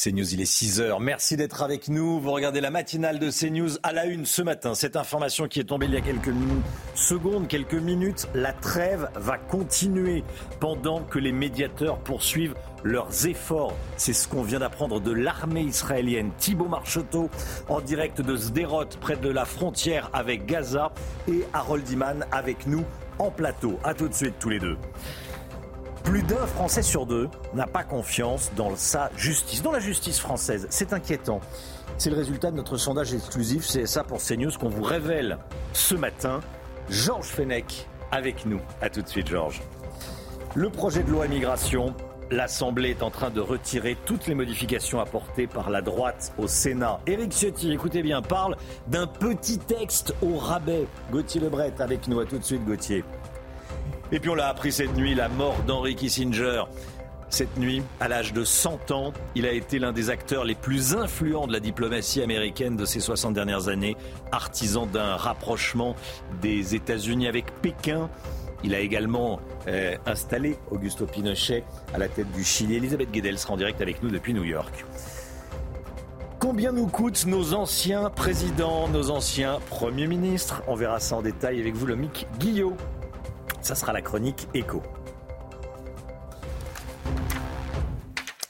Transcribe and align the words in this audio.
CNews, 0.00 0.32
il 0.32 0.40
est 0.40 0.44
6 0.44 0.80
heures. 0.80 1.00
Merci 1.00 1.36
d'être 1.36 1.60
avec 1.60 1.88
nous. 1.88 2.20
Vous 2.20 2.30
regardez 2.30 2.60
la 2.60 2.70
matinale 2.70 3.18
de 3.18 3.32
CNews 3.32 3.78
à 3.82 3.92
la 3.92 4.04
une 4.04 4.26
ce 4.26 4.42
matin. 4.42 4.74
Cette 4.74 4.94
information 4.94 5.48
qui 5.48 5.58
est 5.58 5.64
tombée 5.64 5.86
il 5.86 5.94
y 5.94 5.96
a 5.96 6.00
quelques 6.00 6.32
secondes, 6.94 7.48
quelques 7.48 7.74
minutes, 7.74 8.28
la 8.32 8.52
trêve 8.52 9.08
va 9.16 9.38
continuer 9.38 10.22
pendant 10.60 11.02
que 11.02 11.18
les 11.18 11.32
médiateurs 11.32 11.98
poursuivent 11.98 12.54
leurs 12.84 13.26
efforts. 13.26 13.74
C'est 13.96 14.12
ce 14.12 14.28
qu'on 14.28 14.44
vient 14.44 14.60
d'apprendre 14.60 15.00
de 15.00 15.10
l'armée 15.10 15.62
israélienne. 15.62 16.30
Thibault 16.38 16.68
Marcheteau 16.68 17.28
en 17.68 17.80
direct 17.80 18.20
de 18.20 18.36
Sderot, 18.36 18.84
près 19.00 19.16
de 19.16 19.28
la 19.28 19.46
frontière 19.46 20.10
avec 20.12 20.46
Gaza, 20.46 20.92
et 21.26 21.44
Harold 21.52 21.90
Iman 21.90 22.24
avec 22.30 22.68
nous 22.68 22.84
en 23.18 23.32
plateau. 23.32 23.80
A 23.82 23.94
tout 23.94 24.06
de 24.06 24.14
suite 24.14 24.34
tous 24.38 24.48
les 24.48 24.60
deux. 24.60 24.76
Plus 26.04 26.22
d'un 26.22 26.46
Français 26.46 26.82
sur 26.82 27.06
deux 27.06 27.28
n'a 27.54 27.66
pas 27.66 27.84
confiance 27.84 28.50
dans 28.56 28.74
sa 28.76 29.10
justice, 29.16 29.62
dans 29.62 29.72
la 29.72 29.80
justice 29.80 30.18
française. 30.18 30.66
C'est 30.70 30.92
inquiétant. 30.92 31.40
C'est 31.98 32.10
le 32.10 32.16
résultat 32.16 32.50
de 32.50 32.56
notre 32.56 32.76
sondage 32.76 33.12
exclusif 33.12 33.66
C'est 33.66 33.86
ça 33.86 34.04
pour 34.04 34.18
CNews 34.22 34.52
qu'on 34.58 34.68
vous 34.68 34.82
révèle 34.82 35.38
ce 35.72 35.94
matin. 35.94 36.40
Georges 36.88 37.28
Fenech 37.28 37.86
avec 38.10 38.46
nous. 38.46 38.60
A 38.80 38.88
tout 38.88 39.02
de 39.02 39.08
suite, 39.08 39.28
Georges. 39.28 39.60
Le 40.54 40.70
projet 40.70 41.02
de 41.02 41.10
loi 41.10 41.26
immigration, 41.26 41.94
l'Assemblée 42.30 42.90
est 42.90 43.02
en 43.02 43.10
train 43.10 43.30
de 43.30 43.40
retirer 43.40 43.96
toutes 44.06 44.26
les 44.26 44.34
modifications 44.34 45.00
apportées 45.00 45.46
par 45.46 45.70
la 45.70 45.82
droite 45.82 46.32
au 46.38 46.46
Sénat. 46.46 47.00
Éric 47.06 47.32
Ciotti, 47.32 47.72
écoutez 47.72 48.02
bien, 48.02 48.22
parle 48.22 48.56
d'un 48.86 49.06
petit 49.06 49.58
texte 49.58 50.14
au 50.22 50.36
rabais. 50.36 50.86
Gauthier 51.10 51.40
Lebret 51.40 51.74
avec 51.78 52.08
nous. 52.08 52.20
A 52.20 52.24
tout 52.26 52.38
de 52.38 52.44
suite, 52.44 52.64
Gauthier. 52.64 53.04
Et 54.10 54.20
puis 54.20 54.30
on 54.30 54.34
l'a 54.34 54.48
appris 54.48 54.72
cette 54.72 54.94
nuit, 54.96 55.14
la 55.14 55.28
mort 55.28 55.56
d'Henry 55.66 55.94
Kissinger. 55.94 56.64
Cette 57.30 57.58
nuit, 57.58 57.82
à 58.00 58.08
l'âge 58.08 58.32
de 58.32 58.42
100 58.42 58.90
ans, 58.90 59.12
il 59.34 59.44
a 59.44 59.52
été 59.52 59.78
l'un 59.78 59.92
des 59.92 60.08
acteurs 60.08 60.44
les 60.44 60.54
plus 60.54 60.94
influents 60.94 61.46
de 61.46 61.52
la 61.52 61.60
diplomatie 61.60 62.22
américaine 62.22 62.74
de 62.74 62.86
ces 62.86 63.00
60 63.00 63.34
dernières 63.34 63.68
années, 63.68 63.98
artisan 64.32 64.86
d'un 64.86 65.16
rapprochement 65.16 65.94
des 66.40 66.74
États-Unis 66.74 67.28
avec 67.28 67.52
Pékin. 67.60 68.08
Il 68.64 68.74
a 68.74 68.80
également 68.80 69.40
euh, 69.66 69.94
installé 70.06 70.56
Augusto 70.70 71.04
Pinochet 71.04 71.64
à 71.92 71.98
la 71.98 72.08
tête 72.08 72.32
du 72.32 72.44
Chili. 72.44 72.76
Elisabeth 72.76 73.10
Guedel 73.10 73.38
sera 73.38 73.52
en 73.52 73.56
direct 73.58 73.82
avec 73.82 74.02
nous 74.02 74.08
depuis 74.08 74.32
New 74.32 74.44
York. 74.44 74.86
Combien 76.38 76.72
nous 76.72 76.86
coûtent 76.86 77.26
nos 77.26 77.52
anciens 77.52 78.08
présidents, 78.08 78.88
nos 78.88 79.10
anciens 79.10 79.58
premiers 79.68 80.06
ministres? 80.06 80.62
On 80.66 80.76
verra 80.76 80.98
ça 80.98 81.16
en 81.16 81.22
détail 81.22 81.60
avec 81.60 81.74
vous, 81.74 81.84
le 81.84 81.96
Mick 81.96 82.26
Guillot. 82.38 82.74
Ça 83.62 83.74
sera 83.74 83.92
la 83.92 84.02
chronique 84.02 84.48
Écho. 84.54 84.82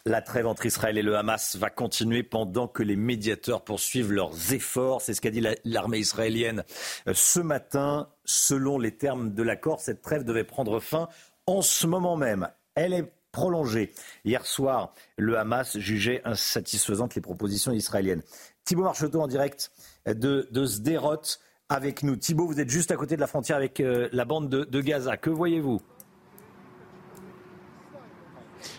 La 0.08 0.22
trêve 0.22 0.46
entre 0.46 0.64
Israël 0.64 0.96
et 0.96 1.02
le 1.02 1.16
Hamas 1.16 1.56
va 1.56 1.68
continuer 1.68 2.22
pendant 2.22 2.66
que 2.66 2.82
les 2.82 2.96
médiateurs 2.96 3.62
poursuivent 3.62 4.10
leurs 4.10 4.54
efforts. 4.54 5.02
C'est 5.02 5.12
ce 5.12 5.20
qu'a 5.20 5.30
dit 5.30 5.44
l'armée 5.66 5.98
israélienne 5.98 6.64
euh, 7.08 7.12
ce 7.14 7.40
matin. 7.40 8.08
Selon 8.24 8.78
les 8.78 8.96
termes 8.96 9.34
de 9.34 9.42
l'accord, 9.42 9.80
cette 9.80 10.00
trêve 10.00 10.24
devait 10.24 10.44
prendre 10.44 10.80
fin 10.80 11.08
en 11.46 11.60
ce 11.60 11.86
moment 11.86 12.16
même. 12.16 12.48
Elle 12.74 12.94
est 12.94 13.12
prolongée. 13.32 13.92
Hier 14.24 14.46
soir, 14.46 14.94
le 15.18 15.36
Hamas 15.36 15.76
jugeait 15.76 16.22
insatisfaisantes 16.24 17.14
les 17.14 17.20
propositions 17.20 17.72
israéliennes. 17.72 18.22
Thibault 18.64 18.84
Marcheteau 18.84 19.20
en 19.20 19.28
direct 19.28 19.70
de, 20.06 20.48
de 20.50 20.64
Sderot 20.64 21.20
avec 21.68 22.02
nous. 22.02 22.16
Thibault, 22.16 22.46
vous 22.46 22.60
êtes 22.60 22.70
juste 22.70 22.90
à 22.90 22.96
côté 22.96 23.14
de 23.16 23.20
la 23.20 23.26
frontière 23.26 23.56
avec 23.56 23.80
euh, 23.80 24.08
la 24.12 24.24
bande 24.24 24.48
de 24.48 24.80
Gaza. 24.80 25.16
Que 25.16 25.30
voyez-vous? 25.30 25.80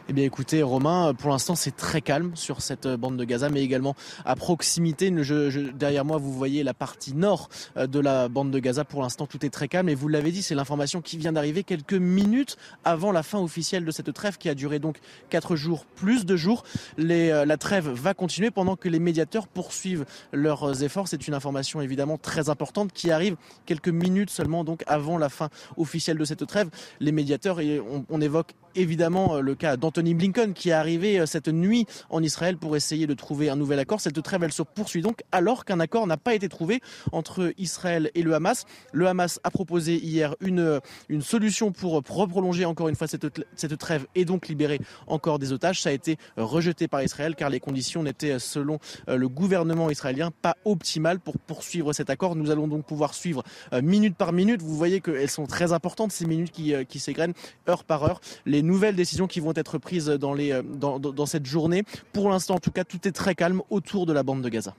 Eh 0.10 0.14
bien 0.14 0.26
écoutez 0.26 0.64
Romain, 0.64 1.14
pour 1.14 1.30
l'instant 1.30 1.54
c'est 1.54 1.76
très 1.76 2.02
calme 2.02 2.32
sur 2.34 2.64
cette 2.64 2.88
euh, 2.88 2.98
bande 2.98 3.16
de 3.16 3.24
Gaza, 3.26 3.50
mais 3.50 3.62
également 3.62 3.96
à 4.26 4.36
proximité. 4.36 5.12
derrière 5.12 6.04
moi 6.04 6.18
vous 6.18 6.34
voyez 6.34 6.64
la 6.64 6.74
partie 6.74 7.14
nord 7.14 7.48
euh, 7.78 7.86
de 7.86 8.00
la 8.00 8.28
bande 8.28 8.50
de 8.50 8.58
Gaza. 8.58 8.84
Pour 8.84 9.04
l'instant 9.04 9.28
tout 9.28 9.46
est 9.46 9.52
très 9.52 9.68
calme 9.68 9.88
et 9.88 9.94
vous 9.94 10.08
l'avez 10.08 10.32
dit, 10.32 10.42
c'est 10.42 10.56
l'information 10.56 11.02
qui 11.02 11.20
vient 11.20 11.32
d'arriver 11.32 11.64
quelques 11.64 11.94
minutes 11.94 12.58
avant 12.84 13.12
la 13.12 13.22
fin 13.22 13.38
officielle 13.38 13.86
de 13.86 13.92
cette 13.92 14.12
trêve 14.12 14.40
qui 14.40 14.50
a 14.50 14.56
duré 14.56 14.80
donc 14.80 14.98
quatre 15.30 15.56
jours 15.56 15.86
plus 15.86 16.26
de 16.26 16.36
jours. 16.36 16.64
Euh, 16.98 17.46
la 17.46 17.58
trêve 17.58 17.90
va 17.90 18.16
continuer 18.16 18.50
pendant 18.50 18.76
que 18.76 18.90
les 18.90 19.00
médiateurs 19.00 19.48
poursuivent 19.48 20.06
leurs 20.34 20.82
efforts. 20.82 21.08
C'est 21.08 21.28
une 21.28 21.36
information 21.36 21.82
évidemment 21.82 22.18
très 22.18 22.50
importante 22.50 22.94
qui 22.94 23.12
arrive 23.12 23.36
quelques 23.68 23.90
minutes 23.90 24.32
seulement 24.32 24.64
donc 24.64 24.84
avant 24.88 25.20
la 25.20 25.30
fin 25.30 25.50
officielle 25.78 26.18
de 26.18 26.26
cette 26.26 26.48
trêve. 26.48 26.70
Les 27.00 27.12
médiateurs, 27.12 27.60
et 27.60 27.80
on 28.10 28.22
évoque 28.22 28.56
évidemment 28.76 29.40
le 29.40 29.56
cas 29.56 29.78
d'Anthony 29.78 29.99
Blinken 30.02 30.54
qui 30.54 30.70
est 30.70 30.74
arrivé 30.74 31.20
euh, 31.20 31.26
cette 31.26 31.48
nuit 31.48 31.86
en 32.10 32.24
Israël 32.24 32.58
pour 32.58 32.76
essayer 32.76 33.08
de 33.08 33.14
trouver 33.14 33.50
un 33.50 33.56
nouvel 33.56 33.80
accord. 33.80 34.02
Cette 34.02 34.22
trêve, 34.22 34.44
elle 34.44 34.52
se 34.52 34.64
poursuit 34.64 35.02
donc 35.02 35.22
alors 35.32 35.66
qu'un 35.66 35.80
accord 35.80 36.08
n'a 36.08 36.18
pas 36.18 36.34
été 36.34 36.50
trouvé 36.50 36.82
entre 37.12 37.54
Israël 37.58 38.12
et 38.16 38.24
le 38.24 38.34
Hamas. 38.34 38.66
Le 38.94 39.08
Hamas 39.08 39.40
a 39.44 39.52
proposé 39.52 39.98
hier 39.98 40.36
une, 40.40 40.60
euh, 40.60 40.80
une 41.10 41.22
solution 41.22 41.72
pour 41.72 41.94
reprolonger 41.94 42.66
encore 42.66 42.90
une 42.90 42.96
fois 42.96 43.08
cette, 43.08 43.28
cette 43.56 43.78
trêve 43.78 44.08
et 44.16 44.26
donc 44.26 44.48
libérer 44.48 44.80
encore 45.08 45.40
des 45.40 45.52
otages. 45.52 45.82
Ça 45.82 45.90
a 45.90 45.94
été 45.94 46.18
rejeté 46.38 46.88
par 46.88 47.04
Israël 47.04 47.36
car 47.36 47.50
les 47.50 47.60
conditions 47.60 48.04
n'étaient, 48.04 48.40
selon 48.40 48.80
euh, 49.08 49.18
le 49.18 49.28
gouvernement 49.30 49.90
israélien, 49.90 50.32
pas 50.32 50.56
optimales 50.66 51.20
pour 51.20 51.38
poursuivre 51.38 51.94
cet 51.94 52.10
accord. 52.10 52.36
Nous 52.36 52.52
allons 52.52 52.68
donc 52.68 52.86
pouvoir 52.86 53.14
suivre 53.14 53.44
minute 53.82 54.16
par 54.16 54.34
minute. 54.34 54.62
Vous 54.62 54.76
voyez 54.76 55.02
qu'elles 55.02 55.30
sont 55.30 55.46
très 55.46 55.74
importantes, 55.74 56.12
ces 56.12 56.26
minutes 56.26 56.52
qui 56.52 57.00
s'égrènent 57.00 57.34
heure 57.68 57.84
par 57.84 58.04
heure. 58.04 58.22
Les 58.46 58.62
nouvelles 58.62 58.96
décisions 58.96 59.28
qui 59.28 59.40
vont 59.40 59.54
être 59.56 59.78
prises 59.78 59.89
euh, 59.94 60.62
dans, 60.64 61.26
cette 61.26 61.46
journée. 61.46 61.84
Pour 62.14 62.30
l'instant, 62.30 62.56
en 62.56 62.60
tout 62.60 62.72
cas, 62.72 62.84
tout 62.84 63.08
est 63.08 63.12
très 63.12 63.36
calme 63.36 63.62
autour 63.70 64.06
de 64.06 64.14
la 64.14 64.24
bande 64.24 64.42
de 64.42 64.50
Gaza. 64.50 64.76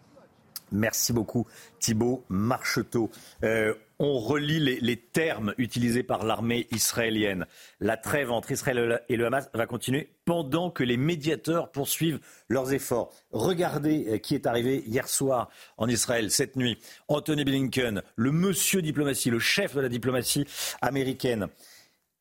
Merci 0.72 1.12
beaucoup 1.12 1.46
Thibault 1.80 2.24
Marcheteau. 2.28 3.10
Euh, 3.42 3.74
on 3.98 4.18
relit 4.18 4.60
les, 4.60 4.78
les, 4.78 4.96
termes 4.96 5.52
utilisés 5.58 6.04
par 6.04 6.24
l'armée 6.24 6.68
israélienne. 6.70 7.44
La 7.80 7.96
trêve 7.96 8.30
entre 8.30 8.52
Israël 8.52 9.02
et 9.08 9.16
le 9.16 9.26
Hamas 9.26 9.50
va 9.52 9.66
continuer 9.66 10.10
pendant 10.24 10.70
que 10.70 10.84
les 10.84 10.96
médiateurs 10.96 11.72
poursuivent 11.72 12.20
leurs 12.48 12.72
efforts. 12.72 13.12
Regardez 13.32 14.06
euh, 14.08 14.18
qui 14.18 14.36
est 14.36 14.46
arrivé 14.46 14.84
hier 14.86 15.08
soir 15.08 15.50
en 15.76 15.88
Israël, 15.88 16.30
cette 16.30 16.54
nuit. 16.54 16.78
Anthony 17.08 17.44
Blinken, 17.44 18.02
le 18.14 18.32
monsieur 18.32 18.80
diplomatie, 18.80 19.30
le 19.30 19.40
chef 19.40 19.74
de 19.74 19.80
la 19.80 19.88
diplomatie 19.88 20.46
américaine. 20.80 21.48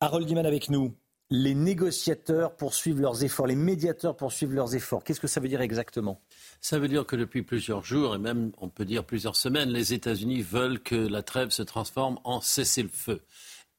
Harold 0.00 0.28
Iman 0.28 0.46
avec 0.46 0.70
nous 0.70 0.94
les 1.30 1.54
négociateurs 1.54 2.56
poursuivent 2.56 3.00
leurs 3.00 3.22
efforts, 3.22 3.46
les 3.46 3.54
médiateurs 3.54 4.16
poursuivent 4.16 4.52
leurs 4.52 4.74
efforts. 4.74 5.04
Qu'est-ce 5.04 5.20
que 5.20 5.28
ça 5.28 5.40
veut 5.40 5.48
dire 5.48 5.60
exactement? 5.60 6.20
Ça 6.60 6.78
veut 6.78 6.88
dire 6.88 7.06
que 7.06 7.14
depuis 7.14 7.42
plusieurs 7.42 7.84
jours, 7.84 8.16
et 8.16 8.18
même 8.18 8.50
on 8.58 8.68
peut 8.68 8.84
dire 8.84 9.04
plusieurs 9.04 9.36
semaines, 9.36 9.70
les 9.70 9.94
États-Unis 9.94 10.42
veulent 10.42 10.80
que 10.80 10.96
la 10.96 11.22
trêve 11.22 11.50
se 11.50 11.62
transforme 11.62 12.18
en 12.24 12.40
cessez-le-feu 12.40 13.20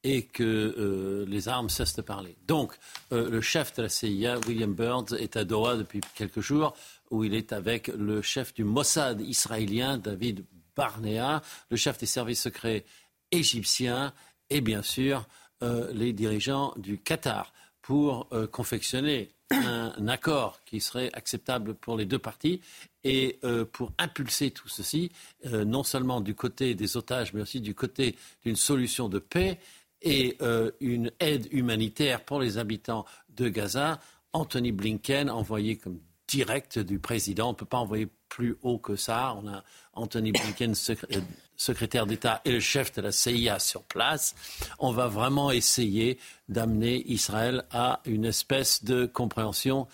et 0.04 0.24
que 0.24 0.44
euh, 0.44 1.26
les 1.28 1.48
armes 1.48 1.70
cessent 1.70 1.96
de 1.96 2.02
parler. 2.02 2.36
Donc, 2.48 2.74
euh, 3.12 3.30
le 3.30 3.42
chef 3.42 3.76
de 3.76 3.84
la 3.84 3.90
CIA, 3.90 4.40
William 4.48 4.74
Burns, 4.74 5.14
est 5.20 5.38
à 5.38 5.44
Doha 5.44 5.76
depuis 5.76 6.02
quelques 6.16 6.40
jours, 6.40 6.74
où 7.12 7.24
il 7.24 7.36
est 7.36 7.54
avec 7.54 7.88
le 7.90 8.22
chef 8.22 8.54
du 8.54 8.64
Mossad 8.64 9.22
israélien, 9.22 9.98
David 9.98 10.44
Barnea, 10.76 11.44
le 11.70 11.78
chef 11.78 12.00
des 12.00 12.08
services 12.08 12.42
secrets 12.42 12.84
égyptiens, 13.32 14.14
et 14.50 14.62
bien 14.62 14.82
sûr 14.82 15.28
euh, 15.64 15.92
les 15.94 16.14
dirigeants 16.14 16.74
du 16.78 16.98
Qatar 16.98 17.54
pour 17.82 18.28
euh, 18.32 18.48
confectionner 18.48 19.30
un, 19.52 20.08
accord 20.08 20.62
qui 20.66 20.80
serait 20.80 21.10
acceptable 21.14 21.74
pour 21.76 21.98
les 21.98 22.06
deux 22.06 22.20
parties 22.20 22.62
et 23.04 23.40
euh, 23.44 23.66
pour 23.66 23.92
impulser 23.98 24.52
tout 24.52 24.70
ceci, 24.70 25.12
non 25.44 25.84
seulement 25.84 26.22
du 26.22 26.36
côté 26.36 26.74
des 26.74 26.96
otages, 26.96 27.34
mais 27.34 27.42
aussi 27.42 27.60
du 27.60 27.76
côté 27.76 28.16
d'une 28.46 28.56
solution 28.56 29.10
de 29.10 29.20
paix 29.20 29.60
et 30.02 30.38
une 30.80 31.12
aide 31.20 31.48
humanitaire 31.52 32.24
pour 32.24 32.40
les 32.40 32.58
habitants 32.58 33.06
de 33.30 33.50
Gaza. 33.50 34.00
Anthony 34.34 34.72
Blinken, 34.72 35.30
envoyé 35.30 35.78
comme 35.78 36.00
direct 36.28 36.80
du 36.80 36.98
président, 36.98 37.50
on 37.50 37.52
ne 37.52 37.58
peut 37.58 37.66
pas 37.66 37.78
envoyer 37.78 38.08
plus 38.30 38.58
haut 38.62 38.80
que 38.80 38.96
ça. 38.96 39.38
On 39.44 39.48
a 39.48 39.64
Anthony 39.94 40.32
Blinken, 40.32 40.74
secrétaire 41.62 42.08
d'État 42.08 42.42
et 42.44 42.52
le 42.52 42.60
chef 42.60 42.92
de 42.94 43.02
la 43.02 43.12
CIA 43.12 43.60
sur 43.60 43.84
place, 43.84 44.36
on 44.80 44.92
va 44.92 45.08
vraiment 45.08 45.52
essayer 45.52 46.18
d'amener 46.50 47.04
Israël 47.08 47.66
à 47.72 48.02
une 48.06 48.26
espèce 48.26 48.84
de 48.84 49.06
compréhension 49.06 49.88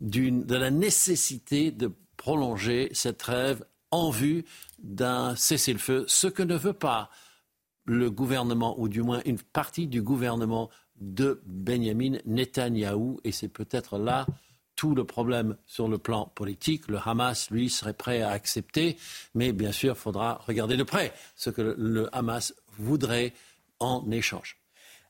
de 0.00 0.54
la 0.54 0.70
nécessité 0.70 1.70
de 1.70 1.90
prolonger 2.16 2.90
cette 2.92 3.18
trêve 3.18 3.64
en 3.90 4.10
vue 4.10 4.44
d'un 4.78 5.34
cessez-le-feu, 5.34 6.04
ce 6.08 6.26
que 6.26 6.42
ne 6.42 6.56
veut 6.56 6.74
pas 6.74 7.10
le 7.86 8.10
gouvernement, 8.10 8.78
ou 8.78 8.88
du 8.88 9.02
moins 9.02 9.22
une 9.24 9.38
partie 9.38 9.86
du 9.86 10.02
gouvernement 10.02 10.68
de 10.96 11.40
Benjamin 11.46 12.18
Netanyahou. 12.26 13.20
Et 13.24 13.32
c'est 13.32 13.48
peut-être 13.48 13.98
là 13.98 14.26
tout 14.76 14.94
le 14.94 15.04
problème 15.04 15.56
sur 15.66 15.88
le 15.88 15.98
plan 15.98 16.26
politique. 16.34 16.88
Le 16.88 16.98
Hamas, 17.04 17.50
lui, 17.50 17.70
serait 17.70 17.94
prêt 17.94 18.22
à 18.22 18.30
accepter, 18.30 18.96
mais 19.34 19.52
bien 19.52 19.72
sûr, 19.72 19.94
il 19.94 20.00
faudra 20.00 20.40
regarder 20.46 20.76
de 20.76 20.82
près 20.82 21.12
ce 21.36 21.50
que 21.50 21.74
le 21.76 22.14
Hamas 22.14 22.54
voudrait 22.78 23.32
en 23.78 24.10
échange. 24.10 24.63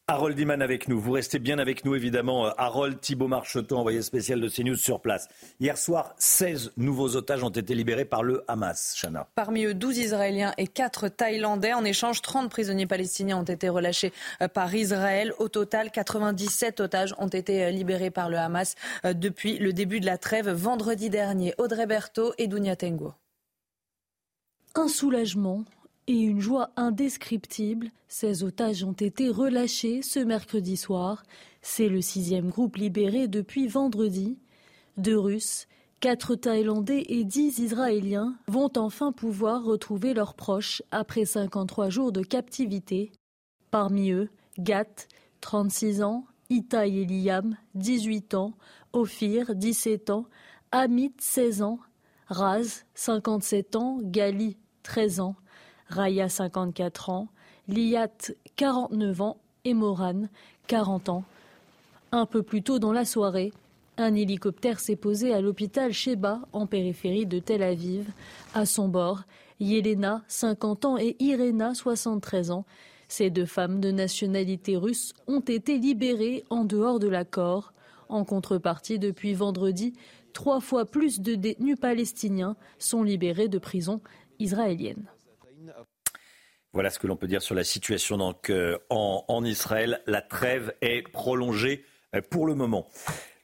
Harold 0.06 0.38
Iman 0.38 0.60
avec 0.60 0.86
nous. 0.88 1.00
Vous 1.00 1.12
restez 1.12 1.38
bien 1.38 1.58
avec 1.58 1.86
nous, 1.86 1.94
évidemment. 1.94 2.46
Euh, 2.46 2.50
Harold 2.58 3.00
Thibault 3.00 3.26
Marcheton, 3.26 3.78
envoyé 3.78 4.02
spécial 4.02 4.38
de 4.38 4.50
CNews 4.50 4.76
sur 4.76 5.00
place. 5.00 5.28
Hier 5.60 5.78
soir, 5.78 6.14
16 6.18 6.72
nouveaux 6.76 7.16
otages 7.16 7.42
ont 7.42 7.48
été 7.48 7.74
libérés 7.74 8.04
par 8.04 8.22
le 8.22 8.44
Hamas. 8.46 8.94
Chana. 9.00 9.26
Parmi 9.34 9.64
eux, 9.64 9.72
12 9.72 9.96
Israéliens 9.96 10.52
et 10.58 10.66
4 10.66 11.08
Thaïlandais. 11.08 11.72
En 11.72 11.86
échange, 11.86 12.20
30 12.20 12.50
prisonniers 12.50 12.86
palestiniens 12.86 13.38
ont 13.38 13.44
été 13.44 13.70
relâchés 13.70 14.12
euh, 14.42 14.48
par 14.48 14.74
Israël. 14.74 15.32
Au 15.38 15.48
total, 15.48 15.90
97 15.90 16.80
otages 16.80 17.14
ont 17.16 17.28
été 17.28 17.64
euh, 17.64 17.70
libérés 17.70 18.10
par 18.10 18.28
le 18.28 18.36
Hamas 18.36 18.74
depuis 19.04 19.56
le 19.56 19.72
début 19.72 20.00
de 20.00 20.06
la 20.06 20.18
trêve 20.18 20.50
vendredi 20.50 21.08
dernier. 21.08 21.54
Audrey 21.56 21.86
Berthaud 21.86 22.34
et 22.36 22.46
Dounia 22.46 22.76
Tengo. 22.76 23.14
Un 24.74 24.88
soulagement 24.88 25.64
et 26.06 26.20
une 26.20 26.40
joie 26.40 26.70
indescriptible. 26.76 27.90
Ces 28.08 28.44
otages 28.44 28.84
ont 28.84 28.92
été 28.92 29.28
relâchés 29.28 30.02
ce 30.02 30.18
mercredi 30.20 30.76
soir. 30.76 31.22
C'est 31.62 31.88
le 31.88 32.00
sixième 32.00 32.50
groupe 32.50 32.76
libéré 32.76 33.28
depuis 33.28 33.66
vendredi. 33.66 34.38
Deux 34.96 35.18
Russes, 35.18 35.66
quatre 36.00 36.34
Thaïlandais 36.34 37.04
et 37.08 37.24
dix 37.24 37.58
Israéliens 37.58 38.36
vont 38.46 38.70
enfin 38.76 39.12
pouvoir 39.12 39.64
retrouver 39.64 40.14
leurs 40.14 40.34
proches 40.34 40.82
après 40.90 41.24
53 41.24 41.88
jours 41.88 42.12
de 42.12 42.22
captivité. 42.22 43.10
Parmi 43.70 44.10
eux, 44.10 44.28
Gat, 44.58 45.08
36 45.40 46.02
ans, 46.02 46.26
Itaï 46.50 47.00
et 47.00 47.06
Liam, 47.06 47.56
18 47.74 48.34
ans, 48.34 48.52
Ophir, 48.92 49.54
17 49.54 50.10
ans, 50.10 50.26
Amit, 50.70 51.14
16 51.18 51.62
ans, 51.62 51.80
Raz, 52.28 52.84
57 52.94 53.76
ans, 53.76 53.98
Gali, 54.02 54.56
13 54.82 55.20
ans. 55.20 55.36
Raya 55.88 56.28
54 56.28 57.10
ans, 57.10 57.28
Liat 57.68 58.32
49 58.56 59.20
ans 59.20 59.36
et 59.64 59.74
Moran 59.74 60.22
40 60.66 61.08
ans. 61.08 61.24
Un 62.12 62.26
peu 62.26 62.42
plus 62.42 62.62
tôt 62.62 62.78
dans 62.78 62.92
la 62.92 63.04
soirée, 63.04 63.52
un 63.96 64.14
hélicoptère 64.14 64.80
s'est 64.80 64.96
posé 64.96 65.32
à 65.32 65.40
l'hôpital 65.40 65.92
Sheba 65.92 66.40
en 66.52 66.66
périphérie 66.66 67.26
de 67.26 67.38
Tel 67.38 67.62
Aviv. 67.62 68.10
À 68.52 68.66
son 68.66 68.88
bord, 68.88 69.22
Yelena, 69.60 70.22
50 70.26 70.84
ans, 70.84 70.98
et 70.98 71.16
Irena, 71.20 71.74
73 71.74 72.50
ans. 72.50 72.64
Ces 73.06 73.30
deux 73.30 73.46
femmes 73.46 73.80
de 73.80 73.92
nationalité 73.92 74.76
russe 74.76 75.12
ont 75.28 75.40
été 75.40 75.78
libérées 75.78 76.44
en 76.50 76.64
dehors 76.64 76.98
de 76.98 77.08
l'accord. 77.08 77.72
En 78.08 78.24
contrepartie, 78.24 78.98
depuis 78.98 79.34
vendredi, 79.34 79.92
trois 80.32 80.60
fois 80.60 80.84
plus 80.84 81.20
de 81.20 81.36
détenus 81.36 81.78
palestiniens 81.78 82.56
sont 82.78 83.02
libérés 83.02 83.48
de 83.48 83.58
prisons 83.58 84.00
israéliennes. 84.40 85.06
Voilà 86.74 86.90
ce 86.90 86.98
que 86.98 87.06
l'on 87.06 87.14
peut 87.14 87.28
dire 87.28 87.40
sur 87.40 87.54
la 87.54 87.62
situation 87.62 88.18
euh, 88.50 88.78
en, 88.90 89.44
Israël. 89.44 90.02
La 90.06 90.20
trêve 90.20 90.74
est 90.80 91.08
prolongée 91.08 91.84
euh, 92.16 92.20
pour 92.28 92.46
le 92.46 92.56
moment. 92.56 92.88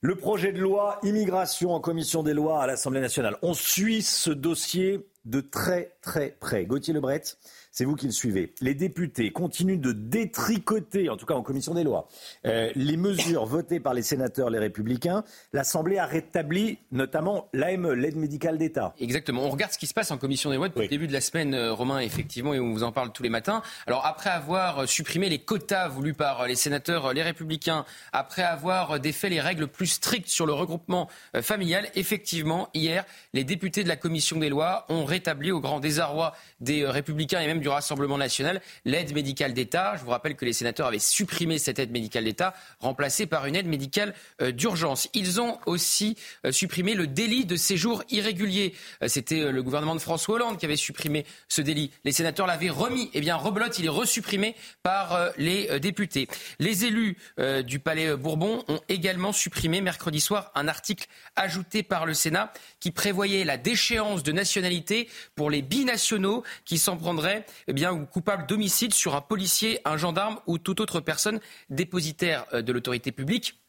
Le 0.01 0.17
projet 0.17 0.51
de 0.53 0.59
loi 0.59 0.99
immigration 1.05 1.73
en 1.73 1.79
commission 1.79 2.25
des 2.25 2.35
lois 2.35 2.61
à 2.61 2.67
l'Assemblée 2.67 3.01
nationale. 3.01 3.37
On 3.43 3.55
suit 3.55 4.03
ce 4.03 4.31
dossier 4.31 5.07
de 5.27 5.41
très 5.41 5.97
très 6.03 6.37
près. 6.41 6.65
Gauthier 6.65 6.93
Lebret, 6.93 7.23
c'est 7.71 7.85
vous 7.85 7.97
qui 7.97 8.07
le 8.07 8.13
suivez. 8.13 8.53
Les 8.61 8.75
députés 8.75 9.31
continuent 9.31 9.81
de 9.81 9.93
détricoter, 9.93 11.09
en 11.09 11.17
tout 11.17 11.27
cas 11.27 11.35
en 11.35 11.43
commission 11.43 11.75
des 11.75 11.85
lois, 11.85 12.09
euh, 12.47 12.71
les 12.75 12.97
mesures 12.97 13.47
votées 13.47 13.81
par 13.81 13.95
les 13.95 14.03
sénateurs, 14.03 14.51
les 14.51 14.59
républicains. 14.59 15.25
L'Assemblée 15.53 15.99
a 15.99 16.07
rétabli 16.07 16.79
notamment 16.93 17.49
l'AME, 17.53 17.93
l'aide 17.93 18.17
médicale 18.17 18.59
d'État. 18.59 18.95
Exactement. 19.01 19.45
On 19.45 19.51
regarde 19.51 19.73
ce 19.73 19.79
qui 19.79 19.87
se 19.87 19.95
passe 19.95 20.11
en 20.11 20.19
commission 20.19 20.51
des 20.51 20.57
lois 20.57 20.69
depuis 20.69 20.83
le 20.83 20.89
début 20.89 21.07
de 21.07 21.13
la 21.13 21.21
semaine, 21.21 21.55
euh, 21.55 21.73
Romain, 21.73 22.01
effectivement, 22.01 22.55
et 22.55 22.61
on 22.61 22.73
vous 22.73 22.83
en 22.83 22.93
parle 22.93 23.13
tous 23.13 23.23
les 23.23 23.29
matins. 23.29 23.63
Alors 23.87 24.05
après 24.07 24.31
avoir 24.31 24.89
supprimé 24.89 25.29
les 25.29 25.39
quotas 25.39 25.89
voulus 25.89 26.15
par 26.15 26.47
les 26.47 26.57
sénateurs, 26.57 27.13
les 27.13 27.23
républicains, 27.23 27.85
après 28.13 28.43
avoir 28.43 28.99
défait 28.99 29.29
les 29.29 29.41
règles 29.41 29.69
plus 29.69 29.87
strictes 29.87 30.29
sur 30.29 30.47
le 30.47 30.53
regroupement 30.53 31.09
euh, 31.37 31.43
familial, 31.43 31.89
effectivement, 31.95 32.69
hier, 32.75 33.05
les 33.33 33.45
députés 33.45 33.85
de 33.85 33.89
la 33.89 33.97
commission 33.97 34.39
des 34.39 34.49
lois 34.49 34.87
ont 34.89 35.05
rétabli 35.05 35.53
au 35.53 35.61
grand 35.61 35.81
désarroi 35.81 36.35
des 36.61 36.87
républicains 36.87 37.41
et 37.41 37.47
même 37.47 37.60
du 37.61 37.69
Rassemblement 37.69 38.19
national 38.19 38.61
l'aide 38.85 39.15
médicale 39.15 39.55
d'État. 39.55 39.95
Je 39.97 40.05
vous 40.05 40.11
rappelle 40.11 40.37
que 40.37 40.45
les 40.45 40.53
sénateurs 40.53 40.87
avaient 40.87 40.99
supprimé 40.99 41.59
cette 41.59 41.79
aide 41.79 41.91
médicale 41.91 42.25
d'État, 42.25 42.55
remplacée 42.81 43.27
par 43.27 43.47
une 43.47 43.57
aide 43.57 43.67
médicale 43.67 44.15
euh, 44.43 44.53
d'urgence. 44.53 45.09
Ils 45.15 45.41
ont 45.41 45.59
aussi 45.67 46.17
euh, 46.45 46.53
supprimé 46.53 46.95
le 46.95 47.07
délit 47.07 47.45
de 47.45 47.57
séjour 47.57 48.03
irrégulier. 48.11 48.75
Euh, 49.03 49.09
c'était 49.09 49.53
le 49.53 49.63
gouvernement 49.63 49.95
de 49.95 50.01
François 50.01 50.37
Hollande 50.37 50.59
qui 50.59 50.67
avait 50.67 50.77
supprimé 50.77 51.25
ce 51.49 51.63
délit. 51.63 51.91
Les 52.05 52.13
sénateurs 52.13 52.47
l'avaient 52.47 52.71
remis. 52.71 53.11
Eh 53.15 53.21
bien, 53.21 53.37
rebelote, 53.37 53.79
il 53.79 53.87
est 53.87 53.89
resupprimé 53.89 54.57
par 54.83 55.31
les 55.37 55.81
députés. 55.81 56.29
Les 56.59 56.85
élus 56.85 57.17
du 57.65 57.79
Palais 57.79 58.17
Bourbon 58.17 58.65
ont 58.69 58.81
également 58.89 59.33
supprimé 59.33 59.81
mercredi 59.81 60.21
soir 60.21 60.51
un 60.55 60.69
article 60.69 61.07
ajouté 61.37 61.83
par 61.83 62.07
le 62.07 62.15
Sénat 62.15 62.53
qui 62.81 62.91
prévoyait 62.91 63.45
la 63.45 63.57
déchéance 63.57 64.23
de 64.23 64.33
nationalité 64.33 65.09
pour 65.35 65.51
les 65.51 65.63
binationaux 65.63 66.43
qui 66.65 66.79
s'en 66.79 66.97
prendraient 66.97 67.47
eh 67.69 67.73
bien, 67.73 67.95
coupable 68.07 68.47
d'homicide 68.47 68.95
sur 68.95 69.15
un 69.15 69.21
policier, 69.21 69.81
un 69.85 69.97
gendarme 69.97 70.39
ou 70.47 70.59
toute 70.59 70.81
autre 70.81 71.01
personne 71.01 71.41
dépositaire 71.69 72.47
euh, 72.53 72.63
de 72.63 72.73
l'autorité 72.73 73.13
publique. 73.13 73.61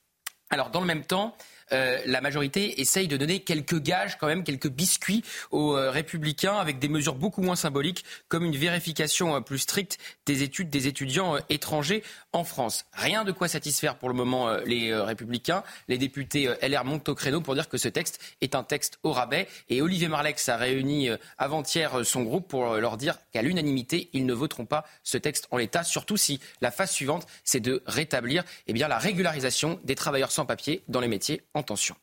Alors, 0.50 0.70
dans 0.70 0.82
le 0.82 0.86
même 0.86 1.06
temps, 1.06 1.36
euh, 1.72 2.00
la 2.06 2.20
majorité 2.20 2.82
essaye 2.82 3.08
de 3.08 3.16
donner 3.16 3.40
quelques 3.40 3.80
gages, 3.80 4.18
quand 4.18 4.28
même, 4.28 4.44
quelques 4.44 4.70
biscuits 4.70 5.24
aux 5.52 5.78
euh, 5.78 5.90
républicains 5.90 6.56
avec 6.56 6.80
des 6.80 6.90
mesures 6.90 7.16
beaucoup 7.16 7.42
moins 7.42 7.56
symboliques, 7.56 8.04
comme 8.28 8.44
une 8.44 8.58
vérification 8.58 9.42
plus 9.42 9.60
stricte 9.60 9.98
des 10.26 10.44
études 10.44 10.70
des 10.70 10.88
étudiants 10.88 11.38
étrangers 11.50 12.04
en 12.34 12.44
France. 12.44 12.86
Rien 12.94 13.24
de 13.24 13.32
quoi 13.32 13.48
satisfaire 13.48 13.98
pour 13.98 14.10
le 14.10 14.16
moment 14.16 14.56
les 14.66 14.94
républicains. 14.94 15.64
Les 15.88 15.98
députés 15.98 16.50
LR 16.62 16.86
montent 16.86 17.10
au 17.10 17.16
créneau 17.16 17.42
pour 17.42 17.56
dire 17.56 17.70
que 17.70 17.78
ce 17.78 17.88
texte 17.88 18.20
est 18.42 18.56
un 18.56 18.64
texte 18.64 19.00
au 19.04 19.12
rabais. 19.12 19.48
Et 19.70 19.82
Olivier 19.82 20.08
Marlex 20.08 20.48
a 20.50 20.58
réuni 20.58 21.10
avant-hier 21.38 22.06
son 22.06 22.24
groupe 22.24 22.48
pour 22.48 22.76
leur 22.76 22.98
dire 22.98 23.18
qu'à 23.32 23.42
l'unanimité, 23.42 24.10
ils 24.14 24.26
ne 24.26 24.34
voteront 24.34 24.66
pas 24.66 24.86
ce 25.04 25.18
texte 25.18 25.48
en 25.52 25.58
l'état, 25.58 25.84
surtout 25.84 26.18
si 26.18 26.40
la 26.62 26.72
phase 26.72 26.92
suivante, 26.92 27.28
c'est 27.44 27.60
de 27.60 27.84
rétablir 27.86 28.44
eh 28.68 28.74
bien, 28.74 28.88
la 28.88 28.98
régularisation 28.98 29.80
des 29.84 29.96
travailleurs 29.96 30.32
sans 30.32 30.46
papier 30.46 30.84
dans 30.88 31.00
les 31.00 31.08
métiers 31.08 31.42
en 31.54 31.64
tension. 31.64 31.96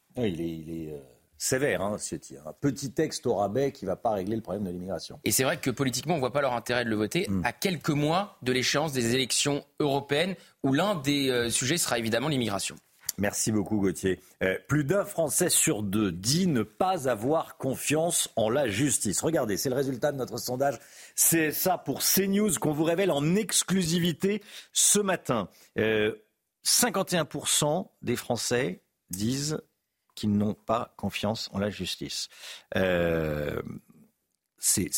euh, 0.90 0.98
sévère, 1.38 1.82
hein, 1.82 1.96
ce 1.98 2.16
tir. 2.16 2.42
Un 2.46 2.52
petit 2.52 2.92
texte 2.92 3.26
au 3.26 3.36
rabais 3.36 3.72
qui 3.72 3.84
ne 3.84 3.90
va 3.90 3.96
pas 3.96 4.10
régler 4.10 4.36
le 4.36 4.42
problème 4.42 4.64
de 4.64 4.70
l'immigration. 4.70 5.20
Et 5.24 5.30
c'est 5.30 5.44
vrai 5.44 5.56
que 5.56 5.70
politiquement, 5.70 6.14
on 6.14 6.16
ne 6.16 6.20
voit 6.20 6.32
pas 6.32 6.42
leur 6.42 6.52
intérêt 6.52 6.84
de 6.84 6.90
le 6.90 6.96
voter 6.96 7.26
hmm. 7.28 7.42
à 7.44 7.52
quelques 7.52 7.90
mois 7.90 8.36
de 8.42 8.52
l'échéance 8.52 8.92
des 8.92 9.14
élections 9.14 9.64
européennes, 9.78 10.34
où 10.64 10.72
l'un 10.72 10.96
des 10.96 11.30
euh, 11.30 11.48
sujets 11.48 11.78
sera 11.78 11.98
évidemment 11.98 12.28
l'immigration. 12.28 12.76
Merci 13.16 13.50
beaucoup 13.50 13.78
Gauthier. 13.78 14.20
Euh, 14.44 14.56
plus 14.68 14.84
d'un 14.84 15.04
Français 15.04 15.48
sur 15.48 15.82
deux 15.82 16.12
dit 16.12 16.46
ne 16.46 16.62
pas 16.62 17.08
avoir 17.08 17.56
confiance 17.56 18.30
en 18.36 18.48
la 18.48 18.68
justice. 18.68 19.20
Regardez, 19.22 19.56
c'est 19.56 19.70
le 19.70 19.74
résultat 19.74 20.12
de 20.12 20.18
notre 20.18 20.38
sondage. 20.38 20.78
C'est 21.16 21.50
ça 21.50 21.78
pour 21.78 22.00
CNews 22.00 22.52
qu'on 22.60 22.72
vous 22.72 22.84
révèle 22.84 23.10
en 23.10 23.34
exclusivité 23.34 24.40
ce 24.72 25.00
matin. 25.00 25.48
51% 26.64 27.88
des 28.02 28.14
Français 28.14 28.82
disent 29.10 29.58
qu'ils 30.18 30.32
n'ont 30.32 30.54
pas 30.54 30.92
confiance 30.96 31.48
en 31.52 31.58
la 31.58 31.70
justice. 31.70 32.28
Euh, 32.76 33.62
c'est 34.58 34.90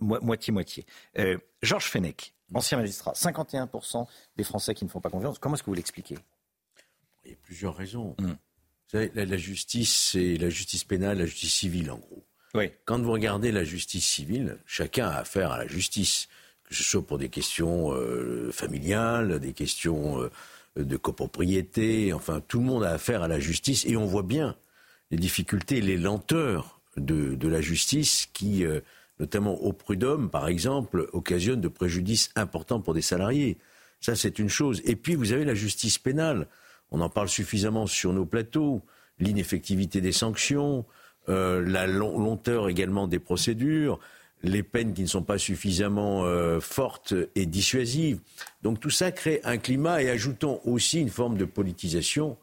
moitié-moitié. 0.00 0.84
Euh, 1.18 1.38
Georges 1.62 1.86
Fenech, 1.86 2.34
ancien 2.52 2.78
magistrat, 2.78 3.12
51% 3.12 4.06
des 4.36 4.44
Français 4.44 4.74
qui 4.74 4.84
ne 4.84 4.90
font 4.90 5.00
pas 5.00 5.10
confiance. 5.10 5.38
Comment 5.38 5.54
est-ce 5.54 5.62
que 5.62 5.70
vous 5.70 5.74
l'expliquez? 5.74 6.18
Il 7.24 7.30
y 7.30 7.34
a 7.34 7.36
plusieurs 7.42 7.74
raisons. 7.74 8.14
Hmm. 8.18 8.32
Vous 8.32 8.98
savez, 8.98 9.10
la, 9.14 9.36
justice, 9.38 10.10
c'est 10.12 10.36
la 10.36 10.50
justice 10.50 10.84
pénale, 10.84 11.18
la 11.18 11.26
justice 11.26 11.54
civile, 11.54 11.90
en 11.90 11.98
gros. 11.98 12.24
Oui. 12.54 12.70
Quand 12.84 13.00
vous 13.00 13.10
regardez 13.10 13.50
la 13.50 13.64
justice 13.64 14.06
civile, 14.06 14.58
chacun 14.66 15.08
a 15.08 15.16
affaire 15.16 15.50
à 15.50 15.58
la 15.58 15.66
justice, 15.66 16.28
que 16.64 16.74
ce 16.74 16.82
soit 16.82 17.04
pour 17.04 17.18
des 17.18 17.30
questions 17.30 17.92
euh, 17.92 18.52
familiales, 18.52 19.40
des 19.40 19.54
questions 19.54 20.30
de 20.76 20.96
copropriété. 20.96 22.12
Enfin, 22.12 22.40
tout 22.46 22.58
le 22.58 22.64
monde 22.64 22.84
a 22.84 22.90
affaire 22.90 23.22
à 23.22 23.28
la 23.28 23.38
justice 23.38 23.84
et 23.86 23.96
on 23.96 24.06
voit 24.06 24.22
bien 24.22 24.56
les 25.10 25.18
difficultés, 25.18 25.80
les 25.80 25.96
lenteurs 25.96 26.80
de, 26.96 27.48
la 27.48 27.60
justice 27.60 28.26
qui 28.32 28.64
euh, 28.64 28.80
notamment 29.20 29.54
au 29.54 29.72
prud'homme, 29.72 30.30
par 30.30 30.48
exemple, 30.48 31.08
occasionnent 31.12 31.60
de 31.60 31.68
préjudices 31.68 32.30
importants 32.36 32.80
pour 32.80 32.94
des 32.94 33.02
salariés. 33.02 33.58
Ça, 34.00 34.16
c'est 34.16 34.38
une 34.38 34.48
chose. 34.48 34.82
Et 34.84 34.96
puis, 34.96 35.14
vous 35.14 35.32
avez 35.32 35.44
la 35.44 35.54
justice 35.54 35.98
pénale. 35.98 36.48
On 36.90 37.00
en 37.00 37.08
parle 37.08 37.28
suffisamment 37.28 37.86
sur 37.86 38.12
nos 38.12 38.26
plateaux. 38.26 38.82
L'ineffectivité 39.18 40.00
des 40.00 40.12
sanctions, 40.12 40.84
euh, 41.28 41.64
la 41.64 41.86
lenteur 41.86 42.68
également 42.68 43.06
des 43.06 43.20
procédures, 43.20 44.00
les 44.44 44.62
peines 44.62 44.92
qui 44.92 45.02
ne 45.02 45.06
sont 45.06 45.22
pas 45.22 45.38
suffisamment 45.38 46.24
euh, 46.24 46.60
fortes 46.60 47.14
et 47.34 47.46
dissuasives. 47.46 48.20
Donc 48.62 48.78
tout 48.78 48.90
ça 48.90 49.10
crée 49.10 49.40
un 49.44 49.56
climat 49.56 50.02
et 50.02 50.10
ajoutons 50.10 50.60
aussi 50.64 51.00
une 51.00 51.08
forme 51.08 51.36
de 51.36 51.44
politisation 51.44 52.36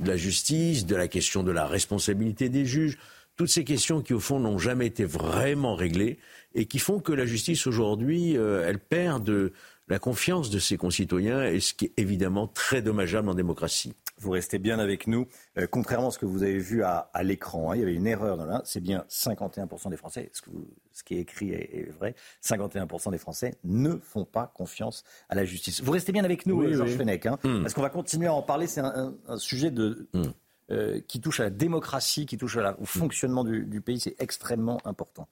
de 0.00 0.08
la 0.08 0.16
justice, 0.16 0.86
de 0.86 0.96
la 0.96 1.08
question 1.08 1.42
de 1.42 1.52
la 1.52 1.66
responsabilité 1.66 2.48
des 2.48 2.64
juges, 2.64 2.98
toutes 3.36 3.48
ces 3.48 3.64
questions 3.64 4.00
qui 4.00 4.14
au 4.14 4.20
fond 4.20 4.40
n'ont 4.40 4.58
jamais 4.58 4.86
été 4.86 5.04
vraiment 5.04 5.74
réglées 5.74 6.18
et 6.54 6.66
qui 6.66 6.78
font 6.78 7.00
que 7.00 7.12
la 7.12 7.26
justice 7.26 7.66
aujourd'hui, 7.66 8.36
euh, 8.36 8.64
elle 8.66 8.78
perd 8.78 9.24
de 9.24 9.52
la 9.88 9.98
confiance 9.98 10.50
de 10.50 10.58
ses 10.58 10.76
concitoyens 10.76 11.44
et 11.44 11.60
ce 11.60 11.74
qui 11.74 11.86
est 11.86 11.92
évidemment 11.96 12.46
très 12.46 12.80
dommageable 12.80 13.28
en 13.28 13.34
démocratie. 13.34 13.92
Vous 14.18 14.30
restez 14.30 14.58
bien 14.58 14.78
avec 14.78 15.06
nous. 15.06 15.26
Euh, 15.58 15.66
contrairement 15.68 16.08
à 16.08 16.10
ce 16.10 16.18
que 16.18 16.26
vous 16.26 16.42
avez 16.42 16.58
vu 16.58 16.84
à, 16.84 17.10
l'écran, 17.22 17.70
hein, 17.70 17.76
il 17.76 17.80
y 17.80 17.82
avait 17.82 17.94
une 17.94 18.06
erreur 18.06 18.36
dans 18.36 18.46
l'un. 18.46 18.62
C'est 18.64 18.80
bien 18.80 19.04
51% 19.08 19.90
des 19.90 19.96
Français, 19.96 20.30
ce, 20.32 20.42
ce, 20.92 21.02
qui 21.02 21.14
est 21.14 21.20
écrit 21.20 21.50
est, 21.50 21.90
vrai, 21.90 22.14
51% 22.42 23.10
des 23.10 23.18
Français 23.18 23.58
ne 23.64 23.96
font 23.96 24.24
pas 24.24 24.52
confiance 24.54 25.04
à 25.28 25.34
la 25.34 25.44
justice. 25.44 25.82
Vous 25.82 25.92
restez 25.92 26.12
bien 26.12 26.24
avec 26.24 26.46
nous, 26.46 26.62
euh, 26.62 26.72
Georges 26.72 26.96
Fenech, 26.96 27.26
hein, 27.26 27.38
hmm. 27.42 27.62
parce 27.62 27.74
qu'on 27.74 27.82
va 27.82 27.90
continuer 27.90 28.28
à 28.28 28.34
en 28.34 28.42
parler. 28.42 28.66
C'est 28.66 28.80
un, 28.80 29.14
sujet 29.36 29.70
de, 29.70 30.08
hmm. 30.12 30.22
euh, 30.70 31.00
qui 31.08 31.20
touche 31.20 31.40
à 31.40 31.44
la 31.44 31.50
démocratie, 31.50 32.26
qui 32.26 32.38
touche 32.38 32.56
au 32.56 32.84
fonctionnement 32.84 33.42
du, 33.42 33.66
du 33.66 33.80
pays. 33.80 33.98
C'est 33.98 34.16
extrêmement 34.20 34.80
important. 34.84 35.28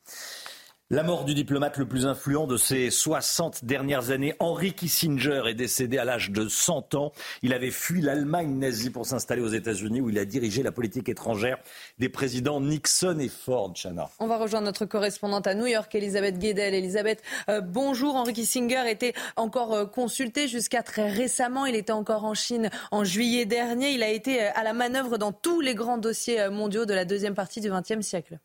La 0.92 1.02
mort 1.02 1.24
du 1.24 1.32
diplomate 1.32 1.78
le 1.78 1.86
plus 1.86 2.04
influent 2.04 2.46
de 2.46 2.58
ces 2.58 2.90
60 2.90 3.64
dernières 3.64 4.10
années, 4.10 4.34
Henry 4.40 4.74
Kissinger, 4.74 5.44
est 5.48 5.54
décédé 5.54 5.96
à 5.96 6.04
l'âge 6.04 6.30
de 6.30 6.46
100 6.46 6.94
ans. 6.96 7.12
Il 7.40 7.54
avait 7.54 7.70
fui 7.70 8.02
l'Allemagne 8.02 8.58
nazie 8.58 8.90
pour 8.90 9.06
s'installer 9.06 9.40
aux 9.40 9.48
États-Unis 9.48 10.02
où 10.02 10.10
il 10.10 10.18
a 10.18 10.26
dirigé 10.26 10.62
la 10.62 10.70
politique 10.70 11.08
étrangère 11.08 11.56
des 11.98 12.10
présidents 12.10 12.60
Nixon 12.60 13.18
et 13.20 13.30
Ford. 13.30 13.72
Chana. 13.74 14.10
On 14.18 14.26
va 14.26 14.36
rejoindre 14.36 14.66
notre 14.66 14.84
correspondante 14.84 15.46
à 15.46 15.54
New 15.54 15.64
York, 15.64 15.94
Elisabeth 15.94 16.38
Guedel. 16.38 16.74
Elisabeth, 16.74 17.22
euh, 17.48 17.62
bonjour. 17.62 18.14
Henry 18.14 18.34
Kissinger 18.34 18.84
était 18.86 19.14
encore 19.36 19.72
euh, 19.72 19.86
consulté 19.86 20.46
jusqu'à 20.46 20.82
très 20.82 21.08
récemment. 21.08 21.64
Il 21.64 21.74
était 21.74 21.92
encore 21.92 22.26
en 22.26 22.34
Chine 22.34 22.68
en 22.90 23.02
juillet 23.02 23.46
dernier. 23.46 23.92
Il 23.92 24.02
a 24.02 24.10
été 24.10 24.42
euh, 24.42 24.50
à 24.54 24.62
la 24.62 24.74
manœuvre 24.74 25.16
dans 25.16 25.32
tous 25.32 25.62
les 25.62 25.74
grands 25.74 25.96
dossiers 25.96 26.50
mondiaux 26.50 26.84
de 26.84 26.92
la 26.92 27.06
deuxième 27.06 27.34
partie 27.34 27.62
du 27.62 27.70
XXe 27.70 28.06
siècle. 28.06 28.38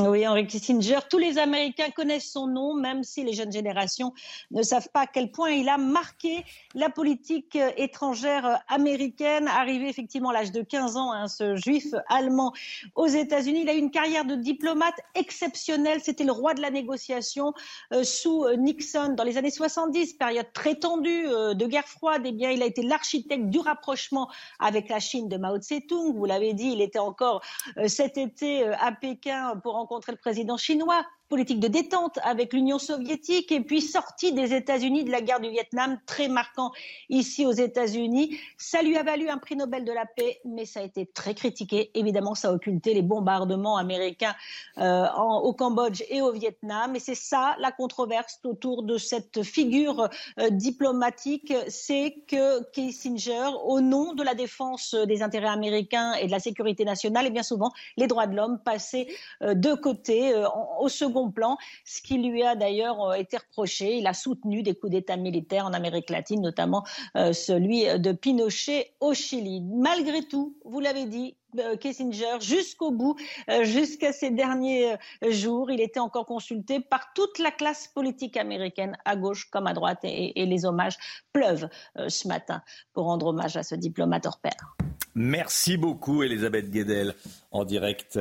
Oui, 0.00 0.26
Henry 0.26 0.46
Kissinger, 0.46 1.00
tous 1.10 1.18
les 1.18 1.36
Américains 1.36 1.90
connaissent 1.90 2.30
son 2.32 2.46
nom, 2.46 2.72
même 2.72 3.04
si 3.04 3.24
les 3.24 3.34
jeunes 3.34 3.52
générations 3.52 4.14
ne 4.50 4.62
savent 4.62 4.88
pas 4.88 5.00
à 5.00 5.06
quel 5.06 5.30
point 5.30 5.50
il 5.50 5.68
a 5.68 5.76
marqué 5.76 6.46
la 6.74 6.88
politique 6.88 7.56
euh, 7.56 7.70
étrangère 7.76 8.46
euh, 8.46 8.54
américaine. 8.68 9.48
Arrivé 9.48 9.90
effectivement 9.90 10.30
à 10.30 10.32
l'âge 10.32 10.50
de 10.50 10.62
15 10.62 10.96
ans, 10.96 11.12
hein, 11.12 11.28
ce 11.28 11.56
juif 11.56 11.88
allemand 12.08 12.54
aux 12.94 13.06
États-Unis, 13.06 13.60
il 13.64 13.68
a 13.68 13.74
eu 13.74 13.78
une 13.78 13.90
carrière 13.90 14.24
de 14.24 14.34
diplomate 14.34 14.94
exceptionnelle. 15.14 16.00
C'était 16.02 16.24
le 16.24 16.32
roi 16.32 16.54
de 16.54 16.62
la 16.62 16.70
négociation 16.70 17.52
euh, 17.92 18.02
sous 18.02 18.46
Nixon 18.56 19.12
dans 19.14 19.24
les 19.24 19.36
années 19.36 19.50
70, 19.50 20.14
période 20.14 20.50
très 20.54 20.76
tendue 20.76 21.24
de 21.24 21.66
guerre 21.66 21.86
froide. 21.86 22.22
Eh 22.24 22.32
bien, 22.32 22.50
il 22.50 22.62
a 22.62 22.66
été 22.66 22.80
l'architecte 22.80 23.50
du 23.50 23.58
rapprochement 23.58 24.30
avec 24.58 24.88
la 24.88 25.00
Chine 25.00 25.28
de 25.28 25.36
Mao 25.36 25.58
Tse-tung. 25.58 26.14
Vous 26.14 26.24
l'avez 26.24 26.54
dit, 26.54 26.72
il 26.72 26.80
était 26.80 26.98
encore 26.98 27.42
cet 27.86 28.16
été 28.16 28.64
à 28.64 28.90
Pékin 28.92 29.60
pour 29.62 29.81
rencontrer 29.82 30.12
le 30.12 30.18
président 30.18 30.56
chinois 30.56 31.04
politique 31.32 31.60
de 31.60 31.68
détente 31.68 32.18
avec 32.24 32.52
l'Union 32.52 32.78
soviétique 32.78 33.50
et 33.52 33.62
puis 33.62 33.80
sortie 33.80 34.34
des 34.34 34.52
États-Unis 34.52 35.04
de 35.04 35.10
la 35.10 35.22
guerre 35.22 35.40
du 35.40 35.48
Vietnam, 35.48 35.98
très 36.04 36.28
marquant 36.28 36.72
ici 37.08 37.46
aux 37.46 37.52
États-Unis. 37.52 38.36
Ça 38.58 38.82
lui 38.82 38.98
a 38.98 39.02
valu 39.02 39.30
un 39.30 39.38
prix 39.38 39.56
Nobel 39.56 39.86
de 39.86 39.92
la 39.92 40.04
paix, 40.04 40.42
mais 40.44 40.66
ça 40.66 40.80
a 40.80 40.82
été 40.82 41.06
très 41.06 41.34
critiqué. 41.34 41.90
Évidemment, 41.94 42.34
ça 42.34 42.50
a 42.50 42.52
occulté 42.52 42.92
les 42.92 43.00
bombardements 43.00 43.78
américains 43.78 44.34
euh, 44.76 45.06
au 45.42 45.54
Cambodge 45.54 46.02
et 46.10 46.20
au 46.20 46.32
Vietnam. 46.32 46.96
Et 46.96 46.98
c'est 46.98 47.14
ça 47.14 47.56
la 47.58 47.72
controverse 47.72 48.38
autour 48.44 48.82
de 48.82 48.98
cette 48.98 49.42
figure 49.42 50.10
euh, 50.38 50.50
diplomatique, 50.50 51.54
c'est 51.68 52.14
que 52.28 52.62
Kissinger, 52.72 53.48
au 53.64 53.80
nom 53.80 54.12
de 54.12 54.22
la 54.22 54.34
défense 54.34 54.94
des 54.94 55.22
intérêts 55.22 55.48
américains 55.48 56.12
et 56.12 56.26
de 56.26 56.30
la 56.30 56.40
sécurité 56.40 56.84
nationale, 56.84 57.26
et 57.26 57.30
bien 57.30 57.42
souvent 57.42 57.72
les 57.96 58.06
droits 58.06 58.26
de 58.26 58.36
l'homme 58.36 58.58
passaient 58.62 59.06
euh, 59.40 59.54
de 59.54 59.72
côté, 59.72 60.34
au 60.78 60.90
second 60.90 61.21
plan, 61.30 61.56
ce 61.84 62.02
qui 62.02 62.18
lui 62.18 62.42
a 62.42 62.56
d'ailleurs 62.56 63.02
euh, 63.02 63.14
été 63.14 63.36
reproché. 63.36 63.96
Il 63.96 64.06
a 64.06 64.14
soutenu 64.14 64.62
des 64.62 64.74
coups 64.74 64.92
d'État 64.92 65.16
militaires 65.16 65.66
en 65.66 65.72
Amérique 65.72 66.10
latine, 66.10 66.40
notamment 66.40 66.84
euh, 67.16 67.32
celui 67.32 67.84
de 67.98 68.12
Pinochet 68.12 68.92
au 69.00 69.14
Chili. 69.14 69.62
Malgré 69.62 70.22
tout, 70.22 70.56
vous 70.64 70.80
l'avez 70.80 71.06
dit, 71.06 71.36
euh, 71.58 71.76
Kissinger 71.76 72.40
jusqu'au 72.40 72.90
bout, 72.90 73.16
jusqu'à 73.62 74.12
ces 74.12 74.30
derniers 74.30 74.96
jours. 75.28 75.70
Il 75.70 75.80
était 75.80 76.00
encore 76.00 76.26
consulté 76.26 76.80
par 76.80 77.12
toute 77.14 77.38
la 77.38 77.50
classe 77.50 77.88
politique 77.88 78.36
américaine, 78.36 78.96
à 79.04 79.16
gauche 79.16 79.50
comme 79.50 79.66
à 79.66 79.74
droite, 79.74 80.00
et, 80.04 80.32
les 80.46 80.64
hommages 80.64 80.96
pleuvent 81.32 81.68
ce 82.08 82.26
matin 82.28 82.62
pour 82.92 83.04
rendre 83.04 83.26
hommage 83.26 83.56
à 83.56 83.62
ce 83.62 83.74
diplomate 83.74 84.26
hors 84.26 84.38
pair. 84.38 84.76
Merci 85.14 85.76
beaucoup, 85.76 86.22
Elisabeth 86.22 86.70
Guedel, 86.70 87.14
en 87.50 87.64
direct 87.64 88.18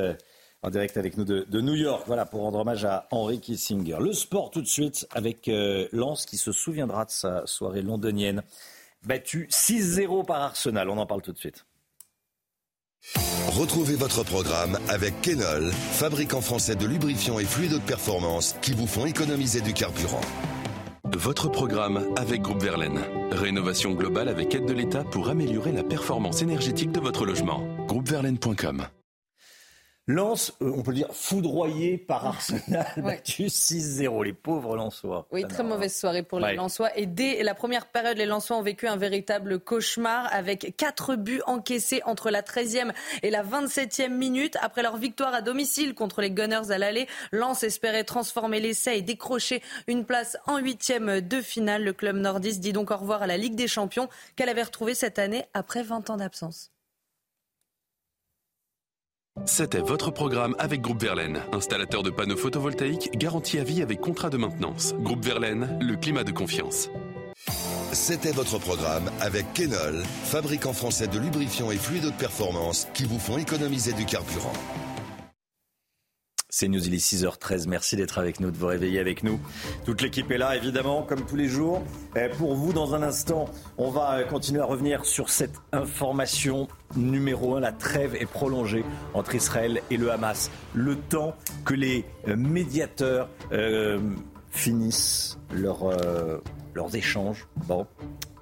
en 0.63 0.69
direct 0.69 0.97
avec 0.97 1.17
nous 1.17 1.25
de, 1.25 1.61
New 1.61 1.75
York, 1.75 2.03
voilà, 2.05 2.25
pour 2.25 2.41
rendre 2.41 2.59
hommage 2.59 2.85
à 2.85 3.07
Henry 3.11 3.39
Kissinger. 3.39 3.97
Le 3.99 4.13
sport 4.13 4.51
tout 4.51 4.61
de 4.61 4.67
suite 4.67 5.07
avec 5.11 5.47
euh, 5.47 5.87
Lens 5.91 6.25
qui 6.25 6.37
se 6.37 6.51
souviendra 6.51 7.05
de 7.05 7.11
sa 7.11 7.45
soirée 7.45 7.81
londonienne, 7.81 8.43
battue 9.03 9.47
6-0 9.51 10.25
par 10.25 10.41
Arsenal. 10.41 10.89
On 10.89 10.97
en 10.97 11.05
parle 11.05 11.21
tout 11.21 11.33
de 11.33 11.39
suite. 11.39 11.65
Retrouvez 13.49 13.95
votre 13.95 14.23
programme 14.23 14.77
avec 14.87 15.19
Kenol, 15.21 15.71
fabricant 15.71 16.41
français 16.41 16.75
de 16.75 16.85
lubrifiants 16.85 17.39
et 17.39 17.45
fluides 17.45 17.73
de 17.73 17.79
performance 17.79 18.55
qui 18.61 18.73
vous 18.73 18.85
font 18.85 19.07
économiser 19.07 19.61
du 19.61 19.73
carburant. 19.73 20.21
Votre 21.17 21.49
programme 21.49 22.07
avec 22.15 22.41
Groupe 22.41 22.61
Verlaine. 22.61 22.99
Rénovation 23.31 23.91
globale 23.91 24.29
avec 24.29 24.53
aide 24.55 24.65
de 24.65 24.73
l'État 24.73 25.03
pour 25.03 25.29
améliorer 25.29 25.71
la 25.71 25.83
performance 25.83 26.41
énergétique 26.41 26.91
de 26.91 26.99
votre 26.99 27.25
logement. 27.25 27.61
Groupeverlaine.com 27.87 28.85
Lance, 30.07 30.53
euh, 30.61 30.73
on 30.75 30.81
peut 30.81 30.93
dire, 30.93 31.07
foudroyé 31.11 31.97
par 31.97 32.25
Arsenal, 32.25 32.85
battu 32.97 33.43
6-0. 33.45 34.23
Les 34.25 34.33
pauvres 34.33 34.75
Lensois. 34.75 35.27
Oui, 35.31 35.45
très 35.47 35.63
mauvaise 35.63 35.95
soirée 35.95 36.23
pour 36.23 36.39
les 36.39 36.55
Lensois. 36.55 36.89
Et 36.97 37.05
dès 37.05 37.43
la 37.43 37.53
première 37.53 37.85
période, 37.85 38.17
les 38.17 38.25
Lensois 38.25 38.57
ont 38.57 38.63
vécu 38.63 38.87
un 38.87 38.95
véritable 38.95 39.59
cauchemar 39.59 40.27
avec 40.31 40.75
quatre 40.75 41.15
buts 41.15 41.41
encaissés 41.45 42.01
entre 42.05 42.31
la 42.31 42.41
13e 42.41 42.91
et 43.21 43.29
la 43.29 43.43
27e 43.43 44.09
minute. 44.09 44.57
Après 44.61 44.81
leur 44.81 44.97
victoire 44.97 45.35
à 45.35 45.41
domicile 45.41 45.93
contre 45.93 46.21
les 46.21 46.31
Gunners 46.31 46.71
à 46.71 46.79
l'aller, 46.79 47.07
Lens 47.31 47.63
espérait 47.63 48.03
transformer 48.03 48.59
l'essai 48.59 48.97
et 48.97 49.01
décrocher 49.03 49.61
une 49.87 50.05
place 50.05 50.35
en 50.47 50.57
huitième 50.57 51.21
de 51.21 51.41
finale. 51.41 51.83
Le 51.83 51.93
club 51.93 52.15
nordiste 52.15 52.59
dit 52.59 52.73
donc 52.73 52.89
au 52.89 52.97
revoir 52.97 53.21
à 53.21 53.27
la 53.27 53.37
Ligue 53.37 53.55
des 53.55 53.67
Champions 53.67 54.09
qu'elle 54.35 54.49
avait 54.49 54.63
retrouvée 54.63 54.95
cette 54.95 55.19
année 55.19 55.45
après 55.53 55.83
20 55.83 56.09
ans 56.09 56.17
d'absence. 56.17 56.71
C'était 59.45 59.79
votre 59.79 60.11
programme 60.11 60.55
avec 60.59 60.81
Groupe 60.81 61.01
Verlaine, 61.01 61.41
installateur 61.53 62.03
de 62.03 62.09
panneaux 62.09 62.35
photovoltaïques 62.35 63.17
garantie 63.17 63.59
à 63.59 63.63
vie 63.63 63.81
avec 63.81 64.01
contrat 64.01 64.29
de 64.29 64.37
maintenance. 64.37 64.93
Groupe 64.99 65.23
Verlaine, 65.23 65.79
le 65.81 65.95
climat 65.95 66.23
de 66.23 66.31
confiance. 66.31 66.89
C'était 67.93 68.31
votre 68.31 68.59
programme 68.59 69.09
avec 69.19 69.51
Kenol, 69.53 70.03
fabricant 70.25 70.73
français 70.73 71.07
de 71.07 71.17
lubrifiants 71.17 71.71
et 71.71 71.77
fluides 71.77 72.05
de 72.05 72.11
performance 72.11 72.87
qui 72.93 73.05
vous 73.05 73.19
font 73.19 73.37
économiser 73.37 73.93
du 73.93 74.05
carburant. 74.05 74.53
C'est 76.53 76.67
News, 76.67 76.85
il 76.85 76.93
est 76.93 76.97
6h13. 76.97 77.69
Merci 77.69 77.95
d'être 77.95 78.17
avec 78.17 78.41
nous, 78.41 78.51
de 78.51 78.57
vous 78.57 78.67
réveiller 78.67 78.99
avec 78.99 79.23
nous. 79.23 79.39
Toute 79.85 80.01
l'équipe 80.01 80.29
est 80.31 80.37
là, 80.37 80.57
évidemment, 80.57 81.01
comme 81.01 81.25
tous 81.25 81.37
les 81.37 81.47
jours. 81.47 81.81
Pour 82.37 82.55
vous, 82.55 82.73
dans 82.73 82.93
un 82.93 83.01
instant, 83.03 83.45
on 83.77 83.89
va 83.89 84.21
continuer 84.25 84.59
à 84.59 84.65
revenir 84.65 85.05
sur 85.05 85.29
cette 85.29 85.55
information 85.71 86.67
numéro 86.97 87.55
1. 87.55 87.61
La 87.61 87.71
trêve 87.71 88.15
est 88.15 88.25
prolongée 88.25 88.83
entre 89.13 89.33
Israël 89.33 89.81
et 89.89 89.95
le 89.95 90.11
Hamas. 90.11 90.51
Le 90.73 90.97
temps 90.97 91.37
que 91.63 91.73
les 91.73 92.03
médiateurs 92.27 93.29
euh, 93.53 94.01
finissent 94.49 95.39
euh, 95.53 96.37
leurs 96.73 96.95
échanges. 96.97 97.47
Bon, 97.65 97.87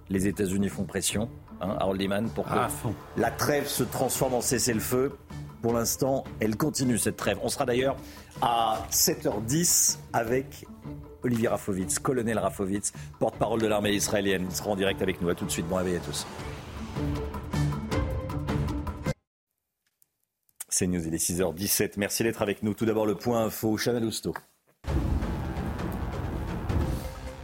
les 0.09 0.25
États-Unis 0.25 0.69
font 0.69 0.85
pression, 0.85 1.29
hein, 1.61 1.75
Harold 1.79 2.01
Lehman, 2.01 2.27
pour 2.31 2.45
que 2.45 2.57
la 3.17 3.29
trêve 3.29 3.67
se 3.67 3.83
transforme 3.83 4.33
en 4.33 4.41
cessez-le-feu. 4.41 5.11
Pour 5.61 5.73
l'instant, 5.73 6.23
elle 6.39 6.55
continue 6.55 6.97
cette 6.97 7.17
trêve. 7.17 7.37
On 7.43 7.49
sera 7.49 7.65
d'ailleurs 7.65 7.97
à 8.41 8.87
7h10 8.91 9.97
avec 10.13 10.65
Olivier 11.23 11.49
Rafovitz, 11.49 11.99
colonel 11.99 12.39
Rafovitz, 12.39 12.93
porte-parole 13.19 13.61
de 13.61 13.67
l'armée 13.67 13.91
israélienne. 13.91 14.45
Il 14.49 14.55
sera 14.55 14.69
en 14.69 14.75
direct 14.75 15.01
avec 15.01 15.21
nous. 15.21 15.29
À 15.29 15.35
tout 15.35 15.45
de 15.45 15.51
suite. 15.51 15.67
Bon 15.67 15.75
réveil 15.75 15.97
à 15.97 15.99
tous. 15.99 16.25
C'est 20.69 20.87
News, 20.87 21.05
il 21.05 21.13
est 21.13 21.17
6h17. 21.17 21.93
Merci 21.97 22.23
d'être 22.23 22.41
avec 22.41 22.63
nous. 22.63 22.73
Tout 22.73 22.85
d'abord, 22.85 23.05
le 23.05 23.15
point 23.15 23.43
info. 23.43 23.75
Chanel 23.75 24.05
Housteau. 24.05 24.33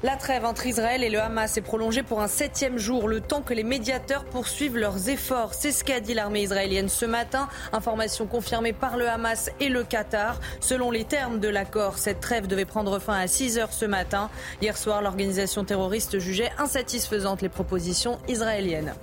La 0.05 0.17
trêve 0.17 0.45
entre 0.45 0.67
Israël 0.67 1.03
et 1.03 1.09
le 1.09 1.19
Hamas 1.19 1.57
est 1.57 1.61
prolongée 1.61 2.03
pour 2.03 2.21
un 2.21 2.27
septième 2.27 2.77
jour, 2.77 3.07
le 3.07 3.21
temps 3.21 3.41
que 3.41 3.55
les 3.55 3.63
médiateurs 3.63 4.23
poursuivent 4.25 4.77
leurs 4.77 5.09
efforts. 5.09 5.55
C'est 5.55 5.71
ce 5.71 5.83
qu'a 5.83 5.99
dit 5.99 6.13
l'armée 6.13 6.43
israélienne 6.43 6.89
ce 6.89 7.05
matin. 7.05 7.49
Information 7.73 8.27
confirmée 8.27 8.71
par 8.71 8.97
le 8.97 9.09
Hamas 9.09 9.49
et 9.59 9.67
le 9.67 9.83
Qatar. 9.83 10.39
Selon 10.59 10.91
les 10.91 11.05
termes 11.05 11.39
de 11.39 11.47
l'accord, 11.47 11.97
cette 11.97 12.19
trêve 12.19 12.45
devait 12.45 12.65
prendre 12.65 12.99
fin 12.99 13.15
à 13.15 13.25
6 13.25 13.57
heures 13.57 13.73
ce 13.73 13.85
matin. 13.85 14.29
Hier 14.61 14.77
soir, 14.77 15.01
l'organisation 15.01 15.63
terroriste 15.63 16.19
jugeait 16.19 16.51
insatisfaisantes 16.59 17.41
les 17.41 17.49
propositions 17.49 18.19
israéliennes. 18.27 18.93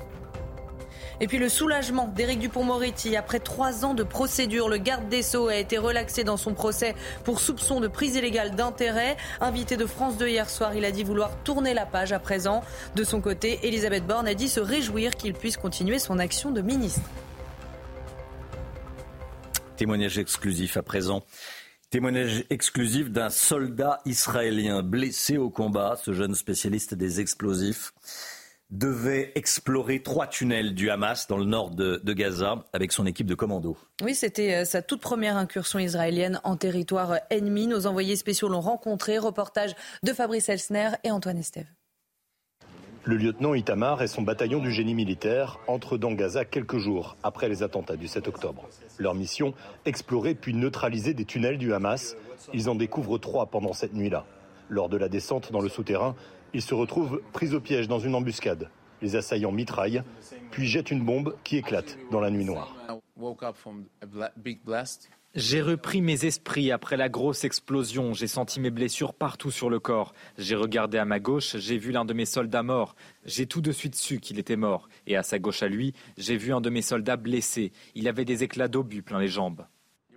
Et 1.21 1.27
puis 1.27 1.39
le 1.39 1.49
soulagement 1.49 2.09
d'Éric 2.09 2.39
Dupont-Moretti. 2.39 3.17
Après 3.17 3.39
trois 3.39 3.85
ans 3.85 3.95
de 3.95 4.03
procédure, 4.03 4.69
le 4.69 4.79
garde 4.79 5.09
des 5.09 5.23
Sceaux 5.23 5.49
a 5.49 5.57
été 5.57 5.79
relaxé 5.79 6.25
dans 6.25 6.37
son 6.37 6.55
procès 6.55 6.95
pour 7.25 7.41
soupçon 7.41 7.81
de 7.81 7.89
prise 7.89 8.17
illégale 8.17 8.55
d'intérêt. 8.55 9.17
Invité 9.41 9.77
de 9.77 9.87
France 9.87 10.17
2 10.19 10.29
hier 10.29 10.49
soir, 10.49 10.75
il 10.75 10.85
a 10.85 10.91
dit 10.91 11.05
vouloir 11.05 11.37
tourner 11.45 11.75
la 11.75 11.87
page 11.87 12.13
à 12.13 12.19
présent. 12.19 12.63
De 12.97 13.05
son 13.05 13.21
côté, 13.21 13.61
Elisabeth 13.63 14.07
Borne 14.07 14.27
a 14.27 14.35
dit 14.35 14.49
se 14.49 14.61
réjouir 14.61 15.17
qu'il 15.17 15.35
puisse 15.35 15.57
continuer 15.57 15.99
son 15.99 16.19
action 16.19 16.51
de 16.51 16.61
ministre. 16.61 17.03
Témoignage 19.77 20.19
exclusif 20.19 20.77
à 20.77 20.83
présent. 20.83 21.25
Témoignage 21.91 22.45
exclusif 22.49 23.11
d'un 23.11 23.29
soldat 23.29 24.01
israélien 24.07 24.83
blessé 24.83 25.37
au 25.37 25.51
combat, 25.51 25.99
ce 26.03 26.13
jeune 26.13 26.35
spécialiste 26.35 26.95
des 26.95 27.21
explosifs 27.21 27.93
devait 28.73 29.33
explorer 29.35 30.03
trois 30.03 30.27
tunnels 30.27 30.75
du 30.75 30.91
Hamas 30.91 31.29
dans 31.29 31.37
le 31.37 31.45
nord 31.45 31.71
de, 31.71 32.01
Gaza 32.13 32.65
avec 32.73 32.91
son 32.91 33.07
équipe 33.07 33.27
de 33.27 33.35
commando. 33.35 33.77
Oui, 34.03 34.15
c'était 34.15 34.55
euh, 34.55 34.65
sa 34.65 34.83
toute 34.83 35.01
première 35.01 35.37
incursion 35.37 35.79
israélienne 35.79 36.41
en 36.43 36.57
territoire 36.57 37.19
ennemi. 37.31 37.67
Nos 37.67 37.87
envoyés 37.87 38.17
spéciaux 38.17 38.49
l'ont 38.49 38.61
rencontré. 38.61 39.19
Reportage 39.19 39.75
de 40.03 40.13
Fabrice 40.13 40.49
Elsner 40.49 40.91
et 41.05 41.11
Antoine 41.11 41.39
Estève. 41.39 41.69
Le 43.05 43.17
lieutenant 43.17 43.55
Itamar 43.55 44.01
et 44.03 44.07
son 44.07 44.23
bataillon 44.23 44.61
du 44.61 44.71
génie 44.71 44.95
militaire 44.95 45.59
entrent 45.67 45.99
dans 45.99 46.13
Gaza 46.13 46.45
quelques 46.45 46.79
jours 46.79 47.17
après 47.23 47.49
les 47.49 47.63
attentats 47.63 47.97
du 47.97 48.09
7 48.09 48.29
octobre. 48.29 48.69
Leur 48.99 49.15
mission, 49.15 49.55
explorer 49.85 50.35
puis 50.35 50.55
neutraliser 50.55 51.13
des 51.13 51.25
tunnels 51.25 51.59
du 51.59 51.75
Hamas. 51.75 52.17
Ils 52.55 52.71
en 52.71 52.75
découvrent 52.75 53.19
trois 53.19 53.47
pendant 53.47 53.73
cette 53.73 53.93
nuit-là. 53.93 54.25
Lors 54.69 54.89
de 54.89 54.97
la 54.97 55.09
descente 55.09 55.51
dans 55.51 55.61
le 55.61 55.69
souterrain, 55.69 56.15
ils 56.55 56.63
se 56.63 56.75
retrouvent 56.75 57.21
pris 57.33 57.55
au 57.55 57.61
piège 57.61 57.89
dans 57.89 57.99
une 57.99 58.15
embuscade. 58.15 58.71
Les 59.01 59.17
assaillants 59.17 59.53
mitraillent, 59.53 60.03
puis 60.51 60.67
jettent 60.67 60.91
une 60.91 61.05
bombe 61.05 61.35
qui 61.45 61.57
éclate 61.57 61.99
dans 62.11 62.21
la 62.21 62.31
nuit 62.31 62.45
noire. 62.45 62.77
J'ai 65.35 65.63
repris 65.63 66.03
mes 66.03 66.27
esprits 66.27 66.71
après 66.71 66.99
la 66.99 67.09
grosse 67.09 67.45
explosion. 67.45 68.13
J'ai 68.13 68.27
senti 68.27 68.61
mes 68.61 68.71
blessures 68.71 69.15
partout 69.15 69.51
sur 69.51 69.71
le 69.71 69.81
corps. 69.81 70.13
J'ai 70.37 70.55
regardé 70.55 70.99
à 70.99 71.07
ma 71.07 71.21
gauche, 71.21 71.57
j'ai 71.57 71.79
vu 71.79 71.91
l'un 71.91 72.05
de 72.05 72.13
mes 72.13 72.27
soldats 72.27 72.63
mort. 72.63 72.95
J'ai 73.25 73.47
tout 73.47 73.63
de 73.63 73.73
suite 73.73 73.95
su 73.95 74.21
qu'il 74.21 74.39
était 74.39 74.57
mort. 74.57 74.91
Et 75.07 75.17
à 75.17 75.23
sa 75.23 75.39
gauche 75.39 75.63
à 75.63 75.69
lui, 75.69 75.95
j'ai 76.19 76.37
vu 76.37 76.53
un 76.53 76.61
de 76.61 76.69
mes 76.69 76.83
soldats 76.83 77.17
blessé. 77.17 77.73
Il 77.95 78.09
avait 78.09 78.27
des 78.27 78.45
éclats 78.45 78.69
d'obus 78.69 79.03
plein 79.03 79.21
les 79.21 79.29
jambes. 79.29 79.65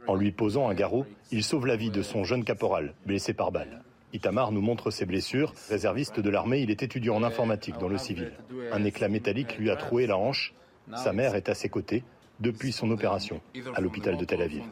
En 0.07 0.15
lui 0.15 0.31
posant 0.31 0.67
un 0.67 0.73
garrot, 0.73 1.05
il 1.31 1.43
sauve 1.43 1.65
la 1.65 1.77
vie 1.77 1.91
de 1.91 2.01
son 2.01 2.25
jeune 2.25 2.43
caporal, 2.43 2.93
blessé 3.05 3.33
par 3.33 3.53
balle. 3.53 3.83
Itamar 4.15 4.53
nous 4.53 4.61
montre 4.61 4.91
ses 4.91 5.05
blessures. 5.05 5.53
Réserviste 5.69 6.21
de 6.21 6.29
l'armée, 6.29 6.61
il 6.61 6.71
est 6.71 6.83
étudiant 6.83 7.15
en 7.15 7.23
informatique 7.23 7.77
dans 7.79 7.89
le 7.89 7.97
civil. 7.97 8.31
Un 8.71 8.85
éclat 8.85 9.09
métallique 9.09 9.57
lui 9.57 9.69
a 9.69 9.75
troué 9.75 10.07
la 10.07 10.17
hanche. 10.17 10.53
Sa 10.95 11.11
mère 11.11 11.35
est 11.35 11.49
à 11.49 11.53
ses 11.53 11.67
côtés 11.67 12.03
depuis 12.39 12.71
son 12.71 12.89
opération 12.91 13.41
à 13.75 13.81
l'hôpital 13.81 14.17
de 14.17 14.23
Tel 14.23 14.41
Aviv. 14.41 14.63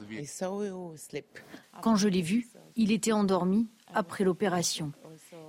Quand 1.82 1.96
je 1.96 2.08
l'ai 2.08 2.22
vu, 2.22 2.48
il 2.76 2.92
était 2.92 3.12
endormi 3.12 3.68
après 3.94 4.24
l'opération. 4.24 4.92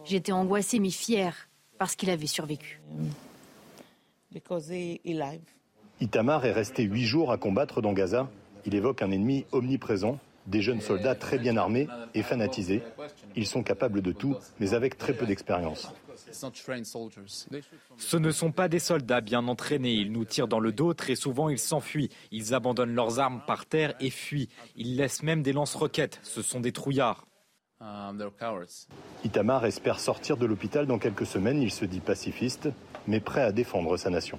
J'étais 0.04 0.32
angoissée 0.32 0.80
mais 0.80 0.90
fière 0.90 1.48
parce 1.78 1.94
qu'il 1.94 2.10
avait 2.10 2.26
survécu. 2.26 2.80
Itamar 6.00 6.44
est 6.44 6.52
resté 6.52 6.82
huit 6.82 7.04
jours 7.04 7.30
à 7.30 7.38
combattre 7.38 7.80
dans 7.80 7.92
Gaza. 7.92 8.28
Il 8.66 8.74
évoque 8.74 9.02
un 9.02 9.10
ennemi 9.12 9.44
omniprésent 9.52 10.18
des 10.46 10.62
jeunes 10.62 10.80
soldats 10.80 11.14
très 11.14 11.38
bien 11.38 11.56
armés 11.56 11.88
et 12.14 12.22
fanatisés. 12.22 12.82
Ils 13.36 13.46
sont 13.46 13.62
capables 13.62 14.02
de 14.02 14.12
tout, 14.12 14.36
mais 14.60 14.74
avec 14.74 14.98
très 14.98 15.14
peu 15.14 15.26
d'expérience. 15.26 15.92
Ce 17.96 18.16
ne 18.16 18.30
sont 18.30 18.52
pas 18.52 18.68
des 18.68 18.78
soldats 18.78 19.20
bien 19.20 19.46
entraînés. 19.48 19.94
Ils 19.94 20.12
nous 20.12 20.24
tirent 20.24 20.48
dans 20.48 20.60
le 20.60 20.72
dos. 20.72 20.94
Très 20.94 21.16
souvent, 21.16 21.48
ils 21.48 21.58
s'enfuient. 21.58 22.10
Ils 22.30 22.54
abandonnent 22.54 22.94
leurs 22.94 23.18
armes 23.18 23.42
par 23.46 23.66
terre 23.66 23.94
et 24.00 24.10
fuient. 24.10 24.48
Ils 24.76 24.96
laissent 24.96 25.22
même 25.22 25.42
des 25.42 25.52
lance-roquettes. 25.52 26.20
Ce 26.22 26.42
sont 26.42 26.60
des 26.60 26.72
trouillards. 26.72 27.26
Itamar 29.24 29.66
espère 29.66 30.00
sortir 30.00 30.36
de 30.36 30.46
l'hôpital 30.46 30.86
dans 30.86 30.98
quelques 30.98 31.26
semaines. 31.26 31.60
Il 31.60 31.70
se 31.70 31.84
dit 31.84 32.00
pacifiste, 32.00 32.70
mais 33.06 33.20
prêt 33.20 33.42
à 33.42 33.52
défendre 33.52 33.96
sa 33.96 34.08
nation. 34.10 34.38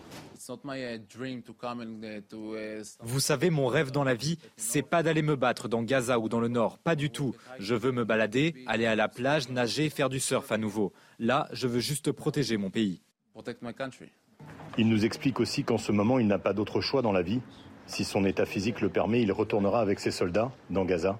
Vous 3.01 3.19
savez, 3.19 3.49
mon 3.49 3.67
rêve 3.67 3.91
dans 3.91 4.03
la 4.03 4.13
vie, 4.15 4.39
c'est 4.57 4.81
pas 4.81 5.03
d'aller 5.03 5.21
me 5.21 5.35
battre 5.35 5.67
dans 5.67 5.83
Gaza 5.83 6.19
ou 6.19 6.29
dans 6.29 6.39
le 6.39 6.47
Nord, 6.47 6.79
pas 6.79 6.95
du 6.95 7.09
tout. 7.09 7.35
Je 7.59 7.75
veux 7.75 7.91
me 7.91 8.03
balader, 8.03 8.55
aller 8.67 8.85
à 8.85 8.95
la 8.95 9.07
plage, 9.07 9.49
nager, 9.49 9.89
faire 9.89 10.09
du 10.09 10.19
surf 10.19 10.51
à 10.51 10.57
nouveau. 10.57 10.93
Là, 11.19 11.47
je 11.51 11.67
veux 11.67 11.79
juste 11.79 12.11
protéger 12.11 12.57
mon 12.57 12.69
pays. 12.69 13.01
Il 14.77 14.89
nous 14.89 15.05
explique 15.05 15.39
aussi 15.39 15.63
qu'en 15.63 15.77
ce 15.77 15.91
moment, 15.91 16.19
il 16.19 16.27
n'a 16.27 16.39
pas 16.39 16.53
d'autre 16.53 16.81
choix 16.81 17.01
dans 17.01 17.11
la 17.11 17.21
vie. 17.21 17.41
Si 17.87 18.03
son 18.03 18.25
état 18.25 18.45
physique 18.45 18.81
le 18.81 18.89
permet, 18.89 19.21
il 19.21 19.31
retournera 19.31 19.81
avec 19.81 19.99
ses 19.99 20.11
soldats 20.11 20.51
dans 20.69 20.85
Gaza. 20.85 21.19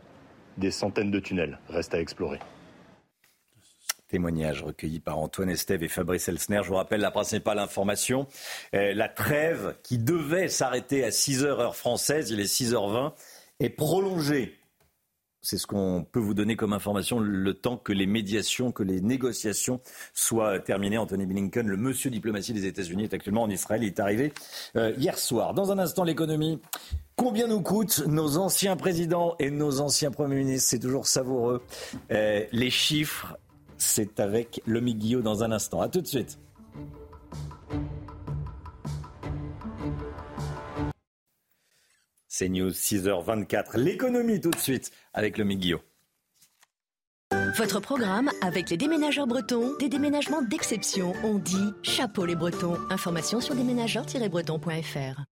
Des 0.57 0.71
centaines 0.71 1.11
de 1.11 1.19
tunnels 1.19 1.59
restent 1.69 1.93
à 1.93 1.99
explorer. 1.99 2.39
Témoignage 4.07 4.61
recueilli 4.61 4.99
par 4.99 5.17
Antoine 5.17 5.49
Estève 5.49 5.83
et 5.83 5.87
Fabrice 5.87 6.29
Elsner. 6.29 6.61
Je 6.63 6.69
vous 6.69 6.75
rappelle 6.75 7.01
la 7.01 7.11
principale 7.11 7.59
information. 7.59 8.27
Euh, 8.73 8.93
la 8.93 9.09
trêve 9.09 9.75
qui 9.83 9.97
devait 9.97 10.47
s'arrêter 10.47 11.03
à 11.03 11.09
6h 11.09 11.45
heure 11.45 11.75
française, 11.75 12.29
il 12.29 12.39
est 12.39 12.43
6h20, 12.43 13.13
est 13.59 13.69
prolongée. 13.69 14.57
C'est 15.45 15.59
ce 15.59 15.67
qu'on 15.67 16.03
peut 16.11 16.19
vous 16.19 16.33
donner 16.33 16.55
comme 16.55 16.73
information 16.73 17.19
le 17.19 17.53
temps 17.53 17.77
que 17.77 17.93
les 17.93 18.07
médiations, 18.07 18.71
que 18.71 18.81
les 18.81 18.99
négociations 18.99 19.79
soient 20.15 20.57
terminées. 20.57 20.97
Anthony 20.97 21.27
Blinken, 21.27 21.67
le 21.67 21.77
monsieur 21.77 22.09
diplomatie 22.09 22.51
des 22.51 22.65
États-Unis, 22.65 23.03
est 23.03 23.13
actuellement 23.13 23.43
en 23.43 23.49
Israël. 23.51 23.83
Il 23.83 23.87
est 23.87 23.99
arrivé 23.99 24.33
euh, 24.75 24.91
hier 24.97 25.19
soir. 25.19 25.53
Dans 25.53 25.71
un 25.71 25.77
instant, 25.77 26.03
l'économie. 26.03 26.59
Combien 27.15 27.45
nous 27.45 27.61
coûtent 27.61 28.07
nos 28.07 28.37
anciens 28.37 28.75
présidents 28.75 29.35
et 29.37 29.51
nos 29.51 29.81
anciens 29.81 30.09
premiers 30.09 30.37
ministres? 30.37 30.67
C'est 30.71 30.79
toujours 30.79 31.05
savoureux. 31.05 31.61
Euh, 32.11 32.43
les 32.51 32.71
chiffres 32.71 33.37
c'est 33.77 34.19
avec 34.19 34.61
le 34.65 34.79
Guillot 34.79 35.21
dans 35.21 35.43
un 35.43 35.51
instant. 35.51 35.81
A 35.81 35.89
tout 35.89 36.01
de 36.01 36.07
suite. 36.07 36.39
C'est 42.37 42.49
News 42.49 42.71
6h24. 42.71 43.77
L'économie 43.77 44.41
tout 44.41 44.51
de 44.51 44.57
suite 44.57 44.91
avec 45.13 45.37
le 45.37 45.45
Guillot. 45.45 45.79
Votre 47.57 47.79
programme 47.79 48.29
avec 48.41 48.69
les 48.69 48.75
déménageurs 48.75 49.25
bretons, 49.25 49.77
des 49.79 49.87
déménagements 49.87 50.41
d'exception. 50.41 51.13
On 51.23 51.35
dit 51.35 51.71
chapeau 51.81 52.25
les 52.25 52.35
bretons. 52.35 52.77
Information 52.89 53.39
sur 53.39 53.55
déménageurs-bretons.fr. 53.55 55.34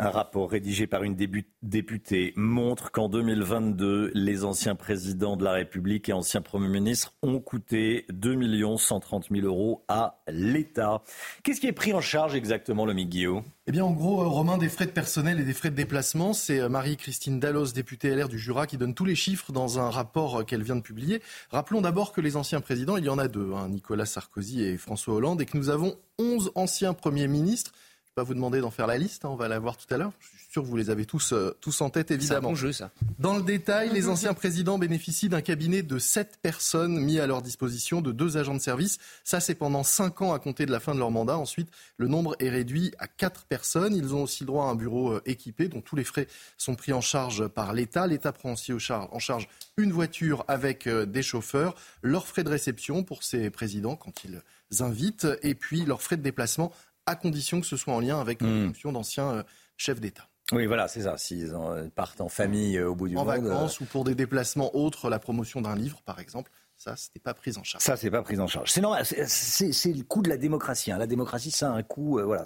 Un 0.00 0.10
rapport 0.10 0.50
rédigé 0.50 0.88
par 0.88 1.04
une 1.04 1.14
députée 1.62 2.32
montre 2.34 2.90
qu'en 2.90 3.08
2022, 3.08 4.10
les 4.12 4.44
anciens 4.44 4.74
présidents 4.74 5.36
de 5.36 5.44
la 5.44 5.52
République 5.52 6.08
et 6.08 6.12
anciens 6.12 6.40
premiers 6.40 6.68
ministres 6.68 7.14
ont 7.22 7.38
coûté 7.38 8.04
2 8.10 8.76
130 8.76 9.28
000 9.30 9.46
euros 9.46 9.84
à 9.86 10.20
l'État. 10.26 11.02
Qu'est-ce 11.44 11.60
qui 11.60 11.68
est 11.68 11.72
pris 11.72 11.92
en 11.92 12.00
charge 12.00 12.34
exactement, 12.34 12.84
le 12.84 12.94
Guillaume 12.94 13.44
Eh 13.68 13.72
bien, 13.72 13.84
en 13.84 13.92
gros, 13.92 14.22
euh, 14.22 14.26
Romain, 14.26 14.58
des 14.58 14.68
frais 14.68 14.86
de 14.86 14.90
personnel 14.90 15.38
et 15.38 15.44
des 15.44 15.54
frais 15.54 15.70
de 15.70 15.76
déplacement. 15.76 16.32
C'est 16.32 16.58
euh, 16.58 16.68
Marie-Christine 16.68 17.38
Dallos, 17.38 17.72
députée 17.72 18.14
LR 18.14 18.28
du 18.28 18.40
Jura, 18.40 18.66
qui 18.66 18.78
donne 18.78 18.94
tous 18.94 19.04
les 19.04 19.14
chiffres 19.14 19.52
dans 19.52 19.78
un 19.78 19.90
rapport 19.90 20.40
euh, 20.40 20.42
qu'elle 20.42 20.62
vient 20.62 20.76
de 20.76 20.80
publier. 20.80 21.22
Rappelons 21.50 21.82
d'abord 21.82 22.12
que 22.12 22.20
les 22.20 22.36
anciens 22.36 22.60
présidents, 22.60 22.96
il 22.96 23.04
y 23.04 23.08
en 23.08 23.18
a 23.18 23.28
deux, 23.28 23.52
hein, 23.54 23.68
Nicolas 23.68 24.06
Sarkozy 24.06 24.64
et 24.64 24.76
François 24.76 25.14
Hollande, 25.14 25.40
et 25.40 25.46
que 25.46 25.56
nous 25.56 25.68
avons 25.68 25.94
11 26.18 26.50
anciens 26.56 26.94
premiers 26.94 27.28
ministres 27.28 27.72
vais 28.12 28.22
pas 28.22 28.26
vous 28.26 28.34
demander 28.34 28.60
d'en 28.60 28.70
faire 28.70 28.86
la 28.86 28.98
liste, 28.98 29.24
hein, 29.24 29.30
on 29.30 29.36
va 29.36 29.48
la 29.48 29.58
voir 29.58 29.78
tout 29.78 29.92
à 29.92 29.96
l'heure. 29.96 30.12
Je 30.20 30.26
suis 30.26 30.52
sûr 30.52 30.62
que 30.62 30.66
vous 30.66 30.76
les 30.76 30.90
avez 30.90 31.06
tous, 31.06 31.32
euh, 31.32 31.56
tous 31.62 31.80
en 31.80 31.88
tête, 31.88 32.10
évidemment. 32.10 32.40
C'est 32.40 32.46
un 32.46 32.50
bon 32.50 32.54
jeu, 32.54 32.72
ça. 32.72 32.90
Dans 33.18 33.34
le 33.34 33.42
détail, 33.42 33.90
les 33.90 34.08
anciens 34.08 34.34
présidents 34.34 34.78
bénéficient 34.78 35.30
d'un 35.30 35.40
cabinet 35.40 35.82
de 35.82 35.98
7 35.98 36.38
personnes 36.42 37.00
mis 37.00 37.20
à 37.20 37.26
leur 37.26 37.40
disposition, 37.40 38.02
de 38.02 38.12
deux 38.12 38.36
agents 38.36 38.54
de 38.54 38.60
service. 38.60 38.98
Ça, 39.24 39.40
c'est 39.40 39.54
pendant 39.54 39.82
5 39.82 40.20
ans 40.20 40.34
à 40.34 40.38
compter 40.38 40.66
de 40.66 40.72
la 40.72 40.78
fin 40.78 40.94
de 40.94 40.98
leur 40.98 41.10
mandat. 41.10 41.38
Ensuite, 41.38 41.70
le 41.96 42.06
nombre 42.06 42.36
est 42.38 42.50
réduit 42.50 42.92
à 42.98 43.06
4 43.06 43.46
personnes. 43.46 43.96
Ils 43.96 44.14
ont 44.14 44.24
aussi 44.24 44.42
le 44.44 44.48
droit 44.48 44.66
à 44.66 44.68
un 44.68 44.74
bureau 44.74 45.12
euh, 45.12 45.22
équipé, 45.24 45.68
dont 45.68 45.80
tous 45.80 45.96
les 45.96 46.04
frais 46.04 46.26
sont 46.58 46.74
pris 46.74 46.92
en 46.92 47.00
charge 47.00 47.48
par 47.48 47.72
l'État. 47.72 48.06
L'État 48.06 48.32
prend 48.32 48.52
aussi 48.52 48.74
en 48.74 49.18
charge 49.18 49.48
une 49.78 49.92
voiture 49.92 50.44
avec 50.48 50.86
euh, 50.86 51.06
des 51.06 51.22
chauffeurs, 51.22 51.74
leurs 52.02 52.26
frais 52.26 52.44
de 52.44 52.50
réception 52.50 53.04
pour 53.04 53.22
ces 53.22 53.48
présidents 53.48 53.96
quand 53.96 54.24
ils 54.24 54.42
invitent, 54.82 55.26
et 55.42 55.54
puis 55.54 55.86
leurs 55.86 56.02
frais 56.02 56.18
de 56.18 56.22
déplacement 56.22 56.72
à 57.06 57.16
condition 57.16 57.60
que 57.60 57.66
ce 57.66 57.76
soit 57.76 57.94
en 57.94 58.00
lien 58.00 58.20
avec 58.20 58.40
la 58.40 58.48
hmm. 58.48 58.66
fonction 58.68 58.92
d'anciens 58.92 59.30
euh, 59.30 59.42
chefs 59.76 60.00
d'État. 60.00 60.28
Oui, 60.52 60.66
voilà, 60.66 60.88
c'est 60.88 61.02
ça. 61.02 61.16
S'ils 61.16 61.54
partent 61.94 62.20
en 62.20 62.28
famille 62.28 62.76
euh, 62.76 62.90
au 62.90 62.94
bout 62.94 63.08
du 63.08 63.14
monde. 63.14 63.28
En 63.28 63.32
vacances 63.32 63.80
ou 63.80 63.84
pour 63.84 64.04
des 64.04 64.14
déplacements 64.14 64.74
autres, 64.76 65.08
la 65.08 65.18
promotion 65.18 65.60
d'un 65.60 65.74
livre, 65.74 66.02
par 66.04 66.18
exemple, 66.20 66.50
Ça, 66.76 66.96
c'était 66.96 67.20
pas 67.20 67.32
pris 67.32 67.56
en 67.56 67.62
charge. 67.62 67.82
Ça, 67.82 67.96
c'est 67.96 68.10
pas 68.10 68.22
pris 68.22 68.38
en 68.38 68.46
charge. 68.46 68.70
C'est 68.70 68.80
normal. 68.80 69.04
C'est 69.06 69.92
le 69.92 70.02
coût 70.02 70.20
de 70.20 70.28
la 70.28 70.36
démocratie. 70.36 70.90
Hein. 70.90 70.98
La 70.98 71.06
démocratie, 71.06 71.50
ça 71.50 71.72
a 71.72 71.74
un 71.74 71.82
coût. 71.82 72.18
Euh, 72.18 72.24
voilà. 72.24 72.44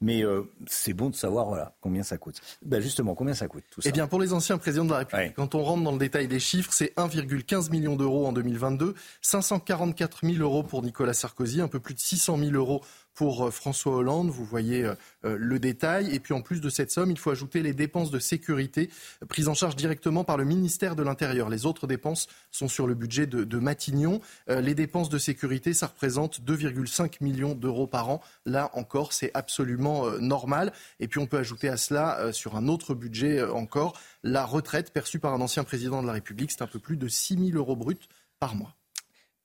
Mais 0.00 0.22
euh, 0.22 0.42
c'est 0.66 0.92
bon 0.92 1.10
de 1.10 1.16
savoir 1.16 1.46
voilà 1.46 1.74
combien 1.80 2.02
ça 2.02 2.18
coûte. 2.18 2.40
Ben 2.64 2.80
justement, 2.80 3.14
combien 3.14 3.34
ça 3.34 3.48
coûte 3.48 3.64
tout 3.70 3.80
ça 3.80 3.88
Eh 3.88 3.92
bien, 3.92 4.06
pour 4.06 4.20
les 4.20 4.32
anciens 4.32 4.58
présidents 4.58 4.84
de 4.84 4.90
la 4.90 4.98
République, 4.98 5.34
quand 5.34 5.54
on 5.54 5.62
rentre 5.62 5.82
dans 5.82 5.92
le 5.92 5.98
détail 5.98 6.28
des 6.28 6.40
chiffres, 6.40 6.72
c'est 6.72 6.94
1,15 6.96 7.70
million 7.70 7.96
d'euros 7.96 8.26
en 8.26 8.32
2022, 8.32 8.94
544 9.22 10.26
000 10.26 10.36
euros 10.42 10.62
pour 10.62 10.82
Nicolas 10.82 11.14
Sarkozy, 11.14 11.60
un 11.60 11.68
peu 11.68 11.80
plus 11.80 11.94
de 11.94 12.00
600 12.00 12.38
000 12.38 12.52
euros 12.52 12.84
pour 13.18 13.48
euh, 13.48 13.50
François 13.50 13.96
Hollande. 13.96 14.30
Vous 14.30 14.44
voyez 14.44 14.84
euh, 14.84 14.94
euh, 15.24 15.36
le 15.36 15.58
détail. 15.58 16.14
Et 16.14 16.20
puis 16.20 16.34
en 16.34 16.40
plus 16.40 16.60
de 16.60 16.70
cette 16.70 16.92
somme, 16.92 17.10
il 17.10 17.18
faut 17.18 17.32
ajouter 17.32 17.62
les 17.62 17.74
dépenses 17.74 18.12
de 18.12 18.20
sécurité 18.20 18.90
prises 19.28 19.48
en 19.48 19.54
charge 19.54 19.74
directement 19.74 20.22
par 20.22 20.36
le 20.36 20.44
ministère 20.44 20.94
de 20.94 21.02
l'Intérieur. 21.02 21.48
Les 21.48 21.66
autres 21.66 21.88
dépenses 21.88 22.28
sont 22.52 22.68
sur 22.68 22.86
le 22.86 22.94
budget 22.94 23.26
de, 23.26 23.58
Matignon. 23.58 24.20
Les 24.46 24.74
dépenses 24.76 25.08
de 25.08 25.18
sécurité, 25.18 25.74
ça 25.74 25.88
représente 25.88 26.40
2,5 26.42 27.16
millions 27.20 27.56
d'euros 27.56 27.88
par 27.88 28.08
an. 28.08 28.22
Là 28.46 28.70
encore, 28.74 29.12
c'est 29.12 29.32
absolument 29.34 30.08
normal. 30.20 30.72
Et 31.00 31.08
puis 31.08 31.18
on 31.18 31.26
peut 31.26 31.38
ajouter 31.38 31.68
à 31.68 31.76
cela, 31.76 32.32
sur 32.32 32.54
un 32.54 32.68
autre 32.68 32.94
budget 32.94 33.42
encore, 33.42 33.98
la 34.22 34.44
retraite 34.44 34.92
perçue 34.92 35.18
par 35.18 35.34
un 35.34 35.40
ancien 35.40 35.64
président 35.64 36.02
de 36.02 36.06
la 36.06 36.12
République. 36.12 36.52
C'est 36.52 36.62
un 36.62 36.68
peu 36.68 36.78
plus 36.78 36.96
de 36.96 37.08
6 37.08 37.50
000 37.50 37.58
euros 37.58 37.74
bruts 37.74 37.96
par 38.38 38.54
mois 38.54 38.77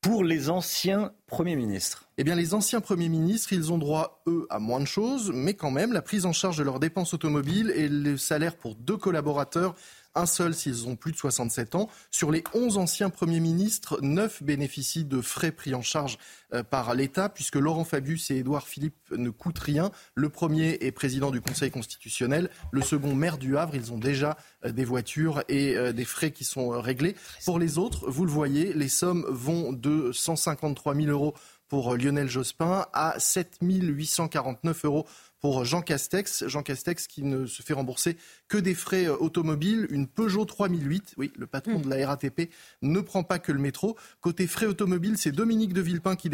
pour 0.03 0.25
les 0.25 0.49
anciens 0.49 1.13
premiers 1.27 1.55
ministres. 1.55 2.09
Eh 2.17 2.25
bien, 2.25 2.35
les 2.35 2.53
anciens 2.53 2.81
premiers 2.81 3.07
ministres, 3.07 3.53
ils 3.53 3.71
ont 3.71 3.77
droit, 3.77 4.21
eux, 4.27 4.45
à 4.49 4.59
moins 4.59 4.81
de 4.81 4.85
choses, 4.85 5.31
mais 5.33 5.53
quand 5.53 5.71
même, 5.71 5.93
la 5.93 6.01
prise 6.01 6.25
en 6.25 6.33
charge 6.33 6.57
de 6.57 6.63
leurs 6.63 6.81
dépenses 6.81 7.13
automobiles 7.13 7.71
et 7.73 7.87
le 7.87 8.17
salaire 8.17 8.57
pour 8.57 8.75
deux 8.75 8.97
collaborateurs 8.97 9.75
un 10.15 10.25
seul 10.25 10.53
s'ils 10.53 10.87
ont 10.87 10.95
plus 10.95 11.11
de 11.11 11.17
67 11.17 11.75
ans. 11.75 11.89
Sur 12.11 12.31
les 12.31 12.43
11 12.53 12.77
anciens 12.77 13.09
premiers 13.09 13.39
ministres, 13.39 13.99
9 14.01 14.43
bénéficient 14.43 15.05
de 15.05 15.21
frais 15.21 15.51
pris 15.51 15.73
en 15.73 15.81
charge 15.81 16.17
euh, 16.53 16.63
par 16.63 16.93
l'État, 16.93 17.29
puisque 17.29 17.55
Laurent 17.55 17.83
Fabius 17.83 18.31
et 18.31 18.37
Édouard 18.37 18.67
Philippe 18.67 19.11
ne 19.11 19.29
coûtent 19.29 19.59
rien. 19.59 19.91
Le 20.15 20.29
premier 20.29 20.77
est 20.81 20.91
président 20.91 21.31
du 21.31 21.41
Conseil 21.41 21.71
constitutionnel, 21.71 22.49
le 22.71 22.81
second 22.81 23.15
maire 23.15 23.37
du 23.37 23.57
Havre. 23.57 23.75
Ils 23.75 23.91
ont 23.91 23.97
déjà 23.97 24.37
euh, 24.65 24.71
des 24.71 24.85
voitures 24.85 25.43
et 25.47 25.75
euh, 25.77 25.93
des 25.93 26.05
frais 26.05 26.31
qui 26.31 26.43
sont 26.43 26.69
réglés. 26.69 27.15
Pour 27.45 27.59
les 27.59 27.77
autres, 27.77 28.09
vous 28.09 28.25
le 28.25 28.31
voyez, 28.31 28.73
les 28.73 28.89
sommes 28.89 29.25
vont 29.29 29.73
de 29.73 30.11
153 30.11 30.95
000 30.95 31.07
euros 31.07 31.33
pour 31.67 31.97
Lionel 31.97 32.29
Jospin 32.29 32.85
à 32.93 33.15
7 33.19 33.57
849 33.61 34.85
euros 34.85 35.07
pour 35.43 35.65
Jean 35.65 35.81
Castex. 35.81 36.47
Jean 36.47 36.63
Castex 36.63 37.05
qui 37.05 37.21
ne 37.21 37.45
se 37.47 37.61
fait 37.61 37.73
rembourser 37.73 38.15
que 38.47 38.57
des 38.57 38.73
frais 38.73 39.09
euh, 39.09 39.17
automobiles. 39.17 39.87
Une 39.89 40.07
Peugeot 40.07 40.45
3008, 40.45 41.15
oui, 41.17 41.33
le 41.37 41.47
patron 41.47 41.79
de 41.79 41.89
la 41.89 42.07
RATP, 42.07 42.49
ne 42.81 43.01
prend 43.01 43.23
pas 43.23 43.39
que 43.39 43.51
le 43.51 43.59
métro. 43.59 43.97
Côté 44.21 44.47
frais 44.47 44.67
automobiles, 44.67 45.17
c'est 45.17 45.33
Dominique 45.33 45.73
de 45.73 45.81
Villepin 45.81 46.15
qui, 46.15 46.29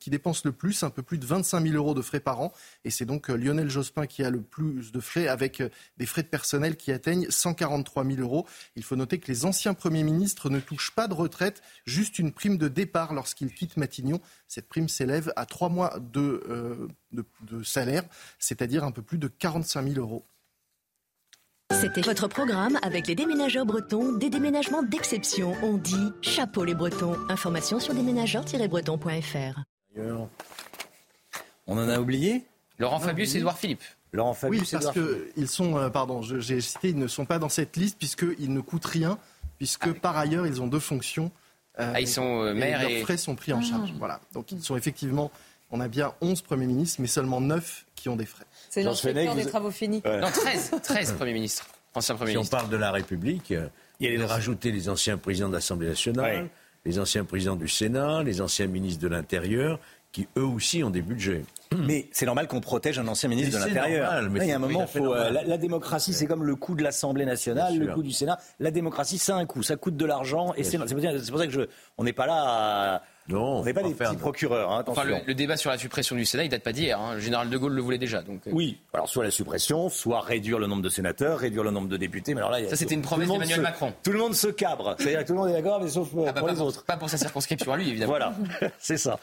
qui, 0.00 0.10
dépense 0.10 0.46
le 0.46 0.52
plus, 0.52 0.82
un 0.82 0.88
peu 0.88 1.02
plus 1.02 1.18
de 1.18 1.26
25 1.26 1.60
000 1.60 1.74
euros 1.74 1.92
de 1.92 2.00
frais 2.00 2.20
par 2.20 2.40
an. 2.40 2.54
Et 2.86 2.90
c'est 2.90 3.04
donc 3.04 3.28
euh, 3.28 3.36
Lionel 3.36 3.68
Jospin 3.68 4.06
qui 4.06 4.24
a 4.24 4.30
le 4.30 4.40
plus 4.40 4.92
de 4.92 5.00
frais 5.00 5.28
avec 5.28 5.60
euh, 5.60 5.68
des 5.98 6.06
frais 6.06 6.22
de 6.22 6.28
personnel 6.28 6.78
qui 6.78 6.90
atteignent 6.90 7.26
143 7.28 8.02
000 8.06 8.20
euros. 8.20 8.46
Il 8.76 8.82
faut 8.82 8.96
noter 8.96 9.18
que 9.18 9.30
les 9.30 9.44
anciens 9.44 9.74
premiers 9.74 10.04
ministres 10.04 10.48
ne 10.48 10.60
touchent 10.60 10.92
pas 10.92 11.06
de 11.06 11.12
retraite, 11.12 11.60
juste 11.84 12.18
une 12.18 12.32
prime 12.32 12.56
de 12.56 12.68
départ 12.68 13.12
lorsqu'ils 13.12 13.52
quittent 13.52 13.76
Matignon. 13.76 14.22
Cette 14.46 14.70
prime 14.70 14.88
s'élève 14.88 15.34
à 15.36 15.44
trois 15.44 15.68
mois 15.68 15.98
de, 16.00 16.88
de 17.12 17.62
salaire 17.62 18.04
c'est-à-dire 18.38 18.84
un 18.84 18.90
peu 18.90 19.02
plus 19.02 19.18
de 19.18 19.28
45 19.28 19.88
000 19.88 20.00
euros. 20.00 20.24
C'était 21.70 22.00
votre 22.00 22.28
programme 22.28 22.78
avec 22.82 23.06
les 23.06 23.14
déménageurs 23.14 23.66
bretons, 23.66 24.12
des 24.14 24.30
déménagements 24.30 24.82
d'exception. 24.82 25.54
On 25.62 25.76
dit 25.76 26.12
chapeau 26.22 26.64
les 26.64 26.74
bretons. 26.74 27.14
Information 27.28 27.78
sur 27.78 27.92
déménageurs-bretons.fr. 27.94 29.60
On 31.66 31.78
en 31.78 31.88
a 31.88 32.00
oublié? 32.00 32.44
Laurent 32.78 33.00
Fabius 33.00 33.34
et 33.34 33.38
Edouard 33.38 33.58
Philippe. 33.58 33.82
Laurent 34.12 34.32
Fabius 34.32 34.62
oui, 34.62 34.68
parce 34.72 34.92
qu'ils 34.92 35.48
sont, 35.48 35.76
euh, 35.76 35.90
pardon, 35.90 36.22
j'ai 36.22 36.60
cité, 36.62 36.88
ils 36.88 36.98
ne 36.98 37.06
sont 37.06 37.26
pas 37.26 37.38
dans 37.38 37.50
cette 37.50 37.76
liste 37.76 37.98
puisqu'ils 37.98 38.52
ne 38.52 38.60
coûtent 38.60 38.86
rien, 38.86 39.18
puisque 39.58 39.88
ah 39.88 39.94
par 40.00 40.16
ailleurs 40.16 40.46
ils 40.46 40.62
ont 40.62 40.68
deux 40.68 40.80
fonctions. 40.80 41.30
Euh, 41.78 41.92
ah, 41.94 42.00
ils 42.00 42.08
sont 42.08 42.42
euh, 42.42 42.54
maires 42.54 42.80
et, 42.82 42.94
leurs 42.94 43.02
frais 43.04 43.18
sont 43.18 43.36
pris 43.36 43.52
en 43.52 43.58
ah. 43.58 43.62
charge. 43.62 43.92
Voilà, 43.98 44.20
donc 44.32 44.50
ils 44.52 44.62
sont 44.62 44.76
effectivement 44.76 45.30
on 45.70 45.80
a 45.80 45.88
bien 45.88 46.14
11 46.20 46.42
premiers 46.42 46.66
ministres, 46.66 47.00
mais 47.00 47.06
seulement 47.06 47.40
9 47.40 47.86
qui 47.94 48.08
ont 48.08 48.16
des 48.16 48.26
frais. 48.26 48.44
C'est 48.70 48.82
l'inspecteur 48.82 49.34
des 49.34 49.46
travaux 49.46 49.70
finis. 49.70 50.02
Non, 50.04 50.30
13, 50.30 50.72
13 50.82 51.12
premiers 51.14 51.34
ministres, 51.34 51.66
anciens 51.94 52.14
premiers 52.14 52.32
si 52.32 52.38
on 52.38 52.44
parle 52.44 52.70
de 52.70 52.76
la 52.76 52.90
République, 52.90 53.52
il 54.00 54.12
y 54.12 54.22
a 54.22 54.26
rajouter 54.26 54.72
les 54.72 54.88
anciens 54.88 55.18
présidents 55.18 55.48
de 55.48 55.54
l'Assemblée 55.54 55.88
nationale, 55.88 56.48
les 56.84 56.98
anciens 56.98 57.24
présidents 57.24 57.56
du 57.56 57.68
Sénat, 57.68 58.22
les 58.22 58.40
anciens 58.40 58.66
ministres 58.66 59.02
de 59.02 59.08
l'Intérieur, 59.08 59.80
qui 60.12 60.26
eux 60.38 60.44
aussi 60.44 60.82
ont 60.82 60.90
des 60.90 61.02
budgets. 61.02 61.44
Mais 61.76 62.08
c'est 62.12 62.24
normal 62.24 62.48
qu'on 62.48 62.60
protège 62.60 62.98
un 62.98 63.06
ancien 63.08 63.28
ministre 63.28 63.58
de 63.58 63.64
l'Intérieur. 63.64 64.22
il 64.36 64.46
y 64.46 64.52
a 64.52 64.56
un 64.56 64.58
moment, 64.58 64.86
faut, 64.86 65.12
euh, 65.12 65.30
la, 65.30 65.58
démocratie, 65.58 66.14
c'est 66.14 66.26
comme 66.26 66.44
le 66.44 66.56
coût 66.56 66.74
de 66.74 66.82
l'Assemblée 66.82 67.26
nationale, 67.26 67.76
le 67.76 67.92
coût 67.92 68.02
du 68.02 68.12
Sénat. 68.12 68.38
La 68.58 68.70
démocratie, 68.70 69.18
c'est 69.18 69.32
un 69.32 69.44
coût, 69.44 69.62
ça 69.62 69.76
coûte 69.76 69.96
de 69.96 70.06
l'argent. 70.06 70.54
Et 70.56 70.64
c'est 70.64 70.78
pour, 70.78 70.88
ça 71.38 71.46
que 71.46 71.52
je, 71.52 71.62
on 71.98 72.04
n'est 72.04 72.14
pas 72.14 72.26
là 72.26 72.94
à 72.94 73.02
non, 73.28 73.60
on 73.60 73.64
n'est 73.64 73.74
pas 73.74 73.82
des 73.82 73.94
petits 73.94 74.16
procureurs. 74.16 74.72
Hein, 74.72 74.84
enfin, 74.86 75.04
le, 75.04 75.34
débat 75.34 75.56
sur 75.56 75.70
la 75.70 75.78
suppression 75.78 76.16
du 76.16 76.24
Sénat, 76.24 76.44
il 76.44 76.48
date 76.48 76.62
pas 76.62 76.72
d'hier. 76.72 76.98
Hein. 76.98 77.14
Le 77.14 77.20
général 77.20 77.50
de 77.50 77.58
Gaulle 77.58 77.74
le 77.74 77.82
voulait 77.82 77.98
déjà. 77.98 78.22
Donc, 78.22 78.46
euh. 78.46 78.50
Oui, 78.52 78.78
alors 78.94 79.08
soit 79.08 79.24
la 79.24 79.30
suppression, 79.30 79.88
soit 79.90 80.20
réduire 80.20 80.58
le 80.58 80.66
nombre 80.66 80.82
de 80.82 80.88
sénateurs, 80.88 81.38
réduire 81.38 81.62
le 81.62 81.70
nombre 81.70 81.88
de 81.88 81.96
députés. 81.96 82.34
Mais 82.34 82.40
alors 82.40 82.50
là, 82.50 82.66
ça 82.68 82.76
c'était 82.76 82.94
une 82.94 83.02
promesse 83.02 83.28
d'Emmanuel 83.28 83.60
Macron. 83.60 83.92
Tout 84.02 84.12
le 84.12 84.18
monde 84.18 84.34
se 84.34 84.48
cabre. 84.48 84.96
C'est-à-dire 84.98 85.20
que 85.20 85.26
tout 85.26 85.32
le 85.34 85.38
monde 85.40 85.50
est 85.50 85.54
d'accord, 85.54 85.80
mais 85.80 85.88
sauf 85.88 86.08
ah, 86.26 86.32
pour 86.32 86.48
les 86.48 86.60
autres. 86.60 86.84
Pas 86.84 86.96
pour 86.96 87.10
sa 87.10 87.18
circonscription 87.18 87.72
à 87.72 87.76
lui, 87.76 87.90
évidemment. 87.90 88.12
Voilà, 88.12 88.34
c'est 88.78 88.98
ça. 88.98 89.18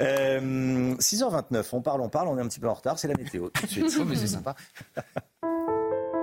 Euh, 0.00 0.94
6h29, 0.96 1.64
on 1.72 1.80
parle, 1.80 2.02
on 2.02 2.08
parle, 2.08 2.28
on 2.28 2.38
est 2.38 2.42
un 2.42 2.48
petit 2.48 2.60
peu 2.60 2.68
en 2.68 2.74
retard. 2.74 2.98
C'est 2.98 3.08
la 3.08 3.14
météo. 3.14 3.48
Tout 3.48 3.66
de 3.66 3.70
suite. 3.70 3.96
oh, 4.00 4.04
mais 4.04 4.16
c'est 4.16 4.26
sympa. 4.26 4.54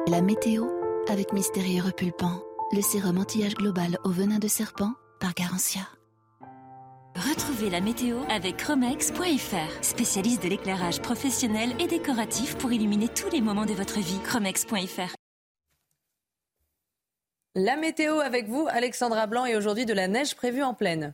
La 0.08 0.22
météo 0.22 0.66
avec 1.10 1.34
Mystérieux 1.34 1.82
Repulpant, 1.82 2.44
le 2.74 2.82
sérum 2.82 3.18
anti-âge 3.18 3.56
global 3.56 3.98
au 4.04 4.12
venin 4.12 4.38
de 4.38 4.48
serpent 4.48 4.94
par 5.20 5.34
Garantia. 5.34 5.82
Retrouvez 7.16 7.70
la 7.70 7.80
météo 7.80 8.18
avec 8.30 8.58
Chromex.fr, 8.58 9.72
spécialiste 9.82 10.44
de 10.44 10.50
l'éclairage 10.50 11.02
professionnel 11.02 11.70
et 11.80 11.88
décoratif 11.88 12.58
pour 12.58 12.74
illuminer 12.74 13.08
tous 13.08 13.30
les 13.30 13.40
moments 13.40 13.66
de 13.66 13.72
votre 13.72 14.00
vie. 14.00 14.20
Chromex.fr. 14.26 15.16
La 17.56 17.78
météo 17.78 18.20
avec 18.20 18.50
vous, 18.50 18.68
Alexandra 18.70 19.28
Blanc, 19.28 19.46
et 19.46 19.56
aujourd'hui 19.56 19.86
de 19.86 19.94
la 19.94 20.10
neige 20.10 20.36
prévue 20.36 20.62
en 20.62 20.74
pleine. 20.74 21.14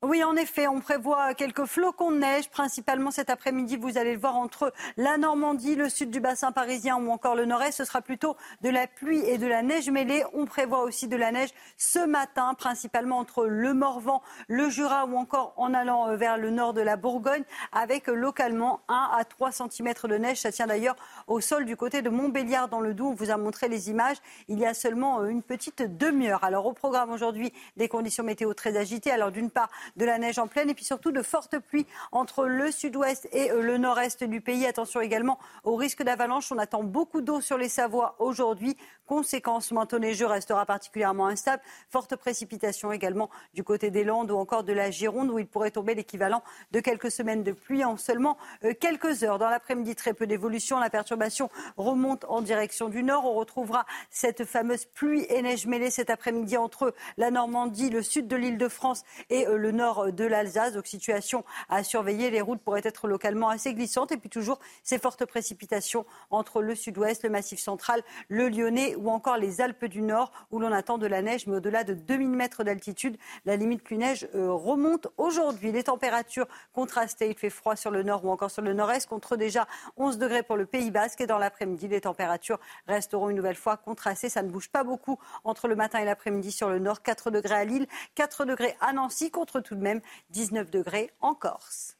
Oui, 0.00 0.22
en 0.22 0.36
effet, 0.36 0.68
on 0.68 0.78
prévoit 0.78 1.34
quelques 1.34 1.64
flocons 1.64 2.12
de 2.12 2.18
neige, 2.18 2.48
principalement 2.50 3.10
cet 3.10 3.30
après-midi. 3.30 3.76
Vous 3.76 3.98
allez 3.98 4.12
le 4.12 4.20
voir 4.20 4.36
entre 4.36 4.72
la 4.96 5.18
Normandie, 5.18 5.74
le 5.74 5.88
sud 5.88 6.10
du 6.10 6.20
bassin 6.20 6.52
parisien 6.52 6.98
ou 6.98 7.10
encore 7.10 7.34
le 7.34 7.46
nord-est. 7.46 7.78
Ce 7.78 7.84
sera 7.84 8.00
plutôt 8.00 8.36
de 8.62 8.68
la 8.68 8.86
pluie 8.86 9.18
et 9.18 9.38
de 9.38 9.48
la 9.48 9.62
neige 9.62 9.90
mêlée. 9.90 10.22
On 10.34 10.44
prévoit 10.44 10.82
aussi 10.84 11.08
de 11.08 11.16
la 11.16 11.32
neige 11.32 11.48
ce 11.76 11.98
matin, 11.98 12.54
principalement 12.54 13.18
entre 13.18 13.46
le 13.46 13.74
Morvan, 13.74 14.22
le 14.46 14.70
Jura 14.70 15.04
ou 15.04 15.16
encore 15.16 15.52
en 15.56 15.74
allant 15.74 16.06
euh, 16.10 16.14
vers 16.14 16.38
le 16.38 16.50
nord 16.50 16.74
de 16.74 16.80
la 16.80 16.96
Bourgogne, 16.96 17.42
avec 17.72 18.08
euh, 18.08 18.14
localement 18.14 18.82
1 18.86 19.10
à 19.18 19.24
3 19.24 19.50
cm 19.50 19.94
de 20.04 20.16
neige. 20.16 20.42
Ça 20.42 20.52
tient 20.52 20.68
d'ailleurs 20.68 20.94
au 21.26 21.40
sol 21.40 21.64
du 21.64 21.74
côté 21.74 22.02
de 22.02 22.08
Montbéliard 22.08 22.68
dans 22.68 22.80
le 22.80 22.94
Doubs. 22.94 23.08
On 23.08 23.14
vous 23.14 23.30
a 23.30 23.36
montré 23.36 23.66
les 23.66 23.90
images 23.90 24.18
il 24.46 24.60
y 24.60 24.64
a 24.64 24.74
seulement 24.74 25.22
euh, 25.22 25.26
une 25.26 25.42
petite 25.42 25.82
demi-heure. 25.82 26.44
Alors 26.44 26.66
au 26.66 26.72
programme 26.72 27.10
aujourd'hui, 27.10 27.52
des 27.76 27.88
conditions 27.88 28.22
météo 28.22 28.54
très 28.54 28.76
agitées. 28.76 29.10
Alors 29.10 29.32
d'une 29.32 29.50
part, 29.50 29.70
de 29.96 30.04
la 30.04 30.18
neige 30.18 30.38
en 30.38 30.46
pleine 30.46 30.70
et 30.70 30.74
puis 30.74 30.84
surtout 30.84 31.12
de 31.12 31.22
fortes 31.22 31.58
pluies 31.58 31.86
entre 32.12 32.46
le 32.46 32.70
sud-ouest 32.70 33.28
et 33.32 33.50
euh, 33.50 33.62
le 33.62 33.78
nord-est 33.78 34.24
du 34.24 34.40
pays. 34.40 34.66
Attention 34.66 35.00
également 35.00 35.38
au 35.64 35.76
risque 35.76 36.02
d'avalanche. 36.02 36.50
On 36.52 36.58
attend 36.58 36.82
beaucoup 36.82 37.20
d'eau 37.20 37.40
sur 37.40 37.58
les 37.58 37.68
Savoies 37.68 38.16
aujourd'hui. 38.18 38.76
Conséquence, 39.06 39.72
manteau 39.72 39.98
neigeux 39.98 40.26
restera 40.26 40.66
particulièrement 40.66 41.28
instable. 41.28 41.62
Forte 41.88 42.14
précipitation 42.16 42.92
également 42.92 43.30
du 43.54 43.64
côté 43.64 43.90
des 43.90 44.04
Landes 44.04 44.30
ou 44.30 44.36
encore 44.36 44.64
de 44.64 44.72
la 44.74 44.90
Gironde 44.90 45.30
où 45.30 45.38
il 45.38 45.46
pourrait 45.46 45.70
tomber 45.70 45.94
l'équivalent 45.94 46.42
de 46.72 46.80
quelques 46.80 47.10
semaines 47.10 47.42
de 47.42 47.52
pluie 47.52 47.84
en 47.84 47.96
seulement 47.96 48.36
euh, 48.64 48.74
quelques 48.78 49.22
heures. 49.22 49.38
Dans 49.38 49.48
l'après-midi, 49.48 49.94
très 49.94 50.12
peu 50.12 50.26
d'évolution. 50.26 50.78
La 50.78 50.90
perturbation 50.90 51.48
remonte 51.76 52.26
en 52.28 52.42
direction 52.42 52.88
du 52.88 53.02
nord. 53.02 53.24
On 53.24 53.34
retrouvera 53.34 53.86
cette 54.10 54.44
fameuse 54.44 54.84
pluie 54.84 55.24
et 55.30 55.40
neige 55.40 55.66
mêlée 55.66 55.90
cet 55.90 56.10
après-midi 56.10 56.56
entre 56.56 56.94
la 57.16 57.30
Normandie, 57.30 57.90
le 57.90 58.02
sud 58.02 58.28
de 58.28 58.36
l'île 58.36 58.58
de 58.58 58.68
France 58.68 59.04
et 59.30 59.46
euh, 59.46 59.56
le 59.56 59.72
nord 59.78 60.12
de 60.12 60.24
l'Alsace. 60.24 60.74
Donc 60.74 60.86
situation 60.86 61.44
à 61.68 61.82
surveiller. 61.82 62.30
Les 62.30 62.40
routes 62.40 62.60
pourraient 62.60 62.82
être 62.84 63.08
localement 63.08 63.48
assez 63.48 63.72
glissantes. 63.74 64.12
Et 64.12 64.16
puis 64.16 64.28
toujours 64.28 64.58
ces 64.82 64.98
fortes 64.98 65.24
précipitations 65.24 66.04
entre 66.30 66.60
le 66.62 66.74
sud-ouest, 66.74 67.22
le 67.22 67.30
massif 67.30 67.58
central, 67.58 68.02
le 68.28 68.48
Lyonnais 68.48 68.94
ou 68.96 69.10
encore 69.10 69.36
les 69.36 69.60
Alpes 69.60 69.86
du 69.86 70.02
Nord 70.02 70.32
où 70.50 70.58
l'on 70.58 70.72
attend 70.72 70.98
de 70.98 71.06
la 71.06 71.22
neige. 71.22 71.46
Mais 71.46 71.56
au-delà 71.56 71.84
de 71.84 71.94
2000 71.94 72.28
mètres 72.28 72.64
d'altitude, 72.64 73.16
la 73.46 73.56
limite 73.56 73.82
pluie-neige 73.82 74.28
euh, 74.34 74.52
remonte 74.52 75.08
aujourd'hui. 75.16 75.72
Les 75.72 75.84
températures 75.84 76.46
contrastées. 76.72 77.28
Il 77.30 77.36
fait 77.36 77.50
froid 77.50 77.76
sur 77.76 77.90
le 77.90 78.02
nord 78.02 78.24
ou 78.24 78.30
encore 78.30 78.50
sur 78.50 78.62
le 78.62 78.74
nord-est 78.74 79.08
contre 79.08 79.36
déjà 79.36 79.66
11 79.96 80.18
degrés 80.18 80.42
pour 80.42 80.56
le 80.56 80.66
Pays 80.66 80.90
Basque. 80.90 81.20
Et 81.20 81.26
dans 81.26 81.38
l'après-midi, 81.38 81.88
les 81.88 82.00
températures 82.00 82.58
resteront 82.86 83.30
une 83.30 83.36
nouvelle 83.36 83.56
fois 83.56 83.76
contrastées. 83.76 84.28
Ça 84.28 84.42
ne 84.42 84.50
bouge 84.50 84.68
pas 84.68 84.84
beaucoup 84.84 85.18
entre 85.44 85.68
le 85.68 85.76
matin 85.76 86.00
et 86.00 86.04
l'après-midi 86.04 86.52
sur 86.52 86.68
le 86.68 86.78
nord. 86.78 87.02
4 87.02 87.30
degrés 87.30 87.54
à 87.54 87.64
Lille, 87.64 87.86
4 88.14 88.44
degrés 88.44 88.76
à 88.80 88.92
Nancy 88.92 89.30
contre 89.30 89.60
tout 89.68 89.74
de 89.74 89.82
même 89.82 90.00
19 90.30 90.70
degrés 90.70 91.10
en 91.20 91.34
Corse. 91.34 91.96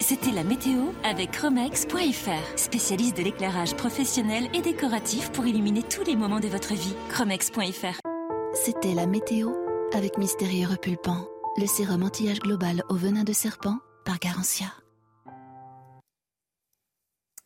C'était 0.00 0.30
la 0.30 0.44
météo 0.44 0.92
avec 1.04 1.32
Chromex.fr, 1.32 2.58
spécialiste 2.58 3.16
de 3.16 3.22
l'éclairage 3.22 3.74
professionnel 3.74 4.48
et 4.54 4.62
décoratif 4.62 5.30
pour 5.32 5.46
illuminer 5.46 5.82
tous 5.82 6.04
les 6.04 6.16
moments 6.16 6.40
de 6.40 6.48
votre 6.48 6.74
vie. 6.74 6.94
Chromex.fr. 7.10 7.98
C'était 8.54 8.94
la 8.94 9.06
météo 9.06 9.50
avec 9.92 10.16
Mystérieux 10.16 10.68
Repulpant, 10.68 11.26
le 11.56 11.66
sérum 11.66 12.04
anti-âge 12.04 12.40
global 12.40 12.82
au 12.88 12.94
venin 12.94 13.24
de 13.24 13.32
serpent 13.32 13.78
par 14.04 14.18
Garantia. 14.18 14.68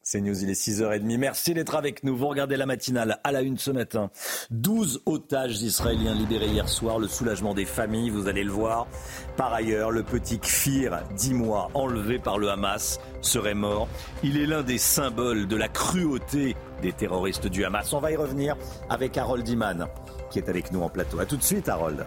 C'est 0.04 0.20
News, 0.20 0.42
il 0.42 0.50
est 0.50 0.60
6h30. 0.60 1.16
Merci 1.16 1.54
d'être 1.54 1.76
avec 1.76 2.02
nous. 2.02 2.16
Vous 2.16 2.26
regardez 2.26 2.56
la 2.56 2.66
matinale 2.66 3.20
à 3.22 3.30
la 3.30 3.40
une 3.40 3.56
ce 3.56 3.70
matin. 3.70 4.10
12 4.50 5.02
otages 5.06 5.62
israéliens 5.62 6.12
libérés 6.12 6.48
hier 6.48 6.68
soir. 6.68 6.98
Le 6.98 7.06
soulagement 7.06 7.54
des 7.54 7.64
familles, 7.64 8.10
vous 8.10 8.26
allez 8.26 8.42
le 8.42 8.50
voir. 8.50 8.88
Par 9.36 9.52
ailleurs, 9.52 9.92
le 9.92 10.02
petit 10.02 10.40
Kfir, 10.40 11.04
10 11.16 11.34
mois, 11.34 11.70
enlevé 11.74 12.18
par 12.18 12.38
le 12.38 12.50
Hamas, 12.50 12.98
serait 13.20 13.54
mort. 13.54 13.86
Il 14.24 14.38
est 14.38 14.46
l'un 14.46 14.64
des 14.64 14.78
symboles 14.78 15.46
de 15.46 15.54
la 15.54 15.68
cruauté 15.68 16.56
des 16.82 16.92
terroristes 16.92 17.46
du 17.46 17.64
Hamas. 17.64 17.92
On 17.92 18.00
va 18.00 18.10
y 18.10 18.16
revenir 18.16 18.56
avec 18.90 19.16
Harold 19.16 19.48
Iman, 19.48 19.86
qui 20.30 20.40
est 20.40 20.48
avec 20.48 20.72
nous 20.72 20.82
en 20.82 20.88
plateau. 20.88 21.20
A 21.20 21.26
tout 21.26 21.36
de 21.36 21.44
suite, 21.44 21.68
Harold. 21.68 22.04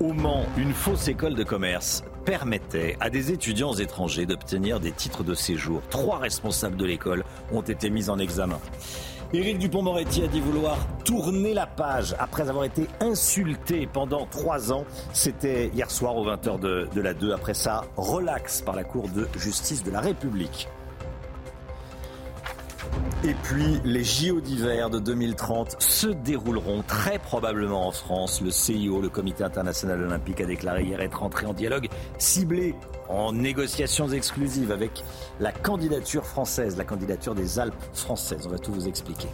Au 0.00 0.14
Mans, 0.14 0.46
une 0.56 0.72
fausse 0.72 1.06
école 1.08 1.34
de 1.34 1.44
commerce 1.44 2.02
permettait 2.24 2.96
à 3.00 3.10
des 3.10 3.32
étudiants 3.32 3.74
étrangers 3.74 4.26
d'obtenir 4.26 4.80
des 4.80 4.92
titres 4.92 5.24
de 5.24 5.34
séjour. 5.34 5.82
Trois 5.90 6.18
responsables 6.18 6.76
de 6.76 6.84
l'école 6.84 7.24
ont 7.52 7.62
été 7.62 7.90
mis 7.90 8.08
en 8.10 8.18
examen. 8.18 8.58
Éric 9.32 9.58
Dupont-Moretti 9.58 10.24
a 10.24 10.26
dit 10.26 10.40
vouloir 10.40 10.76
tourner 11.04 11.54
la 11.54 11.66
page 11.66 12.16
après 12.18 12.48
avoir 12.48 12.64
été 12.64 12.88
insulté 13.00 13.88
pendant 13.92 14.26
trois 14.26 14.72
ans. 14.72 14.84
C'était 15.12 15.68
hier 15.68 15.88
soir 15.88 16.16
aux 16.16 16.26
20h 16.26 16.58
de, 16.58 16.88
de 16.92 17.00
la 17.00 17.14
2. 17.14 17.32
Après 17.32 17.54
ça, 17.54 17.84
relax 17.96 18.60
par 18.62 18.74
la 18.74 18.82
Cour 18.82 19.08
de 19.08 19.28
justice 19.38 19.84
de 19.84 19.92
la 19.92 20.00
République. 20.00 20.68
Et 23.22 23.34
puis, 23.42 23.80
les 23.84 24.02
JO 24.02 24.40
d'hiver 24.40 24.88
de 24.88 24.98
2030 24.98 25.76
se 25.78 26.06
dérouleront 26.06 26.82
très 26.82 27.18
probablement 27.18 27.86
en 27.86 27.92
France. 27.92 28.40
Le 28.40 28.50
CIO, 28.50 29.02
le 29.02 29.10
Comité 29.10 29.44
international 29.44 30.02
olympique, 30.02 30.40
a 30.40 30.46
déclaré 30.46 30.84
hier 30.84 31.00
être 31.00 31.22
entré 31.22 31.46
en 31.46 31.52
dialogue 31.52 31.88
ciblé 32.16 32.74
en 33.10 33.32
négociations 33.32 34.08
exclusives 34.08 34.72
avec 34.72 35.04
la 35.38 35.52
candidature 35.52 36.24
française, 36.24 36.78
la 36.78 36.84
candidature 36.84 37.34
des 37.34 37.58
Alpes 37.58 37.74
françaises. 37.92 38.46
On 38.46 38.50
va 38.50 38.58
tout 38.58 38.72
vous 38.72 38.88
expliquer. 38.88 39.28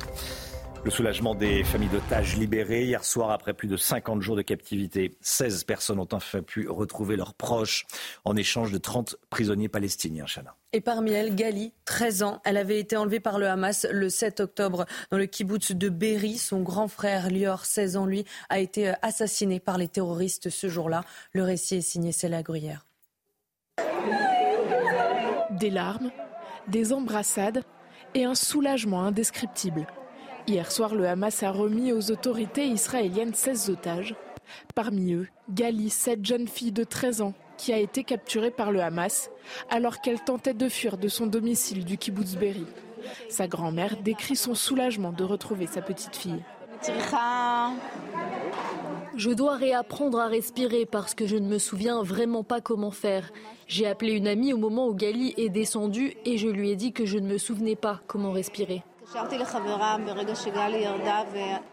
Le 0.87 0.93
soulagement 0.93 1.35
des 1.35 1.65
familles 1.65 1.89
d'otages 1.89 2.37
libérées. 2.37 2.85
Hier 2.85 3.03
soir, 3.03 3.33
après 3.33 3.55
plus 3.55 3.67
de 3.67 3.77
50 3.77 4.23
jours 4.23 4.37
de 4.37 4.43
captivité, 4.43 5.17
16 5.21 5.65
personnes 5.65 5.99
ont 5.99 6.07
enfin 6.13 6.43
pu 6.43 6.69
retrouver 6.69 7.17
leurs 7.17 7.35
proches 7.35 7.87
en 8.25 8.37
échange 8.37 8.71
de 8.71 8.79
30 8.79 9.17
prisonniers 9.29 9.69
palestiniens. 9.69 10.27
Chana. 10.27 10.55
Et 10.73 10.81
parmi 10.81 11.11
elles, 11.11 11.35
Gali, 11.35 11.73
13 11.87 12.23
ans. 12.23 12.41
Elle 12.45 12.57
avait 12.57 12.79
été 12.79 12.97
enlevée 12.97 13.19
par 13.19 13.41
le 13.41 13.49
Hamas 13.49 13.85
le 13.91 14.09
7 14.09 14.39
octobre 14.39 14.87
dans 15.11 15.19
le 15.19 15.27
kibbutz 15.27 15.73
de 15.73 15.89
Berry. 15.89 16.39
Son 16.39 16.61
grand 16.61 16.87
frère, 16.87 17.31
Lior, 17.31 17.65
16 17.65 17.97
ans, 17.97 18.07
lui, 18.07 18.25
a 18.49 18.61
été 18.61 18.95
assassiné 19.03 19.59
par 19.59 19.79
les 19.79 19.89
terroristes 19.89 20.51
ce 20.51 20.69
jour-là. 20.69 21.03
Le 21.33 21.43
récit 21.43 21.79
est 21.79 21.81
signé 21.81 22.13
Céla 22.13 22.45
Gruyère. 22.45 22.87
Des 25.51 25.71
larmes, 25.71 26.13
des 26.69 26.93
embrassades 26.93 27.65
et 28.15 28.23
un 28.23 28.37
soulagement 28.37 29.03
indescriptible. 29.03 29.89
Hier 30.49 30.71
soir, 30.71 30.95
le 30.95 31.09
Hamas 31.09 31.43
a 31.43 31.51
remis 31.51 31.93
aux 31.93 32.13
autorités 32.13 32.69
israéliennes 32.69 33.35
16 33.35 33.71
otages. 33.71 34.15
Parmi 34.77 35.13
eux, 35.13 35.27
Gali, 35.51 35.91
cette 35.91 36.25
jeune 36.25 36.47
fille 36.47 36.71
de 36.71 36.85
13 36.85 37.21
ans, 37.21 37.35
qui 37.57 37.73
a 37.73 37.79
été 37.79 38.05
capturée 38.05 38.53
par 38.53 38.71
le 38.71 38.81
Hamas 38.81 39.31
alors 39.71 40.01
qu'elle 40.01 40.21
tentait 40.21 40.55
de 40.55 40.69
fuir 40.69 40.99
de 40.99 41.09
son 41.09 41.27
domicile 41.27 41.85
du 41.85 41.99
kibbutz 41.99 42.37
Berry. 42.37 42.67
Sa 43.29 43.49
grand-mère 43.49 43.97
décrit 44.03 44.37
son 44.37 44.55
soulagement 44.55 45.11
de 45.11 45.25
retrouver 45.25 45.67
sa 45.67 45.83
petite 45.83 46.15
fille. 46.15 46.45
Je 49.17 49.31
dois 49.31 49.57
réapprendre 49.57 50.21
à 50.21 50.29
respirer 50.29 50.87
parce 50.87 51.15
que 51.15 51.27
je 51.27 51.37
ne 51.37 51.49
me 51.49 51.59
souviens 51.59 52.03
vraiment 52.05 52.45
pas 52.45 52.61
comment 52.61 52.93
faire. 52.93 53.33
J'ai 53.67 53.87
appelé 53.89 54.13
une 54.13 54.29
amie 54.29 54.53
au 54.53 54.59
moment 54.59 54.87
où 54.87 54.95
Gali 54.95 55.35
est 55.39 55.49
descendue 55.49 56.15
et 56.25 56.39
je 56.39 56.49
lui 56.49 56.71
ai 56.71 56.77
dit 56.77 56.93
que 56.93 57.05
je 57.05 57.19
ne 57.19 57.27
me 57.27 57.39
souvenais 57.39 57.77
pas 57.77 58.01
comment 58.07 58.31
respirer. 58.31 58.85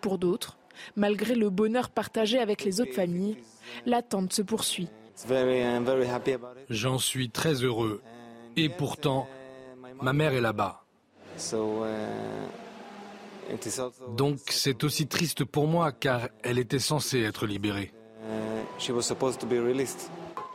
Pour 0.01 0.17
d'autres, 0.17 0.57
malgré 0.95 1.35
le 1.35 1.49
bonheur 1.49 1.89
partagé 1.89 2.39
avec 2.39 2.63
les 2.63 2.81
autres 2.81 2.93
familles, 2.93 3.37
l'attente 3.85 4.33
se 4.33 4.41
poursuit. 4.41 4.89
J'en 6.69 6.97
suis 6.97 7.29
très 7.29 7.53
heureux. 7.63 8.01
Et 8.55 8.69
pourtant, 8.69 9.27
ma 10.01 10.13
mère 10.13 10.33
est 10.33 10.41
là-bas. 10.41 10.83
Donc 14.15 14.39
c'est 14.49 14.83
aussi 14.83 15.07
triste 15.07 15.43
pour 15.43 15.67
moi 15.67 15.91
car 15.91 16.29
elle 16.43 16.59
était 16.59 16.79
censée 16.79 17.21
être 17.21 17.45
libérée. 17.45 17.93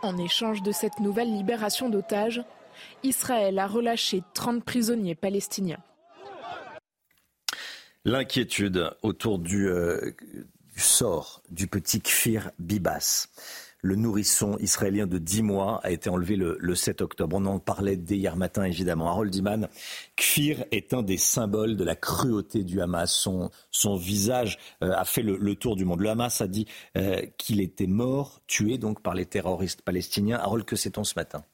En 0.02 0.16
échange 0.16 0.62
de 0.62 0.72
cette 0.72 1.00
nouvelle 1.00 1.32
libération 1.32 1.88
d'otages, 1.88 2.42
Israël 3.02 3.58
a 3.58 3.66
relâché 3.66 4.22
30 4.34 4.64
prisonniers 4.64 5.16
palestiniens. 5.16 5.80
L'inquiétude 8.08 8.90
autour 9.02 9.38
du, 9.38 9.68
euh, 9.68 10.12
du, 10.74 10.80
sort 10.80 11.42
du 11.50 11.66
petit 11.66 12.00
Kfir 12.00 12.52
Bibas. 12.58 13.28
Le 13.82 13.96
nourrisson 13.96 14.56
israélien 14.60 15.06
de 15.06 15.18
10 15.18 15.42
mois 15.42 15.78
a 15.82 15.90
été 15.90 16.08
enlevé 16.08 16.36
le, 16.36 16.56
le 16.58 16.74
7 16.74 17.02
octobre. 17.02 17.36
On 17.36 17.44
en 17.44 17.58
parlait 17.58 17.96
dès 17.96 18.16
hier 18.16 18.34
matin, 18.36 18.64
évidemment. 18.64 19.08
Harold 19.08 19.34
Iman, 19.34 19.68
Kfir 20.16 20.64
est 20.70 20.94
un 20.94 21.02
des 21.02 21.18
symboles 21.18 21.76
de 21.76 21.84
la 21.84 21.96
cruauté 21.96 22.64
du 22.64 22.80
Hamas. 22.80 23.12
Son, 23.12 23.96
visage 23.98 24.58
euh, 24.82 24.90
a 24.96 25.04
fait 25.04 25.20
le, 25.22 25.54
tour 25.54 25.76
du 25.76 25.84
monde. 25.84 26.00
Le 26.00 26.08
Hamas 26.08 26.40
a 26.40 26.46
dit 26.46 26.66
euh, 26.96 27.20
qu'il 27.36 27.60
était 27.60 27.86
mort, 27.86 28.40
tué 28.46 28.78
donc 28.78 29.02
par 29.02 29.12
les 29.12 29.26
terroristes 29.26 29.82
palestiniens. 29.82 30.38
Harold, 30.38 30.64
que 30.64 30.76
sait-on 30.76 31.04
ce 31.04 31.12
matin? 31.14 31.44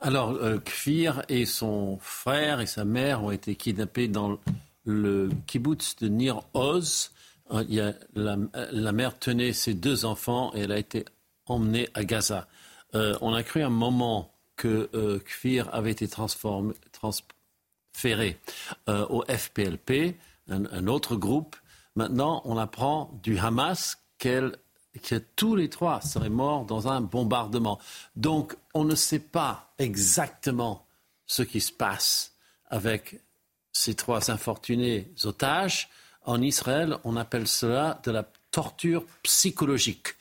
Alors, 0.00 0.36
Kfir 0.64 1.22
et 1.28 1.46
son 1.46 1.96
frère 2.00 2.60
et 2.60 2.66
sa 2.66 2.84
mère 2.84 3.22
ont 3.22 3.30
été 3.30 3.54
kidnappés 3.54 4.08
dans 4.08 4.40
le 4.86 5.30
kibbutz 5.46 5.96
de 5.96 6.08
Nir 6.08 6.42
Oz. 6.54 7.10
A 7.50 7.62
la, 8.14 8.92
mère 8.92 9.18
tenait 9.18 9.52
ses 9.52 9.74
deux 9.74 10.04
enfants 10.04 10.52
et 10.54 10.60
elle 10.60 10.72
a 10.72 10.78
été 10.78 11.04
emmenée 11.46 11.88
à 11.94 12.04
Gaza. 12.04 12.48
Euh, 12.94 13.16
on 13.20 13.34
a 13.34 13.42
cru 13.42 13.62
un 13.62 13.70
moment 13.70 14.32
que 14.56 14.88
euh, 14.94 15.20
Kfir 15.20 15.72
avait 15.72 15.92
été 15.92 16.08
transformé, 16.08 16.74
transféré 16.90 18.40
euh, 18.88 19.06
au 19.10 19.22
FPLP, 19.28 20.16
un, 20.48 20.64
un, 20.66 20.86
autre 20.88 21.14
groupe. 21.14 21.54
Maintenant, 21.94 22.42
on 22.44 22.56
apprend 22.56 23.16
du 23.22 23.38
Hamas 23.38 23.98
qu'elle 24.18 24.56
que 25.02 25.16
tous 25.36 25.56
les 25.56 25.68
trois 25.68 26.00
seraient 26.00 26.30
morts 26.30 26.64
dans 26.64 26.88
un 26.88 27.00
bombardement. 27.00 27.78
Donc, 28.16 28.56
on 28.74 28.84
ne 28.84 28.94
sait 28.94 29.18
pas 29.18 29.74
exactement 29.78 30.86
ce 31.26 31.42
qui 31.42 31.60
se 31.60 31.72
passe 31.72 32.34
avec 32.70 33.20
ces 33.76 33.94
trois 33.94 34.30
infortunés 34.30 35.10
otages. 35.24 35.88
En 36.24 36.40
Israël, 36.40 36.96
on 37.04 37.16
appelle 37.16 37.46
cela 37.46 38.00
de 38.04 38.10
la 38.10 38.24
torture 38.50 39.04
psychologique 39.22 40.14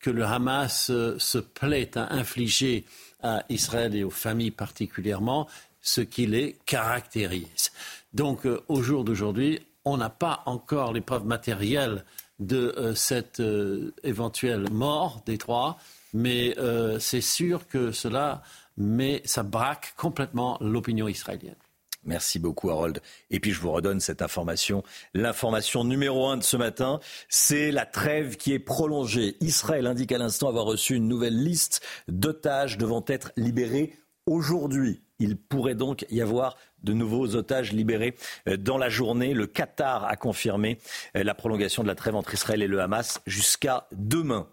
que 0.00 0.10
le 0.10 0.24
Hamas 0.24 0.90
se 1.18 1.38
plaît 1.38 1.96
à 1.96 2.14
infliger 2.14 2.84
à 3.22 3.44
Israël 3.48 3.94
et 3.94 4.02
aux 4.02 4.10
familles 4.10 4.50
particulièrement, 4.50 5.48
ce 5.80 6.00
qui 6.00 6.26
les 6.26 6.56
caractérise. 6.66 7.70
Donc, 8.12 8.46
au 8.68 8.82
jour 8.82 9.04
d'aujourd'hui, 9.04 9.60
on 9.84 9.96
n'a 9.96 10.10
pas 10.10 10.42
encore 10.46 10.92
les 10.92 11.00
preuves 11.00 11.26
matérielles 11.26 12.04
de 12.38 12.74
euh, 12.76 12.94
cette 12.94 13.40
euh, 13.40 13.94
éventuelle 14.02 14.70
mort 14.70 15.22
des 15.26 15.38
trois, 15.38 15.78
mais 16.12 16.54
euh, 16.58 16.98
c'est 16.98 17.20
sûr 17.20 17.68
que 17.68 17.92
cela 17.92 18.42
met, 18.76 19.22
ça 19.24 19.42
braque 19.42 19.94
complètement 19.96 20.58
l'opinion 20.60 21.08
israélienne. 21.08 21.54
Merci 22.04 22.38
beaucoup 22.38 22.70
Harold. 22.70 23.00
Et 23.30 23.38
puis 23.38 23.52
je 23.52 23.60
vous 23.60 23.70
redonne 23.70 24.00
cette 24.00 24.22
information. 24.22 24.82
L'information 25.14 25.84
numéro 25.84 26.26
un 26.28 26.36
de 26.36 26.42
ce 26.42 26.56
matin, 26.56 26.98
c'est 27.28 27.70
la 27.70 27.86
trêve 27.86 28.36
qui 28.36 28.52
est 28.52 28.58
prolongée. 28.58 29.36
Israël 29.40 29.86
indique 29.86 30.12
à 30.12 30.18
l'instant 30.18 30.48
avoir 30.48 30.64
reçu 30.64 30.96
une 30.96 31.06
nouvelle 31.06 31.42
liste 31.42 31.80
d'otages 32.08 32.76
devant 32.76 33.04
être 33.06 33.32
libérés 33.36 33.94
aujourd'hui. 34.26 35.02
Il 35.18 35.36
pourrait 35.36 35.76
donc 35.76 36.04
y 36.10 36.20
avoir 36.20 36.56
de 36.82 36.92
nouveaux 36.92 37.36
otages 37.36 37.72
libérés 37.72 38.16
euh, 38.48 38.56
dans 38.56 38.78
la 38.78 38.88
journée. 38.88 39.34
Le 39.34 39.46
Qatar 39.46 40.04
a 40.04 40.16
confirmé 40.16 40.78
euh, 41.16 41.22
la 41.22 41.34
prolongation 41.34 41.84
de 41.84 41.88
la 41.88 41.94
trêve 41.94 42.16
entre 42.16 42.34
Israël 42.34 42.62
et 42.62 42.66
le 42.66 42.80
Hamas 42.80 43.20
jusqu'à 43.26 43.86
demain. 43.92 44.48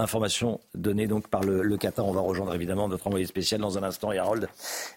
Information 0.00 0.60
donnée 0.74 1.06
donc 1.06 1.28
par 1.28 1.42
le, 1.42 1.76
Qatar. 1.76 2.06
On 2.06 2.12
va 2.12 2.22
rejoindre 2.22 2.54
évidemment 2.54 2.88
notre 2.88 3.06
envoyé 3.06 3.26
spécial 3.26 3.60
dans 3.60 3.76
un 3.76 3.82
instant. 3.82 4.10
Harold 4.10 4.48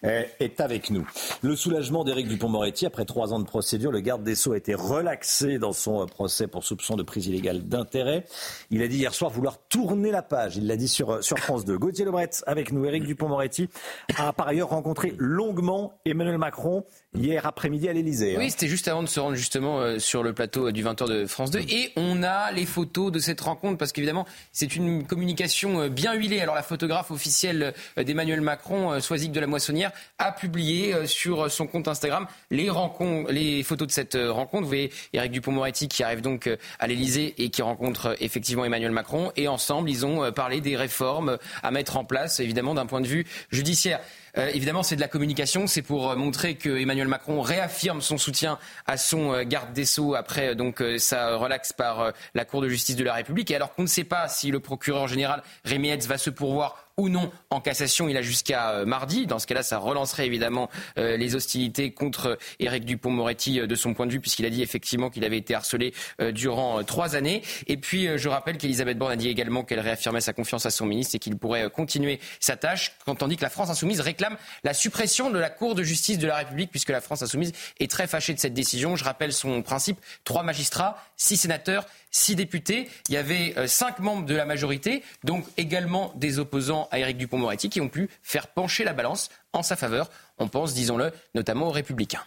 euh, 0.04 0.22
est 0.40 0.60
avec 0.60 0.88
nous. 0.88 1.06
Le 1.42 1.54
soulagement 1.56 2.04
d'Éric 2.04 2.26
Dupont-Moretti 2.26 2.86
après 2.86 3.04
trois 3.04 3.34
ans 3.34 3.38
de 3.38 3.44
procédure. 3.44 3.92
Le 3.92 4.00
garde 4.00 4.24
des 4.24 4.34
Sceaux 4.34 4.52
a 4.52 4.56
été 4.56 4.74
relaxé 4.74 5.58
dans 5.58 5.74
son 5.74 6.02
euh, 6.02 6.06
procès 6.06 6.46
pour 6.46 6.64
soupçon 6.64 6.96
de 6.96 7.02
prise 7.02 7.26
illégale 7.26 7.68
d'intérêt. 7.68 8.24
Il 8.70 8.82
a 8.82 8.88
dit 8.88 8.96
hier 8.96 9.12
soir 9.12 9.30
vouloir 9.30 9.58
tourner 9.68 10.10
la 10.10 10.22
page. 10.22 10.56
Il 10.56 10.66
l'a 10.66 10.76
dit 10.76 10.88
sur, 10.88 11.10
euh, 11.10 11.20
France 11.20 11.66
2. 11.66 11.76
Gauthier 11.76 12.06
Lebret 12.06 12.30
avec 12.46 12.72
nous. 12.72 12.86
Éric 12.86 13.04
Dupont-Moretti 13.04 13.68
a 14.16 14.32
par 14.32 14.48
ailleurs 14.48 14.70
rencontré 14.70 15.14
longuement 15.18 16.00
Emmanuel 16.06 16.38
Macron 16.38 16.84
hier 17.14 17.46
après-midi 17.46 17.88
à 17.88 17.92
l'Elysée. 17.92 18.34
Hein. 18.34 18.38
Oui, 18.38 18.50
c'était 18.50 18.68
juste 18.68 18.88
avant 18.88 19.02
de 19.02 19.08
se 19.08 19.20
rendre 19.20 19.36
justement 19.36 19.98
sur 19.98 20.22
le 20.22 20.32
plateau 20.32 20.70
du 20.70 20.84
20h 20.84 21.08
de 21.08 21.26
France 21.26 21.50
2. 21.50 21.60
Et 21.60 21.92
on 21.96 22.22
a 22.22 22.52
les 22.52 22.66
photos 22.66 23.12
de 23.12 23.18
cette 23.18 23.40
rencontre 23.40 23.78
parce 23.78 23.92
qu'évidemment, 23.92 24.26
c'est 24.52 24.76
une 24.76 25.06
communication 25.06 25.80
euh, 25.80 25.88
bien 25.88 26.14
huilée. 26.14 26.40
Alors 26.40 26.54
la 26.54 26.62
photographe 26.62 27.10
officielle 27.10 27.74
euh, 27.98 28.04
d'Emmanuel 28.04 28.40
Macron, 28.40 28.92
euh, 28.92 29.00
Soisic 29.00 29.32
de 29.32 29.40
la 29.40 29.46
Moissonnière, 29.46 29.92
a 30.18 30.32
publié 30.32 30.94
sur 31.06 31.50
son 31.50 31.66
compte 31.66 31.88
Instagram 31.88 32.26
les, 32.50 33.62
photos 33.62 33.88
de 33.88 33.92
cette 33.92 34.14
rencontre. 34.14 34.62
Vous 34.62 34.68
voyez 34.68 34.90
Eric 35.12 35.32
Dupont-Moretti 35.32 35.88
qui 35.88 36.02
arrive 36.02 36.20
donc 36.20 36.48
à 36.78 36.86
l'Elysée 36.86 37.34
et 37.38 37.50
qui 37.50 37.62
rencontre 37.62 38.16
effectivement 38.20 38.64
Emmanuel 38.64 38.92
Macron. 38.92 39.32
Et 39.36 39.48
ensemble, 39.48 39.90
ils 39.90 40.06
ont 40.06 40.32
parlé 40.32 40.60
des 40.60 40.76
réformes 40.76 41.38
à 41.62 41.70
mettre 41.70 41.96
en 41.96 42.04
place, 42.04 42.40
évidemment 42.40 42.74
d'un 42.74 42.86
point 42.86 43.00
de 43.00 43.06
vue 43.06 43.26
judiciaire. 43.50 44.00
Euh, 44.36 44.50
évidemment, 44.52 44.82
c'est 44.82 44.96
de 44.96 45.00
la 45.00 45.08
communication. 45.08 45.66
C'est 45.66 45.82
pour 45.82 46.10
euh, 46.10 46.16
montrer 46.16 46.56
que 46.56 46.76
Emmanuel 46.80 47.03
Macron 47.08 47.40
réaffirme 47.40 48.00
son 48.00 48.18
soutien 48.18 48.58
à 48.86 48.96
son 48.96 49.32
euh, 49.32 49.44
garde 49.44 49.72
des 49.72 49.84
Sceaux 49.84 50.14
après 50.14 50.54
donc 50.54 50.82
sa 50.98 51.36
relaxe 51.36 51.72
par 51.72 52.12
la 52.34 52.44
Cour 52.44 52.62
de 52.62 52.68
justice 52.68 52.96
de 52.96 53.04
la 53.04 53.14
République. 53.14 53.50
Et 53.50 53.56
alors 53.56 53.74
qu'on 53.74 53.82
ne 53.82 53.88
sait 53.88 54.04
pas 54.04 54.28
si 54.28 54.50
le 54.50 54.60
procureur 54.60 55.08
général 55.08 55.42
Rémy 55.64 55.96
va 56.06 56.18
se 56.18 56.30
pourvoir 56.30 56.83
ou 56.96 57.08
non 57.08 57.30
en 57.50 57.60
cassation. 57.60 58.08
Il 58.08 58.16
a 58.16 58.22
jusqu'à 58.22 58.70
euh, 58.70 58.84
mardi. 58.84 59.26
Dans 59.26 59.38
ce 59.38 59.46
cas-là, 59.46 59.62
ça 59.62 59.78
relancerait 59.78 60.26
évidemment 60.26 60.70
euh, 60.98 61.16
les 61.16 61.34
hostilités 61.34 61.92
contre 61.92 62.38
Éric 62.60 62.84
Dupont-Moretti 62.84 63.60
euh, 63.60 63.66
de 63.66 63.74
son 63.74 63.94
point 63.94 64.06
de 64.06 64.12
vue, 64.12 64.20
puisqu'il 64.20 64.46
a 64.46 64.50
dit 64.50 64.62
effectivement 64.62 65.10
qu'il 65.10 65.24
avait 65.24 65.38
été 65.38 65.54
harcelé 65.54 65.92
durant 66.32 66.82
trois 66.84 67.16
années. 67.16 67.42
Et 67.66 67.76
puis, 67.76 68.08
je 68.16 68.28
rappelle 68.28 68.56
qu'Elisabeth 68.58 68.98
Borne 68.98 69.12
a 69.12 69.16
dit 69.16 69.28
également 69.28 69.64
qu'elle 69.64 69.80
réaffirmait 69.80 70.20
sa 70.20 70.32
confiance 70.32 70.66
à 70.66 70.70
son 70.70 70.86
ministre 70.86 71.14
et 71.14 71.18
qu'il 71.18 71.36
pourrait 71.36 71.70
continuer 71.70 72.20
sa 72.40 72.56
tâche, 72.56 72.92
dit 73.28 73.36
que 73.36 73.42
la 73.42 73.50
France 73.50 73.70
insoumise 73.70 74.00
réclame 74.00 74.36
la 74.64 74.74
suppression 74.74 75.30
de 75.30 75.38
la 75.38 75.50
Cour 75.50 75.74
de 75.74 75.82
justice 75.82 76.18
de 76.18 76.26
la 76.26 76.36
République, 76.36 76.70
puisque 76.70 76.90
la 76.90 77.00
France 77.00 77.22
insoumise 77.22 77.52
est 77.80 77.90
très 77.90 78.06
fâchée 78.06 78.34
de 78.34 78.38
cette 78.38 78.54
décision. 78.54 78.96
Je 78.96 79.04
rappelle 79.04 79.32
son 79.32 79.62
principe 79.62 79.98
trois 80.24 80.42
magistrats, 80.42 80.96
six 81.16 81.36
sénateurs 81.36 81.86
six 82.14 82.36
députés. 82.36 82.88
Il 83.08 83.14
y 83.14 83.18
avait 83.18 83.54
euh, 83.58 83.66
cinq 83.66 83.98
membres 83.98 84.24
de 84.24 84.34
la 84.34 84.46
majorité, 84.46 85.02
donc 85.24 85.44
également 85.56 86.12
des 86.14 86.38
opposants 86.38 86.88
à 86.92 87.00
Éric 87.00 87.18
Dupont-Moretti, 87.18 87.68
qui 87.68 87.80
ont 87.80 87.88
pu 87.88 88.08
faire 88.22 88.46
pencher 88.46 88.84
la 88.84 88.92
balance 88.92 89.30
en 89.52 89.62
sa 89.62 89.76
faveur. 89.76 90.10
On 90.38 90.48
pense, 90.48 90.74
disons-le, 90.74 91.10
notamment 91.34 91.68
aux 91.68 91.72
Républicains. 91.72 92.22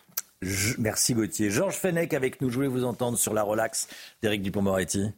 merci 0.78 1.14
Gauthier. 1.14 1.50
Georges 1.50 1.78
Fenech 1.78 2.14
avec 2.14 2.42
nous. 2.42 2.50
Je 2.50 2.56
voulais 2.56 2.68
vous 2.68 2.84
entendre 2.84 3.18
sur 3.18 3.34
la 3.34 3.44
relaxe 3.44 3.88
d'Éric 4.22 4.42
Dupont-Moretti. 4.42 5.10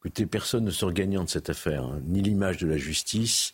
Écoutez, 0.00 0.24
personne 0.24 0.64
ne 0.64 0.70
sort 0.70 0.92
gagnant 0.92 1.24
de 1.24 1.28
cette 1.28 1.50
affaire, 1.50 1.84
hein. 1.84 2.00
ni 2.06 2.22
l'image 2.22 2.56
de 2.56 2.66
la 2.66 2.78
justice. 2.78 3.52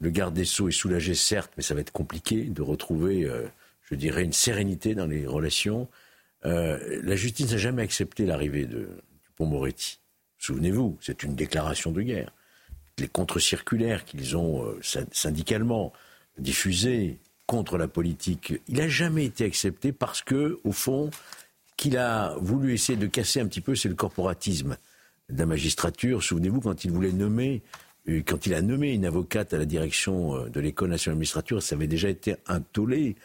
Le 0.00 0.10
garde 0.10 0.34
des 0.34 0.44
Sceaux 0.44 0.68
est 0.68 0.72
soulagé, 0.72 1.14
certes, 1.14 1.52
mais 1.56 1.62
ça 1.62 1.74
va 1.74 1.80
être 1.80 1.92
compliqué 1.92 2.44
de 2.44 2.60
retrouver, 2.60 3.24
euh, 3.24 3.46
je 3.82 3.94
dirais, 3.94 4.24
une 4.24 4.32
sérénité 4.32 4.94
dans 4.94 5.06
les 5.06 5.26
relations. 5.26 5.88
Euh, 6.44 7.00
la 7.02 7.16
justice 7.16 7.52
n'a 7.52 7.56
jamais 7.56 7.82
accepté 7.82 8.26
l'arrivée 8.26 8.66
de, 8.66 8.88
pour 9.36 9.46
Moretti. 9.46 10.00
Souvenez-vous, 10.38 10.98
c'est 11.00 11.22
une 11.22 11.34
déclaration 11.34 11.90
de 11.90 12.02
guerre. 12.02 12.32
Les 12.98 13.08
contre-circulaires 13.08 14.04
qu'ils 14.04 14.36
ont 14.36 14.64
euh, 14.64 14.80
syndicalement 15.12 15.92
diffusées 16.38 17.18
contre 17.46 17.76
la 17.76 17.88
politique, 17.88 18.54
il 18.68 18.76
n'a 18.76 18.88
jamais 18.88 19.26
été 19.26 19.44
accepté 19.44 19.92
parce 19.92 20.22
que, 20.22 20.60
au 20.64 20.72
fond, 20.72 21.10
qu'il 21.76 21.96
a 21.96 22.36
voulu 22.40 22.72
essayer 22.72 22.98
de 22.98 23.06
casser 23.06 23.40
un 23.40 23.46
petit 23.46 23.60
peu, 23.60 23.74
c'est 23.74 23.88
le 23.88 23.94
corporatisme 23.94 24.76
de 25.28 25.38
la 25.38 25.46
magistrature. 25.46 26.22
Souvenez-vous, 26.22 26.60
quand 26.60 26.84
il 26.84 26.90
voulait 26.90 27.12
nommer, 27.12 27.62
euh, 28.08 28.22
quand 28.24 28.46
il 28.46 28.54
a 28.54 28.62
nommé 28.62 28.92
une 28.92 29.04
avocate 29.04 29.52
à 29.52 29.58
la 29.58 29.66
direction 29.66 30.36
euh, 30.36 30.48
de 30.48 30.60
l'École 30.60 30.90
nationale 30.90 31.14
d'administrature, 31.14 31.62
ça 31.62 31.74
avait 31.74 31.86
déjà 31.86 32.08
été 32.08 32.36
un 32.46 32.60
tollé. 32.60 33.16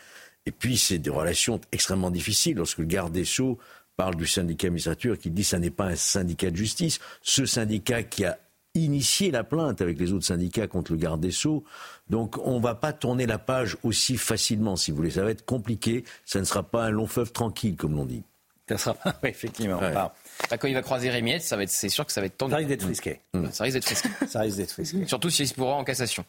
Et 0.45 0.51
puis, 0.51 0.77
c'est 0.77 0.97
des 0.97 1.09
relations 1.09 1.61
extrêmement 1.71 2.11
difficiles 2.11 2.57
lorsque 2.57 2.79
le 2.79 2.85
garde 2.85 3.13
des 3.13 3.25
Sceaux 3.25 3.59
parle 3.99 4.15
du 4.15 4.25
syndicat 4.25 4.67
administrature 4.67 5.19
qui 5.19 5.29
dit 5.29 5.41
que 5.41 5.47
ça 5.49 5.59
n'est 5.59 5.69
pas 5.69 5.83
un 5.83 5.97
syndicat 5.97 6.51
de 6.51 6.55
justice. 6.55 6.99
Ce 7.21 7.45
syndicat 7.45 8.01
qui 8.01 8.23
a 8.23 8.39
initié 8.73 9.29
la 9.29 9.43
plainte 9.43 9.81
avec 9.81 9.99
les 9.99 10.13
autres 10.13 10.25
syndicats 10.25 10.67
contre 10.67 10.93
le 10.93 10.97
garde 10.97 11.19
des 11.19 11.31
Sceaux. 11.31 11.65
Donc 12.09 12.37
on 12.45 12.59
ne 12.59 12.63
va 12.63 12.75
pas 12.75 12.93
tourner 12.93 13.25
la 13.25 13.37
page 13.37 13.75
aussi 13.83 14.15
facilement, 14.15 14.77
si 14.77 14.91
vous 14.91 14.97
voulez. 14.97 15.09
Ça 15.09 15.25
va 15.25 15.31
être 15.31 15.43
compliqué. 15.43 16.05
Ça 16.25 16.39
ne 16.39 16.45
sera 16.45 16.63
pas 16.63 16.85
un 16.85 16.91
long 16.91 17.07
fleuve 17.07 17.33
tranquille, 17.33 17.75
comme 17.75 17.93
l'on 17.93 18.05
dit. 18.05 18.23
Ça 18.69 18.77
sera 18.77 18.93
pas, 18.93 19.17
effectivement. 19.23 19.81
Bah, 19.81 20.13
quand 20.57 20.69
il 20.69 20.75
va 20.75 20.81
croiser 20.81 21.09
Rémiette, 21.09 21.41
ça 21.41 21.57
va 21.57 21.63
être, 21.63 21.69
c'est 21.69 21.89
sûr 21.89 22.05
que 22.05 22.13
ça 22.13 22.21
va 22.21 22.27
être 22.27 22.37
tendu. 22.37 22.51
Ça 22.51 22.57
risque 22.57 22.69
d'être 22.69 22.87
risqué. 22.87 23.19
Ça 23.51 23.65
risque 23.65 23.75
d'être 23.75 23.89
risqué. 23.89 24.09
ça 24.27 24.39
risque 24.39 24.57
d'être 24.57 24.71
risqué. 24.71 25.05
Surtout 25.07 25.29
s'il 25.29 25.47
se 25.49 25.53
pourra 25.53 25.73
en 25.73 25.83
cassation. 25.83 26.23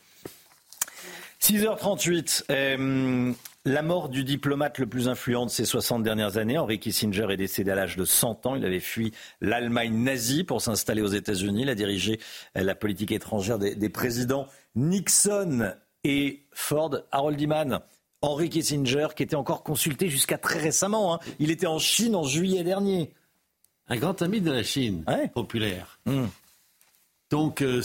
6h38. 1.42 2.44
Euh, 2.50 3.32
la 3.64 3.82
mort 3.82 4.08
du 4.08 4.24
diplomate 4.24 4.78
le 4.78 4.86
plus 4.86 5.08
influent 5.08 5.46
de 5.46 5.50
ces 5.50 5.64
60 5.64 6.02
dernières 6.02 6.36
années, 6.38 6.58
Henry 6.58 6.78
Kissinger, 6.78 7.26
est 7.30 7.36
décédé 7.36 7.70
à 7.70 7.74
l'âge 7.74 7.96
de 7.96 8.04
100 8.04 8.46
ans. 8.46 8.56
Il 8.56 8.64
avait 8.64 8.80
fui 8.80 9.12
l'Allemagne 9.40 9.94
nazie 9.94 10.44
pour 10.44 10.60
s'installer 10.62 11.02
aux 11.02 11.08
États-Unis. 11.08 11.62
Il 11.62 11.70
a 11.70 11.74
dirigé 11.74 12.20
euh, 12.56 12.62
la 12.62 12.74
politique 12.74 13.12
étrangère 13.12 13.58
des, 13.58 13.88
présidents 13.88 14.46
Nixon 14.74 15.72
et 16.04 16.46
Ford. 16.52 16.96
Harold 17.10 17.40
Iman, 17.40 17.80
Henry 18.22 18.48
Kissinger, 18.48 19.08
qui 19.16 19.22
était 19.22 19.36
encore 19.36 19.62
consulté 19.62 20.08
jusqu'à 20.08 20.38
très 20.38 20.58
récemment. 20.58 21.14
Hein. 21.14 21.20
Il 21.38 21.50
était 21.50 21.66
en 21.66 21.78
Chine 21.78 22.14
en 22.14 22.22
juillet 22.22 22.64
dernier. 22.64 23.12
Un 23.88 23.96
grand 23.96 24.22
ami 24.22 24.40
de 24.40 24.52
la 24.52 24.62
Chine, 24.62 25.04
populaire. 25.34 25.98
Hmm. 26.06 26.26
Donc, 27.30 27.62
euh, 27.62 27.80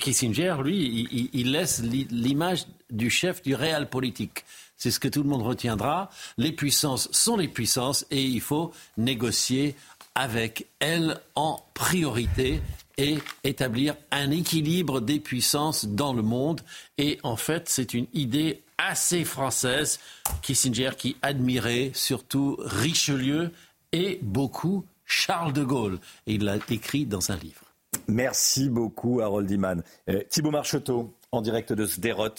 Kissinger, 0.00 0.56
lui, 0.62 1.30
il, 1.32 1.52
laisse 1.52 1.82
l'image 1.82 2.66
du 2.90 3.10
chef 3.10 3.42
du 3.42 3.54
réel 3.54 3.88
politique. 3.88 4.44
C'est 4.76 4.90
ce 4.90 4.98
que 4.98 5.08
tout 5.08 5.22
le 5.22 5.28
monde 5.28 5.42
retiendra. 5.42 6.10
Les 6.36 6.52
puissances 6.52 7.08
sont 7.12 7.36
les 7.36 7.48
puissances 7.48 8.04
et 8.10 8.22
il 8.22 8.40
faut 8.40 8.72
négocier 8.98 9.76
avec 10.16 10.66
elles 10.80 11.18
en 11.36 11.64
priorité 11.74 12.60
et 12.98 13.18
établir 13.44 13.94
un 14.10 14.30
équilibre 14.30 15.00
des 15.00 15.20
puissances 15.20 15.84
dans 15.84 16.12
le 16.12 16.22
monde. 16.22 16.60
Et 16.98 17.18
en 17.22 17.36
fait, 17.36 17.68
c'est 17.68 17.94
une 17.94 18.06
idée 18.14 18.62
assez 18.78 19.24
française. 19.24 20.00
Kissinger 20.42 20.90
qui 20.98 21.16
admirait 21.22 21.92
surtout 21.94 22.56
Richelieu 22.58 23.52
et 23.92 24.18
beaucoup 24.22 24.84
Charles 25.04 25.52
de 25.52 25.62
Gaulle. 25.62 25.98
Et 26.26 26.34
il 26.34 26.44
l'a 26.44 26.56
écrit 26.68 27.06
dans 27.06 27.30
un 27.30 27.36
livre. 27.36 27.65
Merci 28.08 28.68
beaucoup, 28.68 29.20
Harold 29.20 29.50
Iman. 29.50 29.82
Euh, 30.08 30.22
Thibaut 30.28 30.50
Marcheteau, 30.50 31.12
en 31.32 31.42
direct 31.42 31.72
de 31.72 31.86
Sderot. 31.86 32.34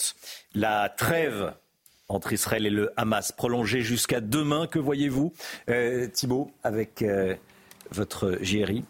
La 0.54 0.88
trêve 0.88 1.52
entre 2.08 2.32
Israël 2.32 2.66
et 2.66 2.70
le 2.70 2.90
Hamas 2.96 3.32
prolongée 3.32 3.82
jusqu'à 3.82 4.20
demain. 4.20 4.66
Que 4.66 4.78
voyez-vous, 4.78 5.32
euh, 5.68 6.08
Thibaut, 6.08 6.50
avec 6.64 7.02
euh, 7.02 7.34
votre 7.90 8.38
JRI 8.40 8.84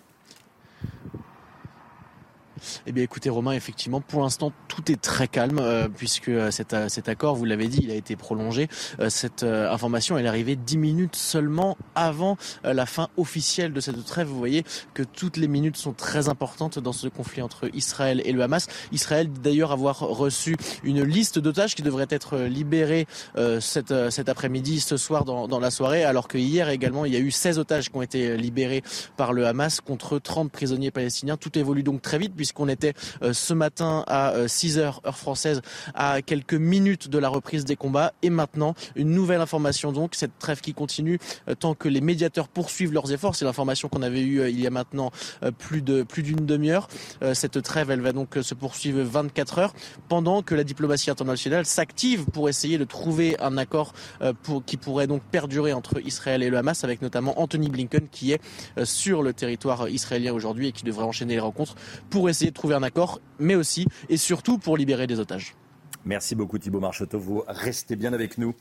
eh 2.86 2.92
bien, 2.92 3.04
écoutez, 3.04 3.30
Romain, 3.30 3.52
effectivement, 3.52 4.00
pour 4.00 4.22
l'instant, 4.22 4.52
tout 4.68 4.90
est 4.90 5.00
très 5.00 5.28
calme 5.28 5.58
euh, 5.58 5.88
puisque 5.88 6.28
euh, 6.28 6.50
cet, 6.50 6.72
euh, 6.72 6.88
cet, 6.88 7.08
accord, 7.08 7.34
vous 7.34 7.44
l'avez 7.44 7.68
dit, 7.68 7.80
il 7.82 7.90
a 7.90 7.94
été 7.94 8.16
prolongé. 8.16 8.68
cette 9.08 9.42
information, 9.42 10.18
elle 10.18 10.26
est 10.26 10.28
arrivée 10.28 10.56
dix 10.56 10.78
minutes 10.78 11.16
seulement 11.16 11.76
avant 11.94 12.36
la 12.64 12.86
fin 12.86 13.08
officielle 13.16 13.72
de 13.72 13.80
cette 13.80 14.04
trêve. 14.04 14.28
Vous 14.28 14.38
voyez 14.38 14.64
que 14.94 15.02
toutes 15.02 15.36
les 15.36 15.48
minutes 15.48 15.76
sont 15.76 15.92
très 15.92 16.28
importantes 16.28 16.78
dans 16.78 16.92
ce 16.92 17.08
conflit 17.08 17.42
entre 17.42 17.68
Israël 17.74 18.22
et 18.24 18.32
le 18.32 18.42
Hamas. 18.42 18.66
Israël, 18.92 19.30
d'ailleurs, 19.30 19.72
avoir 19.72 19.98
reçu 20.00 20.56
une 20.82 21.02
liste 21.02 21.38
d'otages 21.38 21.74
qui 21.74 21.82
devraient 21.82 22.06
être 22.10 22.38
libérés 22.38 23.06
cet, 23.60 23.94
cet 24.10 24.28
après-midi, 24.28 24.80
ce 24.80 24.96
soir, 24.96 25.24
dans, 25.24 25.48
dans 25.48 25.60
la 25.60 25.70
soirée, 25.70 26.04
alors 26.04 26.28
que 26.28 26.38
hier 26.38 26.68
également, 26.68 27.04
il 27.04 27.12
y 27.12 27.16
a 27.16 27.20
eu 27.20 27.30
16 27.30 27.58
otages 27.58 27.90
qui 27.90 27.96
ont 27.96 28.02
été 28.02 28.36
libérés 28.36 28.82
par 29.16 29.32
le 29.32 29.46
Hamas 29.46 29.80
contre 29.80 30.18
30 30.18 30.50
prisonniers 30.50 30.90
palestiniens. 30.90 31.36
Tout 31.36 31.58
évolue 31.58 31.82
donc 31.82 32.02
très 32.02 32.18
vite 32.18 32.34
puisqu'on 32.48 32.68
était 32.68 32.94
ce 33.32 33.52
matin 33.52 34.04
à 34.06 34.48
6 34.48 34.78
heures 34.78 34.88
heure 35.04 35.18
française 35.18 35.60
à 35.94 36.22
quelques 36.22 36.54
minutes 36.54 37.08
de 37.08 37.18
la 37.18 37.28
reprise 37.28 37.64
des 37.64 37.76
combats. 37.76 38.12
Et 38.22 38.30
maintenant, 38.30 38.74
une 38.96 39.10
nouvelle 39.10 39.40
information 39.40 39.92
donc, 39.92 40.14
cette 40.14 40.38
trêve 40.38 40.60
qui 40.60 40.72
continue 40.72 41.18
tant 41.58 41.74
que 41.74 41.88
les 41.88 42.00
médiateurs 42.00 42.48
poursuivent 42.48 42.92
leurs 42.92 43.12
efforts. 43.12 43.34
C'est 43.36 43.44
l'information 43.44 43.88
qu'on 43.88 44.02
avait 44.02 44.22
eue 44.22 44.48
il 44.48 44.60
y 44.60 44.66
a 44.66 44.70
maintenant 44.70 45.10
plus 45.58 45.82
de 45.82 46.02
plus 46.02 46.22
d'une 46.22 46.46
demi-heure. 46.46 46.88
Cette 47.34 47.62
trêve, 47.62 47.90
elle 47.90 48.00
va 48.00 48.12
donc 48.12 48.38
se 48.40 48.54
poursuivre 48.54 49.02
24 49.02 49.58
heures 49.58 49.74
pendant 50.08 50.42
que 50.42 50.54
la 50.54 50.64
diplomatie 50.64 51.10
internationale 51.10 51.66
s'active 51.66 52.24
pour 52.26 52.48
essayer 52.48 52.78
de 52.78 52.84
trouver 52.84 53.38
un 53.40 53.58
accord 53.58 53.92
pour, 54.42 54.64
qui 54.64 54.76
pourrait 54.76 55.06
donc 55.06 55.22
perdurer 55.22 55.72
entre 55.72 56.00
Israël 56.04 56.42
et 56.42 56.50
le 56.50 56.56
Hamas, 56.56 56.84
avec 56.84 57.02
notamment 57.02 57.40
Anthony 57.40 57.68
Blinken 57.68 58.08
qui 58.10 58.32
est 58.32 58.40
sur 58.84 59.22
le 59.22 59.32
territoire 59.32 59.88
israélien 59.88 60.32
aujourd'hui 60.32 60.68
et 60.68 60.72
qui 60.72 60.84
devrait 60.84 61.04
enchaîner 61.04 61.34
les 61.34 61.40
rencontres 61.40 61.74
pour 62.10 62.28
essayer 62.28 62.37
de 62.46 62.50
trouver 62.50 62.74
un 62.74 62.82
accord, 62.82 63.20
mais 63.38 63.54
aussi 63.54 63.86
et 64.08 64.16
surtout 64.16 64.58
pour 64.58 64.76
libérer 64.76 65.06
des 65.06 65.18
otages. 65.20 65.54
Merci 66.04 66.34
beaucoup 66.34 66.58
Thibault 66.58 66.80
Marcheteau. 66.80 67.18
Vous 67.18 67.42
restez 67.46 67.96
bien 67.96 68.12
avec 68.12 68.38
nous. 68.38 68.54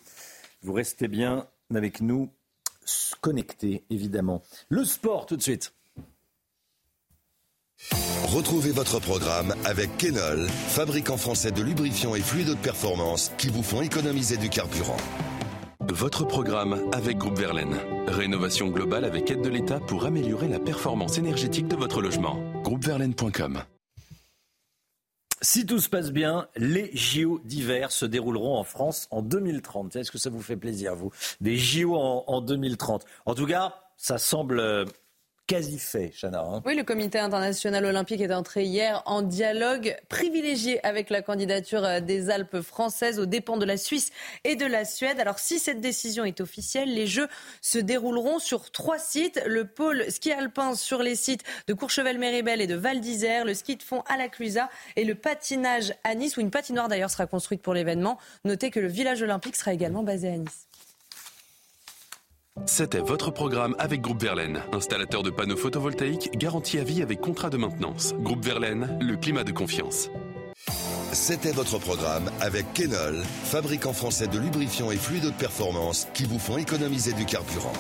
Vous 0.64 0.74
restez 0.74 1.08
bien 1.08 1.48
avec 1.74 2.02
nous, 2.02 2.30
connectés 3.22 3.84
évidemment. 3.90 4.42
Le 4.70 4.84
sport 4.84 5.26
tout 5.26 5.38
de 5.38 5.42
suite. 5.42 5.74
Retrouvez 8.26 8.72
votre 8.72 9.00
programme 9.00 9.54
avec 9.66 9.96
Kenol, 9.98 10.48
fabricant 10.50 11.18
français 11.18 11.52
de 11.52 11.62
lubrifiants 11.62 12.16
et 12.16 12.22
fluides 12.22 12.50
de 12.50 12.56
performance 12.56 13.32
qui 13.38 13.50
vous 13.50 13.64
font 13.64 13.82
économiser 13.82 14.38
du 14.38 14.50
carburant. 14.50 14.98
Votre 15.90 16.26
programme 16.26 16.90
avec 16.92 17.18
Groupe 17.18 17.38
Verlaine. 17.38 17.78
Rénovation 18.08 18.68
globale 18.68 19.06
avec 19.06 19.32
aide 19.32 19.42
de 19.42 19.48
l'État 19.48 19.80
pour 19.80 20.06
améliorer 20.06 20.50
la 20.50 20.60
performance 20.60 21.18
énergétique 21.18 21.68
de 21.68 21.78
votre 21.78 22.02
logement. 22.02 22.38
Groupeverlaine.com 22.64 23.64
si 25.40 25.68
tout 25.68 25.80
se 25.80 25.88
passe 25.88 26.12
bien, 26.12 26.48
les 26.56 26.90
JO 26.96 27.40
d'hiver 27.46 27.92
se 27.92 28.08
dérouleront 28.08 28.58
en 28.58 28.64
France 28.64 29.08
en 29.12 29.22
2030. 29.22 29.96
Est-ce 29.96 30.12
que 30.12 30.18
ça 30.18 30.32
vous 30.32 30.42
fait 30.42 30.58
plaisir, 30.58 30.96
vous? 30.96 31.12
Des 31.42 31.56
JO 31.58 31.96
en, 31.96 32.24
en 32.26 32.42
2030. 32.42 33.06
En 33.28 33.36
tout 33.36 33.46
cas, 33.46 33.76
ça 33.98 34.18
semble 34.18 34.60
euh, 34.60 34.86
quasi 35.48 35.80
fait, 35.80 36.12
Chana. 36.20 36.42
Hein. 36.42 36.62
oui, 36.66 36.76
le 36.76 36.84
comité 36.84 37.20
international 37.20 37.86
olympique 37.86 38.20
est 38.20 38.34
entré 38.34 38.66
hier 38.66 39.02
en 39.06 39.22
dialogue 39.22 39.96
privilégié 40.10 40.86
avec 40.86 41.10
la 41.10 41.22
candidature 41.22 41.86
euh, 41.86 42.00
des 42.02 42.30
Alpes 42.30 42.60
françaises 42.60 43.18
aux 43.18 43.26
dépens 43.26 43.56
de 43.56 43.64
la 43.64 43.78
Suisse 43.78 44.12
et 44.44 44.58
de 44.58 44.66
la 44.66 44.84
Suède. 44.84 45.22
Alors 45.22 45.40
si 45.40 45.58
cette 45.58 45.80
décision 45.80 46.26
est 46.26 46.42
officielle, 46.42 46.94
les 46.94 47.08
Jeux 47.08 47.30
se 47.62 47.80
dérouleront 47.80 48.40
sur 48.40 48.72
trois 48.72 49.00
sites. 49.00 49.42
Le 49.48 49.66
pôle 49.66 50.04
ski 50.10 50.34
alpin 50.34 50.76
sur 50.76 51.02
les 51.02 51.16
sites 51.16 51.44
de 51.68 51.74
Courchevel-Méribel 51.74 52.60
et 52.60 52.68
de 52.68 52.76
Val 52.76 53.00
d'Isère, 53.00 53.46
le 53.46 53.54
ski 53.54 53.78
de 53.78 53.84
fond 53.84 54.04
à 54.08 54.18
la 54.18 54.28
Clusa 54.28 54.70
et 54.98 55.06
le 55.06 55.16
patinage 55.16 55.94
à 56.04 56.14
Nice, 56.14 56.36
où 56.36 56.42
une 56.42 56.52
patinoire 56.52 56.90
d'ailleurs 56.90 57.10
sera 57.10 57.26
construite 57.26 57.62
pour 57.62 57.74
l'événement. 57.74 58.20
Notez 58.44 58.70
que 58.70 58.82
le 58.82 58.88
village 58.88 59.22
olympique 59.22 59.56
sera 59.56 59.74
également 59.74 60.04
basé 60.04 60.28
à 60.28 60.38
Nice. 60.38 60.67
C'était 62.66 63.00
votre 63.00 63.32
programme 63.32 63.76
avec 63.80 64.02
Groupe 64.02 64.22
Verlaine, 64.22 64.62
installateur 64.74 65.24
de 65.24 65.30
panneaux 65.30 65.56
photovoltaïques 65.56 66.38
garantie 66.38 66.80
à 66.80 66.84
vie 66.84 67.02
avec 67.02 67.22
contrat 67.22 67.50
de 67.50 67.58
maintenance. 67.58 68.14
Groupe 68.20 68.44
Verlaine, 68.44 68.98
le 69.02 69.16
climat 69.16 69.44
de 69.44 69.52
confiance. 69.52 70.10
C'était 71.14 71.52
votre 71.52 71.80
programme 71.80 72.30
avec 72.42 72.74
Kenol, 72.74 73.24
fabricant 73.44 73.94
français 73.94 74.28
de 74.28 74.38
lubrifiants 74.38 74.92
et 74.92 74.98
fluides 74.98 75.26
de 75.26 75.32
performance 75.32 76.08
qui 76.14 76.26
vous 76.26 76.40
font 76.40 76.58
économiser 76.58 77.14
du 77.14 77.26
carburant. 77.26 77.74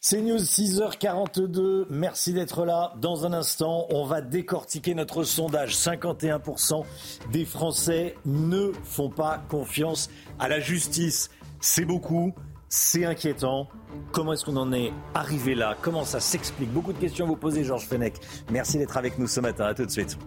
C'est 0.00 0.22
News 0.22 0.38
6h42. 0.38 1.86
Merci 1.90 2.32
d'être 2.32 2.64
là. 2.64 2.94
Dans 3.00 3.26
un 3.26 3.32
instant, 3.32 3.86
on 3.90 4.04
va 4.04 4.20
décortiquer 4.20 4.94
notre 4.94 5.24
sondage. 5.24 5.74
51% 5.74 6.84
des 7.32 7.44
Français 7.44 8.14
ne 8.24 8.70
font 8.84 9.10
pas 9.10 9.42
confiance 9.48 10.08
à 10.38 10.48
la 10.48 10.60
justice. 10.60 11.30
C'est 11.60 11.84
beaucoup. 11.84 12.34
C'est 12.68 13.04
inquiétant. 13.04 13.68
Comment 14.12 14.32
est-ce 14.32 14.44
qu'on 14.44 14.56
en 14.56 14.72
est 14.72 14.92
arrivé 15.14 15.54
là? 15.54 15.76
Comment 15.82 16.04
ça 16.04 16.18
s'explique? 16.18 16.72
Beaucoup 16.72 16.92
de 16.92 16.98
questions 16.98 17.24
à 17.24 17.28
vous 17.28 17.36
poser, 17.36 17.62
Georges 17.62 17.86
Fenech. 17.86 18.14
Merci 18.50 18.78
d'être 18.78 18.96
avec 18.96 19.18
nous 19.18 19.28
ce 19.28 19.40
matin. 19.40 19.66
À 19.66 19.74
tout 19.74 19.86
de 19.86 19.90
suite. 19.90 20.18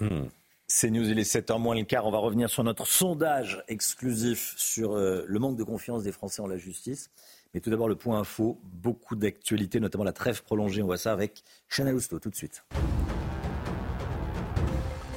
Hmm. 0.00 0.24
C'est 0.68 0.90
News, 0.90 1.08
il 1.08 1.18
est 1.18 1.30
7h 1.30 1.58
moins 1.58 1.74
le 1.74 1.84
quart. 1.84 2.06
On 2.06 2.10
va 2.10 2.18
revenir 2.18 2.50
sur 2.50 2.62
notre 2.62 2.86
sondage 2.86 3.64
exclusif 3.68 4.54
sur 4.56 4.92
euh, 4.92 5.24
le 5.26 5.38
manque 5.38 5.56
de 5.56 5.64
confiance 5.64 6.02
des 6.02 6.12
Français 6.12 6.42
en 6.42 6.46
la 6.46 6.58
justice. 6.58 7.10
Mais 7.54 7.60
tout 7.60 7.70
d'abord, 7.70 7.88
le 7.88 7.96
point 7.96 8.20
info. 8.20 8.60
Beaucoup 8.64 9.16
d'actualités, 9.16 9.80
notamment 9.80 10.04
la 10.04 10.12
trêve 10.12 10.42
prolongée. 10.42 10.82
On 10.82 10.86
voit 10.86 10.98
ça 10.98 11.12
avec 11.12 11.42
Chanel 11.68 11.94
Housteau 11.94 12.18
tout 12.18 12.30
de 12.30 12.36
suite. 12.36 12.64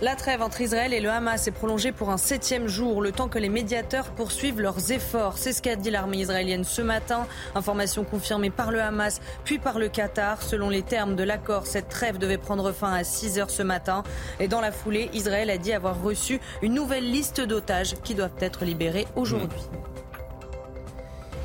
La 0.04 0.18
trêve 0.18 0.41
entre 0.41 0.60
Israël 0.60 0.93
et 0.93 0.99
le 0.99 1.10
Hamas 1.10 1.47
est 1.47 1.51
prolongée 1.51 1.93
pour 1.93 2.10
un 2.10 2.18
septième 2.18 2.68
jour, 2.68 3.01
le 3.01 3.14
temps 3.14 3.30
que 3.30 3.39
les 3.39 3.47
médiateurs 3.47 4.12
poursuivent 4.12 4.60
leurs 4.60 4.91
efforts. 4.91 5.38
C'est 5.38 5.54
ce 5.54 5.62
qu'a 5.62 5.78
dit 5.78 5.91
l'armée 5.91 6.18
israélienne 6.18 6.66
ce 6.66 6.82
matin. 6.82 7.26
Information 7.56 8.04
confirmée 8.04 8.49
par 8.49 8.72
le 8.74 8.82
Hamas, 8.82 9.22
puis 9.45 9.60
par 9.60 9.80
le 9.80 9.88
Qatar. 9.88 10.41
Selon 10.41 10.68
les 10.68 10.82
termes 10.82 11.16
de 11.16 11.24
l'accord, 11.24 11.68
cette 11.68 11.88
trêve 11.88 12.18
devait 12.18 12.38
prendre 12.38 12.74
fin 12.74 12.91
à 12.91 13.06
6 13.06 13.39
heures 13.39 13.49
ce 13.49 13.64
matin. 13.64 14.04
Et 14.41 14.49
dans 14.49 14.60
la 14.60 14.74
foulée, 14.74 15.10
Israël 15.14 15.49
a 15.49 15.58
dit 15.58 15.72
avoir 15.72 16.04
reçu 16.04 16.41
une 16.62 16.74
nouvelle 16.74 17.10
liste 17.10 17.39
d'otages 17.39 17.95
qui 18.04 18.14
doivent 18.14 18.32
être 18.41 18.66
libérés 18.66 19.08
aujourd'hui. 19.16 19.62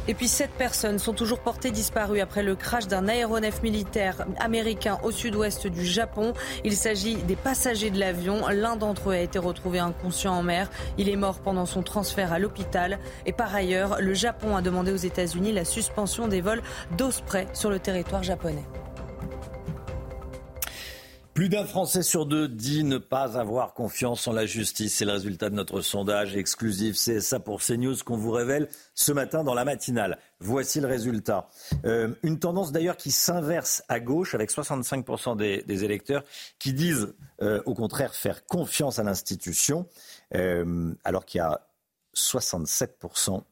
Et 0.09 0.15
puis 0.15 0.27
sept 0.27 0.51
personnes 0.53 0.99
sont 0.99 1.13
toujours 1.13 1.41
portées 1.41 1.71
disparues 1.71 2.21
après 2.21 2.43
le 2.43 2.57
crash 2.57 2.87
d'un 2.89 3.09
aéronef 3.09 3.63
militaire 3.63 4.25
américain 4.41 4.99
au 5.03 5.11
sud-ouest 5.11 5.67
du 5.67 5.85
Japon. 5.85 6.33
Il 6.65 6.75
s'agit 6.75 7.17
des 7.17 7.37
passagers 7.37 7.91
de 7.91 8.01
l'avion. 8.01 8.49
L'un 8.49 8.77
d'entre 8.77 9.11
eux 9.11 9.13
a 9.13 9.21
été 9.21 9.39
retrouvé 9.39 9.81
inconscient 9.81 10.33
en 10.33 10.43
mer. 10.43 10.71
Il 10.97 11.11
est 11.11 11.17
mort 11.17 11.41
pendant 11.41 11.67
son 11.67 11.83
transfert 11.83 12.33
à 12.33 12.39
l'hôpital. 12.39 12.99
Et 13.27 13.33
par 13.33 13.55
ailleurs, 13.55 14.01
le 14.01 14.15
Japon 14.15 14.57
a 14.57 14.63
demandé 14.63 14.93
aux 14.93 14.97
États-Unis 14.97 15.53
la 15.53 15.67
suspension 15.67 16.27
des 16.27 16.41
vols 16.41 16.63
d'Osprey 16.97 17.47
sur 17.53 17.69
le 17.69 17.79
territoire 17.79 18.23
japonais. 18.23 18.65
Plus 21.39 21.49
d'un 21.49 21.67
Français 21.67 22.03
sur 22.03 22.27
deux 22.27 22.49
dit 22.49 22.83
ne 22.83 22.99
pas 22.99 23.39
avoir 23.39 23.73
confiance 23.73 24.27
en 24.27 24.33
la 24.33 24.45
justice. 24.45 24.97
C'est 24.97 25.05
le 25.05 25.13
résultat 25.13 25.51
de 25.51 25.55
notre 25.55 25.83
sondage 25.83 26.37
exclusif 26.37 26.97
CSA 26.97 27.39
pour 27.39 27.61
CNews 27.63 27.95
qu'on 28.05 28.17
vous 28.17 28.33
révèle 28.33 28.69
ce 28.97 29.13
matin 29.13 29.45
dans 29.45 29.55
la 29.55 29.65
matinale. 29.65 30.19
Voici 30.41 30.81
le 30.81 30.89
résultat. 30.89 31.49
Euh, 31.85 32.13
une 32.25 32.41
tendance 32.41 32.73
d'ailleurs 32.73 32.97
qui 32.97 33.13
s'inverse 33.13 33.85
à 33.87 34.01
gauche 34.01 34.35
avec 34.35 34.51
65% 34.51 35.37
des, 35.37 35.85
électeurs 35.85 36.25
qui 36.59 36.73
disent 36.73 37.15
euh, 37.41 37.63
au 37.67 37.75
contraire 37.75 38.17
faire 38.17 38.45
confiance 38.45 38.99
à 38.99 39.05
l'institution 39.05 39.87
euh, 40.35 40.93
alors 41.05 41.25
qu'il 41.25 41.39
y 41.39 41.43
a 41.43 41.61
67% 42.17 43.45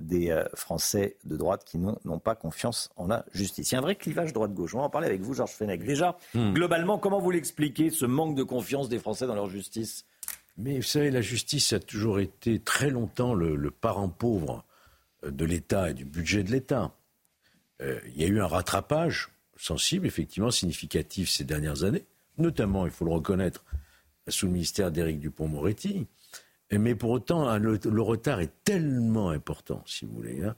des 0.00 0.30
euh, 0.30 0.44
Français 0.54 1.16
de 1.24 1.36
droite 1.36 1.64
qui 1.64 1.78
n'ont 1.78 2.18
pas 2.18 2.34
confiance 2.34 2.90
en 2.96 3.06
la 3.06 3.24
justice. 3.32 3.70
Il 3.70 3.74
y 3.74 3.76
a 3.76 3.78
un 3.78 3.82
vrai 3.82 3.96
clivage 3.96 4.32
droite-gauche. 4.32 4.74
On 4.74 4.78
va 4.78 4.84
en 4.84 4.90
parler 4.90 5.06
avec 5.06 5.20
vous, 5.20 5.34
Georges 5.34 5.52
Fenech. 5.52 5.84
Déjà, 5.84 6.18
hmm. 6.34 6.52
globalement, 6.52 6.98
comment 6.98 7.20
vous 7.20 7.30
l'expliquez, 7.30 7.90
ce 7.90 8.06
manque 8.06 8.34
de 8.34 8.42
confiance 8.42 8.88
des 8.88 8.98
Français 8.98 9.26
dans 9.26 9.34
leur 9.34 9.48
justice? 9.48 10.06
Mais 10.56 10.76
vous 10.76 10.82
savez, 10.82 11.10
la 11.10 11.20
justice 11.20 11.72
a 11.72 11.80
toujours 11.80 12.20
été 12.20 12.60
très 12.60 12.90
longtemps 12.90 13.34
le, 13.34 13.70
parent 13.70 14.08
pauvre 14.08 14.64
euh, 15.24 15.30
de 15.30 15.44
l'État 15.44 15.90
et 15.90 15.94
du 15.94 16.04
budget 16.04 16.44
de 16.44 16.50
l'État. 16.50 16.92
Euh, 17.82 17.98
il 18.14 18.20
y 18.20 18.24
a 18.24 18.28
eu 18.28 18.40
un 18.40 18.46
rattrapage 18.46 19.30
sensible, 19.56 20.06
effectivement 20.06 20.50
significatif 20.50 21.28
ces 21.28 21.44
dernières 21.44 21.84
années, 21.84 22.04
notamment, 22.38 22.86
il 22.86 22.92
faut 22.92 23.04
le 23.04 23.12
reconnaître, 23.12 23.64
sous 24.28 24.46
le 24.46 24.52
ministère 24.52 24.90
d'Éric 24.90 25.20
Dupont-Moretti. 25.20 26.06
Mais 26.78 26.94
pour 26.94 27.10
autant, 27.10 27.48
hein, 27.48 27.58
le, 27.58 28.02
retard 28.02 28.40
est 28.40 28.52
tellement 28.64 29.30
important, 29.30 29.82
si 29.86 30.04
vous 30.04 30.14
voulez, 30.14 30.42
hein, 30.42 30.54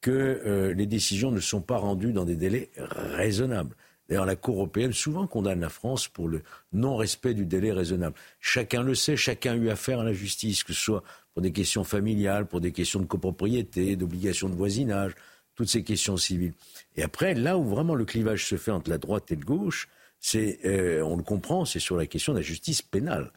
que 0.00 0.10
euh, 0.10 0.74
les 0.74 0.86
décisions 0.86 1.30
ne 1.30 1.40
sont 1.40 1.60
pas 1.60 1.76
rendues 1.76 2.12
dans 2.12 2.24
des 2.24 2.36
délais 2.36 2.70
raisonnables. 2.76 3.74
D'ailleurs, 4.08 4.26
la 4.26 4.34
Cour 4.34 4.56
européenne 4.56 4.92
souvent 4.92 5.28
condamne 5.28 5.60
la 5.60 5.68
France 5.68 6.08
pour 6.08 6.28
le 6.28 6.42
non-respect 6.72 7.32
du 7.32 7.46
délai 7.46 7.70
raisonnable. 7.70 8.16
Chacun 8.40 8.82
le 8.82 8.96
sait, 8.96 9.16
chacun 9.16 9.52
a 9.52 9.56
eu 9.56 9.70
affaire 9.70 10.00
à 10.00 10.04
la 10.04 10.12
justice, 10.12 10.64
que 10.64 10.72
ce 10.72 10.80
soit 10.80 11.04
pour 11.32 11.42
des 11.42 11.52
questions 11.52 11.84
familiales, 11.84 12.46
pour 12.46 12.60
des 12.60 12.72
questions 12.72 12.98
de 12.98 13.06
copropriété, 13.06 13.94
d'obligation 13.94 14.48
de 14.48 14.54
voisinage, 14.54 15.12
toutes 15.54 15.68
ces 15.68 15.84
questions 15.84 16.16
civiles. 16.16 16.54
Et 16.96 17.04
après, 17.04 17.34
là 17.34 17.56
où 17.56 17.64
vraiment 17.64 17.94
le 17.94 18.04
clivage 18.04 18.46
se 18.46 18.56
fait 18.56 18.72
entre 18.72 18.90
la 18.90 18.98
droite 18.98 19.30
et 19.30 19.36
la 19.36 19.42
gauche, 19.42 19.88
c'est, 20.18 20.58
euh, 20.64 21.02
on 21.02 21.16
le 21.16 21.22
comprend, 21.22 21.64
c'est 21.64 21.78
sur 21.78 21.96
la 21.96 22.06
question 22.06 22.32
de 22.32 22.38
la 22.38 22.42
justice 22.42 22.82
pénale 22.82 23.30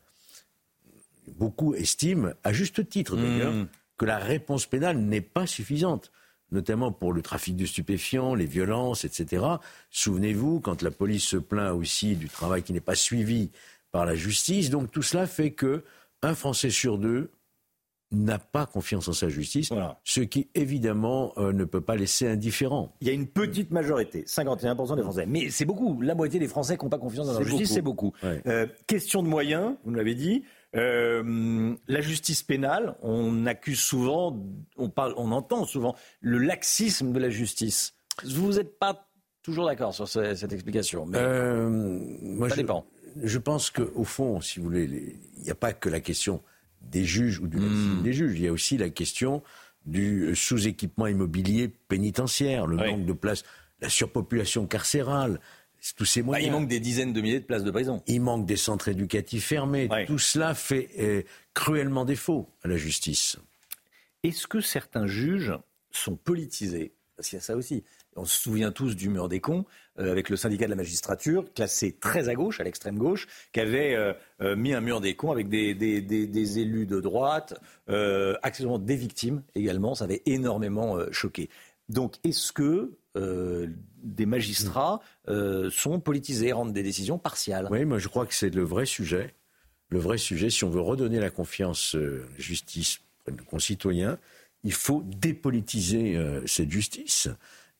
beaucoup 1.27 1.73
estiment, 1.73 2.29
à 2.43 2.53
juste 2.53 2.87
titre 2.89 3.15
d'ailleurs, 3.15 3.53
hmm. 3.53 3.67
que 3.97 4.05
la 4.05 4.17
réponse 4.17 4.65
pénale 4.65 4.97
n'est 4.97 5.21
pas 5.21 5.47
suffisante 5.47 6.11
notamment 6.53 6.91
pour 6.91 7.13
le 7.13 7.21
trafic 7.21 7.55
de 7.55 7.65
stupéfiants, 7.65 8.35
les 8.35 8.45
violences, 8.45 9.05
etc. 9.05 9.43
Souvenez-vous, 9.89 10.59
quand 10.61 10.81
la 10.81 10.91
police 10.91 11.23
se 11.23 11.37
plaint 11.37 11.73
aussi 11.73 12.15
du 12.15 12.29
travail 12.29 12.63
qui 12.63 12.73
n'est 12.73 12.79
pas 12.79 12.95
suivi 12.95 13.49
par 13.91 14.05
la 14.05 14.15
justice, 14.15 14.69
donc 14.69 14.91
tout 14.91 15.01
cela 15.01 15.27
fait 15.27 15.51
que 15.51 15.83
un 16.21 16.35
Français 16.35 16.69
sur 16.69 16.97
deux 16.97 17.31
n'a 18.11 18.37
pas 18.37 18.67
confiance 18.67 19.07
en 19.07 19.13
sa 19.13 19.27
justice, 19.27 19.73
ce 20.03 20.21
qui 20.21 20.47
évidemment 20.53 21.33
euh, 21.37 21.51
ne 21.51 21.63
peut 21.65 21.81
pas 21.81 21.95
laisser 21.95 22.27
indifférent. 22.27 22.93
Il 23.01 23.07
y 23.07 23.09
a 23.09 23.13
une 23.13 23.27
petite 23.27 23.71
majorité, 23.71 24.23
51% 24.27 24.95
des 24.95 25.01
Français. 25.01 25.25
Mais 25.25 25.49
c'est 25.49 25.65
beaucoup. 25.65 25.99
La 26.01 26.13
moitié 26.13 26.39
des 26.39 26.47
Français 26.47 26.77
qui 26.77 26.85
n'ont 26.85 26.89
pas 26.89 26.99
confiance 26.99 27.27
dans 27.27 27.39
la 27.39 27.43
justice, 27.43 27.73
c'est 27.73 27.81
beaucoup. 27.81 28.13
Euh, 28.23 28.67
question 28.85 29.23
de 29.23 29.27
moyens, 29.27 29.73
vous 29.83 29.91
nous 29.91 29.97
l'avez 29.97 30.15
dit. 30.15 30.43
Euh, 30.75 31.75
la 31.87 32.01
justice 32.01 32.41
pénale, 32.41 32.95
on 33.01 33.45
accuse 33.45 33.79
souvent, 33.79 34.43
on, 34.77 34.89
parle, 34.89 35.13
on 35.17 35.31
entend 35.31 35.65
souvent 35.65 35.95
le 36.21 36.39
laxisme 36.39 37.13
de 37.13 37.19
la 37.19 37.29
justice. 37.29 37.93
Vous 38.23 38.53
n'êtes 38.53 38.79
pas 38.79 39.07
toujours 39.43 39.67
d'accord 39.67 39.93
sur 39.93 40.07
cette, 40.07 40.51
explication, 40.51 41.05
mais 41.05 41.19
moi, 42.21 42.49
ça 42.49 42.55
dépend. 42.55 42.85
Je 43.21 43.37
pense 43.37 43.69
qu'au 43.69 44.03
fond, 44.03 44.41
si 44.41 44.59
vous 44.59 44.65
voulez, 44.65 45.19
il 45.37 45.43
n'y 45.43 45.51
a 45.51 45.55
pas 45.55 45.73
que 45.73 45.89
la 45.89 45.99
question 45.99 46.41
des 46.81 47.03
juges 47.03 47.39
ou 47.39 47.47
du 47.47 47.57
mmh. 47.57 48.01
des 48.01 48.13
juges. 48.13 48.39
Il 48.39 48.43
y 48.43 48.47
a 48.47 48.51
aussi 48.51 48.77
la 48.77 48.89
question 48.89 49.43
du 49.85 50.35
sous-équipement 50.35 51.07
immobilier 51.07 51.67
pénitentiaire, 51.87 52.67
le 52.67 52.77
manque 52.77 53.05
de 53.05 53.13
places, 53.13 53.43
la 53.81 53.89
surpopulation 53.89 54.65
carcérale, 54.65 55.39
tous 55.95 56.05
ces 56.05 56.21
moyens. 56.21 56.47
il 56.47 56.51
manque 56.51 56.67
des 56.67 56.79
dizaines 56.79 57.13
de 57.13 57.21
milliers 57.21 57.39
de 57.39 57.45
places 57.45 57.63
de 57.63 57.71
prison. 57.71 58.01
Il 58.07 58.21
manque 58.21 58.45
des 58.45 58.55
centres 58.55 58.87
éducatifs 58.87 59.45
fermés. 59.45 59.89
Tout 60.07 60.19
cela 60.19 60.55
fait 60.55 60.89
euh, 60.99 61.23
cruellement 61.53 62.05
défaut 62.05 62.49
à 62.63 62.67
la 62.67 62.77
justice. 62.77 63.37
Est-ce 64.23 64.47
que 64.47 64.61
certains 64.61 65.07
juges 65.07 65.53
sont 65.91 66.15
politisés? 66.15 66.93
Parce 67.15 67.29
qu'il 67.29 67.37
y 67.37 67.41
a 67.41 67.43
ça 67.43 67.55
aussi. 67.55 67.83
On 68.15 68.25
se 68.25 68.41
souvient 68.41 68.71
tous 68.71 68.95
du 68.95 69.09
mur 69.09 69.27
des 69.27 69.39
cons, 69.39 69.65
euh, 69.99 70.11
avec 70.11 70.29
le 70.29 70.35
syndicat 70.35 70.65
de 70.65 70.69
la 70.71 70.75
magistrature, 70.75 71.45
classé 71.53 71.93
très 71.93 72.29
à 72.29 72.35
gauche, 72.35 72.59
à 72.59 72.63
l'extrême 72.63 72.97
gauche, 72.97 73.27
qui 73.51 73.59
avait 73.59 73.95
euh, 73.95 74.13
euh, 74.41 74.55
mis 74.55 74.73
un 74.73 74.81
mur 74.81 75.01
des 75.01 75.15
cons 75.15 75.31
avec 75.31 75.49
des, 75.49 75.73
des, 75.73 76.59
élus 76.59 76.85
de 76.85 76.99
droite, 76.99 77.59
accessoirement 78.43 78.79
des 78.79 78.95
victimes 78.95 79.43
également. 79.55 79.95
Ça 79.95 80.05
avait 80.05 80.21
énormément 80.25 80.97
choqué. 81.11 81.49
Donc, 81.89 82.15
est-ce 82.23 82.51
que 82.51 82.91
des 84.03 84.25
magistrats 84.25 84.99
sont 85.71 85.99
politisés, 85.99 86.51
rendent 86.51 86.73
des 86.73 86.83
décisions 86.83 87.17
partiales 87.17 87.67
Oui, 87.71 87.85
moi 87.85 87.99
je 87.99 88.07
crois 88.07 88.25
que 88.25 88.33
c'est 88.33 88.53
le 88.53 88.63
vrai 88.63 88.85
sujet. 88.85 89.33
Le 89.89 89.99
vrai 89.99 90.17
sujet, 90.17 90.49
si 90.49 90.63
on 90.63 90.69
veut 90.69 90.81
redonner 90.81 91.19
la 91.19 91.29
confiance 91.29 91.95
à 91.95 91.99
la 91.99 92.37
justice 92.37 92.99
de 93.27 93.31
nos 93.33 93.43
concitoyens, 93.43 94.17
il 94.63 94.73
faut 94.73 95.03
dépolitiser 95.05 96.19
cette 96.45 96.71
justice. 96.71 97.29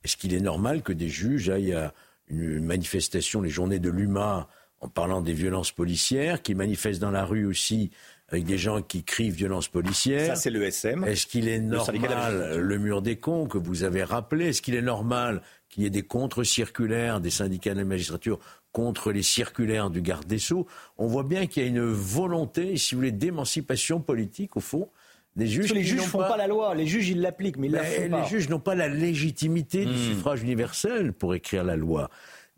Est-ce 0.03 0.17
qu'il 0.17 0.33
est 0.33 0.41
normal 0.41 0.83
que 0.83 0.93
des 0.93 1.09
juges 1.09 1.49
aillent 1.49 1.73
à 1.73 1.93
une 2.27 2.63
manifestation, 2.63 3.41
les 3.41 3.49
journées 3.49 3.79
de 3.79 3.89
l'UMA, 3.89 4.47
en 4.81 4.89
parlant 4.89 5.21
des 5.21 5.33
violences 5.33 5.71
policières, 5.71 6.41
qui 6.41 6.55
manifestent 6.55 7.01
dans 7.01 7.11
la 7.11 7.25
rue 7.25 7.45
aussi 7.45 7.91
avec 8.29 8.45
des 8.45 8.57
gens 8.57 8.81
qui 8.81 9.03
crient 9.03 9.29
violences 9.29 9.67
policières? 9.67 10.27
Ça, 10.27 10.35
c'est 10.35 10.49
le 10.49 10.63
SM. 10.63 11.03
Est-ce 11.05 11.27
qu'il 11.27 11.47
est 11.47 11.59
normal, 11.59 12.59
le, 12.59 12.77
mur 12.77 13.01
des 13.01 13.15
cons 13.15 13.47
que 13.47 13.57
vous 13.57 13.83
avez 13.83 14.03
rappelé, 14.03 14.47
est-ce 14.47 14.61
qu'il 14.61 14.75
est 14.75 14.81
normal 14.81 15.41
qu'il 15.73 15.83
y 15.83 15.85
ait 15.85 15.91
des 15.91 16.03
contre-circulaires 16.03 17.19
des 17.19 17.29
syndicats 17.29 17.73
de 17.73 17.79
la 17.79 17.85
magistrature 17.85 18.39
contre 18.71 19.11
les 19.11 19.23
circulaires 19.23 19.89
du 19.89 20.01
garde 20.01 20.25
des 20.25 20.39
Sceaux 20.39 20.67
On 20.97 21.07
voit 21.07 21.23
bien 21.23 21.47
qu'il 21.47 21.63
y 21.63 21.65
a 21.65 21.69
une 21.69 21.83
volonté, 21.83 22.77
si 22.77 22.95
vous 22.95 22.99
voulez, 22.99 23.11
d'émancipation 23.11 23.99
politique, 23.99 24.57
au 24.57 24.59
fond, 24.59 24.89
les 25.35 25.47
juges, 25.47 25.73
les 25.73 25.83
juges 25.83 26.01
ne 26.01 26.05
font 26.05 26.19
pas... 26.19 26.37
la 26.37 26.47
loi, 26.47 26.75
les 26.75 26.85
juges 26.85 27.09
ils 27.09 27.19
l'appliquent, 27.19 27.57
mais 27.57 27.67
ils 27.67 27.73
la 27.73 27.83
font 27.83 28.09
pas. 28.09 28.21
Les 28.21 28.27
juges 28.27 28.49
n'ont 28.49 28.59
pas 28.59 28.75
la 28.75 28.87
légitimité 28.87 29.85
du 29.85 29.91
hmm. 29.91 30.13
suffrage 30.13 30.43
universel 30.43 31.11
pour 31.13 31.33
écrire 31.33 31.63
la 31.63 31.75
loi. 31.75 32.09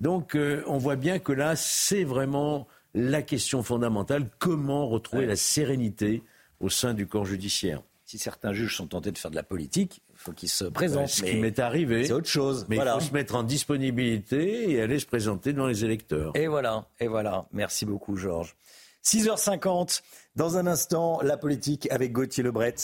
Donc 0.02 0.36
euh, 0.36 0.62
on 0.68 0.78
voit 0.78 0.98
bien 0.98 1.20
que 1.20 1.32
là, 1.32 1.56
c'est 1.56 2.04
vraiment 2.04 2.68
la 2.94 3.22
question 3.22 3.64
fondamentale 3.64 4.30
comment 4.40 4.88
retrouver 4.88 5.26
la 5.26 5.38
sérénité 5.38 6.22
au 6.60 6.70
sein 6.70 6.94
du 6.94 7.08
corps 7.08 7.26
judiciaire? 7.26 7.82
Si 8.06 8.18
certains 8.18 8.54
juges 8.54 8.76
sont 8.76 8.88
tentés 8.88 9.12
de 9.12 9.18
faire 9.18 9.32
de 9.32 9.36
la 9.36 9.44
politique, 9.44 10.02
faut 10.26 10.32
qu'ils 10.32 10.50
se 10.50 10.66
présentent. 10.66 11.10
ce 11.10 11.24
qui 11.24 11.36
m'est 11.38 11.60
arrivé. 11.60 12.06
C'est 12.06 12.14
autre 12.14 12.30
chose. 12.30 12.66
Mais 12.68 12.78
il 12.78 12.82
faut 12.82 13.00
se 13.00 13.14
mettre 13.14 13.36
en 13.36 13.44
disponibilité 13.44 14.72
et 14.72 14.82
aller 14.82 15.00
se 15.00 15.06
présenter 15.06 15.54
devant 15.54 15.68
les 15.68 15.86
électeurs. 15.86 16.32
Et 16.36 16.48
voilà, 16.48 16.88
et 17.00 17.08
voilà. 17.08 17.46
Merci 17.54 17.86
beaucoup, 17.86 18.18
Georges. 18.18 18.56
6h50. 19.04 20.02
Dans 20.36 20.58
un 20.58 20.66
instant, 20.66 21.20
la 21.22 21.38
politique 21.38 21.88
avec 21.92 22.12
Gauthier 22.12 22.44
Lebret. 22.44 22.76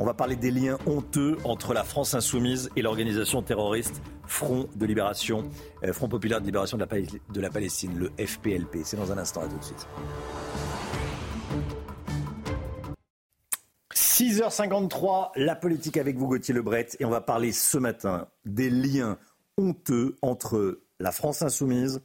On 0.00 0.06
va 0.06 0.14
parler 0.14 0.34
des 0.34 0.50
liens 0.50 0.78
honteux 0.86 1.36
entre 1.44 1.74
la 1.74 1.84
France 1.84 2.14
insoumise 2.14 2.70
et 2.76 2.82
l'organisation 2.82 3.42
terroriste 3.42 4.00
Front 4.26 4.66
de 4.74 4.86
Libération, 4.86 5.44
euh, 5.84 5.92
Front 5.92 6.08
Populaire 6.08 6.40
de 6.40 6.46
Libération 6.46 6.78
de 6.78 7.40
la 7.40 7.50
Palestine, 7.50 7.96
le 7.96 8.10
FPLP. 8.26 8.78
C'est 8.84 8.96
dans 8.96 9.12
un 9.12 9.18
instant, 9.18 9.42
à 9.42 9.46
tout 9.46 9.58
de 9.58 9.64
suite. 9.64 9.86
6h53, 14.18 15.32
la 15.36 15.54
politique 15.54 15.98
avec 15.98 16.16
vous, 16.16 16.26
Gauthier 16.26 16.54
Lebret. 16.54 16.86
Et 17.00 17.04
on 17.04 17.10
va 17.10 17.20
parler 17.20 17.52
ce 17.52 17.76
matin 17.76 18.28
des 18.46 18.70
liens 18.70 19.18
honteux 19.58 20.16
entre 20.22 20.80
la 20.98 21.12
France 21.12 21.42
insoumise 21.42 22.00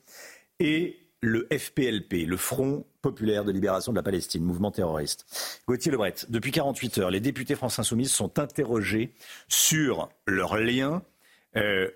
et 0.59 0.97
le 1.21 1.47
FPLP, 1.49 2.25
le 2.27 2.35
Front 2.35 2.85
populaire 3.01 3.45
de 3.45 3.53
libération 3.53 3.93
de 3.93 3.95
la 3.95 4.03
Palestine, 4.03 4.43
mouvement 4.43 4.71
terroriste. 4.71 5.25
Gauthier 5.69 5.89
Lebret, 5.89 6.15
depuis 6.27 6.51
48 6.51 6.97
heures, 6.97 7.11
les 7.11 7.21
députés 7.21 7.55
France 7.55 7.79
Insoumise 7.79 8.11
sont 8.11 8.39
interrogés 8.39 9.13
sur 9.47 10.09
leur 10.27 10.57
lien 10.57 11.03
euh, 11.55 11.89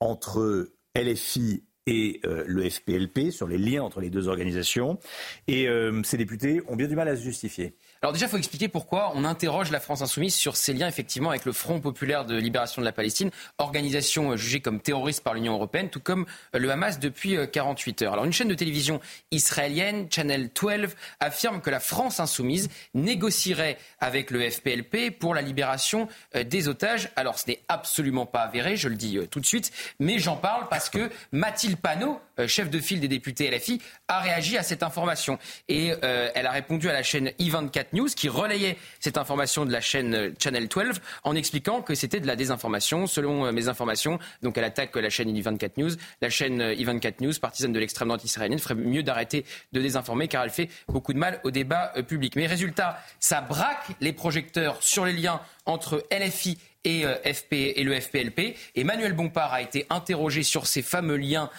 entre 0.00 0.68
LFI 0.96 1.62
et 1.86 2.20
euh, 2.24 2.42
le 2.46 2.68
FPLP, 2.68 3.30
sur 3.30 3.46
les 3.46 3.58
liens 3.58 3.82
entre 3.82 4.00
les 4.00 4.10
deux 4.10 4.26
organisations. 4.26 4.98
Et 5.46 5.68
euh, 5.68 6.02
ces 6.02 6.16
députés 6.16 6.60
ont 6.66 6.74
bien 6.74 6.88
du 6.88 6.96
mal 6.96 7.06
à 7.06 7.14
se 7.14 7.22
justifier. 7.22 7.74
Alors 8.02 8.14
déjà, 8.14 8.24
il 8.24 8.28
faut 8.30 8.38
expliquer 8.38 8.68
pourquoi 8.68 9.12
on 9.14 9.26
interroge 9.26 9.70
la 9.70 9.78
France 9.78 10.00
insoumise 10.00 10.34
sur 10.34 10.56
ses 10.56 10.72
liens 10.72 10.88
effectivement 10.88 11.28
avec 11.28 11.44
le 11.44 11.52
Front 11.52 11.80
populaire 11.80 12.24
de 12.24 12.34
libération 12.34 12.80
de 12.80 12.86
la 12.86 12.92
Palestine, 12.92 13.30
organisation 13.58 14.30
euh, 14.30 14.36
jugée 14.38 14.60
comme 14.60 14.80
terroriste 14.80 15.22
par 15.22 15.34
l'Union 15.34 15.52
européenne, 15.52 15.90
tout 15.90 16.00
comme 16.00 16.24
euh, 16.54 16.58
le 16.58 16.70
Hamas 16.70 16.98
depuis 16.98 17.36
48 17.52 18.00
euh, 18.00 18.06
heures. 18.06 18.12
Alors 18.14 18.24
une 18.24 18.32
chaîne 18.32 18.48
de 18.48 18.54
télévision 18.54 19.02
israélienne, 19.32 20.06
Channel 20.10 20.48
12, 20.48 20.96
affirme 21.20 21.60
que 21.60 21.68
la 21.68 21.78
France 21.78 22.20
insoumise 22.20 22.70
négocierait 22.94 23.76
avec 23.98 24.30
le 24.30 24.48
FPLP 24.48 25.10
pour 25.18 25.34
la 25.34 25.42
libération 25.42 26.08
des 26.34 26.68
otages. 26.68 27.10
Alors 27.16 27.38
ce 27.38 27.48
n'est 27.48 27.60
absolument 27.68 28.24
pas 28.24 28.40
avéré, 28.40 28.76
je 28.78 28.88
le 28.88 28.94
dis 28.94 29.18
tout 29.30 29.40
de 29.40 29.46
suite, 29.46 29.72
mais 29.98 30.18
j'en 30.18 30.36
parle 30.36 30.68
parce 30.70 30.88
que 30.88 31.10
Mathilde 31.32 31.76
Panot, 31.76 32.18
chef 32.46 32.70
de 32.70 32.80
file 32.80 33.00
des 33.00 33.08
députés 33.08 33.50
LFI, 33.50 33.82
a 34.08 34.20
réagi 34.20 34.56
à 34.56 34.62
cette 34.62 34.82
information 34.82 35.38
et 35.68 35.88
elle 36.00 36.46
a 36.46 36.50
répondu 36.50 36.88
à 36.88 36.92
la 36.92 37.02
chaîne 37.02 37.28
I24 37.38 37.89
News 37.92 38.08
qui 38.08 38.28
relayait 38.28 38.76
cette 39.00 39.18
information 39.18 39.66
de 39.66 39.72
la 39.72 39.80
chaîne 39.80 40.14
euh, 40.14 40.30
Channel 40.38 40.68
12 40.68 41.00
en 41.24 41.34
expliquant 41.34 41.82
que 41.82 41.94
c'était 41.94 42.20
de 42.20 42.26
la 42.26 42.36
désinformation. 42.36 43.06
Selon 43.06 43.46
euh, 43.46 43.52
mes 43.52 43.68
informations, 43.68 44.18
donc 44.42 44.58
elle 44.58 44.64
attaque 44.64 44.94
la 44.96 45.10
chaîne 45.10 45.34
I24 45.34 45.72
News. 45.78 45.90
La 46.20 46.30
chaîne 46.30 46.60
euh, 46.60 46.74
I24 46.74 47.22
News, 47.22 47.32
partisane 47.40 47.72
de 47.72 47.78
l'extrême 47.78 48.08
droite 48.08 48.24
israélienne, 48.24 48.58
ferait 48.58 48.74
mieux 48.74 49.02
d'arrêter 49.02 49.44
de 49.72 49.80
désinformer 49.80 50.28
car 50.28 50.44
elle 50.44 50.50
fait 50.50 50.68
beaucoup 50.88 51.12
de 51.12 51.18
mal 51.18 51.40
au 51.44 51.50
débat 51.50 51.92
public. 52.06 52.36
Mais 52.36 52.46
résultat, 52.46 53.00
ça 53.18 53.40
braque 53.40 53.88
les 54.00 54.12
projecteurs 54.12 54.82
sur 54.82 55.04
les 55.04 55.12
liens 55.12 55.40
entre 55.66 56.04
LFI 56.10 56.58
et, 56.84 57.04
FP, 57.04 57.52
et 57.52 57.84
le 57.84 57.98
FPLP. 57.98 58.56
Emmanuel 58.74 59.12
Bompard 59.12 59.52
a 59.52 59.60
été 59.60 59.86
interrogé 59.90 60.42
sur 60.42 60.66
ces 60.66 60.82
fameux 60.82 61.16
liens 61.16 61.50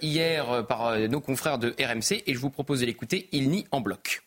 hier 0.00 0.64
par 0.66 0.96
nos 0.96 1.20
confrères 1.20 1.58
de 1.58 1.74
RMC 1.80 2.22
et 2.26 2.34
je 2.34 2.38
vous 2.38 2.50
propose 2.50 2.80
de 2.80 2.86
l'écouter. 2.86 3.28
Il 3.32 3.50
nie 3.50 3.66
en 3.72 3.80
bloc 3.80 4.22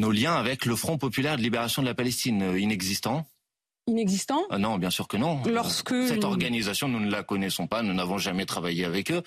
nos 0.00 0.10
liens 0.10 0.34
avec 0.34 0.64
le 0.64 0.74
Front 0.74 0.98
populaire 0.98 1.36
de 1.36 1.42
libération 1.42 1.82
de 1.82 1.86
la 1.86 1.94
Palestine 1.94 2.42
euh, 2.42 2.58
inexistant 2.58 3.26
Inexistant 3.86 4.42
euh, 4.50 4.58
Non, 4.58 4.78
bien 4.78 4.90
sûr 4.90 5.06
que 5.06 5.16
non. 5.16 5.42
Lorsque 5.46 5.94
cette 6.08 6.24
organisation, 6.24 6.88
nous 6.88 7.00
ne 7.00 7.10
la 7.10 7.22
connaissons 7.22 7.66
pas, 7.66 7.82
nous 7.82 7.92
n'avons 7.92 8.18
jamais 8.18 8.46
travaillé 8.46 8.84
avec 8.84 9.10
eux. 9.12 9.22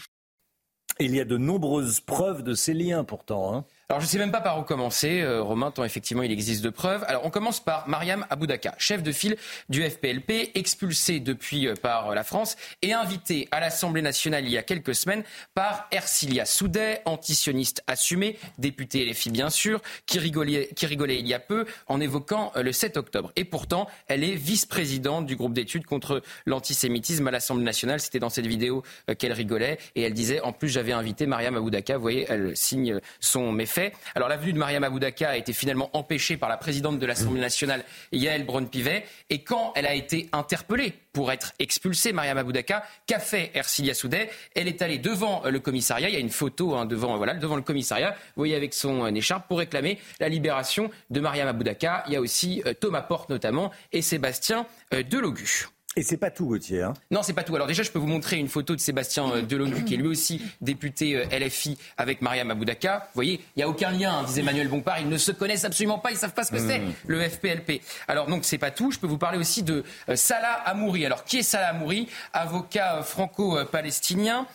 Il 1.00 1.16
y 1.16 1.20
a 1.20 1.26
de 1.26 1.38
nombreuses 1.38 2.02
preuves 2.02 2.44
de 2.44 2.54
ces 2.54 2.74
liens 2.74 3.04
pourtant. 3.04 3.56
Hein. 3.56 3.66
Alors 3.90 4.00
je 4.00 4.06
ne 4.06 4.10
sais 4.10 4.18
même 4.18 4.32
pas 4.32 4.40
par 4.40 4.58
où 4.60 4.64
commencer, 4.64 5.20
euh, 5.22 5.42
Romain, 5.42 5.70
tant 5.70 5.84
effectivement 5.84 6.24
il 6.24 6.32
existe 6.32 6.64
de 6.64 6.70
preuves. 6.70 7.04
Alors 7.06 7.26
on 7.26 7.30
commence 7.30 7.60
par 7.60 7.88
Mariam 7.90 8.26
Aboudaka, 8.30 8.76
chef 8.78 9.04
de 9.04 9.12
file 9.12 9.36
du 9.68 9.84
FPLP, 9.84 10.52
expulsé 10.56 11.20
depuis 11.20 11.68
euh, 11.68 11.74
par 11.76 12.16
la 12.16 12.24
France 12.24 12.56
et 12.82 12.94
invité 12.94 13.50
à 13.52 13.60
l'Assemblée 13.60 14.02
nationale 14.02 14.46
il 14.46 14.52
y 14.52 14.58
a 14.58 14.64
quelques 14.64 14.96
semaines 14.96 15.24
par 15.54 15.88
Ercilia 15.92 16.46
Soudet, 16.46 17.02
antisioniste 17.04 17.84
assumé, 17.86 18.40
député 18.58 19.06
LFI 19.06 19.32
bien 19.32 19.50
sûr, 19.50 19.82
qui 20.06 20.18
rigolait, 20.18 20.70
qui 20.78 20.86
rigolait 20.86 21.20
il 21.20 21.28
y 21.28 21.34
a 21.34 21.40
peu 21.40 21.66
en 21.88 22.00
évoquant 22.00 22.54
euh, 22.56 22.64
le 22.64 22.72
7 22.72 22.96
octobre. 22.96 23.34
Et 23.36 23.44
pourtant, 23.44 23.88
elle 24.08 24.24
est 24.24 24.36
vice-présidente 24.36 25.26
du 25.26 25.36
groupe 25.36 25.54
d'études 25.54 25.86
contre 25.86 26.22
l'antisémitisme 26.46 27.28
à 27.28 27.32
l'Assemblée 27.32 27.66
nationale. 27.66 28.00
C'était 28.00 28.20
dans 28.20 28.30
cette 28.30 28.48
vidéo 28.48 28.82
qu'elle 29.20 29.34
rigolait 29.34 29.78
et 29.96 30.04
elle 30.04 30.14
disait 30.14 30.40
en 30.40 30.54
plus 30.54 30.70
j'avais 30.70 30.94
invité 30.94 31.26
Mariam 31.26 31.58
Aboudaka, 31.58 31.98
vous 31.98 32.02
voyez, 32.02 32.26
elle 32.30 32.56
signe 32.56 33.00
son 33.20 33.52
méfait 33.52 33.73
Alors 34.16 34.30
la 34.30 34.38
venue 34.38 34.54
de 34.54 34.58
Mariam 34.58 34.84
Aboudaka 34.84 35.30
a 35.30 35.38
été 35.38 35.54
finalement 35.54 35.90
empêchée 35.94 36.38
par 36.38 36.50
la 36.50 36.58
présidente 36.58 37.00
de 37.00 37.06
l'Assemblée 37.06 37.42
nationale, 37.42 37.84
Yael 38.12 38.46
Braun-Pivet. 38.46 39.06
Et 39.30 39.44
quand 39.44 39.74
elle 39.76 39.86
a 39.86 39.94
été 39.94 40.30
interpellée 40.32 40.94
pour 41.12 41.32
être 41.32 41.54
expulsée, 41.60 42.14
Mariam 42.14 42.38
Aboudaka, 42.38 42.84
qu'a 43.08 43.20
fait 43.20 43.52
Ercilia 43.54 43.94
Soudet 43.94 44.30
Elle 44.56 44.68
est 44.68 44.82
allée 44.82 44.98
devant 44.98 45.44
le 45.46 45.60
commissariat. 45.60 46.10
Il 46.10 46.14
y 46.14 46.18
a 46.18 46.22
une 46.22 46.30
photo 46.30 46.76
hein, 46.76 46.86
devant, 46.86 47.18
voilà, 47.18 47.34
devant 47.36 47.56
le 47.56 47.62
commissariat. 47.62 48.12
Vous 48.12 48.42
voyez 48.42 48.56
avec 48.56 48.74
son 48.74 49.06
euh, 49.06 49.14
écharpe 49.14 49.48
pour 49.48 49.60
réclamer 49.60 50.00
la 50.20 50.30
libération 50.30 50.90
de 51.10 51.20
Mariam 51.20 51.48
Aboudaka. 51.48 52.04
Il 52.08 52.14
y 52.14 52.16
a 52.16 52.22
aussi 52.22 52.62
euh, 52.66 52.74
Thomas 52.74 53.02
Porte 53.02 53.30
notamment 53.30 53.72
et 53.92 54.02
Sébastien 54.02 54.66
euh, 54.94 55.04
Delogu. 55.04 55.68
Et 55.96 56.02
c'est 56.02 56.18
pas 56.18 56.32
tout, 56.32 56.48
Gauthier. 56.48 56.82
Hein 56.82 56.94
non, 57.12 57.22
c'est 57.22 57.34
pas 57.34 57.44
tout. 57.44 57.56
Alors 57.56 57.68
déjà, 57.68 57.84
je 57.84 57.92
peux 57.92 58.00
vous 58.00 58.08
montrer 58.08 58.38
une 58.38 58.48
photo 58.48 58.76
de 58.76 58.80
Sébastien 58.80 59.30
euh, 59.30 59.42
Delogu, 59.44 59.84
qui 59.84 59.94
est 59.94 59.98
lui 59.98 60.08
aussi 60.08 60.42
député 60.62 61.16
euh, 61.16 61.40
LFI 61.40 61.78
avec 61.98 62.22
Mariam 62.22 62.50
Aboudaka. 62.50 63.00
Vous 63.00 63.16
voyez, 63.16 63.42
il 63.56 63.60
n'y 63.60 63.64
a 63.64 63.70
aucun 63.70 63.92
lien, 63.92 64.18
hein, 64.18 64.24
disait 64.24 64.42
Emmanuel 64.42 64.70
Bompard. 64.70 65.00
Ils 65.00 65.10
ne 65.10 65.18
se 65.18 65.32
connaissent 65.32 65.66
absolument 65.66 66.00
pas, 66.00 66.12
ils 66.12 66.18
savent 66.18 66.34
pas 66.34 66.44
ce 66.44 66.52
que 66.52 66.58
c'est, 66.58 66.80
mmh. 66.80 66.94
le 67.06 67.30
FPLP. 67.30 67.82
Alors 68.08 68.26
donc, 68.26 68.44
c'est 68.44 68.58
pas 68.58 68.72
tout. 68.72 68.92
Je 68.92 68.98
peux 68.98 69.08
vous 69.08 69.20
parler 69.20 69.38
aussi 69.38 69.62
de 69.62 69.84
euh, 70.10 70.16
Salah 70.16 70.54
Amouri. 70.66 71.06
Alors, 71.06 71.26
qui 71.26 71.38
est 71.40 71.44
Salah 71.44 71.70
Amouri 71.70 72.08
Avocat 72.34 73.04
franco-palestinien, 73.04 74.48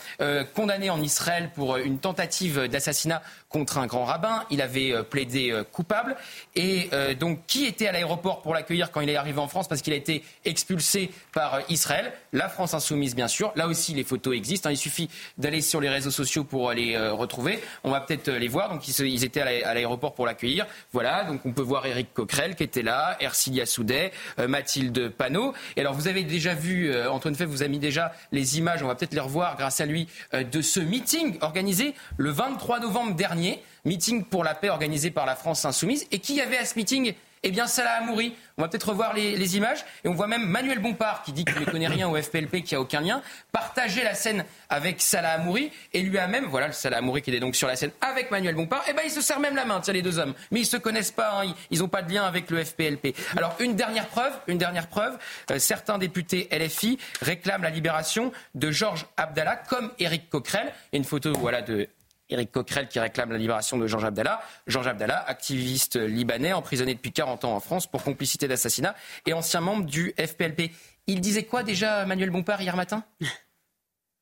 condamné 0.55 0.91
en 0.91 1.01
Israël 1.01 1.51
pour 1.55 1.77
une 1.77 1.99
tentative 1.99 2.67
d'assassinat 2.67 3.23
contre 3.49 3.79
un 3.79 3.87
grand 3.87 4.05
rabbin. 4.05 4.45
Il 4.51 4.61
avait 4.61 5.03
plaidé 5.05 5.63
coupable. 5.73 6.17
Et 6.55 6.91
donc, 7.19 7.41
qui 7.47 7.67
était 7.67 7.87
à 7.87 7.93
l'aéroport 7.93 8.43
pour 8.43 8.55
l'accueillir 8.55 8.91
quand 8.91 9.01
il 9.01 9.11
est 9.11 9.17
arrivé 9.17 9.39
en 9.39 9.49
France? 9.49 9.69
Parce 9.69 9.83
qu'il 9.83 9.93
a 9.93 9.97
été 9.97 10.25
expulsé 10.45 11.11
par 11.33 11.55
euh, 11.55 11.61
Israël, 11.69 12.13
la 12.33 12.49
France 12.49 12.75
insoumise 12.75 13.15
bien 13.15 13.29
sûr. 13.29 13.53
Là 13.57 13.67
aussi, 13.67 13.95
les 13.95 14.05
photos 14.05 14.37
existent. 14.37 14.69
Hein. 14.69 14.73
Il 14.73 14.77
suffit 14.77 15.09
d'aller 15.37 15.61
sur 15.61 15.81
les 15.81 15.89
réseaux 15.89 16.11
sociaux 16.11 16.45
pour 16.45 16.73
les 16.73 16.95
euh, 16.95 17.13
retrouver. 17.13 17.61
On 17.85 17.91
va 17.91 18.01
peut-être 18.01 18.29
euh, 18.29 18.39
les 18.39 18.49
voir. 18.49 18.71
Donc 18.71 18.87
ils, 18.89 19.25
étaient 19.25 19.41
à 19.41 19.75
l'aéroport 19.75 20.15
pour 20.15 20.27
l'accueillir. 20.27 20.67
Voilà. 20.93 21.25
Donc 21.25 21.45
on 21.45 21.53
peut 21.53 21.63
voir 21.63 21.87
Eric 21.87 22.13
Coquerel 22.13 22.55
qui 22.57 22.63
était 22.63 22.83
là, 22.83 23.17
Ercilia 23.21 23.67
Soudet, 23.67 24.13
Mathilde 24.39 25.11
Panot. 25.11 25.55
Et 25.77 25.81
alors 25.81 25.95
vous 25.95 26.09
avez 26.09 26.25
déjà 26.25 26.55
vu, 26.55 26.95
Antoine 27.07 27.35
Fèvre 27.35 27.51
vous 27.51 27.63
a 27.63 27.69
mis 27.69 27.79
déjà 27.79 28.13
les 28.33 28.59
images. 28.59 28.83
On 28.83 28.87
va 28.87 28.95
peut-être 28.95 29.15
les 29.15 29.21
revoir 29.21 29.57
grâce 29.57 29.81
à 29.81 29.87
lui 29.87 30.09
de 30.33 30.63
ce 30.63 30.81
meeting 30.81 31.39
organisé 31.41 31.95
le 32.17 32.31
23 32.31 32.81
novembre 32.81 33.15
dernier. 33.15 33.63
Meeting 33.85 34.25
pour 34.25 34.45
la 34.45 34.55
paix 34.55 34.69
organisé 34.69 35.11
par 35.11 35.27
la 35.27 35.37
France 35.37 35.65
insoumise. 35.65 36.07
Et 36.11 36.19
qui 36.19 36.41
avait 36.41 36.59
à 36.59 36.65
ce 36.65 36.77
meeting 36.77 37.15
eh 37.43 37.51
bien, 37.51 37.67
Salah 37.67 37.95
Amouri. 37.95 38.35
On 38.57 38.63
va 38.63 38.69
peut-être 38.69 38.89
revoir 38.89 39.15
les, 39.15 39.57
images. 39.57 39.85
Et 40.05 40.09
on 40.09 40.15
voit 40.15 40.27
même 40.27 40.47
Manuel 40.47 40.81
Bompard, 40.81 41.23
qui 41.23 41.33
dit 41.33 41.45
qu'il 41.45 41.61
ne 41.61 41.65
connaît 41.65 41.87
rien 41.87 42.09
au 42.09 42.21
FPLP, 42.21 42.63
qui 42.63 42.75
a 42.75 42.81
aucun 42.81 43.01
lien, 43.01 43.23
partager 43.53 44.03
la 44.03 44.15
scène 44.15 44.45
avec 44.69 45.01
Salah 45.01 45.33
Amouri. 45.33 45.71
Et 45.93 46.03
lui 46.03 46.19
a 46.19 46.27
même, 46.27 46.47
voilà, 46.47 46.73
Salah 46.73 46.99
Amouri 46.99 47.23
qui 47.23 47.35
est 47.35 47.41
donc 47.41 47.55
sur 47.55 47.69
la 47.69 47.77
scène 47.77 47.93
avec 48.01 48.31
Manuel 48.31 48.55
Bompard, 48.55 48.85
eh 48.89 48.93
ben, 48.93 49.03
ils 49.05 49.11
se 49.11 49.21
serrent 49.21 49.41
même 49.41 49.55
la 49.55 49.65
main, 49.65 49.81
tiens, 49.81 49.95
les 49.95 50.03
deux 50.03 50.19
hommes. 50.19 50.35
Mais 50.51 50.61
ils 50.61 50.67
se 50.67 50.77
connaissent 50.77 51.13
pas, 51.13 51.43
hein. 51.43 51.55
ils 51.71 51.79
n'ont 51.81 51.89
pas 51.89 52.03
de 52.03 52.13
lien 52.13 52.25
avec 52.25 52.51
le 52.51 52.65
FPLP. 52.65 53.15
Alors, 53.37 53.55
une 53.61 53.77
dernière 53.77 54.07
preuve, 54.07 54.33
une 54.49 54.59
dernière 54.59 54.89
preuve, 54.89 55.17
euh, 55.51 55.59
certains 55.59 55.99
députés 55.99 56.49
LFI 56.51 56.99
réclament 57.23 57.63
la 57.63 57.71
libération 57.71 58.33
de 58.55 58.71
Georges 58.71 59.07
Abdallah, 59.17 59.57
comme 59.57 59.93
Éric 59.99 60.29
Coquerel. 60.31 60.73
Et 60.93 60.97
une 60.97 61.05
photo, 61.05 61.33
voilà, 61.35 61.63
de 61.63 61.89
Éric 62.31 62.53
Coquerel 62.53 62.89
qui 62.89 62.99
réclame 62.99 63.33
la 63.33 63.39
libération 63.39 63.79
de 63.79 63.87
Georges 63.87 64.05
Abdallah. 64.05 64.41
Georges 64.67 64.87
Abdallah, 64.87 65.25
activiste 65.27 65.97
libanais, 65.97 66.53
emprisonné 66.53 66.95
depuis 66.95 67.13
40 67.13 67.45
ans 67.45 67.55
en 67.57 67.61
France 67.61 67.87
pour 67.87 68.03
complicité 68.03 68.49
d'assassinat 68.49 68.95
et 69.27 69.33
ancien 69.33 69.61
membre 69.61 69.87
du 69.87 70.15
FPLP. 70.19 70.71
Il 71.07 71.21
disait 71.21 71.45
quoi 71.45 71.63
déjà, 71.63 72.05
Manuel 72.05 72.31
Bompard, 72.31 72.61
hier 72.61 72.77
matin? 72.77 73.03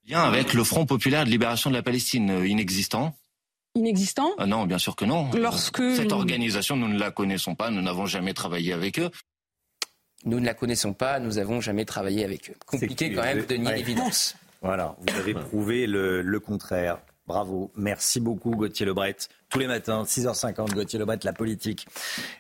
Bien 0.05 0.23
avec 0.23 0.55
le 0.55 0.63
Front 0.63 0.87
populaire 0.87 1.25
de 1.25 1.31
libération 1.31 1.69
de 1.71 1.75
la 1.75 1.83
Palestine, 1.83 2.31
euh, 2.31 2.47
inexistant? 2.47 3.17
Inexistant? 3.75 4.31
Ah 4.39 4.47
Non, 4.47 4.65
bien 4.65 4.79
sûr 4.79 4.95
que 4.95 5.05
non. 5.05 5.31
Lorsque 5.33 5.83
Cette 5.97 6.13
organisation, 6.13 6.77
nous 6.77 6.89
ne 6.89 6.99
la 6.99 7.11
connaissons 7.11 7.57
pas, 7.57 7.71
nous 7.71 7.83
n'avons 7.83 8.07
jamais 8.07 8.33
travaillé 8.33 8.73
avec 8.73 9.01
eux. 9.01 9.11
Nous 10.25 10.39
ne 10.41 10.47
la 10.47 10.55
connaissons 10.55 10.93
pas, 10.93 11.19
nous 11.19 11.33
n'avons 11.35 11.61
jamais 11.61 11.85
travaillé 11.85 12.25
avec 12.25 12.51
eux. 12.51 12.55
Compliqué 12.67 13.13
quand 13.13 13.23
même 13.23 13.45
de 13.45 13.57
nier 13.57 13.75
l'évidence. 13.75 14.37
Voilà, 14.63 14.97
vous 15.01 15.19
avez 15.19 15.35
prouvé 15.35 15.87
le 15.87 16.39
contraire. 16.39 16.99
Bravo. 17.27 17.73
Merci 17.77 18.21
beaucoup, 18.21 18.51
Gauthier 18.51 18.87
Lebret. 18.87 19.17
Tous 19.49 19.59
les 19.59 19.67
matins, 19.67 20.05
6h50, 20.05 20.75
Gauthier 20.75 20.99
Lebret, 20.99 21.19
la 21.25 21.33
politique. 21.33 21.87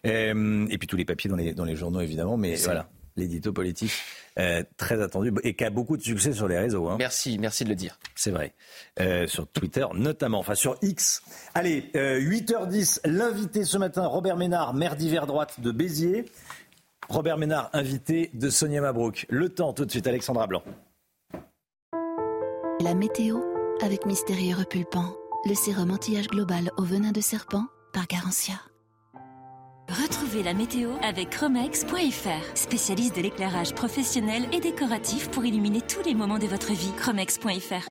Euh, 0.07 0.66
et 0.70 0.78
puis 0.78 0.87
tous 0.87 0.97
les 0.97 1.05
papiers 1.05 1.28
dans 1.28 1.37
les, 1.37 1.53
dans 1.53 1.64
les 1.64 1.74
journaux, 1.74 2.01
évidemment. 2.01 2.37
Mais 2.37 2.55
voilà, 2.57 2.89
l'édito 3.16 3.53
politique, 3.53 3.93
euh, 4.39 4.62
très 4.76 5.03
attendu 5.03 5.32
et 5.43 5.55
qui 5.55 5.64
a 5.64 5.70
beaucoup 5.70 5.97
de 5.97 6.03
succès 6.03 6.32
sur 6.32 6.47
les 6.47 6.59
réseaux. 6.59 6.89
Hein. 6.89 6.97
Merci, 6.99 7.37
merci 7.39 7.64
de 7.64 7.70
le 7.70 7.74
dire. 7.74 7.99
C'est 8.14 8.30
vrai. 8.30 8.55
Euh, 9.01 9.26
sur 9.26 9.49
Twitter 9.49 9.87
notamment, 9.95 10.39
enfin 10.39 10.55
sur 10.55 10.76
X. 10.82 11.22
Allez, 11.55 11.91
8h10, 11.95 13.01
l'invité 13.07 13.64
ce 13.64 13.78
matin, 13.78 14.07
Robert 14.07 14.37
Ménard, 14.37 14.72
maire 14.72 14.95
d'hiver 14.95 15.26
droite 15.26 15.61
de 15.61 15.72
Béziers. 15.72 16.26
Robert 17.09 17.39
Ménard, 17.39 17.70
invité 17.72 18.30
de 18.34 18.51
Sonia 18.51 18.80
Mabrouk. 18.80 19.26
Le 19.30 19.49
temps 19.49 19.72
tout 19.72 19.84
de 19.84 19.91
suite, 19.91 20.07
Alexandra 20.07 20.47
Blanc. 20.47 20.62
La 22.80 22.95
météo 22.95 23.55
avec 23.82 24.06
Mystérieux 24.06 24.56
Repulpant, 24.56 25.14
le 25.44 25.54
sérum 25.54 25.90
anti-âge 25.90 26.28
global 26.28 26.70
au 26.76 26.82
venin 26.82 27.12
de 27.12 27.20
serpent 27.20 27.64
par 27.92 28.06
Garantia. 28.06 28.54
Retrouvez 29.88 30.42
la 30.42 30.54
météo 30.54 30.90
avec 31.02 31.30
Chromex.fr, 31.30 32.56
spécialiste 32.56 33.16
de 33.16 33.22
l'éclairage 33.22 33.74
professionnel 33.74 34.46
et 34.52 34.60
décoratif 34.60 35.30
pour 35.30 35.44
illuminer 35.44 35.80
tous 35.80 36.02
les 36.04 36.14
moments 36.14 36.38
de 36.38 36.46
votre 36.46 36.72
vie. 36.72 36.92
Chromex.fr. 36.96 37.86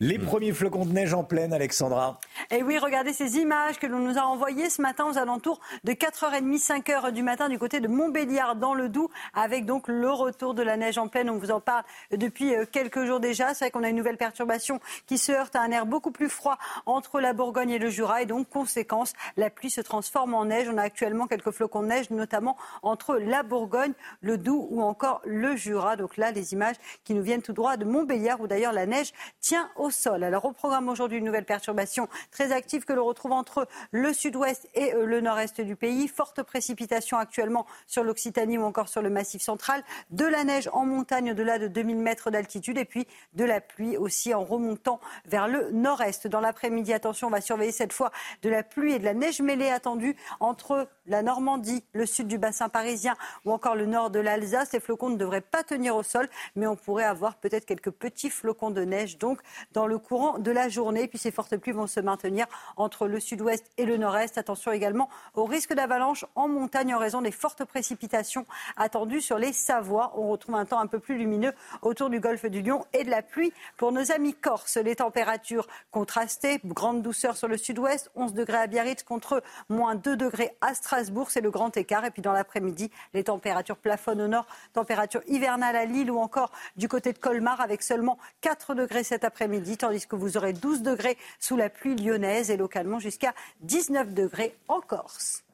Les 0.00 0.18
premiers 0.18 0.52
flocons 0.52 0.84
de 0.84 0.92
neige 0.92 1.14
en 1.14 1.22
pleine, 1.22 1.52
Alexandra. 1.52 2.18
Et 2.50 2.64
oui, 2.64 2.78
regardez 2.78 3.12
ces 3.12 3.36
images 3.36 3.78
que 3.78 3.86
l'on 3.86 4.00
nous 4.00 4.18
a 4.18 4.22
envoyées 4.22 4.68
ce 4.68 4.82
matin 4.82 5.06
aux 5.06 5.18
alentours 5.18 5.60
de 5.84 5.92
4h30, 5.92 6.58
5h 6.58 7.12
du 7.12 7.22
matin 7.22 7.48
du 7.48 7.60
côté 7.60 7.78
de 7.78 7.86
Montbéliard 7.86 8.56
dans 8.56 8.74
le 8.74 8.88
Doubs, 8.88 9.08
avec 9.34 9.66
donc 9.66 9.86
le 9.86 10.10
retour 10.10 10.54
de 10.54 10.64
la 10.64 10.76
neige 10.76 10.98
en 10.98 11.06
pleine. 11.06 11.30
On 11.30 11.38
vous 11.38 11.52
en 11.52 11.60
parle 11.60 11.84
depuis 12.10 12.56
euh, 12.56 12.64
quelques 12.66 13.04
jours 13.04 13.20
déjà. 13.20 13.54
C'est 13.54 13.66
vrai 13.66 13.70
qu'on 13.70 13.84
a 13.84 13.88
une 13.88 13.94
nouvelle 13.94 14.16
perturbation 14.16 14.80
qui 15.06 15.16
se 15.16 15.30
heurte 15.30 15.54
à 15.54 15.60
un 15.60 15.70
air 15.70 15.86
beaucoup 15.86 16.10
plus 16.10 16.28
froid 16.28 16.58
entre 16.86 17.20
la 17.20 17.32
Bourgogne 17.32 17.70
et 17.70 17.78
le 17.78 17.88
Jura. 17.88 18.20
Et 18.20 18.26
donc, 18.26 18.48
conséquence, 18.48 19.12
la 19.36 19.48
pluie 19.48 19.70
se 19.70 19.80
transforme 19.80 20.34
en 20.34 20.46
neige. 20.46 20.68
On 20.68 20.76
a 20.76 20.82
actuellement 20.82 21.28
quelques 21.28 21.52
flocons 21.52 21.82
de 21.82 21.86
neige, 21.86 22.10
notamment 22.10 22.56
entre 22.82 23.14
la 23.14 23.44
Bourgogne, 23.44 23.92
le 24.22 24.38
Doubs 24.38 24.66
ou 24.70 24.82
encore 24.82 25.22
le 25.24 25.54
Jura. 25.54 25.94
Donc 25.94 26.16
là, 26.16 26.32
les 26.32 26.52
images 26.52 26.76
qui 27.04 27.14
nous 27.14 27.22
viennent 27.22 27.42
tout 27.42 27.52
droit 27.52 27.76
de 27.76 27.84
Montbéliard, 27.84 28.40
où 28.40 28.48
d'ailleurs 28.48 28.72
la 28.72 28.86
neige 28.86 29.12
tient 29.40 29.70
au 29.76 29.83
sol. 29.90 30.24
Alors 30.24 30.44
au 30.44 30.52
programme 30.52 30.88
aujourd'hui, 30.88 31.18
une 31.18 31.24
nouvelle 31.24 31.44
perturbation 31.44 32.08
très 32.30 32.52
active 32.52 32.84
que 32.84 32.92
l'on 32.92 33.04
retrouve 33.04 33.32
entre 33.32 33.66
le 33.90 34.12
sud-ouest 34.12 34.68
et 34.74 34.94
euh, 34.94 35.06
le 35.06 35.20
nord-est 35.20 35.60
du 35.60 35.76
pays. 35.76 36.08
Forte 36.08 36.42
précipitation 36.42 37.18
actuellement 37.18 37.66
sur 37.86 38.04
l'Occitanie 38.04 38.58
ou 38.58 38.62
encore 38.62 38.88
sur 38.88 39.02
le 39.02 39.10
massif 39.10 39.42
central. 39.42 39.82
De 40.10 40.24
la 40.24 40.44
neige 40.44 40.68
en 40.72 40.84
montagne 40.84 41.32
au-delà 41.32 41.58
de 41.58 41.68
2000 41.68 41.96
mètres 41.96 42.30
d'altitude 42.30 42.78
et 42.78 42.84
puis 42.84 43.06
de 43.34 43.44
la 43.44 43.60
pluie 43.60 43.96
aussi 43.96 44.34
en 44.34 44.44
remontant 44.44 45.00
vers 45.26 45.48
le 45.48 45.70
nord-est. 45.70 46.26
Dans 46.26 46.40
l'après-midi, 46.40 46.92
attention, 46.92 47.28
on 47.28 47.30
va 47.30 47.40
surveiller 47.40 47.72
cette 47.72 47.92
fois 47.92 48.10
de 48.42 48.48
la 48.48 48.62
pluie 48.62 48.94
et 48.94 48.98
de 48.98 49.04
la 49.04 49.14
neige 49.14 49.40
mêlée 49.40 49.70
attendue 49.70 50.16
entre 50.40 50.88
la 51.06 51.22
Normandie, 51.22 51.84
le 51.92 52.06
sud 52.06 52.28
du 52.28 52.38
bassin 52.38 52.68
parisien 52.68 53.16
ou 53.44 53.52
encore 53.52 53.74
le 53.74 53.86
nord 53.86 54.10
de 54.10 54.20
l'Alsace. 54.20 54.72
Les 54.72 54.80
flocons 54.80 55.10
ne 55.10 55.16
devraient 55.16 55.40
pas 55.40 55.62
tenir 55.62 55.96
au 55.96 56.02
sol, 56.02 56.28
mais 56.56 56.66
on 56.66 56.76
pourrait 56.76 57.04
avoir 57.04 57.36
peut-être 57.36 57.66
quelques 57.66 57.90
petits 57.90 58.30
flocons 58.30 58.70
de 58.70 58.82
neige 58.82 59.18
donc 59.18 59.40
dans 59.74 59.86
le 59.86 59.98
courant 59.98 60.38
de 60.38 60.50
la 60.50 60.70
journée. 60.70 61.06
Puis 61.06 61.18
ces 61.18 61.30
fortes 61.30 61.56
pluies 61.58 61.72
vont 61.72 61.86
se 61.86 62.00
maintenir 62.00 62.46
entre 62.76 63.06
le 63.06 63.20
sud-ouest 63.20 63.70
et 63.76 63.84
le 63.84 63.98
nord-est. 63.98 64.38
Attention 64.38 64.72
également 64.72 65.10
au 65.34 65.44
risque 65.44 65.74
d'avalanche 65.74 66.24
en 66.34 66.48
montagne 66.48 66.94
en 66.94 66.98
raison 66.98 67.20
des 67.20 67.30
fortes 67.30 67.64
précipitations 67.64 68.46
attendues 68.76 69.20
sur 69.20 69.38
les 69.38 69.52
Savoies. 69.52 70.12
On 70.16 70.30
retrouve 70.30 70.54
un 70.54 70.64
temps 70.64 70.80
un 70.80 70.86
peu 70.86 70.98
plus 70.98 71.18
lumineux 71.18 71.52
autour 71.82 72.08
du 72.08 72.20
golfe 72.20 72.46
du 72.46 72.62
Lion 72.62 72.86
et 72.92 73.04
de 73.04 73.10
la 73.10 73.20
pluie 73.20 73.52
pour 73.76 73.92
nos 73.92 74.12
amis 74.12 74.32
corses. 74.34 74.76
Les 74.76 74.96
températures 74.96 75.66
contrastées, 75.90 76.60
grande 76.64 77.02
douceur 77.02 77.36
sur 77.36 77.48
le 77.48 77.56
sud-ouest, 77.56 78.10
11 78.14 78.32
degrés 78.32 78.58
à 78.58 78.66
Biarritz 78.66 79.02
contre 79.02 79.42
moins 79.68 79.96
2 79.96 80.16
degrés 80.16 80.56
à 80.60 80.74
Strasbourg. 80.74 81.30
C'est 81.30 81.40
le 81.40 81.50
grand 81.50 81.76
écart. 81.76 82.04
Et 82.04 82.10
puis 82.10 82.22
dans 82.22 82.32
l'après-midi, 82.32 82.90
les 83.12 83.24
températures 83.24 83.76
plafonnent 83.76 84.22
au 84.22 84.28
nord, 84.28 84.46
température 84.72 85.20
hivernale 85.26 85.74
à 85.74 85.84
Lille 85.84 86.10
ou 86.10 86.18
encore 86.18 86.52
du 86.76 86.88
côté 86.88 87.12
de 87.12 87.18
Colmar 87.18 87.60
avec 87.60 87.82
seulement 87.82 88.18
4 88.40 88.74
degrés 88.74 89.02
cet 89.02 89.24
après-midi, 89.24 89.63
tandis 89.76 90.06
que 90.06 90.16
vous 90.16 90.36
aurez 90.36 90.52
12 90.52 90.82
degrés 90.82 91.18
sous 91.40 91.56
la 91.56 91.70
pluie 91.70 91.96
lyonnaise 91.96 92.50
et 92.50 92.56
localement 92.56 92.98
jusqu'à 92.98 93.34
19 93.62 94.14
degrés 94.14 94.56
en 94.68 94.80
Corse. 94.80 95.44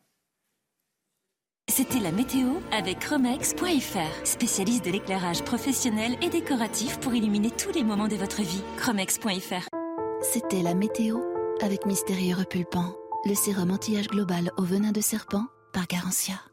C'était 1.68 2.00
la 2.00 2.10
météo 2.10 2.48
avec 2.72 2.98
Chromex.fr, 2.98 4.26
spécialiste 4.26 4.84
de 4.84 4.90
l'éclairage 4.90 5.42
professionnel 5.44 6.16
et 6.20 6.28
décoratif 6.28 6.98
pour 6.98 7.14
illuminer 7.14 7.52
tous 7.52 7.70
les 7.70 7.84
moments 7.84 8.08
de 8.08 8.16
votre 8.16 8.42
vie. 8.42 8.62
Chromex.fr. 8.76 9.68
C'était 10.20 10.62
la 10.62 10.74
météo 10.74 11.18
avec 11.62 11.86
Mystérieux 11.86 12.34
Repulpant, 12.34 12.96
le 13.24 13.34
sérum 13.34 13.70
anti-âge 13.70 14.08
global 14.08 14.50
au 14.56 14.64
venin 14.64 14.90
de 14.90 15.00
serpent 15.00 15.46
par 15.72 15.86
Garantia. 15.86 16.49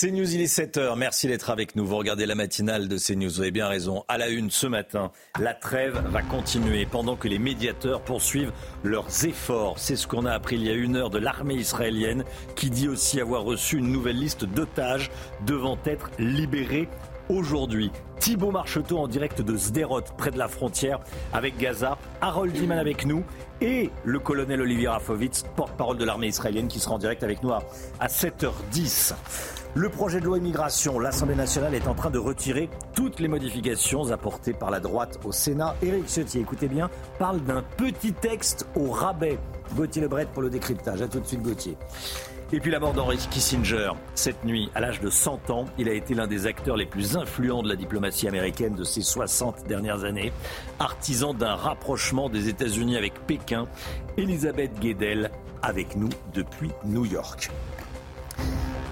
CNews, 0.00 0.34
il 0.34 0.40
est 0.40 0.46
7h. 0.46 0.96
Merci 0.96 1.28
d'être 1.28 1.50
avec 1.50 1.76
nous. 1.76 1.84
Vous 1.84 1.98
regardez 1.98 2.24
la 2.24 2.34
matinale 2.34 2.88
de 2.88 2.96
CNews. 2.96 3.28
Vous 3.28 3.40
avez 3.42 3.50
bien 3.50 3.68
raison. 3.68 4.06
À 4.08 4.16
la 4.16 4.28
une 4.28 4.50
ce 4.50 4.66
matin, 4.66 5.12
la 5.38 5.52
trêve 5.52 6.02
va 6.06 6.22
continuer 6.22 6.86
pendant 6.86 7.14
que 7.14 7.28
les 7.28 7.38
médiateurs 7.38 8.00
poursuivent 8.00 8.52
leurs 8.84 9.26
efforts. 9.26 9.78
C'est 9.78 9.96
ce 9.96 10.06
qu'on 10.06 10.24
a 10.24 10.32
appris 10.32 10.56
il 10.56 10.64
y 10.64 10.70
a 10.70 10.72
une 10.72 10.96
heure 10.96 11.10
de 11.10 11.18
l'armée 11.18 11.56
israélienne 11.56 12.24
qui 12.56 12.70
dit 12.70 12.88
aussi 12.88 13.20
avoir 13.20 13.42
reçu 13.42 13.76
une 13.76 13.92
nouvelle 13.92 14.18
liste 14.18 14.46
d'otages 14.46 15.10
devant 15.44 15.76
être 15.84 16.10
libérés 16.18 16.88
aujourd'hui. 17.28 17.90
Thibaut 18.18 18.50
Marcheteau 18.50 18.96
en 18.98 19.08
direct 19.08 19.42
de 19.42 19.58
Sderot, 19.58 20.00
près 20.16 20.30
de 20.30 20.38
la 20.38 20.48
frontière 20.48 21.00
avec 21.34 21.58
Gaza. 21.58 21.98
Harold 22.22 22.54
Diman 22.54 22.78
avec 22.78 23.04
nous 23.04 23.24
et 23.60 23.90
le 24.04 24.18
colonel 24.20 24.62
Olivier 24.62 24.88
Rafovitz, 24.88 25.44
porte-parole 25.54 25.98
de 25.98 26.04
l'armée 26.06 26.28
israélienne, 26.28 26.68
qui 26.68 26.80
sera 26.80 26.94
en 26.94 26.98
direct 26.98 27.22
avec 27.22 27.42
nous 27.42 27.52
à 27.52 27.62
7h10. 28.06 29.12
Le 29.74 29.88
projet 29.88 30.20
de 30.20 30.26
loi 30.26 30.36
immigration, 30.36 30.98
l'Assemblée 31.00 31.34
nationale 31.34 31.74
est 31.74 31.88
en 31.88 31.94
train 31.94 32.10
de 32.10 32.18
retirer 32.18 32.68
toutes 32.94 33.20
les 33.20 33.28
modifications 33.28 34.12
apportées 34.12 34.52
par 34.52 34.70
la 34.70 34.80
droite 34.80 35.18
au 35.24 35.32
Sénat. 35.32 35.74
Éric 35.82 36.08
Ciotti, 36.08 36.40
écoutez 36.40 36.68
bien, 36.68 36.90
parle 37.18 37.40
d'un 37.40 37.62
petit 37.78 38.12
texte 38.12 38.66
au 38.76 38.90
rabais. 38.90 39.38
Gauthier 39.74 40.02
Lebret 40.02 40.26
pour 40.26 40.42
le 40.42 40.50
décryptage. 40.50 41.00
A 41.00 41.08
tout 41.08 41.20
de 41.20 41.26
suite 41.26 41.40
Gauthier. 41.40 41.78
Et 42.52 42.60
puis 42.60 42.70
la 42.70 42.80
mort 42.80 42.92
d'Henry 42.92 43.16
Kissinger. 43.16 43.92
Cette 44.14 44.44
nuit, 44.44 44.70
à 44.74 44.80
l'âge 44.80 45.00
de 45.00 45.08
100 45.08 45.48
ans, 45.48 45.64
il 45.78 45.88
a 45.88 45.94
été 45.94 46.12
l'un 46.12 46.26
des 46.26 46.46
acteurs 46.46 46.76
les 46.76 46.84
plus 46.84 47.16
influents 47.16 47.62
de 47.62 47.68
la 47.70 47.76
diplomatie 47.76 48.28
américaine 48.28 48.74
de 48.74 48.84
ces 48.84 49.00
60 49.00 49.66
dernières 49.66 50.04
années. 50.04 50.34
Artisan 50.80 51.32
d'un 51.32 51.54
rapprochement 51.54 52.28
des 52.28 52.50
États-Unis 52.50 52.98
avec 52.98 53.14
Pékin, 53.26 53.66
Elisabeth 54.18 54.78
Guedel 54.80 55.30
avec 55.62 55.96
nous 55.96 56.10
depuis 56.34 56.70
New 56.84 57.06
York. 57.06 57.50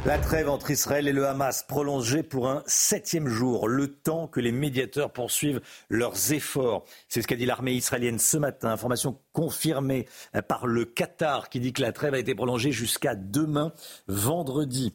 La 0.07 0.19
trêve 0.19 0.49
entre 0.49 0.71
Israël 0.71 1.09
et 1.09 1.13
le 1.13 1.27
Hamas 1.27 1.63
prolongée 1.63 2.23
pour 2.23 2.49
un 2.49 2.63
septième 2.67 3.29
jour, 3.29 3.69
le 3.69 3.89
temps 3.89 4.29
que 4.29 4.41
les 4.41 4.51
médiateurs 4.51 5.13
poursuivent 5.13 5.61
leurs 5.91 6.33
efforts. 6.33 6.87
C'est 7.09 7.21
ce 7.21 7.27
qu'a 7.27 7.37
dit 7.37 7.45
l'armée 7.45 7.75
israélienne 7.75 8.19
ce 8.19 8.39
matin. 8.39 8.71
Information 8.71 9.19
confirmée 9.35 10.09
par 10.49 10.67
le 10.67 10.87
Qatar 10.87 11.51
qui 11.51 11.61
dit 11.61 11.75
que 11.75 11.83
la 11.83 11.93
trêve 11.93 12.15
a 12.15 12.19
été 12.19 12.35
prolongée 12.35 12.73
jusqu'à 12.73 13.15
demain, 13.15 13.75
vendredi. 14.09 14.95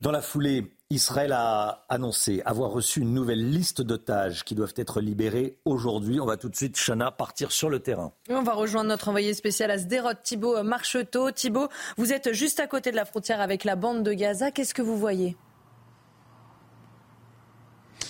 Dans 0.00 0.10
la 0.10 0.22
foulée, 0.22 0.72
Israël 0.90 1.32
a 1.32 1.84
annoncé 1.90 2.40
avoir 2.46 2.70
reçu 2.70 3.02
une 3.02 3.12
nouvelle 3.12 3.50
liste 3.50 3.82
d'otages 3.82 4.42
qui 4.42 4.54
doivent 4.54 4.72
être 4.76 5.02
libérés 5.02 5.58
aujourd'hui. 5.66 6.18
On 6.18 6.24
va 6.24 6.38
tout 6.38 6.48
de 6.48 6.56
suite, 6.56 6.78
Chana, 6.78 7.10
partir 7.10 7.52
sur 7.52 7.68
le 7.68 7.80
terrain. 7.80 8.14
On 8.30 8.42
va 8.42 8.54
rejoindre 8.54 8.88
notre 8.88 9.08
envoyé 9.08 9.34
spécial 9.34 9.70
à 9.70 9.76
Sderot, 9.76 10.14
Thibault 10.22 10.62
Marcheteau. 10.62 11.30
Thibault, 11.30 11.68
vous 11.98 12.14
êtes 12.14 12.32
juste 12.32 12.58
à 12.58 12.66
côté 12.66 12.90
de 12.90 12.96
la 12.96 13.04
frontière 13.04 13.42
avec 13.42 13.64
la 13.64 13.76
bande 13.76 14.02
de 14.02 14.14
Gaza. 14.14 14.50
Qu'est-ce 14.50 14.72
que 14.72 14.80
vous 14.80 14.96
voyez? 14.96 15.36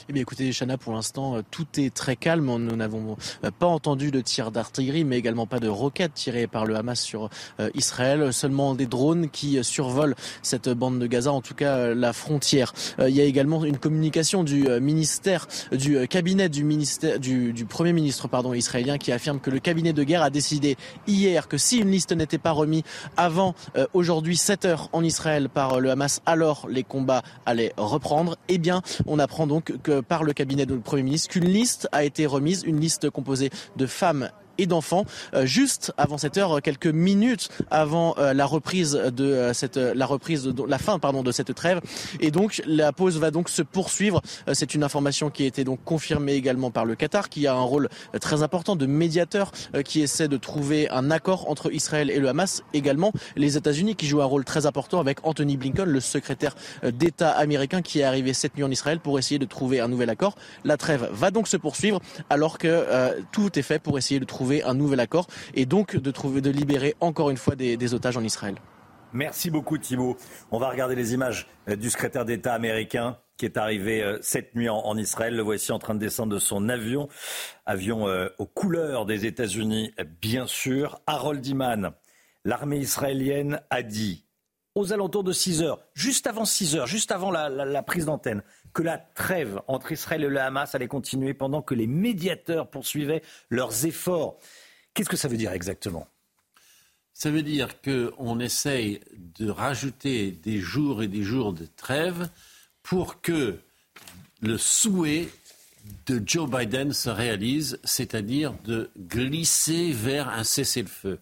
Eh 0.09 0.15
bien, 0.15 0.23
écoutez, 0.23 0.51
Chana, 0.53 0.79
pour 0.79 0.95
l'instant, 0.95 1.37
euh, 1.37 1.43
tout 1.51 1.67
est 1.77 1.93
très 1.93 2.17
calme. 2.17 2.47
Nous 2.47 2.77
n'avons 2.77 3.19
euh, 3.45 3.51
pas 3.51 3.67
entendu 3.67 4.11
de 4.11 4.23
tirs 4.23 4.51
d'artillerie, 4.51 5.05
mais 5.05 5.19
également 5.19 5.47
pas 5.47 5.61
de 5.61 5.69
roquettes 5.69 6.15
tirées 6.15 6.47
par 6.47 6.65
le 6.65 6.77
Hamas 6.77 6.99
sur 6.99 7.29
euh, 7.61 7.69
Israël. 7.75 8.33
Seulement 8.33 8.75
des 8.75 8.87
drones 8.87 9.29
qui 9.29 9.63
survolent 9.63 10.15
cette 10.41 10.71
bande 10.71 10.99
de 10.99 11.07
Gaza, 11.07 11.31
en 11.31 11.43
tout 11.43 11.55
cas 11.55 11.95
la 11.95 12.15
frontière. 12.15 12.73
Il 12.99 13.15
y 13.15 13.21
a 13.21 13.25
également 13.25 13.65
une 13.65 13.77
communication 13.77 14.45
du 14.45 14.69
ministère, 14.81 15.47
du 15.73 16.09
cabinet 16.09 16.49
du 16.49 16.65
ministère, 16.65 17.19
du, 17.21 17.67
premier 17.69 17.93
ministre, 17.93 18.29
pardon, 18.29 18.55
israélien, 18.55 18.97
qui 18.97 19.13
affirme 19.13 19.41
que 19.41 19.51
le 19.51 19.59
cabinet 19.59 19.93
de 19.93 20.03
guerre 20.05 20.23
a 20.23 20.31
décidé 20.31 20.77
hier 21.07 21.49
que 21.49 21.59
si 21.59 21.79
une 21.79 21.91
liste 21.91 22.13
n'était 22.13 22.39
pas 22.39 22.53
remise 22.53 22.83
avant 23.17 23.55
aujourd'hui 23.93 24.37
7 24.37 24.65
heures 24.65 24.89
en 24.93 25.05
Israël 25.05 25.49
par 25.49 25.81
le 25.81 25.91
Hamas, 25.91 26.21
alors 26.27 26.67
les 26.69 26.85
combats 26.85 27.23
allaient 27.45 27.73
reprendre. 27.77 28.37
Eh 28.49 28.59
bien, 28.59 28.83
on 29.07 29.19
apprend 29.19 29.47
donc 29.47 29.73
que 29.83 29.98
par 30.03 30.25
le 30.25 30.33
cabinet 30.33 30.67
de 30.67 30.77
Premier 30.77 31.03
ministre 31.03 31.31
qu'une 31.31 31.49
liste 31.49 31.89
a 31.93 32.05
été 32.05 32.27
remise, 32.27 32.63
une 32.65 32.81
liste 32.81 33.11
composée 33.11 33.51
de 33.77 33.87
femmes 33.87 34.31
et 34.59 34.67
d'enfants. 34.67 35.05
Euh, 35.35 35.47
juste 35.47 35.93
avant 35.97 36.19
cette 36.19 36.37
heure, 36.37 36.61
quelques 36.63 36.87
minutes 36.87 37.49
avant 37.71 38.15
euh, 38.19 38.35
la 38.35 38.45
reprise 38.45 38.93
de 38.93 39.25
euh, 39.25 39.53
cette 39.55 39.77
la 39.77 40.07
reprise 40.07 40.45
de, 40.45 40.63
la 40.65 40.79
fin 40.79 40.99
pardon 40.99 41.23
de 41.23 41.33
cette 41.33 41.55
trêve 41.55 41.81
et 42.21 42.31
donc 42.31 42.63
la 42.67 42.93
pause 42.93 43.19
va 43.19 43.31
donc 43.31 43.49
se 43.49 43.63
poursuivre. 43.63 44.21
C'est 44.53 44.75
une 44.75 44.83
information 44.83 45.31
qui 45.31 45.45
a 45.45 45.47
été 45.47 45.65
donc 45.65 45.79
confirmée 45.85 46.35
également 46.35 46.71
par 46.71 46.85
le 46.85 46.95
Qatar 46.95 47.29
qui 47.29 47.47
a 47.47 47.55
un 47.55 47.63
rôle 47.63 47.89
très 48.21 48.43
important 48.43 48.77
de 48.77 48.87
médiateur 48.87 49.53
qui 49.85 50.01
essaie 50.01 50.29
de 50.29 50.37
trouver 50.37 50.91
un 50.91 51.11
accord 51.11 51.49
entre 51.49 51.73
Israël 51.73 52.11
et 52.11 52.19
le 52.19 52.29
Hamas. 52.29 52.63
Également 52.73 53.13
les 53.37 53.57
États-Unis 53.57 53.95
qui 53.95 54.07
jouent 54.07 54.23
un 54.23 54.27
rôle 54.27 54.45
très 54.45 54.67
important 54.67 55.01
avec 55.01 55.19
Anthony 55.25 55.57
Blinken, 55.57 55.89
le 55.89 56.01
secrétaire 56.01 56.55
d'État 56.83 57.31
américain 57.31 57.83
qui 57.83 58.01
est 58.01 58.05
arrivé 58.05 58.33
cette 58.33 58.57
nuit 58.57 58.65
en 58.65 58.71
Israël 58.71 58.99
pour 59.01 59.19
essayer 59.19 59.39
de 59.39 59.47
trouver 59.47 59.81
un 59.81 59.89
nouvel 59.89 60.11
accord. 60.11 60.35
La 60.65 60.77
trêve 60.77 61.09
va 61.13 61.31
donc 61.31 61.49
se 61.49 61.57
poursuivre 61.57 62.01
alors 62.31 62.59
que 62.59 63.15
tout 63.33 63.59
est 63.59 63.63
fait 63.63 63.79
pour 63.79 63.99
essayer 63.99 64.21
de 64.21 64.25
trouver 64.25 64.48
un 64.65 64.75
nouvel 64.75 65.01
accord 65.01 65.27
et 65.55 65.67
donc 65.67 65.97
de 65.97 66.11
trouver, 66.11 66.41
de 66.41 66.51
libérer 66.51 66.95
encore 67.01 67.31
une 67.31 67.37
fois 67.37 67.57
des, 67.57 67.95
otages 67.95 68.17
en 68.17 68.25
Israël. 68.25 68.57
Merci 69.13 69.51
beaucoup 69.51 69.79
Thibault. 69.79 70.17
On 70.51 70.59
va 70.59 70.69
regarder 70.69 70.95
les 70.95 71.15
images 71.15 71.49
euh, 71.69 71.77
du 71.77 71.89
secrétaire 71.89 72.25
d'État 72.25 72.53
américain 72.53 73.17
qui 73.39 73.47
est 73.47 73.57
arrivé 73.57 74.03
euh, 74.03 74.19
cette 74.21 74.55
nuit 74.55 74.69
en, 74.69 74.97
Israël. 74.99 75.35
Le 75.35 75.43
voici 75.43 75.73
en 75.73 75.79
train 75.79 75.95
de 75.95 76.01
descendre 76.01 76.35
de 76.35 76.39
son 76.39 76.69
avion, 76.69 77.09
avion 77.65 78.07
euh, 78.07 78.29
aux 78.39 78.47
couleurs 78.47 79.07
des 79.07 79.25
États-Unis, 79.25 79.95
bien 80.21 80.47
sûr. 80.47 81.01
Harold 81.07 81.47
Iman, 81.47 81.93
l'armée 82.45 82.79
israélienne 82.79 83.61
a 83.71 83.83
dit 83.83 84.27
aux 84.75 84.93
alentours 84.93 85.25
de 85.25 85.33
6 85.33 85.63
heures, 85.63 85.81
juste 85.95 86.27
avant 86.27 86.45
6 86.45 86.77
heures, 86.77 86.87
juste 86.87 87.11
avant 87.11 87.31
la 87.31 87.83
prise 87.83 88.05
d'antenne, 88.05 88.43
que 88.73 88.83
la 88.83 88.99
trêve 88.99 89.61
entre 89.67 89.93
Israël 89.93 90.25
et 90.25 90.29
le 90.29 90.41
Hamas 90.41 90.75
allait 90.75 90.89
continuer 90.89 91.35
pendant 91.35 91.63
que 91.63 91.75
les 91.75 91.87
médiateurs 91.87 92.71
poursuivaient 92.71 93.23
leurs 93.51 93.87
efforts. 93.87 94.39
Qu'est-ce 94.95 95.09
que 95.09 95.17
ça 95.17 95.29
veut 95.29 95.37
dire 95.37 95.53
exactement? 95.53 96.07
Ça 97.13 97.31
veut 97.31 97.43
dire 97.43 97.81
qu'on 97.81 98.39
essaye 98.39 99.01
de 99.17 99.51
rajouter 99.51 100.31
des 100.31 100.61
jours 100.61 101.03
et 101.03 101.09
des 101.09 101.23
jours 101.23 101.53
de 101.53 101.67
trêve 101.77 102.29
pour 102.83 103.21
que 103.21 103.59
le 104.41 104.57
souhait 104.57 105.29
de 106.07 106.23
Joe 106.25 106.49
Biden 106.49 106.93
se 106.93 107.11
réalise, 107.11 107.81
c'est-à-dire 107.83 108.55
de 108.65 108.91
glisser 108.97 109.91
vers 109.91 110.29
un 110.29 110.45
cessez-le-feu. 110.45 111.19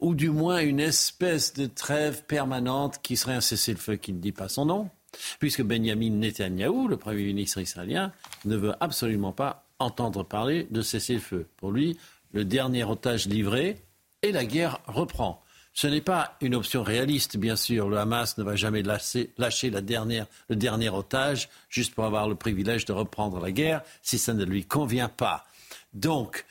Ou 0.00 0.14
du 0.14 0.30
moins 0.30 0.58
une 0.58 0.80
espèce 0.80 1.52
de 1.52 1.66
trêve 1.66 2.24
permanente 2.24 3.00
qui 3.02 3.16
serait 3.16 3.34
un 3.34 3.40
cessez-le-feu 3.40 3.96
qui 3.96 4.12
ne 4.12 4.18
dit 4.18 4.32
pas 4.32 4.48
son 4.48 4.66
nom, 4.66 4.90
puisque 5.38 5.62
Benjamin 5.62 6.10
Netanyahou, 6.10 6.88
le 6.88 6.96
Premier 6.96 7.24
ministre 7.24 7.60
israélien, 7.60 8.12
ne 8.44 8.56
veut 8.56 8.74
absolument 8.80 9.32
pas 9.32 9.66
entendre 9.78 10.22
parler 10.22 10.66
de 10.70 10.82
cessez-le-feu. 10.82 11.46
Pour 11.56 11.72
lui, 11.72 11.98
le 12.32 12.44
dernier 12.44 12.84
otage 12.84 13.26
livré 13.26 13.76
et 14.22 14.32
la 14.32 14.44
guerre 14.44 14.78
reprend. 14.86 15.42
Ce 15.74 15.86
n'est 15.86 16.02
pas 16.02 16.36
une 16.42 16.54
option 16.54 16.82
réaliste, 16.82 17.38
bien 17.38 17.56
sûr. 17.56 17.88
Le 17.88 17.96
Hamas 17.96 18.36
ne 18.36 18.44
va 18.44 18.56
jamais 18.56 18.82
lâcher, 18.82 19.30
le 19.38 20.56
dernier 20.56 20.90
otage 20.90 21.48
juste 21.70 21.94
pour 21.94 22.04
avoir 22.04 22.28
le 22.28 22.34
privilège 22.34 22.84
de 22.84 22.92
reprendre 22.92 23.40
la 23.40 23.52
guerre 23.52 23.82
si 24.02 24.18
ça 24.18 24.34
ne 24.34 24.44
lui 24.44 24.64
convient 24.64 25.08
pas. 25.08 25.46
Donc, 25.94 26.44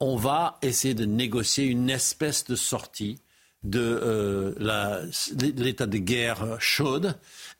on 0.00 0.16
va 0.16 0.58
essayer 0.60 0.94
de 0.94 1.04
négocier 1.04 1.66
une 1.66 1.88
espèce 1.88 2.44
de 2.44 2.56
sortie 2.56 3.20
de 3.64 3.80
euh, 3.80 5.10
l'état 5.56 5.86
de 5.86 5.98
guerre 5.98 6.56
chaude. 6.60 7.16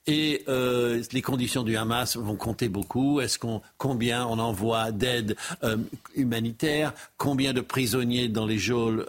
Et 0.06 0.44
euh, 0.48 1.02
les 1.12 1.22
conditions 1.22 1.62
du 1.62 1.76
Hamas 1.78 2.16
vont 2.16 2.36
compter 2.36 2.68
beaucoup. 2.68 3.20
Est-ce 3.20 3.38
qu'on 3.38 3.62
combien 3.78 4.26
on 4.26 4.38
envoie 4.38 4.92
d'aide 4.92 5.34
euh, 5.62 5.78
humanitaire? 6.14 6.92
Combien 7.16 7.54
de 7.54 7.62
prisonniers 7.62 8.28
dans 8.28 8.46
les 8.46 8.58
geôles 8.58 9.06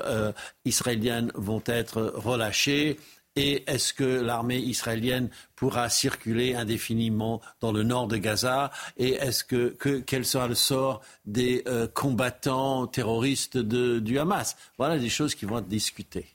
israéliennes 0.64 1.32
vont 1.36 1.62
être 1.66 2.14
relâchés? 2.16 2.98
Et 3.38 3.70
est-ce 3.70 3.94
que 3.94 4.06
l'armée 4.06 4.60
israélienne 4.60 5.28
pourra 5.58 5.90
circuler 5.90 6.56
indéfiniment 6.56 7.42
dans 7.60 7.74
le 7.74 7.84
nord 7.84 8.08
de 8.08 8.16
Gaza? 8.16 8.72
Et 8.96 9.16
est-ce 9.16 9.44
que, 9.44 9.76
quel 10.06 10.24
sera 10.24 10.48
le 10.48 10.56
sort 10.56 11.02
des 11.26 11.66
combattants 11.94 12.88
terroristes 12.88 13.58
de, 13.58 14.00
du 14.00 14.18
Hamas? 14.18 14.56
Voilà 14.78 14.98
des 14.98 15.10
choses 15.10 15.36
qui 15.36 15.44
vont 15.44 15.60
être 15.60 15.68
discutées. 15.68 16.35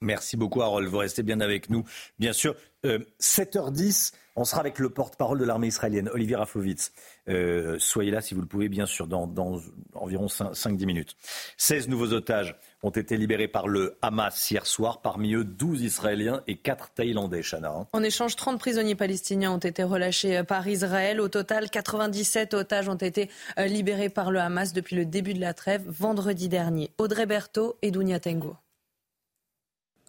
Merci 0.00 0.36
beaucoup, 0.36 0.60
Harold. 0.60 0.88
Vous 0.88 0.98
restez 0.98 1.22
bien 1.22 1.40
avec 1.40 1.70
nous. 1.70 1.84
Bien 2.18 2.34
sûr, 2.34 2.54
7h10, 2.84 4.12
euh, 4.12 4.16
on 4.36 4.44
sera 4.44 4.60
avec 4.60 4.78
le 4.78 4.90
porte-parole 4.90 5.38
de 5.38 5.44
l'armée 5.44 5.68
israélienne, 5.68 6.10
Olivier 6.12 6.36
Rafovitz. 6.36 6.92
Euh, 7.28 7.78
soyez 7.78 8.10
là 8.10 8.20
si 8.20 8.34
vous 8.34 8.42
le 8.42 8.46
pouvez, 8.46 8.68
bien 8.68 8.84
sûr, 8.84 9.06
dans, 9.06 9.60
environ 9.94 10.26
5-10 10.26 10.84
minutes. 10.84 11.16
16 11.56 11.88
nouveaux 11.88 12.12
otages 12.12 12.56
ont 12.82 12.90
été 12.90 13.16
libérés 13.16 13.48
par 13.48 13.68
le 13.68 13.96
Hamas 14.02 14.50
hier 14.50 14.66
soir, 14.66 15.00
parmi 15.00 15.32
eux 15.32 15.44
12 15.44 15.82
Israéliens 15.82 16.42
et 16.46 16.58
4 16.58 16.90
Thaïlandais, 16.92 17.42
Chana. 17.42 17.70
Hein. 17.70 17.86
En 17.94 18.02
échange, 18.02 18.36
30 18.36 18.60
prisonniers 18.60 18.94
palestiniens 18.94 19.52
ont 19.52 19.58
été 19.58 19.82
relâchés 19.82 20.42
par 20.44 20.68
Israël. 20.68 21.22
Au 21.22 21.28
total, 21.28 21.70
97 21.70 22.52
otages 22.52 22.90
ont 22.90 22.94
été 22.96 23.30
euh, 23.58 23.64
libérés 23.64 24.10
par 24.10 24.30
le 24.30 24.40
Hamas 24.40 24.74
depuis 24.74 24.96
le 24.96 25.06
début 25.06 25.32
de 25.32 25.40
la 25.40 25.54
trêve 25.54 25.82
vendredi 25.86 26.50
dernier. 26.50 26.90
Audrey 26.98 27.24
Berthaud 27.24 27.78
et 27.80 27.90
Dounia 27.90 28.20
Tengo. 28.20 28.56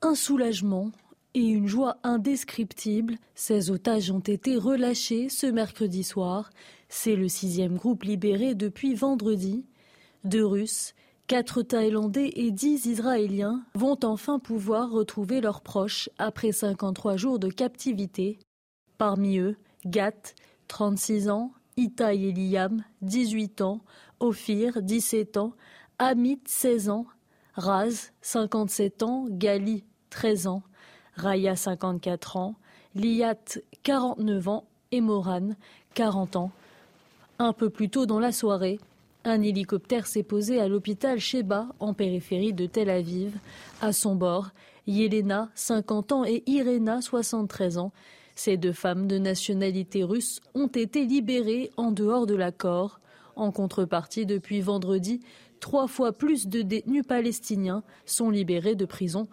Un 0.04 0.14
soulagement 0.14 0.92
et 1.34 1.42
une 1.42 1.68
joie 1.68 1.98
indescriptible. 2.04 3.16
Ces 3.34 3.72
otages 3.72 4.12
ont 4.12 4.20
été 4.20 4.56
relâchés 4.56 5.28
ce 5.28 5.48
mercredi 5.48 6.04
soir. 6.04 6.52
C'est 6.88 7.16
le 7.16 7.28
sixième 7.28 7.78
groupe 7.78 8.04
libéré 8.04 8.54
depuis 8.54 8.94
vendredi. 8.94 9.66
Deux 10.24 10.46
Russes, 10.46 10.94
quatre 11.26 11.64
Thaïlandais 11.64 12.32
et 12.36 12.52
dix 12.52 12.86
Israéliens 12.86 13.64
vont 13.74 13.98
enfin 14.04 14.38
pouvoir 14.38 14.92
retrouver 14.92 15.42
leurs 15.42 15.62
proches 15.62 16.10
après 16.20 16.52
53 16.52 17.18
jours 17.18 17.40
de 17.40 17.50
captivité. 17.50 18.38
Parmi 19.00 19.40
eux, 19.40 19.58
Gat, 19.86 20.36
36 20.68 21.30
ans, 21.30 21.54
Itaï 21.76 22.26
et 22.26 22.34
Liam, 22.34 22.84
18 23.02 23.62
ans, 23.62 23.82
Ophir, 24.20 24.80
17 24.84 25.38
ans, 25.38 25.54
Amit, 25.98 26.42
16 26.46 26.90
ans, 26.90 27.08
Raz, 27.58 28.12
57 28.22 29.02
ans, 29.02 29.26
Gali, 29.30 29.84
13 30.10 30.48
ans, 30.48 30.64
Raya, 31.16 31.56
54 31.56 32.38
ans, 32.38 32.56
Liat, 32.96 33.60
49 33.84 34.48
ans 34.48 34.64
et 34.92 35.02
Moran, 35.02 35.50
40 35.94 36.36
ans. 36.36 36.52
Un 37.40 37.54
peu 37.54 37.70
plus 37.70 37.90
tôt 37.90 38.06
dans 38.06 38.20
la 38.20 38.32
soirée, 38.32 38.80
un 39.24 39.42
hélicoptère 39.42 40.08
s'est 40.08 40.24
posé 40.24 40.60
à 40.62 40.68
l'hôpital 40.68 41.20
Sheba, 41.20 41.68
en 41.80 41.94
périphérie 41.94 42.54
de 42.54 42.66
Tel 42.66 42.90
Aviv. 42.90 43.38
À 43.82 43.92
son 43.92 44.16
bord, 44.16 44.52
Yelena, 44.88 45.50
50 45.54 46.12
ans, 46.14 46.26
et 46.26 46.44
Irena, 46.48 47.02
73 47.02 47.78
ans. 47.78 47.92
Ces 48.36 48.56
deux 48.56 48.72
femmes 48.72 49.08
de 49.08 49.18
nationalité 49.18 50.04
russe 50.04 50.40
ont 50.56 50.68
été 50.68 51.06
libérées 51.06 51.72
en 51.76 51.92
dehors 51.92 52.26
de 52.26 52.36
l'accord. 52.36 53.00
En 53.36 53.52
contrepartie, 53.52 54.26
depuis 54.26 54.62
vendredi, 54.62 55.20
trois 55.60 55.88
fois 55.88 56.14
plus 56.14 56.48
de 56.48 56.62
détenus 56.62 57.06
palestiniens 57.06 57.84
sont 58.06 58.30
libérés 58.30 58.76
de 58.76 58.86
prisons 58.86 59.28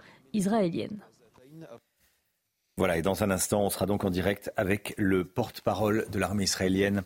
Voilà, 2.77 2.99
et 2.99 3.03
dans 3.03 3.23
un 3.23 3.31
instant, 3.31 3.63
on 3.63 3.71
sera 3.71 3.87
donc 3.87 4.05
en 4.05 4.11
direct 4.11 4.51
avec 4.57 4.95
le 4.97 5.25
porte-parole 5.25 6.07
de 6.11 6.19
l'armée 6.19 6.45
israélienne, 6.45 7.05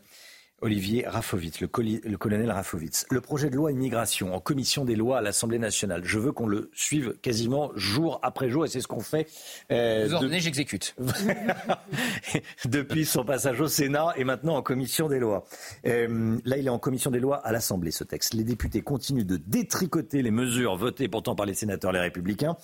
Olivier 0.61 1.07
Rafovitz, 1.07 1.61
le, 1.61 1.69
colonel 1.69 2.51
Rafovitz. 2.51 3.07
Le 3.11 3.21
projet 3.21 3.49
de 3.49 3.55
loi 3.55 3.71
immigration 3.71 4.35
en 4.35 4.41
commission 4.41 4.85
des 4.85 4.97
lois 4.97 5.19
à 5.19 5.21
l'Assemblée 5.21 5.61
nationale. 5.61 6.03
Je 6.05 6.19
veux 6.19 6.33
qu'on 6.33 6.49
le 6.49 6.71
suive 6.75 7.15
quasiment 7.23 7.71
jour 7.77 8.19
après 8.23 8.51
jour 8.51 8.65
et 8.65 8.69
c'est 8.69 8.81
ce 8.81 8.89
qu'on 8.89 9.01
fait. 9.01 9.29
Euh, 9.71 10.07
Vous 10.09 10.15
ordonnez, 10.15 10.41
j'exécute. 10.41 10.97
Depuis 12.65 13.05
son 13.05 13.25
passage 13.25 13.61
au 13.61 13.69
Sénat 13.69 14.15
et 14.17 14.25
maintenant 14.25 14.57
en 14.57 14.63
commission 14.63 15.09
des 15.09 15.21
lois. 15.21 15.45
Euh, 15.87 16.39
là, 16.45 16.57
il 16.57 16.67
est 16.67 16.71
en 16.71 16.81
commission 16.81 17.13
des 17.13 17.21
lois 17.21 17.37
à 17.37 17.53
l'Assemblée, 17.53 17.93
ce 17.93 18.03
texte. 18.03 18.35
Les 18.35 18.45
députés 18.45 18.83
continuent 18.83 19.27
de 19.27 19.37
détricoter 19.37 20.23
les 20.23 20.33
mesures 20.33 20.77
votées 20.77 21.07
pourtant 21.09 21.37
par 21.37 21.47
les 21.47 21.55
sénateurs 21.55 21.93
les 21.93 22.01
républicains. 22.01 22.57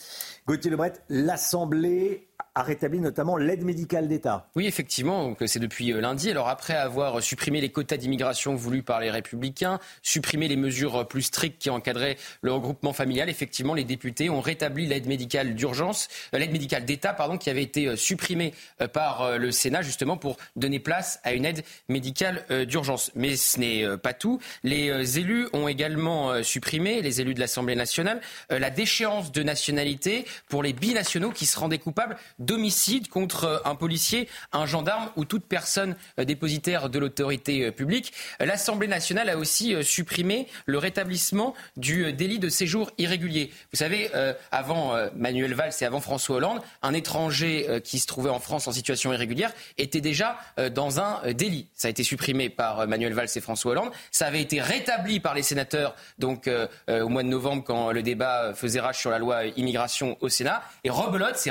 Gauthier 0.48 0.70
Lebret, 0.70 0.94
l'Assemblée 1.08 2.26
a 2.56 2.62
rétabli 2.62 3.00
notamment 3.00 3.36
l'aide 3.36 3.64
médicale 3.64 4.06
d'État. 4.06 4.46
Oui, 4.54 4.66
effectivement, 4.66 5.34
c'est 5.44 5.58
depuis 5.58 5.92
euh, 5.92 6.00
lundi. 6.00 6.30
Alors 6.30 6.48
après 6.48 6.74
avoir 6.74 7.20
supprimé 7.20 7.60
les 7.60 7.70
quotas 7.70 7.96
d'immigration 7.96 8.54
voulus 8.54 8.84
par 8.84 9.00
les 9.00 9.10
républicains, 9.10 9.80
supprimé 10.02 10.46
les 10.46 10.56
mesures 10.56 11.06
plus 11.08 11.22
strictes 11.22 11.60
qui 11.60 11.70
encadraient 11.70 12.16
le 12.42 12.52
regroupement 12.52 12.92
familial, 12.92 13.28
effectivement, 13.28 13.74
les 13.74 13.82
députés 13.82 14.30
ont 14.30 14.40
rétabli 14.40 14.86
l'aide 14.86 15.06
médicale 15.06 15.56
d'urgence, 15.56 16.08
euh, 16.32 16.38
l'aide 16.38 16.52
médicale 16.52 16.84
d'État, 16.84 17.12
pardon, 17.12 17.38
qui 17.38 17.50
avait 17.50 17.62
été 17.62 17.86
euh, 17.86 17.96
supprimée 17.96 18.54
par 18.92 19.38
le 19.38 19.50
Sénat 19.50 19.82
justement 19.82 20.16
pour 20.16 20.36
donner 20.56 20.78
place 20.78 21.20
à 21.24 21.32
une 21.32 21.44
aide 21.44 21.64
médicale 21.88 22.44
d'urgence. 22.66 23.10
Mais 23.14 23.36
ce 23.36 23.58
n'est 23.58 23.96
pas 23.98 24.12
tout. 24.12 24.40
Les 24.62 25.18
élus 25.18 25.48
ont 25.52 25.68
également 25.68 26.42
supprimé, 26.42 27.02
les 27.02 27.20
élus 27.20 27.34
de 27.34 27.40
l'Assemblée 27.40 27.76
nationale, 27.76 28.20
la 28.50 28.70
déchéance 28.70 29.32
de 29.32 29.42
nationalité 29.42 30.24
pour 30.48 30.62
les 30.62 30.72
binationaux 30.72 31.30
qui 31.30 31.46
se 31.46 31.58
rendaient 31.58 31.78
coupables 31.78 32.16
d'homicide 32.38 33.08
contre 33.08 33.62
un 33.64 33.74
policier, 33.74 34.28
un 34.52 34.66
gendarme 34.66 35.10
ou 35.16 35.24
toute 35.24 35.44
personne 35.44 35.96
euh, 36.18 36.24
dépositaire 36.24 36.90
de 36.90 36.98
l'autorité 36.98 37.64
euh, 37.64 37.70
publique. 37.70 38.12
L'Assemblée 38.40 38.88
nationale 38.88 39.28
a 39.28 39.36
aussi 39.36 39.74
euh, 39.74 39.82
supprimé 39.82 40.48
le 40.66 40.78
rétablissement 40.78 41.54
du 41.76 42.12
délit 42.12 42.38
de 42.38 42.48
séjour 42.48 42.90
irrégulier. 42.98 43.52
Vous 43.72 43.78
savez, 43.78 44.10
avant 44.50 44.94
Manuel 45.16 45.54
Valls 45.54 45.72
et 45.80 45.84
avant 45.84 46.00
François 46.00 46.36
Hollande, 46.36 46.60
un 46.82 46.94
étranger 46.94 47.80
qui 47.82 47.98
se 47.98 48.06
trouvait 48.06 48.30
en 48.30 48.40
France 48.40 48.68
en 48.68 48.72
situation 48.72 49.12
irrégulière 49.12 49.52
était 49.78 50.00
déjà 50.00 50.38
dans 50.72 51.00
un 51.00 51.32
délit. 51.32 51.68
Ça 51.74 51.88
a 51.88 51.90
été 51.90 52.02
supprimé 52.02 52.48
par 52.48 52.86
Manuel 52.86 53.12
Valls 53.12 53.28
et 53.34 53.40
François 53.40 53.72
Hollande. 53.72 53.90
Ça 54.10 54.26
avait 54.26 54.40
été 54.40 54.60
rétabli 54.60 55.20
par 55.20 55.34
les 55.34 55.42
sénateurs 55.42 55.94
donc 56.18 56.48
au 56.88 57.08
mois 57.08 57.22
de 57.22 57.28
novembre 57.28 57.64
quand 57.64 57.92
le 57.92 58.02
débat 58.02 58.54
faisait 58.54 58.80
rage 58.80 58.98
sur 58.98 59.10
la 59.10 59.18
loi 59.18 59.44
immigration 59.44 60.16
au 60.20 60.28
Sénat. 60.28 60.62
Et 60.84 60.90
rebelote 60.90 61.36
s'est 61.36 61.50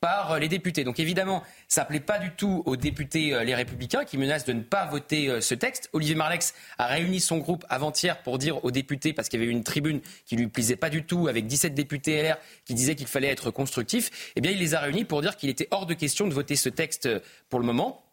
par 0.00 0.32
euh, 0.32 0.38
les 0.38 0.48
députés. 0.48 0.84
Donc 0.84 1.00
évidemment, 1.00 1.42
ça 1.68 1.82
ne 1.82 1.86
plaît 1.86 2.00
pas 2.00 2.18
du 2.18 2.30
tout 2.30 2.62
aux 2.66 2.76
députés 2.76 3.34
euh, 3.34 3.44
les 3.44 3.54
républicains 3.54 4.04
qui 4.04 4.18
menacent 4.18 4.44
de 4.44 4.52
ne 4.52 4.62
pas 4.62 4.86
voter 4.86 5.28
euh, 5.28 5.40
ce 5.40 5.54
texte. 5.54 5.90
Olivier 5.92 6.14
Marlex 6.14 6.54
a 6.78 6.86
réuni 6.86 7.20
son 7.20 7.38
groupe 7.38 7.64
avant-hier 7.68 8.22
pour 8.22 8.38
dire 8.38 8.64
aux 8.64 8.70
députés, 8.70 9.12
parce 9.12 9.28
qu'il 9.28 9.40
y 9.40 9.42
avait 9.42 9.52
une 9.52 9.64
tribune 9.64 10.00
qui 10.26 10.36
lui 10.36 10.48
plaisait 10.48 10.76
pas 10.76 10.90
du 10.90 11.04
tout, 11.04 11.28
avec 11.28 11.46
17 11.46 11.74
députés 11.74 12.22
LR 12.22 12.36
qui 12.64 12.74
disaient 12.74 12.94
qu'il 12.94 13.06
fallait 13.06 13.28
être 13.28 13.50
constructif, 13.50 14.32
eh 14.36 14.40
bien 14.40 14.52
il 14.52 14.58
les 14.58 14.74
a 14.74 14.80
réunis 14.80 15.04
pour 15.04 15.22
dire 15.22 15.36
qu'il 15.36 15.50
était 15.50 15.68
hors 15.70 15.86
de 15.86 15.94
question 15.94 16.26
de 16.26 16.34
voter 16.34 16.56
ce 16.56 16.68
texte 16.68 17.08
pour 17.48 17.60
le 17.60 17.66
moment. 17.66 18.07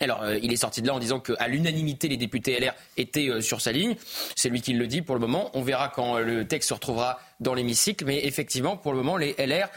Alors, 0.00 0.22
euh, 0.22 0.38
il 0.42 0.52
est 0.52 0.56
sorti 0.56 0.82
de 0.82 0.86
là 0.86 0.94
en 0.94 0.98
disant 0.98 1.20
qu'à 1.20 1.48
l'unanimité, 1.48 2.08
les 2.08 2.18
députés 2.18 2.60
LR 2.60 2.74
étaient 2.98 3.28
euh, 3.28 3.40
sur 3.40 3.62
sa 3.62 3.72
ligne. 3.72 3.96
C'est 4.34 4.50
lui 4.50 4.60
qui 4.60 4.74
le 4.74 4.86
dit 4.86 5.00
pour 5.00 5.14
le 5.14 5.22
moment. 5.22 5.50
On 5.54 5.62
verra 5.62 5.88
quand 5.88 6.18
euh, 6.18 6.20
le 6.20 6.46
texte 6.46 6.68
se 6.68 6.74
retrouvera 6.74 7.18
dans 7.40 7.54
l'hémicycle. 7.54 8.04
Mais 8.04 8.26
effectivement, 8.26 8.76
pour 8.76 8.92
le 8.92 8.98
moment, 8.98 9.16
les 9.16 9.34
LR 9.38 9.68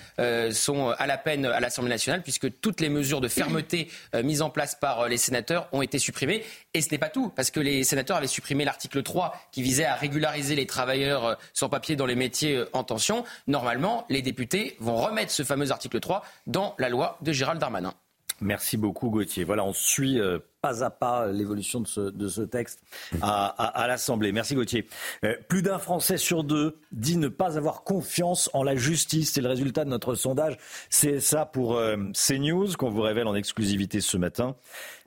sont 0.53 0.89
à 0.89 1.07
la 1.07 1.17
peine 1.17 1.45
à 1.45 1.59
l'Assemblée 1.59 1.89
nationale 1.89 2.21
puisque 2.23 2.59
toutes 2.61 2.79
les 2.79 2.87
mesures 2.87 3.19
de 3.19 3.27
fermeté 3.27 3.89
mises 4.23 4.41
en 4.41 4.49
place 4.49 4.75
par 4.75 5.09
les 5.09 5.17
sénateurs 5.17 5.67
ont 5.73 5.81
été 5.81 5.99
supprimées. 5.99 6.43
Et 6.73 6.81
ce 6.81 6.89
n'est 6.89 6.97
pas 6.97 7.09
tout, 7.09 7.29
parce 7.35 7.51
que 7.51 7.59
les 7.59 7.83
sénateurs 7.83 8.15
avaient 8.15 8.27
supprimé 8.27 8.63
l'article 8.63 9.03
3 9.03 9.35
qui 9.51 9.61
visait 9.61 9.83
à 9.83 9.95
régulariser 9.95 10.55
les 10.55 10.67
travailleurs 10.67 11.37
sans 11.53 11.67
papier 11.67 11.97
dans 11.97 12.05
les 12.05 12.15
métiers 12.15 12.63
en 12.71 12.85
tension. 12.85 13.25
Normalement, 13.47 14.05
les 14.09 14.21
députés 14.21 14.77
vont 14.79 14.95
remettre 14.95 15.31
ce 15.31 15.43
fameux 15.43 15.71
article 15.71 15.99
3 15.99 16.23
dans 16.47 16.75
la 16.79 16.87
loi 16.87 17.17
de 17.21 17.33
Gérald 17.33 17.59
Darmanin. 17.59 17.93
Merci 18.41 18.77
beaucoup 18.77 19.09
Gauthier. 19.09 19.43
Voilà, 19.43 19.63
on 19.65 19.73
suit 19.73 20.19
euh, 20.19 20.39
pas 20.61 20.83
à 20.83 20.89
pas 20.89 21.27
l'évolution 21.27 21.81
de 21.81 22.27
ce, 22.27 22.41
texte 22.41 22.81
à, 23.21 23.85
l'Assemblée. 23.87 24.31
Merci 24.31 24.55
Gauthier. 24.55 24.87
Euh, 25.23 25.35
plus 25.47 25.61
d'un 25.61 25.77
Français 25.77 26.17
sur 26.17 26.43
deux 26.43 26.77
dit 26.91 27.17
ne 27.17 27.27
pas 27.27 27.57
avoir 27.57 27.83
confiance 27.83 28.49
en 28.53 28.63
la 28.63 28.75
justice. 28.75 29.33
C'est 29.33 29.41
le 29.41 29.49
résultat 29.49 29.85
de 29.85 29.89
notre 29.89 30.15
sondage. 30.15 30.57
C'est 30.89 31.19
ça 31.19 31.45
pour 31.45 31.75
euh, 31.75 31.97
CNews 32.13 32.73
qu'on 32.77 32.89
vous 32.89 33.01
révèle 33.01 33.27
en 33.27 33.35
exclusivité 33.35 34.01
ce 34.01 34.17
matin. 34.17 34.55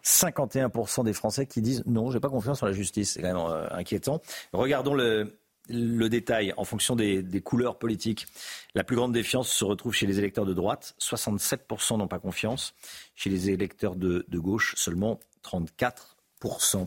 51% 0.05 1.05
des 1.05 1.13
Français 1.13 1.47
qui 1.47 1.63
disent 1.63 1.85
non, 1.87 2.11
j'ai 2.11 2.21
pas 2.21 2.29
confiance 2.29 2.63
en 2.63 2.67
la 2.67 2.73
justice. 2.73 3.13
C'est 3.13 3.23
quand 3.23 3.35
même 3.35 3.69
inquiétant. 3.71 4.21
Regardons 4.53 4.95
le, 4.95 5.33
le 5.69 6.09
détail 6.09 6.53
en 6.57 6.65
fonction 6.65 6.97
des, 6.97 7.41
couleurs 7.43 7.79
politiques. 7.79 8.27
La 8.75 8.85
plus 8.85 8.97
grande 8.97 9.13
défiance 9.13 9.49
se 9.49 9.65
retrouve 9.65 9.95
chez 9.95 10.07
les 10.07 10.19
électeurs 10.19 10.47
de 10.47 10.55
droite. 10.55 10.95
67% 11.01 11.99
n'ont 11.99 12.09
pas 12.09 12.19
confiance. 12.19 12.75
Chez 13.15 13.31
les 13.31 13.51
électeurs 13.51 13.97
de, 13.97 14.25
gauche, 14.33 14.75
seulement 14.77 15.21
34%. 15.45 16.87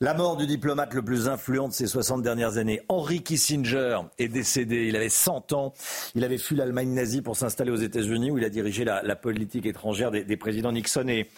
La 0.00 0.14
mort 0.14 0.36
du 0.36 0.46
diplomate 0.46 0.94
le 0.94 1.02
plus 1.02 1.28
influent 1.28 1.68
de 1.68 1.72
ces 1.72 1.86
60 1.86 2.22
dernières 2.22 2.56
années, 2.56 2.80
Henry 2.88 3.22
Kissinger, 3.22 4.00
est 4.18 4.28
décédé. 4.28 4.86
Il 4.88 4.96
avait 4.96 5.10
100 5.10 5.52
ans. 5.52 5.74
Il 6.14 6.24
avait 6.24 6.38
fui 6.38 6.56
l'Allemagne 6.56 6.92
nazie 6.92 7.22
pour 7.22 7.36
s'installer 7.36 7.70
aux 7.70 7.76
États-Unis 7.76 8.30
où 8.30 8.38
il 8.38 8.44
a 8.44 8.48
dirigé 8.48 8.84
la, 8.84 9.16
politique 9.16 9.66
étrangère 9.66 10.10
des, 10.10 10.36
présidents 10.36 10.72
Nixon 10.72 11.06
et, 11.08 11.28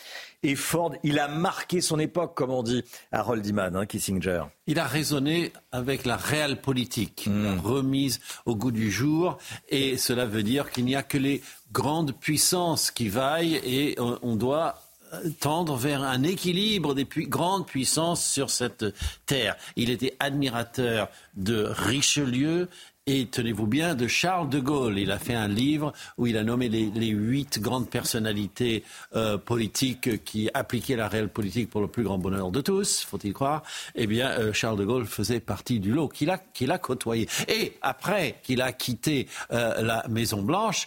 et, 0.43 0.55
Ford. 0.55 0.95
Il 1.03 1.19
a 1.19 1.29
marqué 1.29 1.81
son 1.81 1.99
époque, 1.99 2.35
comme 2.35 2.51
on 2.51 2.63
dit 2.63 2.85
Harold 3.11 3.45
Iman, 3.47 3.77
hein, 3.77 3.87
Kissinger. 3.87 4.45
Il 4.67 4.79
a 4.79 4.87
raisonné 4.87 5.53
avec 5.71 6.05
la 6.05 6.17
réelle 6.17 6.61
politique, 6.61 7.27
hmm. 7.27 7.59
remise 7.61 8.21
au 8.47 8.57
goût 8.57 8.73
du 8.73 8.91
jour. 8.91 9.39
Et 9.69 9.97
cela 9.97 10.27
veut 10.27 10.43
dire 10.43 10.71
qu'il 10.71 10.85
n'y 10.85 10.97
a 10.97 11.03
que 11.03 11.19
les 11.19 11.43
grandes 11.73 12.13
puissances 12.13 12.91
qui 12.91 13.09
vaillent 13.09 13.61
et 13.65 13.97
on 13.99 14.37
doit 14.37 14.79
tendre 15.41 15.77
vers 15.77 16.03
un 16.03 16.23
équilibre 16.23 16.95
des 16.95 17.05
grandes 17.05 17.67
puissances 17.67 18.25
sur 18.25 18.51
cette 18.51 18.85
terre. 19.27 19.57
Il 19.77 19.91
était 19.91 20.17
admirateur 20.21 21.09
de 21.35 21.67
Richelieu 21.69 22.69
et 23.09 23.27
tenez-vous 23.27 23.67
bien, 23.67 23.97
de 23.97 24.07
Charles 24.07 24.49
de 24.49 24.61
Gaulle. 24.61 24.97
Il 24.97 25.11
a 25.11 25.19
fait 25.19 25.35
un 25.35 25.49
livre 25.49 25.93
où 26.19 26.29
il 26.29 26.37
a 26.37 26.45
nommé 26.45 26.69
les, 26.69 27.09
huit 27.09 27.59
grandes 27.59 27.91
personnalités 27.91 28.85
euh, 29.17 29.39
politiques 29.39 30.23
qui 30.23 30.49
appliquaient 30.55 30.95
la 30.95 31.09
réelle 31.09 31.29
politique 31.29 31.69
pour 31.69 31.81
le 31.81 31.89
plus 31.89 32.05
grand 32.05 32.19
bonheur 32.19 32.53
de 32.53 32.61
tous, 32.61 33.03
faut-il 33.03 33.33
croire. 33.33 33.65
Eh 33.97 34.07
bien, 34.07 34.31
euh, 34.31 34.53
Charles 34.53 34.79
de 34.79 34.85
Gaulle 34.85 35.07
faisait 35.07 35.41
partie 35.41 35.81
du 35.81 35.91
lot 35.91 36.07
qu'il 36.07 36.31
a, 36.31 36.39
qu'il 36.39 36.71
a 36.71 36.79
côtoyé. 36.79 37.29
Et 37.49 37.77
après 37.83 38.39
qu'il 38.45 38.63
a 38.63 38.73
quitté 38.73 39.27
euh, 39.53 39.83
la 39.83 40.05
Maison 40.09 40.43
Blanche, 40.43 40.87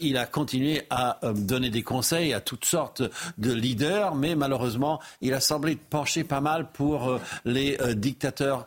il 0.00 0.16
a 0.16 0.26
continué 0.26 0.82
à 0.90 1.18
donner 1.34 1.70
des 1.70 1.82
conseils 1.82 2.32
à 2.32 2.40
toutes 2.40 2.64
sortes 2.64 3.02
de 3.38 3.52
leaders, 3.52 4.14
mais 4.14 4.34
malheureusement, 4.34 5.00
il 5.20 5.32
a 5.32 5.40
semblé 5.40 5.76
pencher 5.76 6.24
pas 6.24 6.40
mal 6.40 6.70
pour 6.72 7.18
les 7.44 7.78
dictateurs, 7.94 8.66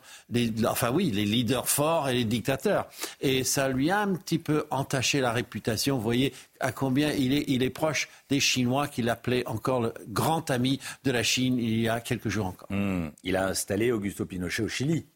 enfin 0.66 0.90
oui, 0.90 1.10
les 1.10 1.24
leaders 1.24 1.68
forts 1.68 2.08
et 2.08 2.14
les 2.14 2.24
dictateurs. 2.24 2.85
Et 3.20 3.44
ça 3.44 3.68
lui 3.68 3.90
a 3.90 4.00
un 4.00 4.14
petit 4.14 4.38
peu 4.38 4.66
entaché 4.70 5.20
la 5.20 5.32
réputation. 5.32 5.96
Vous 5.96 6.02
voyez 6.02 6.32
à 6.60 6.72
combien 6.72 7.12
il 7.12 7.32
est, 7.32 7.44
il 7.48 7.62
est 7.62 7.70
proche 7.70 8.08
des 8.28 8.40
Chinois 8.40 8.88
qu'il 8.88 9.08
appelait 9.08 9.46
encore 9.46 9.80
le 9.80 9.94
grand 10.08 10.50
ami 10.50 10.80
de 11.04 11.10
la 11.10 11.22
Chine 11.22 11.58
il 11.58 11.80
y 11.80 11.88
a 11.88 12.00
quelques 12.00 12.28
jours 12.28 12.46
encore. 12.46 12.68
Hmm. 12.70 13.08
Il 13.24 13.36
a 13.36 13.46
installé 13.46 13.92
Augusto 13.92 14.24
Pinochet 14.24 14.62
au 14.62 14.68
Chili. 14.68 15.06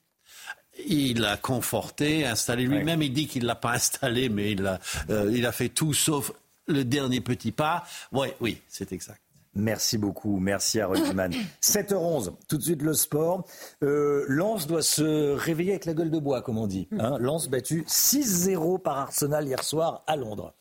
Il 0.86 1.20
l'a 1.20 1.36
conforté, 1.36 2.24
installé 2.24 2.64
lui-même. 2.64 3.02
Il 3.02 3.12
dit 3.12 3.26
qu'il 3.26 3.42
ne 3.42 3.48
l'a 3.48 3.54
pas 3.54 3.74
installé, 3.74 4.28
mais 4.28 4.52
il 4.52 4.66
a, 4.66 4.78
euh, 5.10 5.30
il 5.34 5.44
a 5.44 5.52
fait 5.52 5.68
tout 5.68 5.92
sauf 5.92 6.32
le 6.66 6.84
dernier 6.84 7.20
petit 7.20 7.52
pas. 7.52 7.84
Ouais, 8.12 8.34
oui, 8.40 8.60
c'est 8.68 8.92
exact. 8.92 9.20
Merci 9.54 9.98
beaucoup, 9.98 10.38
merci 10.38 10.80
à 10.80 10.86
Rodman. 10.86 11.32
7h11, 11.62 12.32
tout 12.48 12.56
de 12.56 12.62
suite 12.62 12.82
le 12.82 12.94
sport. 12.94 13.44
Euh, 13.82 14.24
Lens 14.28 14.66
doit 14.66 14.82
se 14.82 15.34
réveiller 15.34 15.72
avec 15.72 15.86
la 15.86 15.94
gueule 15.94 16.10
de 16.10 16.18
bois, 16.18 16.42
comme 16.42 16.58
on 16.58 16.66
dit. 16.66 16.88
Hein. 16.98 17.16
Lens 17.18 17.48
battu 17.48 17.84
6-0 17.88 18.80
par 18.80 18.98
Arsenal 18.98 19.46
hier 19.46 19.62
soir 19.64 20.04
à 20.06 20.16
Londres. 20.16 20.54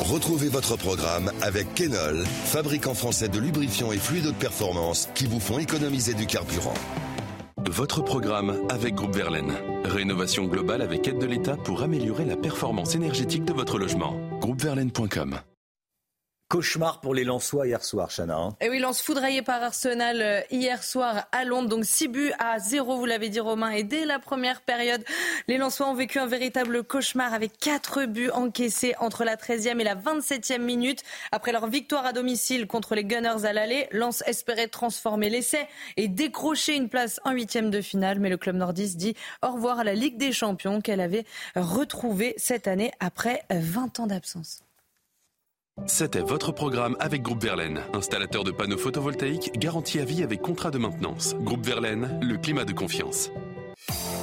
Retrouvez 0.00 0.48
votre 0.48 0.76
programme 0.76 1.30
avec 1.42 1.72
Kenol, 1.74 2.24
fabricant 2.24 2.94
français 2.94 3.28
de 3.28 3.38
lubrifiants 3.38 3.92
et 3.92 3.98
fluides 3.98 4.26
de 4.26 4.32
performance 4.32 5.08
qui 5.14 5.26
vous 5.26 5.40
font 5.40 5.58
économiser 5.58 6.14
du 6.14 6.26
carburant. 6.26 6.74
Votre 7.70 8.02
programme 8.02 8.54
avec 8.68 8.94
Groupe 8.94 9.14
Verlaine. 9.14 9.52
Rénovation 9.84 10.44
globale 10.44 10.82
avec 10.82 11.08
aide 11.08 11.18
de 11.18 11.26
l'État 11.26 11.56
pour 11.56 11.82
améliorer 11.82 12.24
la 12.24 12.36
performance 12.36 12.94
énergétique 12.94 13.44
de 13.44 13.52
votre 13.52 13.78
logement. 13.78 14.14
Groupeverlaine.com 14.40 15.38
Cauchemar 16.48 17.00
pour 17.00 17.14
les 17.14 17.24
Lensois 17.24 17.66
hier 17.66 17.82
soir, 17.82 18.10
Chana. 18.10 18.36
Hein. 18.36 18.56
Et 18.60 18.68
oui, 18.68 18.78
Lens 18.78 19.00
foudroyé 19.00 19.40
par 19.40 19.62
Arsenal 19.62 20.20
euh, 20.20 20.40
hier 20.50 20.84
soir 20.84 21.26
à 21.32 21.44
Londres. 21.44 21.68
Donc 21.68 21.84
6 21.84 22.08
buts 22.08 22.32
à 22.38 22.58
0, 22.58 22.96
vous 22.96 23.06
l'avez 23.06 23.30
dit 23.30 23.40
Romain. 23.40 23.70
Et 23.70 23.82
dès 23.82 24.04
la 24.04 24.18
première 24.18 24.60
période, 24.60 25.02
les 25.48 25.56
Lensois 25.56 25.88
ont 25.88 25.94
vécu 25.94 26.18
un 26.18 26.26
véritable 26.26 26.84
cauchemar 26.84 27.32
avec 27.32 27.56
4 27.58 28.04
buts 28.04 28.30
encaissés 28.30 28.94
entre 29.00 29.24
la 29.24 29.36
13e 29.36 29.80
et 29.80 29.84
la 29.84 29.96
27e 29.96 30.58
minute. 30.58 31.02
Après 31.32 31.50
leur 31.50 31.66
victoire 31.66 32.04
à 32.04 32.12
domicile 32.12 32.66
contre 32.66 32.94
les 32.94 33.04
Gunners 33.04 33.46
à 33.46 33.52
l'aller, 33.52 33.88
Lens 33.90 34.22
espérait 34.26 34.68
transformer 34.68 35.30
l'essai 35.30 35.66
et 35.96 36.08
décrocher 36.08 36.76
une 36.76 36.90
place 36.90 37.20
en 37.24 37.32
huitième 37.32 37.70
de 37.70 37.80
finale. 37.80 38.20
Mais 38.20 38.28
le 38.28 38.36
club 38.36 38.56
nordiste 38.56 38.98
dit 38.98 39.16
au 39.42 39.52
revoir 39.52 39.80
à 39.80 39.84
la 39.84 39.94
Ligue 39.94 40.18
des 40.18 40.32
Champions 40.32 40.82
qu'elle 40.82 41.00
avait 41.00 41.24
retrouvée 41.56 42.34
cette 42.36 42.68
année 42.68 42.92
après 43.00 43.44
20 43.50 44.00
ans 44.00 44.06
d'absence. 44.06 44.63
C'était 45.86 46.20
votre 46.20 46.50
programme 46.50 46.96
avec 46.98 47.20
Groupe 47.22 47.42
Verlaine, 47.42 47.80
installateur 47.92 48.42
de 48.42 48.52
panneaux 48.52 48.78
photovoltaïques 48.78 49.58
garantis 49.58 50.00
à 50.00 50.04
vie 50.04 50.22
avec 50.22 50.40
contrat 50.40 50.70
de 50.70 50.78
maintenance. 50.78 51.34
Groupe 51.40 51.66
Verlaine, 51.66 52.18
le 52.22 52.38
climat 52.38 52.64
de 52.64 52.72
confiance. 52.72 53.30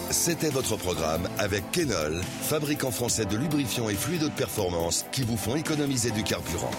C'était 0.10 0.50
votre 0.50 0.76
programme 0.78 1.30
avec 1.38 1.70
Kenol, 1.72 2.20
fabricant 2.42 2.90
français 2.90 3.26
de 3.26 3.38
lubrifiants 3.38 3.90
et 3.90 3.96
fluides 3.96 4.24
de 4.24 4.30
performance 4.30 5.06
qui 5.12 5.24
vous 5.24 5.38
font 5.38 5.56
économiser 5.56 6.12
du 6.12 6.24
carburant. 6.24 6.72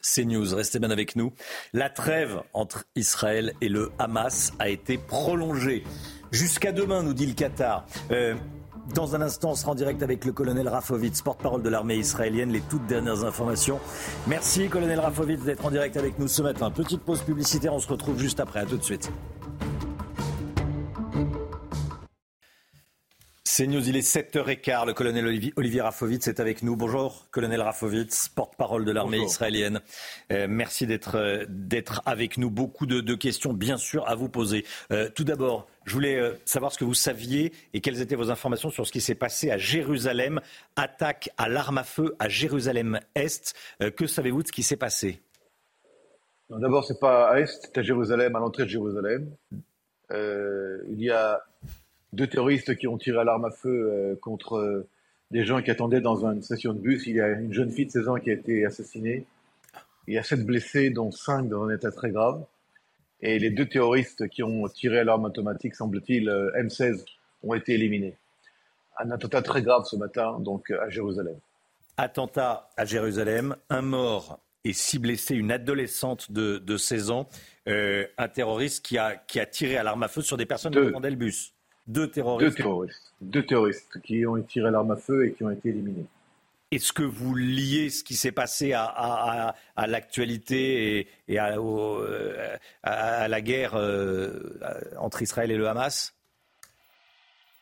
C'est 0.00 0.24
News, 0.24 0.54
restez 0.54 0.78
bien 0.78 0.90
avec 0.90 1.14
nous. 1.14 1.32
La 1.72 1.90
trêve 1.90 2.40
entre 2.54 2.84
Israël 2.96 3.52
et 3.60 3.68
le 3.68 3.90
Hamas 3.98 4.52
a 4.58 4.68
été 4.68 4.98
prolongée 4.98 5.84
jusqu'à 6.30 6.72
demain, 6.72 7.02
nous 7.02 7.14
dit 7.14 7.26
le 7.26 7.34
Qatar. 7.34 7.86
Euh, 8.12 8.34
dans 8.94 9.14
un 9.14 9.20
instant, 9.20 9.50
on 9.50 9.54
sera 9.54 9.72
en 9.72 9.74
direct 9.74 10.02
avec 10.02 10.24
le 10.24 10.32
colonel 10.32 10.68
Rafovitz, 10.68 11.22
porte-parole 11.22 11.62
de 11.62 11.68
l'armée 11.68 11.96
israélienne, 11.96 12.50
les 12.50 12.60
toutes 12.60 12.86
dernières 12.86 13.24
informations. 13.24 13.78
Merci, 14.26 14.68
colonel 14.68 15.00
Rafovitz, 15.00 15.42
d'être 15.42 15.64
en 15.64 15.70
direct 15.70 15.96
avec 15.96 16.18
nous 16.18 16.28
ce 16.28 16.42
matin. 16.42 16.70
Petite 16.70 17.02
pause 17.02 17.22
publicitaire, 17.22 17.72
on 17.72 17.80
se 17.80 17.88
retrouve 17.88 18.18
juste 18.18 18.40
après. 18.40 18.60
À 18.60 18.66
tout 18.66 18.76
de 18.76 18.82
suite. 18.82 19.10
C'est 23.52 23.66
News, 23.66 23.88
il 23.88 23.96
est 23.96 24.08
7h15. 24.08 24.86
Le 24.86 24.92
colonel 24.92 25.26
Olivier, 25.56 25.80
Rafovitz 25.80 26.28
est 26.28 26.38
avec 26.38 26.62
nous. 26.62 26.76
Bonjour, 26.76 27.26
colonel 27.32 27.60
Rafovitz, 27.60 28.28
porte-parole 28.28 28.84
de 28.84 28.92
l'armée 28.92 29.18
israélienne. 29.18 29.80
Euh, 30.30 30.46
merci 30.48 30.86
d'être 30.86 31.16
euh, 31.16 31.44
d'être 31.48 32.00
avec 32.06 32.38
nous. 32.38 32.48
Beaucoup 32.48 32.86
de, 32.86 33.00
de, 33.00 33.14
questions, 33.16 33.52
bien 33.52 33.76
sûr, 33.76 34.08
à 34.08 34.14
vous 34.14 34.28
poser. 34.28 34.64
Euh, 34.92 35.08
tout 35.12 35.24
d'abord, 35.24 35.66
je 35.84 35.94
voulais 35.94 36.38
savoir 36.44 36.70
ce 36.70 36.78
que 36.78 36.84
vous 36.84 36.94
saviez 36.94 37.52
et 37.74 37.80
quelles 37.80 38.00
étaient 38.00 38.14
vos 38.14 38.30
informations 38.30 38.70
sur 38.70 38.86
ce 38.86 38.92
qui 38.92 39.00
s'est 39.00 39.16
passé 39.16 39.50
à 39.50 39.58
Jérusalem. 39.58 40.40
Attaque 40.76 41.30
à 41.36 41.48
l'arme 41.48 41.78
à 41.78 41.84
feu 41.84 42.14
à 42.20 42.28
Jérusalem-Est. 42.28 43.54
Que 43.96 44.06
savez-vous 44.06 44.44
de 44.44 44.46
ce 44.46 44.52
qui 44.52 44.62
s'est 44.62 44.76
passé? 44.76 45.22
D'abord, 46.50 46.84
c'est 46.84 47.00
pas 47.00 47.28
à 47.30 47.40
Est, 47.40 47.62
c'est 47.62 47.78
à 47.78 47.82
Jérusalem, 47.82 48.36
à 48.36 48.38
l'entrée 48.38 48.62
de 48.62 48.68
Jérusalem. 48.68 49.28
Il 50.12 51.02
y 51.02 51.10
a 51.10 51.40
deux 52.12 52.26
terroristes 52.26 52.76
qui 52.76 52.86
ont 52.86 52.98
tiré 52.98 53.18
à 53.18 53.24
l'arme 53.24 53.44
à 53.44 53.50
feu 53.50 53.90
euh, 53.92 54.16
contre 54.16 54.56
euh, 54.56 54.88
des 55.30 55.44
gens 55.44 55.62
qui 55.62 55.70
attendaient 55.70 56.00
dans 56.00 56.26
une 56.26 56.42
station 56.42 56.72
de 56.72 56.78
bus. 56.78 57.06
Il 57.06 57.16
y 57.16 57.20
a 57.20 57.28
une 57.28 57.52
jeune 57.52 57.70
fille 57.70 57.86
de 57.86 57.90
16 57.90 58.08
ans 58.08 58.16
qui 58.16 58.30
a 58.30 58.32
été 58.32 58.64
assassinée. 58.64 59.26
Il 60.06 60.14
y 60.14 60.18
a 60.18 60.22
sept 60.22 60.44
blessés, 60.44 60.90
dont 60.90 61.10
cinq 61.10 61.48
dans 61.48 61.64
un 61.64 61.74
état 61.74 61.92
très 61.92 62.10
grave. 62.10 62.44
Et 63.20 63.38
les 63.38 63.50
deux 63.50 63.66
terroristes 63.66 64.28
qui 64.28 64.42
ont 64.42 64.66
tiré 64.68 65.00
à 65.00 65.04
l'arme 65.04 65.26
automatique, 65.26 65.74
semble-t-il, 65.74 66.28
euh, 66.28 66.50
M16, 66.56 67.04
ont 67.42 67.54
été 67.54 67.74
éliminés. 67.74 68.16
Un 68.98 69.10
attentat 69.10 69.42
très 69.42 69.62
grave 69.62 69.84
ce 69.84 69.96
matin, 69.96 70.38
donc 70.40 70.70
à 70.70 70.88
Jérusalem. 70.88 71.36
Attentat 71.96 72.70
à 72.76 72.84
Jérusalem, 72.84 73.56
un 73.68 73.82
mort 73.82 74.40
et 74.64 74.72
six 74.72 74.98
blessés, 74.98 75.34
une 75.34 75.52
adolescente 75.52 76.32
de, 76.32 76.58
de 76.58 76.76
16 76.76 77.10
ans, 77.10 77.28
euh, 77.68 78.06
un 78.18 78.28
terroriste 78.28 78.84
qui 78.84 78.98
a, 78.98 79.16
qui 79.16 79.40
a 79.40 79.46
tiré 79.46 79.76
à 79.76 79.82
l'arme 79.82 80.02
à 80.02 80.08
feu 80.08 80.22
sur 80.22 80.36
des 80.36 80.46
personnes 80.46 80.72
qui 80.72 80.78
attendaient 80.78 81.10
le 81.10 81.16
bus. 81.16 81.54
Deux 81.86 82.10
terroristes. 82.10 82.50
Deux 82.50 82.54
terroristes. 82.62 83.12
Deux 83.20 83.46
terroristes 83.46 84.00
qui 84.02 84.26
ont 84.26 84.40
tiré 84.42 84.70
l'arme 84.70 84.92
à 84.92 84.96
feu 84.96 85.26
et 85.26 85.32
qui 85.32 85.44
ont 85.44 85.50
été 85.50 85.70
éliminés. 85.70 86.06
Est-ce 86.70 86.92
que 86.92 87.02
vous 87.02 87.34
liez 87.34 87.90
ce 87.90 88.04
qui 88.04 88.14
s'est 88.14 88.30
passé 88.30 88.72
à, 88.74 88.84
à, 88.84 89.48
à, 89.48 89.54
à 89.74 89.86
l'actualité 89.88 91.00
et, 91.00 91.08
et 91.26 91.40
au, 91.56 91.98
euh, 92.00 92.56
à, 92.84 93.26
la 93.26 93.40
guerre 93.40 93.74
euh, 93.74 94.56
entre 94.96 95.20
Israël 95.22 95.50
et 95.50 95.56
le 95.56 95.66
Hamas? 95.66 96.14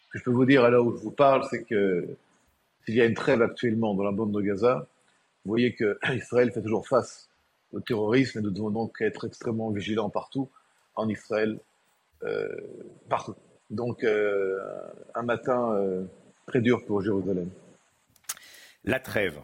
Ce 0.08 0.12
que 0.12 0.18
je 0.18 0.24
peux 0.24 0.30
vous 0.30 0.44
dire 0.44 0.62
à 0.62 0.68
l'heure 0.68 0.84
où 0.84 0.94
je 0.94 1.02
vous 1.02 1.10
parle, 1.10 1.42
c'est 1.48 1.64
que 1.64 2.06
s'il 2.84 2.96
y 2.96 3.00
a 3.00 3.06
une 3.06 3.14
trêve 3.14 3.40
actuellement 3.40 3.94
dans 3.94 4.04
la 4.04 4.12
bande 4.12 4.32
de 4.32 4.42
Gaza, 4.42 4.86
vous 5.46 5.52
voyez 5.52 5.74
qu'Israël 5.74 6.52
fait 6.54 6.62
toujours 6.62 6.86
face 6.86 7.30
au 7.72 7.80
terrorisme 7.80 8.40
et 8.40 8.42
nous 8.42 8.50
devons 8.50 8.70
donc 8.70 9.00
être 9.00 9.26
extrêmement 9.26 9.70
vigilants 9.70 10.10
partout, 10.10 10.50
en 10.96 11.08
Israël, 11.08 11.58
euh, 12.24 12.46
partout. 13.08 13.34
Donc 13.70 14.02
euh, 14.02 14.58
un 15.14 15.22
matin 15.22 15.72
euh, 15.74 16.04
très 16.46 16.60
dur 16.60 16.84
pour 16.86 17.02
Jérusalem. 17.02 17.50
La 18.84 19.00
trêve. 19.00 19.40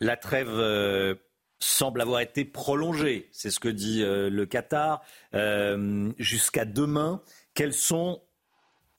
La 0.00 0.16
trêve 0.16 0.50
euh, 0.50 1.14
semble 1.58 2.00
avoir 2.00 2.20
été 2.20 2.44
prolongée, 2.44 3.28
c'est 3.32 3.50
ce 3.50 3.58
que 3.58 3.68
dit 3.68 4.02
le 4.04 4.44
Qatar, 4.44 5.02
jusqu'à 6.18 6.64
demain. 6.66 7.22
Quelles 7.54 7.72
sont 7.72 8.20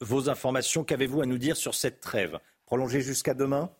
vos 0.00 0.28
informations 0.28 0.82
Qu'avez-vous 0.82 1.22
à 1.22 1.26
nous 1.26 1.38
dire 1.38 1.56
sur 1.56 1.74
cette 1.74 2.00
trêve? 2.00 2.38
Prolongée 2.66 3.00
jusqu'à 3.00 3.34
demain? 3.34 3.70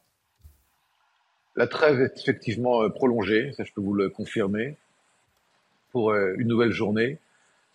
La 1.57 1.67
trêve 1.67 2.01
est 2.01 2.17
effectivement 2.17 2.89
prolongée, 2.89 3.53
ça 3.57 3.65
je 3.65 3.73
peux 3.73 3.81
vous 3.81 3.95
le 3.95 4.11
confirmer, 4.11 4.77
pour 5.91 6.15
une 6.15 6.47
nouvelle 6.47 6.71
journée. 6.71 7.19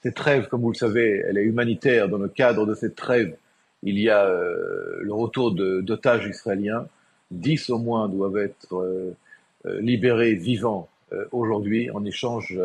Cette 0.04 0.16
trêve, 0.16 0.48
comme 0.48 0.62
vous 0.62 0.72
le 0.72 0.78
savez, 0.78 1.24
elle 1.28 1.38
est 1.38 1.44
humanitaire. 1.44 2.10
Dans 2.10 2.18
le 2.18 2.28
cadre 2.28 2.66
de 2.66 2.76
cette 2.76 2.96
trêve, 2.96 3.36
il 3.82 3.98
y 3.98 4.10
a 4.10 4.30
le 4.30 5.14
retour 5.14 5.52
d'otages 5.54 6.28
israéliens 6.28 6.88
10 7.34 7.70
au 7.72 7.80
moins 7.80 8.08
doivent 8.08 8.38
être 8.38 8.76
euh, 8.76 9.16
euh, 9.66 9.80
libérés 9.82 10.36
vivants 10.36 10.88
euh, 11.12 11.26
aujourd'hui 11.32 11.90
en 11.92 12.06
échange 12.06 12.60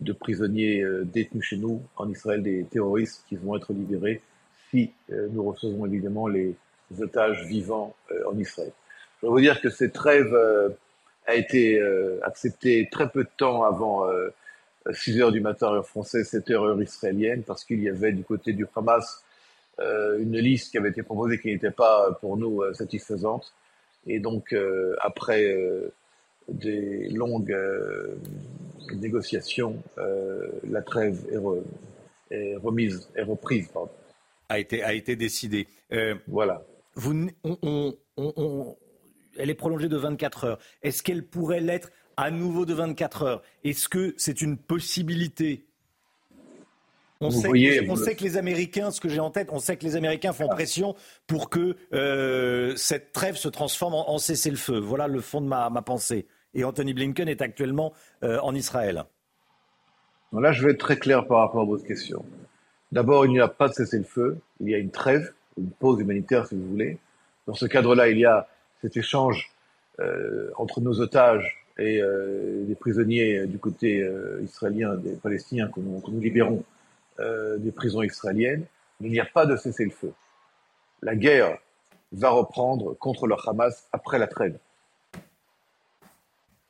de 0.00 0.12
prisonniers 0.12 0.84
détenus 1.04 1.44
chez 1.44 1.56
nous 1.56 1.80
en 1.96 2.10
Israël, 2.10 2.42
des 2.42 2.64
terroristes 2.64 3.24
qui 3.28 3.36
vont 3.36 3.56
être 3.56 3.72
libérés 3.72 4.20
si 4.70 4.90
nous 5.08 5.44
recevons 5.44 5.86
évidemment 5.86 6.26
les 6.26 6.56
otages 7.00 7.46
vivants 7.46 7.94
en 8.26 8.36
Israël. 8.36 8.72
Je 9.16 9.26
dois 9.26 9.30
vous 9.30 9.40
dire 9.40 9.60
que 9.60 9.70
cette 9.70 9.92
trêve 9.92 10.34
a 11.26 11.34
été 11.36 11.80
acceptée 12.22 12.88
très 12.90 13.08
peu 13.08 13.22
de 13.22 13.30
temps 13.36 13.62
avant 13.62 14.04
6 14.92 15.20
heures 15.20 15.32
du 15.32 15.40
matin 15.40 15.72
heure 15.72 15.86
française, 15.86 16.28
7 16.28 16.50
heures 16.50 16.64
heure 16.64 16.82
israélienne, 16.82 17.42
parce 17.42 17.64
qu'il 17.64 17.82
y 17.82 17.88
avait 17.88 18.12
du 18.12 18.24
côté 18.24 18.52
du 18.52 18.66
Hamas 18.76 19.24
une 19.78 20.38
liste 20.38 20.70
qui 20.70 20.78
avait 20.78 20.90
été 20.90 21.02
proposée 21.02 21.40
qui 21.40 21.48
n'était 21.48 21.70
pas 21.72 22.16
pour 22.20 22.36
nous 22.36 22.62
satisfaisante. 22.74 23.52
Et 24.06 24.18
donc, 24.18 24.52
euh, 24.52 24.96
après 25.00 25.44
euh, 25.44 25.92
des 26.48 27.08
longues 27.10 27.52
euh, 27.52 28.16
négociations, 28.94 29.82
la 30.68 30.82
trêve 30.82 31.24
est, 31.30 32.34
est, 32.34 32.56
remise, 32.56 33.08
est 33.14 33.22
reprise. 33.22 33.68
Pardon. 33.72 33.90
A 34.48 34.58
été, 34.58 34.82
a 34.82 34.92
été 34.92 35.16
décidée. 35.16 35.66
voilà. 36.28 36.62
Vous, 36.96 37.28
on, 37.42 37.58
on, 37.62 37.96
on, 38.16 38.76
elle 39.38 39.50
est 39.50 39.54
prolongée 39.54 39.88
de 39.88 39.96
24 39.96 40.44
heures. 40.44 40.58
Est-ce 40.82 41.02
qu'elle 41.02 41.24
pourrait 41.24 41.60
l'être 41.60 41.90
à 42.16 42.30
nouveau 42.30 42.64
de 42.66 42.74
24 42.74 43.22
heures 43.22 43.42
Est-ce 43.64 43.88
que 43.88 44.14
c'est 44.16 44.42
une 44.42 44.56
possibilité? 44.56 45.64
On, 47.20 47.30
sait, 47.30 47.48
que, 47.48 47.90
on 47.90 47.96
sait, 47.96 48.16
que, 48.16 48.24
les 48.24 48.36
Américains, 48.36 48.90
ce 48.90 49.00
que 49.00 49.08
j'ai 49.08 49.20
en 49.20 49.30
tête, 49.30 49.48
on 49.50 49.58
sait 49.58 49.76
que 49.76 49.84
les 49.84 49.96
Américains 49.96 50.32
font 50.32 50.48
pression 50.48 50.94
pour 51.26 51.48
que 51.48 51.76
euh, 51.92 52.74
cette 52.76 53.12
trêve 53.12 53.36
se 53.36 53.48
transforme 53.48 53.94
en, 53.94 54.18
cessez-le-feu. 54.18 54.78
Voilà 54.78 55.06
le 55.06 55.20
fond 55.20 55.40
de 55.40 55.46
ma, 55.46 55.70
pensée. 55.82 56.26
Et 56.54 56.64
Anthony 56.64 56.92
Blinken 56.92 57.28
est 57.28 57.40
actuellement 57.40 57.92
euh, 58.22 58.38
en 58.40 58.54
Israël. 58.54 59.04
là, 60.32 60.52
je 60.52 60.64
vais 60.64 60.72
être 60.72 60.78
très 60.78 60.98
clair 60.98 61.26
par 61.26 61.38
rapport 61.38 61.62
à 61.62 61.64
votre 61.64 61.84
question. 61.84 62.24
D'abord, 62.92 63.26
il 63.26 63.32
n'y 63.32 63.40
a 63.40 63.48
pas 63.48 63.68
de 63.68 63.74
cessez-le-feu, 63.74 64.38
il 64.60 64.68
y 64.68 64.74
a 64.74 64.78
une 64.78 64.90
trêve, 64.90 65.32
une 65.56 65.70
pause 65.70 66.00
humanitaire, 66.00 66.46
si 66.46 66.56
vous 66.56 66.68
voulez. 66.68 66.98
Dans 67.46 67.54
ce 67.54 67.66
cadre-là, 67.66 68.08
il 68.08 68.18
y 68.18 68.26
a 68.26 68.48
cet 68.82 68.96
échange 68.96 69.50
euh, 70.00 70.50
entre 70.56 70.80
nos 70.80 71.00
otages 71.00 71.63
et 71.78 72.00
les 72.00 72.74
prisonniers 72.74 73.46
du 73.46 73.58
côté 73.58 74.08
israélien, 74.42 74.94
des 74.94 75.16
Palestiniens 75.16 75.68
que 75.68 75.80
nous 75.80 76.20
libérons 76.20 76.64
euh, 77.20 77.58
des 77.58 77.70
prisons 77.70 78.02
israéliennes, 78.02 78.66
il 79.00 79.12
n'y 79.12 79.20
a 79.20 79.24
pas 79.24 79.46
de 79.46 79.56
cessez-le-feu. 79.56 80.12
La 81.00 81.14
guerre 81.14 81.58
va 82.10 82.30
reprendre 82.30 82.94
contre 82.94 83.28
le 83.28 83.36
Hamas 83.46 83.86
après 83.92 84.18
la 84.18 84.26
trêve. 84.26 84.58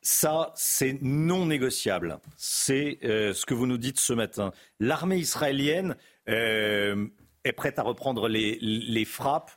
Ça, 0.03 0.51
c'est 0.55 0.99
non 1.01 1.47
négociable. 1.47 2.19
C'est 2.37 2.99
euh, 3.03 3.33
ce 3.33 3.47
que 3.47 3.55
vous 3.55 3.65
nous 3.65 3.79
dites 3.79 3.99
ce 3.99 4.13
matin. 4.13 4.51
L'armée 4.79 5.17
israélienne 5.17 5.95
euh, 6.29 7.07
est 7.43 7.53
prête 7.53 7.79
à 7.79 7.81
reprendre 7.81 8.27
les, 8.27 9.05
frappes, 9.05 9.51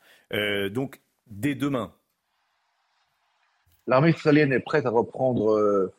donc 0.70 1.02
dès 1.26 1.54
demain. 1.54 1.92
L'armée 3.88 4.10
israélienne 4.10 4.52
est 4.52 4.60
prête 4.60 4.86
à 4.86 4.90
reprendre 4.90 5.90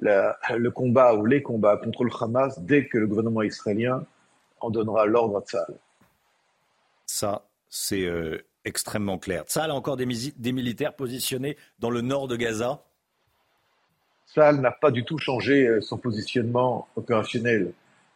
le 0.00 0.70
combat 0.70 1.14
ou 1.14 1.26
les 1.26 1.42
combats 1.42 1.76
contre 1.76 2.04
le 2.04 2.10
Hamas 2.18 2.58
dès 2.60 2.86
que 2.86 2.96
le 2.96 3.06
gouvernement 3.06 3.42
israélien 3.42 4.06
on 4.62 4.70
donnera 4.70 5.06
l'ordre 5.06 5.38
à 5.38 5.40
Tzal. 5.42 5.74
Ça, 7.06 7.42
c'est 7.68 8.04
euh, 8.04 8.44
extrêmement 8.64 9.18
clair. 9.18 9.44
Tzal 9.44 9.70
a 9.70 9.74
encore 9.74 9.96
des, 9.96 10.06
militaires 10.06 10.94
positionnés 10.94 11.56
dans 11.78 11.90
le 11.90 12.00
nord 12.00 12.28
de 12.28 12.36
Gaza 12.36 12.82
Tzal 14.28 14.60
n'a 14.60 14.70
pas 14.70 14.90
du 14.90 15.04
tout 15.04 15.18
changé 15.18 15.66
euh, 15.66 15.80
son 15.80 15.98
positionnement 15.98 16.88
opérationnel 16.96 17.72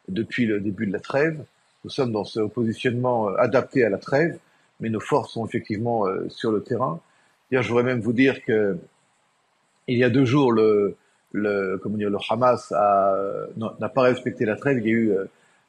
depuis 0.09 0.47
le 0.47 0.61
début 0.61 0.87
de 0.87 0.93
la 0.93 1.01
trêve. 1.01 1.45
Nous 1.85 1.91
sommes 1.91 2.13
dans 2.13 2.25
ce 2.25 2.41
positionnement 2.41 3.29
euh, 3.29 3.37
adapté 3.37 3.85
à 3.85 3.91
la 3.91 3.99
trêve, 3.99 4.39
mais 4.81 4.89
nos 4.89 5.01
forces 5.01 5.33
sont 5.33 5.47
effectivement 5.47 6.05
sur 6.29 6.53
le 6.53 6.63
terrain. 6.63 7.01
je 7.51 7.67
voudrais 7.67 7.83
même 7.83 8.01
vous 8.01 8.13
dire 8.13 8.45
que 8.45 8.79
il 9.89 9.99
y 9.99 10.05
a 10.05 10.11
deux 10.11 10.25
jours, 10.25 10.53
le, 10.53 10.97
le, 11.33 11.79
comment 11.83 11.97
dire, 11.97 12.11
le 12.11 12.19
Hamas 12.29 12.73
n'a 12.73 13.89
pas 13.89 14.03
respecté 14.03 14.45
la 14.45 14.57
trêve. 14.57 14.79
Il 14.79 14.85
y 14.85 14.89
a 14.89 14.93
eu 14.93 15.13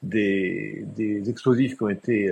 des, 0.04 0.84
des 0.96 1.30
explosifs 1.30 1.76
qui 1.78 1.84
ont 1.84 1.90
été 1.90 2.30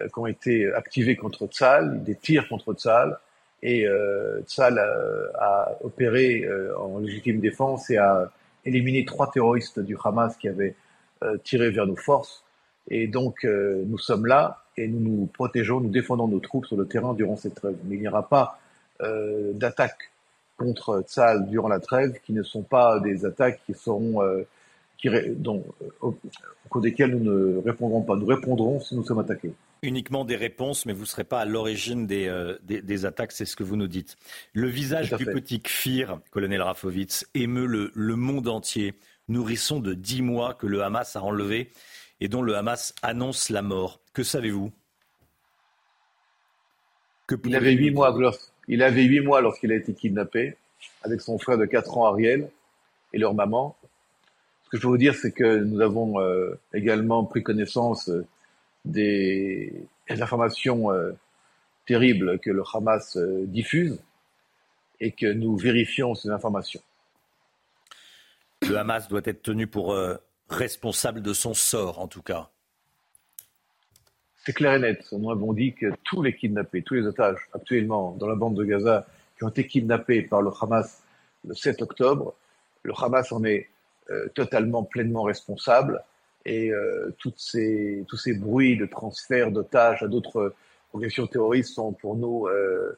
euh, 0.00 0.08
qui 0.08 0.18
ont 0.18 0.26
été 0.26 0.72
activés 0.72 1.16
contre 1.16 1.46
Tzal, 1.46 2.02
des 2.02 2.14
tirs 2.14 2.48
contre 2.48 2.74
Tzal, 2.74 3.18
et 3.62 3.86
euh, 3.86 4.40
Tzal 4.42 4.78
a, 4.78 5.72
opéré 5.82 6.44
euh, 6.44 6.76
en 6.78 6.98
légitime 6.98 7.40
défense 7.40 7.90
et 7.90 7.98
a 7.98 8.30
éliminé 8.64 9.04
trois 9.04 9.30
terroristes 9.30 9.80
du 9.80 9.96
Hamas 10.02 10.36
qui 10.36 10.48
avaient 10.48 10.74
euh, 11.22 11.36
tiré 11.44 11.70
vers 11.70 11.86
nos 11.86 11.96
forces. 11.96 12.44
Et 12.88 13.06
donc 13.06 13.44
euh, 13.44 13.84
nous 13.86 13.98
sommes 13.98 14.26
là 14.26 14.64
et 14.76 14.88
nous 14.88 15.00
nous 15.00 15.26
protégeons, 15.26 15.80
nous 15.80 15.90
défendons 15.90 16.28
nos 16.28 16.40
troupes 16.40 16.66
sur 16.66 16.76
le 16.76 16.86
terrain 16.86 17.12
durant 17.12 17.36
cette 17.36 17.54
trêve. 17.54 17.76
Mais 17.84 17.96
il 17.96 18.00
n'y 18.00 18.08
aura 18.08 18.28
pas 18.28 18.58
d'attaques 19.54 20.10
contre 20.60 21.02
Tzal 21.06 21.48
durant 21.48 21.68
la 21.68 21.80
trêve 21.80 22.12
qui 22.24 22.34
ne 22.34 22.42
sont 22.42 22.62
pas 22.62 23.00
des 23.00 23.24
attaques 23.24 23.60
qui 23.64 23.72
seront 23.72 24.20
qui, 24.98 25.08
dont, 25.36 25.64
au, 26.02 26.14
cours 26.68 26.82
desquels 26.82 27.16
nous 27.16 27.24
ne 27.24 27.58
répondrons 27.58 28.02
pas. 28.02 28.14
Nous 28.14 28.26
répondrons 28.26 28.78
si 28.80 28.94
nous 28.94 29.04
sommes 29.04 29.18
attaqués. 29.18 29.52
Uniquement 29.82 30.26
des 30.26 30.36
réponses, 30.36 30.84
mais 30.84 30.92
vous 30.92 31.02
ne 31.02 31.06
serez 31.06 31.24
pas 31.24 31.40
à 31.40 31.44
l'origine 31.46 32.06
des, 32.06 32.28
euh, 32.28 32.58
des, 32.62 33.06
attaques, 33.06 33.32
c'est 33.32 33.46
ce 33.46 33.56
que 33.56 33.64
vous 33.64 33.76
nous 33.76 33.88
dites. 33.88 34.16
Le 34.52 34.68
visage 34.68 35.14
du 35.14 35.24
petit 35.24 35.62
Kfir, 35.62 36.20
colonel 36.30 36.60
Rafovitz, 36.60 37.26
émeut 37.34 37.66
le, 37.66 37.90
le 37.94 38.16
monde 38.16 38.48
entier. 38.48 38.94
Nourrisson 39.28 39.80
de 39.80 39.94
dix 39.94 40.22
mois 40.22 40.54
que 40.54 40.66
le 40.66 40.82
Hamas 40.82 41.16
a 41.16 41.22
enlevé 41.22 41.70
et 42.20 42.28
dont 42.28 42.42
le 42.42 42.56
Hamas 42.56 42.94
annonce 43.00 43.48
la 43.48 43.62
mort. 43.62 44.00
Que 44.12 44.22
savez-vous? 44.22 44.70
Il 47.44 47.54
avait 47.54 47.72
huit 47.72 47.92
mois, 47.92 48.12
il 48.70 48.84
avait 48.84 49.02
huit 49.02 49.20
mois 49.20 49.40
lorsqu'il 49.40 49.72
a 49.72 49.74
été 49.74 49.92
kidnappé 49.92 50.56
avec 51.02 51.20
son 51.20 51.38
frère 51.38 51.58
de 51.58 51.66
quatre 51.66 51.98
ans 51.98 52.06
Ariel 52.06 52.48
et 53.12 53.18
leur 53.18 53.34
maman. 53.34 53.76
Ce 54.64 54.70
que 54.70 54.76
je 54.76 54.82
veux 54.82 54.90
vous 54.90 54.96
dire, 54.96 55.16
c'est 55.16 55.32
que 55.32 55.58
nous 55.58 55.80
avons 55.80 56.20
euh, 56.20 56.54
également 56.72 57.24
pris 57.24 57.42
connaissance 57.42 58.08
euh, 58.08 58.24
des, 58.84 59.72
informations 60.08 60.92
euh, 60.92 61.10
terribles 61.84 62.38
que 62.38 62.50
le 62.50 62.62
Hamas 62.72 63.16
diffuse 63.16 63.98
et 65.00 65.10
que 65.10 65.26
nous 65.26 65.56
vérifions 65.56 66.14
ces 66.14 66.30
informations. 66.30 66.80
Le 68.62 68.76
Hamas 68.76 69.08
doit 69.08 69.22
être 69.24 69.42
tenu 69.42 69.66
pour 69.66 69.96
responsable 70.48 71.22
de 71.22 71.32
son 71.32 71.54
sort, 71.54 71.98
en 71.98 72.06
tout 72.06 72.22
cas. 72.22 72.50
C'est 74.44 74.54
clair 74.54 74.74
et 74.74 74.78
net. 74.78 75.04
Nous 75.12 75.30
avons 75.30 75.52
dit 75.52 75.74
que 75.74 75.92
tous 76.02 76.22
les 76.22 76.34
kidnappés, 76.34 76.82
tous 76.82 76.94
les 76.94 77.06
otages 77.06 77.38
actuellement 77.52 78.16
dans 78.18 78.26
la 78.26 78.34
bande 78.34 78.56
de 78.56 78.64
Gaza 78.64 79.06
qui 79.36 79.44
ont 79.44 79.48
été 79.48 79.66
kidnappés 79.66 80.22
par 80.22 80.40
le 80.40 80.50
Hamas 80.60 81.02
le 81.46 81.54
7 81.54 81.82
octobre, 81.82 82.34
le 82.82 82.92
Hamas 82.96 83.32
en 83.32 83.44
est 83.44 83.68
euh, 84.10 84.28
totalement, 84.34 84.82
pleinement 84.82 85.22
responsable. 85.22 86.02
Et 86.46 86.70
euh, 86.70 87.14
toutes 87.18 87.38
ces, 87.38 88.04
tous 88.08 88.16
ces 88.16 88.34
bruits 88.34 88.78
de 88.78 88.86
transfert 88.86 89.50
d'otages 89.50 90.02
à 90.02 90.08
d'autres 90.08 90.54
organisations 90.94 91.26
terroristes 91.26 91.74
sont 91.74 91.92
pour 91.92 92.16
nous, 92.16 92.46
euh, 92.46 92.96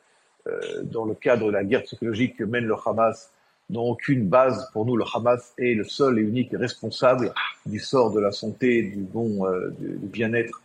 dans 0.85 1.05
le 1.05 1.15
cadre 1.15 1.47
de 1.47 1.53
la 1.53 1.65
guerre 1.65 1.83
psychologique 1.83 2.37
que 2.37 2.45
mène 2.45 2.65
le 2.65 2.77
Hamas, 2.87 3.33
n'ont 3.69 3.91
aucune 3.91 4.29
base. 4.29 4.71
Pour 4.73 4.87
nous, 4.87 4.97
le 4.97 5.05
Hamas 5.13 5.55
est 5.59 5.75
le 5.75 5.85
seul 5.85 6.19
et 6.19 6.23
unique 6.23 6.51
responsable 6.53 7.33
du 7.67 7.81
sort 7.81 8.13
de 8.13 8.21
la 8.21 8.31
santé, 8.31 8.83
du 8.83 9.01
bon, 9.01 9.45
du, 9.79 9.99
bien-être 10.07 10.63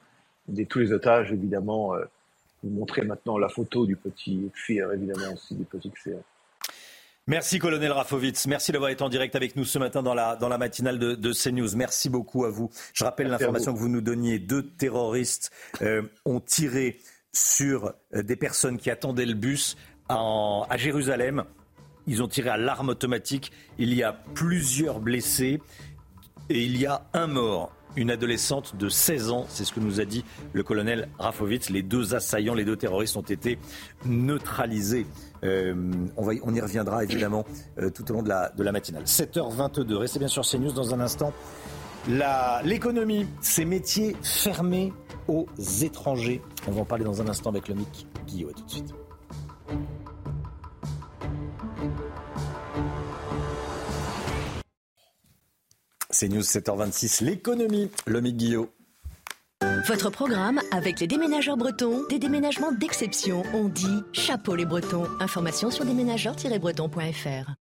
de 0.48 0.64
tous 0.64 0.80
les 0.80 0.92
otages, 0.92 1.32
évidemment. 1.32 1.94
vous 2.64 2.70
montrez 2.70 3.04
maintenant 3.04 3.38
la 3.38 3.50
photo 3.50 3.86
du 3.86 3.96
petit 3.96 4.50
Kfir, 4.54 4.92
évidemment 4.92 5.34
aussi, 5.34 5.56
du 5.56 5.66
petit 5.66 5.92
Kfir. 5.92 6.18
Merci 7.30 7.60
colonel 7.60 7.92
Rafovitz, 7.92 8.48
merci 8.48 8.72
d'avoir 8.72 8.90
été 8.90 9.04
en 9.04 9.10
direct 9.10 9.36
avec 9.36 9.58
nous 9.58 9.66
ce 9.66 9.78
matin 9.78 10.02
dans 10.02 10.14
la, 10.14 10.38
dans 10.38 10.48
la 10.48 10.58
matinale 10.58 10.98
de, 10.98 11.14
de 11.14 11.34
CNews. 11.34 11.76
Merci 11.76 12.10
beaucoup 12.10 12.46
à 12.46 12.50
vous. 12.50 12.70
Je 12.94 13.04
rappelle 13.04 13.28
l'information 13.28 13.74
que 13.74 13.78
vous 13.78 13.90
nous 13.90 14.00
donniez. 14.00 14.40
Deux 14.40 14.64
terroristes 14.64 15.52
euh, 15.82 16.04
ont 16.24 16.40
tiré 16.40 17.00
sur 17.34 17.94
euh, 18.16 18.24
des 18.24 18.38
personnes 18.38 18.78
qui 18.78 18.90
attendaient 18.90 19.26
le 19.26 19.34
bus 19.34 19.76
en, 20.08 20.66
à 20.70 20.78
Jérusalem. 20.78 21.44
Ils 22.08 22.24
ont 22.24 22.30
tiré 22.30 22.50
à 22.50 22.56
l'arme 22.56 22.88
automatique. 22.88 23.52
Il 23.78 23.94
y 23.94 24.04
a 24.04 24.14
plusieurs 24.14 25.02
blessés 25.02 25.62
et 26.50 26.64
il 26.64 26.78
y 26.78 26.86
a 26.86 27.08
un 27.12 27.28
mort 27.28 27.74
une 27.96 28.12
adolescente 28.12 28.76
de 28.76 28.90
16 28.90 29.32
ans. 29.32 29.46
C'est 29.50 29.66
ce 29.66 29.74
que 29.74 29.80
nous 29.80 30.00
a 30.00 30.06
dit 30.06 30.24
le 30.54 30.64
colonel 30.64 31.10
Rafovitz. 31.18 31.70
Les 31.70 31.82
deux 31.82 32.16
assaillants, 32.16 32.54
les 32.54 32.66
deux 32.66 32.76
terroristes 32.76 33.18
ont 33.18 33.22
été 33.22 33.58
neutralisés. 34.06 35.06
Euh, 35.44 35.92
on, 36.16 36.54
y 36.54 36.62
reviendra 36.62 37.04
évidemment 37.04 37.46
euh, 37.80 37.90
tout 37.90 38.10
au 38.12 38.14
long 38.16 38.24
de 38.24 38.30
la, 38.30 38.72
matinale. 38.72 39.04
7h22, 39.04 39.94
restez 39.96 40.20
bien 40.20 40.28
sur 40.28 40.44
CNews 40.44 40.72
dans 40.72 40.94
un 40.94 41.00
instant. 41.00 41.34
L'économie, 42.64 43.28
ces 43.42 43.66
métiers 43.66 44.16
fermés 44.22 44.94
aux 45.28 45.48
étrangers. 45.82 46.42
On 46.68 46.72
va 46.72 46.82
en 46.82 46.86
parler 46.86 47.04
dans 47.04 47.22
un 47.22 47.28
instant 47.28 47.50
avec 47.50 47.68
le 47.68 47.76
Mick 47.76 48.08
Guillaume. 48.28 48.54
tout 48.54 48.64
de 48.64 48.70
suite. 48.70 48.94
C'est 56.20 56.30
News 56.30 56.42
7h26, 56.42 57.24
l'économie, 57.24 57.92
le 58.08 58.22
Guillot. 58.22 58.72
Votre 59.88 60.10
programme 60.10 60.60
avec 60.72 61.00
les 61.00 61.06
déménageurs 61.06 61.58
bretons, 61.58 62.08
des 62.10 62.18
déménagements 62.18 62.72
d'exception. 62.72 63.44
On 63.54 63.66
dit 63.66 64.02
chapeau 64.14 64.56
les 64.56 64.66
bretons. 64.66 65.06
Information 65.20 65.70
sur 65.70 65.86
déménageurs-bretons.fr. 65.86 67.52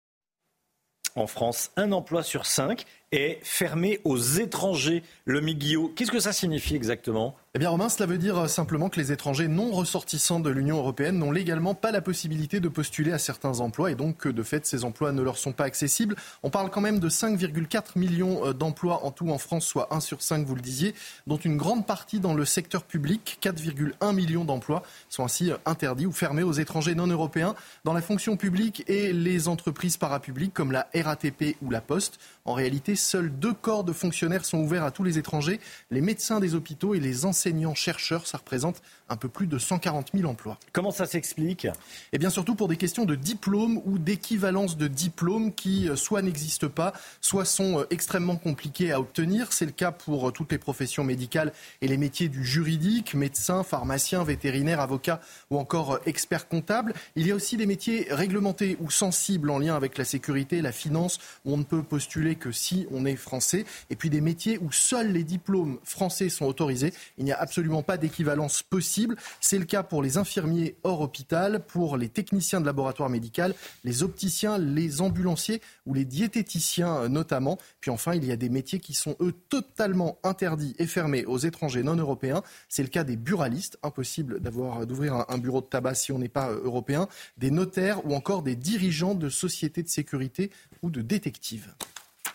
En 1.16 1.26
France, 1.26 1.70
un 1.76 1.92
emploi 1.92 2.22
sur 2.22 2.46
cinq 2.46 2.86
est 3.12 3.40
fermé 3.42 4.00
aux 4.04 4.16
étrangers. 4.16 5.02
Le 5.26 5.40
Guillot, 5.40 5.92
qu'est-ce 5.94 6.11
que 6.11 6.18
ça 6.18 6.32
signifie 6.32 6.76
exactement? 6.76 7.36
Eh 7.57 7.59
bien 7.59 7.70
Romain, 7.70 7.88
cela 7.88 8.04
veut 8.04 8.18
dire 8.18 8.50
simplement 8.50 8.90
que 8.90 9.00
les 9.00 9.12
étrangers 9.12 9.48
non 9.48 9.70
ressortissants 9.70 10.40
de 10.40 10.50
l'Union 10.50 10.76
européenne 10.76 11.18
n'ont 11.18 11.32
légalement 11.32 11.74
pas 11.74 11.90
la 11.90 12.02
possibilité 12.02 12.61
de 12.61 12.68
postuler 12.68 13.12
à 13.12 13.18
certains 13.18 13.61
emplois 13.61 13.90
et 13.90 13.94
donc 13.94 14.18
que 14.18 14.28
de 14.28 14.42
fait 14.42 14.66
ces 14.66 14.84
emplois 14.84 15.11
ne 15.11 15.22
leur 15.22 15.38
sont 15.38 15.52
pas 15.52 15.64
accessibles. 15.64 16.16
On 16.42 16.50
parle 16.50 16.68
quand 16.68 16.82
même 16.82 17.00
de 17.00 17.09
5,4 17.09 17.98
millions 17.98 18.46
euh, 18.46 18.52
d'emplois 18.52 19.07
en 19.07 19.11
tout 19.11 19.30
en 19.30 19.38
France, 19.38 19.64
soit 19.64 19.88
1 19.90 20.00
sur 20.00 20.20
5, 20.20 20.46
vous 20.46 20.54
le 20.54 20.61
disiez, 20.61 20.94
dont 21.26 21.38
une 21.38 21.57
grande 21.57 21.86
partie 21.86 22.20
dans 22.20 22.34
le 22.34 22.44
secteur 22.44 22.84
public. 22.84 23.38
4,1 23.40 24.14
millions 24.14 24.44
d'emplois 24.44 24.82
sont 25.09 25.24
ainsi 25.24 25.50
euh, 25.50 25.57
interdits 25.64 26.04
ou 26.04 26.12
fermés 26.12 26.42
aux 26.42 26.52
étrangers 26.52 26.94
non 26.94 27.07
européens 27.07 27.54
dans 27.84 27.94
la 27.94 28.02
fonction 28.02 28.36
publique 28.36 28.84
et 28.86 29.14
les 29.14 29.48
entreprises 29.48 29.96
parapubliques 29.96 30.52
comme 30.52 30.72
la 30.72 30.88
RATP 30.94 31.57
ou 31.62 31.70
la 31.70 31.80
Poste. 31.80 32.18
En 32.45 32.53
réalité, 32.53 32.96
seuls 32.96 33.30
deux 33.30 33.54
corps 33.54 33.83
de 33.83 33.95
fonctionnaires 33.95 34.45
sont 34.45 34.58
ouverts 34.58 34.84
à 34.84 34.91
tous 34.91 35.04
les 35.04 35.16
étrangers, 35.16 35.58
les 35.91 36.03
médecins 36.03 36.38
des 36.38 36.54
hôpitaux 36.54 36.95
et 36.95 37.00
les 37.00 37.24
enseignants-chercheurs. 37.47 38.27
Ça 38.27 38.39
représente 38.39 38.83
un 39.08 39.16
peu 39.16 39.28
plus 39.28 39.46
de 39.46 39.58
140 39.58 40.11
000 40.14 40.28
emplois. 40.28 40.58
Comment 40.72 40.91
ça 40.91 41.07
s'explique? 41.07 41.66
Eh 42.12 42.18
bien 42.18 42.30
surtout 42.30 42.54
pour 42.54 42.68
des 42.68 42.76
questions 42.76 43.04
de 43.04 43.14
diplôme 43.14 43.80
ou 43.84 43.99
d'équivalence 43.99 44.76
de 44.76 44.88
diplôme 44.88 45.53
qui 45.53 45.88
euh, 45.88 45.96
soit 45.96 46.22
n'existent 46.22 46.68
pas, 46.68 46.92
soit 47.20 47.45
sont 47.45 47.80
euh, 47.80 47.87
extrêmement 47.91 48.37
compliqués 48.37 48.92
à 48.92 49.00
obtenir. 49.00 49.53
C'est 49.53 49.66
le 49.66 49.72
cas 49.72 49.92
pour 49.92 50.28
euh, 50.28 50.33
toutes 50.33 50.50
les 50.50 50.58
professions 50.58 51.04
médicales 51.04 51.53
et 51.83 51.88
les 51.88 51.96
métiers 51.96 52.28
du 52.28 52.45
juridique, 52.45 53.14
médecins, 53.14 53.62
pharmaciens, 53.62 54.24
vétérinaires, 54.24 54.80
avocats 54.80 55.20
ou 55.50 55.58
encore 55.58 56.00
experts 56.07 56.49
comptables. 56.49 56.92
Il 57.14 57.26
y 57.26 57.30
a 57.30 57.34
aussi 57.34 57.57
des 57.57 57.66
métiers 57.66 58.08
réglementés 58.11 58.76
ou 58.80 58.91
sensibles 58.91 59.50
en 59.50 59.58
lien 59.58 59.76
avec 59.76 59.99
la 59.99 60.04
sécurité, 60.04 60.62
la 60.62 60.72
finance, 60.72 61.18
où 61.45 61.54
on 61.54 61.58
ne 61.58 61.64
peut 61.64 61.83
postuler 61.83 62.34
que 62.34 62.50
si 62.50 62.87
on 62.91 63.07
est 63.07 63.16
français. 63.16 63.64
Et 63.91 63.96
puis 63.96 64.11
des 64.11 64.20
métiers 64.20 64.58
où 64.58 64.72
seuls 64.72 65.12
les 65.12 65.24
diplômes 65.24 65.78
français 65.84 66.28
sont 66.28 66.46
autorisés. 66.46 66.92
Il 67.18 67.24
n'y 67.24 67.33
a 67.33 67.38
absolument 67.38 67.83
pas 67.83 67.96
d'équivalence 67.96 68.62
possible. 68.62 68.96
C'est 69.41 69.59
le 69.59 69.64
cas 69.64 69.83
pour 69.83 70.03
les 70.03 70.18
infirmiers 70.18 70.77
hors 70.83 71.01
hôpital, 71.01 71.64
pour 71.67 71.97
les 71.97 72.09
techniciens 72.09 72.61
de 72.61 72.67
laboratoire 72.67 73.11
médical, 73.11 73.55
les 73.85 74.03
opticiens, 74.03 74.59
les 74.59 75.01
ambulanciers 75.01 75.61
ou 75.87 75.95
les 75.95 76.05
diététiciens 76.05 76.97
euh, 76.97 77.09
notamment. 77.09 77.59
Puis 77.81 77.91
enfin, 77.91 78.14
il 78.14 78.25
y 78.25 78.33
a 78.33 78.37
des 78.37 78.49
métiers 78.49 78.81
qui 78.81 78.95
sont 78.95 79.17
eux 79.21 79.35
totalement 79.49 80.18
interdits 80.23 80.75
et 80.79 80.87
fermés 80.87 81.25
aux 81.25 81.39
étrangers 81.39 81.83
non 81.83 81.97
européens. 81.97 82.43
C'est 82.68 82.83
le 82.83 82.89
cas 82.89 83.05
des 83.05 83.17
buralistes, 83.17 83.79
impossible 83.83 84.41
d'avoir 84.41 84.87
d'ouvrir 84.87 85.25
un, 85.29 85.39
bureau 85.39 85.61
de 85.61 85.67
tabac 85.67 85.95
si 85.95 86.13
on 86.13 86.18
n'est 86.18 86.29
pas 86.29 86.51
euh, 86.51 86.61
européen, 86.64 87.09
des 87.37 87.51
notaires 87.51 88.05
ou 88.07 88.14
encore 88.14 88.43
des 88.43 88.57
dirigeants 88.57 89.14
de 89.14 89.29
sociétés 89.29 89.83
de 89.83 89.89
sécurité 89.89 90.51
ou 90.83 90.91
de 90.91 91.03
détectives. 91.03 91.75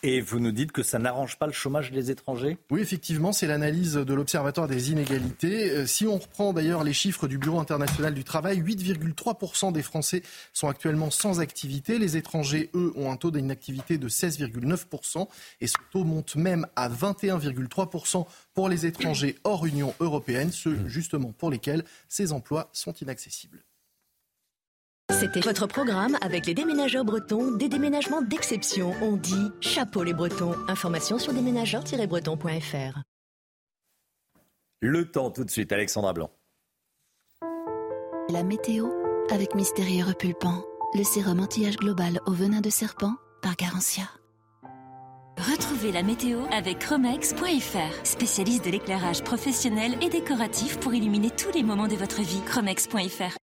Et 0.03 0.19
vous 0.19 0.39
nous 0.39 0.51
dites 0.51 0.71
que 0.71 0.81
ça 0.81 0.97
n'arrange 0.97 1.37
pas 1.37 1.45
le 1.45 1.51
chômage 1.51 1.91
des 1.91 2.09
étrangers? 2.09 2.57
Oui, 2.71 2.81
effectivement, 2.81 3.31
c'est 3.31 3.45
l'analyse 3.45 3.93
de 3.93 4.13
l'Observatoire 4.15 4.67
des 4.67 4.91
inégalités. 4.91 5.69
Euh, 5.69 5.85
si 5.85 6.07
on 6.07 6.17
reprend 6.17 6.53
d'ailleurs 6.53 6.83
les 6.83 6.93
chiffres 6.93 7.27
du 7.27 7.37
Bureau 7.37 7.59
international 7.59 8.15
du 8.15 8.23
travail, 8.23 8.59
8,3% 8.61 9.71
des 9.71 9.83
Français 9.83 10.23
sont 10.53 10.67
actuellement 10.67 11.11
sans 11.11 11.39
activité. 11.39 11.99
Les 11.99 12.17
étrangers, 12.17 12.71
eux, 12.73 12.91
ont 12.95 13.11
un 13.11 13.15
taux 13.15 13.29
d'inactivité 13.29 13.99
de 13.99 14.09
16,9% 14.09 15.27
et 15.59 15.67
ce 15.67 15.77
taux 15.91 16.03
monte 16.03 16.35
même 16.35 16.65
à 16.75 16.89
21,3% 16.89 18.25
pour 18.55 18.69
les 18.69 18.87
étrangers 18.87 19.35
hors 19.43 19.67
Union 19.67 19.93
européenne, 19.99 20.51
ceux 20.51 20.79
justement 20.87 21.31
pour 21.31 21.51
lesquels 21.51 21.85
ces 22.09 22.31
emplois 22.31 22.69
sont 22.73 22.93
inaccessibles. 22.93 23.63
C'était 25.11 25.41
votre 25.41 25.67
programme 25.67 26.17
avec 26.21 26.45
les 26.47 26.53
déménageurs 26.53 27.05
bretons, 27.05 27.51
des 27.51 27.69
déménagements 27.69 28.21
d'exception. 28.21 28.93
On 29.01 29.17
dit 29.17 29.51
chapeau 29.59 30.03
les 30.03 30.13
bretons. 30.13 30.55
Information 30.67 31.19
sur 31.19 31.33
déménageurs-bretons.fr. 31.33 32.99
Le 34.81 35.11
temps 35.11 35.29
tout 35.29 35.43
de 35.43 35.51
suite, 35.51 35.71
Alexandra 35.71 36.13
Blanc. 36.13 36.31
La 38.29 38.43
météo 38.43 38.87
avec 39.29 39.53
Mystérieux 39.55 40.05
Repulpant, 40.05 40.63
le 40.95 41.03
sérum 41.03 41.39
anti-âge 41.39 41.77
global 41.77 42.19
au 42.25 42.31
venin 42.31 42.61
de 42.61 42.69
serpent 42.69 43.13
par 43.41 43.55
Garantia. 43.55 44.03
Retrouvez 45.37 45.91
la 45.91 46.03
météo 46.03 46.41
avec 46.51 46.79
Chromex.fr, 46.79 48.05
spécialiste 48.05 48.65
de 48.65 48.71
l'éclairage 48.71 49.23
professionnel 49.23 49.95
et 50.01 50.09
décoratif 50.09 50.79
pour 50.79 50.93
illuminer 50.93 51.31
tous 51.31 51.51
les 51.53 51.63
moments 51.63 51.87
de 51.87 51.95
votre 51.95 52.21
vie. 52.21 52.41
Chromex.fr. 52.45 53.40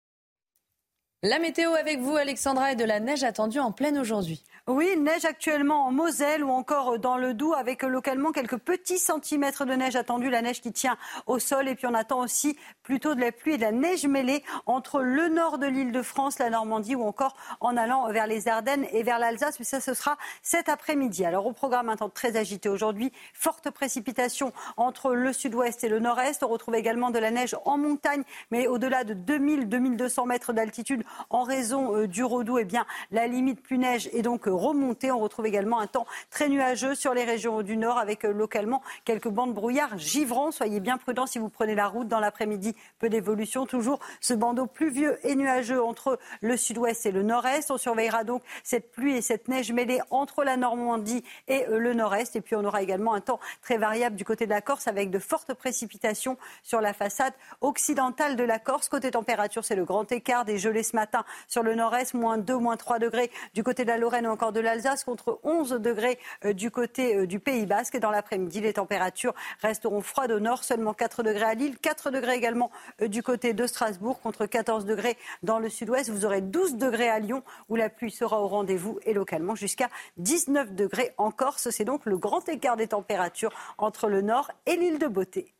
La 1.28 1.40
météo 1.40 1.74
avec 1.74 2.02
vous, 2.02 2.16
Alexandra, 2.16 2.74
et 2.74 2.76
de 2.76 2.84
la 2.84 3.00
neige 3.00 3.24
attendue 3.24 3.60
en 3.60 3.72
pleine 3.72 3.98
aujourd'hui. 3.98 4.44
Oui, 4.68 4.96
neige 4.98 5.26
actuellement 5.26 5.86
en 5.86 5.92
Moselle 5.92 6.44
ou 6.44 6.50
encore 6.50 6.98
dans 6.98 7.18
le 7.18 7.36
Doubs 7.36 7.54
avec 7.54 7.84
localement 7.84 8.32
quelques 8.32 8.58
petits 8.58 8.98
centimètres 8.98 9.64
de 9.64 9.74
neige 9.74 9.96
attendue, 9.96 10.32
la 10.32 10.42
neige 10.42 10.60
qui 10.60 10.72
tient 10.72 10.98
au 11.28 11.38
sol. 11.38 11.68
Et 11.68 11.76
puis 11.76 11.86
on 11.86 11.94
attend 11.94 12.20
aussi 12.20 12.58
plutôt 12.82 13.14
de 13.14 13.22
la 13.22 13.32
pluie 13.32 13.54
et 13.54 13.58
de 13.58 13.62
la 13.62 13.72
neige 13.72 14.08
mêlée 14.08 14.44
entre 14.66 15.02
le 15.02 15.30
nord 15.30 15.60
de 15.60 15.68
l'île 15.68 15.92
de 15.92 16.02
France, 16.02 16.40
la 16.40 16.50
Normandie 16.50 16.96
ou 16.96 17.04
encore 17.04 17.36
en 17.60 17.78
allant 17.78 18.12
vers 18.12 18.26
les 18.26 18.48
Ardennes 18.48 18.88
et 18.92 19.04
vers 19.04 19.20
l'Alsace. 19.20 19.60
Mais 19.60 19.66
ça, 19.66 19.82
ce 19.82 19.94
sera 19.94 20.18
cet 20.42 20.68
après-midi. 20.68 21.26
Alors 21.26 21.46
au 21.46 21.54
programme, 21.54 21.90
un 21.90 21.98
temps 21.98 22.10
très 22.10 22.36
agité 22.36 22.68
aujourd'hui. 22.68 23.12
Forte 23.36 23.70
précipitation 23.70 24.52
entre 24.78 25.14
le 25.14 25.32
sud-ouest 25.32 25.84
et 25.84 25.90
le 25.90 26.00
nord-est. 26.00 26.42
On 26.42 26.48
retrouve 26.48 26.74
également 26.74 27.12
de 27.12 27.20
la 27.20 27.30
neige 27.30 27.56
en 27.66 27.78
montagne, 27.78 28.24
mais 28.50 28.66
au-delà 28.66 29.04
de 29.04 29.14
2000-2200 29.14 30.28
mètres 30.28 30.54
d'altitude 30.54 31.04
en 31.30 31.44
raison 31.44 31.96
euh, 31.96 32.08
du 32.08 32.24
Rodou. 32.24 32.58
Eh 32.58 32.66
bien, 32.66 32.86
la 33.12 33.28
limite 33.28 33.62
plus 33.62 33.78
neige 33.78 34.10
est 34.14 34.22
donc 34.22 34.46
remonter. 34.46 35.12
On 35.12 35.20
retrouve 35.20 35.46
également 35.46 35.80
un 35.80 35.88
temps 35.88 36.06
très 36.30 36.50
nuageux 36.50 36.96
sur 36.96 37.14
les 37.14 37.24
régions 37.24 37.62
du 37.62 37.78
nord 37.78 37.98
avec 37.98 38.26
euh, 38.26 38.34
localement 38.34 38.82
quelques 39.04 39.28
bandes 39.28 39.54
brouillard 39.54 39.98
givrants. 39.98 40.52
Soyez 40.52 40.80
bien 40.80 40.98
prudents 40.98 41.26
si 41.26 41.40
vous 41.40 41.50
prenez 41.50 41.76
la 41.76 41.88
route 41.88 42.08
dans 42.08 42.20
l'après-midi. 42.20 42.76
Peu 43.00 43.10
d'évolution. 43.10 43.66
Toujours 43.66 44.00
ce 44.22 44.34
bandeau 44.34 44.66
pluvieux 44.66 45.18
et 45.24 45.36
nuageux 45.36 45.84
entre 45.84 46.20
le 46.42 46.58
sud-ouest 46.58 47.06
et 47.06 47.12
le 47.12 47.24
nord-est. 47.24 47.72
On 47.72 47.78
surveillera 47.78 48.24
donc 48.24 48.42
cette 48.64 48.92
pluie 48.92 49.18
et 49.18 49.22
cette 49.22 49.48
neige 49.48 49.72
mêlée 49.72 50.00
entre 50.10 50.44
la 50.44 50.58
Normandie 50.58 51.24
et 51.48 51.66
euh, 51.68 51.80
le 51.80 51.94
nord-est. 51.94 52.36
Et 52.36 52.42
puis 52.42 52.56
on 52.56 52.64
aura 52.64 52.82
également 52.82 53.14
un 53.14 53.22
temps 53.22 53.40
très 53.62 53.78
variable 53.78 54.16
du 54.16 54.26
côté 54.26 54.46
de 54.46 54.52
la 54.52 54.62
Corse 54.62 54.88
avec 54.88 55.10
de 55.10 55.20
fortes 55.20 55.54
précipitations 55.54 56.38
sur 56.64 56.82
la 56.82 56.94
façade 56.94 57.34
occidentale 57.62 58.36
de 58.36 58.44
la 58.44 58.60
Corse. 58.60 58.90
Côté 58.90 59.12
température, 59.12 59.64
c'est 59.66 59.76
le 59.76 59.86
grand 59.86 60.12
écart 60.12 60.46
des 60.46 60.58
gelées 60.58 60.84
matin 60.96 61.24
sur 61.48 61.62
le 61.62 61.76
nord-est, 61.76 62.16
moins 62.16 62.40
2, 62.40 62.58
moins 62.58 62.78
3 62.78 62.98
degrés 62.98 63.30
du 63.54 63.64
côté 63.64 63.84
de 63.84 63.90
la 63.90 63.98
Lorraine 63.98 64.26
ou 64.26 64.32
encore 64.32 64.52
de 64.52 64.60
l'Alsace 64.60 65.04
contre 65.04 65.40
11 65.44 65.74
degrés 65.74 66.18
euh, 66.46 66.54
du 66.54 66.72
côté 66.72 67.16
euh, 67.16 67.28
du 67.28 67.40
Pays 67.40 67.68
Basque. 67.68 67.94
Et 67.94 68.00
dans 68.00 68.10
l'après-midi, 68.10 68.62
les 68.62 68.74
températures 68.74 69.36
resteront 69.62 70.02
froides 70.02 70.32
au 70.32 70.40
nord, 70.40 70.64
seulement 70.64 70.94
4 70.94 71.22
degrés 71.22 71.44
à 71.44 71.54
Lille, 71.54 71.78
4 71.78 72.10
degrés 72.10 72.36
également 72.36 72.72
euh, 73.02 73.08
du 73.08 73.22
côté 73.22 73.54
de 73.54 73.68
Strasbourg 73.68 74.20
contre 74.20 74.48
14 74.48 74.86
degrés 74.86 75.18
dans 75.44 75.60
le 75.60 75.70
sud-ouest. 75.70 76.10
Vous 76.10 76.26
aurez 76.26 76.42
12 76.42 76.78
degrés 76.78 77.10
à 77.10 77.20
Lyon 77.20 77.44
où 77.70 77.76
la 77.76 77.90
pluie 77.90 78.12
sera 78.12 78.42
au 78.42 78.48
rendez-vous 78.48 79.00
et 79.04 79.14
localement 79.14 79.54
jusqu'à 79.54 79.90
19 80.18 80.74
degrés 80.74 81.14
en 81.18 81.30
Corse. 81.32 81.70
C'est 81.70 81.86
donc 81.86 82.06
le 82.06 82.18
grand 82.18 82.48
écart 82.50 82.78
des 82.78 82.88
températures 82.88 83.52
entre 83.78 84.08
le 84.08 84.22
nord 84.22 84.52
et 84.66 84.78
l'île 84.78 85.00
de 85.00 85.08
Beauté. 85.08 85.55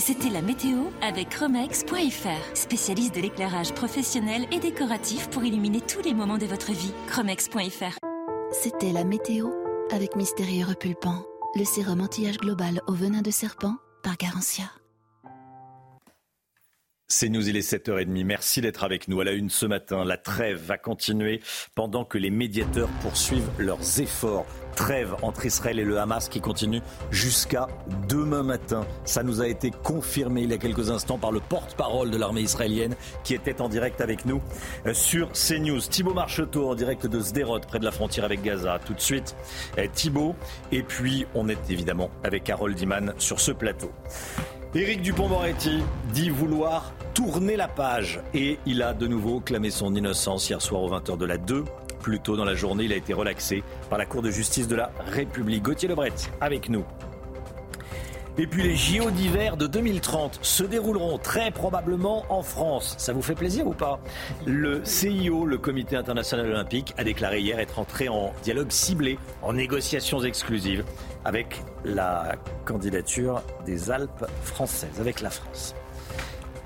C'était 0.00 0.30
la 0.30 0.40
météo 0.40 0.78
avec 1.02 1.28
Chromex.fr, 1.28 2.56
spécialiste 2.56 3.14
de 3.14 3.20
l'éclairage 3.20 3.74
professionnel 3.74 4.46
et 4.50 4.58
décoratif 4.58 5.28
pour 5.28 5.44
illuminer 5.44 5.82
tous 5.82 6.00
les 6.00 6.14
moments 6.14 6.38
de 6.38 6.46
votre 6.46 6.72
vie. 6.72 6.92
Chromex.fr. 7.08 7.98
C'était 8.50 8.92
la 8.92 9.04
météo 9.04 9.50
avec 9.92 10.16
Mystérieux 10.16 10.64
Repulpant, 10.64 11.22
le 11.54 11.64
sérum 11.64 12.00
anti-âge 12.00 12.38
global 12.38 12.80
au 12.86 12.94
venin 12.94 13.20
de 13.20 13.30
serpent 13.30 13.76
par 14.02 14.16
Garantia. 14.16 14.70
C'est 17.12 17.28
nous, 17.28 17.48
il 17.48 17.56
est 17.56 17.68
7h30. 17.68 18.24
Merci 18.24 18.60
d'être 18.60 18.84
avec 18.84 19.08
nous. 19.08 19.20
À 19.20 19.24
la 19.24 19.32
une 19.32 19.50
ce 19.50 19.66
matin, 19.66 20.04
la 20.04 20.16
trêve 20.16 20.62
va 20.64 20.78
continuer 20.78 21.40
pendant 21.74 22.04
que 22.04 22.18
les 22.18 22.30
médiateurs 22.30 22.88
poursuivent 23.02 23.50
leurs 23.58 24.00
efforts. 24.00 24.46
Trêve 24.76 25.16
entre 25.22 25.44
Israël 25.44 25.80
et 25.80 25.84
le 25.84 25.98
Hamas 25.98 26.28
qui 26.28 26.40
continue 26.40 26.80
jusqu'à 27.10 27.66
demain 28.08 28.44
matin. 28.44 28.86
Ça 29.04 29.24
nous 29.24 29.42
a 29.42 29.48
été 29.48 29.72
confirmé 29.72 30.42
il 30.42 30.50
y 30.50 30.54
a 30.54 30.58
quelques 30.58 30.92
instants 30.92 31.18
par 31.18 31.32
le 31.32 31.40
porte-parole 31.40 32.12
de 32.12 32.16
l'armée 32.16 32.42
israélienne 32.42 32.94
qui 33.24 33.34
était 33.34 33.60
en 33.60 33.68
direct 33.68 34.00
avec 34.00 34.24
nous 34.24 34.40
euh, 34.86 34.94
sur 34.94 35.32
CNews. 35.32 35.80
Thibaut 35.80 36.14
Marcheteau 36.14 36.68
en 36.68 36.76
direct 36.76 37.08
de 37.08 37.18
Sderot, 37.18 37.58
près 37.58 37.80
de 37.80 37.84
la 37.84 37.90
frontière 37.90 38.24
avec 38.24 38.40
Gaza. 38.40 38.78
Tout 38.86 38.94
de 38.94 39.00
suite, 39.00 39.34
euh, 39.78 39.88
Thibaut. 39.92 40.36
Et 40.70 40.84
puis, 40.84 41.26
on 41.34 41.48
est 41.48 41.70
évidemment 41.70 42.12
avec 42.22 42.48
Harold 42.48 42.76
Diman 42.76 43.14
sur 43.18 43.40
ce 43.40 43.50
plateau. 43.50 43.90
Éric 44.72 45.02
Dupont-Moretti 45.02 45.82
dit 46.12 46.30
vouloir 46.30 46.92
tourner 47.12 47.56
la 47.56 47.66
page 47.66 48.20
et 48.32 48.60
il 48.66 48.82
a 48.82 48.94
de 48.94 49.08
nouveau 49.08 49.40
clamé 49.40 49.68
son 49.68 49.96
innocence 49.96 50.48
hier 50.48 50.62
soir 50.62 50.82
aux 50.82 50.90
20h 50.90 51.18
de 51.18 51.24
la 51.24 51.38
2. 51.38 51.64
Plus 52.00 52.20
tôt 52.20 52.36
dans 52.36 52.44
la 52.44 52.54
journée, 52.54 52.84
il 52.84 52.92
a 52.92 52.96
été 52.96 53.12
relaxé 53.12 53.64
par 53.88 53.98
la 53.98 54.06
Cour 54.06 54.22
de 54.22 54.30
justice 54.30 54.68
de 54.68 54.76
la 54.76 54.92
République. 55.06 55.64
Gauthier 55.64 55.88
Lebret 55.88 56.12
avec 56.40 56.68
nous. 56.68 56.84
Et 58.40 58.46
puis 58.46 58.62
les 58.62 58.74
JO 58.74 59.10
d'hiver 59.10 59.58
de 59.58 59.66
2030 59.66 60.38
se 60.40 60.64
dérouleront 60.64 61.18
très 61.18 61.50
probablement 61.50 62.24
en 62.30 62.42
France. 62.42 62.94
Ça 62.96 63.12
vous 63.12 63.20
fait 63.20 63.34
plaisir 63.34 63.66
ou 63.66 63.74
pas? 63.74 64.00
Le 64.46 64.82
CIO, 64.82 65.44
le 65.44 65.58
Comité 65.58 65.94
international 65.94 66.46
olympique, 66.46 66.94
a 66.96 67.04
déclaré 67.04 67.40
hier 67.40 67.58
être 67.58 67.78
entré 67.78 68.08
en 68.08 68.32
dialogue 68.42 68.70
ciblé, 68.70 69.18
en 69.42 69.52
négociations 69.52 70.22
exclusives 70.22 70.84
avec 71.26 71.60
la 71.84 72.36
candidature 72.64 73.42
des 73.66 73.90
Alpes 73.90 74.24
françaises, 74.42 74.98
avec 75.00 75.20
la 75.20 75.28
France. 75.28 75.74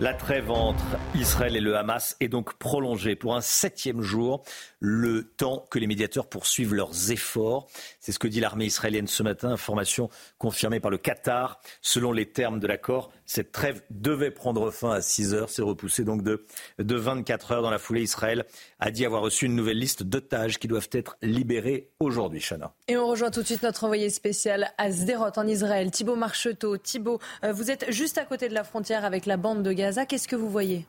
La 0.00 0.12
trêve 0.12 0.50
entre 0.50 0.84
Israël 1.14 1.56
et 1.56 1.60
le 1.60 1.76
Hamas 1.76 2.16
est 2.18 2.26
donc 2.26 2.54
prolongée 2.54 3.14
pour 3.14 3.36
un 3.36 3.40
septième 3.40 4.00
jour, 4.00 4.42
le 4.86 5.24
temps 5.24 5.64
que 5.70 5.78
les 5.78 5.86
médiateurs 5.86 6.26
poursuivent 6.26 6.74
leurs 6.74 7.10
efforts. 7.10 7.68
C'est 8.00 8.12
ce 8.12 8.18
que 8.18 8.28
dit 8.28 8.38
l'armée 8.38 8.66
israélienne 8.66 9.06
ce 9.06 9.22
matin, 9.22 9.48
information 9.48 10.10
confirmée 10.36 10.78
par 10.78 10.90
le 10.90 10.98
Qatar. 10.98 11.58
Selon 11.80 12.12
les 12.12 12.26
termes 12.26 12.60
de 12.60 12.66
l'accord, 12.66 13.10
cette 13.24 13.50
trêve 13.50 13.80
devait 13.88 14.30
prendre 14.30 14.70
fin 14.70 14.90
à 14.90 15.00
6 15.00 15.32
heures. 15.32 15.48
C'est 15.48 15.62
repoussé 15.62 16.04
donc 16.04 16.22
de, 16.22 16.44
de 16.78 16.96
24 16.96 17.52
heures 17.52 17.62
dans 17.62 17.70
la 17.70 17.78
foulée. 17.78 18.02
Israël 18.02 18.44
a 18.78 18.90
dit 18.90 19.06
avoir 19.06 19.22
reçu 19.22 19.46
une 19.46 19.56
nouvelle 19.56 19.78
liste 19.78 20.02
d'otages 20.02 20.58
qui 20.58 20.68
doivent 20.68 20.90
être 20.92 21.16
libérés 21.22 21.88
aujourd'hui, 21.98 22.40
Chana. 22.40 22.74
Et 22.86 22.98
on 22.98 23.06
rejoint 23.06 23.30
tout 23.30 23.40
de 23.40 23.46
suite 23.46 23.62
notre 23.62 23.84
envoyé 23.84 24.10
spécial 24.10 24.70
à 24.76 24.90
Sderot 24.90 25.30
en 25.36 25.46
Israël, 25.46 25.90
Thibault 25.90 26.16
Marcheteau. 26.16 26.76
Thibault, 26.76 27.20
euh, 27.42 27.54
vous 27.54 27.70
êtes 27.70 27.90
juste 27.90 28.18
à 28.18 28.26
côté 28.26 28.50
de 28.50 28.54
la 28.54 28.64
frontière 28.64 29.06
avec 29.06 29.24
la 29.24 29.38
bande 29.38 29.62
de 29.62 29.72
Gaza. 29.72 30.04
Qu'est-ce 30.04 30.28
que 30.28 30.36
vous 30.36 30.50
voyez? 30.50 30.84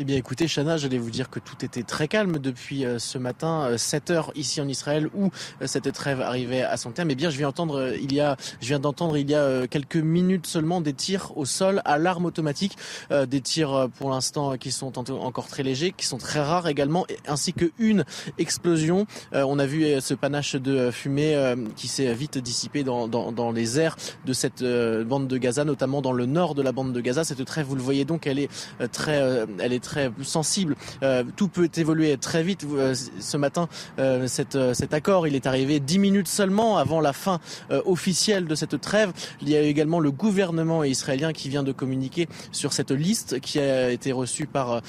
Eh 0.00 0.04
bien 0.04 0.16
écoutez, 0.16 0.46
Chana, 0.46 0.76
j'allais 0.76 0.98
vous 0.98 1.10
dire 1.10 1.30
que 1.30 1.38
tout 1.38 1.64
était 1.64 1.82
très 1.82 2.08
calme 2.08 2.38
depuis 2.38 2.84
euh, 2.84 2.98
ce 2.98 3.18
matin, 3.18 3.76
7 3.76 4.10
euh, 4.10 4.14
heures 4.14 4.32
ici 4.34 4.60
en 4.60 4.68
Israël, 4.68 5.08
où 5.14 5.30
euh, 5.62 5.66
cette 5.66 5.90
trêve 5.92 6.20
arrivait 6.20 6.62
à 6.62 6.76
son 6.76 6.90
terme. 6.90 7.10
Eh 7.10 7.14
bien, 7.14 7.30
je 7.30 7.38
viens 7.38 7.48
entendre, 7.48 7.92
il 8.00 8.12
y 8.12 8.20
a, 8.20 8.36
je 8.60 8.66
viens 8.66 8.78
d'entendre 8.78 9.16
il 9.16 9.30
y 9.30 9.34
a 9.34 9.66
quelques 9.66 9.96
minutes 9.96 10.46
seulement 10.46 10.80
des 10.80 10.92
tirs 10.92 11.36
au 11.36 11.44
sol 11.44 11.82
à 11.84 11.98
l'arme 11.98 12.24
automatique, 12.24 12.76
des 13.10 13.40
tirs 13.40 13.88
pour 13.98 14.10
l'instant 14.10 14.56
qui 14.56 14.72
sont 14.72 14.98
encore 14.98 15.46
très 15.46 15.62
légers, 15.62 15.92
qui 15.96 16.06
sont 16.06 16.18
très 16.18 16.40
rares 16.40 16.68
également, 16.68 17.06
ainsi 17.26 17.52
que 17.52 17.70
une 17.78 18.04
explosion. 18.38 19.06
On 19.32 19.58
a 19.58 19.66
vu 19.66 20.00
ce 20.00 20.14
panache 20.14 20.56
de 20.56 20.90
fumée 20.90 21.54
qui 21.76 21.88
s'est 21.88 22.12
vite 22.14 22.38
dissipé 22.38 22.84
dans, 22.84 23.08
dans, 23.08 23.32
dans, 23.32 23.52
les 23.52 23.78
airs 23.78 23.96
de 24.24 24.32
cette 24.32 24.62
bande 24.62 25.28
de 25.28 25.38
Gaza, 25.38 25.64
notamment 25.64 26.02
dans 26.02 26.12
le 26.12 26.26
nord 26.26 26.54
de 26.54 26.62
la 26.62 26.72
bande 26.72 26.92
de 26.92 27.00
Gaza. 27.00 27.24
Cette 27.24 27.44
trêve, 27.44 27.66
vous 27.66 27.76
le 27.76 27.82
voyez 27.82 28.04
donc, 28.04 28.26
elle 28.26 28.38
est 28.38 28.48
très 28.92 29.46
elle 29.64 29.72
est 29.72 29.82
très 29.82 30.10
sensible. 30.22 30.76
Euh, 31.02 31.24
tout 31.36 31.48
peut 31.48 31.70
évoluer 31.76 32.16
très 32.18 32.42
vite. 32.42 32.66
Euh, 32.70 32.94
ce 32.94 33.36
matin, 33.36 33.68
euh, 33.98 34.26
cet 34.26 34.94
accord, 34.94 35.26
il 35.26 35.34
est 35.34 35.46
arrivé 35.46 35.80
dix 35.80 35.98
minutes 35.98 36.28
seulement 36.28 36.76
avant 36.76 37.00
la 37.00 37.12
fin 37.12 37.40
officielle 37.86 38.46
de 38.46 38.54
cette 38.54 38.80
trêve. 38.80 39.12
Il 39.40 39.48
y 39.48 39.56
a 39.56 39.60
également 39.60 40.00
le 40.00 40.10
gouvernement 40.10 40.84
israélien 40.84 41.32
qui 41.32 41.48
vient 41.48 41.62
de 41.62 41.72
communiquer 41.72 42.28
sur 42.52 42.72
cette 42.72 42.90
liste 42.90 43.40
qui 43.40 43.58
a 43.58 43.90
été 43.90 44.12
reçue 44.12 44.46
par 44.46 44.80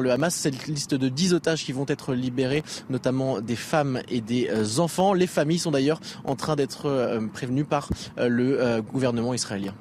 le 0.00 0.10
Hamas. 0.10 0.34
Cette 0.34 0.66
liste 0.66 0.94
de 0.94 1.08
dix 1.08 1.34
otages 1.34 1.64
qui 1.64 1.72
vont 1.72 1.86
être 1.88 2.14
libérés, 2.14 2.62
notamment 2.90 3.40
des 3.40 3.56
femmes 3.56 4.00
et 4.08 4.20
des 4.20 4.80
enfants. 4.80 5.12
Les 5.12 5.26
familles 5.26 5.58
sont 5.58 5.70
d'ailleurs 5.70 6.00
en 6.24 6.36
train 6.36 6.56
d'être 6.56 7.20
prévenues 7.32 7.64
par 7.64 7.88
le 8.16 8.80
gouvernement 8.80 9.34
israélien. 9.34 9.74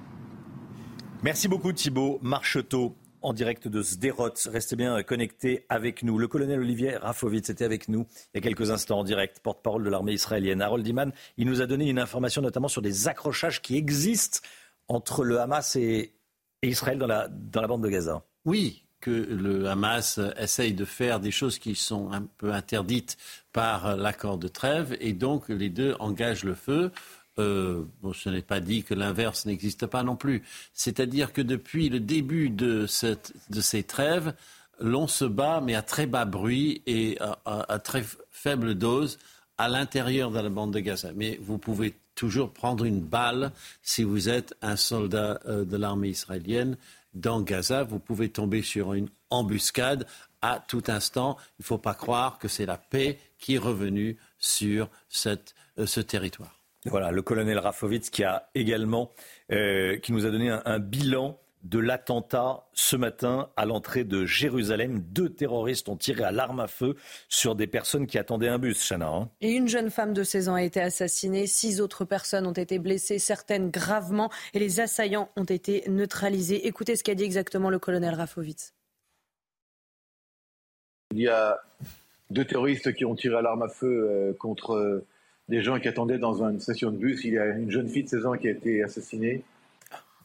Merci 1.23 1.47
beaucoup 1.47 1.71
Thibault 1.71 2.19
Marcheteau 2.21 2.95
en 3.25 3.33
direct 3.33 3.67
de 3.67 3.81
Sderot. 3.81 4.35
Restez 4.45 4.75
bien 4.75 5.01
connectés 5.01 5.65
avec 5.67 6.03
nous. 6.03 6.19
Le 6.19 6.27
colonel 6.27 6.59
Olivier 6.59 6.95
Rafovitz 6.95 7.49
était 7.49 7.65
avec 7.65 7.89
nous 7.89 8.05
il 8.33 8.37
y 8.37 8.37
a 8.37 8.41
quelques 8.41 8.69
instants 8.69 8.99
en 8.99 9.03
direct, 9.03 9.39
porte-parole 9.39 9.83
de 9.83 9.89
l'armée 9.89 10.13
israélienne. 10.13 10.61
Harold 10.61 10.85
Iman, 10.85 11.11
il 11.37 11.47
nous 11.47 11.59
a 11.59 11.65
donné 11.65 11.89
une 11.89 11.97
information 11.97 12.43
notamment 12.43 12.67
sur 12.67 12.83
des 12.83 13.07
accrochages 13.07 13.63
qui 13.63 13.77
existent 13.77 14.41
entre 14.87 15.23
le 15.23 15.39
Hamas 15.39 15.75
et, 15.75 16.13
Israël 16.61 16.99
dans 16.99 17.07
la, 17.07 17.27
dans 17.27 17.61
la 17.61 17.67
bande 17.67 17.83
de 17.83 17.89
Gaza. 17.89 18.23
Oui, 18.45 18.85
que 19.01 19.09
le 19.09 19.67
Hamas 19.69 20.19
essaye 20.37 20.73
de 20.73 20.85
faire 20.85 21.19
des 21.19 21.31
choses 21.31 21.57
qui 21.57 21.73
sont 21.73 22.11
un 22.11 22.21
peu 22.37 22.53
interdites 22.53 23.17
par 23.53 23.97
l'accord 23.97 24.37
de 24.37 24.47
trêve 24.47 24.95
et 24.99 25.13
donc 25.13 25.49
les 25.49 25.69
deux 25.69 25.95
engagent 25.99 26.43
le 26.43 26.55
feu. 26.55 26.91
Euh, 27.37 27.83
ce 28.13 28.29
n'est 28.29 28.41
pas 28.41 28.59
dit 28.59 28.83
que 28.83 28.93
l'inverse 28.93 29.45
n'existe 29.45 29.87
pas 29.87 30.03
non 30.03 30.15
plus. 30.15 30.43
C'est-à-dire 30.73 31.33
que 31.33 31.41
depuis 31.41 31.89
le 31.89 31.99
début 31.99 32.49
de, 32.49 32.85
ces 32.87 33.83
trêves, 33.83 34.33
l'on 34.79 35.07
se 35.07 35.25
bat, 35.25 35.61
mais 35.61 35.75
à 35.75 35.81
très 35.81 36.05
bas 36.05 36.25
bruit 36.25 36.81
et 36.85 37.17
à, 37.45 37.79
très 37.79 38.03
faible 38.31 38.75
dose 38.75 39.17
à 39.57 39.67
l'intérieur 39.67 40.31
de 40.31 40.39
la 40.39 40.49
bande 40.49 40.73
de 40.73 40.79
Gaza. 40.79 41.11
Mais 41.13 41.39
vous 41.41 41.57
pouvez 41.57 41.95
toujours 42.15 42.51
prendre 42.51 42.85
une 42.85 43.01
balle 43.01 43.51
si 43.81 44.03
vous 44.03 44.29
êtes 44.29 44.55
un 44.61 44.75
soldat 44.75 45.39
euh, 45.45 45.65
de 45.65 45.77
l'armée 45.77 46.09
israélienne 46.09 46.77
dans 47.13 47.41
Gaza. 47.41 47.83
Vous 47.83 47.99
pouvez 47.99 48.29
tomber 48.29 48.61
sur 48.61 48.93
une 48.93 49.09
embuscade 49.29 50.05
à 50.41 50.63
tout 50.65 50.83
instant. 50.87 51.37
Il 51.59 51.63
ne 51.63 51.65
faut 51.65 51.77
pas 51.77 51.93
croire 51.93 52.37
que 52.37 52.47
c'est 52.47 52.65
la 52.65 52.77
paix 52.77 53.19
qui 53.39 53.55
est 53.55 53.59
revenue 53.59 54.17
sur 54.39 54.89
euh, 55.25 55.85
ce 55.85 55.99
territoire. 55.99 56.54
Voilà, 56.85 57.11
le 57.11 57.21
colonel 57.23 57.57
Rafovitz 57.57 58.11
qui 58.11 58.23
a 58.23 58.49
également, 58.53 59.11
euh, 59.51 59.97
qui 59.97 60.13
nous 60.13 60.25
a 60.25 60.29
donné 60.29 60.49
un, 60.49 60.79
bilan 60.79 61.39
de 61.63 61.79
l'attentat 61.79 62.67
ce 62.73 62.95
matin 62.95 63.49
à 63.57 63.65
l'entrée 63.65 64.03
de 64.03 64.23
Jérusalem. 64.23 64.99
Deux 64.99 65.29
terroristes 65.29 65.89
ont 65.89 65.97
tiré 65.97 66.23
à 66.23 66.31
l'arme 66.31 66.59
à 66.59 66.67
feu 66.67 66.95
sur 67.27 67.55
des 67.55 67.65
personnes 67.65 68.05
qui 68.05 68.19
attendaient 68.19 68.49
un 68.49 68.59
bus, 68.59 68.87
Chana. 68.87 69.07
Hein. 69.07 69.29
Et 69.41 69.49
une 69.49 69.67
jeune 69.67 69.89
femme 69.89 70.13
de 70.13 70.23
16 70.23 70.49
ans 70.49 70.53
a 70.53 70.61
été 70.61 70.79
assassinée. 70.79 71.47
Six 71.47 71.81
autres 71.81 72.05
personnes 72.05 72.45
ont 72.45 72.53
été 72.53 72.77
blessées, 72.77 73.17
certaines 73.17 73.71
gravement, 73.71 74.29
et 74.53 74.59
les 74.59 74.79
assaillants 74.79 75.29
ont 75.37 75.43
été 75.43 75.83
neutralisés. 75.87 76.67
Écoutez 76.67 76.95
ce 76.95 77.03
qu'a 77.03 77.15
dit 77.15 77.23
exactement 77.23 77.71
le 77.71 77.79
colonel 77.79 78.13
Rafovitz. 78.13 78.75
Il 81.15 81.21
y 81.21 81.29
a 81.29 81.57
deux 82.29 82.45
terroristes 82.45 82.93
qui 82.93 83.05
ont 83.05 83.15
tiré 83.15 83.37
à 83.37 83.41
l'arme 83.41 83.63
à 83.63 83.69
feu 83.69 84.07
euh, 84.07 84.33
contre 84.33 85.03
des 85.49 85.61
gens 85.61 85.79
qui 85.79 85.87
attendaient 85.87 86.17
dans 86.17 86.43
une 86.43 86.59
station 86.59 86.91
de 86.91 86.97
bus. 86.97 87.23
Il 87.23 87.33
y 87.33 87.39
a 87.39 87.47
une 87.47 87.71
jeune 87.71 87.87
fille 87.87 88.03
de 88.03 88.09
16 88.09 88.25
ans 88.25 88.33
qui 88.33 88.47
a 88.47 88.51
été 88.51 88.83
assassinée. 88.83 89.43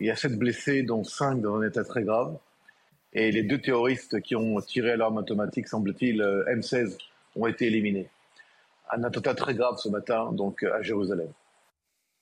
Il 0.00 0.06
y 0.06 0.10
a 0.10 0.16
sept 0.16 0.38
blessés, 0.38 0.82
dont 0.82 1.04
cinq 1.04 1.40
dans 1.42 1.56
un 1.56 1.66
état 1.66 1.84
très 1.84 2.02
grave. 2.02 2.36
Et 3.12 3.30
les 3.32 3.42
deux 3.42 3.58
terroristes 3.58 4.20
qui 4.20 4.34
ont 4.36 4.60
tiré 4.60 4.96
l'arme 4.96 5.18
automatique, 5.18 5.68
semble-t-il, 5.68 6.22
euh, 6.22 6.44
M16, 6.46 6.96
ont 7.36 7.46
été 7.46 7.66
éliminés. 7.66 8.08
Un 8.90 9.04
attentat 9.04 9.34
très 9.34 9.54
grave 9.54 9.76
ce 9.78 9.88
matin, 9.88 10.32
donc 10.32 10.62
à 10.62 10.80
Jérusalem. 10.82 11.28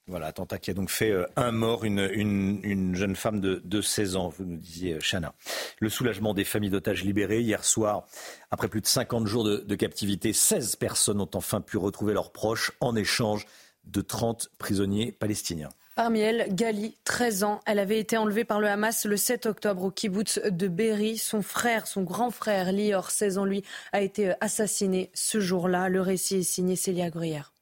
Voilà, 0.09 0.28
attentat 0.28 0.59
qui 0.59 0.70
a 0.70 0.74
donc 0.74 0.89
fait 0.89 1.10
euh, 1.10 1.26
un 1.36 1.52
mort, 1.52 1.85
une, 1.85 2.94
jeune 2.94 3.14
femme 3.14 3.40
de, 3.40 3.80
16 3.80 4.16
ans, 4.16 4.28
vous 4.28 4.47
nous 4.47 4.56
disiez, 4.56 4.94
euh, 4.94 5.01
Chana. 5.01 5.35
Le 5.80 5.90
soulagement 5.90 6.32
des 6.32 6.44
familles 6.44 6.70
d'otages 6.70 7.05
libérés. 7.05 7.43
Hier 7.43 7.62
soir, 7.62 8.06
après 8.51 8.68
plus 8.68 8.80
de 8.80 8.86
50 8.86 9.26
jours 9.26 9.44
de, 9.44 9.59
de, 9.59 9.74
captivité, 9.74 10.32
16 10.32 10.76
personnes 10.76 11.20
ont 11.20 11.30
enfin 11.35 11.60
pu 11.60 11.76
retrouver 11.76 12.14
leurs 12.14 12.32
proches 12.32 12.72
en 12.80 12.97
échange 12.97 13.47
de 13.85 14.01
30 14.01 14.48
prisonniers 14.56 15.12
palestiniens. 15.12 15.68
Parmi 15.94 16.20
elles, 16.20 16.55
Gali, 16.55 16.97
13 17.05 17.44
ans. 17.44 17.60
Elle 17.66 17.78
avait 17.78 17.98
été 17.98 18.16
enlevée 18.16 18.44
par 18.44 18.60
le 18.60 18.68
Hamas 18.68 19.05
le 19.05 19.16
7 19.16 19.44
octobre 19.44 19.85
au 19.85 19.90
kibbutz 19.90 20.40
de 20.43 20.68
Berry. 20.68 21.18
Son 21.18 21.43
frère, 21.43 21.86
son 21.86 22.02
grand 22.02 22.30
frère, 22.30 22.72
Lior, 22.72 23.10
16 23.10 23.39
ans, 23.39 23.44
lui, 23.44 23.62
a 23.93 24.01
été 24.01 24.32
assassiné 24.40 25.10
ce 25.12 25.39
jour-là. 25.39 25.90
Le 25.90 26.01
récit 26.01 26.36
est 26.36 26.43
signé 26.44 26.76
Célia 26.76 27.10
Gruyère. 27.10 27.52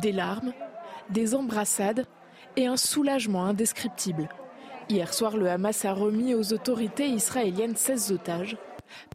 Des 0.00 0.12
larmes, 0.12 0.52
des 1.10 1.34
embrassades 1.34 2.06
et 2.56 2.66
un 2.66 2.76
soulagement 2.76 3.44
indescriptible. 3.44 4.28
Hier 4.88 5.12
soir, 5.12 5.36
le 5.36 5.50
Hamas 5.50 5.84
a 5.84 5.92
remis 5.92 6.34
aux 6.34 6.52
autorités 6.52 7.08
israéliennes 7.08 7.76
16 7.76 8.12
otages. 8.12 8.56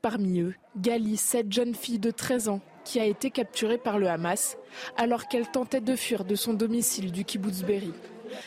Parmi 0.02 0.42
eux, 0.42 0.56
Gali, 0.78 1.18
cette 1.18 1.52
jeune 1.52 1.74
fille 1.74 2.00
de 2.00 2.12
13 2.12 2.50
ans, 2.50 2.62
qui 2.84 3.00
a 3.00 3.06
été 3.06 3.32
capturée 3.32 3.78
par 3.78 3.98
le 3.98 4.10
Hamas 4.10 4.58
alors 4.98 5.28
qu'elle 5.28 5.48
tentait 5.48 5.82
de 5.82 5.96
fuir 5.96 6.26
de 6.26 6.36
son 6.36 6.54
domicile 6.54 7.12
du 7.12 7.24
kibbutz 7.24 7.64
Berry. 7.64 7.94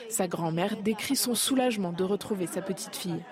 Sa 0.08 0.28
grand-mère 0.28 0.76
décrit 0.82 1.16
son 1.16 1.34
soulagement 1.34 1.92
de 1.92 2.04
retrouver 2.04 2.46
sa 2.46 2.60
petite 2.60 2.96
fille. 2.96 3.22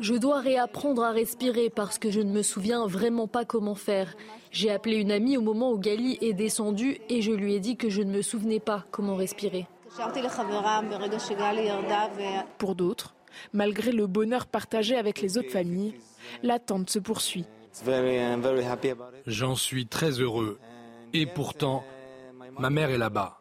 Je 0.00 0.14
dois 0.14 0.40
réapprendre 0.40 1.04
à 1.04 1.10
respirer 1.10 1.68
parce 1.70 1.98
que 1.98 2.10
je 2.10 2.20
ne 2.20 2.32
me 2.32 2.42
souviens 2.42 2.86
vraiment 2.86 3.26
pas 3.26 3.44
comment 3.44 3.74
faire. 3.74 4.16
J'ai 4.50 4.70
appelé 4.70 4.96
une 4.96 5.12
amie 5.12 5.36
au 5.36 5.42
moment 5.42 5.70
où 5.72 5.78
Gali 5.78 6.18
est 6.20 6.32
descendue 6.32 6.98
et 7.08 7.22
je 7.22 7.32
lui 7.32 7.54
ai 7.54 7.60
dit 7.60 7.76
que 7.76 7.90
je 7.90 8.02
ne 8.02 8.10
me 8.10 8.22
souvenais 8.22 8.60
pas 8.60 8.84
comment 8.90 9.14
respirer. 9.14 9.66
Pour 12.58 12.74
d'autres, 12.74 13.14
malgré 13.52 13.92
le 13.92 14.06
bonheur 14.06 14.46
partagé 14.46 14.96
avec 14.96 15.20
les 15.20 15.38
autres 15.38 15.50
familles, 15.50 15.94
l'attente 16.42 16.90
se 16.90 16.98
poursuit. 16.98 17.44
J'en 19.26 19.54
suis 19.54 19.86
très 19.86 20.10
heureux. 20.20 20.58
Et 21.12 21.26
pourtant, 21.26 21.84
ma 22.58 22.70
mère 22.70 22.90
est 22.90 22.98
là-bas. 22.98 23.40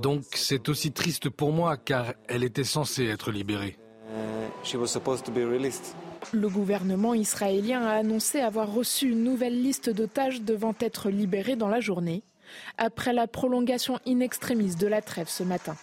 Donc 0.00 0.24
c'est 0.34 0.68
aussi 0.68 0.92
triste 0.92 1.28
pour 1.28 1.52
moi 1.52 1.76
car 1.76 2.14
elle 2.28 2.44
était 2.44 2.64
censée 2.64 3.06
être 3.06 3.30
libérée. 3.30 3.78
Le 6.32 6.48
gouvernement 6.48 7.14
israélien 7.14 7.82
a 7.82 7.92
annoncé 7.92 8.40
avoir 8.40 8.72
reçu 8.72 9.10
une 9.10 9.22
nouvelle 9.22 9.62
liste 9.62 9.90
d'otages 9.90 10.42
devant 10.42 10.74
être 10.80 11.10
libérés 11.10 11.56
dans 11.56 11.68
la 11.68 11.80
journée, 11.80 12.22
après 12.76 13.12
la 13.12 13.26
prolongation 13.26 13.98
in 14.06 14.20
extremis 14.20 14.74
de 14.74 14.86
la 14.86 15.00
trêve 15.00 15.28
ce 15.28 15.42
matin. 15.42 15.76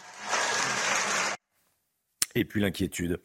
Et 2.38 2.44
puis 2.44 2.60
l'inquiétude 2.60 3.22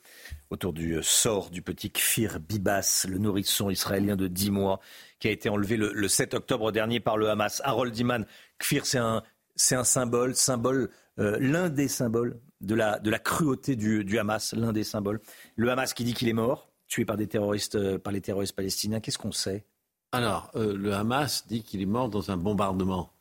autour 0.50 0.72
du 0.72 1.02
sort 1.02 1.50
du 1.50 1.62
petit 1.62 1.90
Kfir 1.90 2.38
Bibas, 2.38 3.06
le 3.08 3.18
nourrisson 3.18 3.68
israélien 3.68 4.14
de 4.14 4.28
10 4.28 4.52
mois, 4.52 4.80
qui 5.18 5.26
a 5.26 5.32
été 5.32 5.48
enlevé 5.48 5.76
le, 5.76 6.08
7 6.08 6.34
octobre 6.34 6.70
dernier 6.70 7.00
par 7.00 7.16
le 7.16 7.28
Hamas. 7.28 7.60
Harold 7.64 7.96
Iman, 7.98 8.24
Kfir, 8.58 8.86
c'est 8.86 8.98
un, 8.98 9.24
c'est 9.60 9.76
un 9.76 9.84
symbole, 9.84 10.34
symbole 10.34 10.88
euh, 11.18 11.36
l'un 11.38 11.68
des 11.68 11.86
symboles 11.86 12.40
de 12.62 12.74
la, 12.74 12.98
de 12.98 13.10
la 13.10 13.18
cruauté 13.18 13.76
du, 13.76 14.04
du 14.04 14.18
Hamas, 14.18 14.54
l'un 14.54 14.72
des 14.72 14.84
symboles. 14.84 15.20
Le 15.56 15.70
Hamas 15.70 15.92
qui 15.92 16.02
dit 16.02 16.14
qu'il 16.14 16.30
est 16.30 16.34
mort, 16.34 16.70
tué 16.88 17.04
par, 17.04 17.18
des 17.18 17.26
terroristes, 17.26 17.74
euh, 17.74 17.98
par 17.98 18.10
les 18.10 18.22
terroristes 18.22 18.56
palestiniens. 18.56 19.00
Qu'est-ce 19.00 19.18
qu'on 19.18 19.32
sait? 19.32 19.66
Alors, 20.12 20.50
euh, 20.54 20.74
le 20.74 20.94
Hamas 20.94 21.46
dit 21.46 21.62
qu'il 21.62 21.82
est 21.82 21.86
mort 21.86 22.08
dans 22.08 22.30
un 22.30 22.38
bombardement 22.38 23.12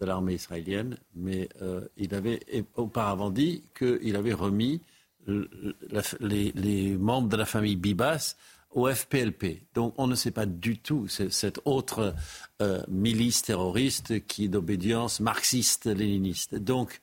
de 0.00 0.06
l'armée 0.06 0.34
israélienne, 0.34 0.96
mais 1.14 1.48
il 1.96 2.12
avait 2.12 2.40
auparavant 2.74 3.30
dit 3.30 3.62
qu'il 3.78 4.16
avait 4.16 4.32
remis 4.32 4.80
les, 5.28 6.96
membres 6.98 7.28
de 7.28 7.36
la 7.36 7.44
famille 7.44 7.76
Bibas 7.76 8.34
au 8.72 8.88
FPLP. 8.88 9.62
Donc 9.74 9.94
on 9.98 10.06
ne 10.06 10.14
sait 10.14 10.30
pas 10.30 10.46
du 10.46 10.78
tout 10.78 11.08
cette 11.08 11.60
autre 11.64 12.14
euh, 12.60 12.82
milice 12.88 13.42
terroriste 13.42 14.26
qui 14.26 14.44
est 14.44 14.48
d'obédience 14.48 15.20
marxiste-léniniste. 15.20 16.56
Donc 16.56 17.00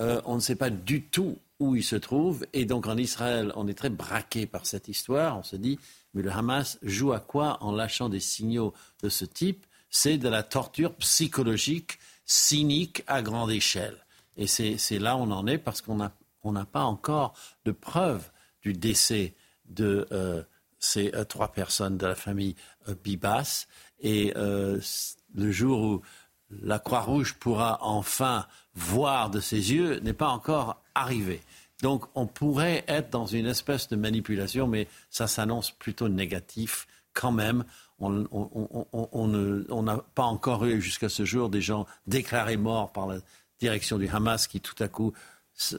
euh, 0.00 0.20
on 0.24 0.36
ne 0.36 0.40
sait 0.40 0.56
pas 0.56 0.70
du 0.70 1.02
tout 1.02 1.38
où 1.58 1.76
il 1.76 1.84
se 1.84 1.96
trouve. 1.96 2.46
Et 2.52 2.64
donc 2.64 2.86
en 2.86 2.96
Israël, 2.96 3.52
on 3.56 3.68
est 3.68 3.74
très 3.74 3.90
braqué 3.90 4.46
par 4.46 4.66
cette 4.66 4.88
histoire. 4.88 5.38
On 5.38 5.42
se 5.42 5.56
dit, 5.56 5.78
mais 6.14 6.22
le 6.22 6.30
Hamas 6.30 6.78
joue 6.82 7.12
à 7.12 7.20
quoi 7.20 7.58
en 7.62 7.72
lâchant 7.72 8.08
des 8.08 8.20
signaux 8.20 8.72
de 9.02 9.08
ce 9.08 9.24
type? 9.24 9.66
C'est 9.90 10.18
de 10.18 10.28
la 10.28 10.42
torture 10.42 10.94
psychologique, 10.96 11.98
cynique 12.24 13.04
à 13.06 13.22
grande 13.22 13.50
échelle. 13.50 13.96
Et 14.36 14.46
c'est 14.46 14.98
là 14.98 15.16
où 15.16 15.20
on 15.20 15.30
en 15.30 15.46
est 15.46 15.58
parce 15.58 15.82
qu'on 15.82 15.96
n'a 15.96 16.64
pas 16.64 16.84
encore 16.84 17.34
de 17.64 17.72
preuve 17.72 18.30
du 18.62 18.72
décès 18.72 19.34
de 19.66 20.06
euh, 20.12 20.42
ces 20.82 21.14
euh, 21.14 21.24
trois 21.24 21.52
personnes 21.52 21.96
de 21.96 22.06
la 22.06 22.14
famille 22.14 22.56
euh, 22.88 22.94
Bibas. 23.02 23.66
Et 24.00 24.34
le 24.34 25.52
jour 25.52 25.80
où 25.80 26.02
la 26.50 26.80
Croix-Rouge 26.80 27.34
pourra 27.34 27.78
enfin 27.82 28.46
voir 28.74 29.30
de 29.30 29.38
ses 29.38 29.72
yeux 29.72 30.00
n'est 30.00 30.12
pas 30.12 30.28
encore 30.28 30.82
arrivé. 30.96 31.40
Donc 31.82 32.04
on 32.16 32.26
pourrait 32.26 32.84
être 32.88 33.10
dans 33.10 33.26
une 33.26 33.46
espèce 33.46 33.88
de 33.88 33.94
manipulation, 33.94 34.66
mais 34.66 34.88
ça 35.08 35.28
s'annonce 35.28 35.70
plutôt 35.70 36.08
négatif 36.08 36.88
quand 37.12 37.30
même. 37.30 37.64
On 38.00 38.10
n'a 39.82 39.98
pas 40.16 40.24
encore 40.24 40.64
eu 40.64 40.80
jusqu'à 40.80 41.08
ce 41.08 41.24
jour 41.24 41.48
des 41.48 41.60
gens 41.60 41.86
déclarés 42.08 42.56
morts 42.56 42.90
par 42.92 43.06
la 43.06 43.18
direction 43.60 43.98
du 43.98 44.08
Hamas 44.08 44.48
qui 44.48 44.60
tout 44.60 44.74
à 44.82 44.88
coup 44.88 45.12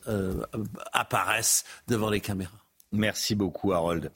euh, 0.08 0.46
apparaissent 0.94 1.66
devant 1.88 2.10
les 2.10 2.22
caméras. 2.22 2.52
Merci 2.92 3.36
beaucoup, 3.36 3.74
Harold. 3.74 4.12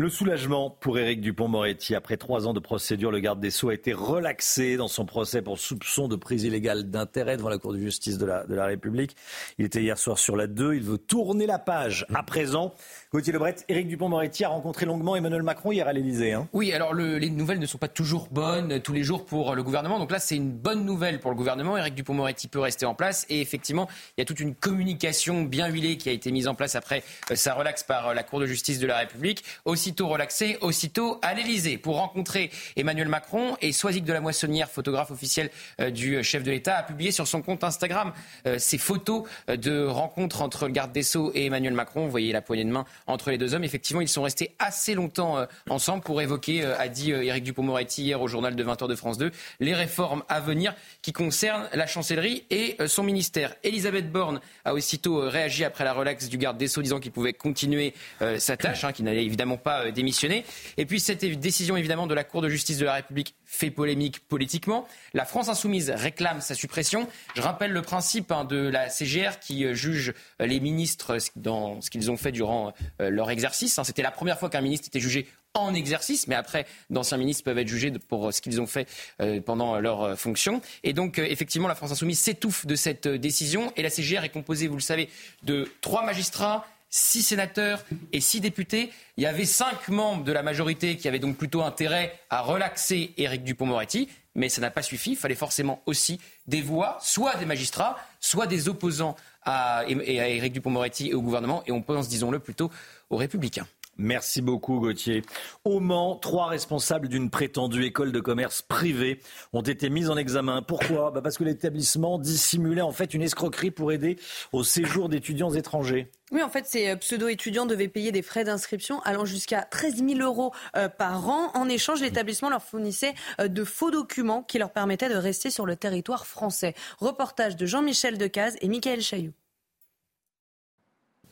Le 0.00 0.08
soulagement 0.08 0.70
pour 0.70 0.96
Éric 0.96 1.20
Dupont-Moretti. 1.20 1.96
Après 1.96 2.16
trois 2.16 2.46
ans 2.46 2.52
de 2.52 2.60
procédure, 2.60 3.10
le 3.10 3.18
garde 3.18 3.40
des 3.40 3.50
Sceaux 3.50 3.70
a 3.70 3.74
été 3.74 3.92
relaxé 3.92 4.76
dans 4.76 4.86
son 4.86 5.04
procès 5.04 5.42
pour 5.42 5.58
soupçon 5.58 6.06
de 6.06 6.14
prise 6.14 6.44
illégale 6.44 6.88
d'intérêt 6.88 7.36
devant 7.36 7.48
la 7.48 7.58
Cour 7.58 7.72
de 7.72 7.80
justice 7.80 8.16
de 8.16 8.24
la, 8.24 8.66
République. 8.66 9.16
Il 9.58 9.64
était 9.64 9.82
hier 9.82 9.98
soir 9.98 10.16
sur 10.16 10.36
la 10.36 10.46
2. 10.46 10.74
Il 10.74 10.84
veut 10.84 10.98
tourner 10.98 11.46
la 11.46 11.58
page 11.58 12.06
à 12.14 12.22
présent. 12.22 12.76
Gauthier 13.12 13.32
Lebret, 13.32 13.56
Éric 13.68 13.88
Dupont-Moretti 13.88 14.44
a 14.44 14.50
rencontré 14.50 14.86
longuement 14.86 15.16
Emmanuel 15.16 15.42
Macron 15.42 15.72
hier 15.72 15.88
à 15.88 15.92
l'Élysée. 15.92 16.32
Hein. 16.32 16.46
Oui, 16.52 16.72
alors 16.72 16.94
les 16.94 17.30
nouvelles 17.30 17.58
ne 17.58 17.66
sont 17.66 17.78
pas 17.78 17.88
toujours 17.88 18.28
bonnes 18.30 18.80
tous 18.80 18.92
les 18.92 19.02
jours 19.02 19.26
pour 19.26 19.56
le 19.56 19.64
gouvernement. 19.64 19.98
Donc 19.98 20.12
là, 20.12 20.20
c'est 20.20 20.36
une 20.36 20.52
bonne 20.52 20.84
nouvelle 20.84 21.18
pour 21.18 21.32
le 21.32 21.36
gouvernement. 21.36 21.76
Éric 21.76 21.96
Dupont-Moretti 21.96 22.46
peut 22.46 22.60
rester 22.60 22.86
en 22.86 22.94
place. 22.94 23.26
Et 23.30 23.40
effectivement, 23.40 23.88
il 24.16 24.20
y 24.20 24.22
a 24.22 24.26
toute 24.26 24.38
une 24.38 24.54
communication 24.54 25.42
bien 25.42 25.66
huilée 25.66 25.96
qui 25.96 26.08
a 26.08 26.12
été 26.12 26.30
mise 26.30 26.46
en 26.46 26.54
place 26.54 26.76
après 26.76 27.02
euh, 27.32 27.34
sa 27.34 27.54
relaxe 27.54 27.82
par 27.82 28.10
euh, 28.10 28.14
la 28.14 28.22
Cour 28.22 28.38
de 28.38 28.46
justice 28.46 28.78
de 28.78 28.86
la 28.86 28.98
République. 28.98 29.42
Aussitôt 29.88 30.08
relaxé, 30.08 30.58
aussitôt 30.60 31.18
à 31.22 31.32
l'Élysée 31.32 31.78
pour 31.78 31.96
rencontrer 31.96 32.50
Emmanuel 32.76 33.08
Macron. 33.08 33.56
Et 33.62 33.72
Soisic 33.72 34.04
de 34.04 34.12
la 34.12 34.20
Moissonnière, 34.20 34.68
photographe 34.68 35.10
officiel 35.10 35.50
euh, 35.80 35.88
du 35.88 36.22
chef 36.22 36.42
de 36.42 36.50
l'État, 36.50 36.76
a 36.76 36.82
publié 36.82 37.10
sur 37.10 37.26
son 37.26 37.40
compte 37.40 37.64
Instagram 37.64 38.12
ces 38.58 38.78
photos 38.78 39.24
de 39.48 39.86
rencontres 39.86 40.42
entre 40.42 40.66
le 40.66 40.72
garde 40.72 40.92
des 40.92 41.02
Sceaux 41.02 41.32
et 41.34 41.46
Emmanuel 41.46 41.72
Macron. 41.72 42.04
Vous 42.04 42.10
voyez 42.10 42.32
la 42.32 42.42
poignée 42.42 42.64
de 42.64 42.70
main 42.70 42.84
entre 43.06 43.30
les 43.30 43.38
deux 43.38 43.54
hommes. 43.54 43.64
Effectivement, 43.64 44.02
ils 44.02 44.08
sont 44.08 44.22
restés 44.22 44.54
assez 44.58 44.94
longtemps 44.94 45.38
euh, 45.38 45.46
ensemble 45.68 46.02
pour 46.02 46.20
évoquer, 46.20 46.64
euh, 46.64 46.78
a 46.78 46.88
dit 46.88 47.12
euh, 47.12 47.24
Éric 47.24 47.44
Dupond-Moretti 47.44 48.02
hier 48.02 48.20
au 48.20 48.28
journal 48.28 48.54
de 48.56 48.64
20h 48.64 48.88
de 48.88 48.94
France 48.94 49.18
2, 49.18 49.30
les 49.60 49.74
réformes 49.74 50.22
à 50.28 50.40
venir 50.40 50.74
qui 51.02 51.12
concernent 51.12 51.68
la 51.72 51.86
chancellerie 51.86 52.44
et 52.50 52.76
son 52.86 53.02
ministère. 53.02 53.54
Elisabeth 53.62 54.10
Borne 54.10 54.40
a 54.64 54.74
aussitôt 54.74 55.28
réagi 55.28 55.64
après 55.64 55.84
la 55.84 55.92
relaxe 55.92 56.28
du 56.28 56.38
garde 56.38 56.58
des 56.58 56.68
Sceaux, 56.68 56.82
disant 56.82 57.00
qu'il 57.00 57.12
pouvait 57.12 57.32
continuer 57.32 57.94
sa 58.38 58.56
tâche, 58.56 58.84
hein, 58.84 58.92
qu'il 58.92 59.04
n'allait 59.04 59.24
évidemment 59.24 59.56
pas 59.56 59.77
démissionner. 59.92 60.44
Et 60.76 60.86
puis 60.86 61.00
cette 61.00 61.24
décision 61.24 61.76
évidemment 61.76 62.06
de 62.06 62.14
la 62.14 62.24
Cour 62.24 62.42
de 62.42 62.48
justice 62.48 62.78
de 62.78 62.84
la 62.84 62.94
République 62.94 63.34
fait 63.44 63.70
polémique 63.70 64.20
politiquement. 64.28 64.86
La 65.14 65.24
France 65.24 65.48
insoumise 65.48 65.90
réclame 65.90 66.40
sa 66.40 66.54
suppression. 66.54 67.08
Je 67.34 67.42
rappelle 67.42 67.72
le 67.72 67.82
principe 67.82 68.30
hein, 68.32 68.44
de 68.44 68.56
la 68.56 68.88
CGR 68.88 69.38
qui 69.40 69.74
juge 69.74 70.14
les 70.40 70.60
ministres 70.60 71.16
dans 71.36 71.80
ce 71.80 71.90
qu'ils 71.90 72.10
ont 72.10 72.16
fait 72.16 72.32
durant 72.32 72.72
leur 72.98 73.30
exercice. 73.30 73.78
Hein. 73.78 73.84
C'était 73.84 74.02
la 74.02 74.10
première 74.10 74.38
fois 74.38 74.50
qu'un 74.50 74.60
ministre 74.60 74.88
était 74.88 75.00
jugé 75.00 75.26
en 75.54 75.74
exercice, 75.74 76.26
mais 76.28 76.34
après, 76.34 76.66
d'anciens 76.90 77.16
ministres 77.16 77.44
peuvent 77.44 77.58
être 77.58 77.68
jugés 77.68 77.90
pour 77.90 78.32
ce 78.32 78.40
qu'ils 78.40 78.60
ont 78.60 78.66
fait 78.66 78.88
euh, 79.20 79.40
pendant 79.40 79.80
leur 79.80 80.02
euh, 80.02 80.16
fonction. 80.16 80.60
Et 80.84 80.92
donc, 80.92 81.18
euh, 81.18 81.26
effectivement, 81.28 81.68
la 81.68 81.74
France 81.74 81.92
insoumise 81.92 82.18
s'étouffe 82.18 82.66
de 82.66 82.74
cette 82.74 83.08
décision. 83.08 83.72
Et 83.76 83.82
la 83.82 83.90
CGR 83.90 84.24
est 84.24 84.28
composée, 84.28 84.68
vous 84.68 84.76
le 84.76 84.80
savez, 84.80 85.08
de 85.42 85.68
trois 85.80 86.04
magistrats, 86.04 86.66
six 86.90 87.22
sénateurs 87.22 87.84
et 88.12 88.20
six 88.20 88.40
députés. 88.40 88.90
Il 89.16 89.24
y 89.24 89.26
avait 89.26 89.44
cinq 89.44 89.88
membres 89.88 90.24
de 90.24 90.32
la 90.32 90.42
majorité 90.42 90.96
qui 90.96 91.08
avaient 91.08 91.18
donc 91.18 91.36
plutôt 91.36 91.62
intérêt 91.62 92.18
à 92.30 92.40
relaxer 92.40 93.12
Éric 93.16 93.44
Dupont-Moretti, 93.44 94.08
mais 94.34 94.48
ça 94.48 94.60
n'a 94.60 94.70
pas 94.70 94.82
suffi. 94.82 95.12
Il 95.12 95.16
fallait 95.16 95.34
forcément 95.34 95.82
aussi 95.86 96.20
des 96.46 96.62
voix, 96.62 96.98
soit 97.00 97.36
des 97.36 97.46
magistrats, 97.46 97.98
soit 98.20 98.46
des 98.46 98.68
opposants 98.68 99.16
à, 99.42 99.78
à 99.78 99.88
Éric 99.88 100.52
Dupont-Moretti 100.52 101.08
et 101.10 101.14
au 101.14 101.22
gouvernement. 101.22 101.62
Et 101.66 101.72
on 101.72 101.82
pense, 101.82 102.08
disons-le, 102.08 102.38
plutôt 102.38 102.70
aux 103.10 103.16
Républicains. 103.16 103.66
Merci 103.98 104.42
beaucoup 104.42 104.78
Gauthier. 104.78 105.22
Au 105.64 105.80
Mans, 105.80 106.14
trois 106.14 106.46
responsables 106.46 107.08
d'une 107.08 107.30
prétendue 107.30 107.84
école 107.84 108.12
de 108.12 108.20
commerce 108.20 108.62
privée 108.62 109.20
ont 109.52 109.62
été 109.62 109.90
mis 109.90 110.08
en 110.08 110.16
examen. 110.16 110.62
Pourquoi? 110.62 111.10
Bah 111.10 111.20
Parce 111.20 111.36
que 111.36 111.42
l'établissement 111.42 112.18
dissimulait 112.18 112.80
en 112.80 112.92
fait 112.92 113.12
une 113.12 113.22
escroquerie 113.22 113.72
pour 113.72 113.90
aider 113.90 114.16
au 114.52 114.62
séjour 114.62 115.08
d'étudiants 115.08 115.52
étrangers. 115.52 116.12
Oui, 116.30 116.42
en 116.42 116.48
fait, 116.48 116.66
ces 116.66 116.90
euh, 116.90 116.96
pseudo-étudiants 116.96 117.66
devaient 117.66 117.88
payer 117.88 118.12
des 118.12 118.22
frais 118.22 118.44
d'inscription 118.44 119.00
allant 119.00 119.24
jusqu'à 119.24 119.62
13 119.62 119.96
000 120.06 120.20
euros 120.20 120.52
euh, 120.76 120.88
par 120.88 121.28
an. 121.28 121.50
En 121.54 121.68
échange, 121.68 122.00
l'établissement 122.00 122.50
leur 122.50 122.62
fournissait 122.62 123.14
euh, 123.40 123.48
de 123.48 123.64
faux 123.64 123.90
documents 123.90 124.42
qui 124.42 124.58
leur 124.58 124.70
permettaient 124.70 125.08
de 125.08 125.16
rester 125.16 125.50
sur 125.50 125.66
le 125.66 125.74
territoire 125.74 126.26
français. 126.26 126.74
Reportage 126.98 127.56
de 127.56 127.66
Jean-Michel 127.66 128.18
Decaze 128.18 128.56
et 128.60 128.68
Michael 128.68 129.00
Chailloux. 129.00 129.32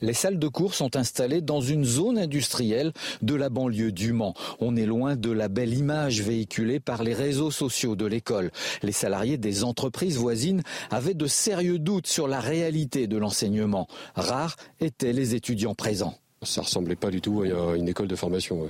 Les 0.02 0.12
salles 0.12 0.38
de 0.38 0.48
cours 0.48 0.74
sont 0.74 0.96
installées 0.96 1.40
dans 1.40 1.60
une 1.60 1.84
zone 1.84 2.18
industrielle 2.18 2.92
de 3.22 3.34
la 3.34 3.48
banlieue 3.48 3.92
du 3.92 4.12
Mans. 4.12 4.34
On 4.60 4.76
est 4.76 4.86
loin 4.86 5.16
de 5.16 5.30
la 5.30 5.48
belle 5.48 5.72
image 5.74 6.20
véhiculée 6.20 6.80
par 6.80 7.02
les 7.02 7.14
réseaux 7.14 7.50
sociaux 7.50 7.96
de 7.96 8.04
l'école. 8.04 8.50
Les 8.82 8.92
salariés 8.92 9.38
des 9.38 9.64
entreprises 9.64 10.18
voisines 10.18 10.62
avaient 10.90 11.14
de 11.14 11.26
sérieux 11.26 11.78
doutes 11.78 12.06
sur 12.06 12.28
la 12.28 12.40
réalité 12.40 13.06
de 13.06 13.16
l'enseignement. 13.16 13.88
Rares 14.14 14.56
étaient 14.80 15.12
les 15.12 15.34
étudiants 15.34 15.74
présents. 15.74 16.14
Ça 16.42 16.60
ressemblait 16.60 16.96
pas 16.96 17.10
du 17.10 17.20
tout 17.20 17.42
à 17.42 17.76
une 17.76 17.88
école 17.88 18.08
de 18.08 18.16
formation. 18.16 18.68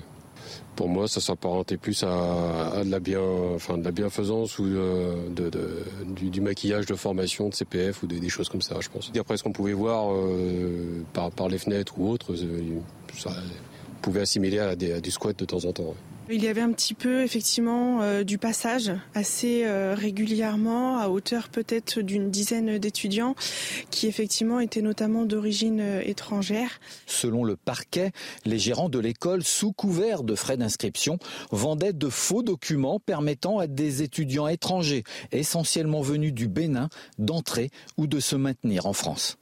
Pour 0.74 0.88
moi, 0.88 1.08
ça 1.08 1.20
s'apparentait 1.20 1.76
plus 1.76 2.02
à, 2.02 2.82
de, 2.84 2.90
la 2.90 3.00
bien, 3.00 3.20
enfin, 3.54 3.78
de 3.78 3.84
la 3.84 3.90
bienfaisance 3.90 4.58
ou 4.58 4.66
du, 6.06 6.40
maquillage 6.40 6.86
de 6.86 6.94
formation 6.94 7.48
de 7.48 7.54
CPF 7.54 8.02
ou 8.02 8.06
des, 8.06 8.28
choses 8.28 8.48
comme 8.48 8.62
ça, 8.62 8.76
je 8.80 8.88
pense. 8.88 9.10
D'après 9.12 9.36
ce 9.36 9.42
qu'on 9.42 9.52
pouvait 9.52 9.72
voir 9.72 10.12
euh, 10.12 11.02
par, 11.12 11.48
les 11.48 11.58
fenêtres 11.58 11.98
ou 11.98 12.10
autres, 12.10 12.34
euh, 12.34 12.80
ça 13.16 13.30
pouvait 14.02 14.20
assimiler 14.20 14.58
à 14.58 14.74
du 14.76 15.10
squat 15.10 15.38
de 15.38 15.44
temps 15.44 15.64
en 15.64 15.72
temps. 15.72 15.94
Il 16.28 16.42
y 16.42 16.48
avait 16.48 16.60
un 16.60 16.72
petit 16.72 16.94
peu 16.94 17.22
effectivement 17.22 18.02
euh, 18.02 18.24
du 18.24 18.36
passage 18.36 18.90
assez 19.14 19.64
euh, 19.64 19.94
régulièrement 19.94 20.98
à 20.98 21.08
hauteur 21.08 21.48
peut-être 21.48 22.00
d'une 22.00 22.32
dizaine 22.32 22.78
d'étudiants 22.78 23.36
qui 23.92 24.08
effectivement 24.08 24.58
étaient 24.58 24.82
notamment 24.82 25.24
d'origine 25.24 25.80
euh, 25.80 26.02
étrangère. 26.04 26.80
Selon 27.06 27.44
le 27.44 27.54
parquet, 27.54 28.10
les 28.44 28.58
gérants 28.58 28.88
de 28.88 28.98
l'école 28.98 29.44
sous 29.44 29.72
couvert 29.72 30.24
de 30.24 30.34
frais 30.34 30.56
d'inscription 30.56 31.20
vendaient 31.52 31.92
de 31.92 32.08
faux 32.08 32.42
documents 32.42 32.98
permettant 32.98 33.60
à 33.60 33.68
des 33.68 34.02
étudiants 34.02 34.48
étrangers 34.48 35.04
essentiellement 35.30 36.00
venus 36.00 36.32
du 36.32 36.48
Bénin 36.48 36.88
d'entrer 37.18 37.70
ou 37.98 38.08
de 38.08 38.18
se 38.18 38.34
maintenir 38.34 38.86
en 38.86 38.92
France. 38.92 39.38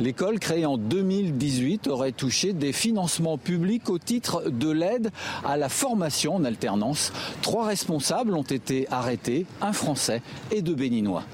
L'école 0.00 0.38
créée 0.38 0.64
en 0.64 0.76
2018 0.76 1.88
aurait 1.88 2.12
touché 2.12 2.52
des 2.52 2.72
financements 2.72 3.36
publics 3.36 3.90
au 3.90 3.98
titre 3.98 4.48
de 4.48 4.70
l'aide 4.70 5.10
à 5.44 5.56
la 5.56 5.68
formation 5.68 6.36
en 6.36 6.44
alternance. 6.44 7.12
Trois 7.42 7.66
responsables 7.66 8.34
ont 8.34 8.42
été 8.42 8.86
arrêtés, 8.90 9.46
un 9.60 9.72
Français 9.72 10.22
et 10.52 10.62
deux 10.62 10.76
Béninois. 10.76 11.24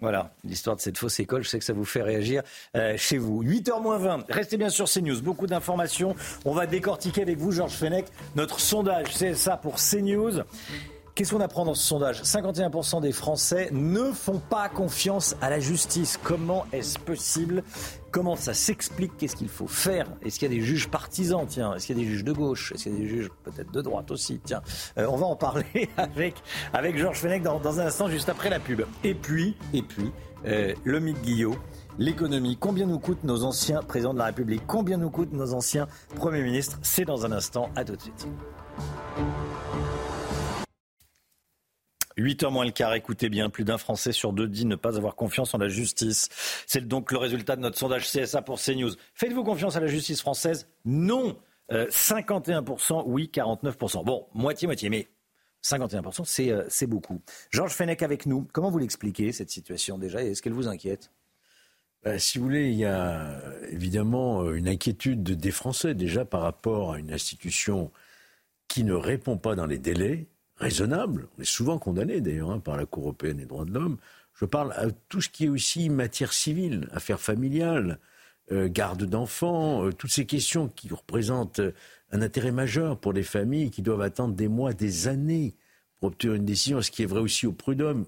Voilà, 0.00 0.32
l'histoire 0.42 0.74
de 0.74 0.80
cette 0.80 0.98
fausse 0.98 1.20
école, 1.20 1.44
je 1.44 1.48
sais 1.48 1.60
que 1.60 1.64
ça 1.64 1.72
vous 1.72 1.84
fait 1.84 2.02
réagir 2.02 2.42
euh, 2.76 2.96
chez 2.96 3.18
vous. 3.18 3.44
8h20, 3.44 4.24
restez 4.28 4.56
bien 4.56 4.68
sur 4.68 4.90
CNews, 4.90 5.22
beaucoup 5.22 5.46
d'informations. 5.46 6.16
On 6.44 6.52
va 6.52 6.66
décortiquer 6.66 7.22
avec 7.22 7.38
vous, 7.38 7.52
Georges 7.52 7.74
Fenech, 7.74 8.06
notre 8.34 8.58
sondage 8.58 9.06
c'est 9.12 9.34
ça 9.34 9.56
pour 9.56 9.76
CNews. 9.76 10.40
Qu'est-ce 11.14 11.34
qu'on 11.34 11.42
apprend 11.42 11.66
dans 11.66 11.74
ce 11.74 11.86
sondage 11.86 12.22
51% 12.22 13.02
des 13.02 13.12
Français 13.12 13.68
ne 13.70 14.12
font 14.12 14.38
pas 14.38 14.70
confiance 14.70 15.36
à 15.42 15.50
la 15.50 15.60
justice. 15.60 16.18
Comment 16.22 16.64
est-ce 16.72 16.98
possible? 16.98 17.64
Comment 18.10 18.34
ça 18.34 18.54
s'explique? 18.54 19.12
Qu'est-ce 19.18 19.36
qu'il 19.36 19.50
faut 19.50 19.66
faire? 19.66 20.06
Est-ce 20.24 20.38
qu'il 20.38 20.50
y 20.50 20.54
a 20.54 20.58
des 20.58 20.64
juges 20.64 20.88
partisans? 20.88 21.44
Tiens, 21.46 21.74
est-ce 21.74 21.86
qu'il 21.86 21.98
y 21.98 22.00
a 22.00 22.02
des 22.02 22.08
juges 22.08 22.24
de 22.24 22.32
gauche? 22.32 22.72
Est-ce 22.72 22.84
qu'il 22.84 22.92
y 22.92 22.96
a 22.96 22.98
des 22.98 23.08
juges 23.08 23.28
peut-être 23.44 23.70
de 23.70 23.82
droite 23.82 24.10
aussi? 24.10 24.40
Tiens, 24.42 24.62
euh, 24.96 25.06
on 25.06 25.16
va 25.16 25.26
en 25.26 25.36
parler 25.36 25.90
avec, 25.98 26.36
avec 26.72 26.96
Georges 26.96 27.18
Fenech 27.18 27.42
dans, 27.42 27.78
un 27.78 27.86
instant, 27.86 28.08
juste 28.08 28.30
après 28.30 28.48
la 28.48 28.58
pub. 28.58 28.80
Et 29.04 29.12
puis, 29.12 29.54
et 29.74 29.82
puis, 29.82 30.12
euh, 30.46 30.72
le 30.82 30.98
mythe 30.98 31.20
Guillot. 31.20 31.56
L'économie, 31.98 32.56
combien 32.58 32.86
nous 32.86 32.98
coûtent 32.98 33.24
nos 33.24 33.44
anciens 33.44 33.82
présidents 33.82 34.14
de 34.14 34.18
la 34.18 34.26
République? 34.26 34.62
Combien 34.66 34.96
nous 34.96 35.10
coûtent 35.10 35.34
nos 35.34 35.52
anciens 35.52 35.88
premiers 36.16 36.42
ministres? 36.42 36.78
C'est 36.80 37.04
dans 37.04 37.26
un 37.26 37.32
instant, 37.32 37.68
à 37.76 37.84
tout 37.84 37.96
de 37.96 38.00
suite. 38.00 38.26
8 42.16 42.42
h 42.42 42.50
moins 42.50 42.64
le 42.64 42.70
quart, 42.70 42.94
écoutez 42.94 43.28
bien, 43.28 43.50
plus 43.50 43.64
d'un 43.64 43.78
Français 43.78 44.12
sur 44.12 44.32
deux 44.32 44.48
dit 44.48 44.64
ne 44.64 44.76
pas 44.76 44.96
avoir 44.96 45.14
confiance 45.14 45.54
en 45.54 45.58
la 45.58 45.68
justice. 45.68 46.28
C'est 46.66 46.86
donc 46.86 47.12
le 47.12 47.18
résultat 47.18 47.56
de 47.56 47.60
notre 47.60 47.78
sondage 47.78 48.10
CSA 48.10 48.42
pour 48.42 48.60
CNews. 48.60 48.92
Faites-vous 49.14 49.44
confiance 49.44 49.76
à 49.76 49.80
la 49.80 49.86
justice 49.86 50.20
française? 50.20 50.68
Non. 50.84 51.36
51%, 51.70 52.98
euh, 52.98 53.02
oui, 53.06 53.30
49%. 53.32 54.04
Bon, 54.04 54.26
moitié-moitié, 54.34 54.90
mais 54.90 55.08
51%, 55.64 56.50
euh, 56.50 56.64
c'est 56.68 56.86
beaucoup. 56.86 57.22
Georges 57.50 57.72
Fenech 57.72 58.02
avec 58.02 58.26
nous. 58.26 58.46
Comment 58.52 58.70
vous 58.70 58.78
l'expliquez, 58.78 59.32
cette 59.32 59.50
situation 59.50 59.96
déjà, 59.96 60.22
et 60.22 60.32
est-ce 60.32 60.42
qu'elle 60.42 60.52
vous 60.52 60.68
inquiète? 60.68 61.10
Bah, 62.02 62.18
si 62.18 62.38
vous 62.38 62.44
voulez, 62.44 62.70
il 62.70 62.76
y 62.76 62.84
a 62.84 63.40
évidemment 63.70 64.50
une 64.52 64.68
inquiétude 64.68 65.22
des 65.22 65.50
Français 65.52 65.94
déjà 65.94 66.24
par 66.24 66.42
rapport 66.42 66.92
à 66.92 66.98
une 66.98 67.12
institution 67.12 67.92
qui 68.66 68.84
ne 68.84 68.94
répond 68.94 69.36
pas 69.38 69.54
dans 69.54 69.66
les 69.66 69.78
délais, 69.78 70.26
raisonnable. 70.62 71.28
On 71.36 71.42
est 71.42 71.46
souvent 71.46 71.78
condamné 71.78 72.20
d'ailleurs 72.20 72.50
hein, 72.50 72.60
par 72.60 72.76
la 72.76 72.86
Cour 72.86 73.04
européenne 73.04 73.38
des 73.38 73.46
droits 73.46 73.64
de 73.64 73.72
l'homme. 73.72 73.98
Je 74.34 74.44
parle 74.44 74.72
à 74.72 74.86
tout 75.08 75.20
ce 75.20 75.28
qui 75.28 75.46
est 75.46 75.48
aussi 75.48 75.90
matière 75.90 76.32
civile, 76.32 76.88
affaires 76.92 77.20
familiales, 77.20 77.98
euh, 78.50 78.68
garde 78.68 79.04
d'enfants, 79.04 79.84
euh, 79.84 79.92
toutes 79.92 80.10
ces 80.10 80.26
questions 80.26 80.68
qui 80.68 80.88
représentent 80.88 81.60
euh, 81.60 81.72
un 82.10 82.22
intérêt 82.22 82.52
majeur 82.52 82.98
pour 82.98 83.12
les 83.12 83.22
familles 83.22 83.70
qui 83.70 83.82
doivent 83.82 84.00
attendre 84.00 84.34
des 84.34 84.48
mois, 84.48 84.72
des 84.72 85.08
années 85.08 85.54
pour 85.98 86.08
obtenir 86.08 86.34
une 86.34 86.44
décision, 86.44 86.80
ce 86.80 86.90
qui 86.90 87.02
est 87.02 87.06
vrai 87.06 87.20
aussi 87.20 87.46
au 87.46 87.52
prud'homme. 87.52 88.06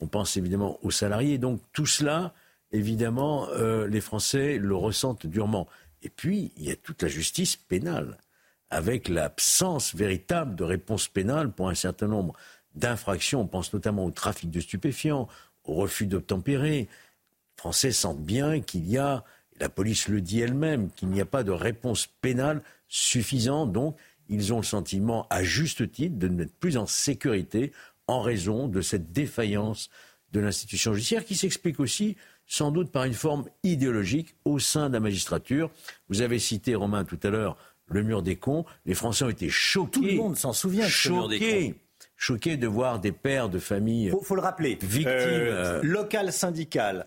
On 0.00 0.06
pense 0.06 0.36
évidemment 0.36 0.78
aux 0.82 0.90
salariés. 0.90 1.38
Donc 1.38 1.60
tout 1.72 1.86
cela, 1.86 2.34
évidemment, 2.72 3.48
les 3.88 4.00
Français 4.00 4.58
le 4.58 4.74
ressentent 4.74 5.26
durement. 5.26 5.68
Et 6.02 6.08
puis, 6.08 6.52
il 6.56 6.64
y 6.64 6.70
a 6.70 6.76
toute 6.76 7.02
la 7.02 7.08
justice 7.08 7.56
pénale 7.56 8.18
avec 8.74 9.08
l'absence 9.08 9.94
véritable 9.94 10.56
de 10.56 10.64
réponse 10.64 11.06
pénale 11.06 11.52
pour 11.52 11.68
un 11.68 11.76
certain 11.76 12.08
nombre 12.08 12.34
d'infractions. 12.74 13.42
On 13.42 13.46
pense 13.46 13.72
notamment 13.72 14.04
au 14.04 14.10
trafic 14.10 14.50
de 14.50 14.58
stupéfiants, 14.58 15.28
au 15.62 15.74
refus 15.74 16.06
d'obtempérer. 16.06 16.80
Les 16.80 16.88
Français 17.56 17.92
sentent 17.92 18.24
bien 18.24 18.60
qu'il 18.60 18.90
y 18.90 18.98
a, 18.98 19.22
la 19.60 19.68
police 19.68 20.08
le 20.08 20.20
dit 20.20 20.40
elle-même, 20.40 20.90
qu'il 20.90 21.08
n'y 21.08 21.20
a 21.20 21.24
pas 21.24 21.44
de 21.44 21.52
réponse 21.52 22.08
pénale 22.20 22.62
suffisante. 22.88 23.70
Donc, 23.70 23.96
ils 24.28 24.52
ont 24.52 24.56
le 24.56 24.64
sentiment, 24.64 25.28
à 25.30 25.44
juste 25.44 25.92
titre, 25.92 26.18
de 26.18 26.26
n'être 26.26 26.56
plus 26.56 26.76
en 26.76 26.86
sécurité 26.86 27.70
en 28.08 28.22
raison 28.22 28.66
de 28.66 28.80
cette 28.80 29.12
défaillance 29.12 29.88
de 30.32 30.40
l'institution 30.40 30.94
judiciaire 30.94 31.24
qui 31.24 31.36
s'explique 31.36 31.78
aussi 31.78 32.16
sans 32.46 32.72
doute 32.72 32.90
par 32.90 33.04
une 33.04 33.14
forme 33.14 33.44
idéologique 33.62 34.34
au 34.44 34.58
sein 34.58 34.88
de 34.88 34.94
la 34.94 35.00
magistrature. 35.00 35.70
Vous 36.08 36.22
avez 36.22 36.40
cité, 36.40 36.74
Romain, 36.74 37.04
tout 37.04 37.20
à 37.22 37.30
l'heure, 37.30 37.56
le 37.86 38.02
mur 38.02 38.22
des 38.22 38.36
cons. 38.36 38.64
Les 38.86 38.94
Français 38.94 39.24
ont 39.24 39.30
été 39.30 39.48
choqués. 39.48 39.90
Tout 39.90 40.04
le 40.04 40.14
monde 40.14 40.36
s'en 40.36 40.52
souvient. 40.52 40.86
Choqués. 40.88 41.74
Choqués 42.16 42.56
de 42.56 42.66
voir 42.66 43.00
des 43.00 43.12
pères 43.12 43.48
de 43.48 43.58
famille 43.58 44.08
faut, 44.10 44.22
faut 44.22 44.36
le 44.36 44.40
rappeler. 44.40 44.78
victimes. 44.80 45.08
Euh, 45.08 45.80
euh, 45.80 45.80
local 45.82 46.32
syndical 46.32 47.06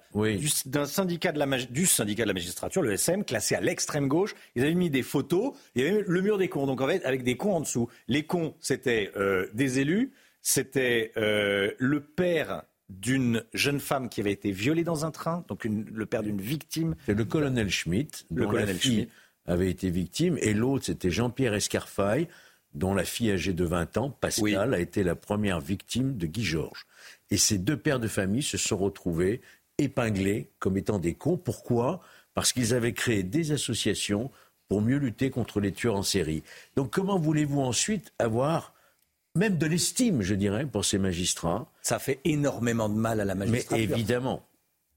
d'un 0.66 0.86
syndicat 0.86 1.32
de 1.32 1.40
la 1.40 1.46
du 1.58 1.86
syndicat 1.86 2.24
de 2.24 2.28
la 2.28 2.34
magistrature, 2.34 2.82
le 2.82 2.92
SM, 2.92 3.24
classé 3.24 3.56
à 3.56 3.62
l'extrême 3.62 4.08
gauche. 4.08 4.36
Ils 4.56 4.64
avaient 4.64 4.74
mis 4.74 4.90
des 4.90 5.04
photos. 5.04 5.54
Il 5.76 5.84
y 5.84 5.88
avait 5.88 6.04
le 6.06 6.22
mur 6.22 6.38
des 6.38 6.50
cons, 6.50 6.66
donc 6.68 6.82
en 6.82 6.88
fait 6.88 7.04
avec 7.06 7.24
des 7.24 7.38
cons 7.38 7.54
en 7.54 7.62
dessous. 7.62 7.88
Les 8.08 8.24
cons, 8.24 8.54
c'était 8.60 9.12
euh, 9.16 9.48
des 9.54 9.80
élus, 9.80 10.12
c'était 10.42 11.14
le 11.16 12.00
père 12.00 12.64
d'une 12.90 13.44
jeune 13.54 13.80
femme 13.80 14.10
qui 14.10 14.22
avait 14.22 14.32
été 14.32 14.52
violée 14.52 14.84
dans 14.84 15.06
un 15.06 15.12
train, 15.12 15.44
donc 15.48 15.66
le 15.66 16.06
père 16.06 16.24
d'une 16.24 16.40
victime. 16.40 16.96
C'est 17.06 17.14
le 17.14 17.26
colonel 17.26 17.70
Schmitt, 17.70 18.26
le 18.34 18.46
colonel 18.46 18.80
Schmitt 18.80 19.10
avait 19.48 19.70
été 19.70 19.90
victime, 19.90 20.38
et 20.42 20.54
l'autre, 20.54 20.86
c'était 20.86 21.10
Jean-Pierre 21.10 21.54
Escarfaille, 21.54 22.28
dont 22.74 22.94
la 22.94 23.06
fille 23.06 23.32
âgée 23.32 23.54
de 23.54 23.64
20 23.64 23.98
ans, 23.98 24.10
Pascal, 24.12 24.74
a 24.74 24.80
été 24.80 25.04
la 25.04 25.16
première 25.16 25.60
victime 25.60 26.18
de 26.18 26.28
Guy 26.28 26.44
Georges. 26.44 26.86
Et 27.32 27.38
ces 27.38 27.58
deux 27.58 27.78
pères 27.78 28.00
de 28.00 28.08
famille 28.08 28.44
se 28.44 28.58
sont 28.58 28.78
retrouvés 28.78 29.42
épinglés 29.78 30.52
comme 30.60 30.78
étant 30.78 31.00
des 31.00 31.14
cons. 31.14 31.38
Pourquoi? 31.38 32.02
Parce 32.34 32.54
qu'ils 32.54 32.74
avaient 32.74 32.94
créé 32.94 33.24
des 33.24 33.52
associations 33.52 34.32
pour 34.68 34.82
mieux 34.82 34.98
lutter 34.98 35.30
contre 35.30 35.60
les 35.60 35.72
tueurs 35.72 35.96
en 35.96 36.04
série. 36.04 36.44
Donc 36.76 36.92
comment 36.92 37.18
voulez-vous 37.18 37.62
ensuite 37.62 38.14
avoir 38.20 38.74
même 39.34 39.58
de 39.58 39.66
l'estime, 39.66 40.22
je 40.22 40.36
dirais, 40.36 40.66
pour 40.66 40.84
ces 40.84 40.98
magistrats? 40.98 41.72
Ça 41.82 42.00
fait 42.00 42.20
énormément 42.26 42.90
de 42.90 42.96
mal 42.96 43.22
à 43.22 43.26
la 43.26 43.36
magistrature. 43.36 43.78
Mais 43.78 43.94
évidemment, 43.94 44.46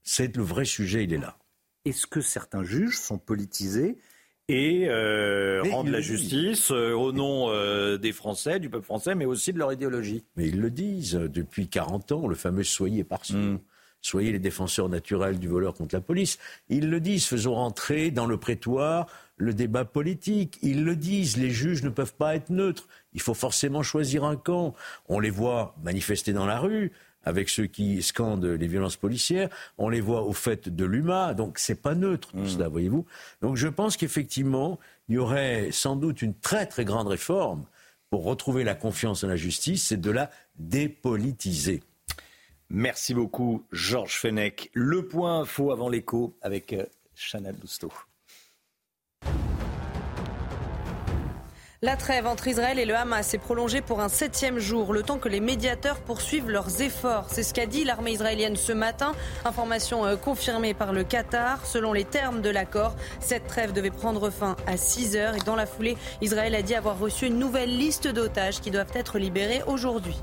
c'est 0.03 0.35
le 0.35 0.43
vrai 0.43 0.65
sujet, 0.65 1.05
il 1.05 1.13
est 1.13 1.17
là. 1.17 1.37
Est-ce 1.85 2.05
que 2.05 2.21
certains 2.21 2.63
juges 2.63 2.99
sont 2.99 3.17
politisés 3.17 3.97
et 4.51 4.89
euh, 4.89 5.63
rendre 5.71 5.91
la 5.91 6.01
justice 6.01 6.71
euh, 6.71 6.93
au 6.93 7.13
nom 7.13 7.49
euh, 7.49 7.97
des 7.97 8.11
Français, 8.11 8.59
du 8.59 8.69
peuple 8.69 8.85
français, 8.85 9.15
mais 9.15 9.25
aussi 9.25 9.53
de 9.53 9.57
leur 9.57 9.71
idéologie. 9.71 10.25
Mais 10.35 10.47
ils 10.47 10.59
le 10.59 10.69
disent 10.69 11.13
depuis 11.13 11.69
40 11.69 12.11
ans, 12.11 12.27
le 12.27 12.35
fameux 12.35 12.63
soyez 12.63 13.05
par 13.05 13.21
mm. 13.29 13.59
Soyez 14.03 14.31
les 14.31 14.39
défenseurs 14.39 14.89
naturels 14.89 15.39
du 15.39 15.47
voleur 15.47 15.75
contre 15.75 15.95
la 15.95 16.01
police. 16.01 16.37
Ils 16.69 16.89
le 16.89 16.99
disent, 16.99 17.27
faisons 17.27 17.53
rentrer 17.53 18.09
dans 18.11 18.25
le 18.25 18.37
prétoire 18.37 19.05
le 19.37 19.53
débat 19.53 19.85
politique. 19.85 20.57
Ils 20.63 20.83
le 20.83 20.95
disent, 20.95 21.37
les 21.37 21.51
juges 21.51 21.83
ne 21.83 21.89
peuvent 21.89 22.15
pas 22.15 22.35
être 22.35 22.49
neutres. 22.49 22.87
Il 23.13 23.21
faut 23.21 23.35
forcément 23.35 23.83
choisir 23.83 24.23
un 24.23 24.35
camp. 24.35 24.73
On 25.07 25.19
les 25.19 25.29
voit 25.29 25.75
manifester 25.83 26.33
dans 26.33 26.47
la 26.47 26.59
rue 26.59 26.91
avec 27.23 27.49
ceux 27.49 27.67
qui 27.67 28.01
scandent 28.01 28.45
les 28.45 28.67
violences 28.67 28.97
policières. 28.97 29.49
On 29.77 29.89
les 29.89 30.01
voit 30.01 30.23
au 30.23 30.33
fait 30.33 30.69
de 30.69 30.85
l'UMA, 30.85 31.33
donc 31.33 31.59
c'est 31.59 31.81
pas 31.81 31.95
neutre 31.95 32.31
tout 32.31 32.37
mmh. 32.37 32.49
cela, 32.49 32.67
voyez-vous. 32.67 33.05
Donc 33.41 33.57
je 33.57 33.67
pense 33.67 33.97
qu'effectivement, 33.97 34.79
il 35.09 35.15
y 35.15 35.17
aurait 35.17 35.69
sans 35.71 35.95
doute 35.95 36.21
une 36.21 36.33
très 36.33 36.65
très 36.65 36.85
grande 36.85 37.07
réforme 37.07 37.65
pour 38.09 38.25
retrouver 38.25 38.63
la 38.63 38.75
confiance 38.75 39.23
en 39.23 39.27
la 39.27 39.37
justice, 39.37 39.87
c'est 39.87 39.99
de 39.99 40.11
la 40.11 40.29
dépolitiser. 40.57 41.81
Merci 42.69 43.13
beaucoup, 43.13 43.65
Georges 43.71 44.17
Fenech. 44.17 44.69
Le 44.73 45.07
point 45.07 45.45
faux 45.45 45.71
avant 45.71 45.89
l'écho 45.89 46.35
avec 46.41 46.73
euh, 46.73 46.85
Chanel 47.15 47.55
Lousteau. 47.61 47.91
La 51.83 51.95
trêve 51.95 52.27
entre 52.27 52.47
Israël 52.47 52.77
et 52.77 52.85
le 52.85 52.95
Hamas 52.95 53.33
est 53.33 53.39
prolongée 53.39 53.81
pour 53.81 54.01
un 54.01 54.07
septième 54.07 54.59
jour, 54.59 54.93
le 54.93 55.01
temps 55.01 55.17
que 55.17 55.27
les 55.27 55.39
médiateurs 55.39 55.97
poursuivent 55.97 56.47
leurs 56.47 56.83
efforts. 56.83 57.25
C'est 57.31 57.41
ce 57.41 57.55
qu'a 57.55 57.65
dit 57.65 57.85
l'armée 57.85 58.11
israélienne 58.11 58.55
ce 58.55 58.71
matin. 58.71 59.13
Information 59.45 60.05
euh, 60.05 60.15
confirmée 60.15 60.75
par 60.75 60.93
le 60.93 61.03
Qatar. 61.03 61.65
Selon 61.65 61.91
les 61.91 62.03
termes 62.03 62.43
de 62.43 62.51
l'accord, 62.51 62.95
cette 63.19 63.47
trêve 63.47 63.73
devait 63.73 63.89
prendre 63.89 64.29
fin 64.29 64.55
à 64.67 64.77
6 64.77 65.15
heures 65.15 65.33
et 65.33 65.39
dans 65.39 65.55
la 65.55 65.65
foulée, 65.65 65.97
Israël 66.21 66.53
a 66.53 66.61
dit 66.61 66.75
avoir 66.75 66.99
reçu 66.99 67.25
une 67.25 67.39
nouvelle 67.39 67.75
liste 67.75 68.07
d'otages 68.07 68.61
qui 68.61 68.69
doivent 68.69 68.93
être 68.93 69.17
libérés 69.17 69.63
aujourd'hui. 69.65 70.21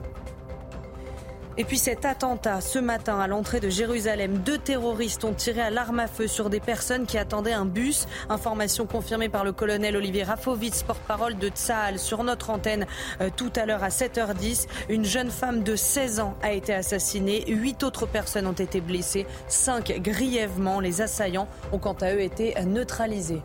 Et 1.61 1.65
puis 1.65 1.77
cet 1.77 2.05
attentat 2.05 2.61
ce 2.61 2.79
matin 2.79 3.19
à 3.19 3.27
l'entrée 3.27 3.59
de 3.59 3.69
Jérusalem, 3.69 4.39
deux 4.39 4.59
terroristes 4.59 5.25
ont 5.25 5.35
tiré 5.35 5.61
à 5.61 5.71
l'arme 5.71 5.99
à 5.99 6.07
feu 6.07 6.29
sur 6.29 6.51
des 6.51 6.61
personnes 6.61 7.05
qui 7.05 7.19
attendaient 7.19 7.53
un 7.53 7.65
bus. 7.65 8.07
Information 8.29 8.87
confirmée 8.87 9.29
par 9.29 9.43
le 9.43 9.51
colonel 9.51 9.97
Olivier 9.97 10.23
Rafovitz, 10.23 10.85
porte-parole 10.85 11.37
de 11.37 11.49
Tsahal 11.49 11.99
sur 11.99 12.23
notre 12.23 12.51
antenne 12.51 12.87
euh, 13.21 13.29
tout 13.37 13.51
à 13.57 13.67
l'heure 13.67 13.83
à 13.83 13.89
7h10. 13.89 14.69
Une 14.89 15.05
jeune 15.05 15.31
femme 15.31 15.65
de 15.65 15.75
16 15.75 16.21
ans 16.21 16.37
a 16.43 16.53
été 16.53 16.73
assassinée. 16.73 17.45
Huit 17.49 17.83
autres 17.83 18.07
personnes 18.07 18.47
ont 18.47 18.53
été 18.53 18.81
blessées, 18.81 19.27
cinq 19.49 20.01
grièvement. 20.01 20.79
Les 20.79 21.03
assaillants 21.03 21.49
ont 21.73 21.79
quant 21.79 21.97
à 22.01 22.15
eux 22.15 22.21
été 22.21 22.55
neutralisés. 22.67 23.43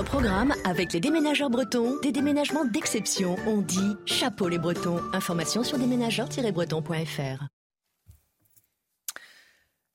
Programme 0.00 0.54
avec 0.64 0.94
les 0.94 1.00
déménageurs 1.00 1.50
bretons, 1.50 1.98
des 2.00 2.12
déménagements 2.12 2.64
d'exception. 2.64 3.36
On 3.46 3.58
dit 3.58 3.96
chapeau 4.06 4.48
les 4.48 4.58
bretons. 4.58 5.00
Information 5.12 5.62
sur 5.62 5.76
déménageurs-bretons.fr. 5.76 7.44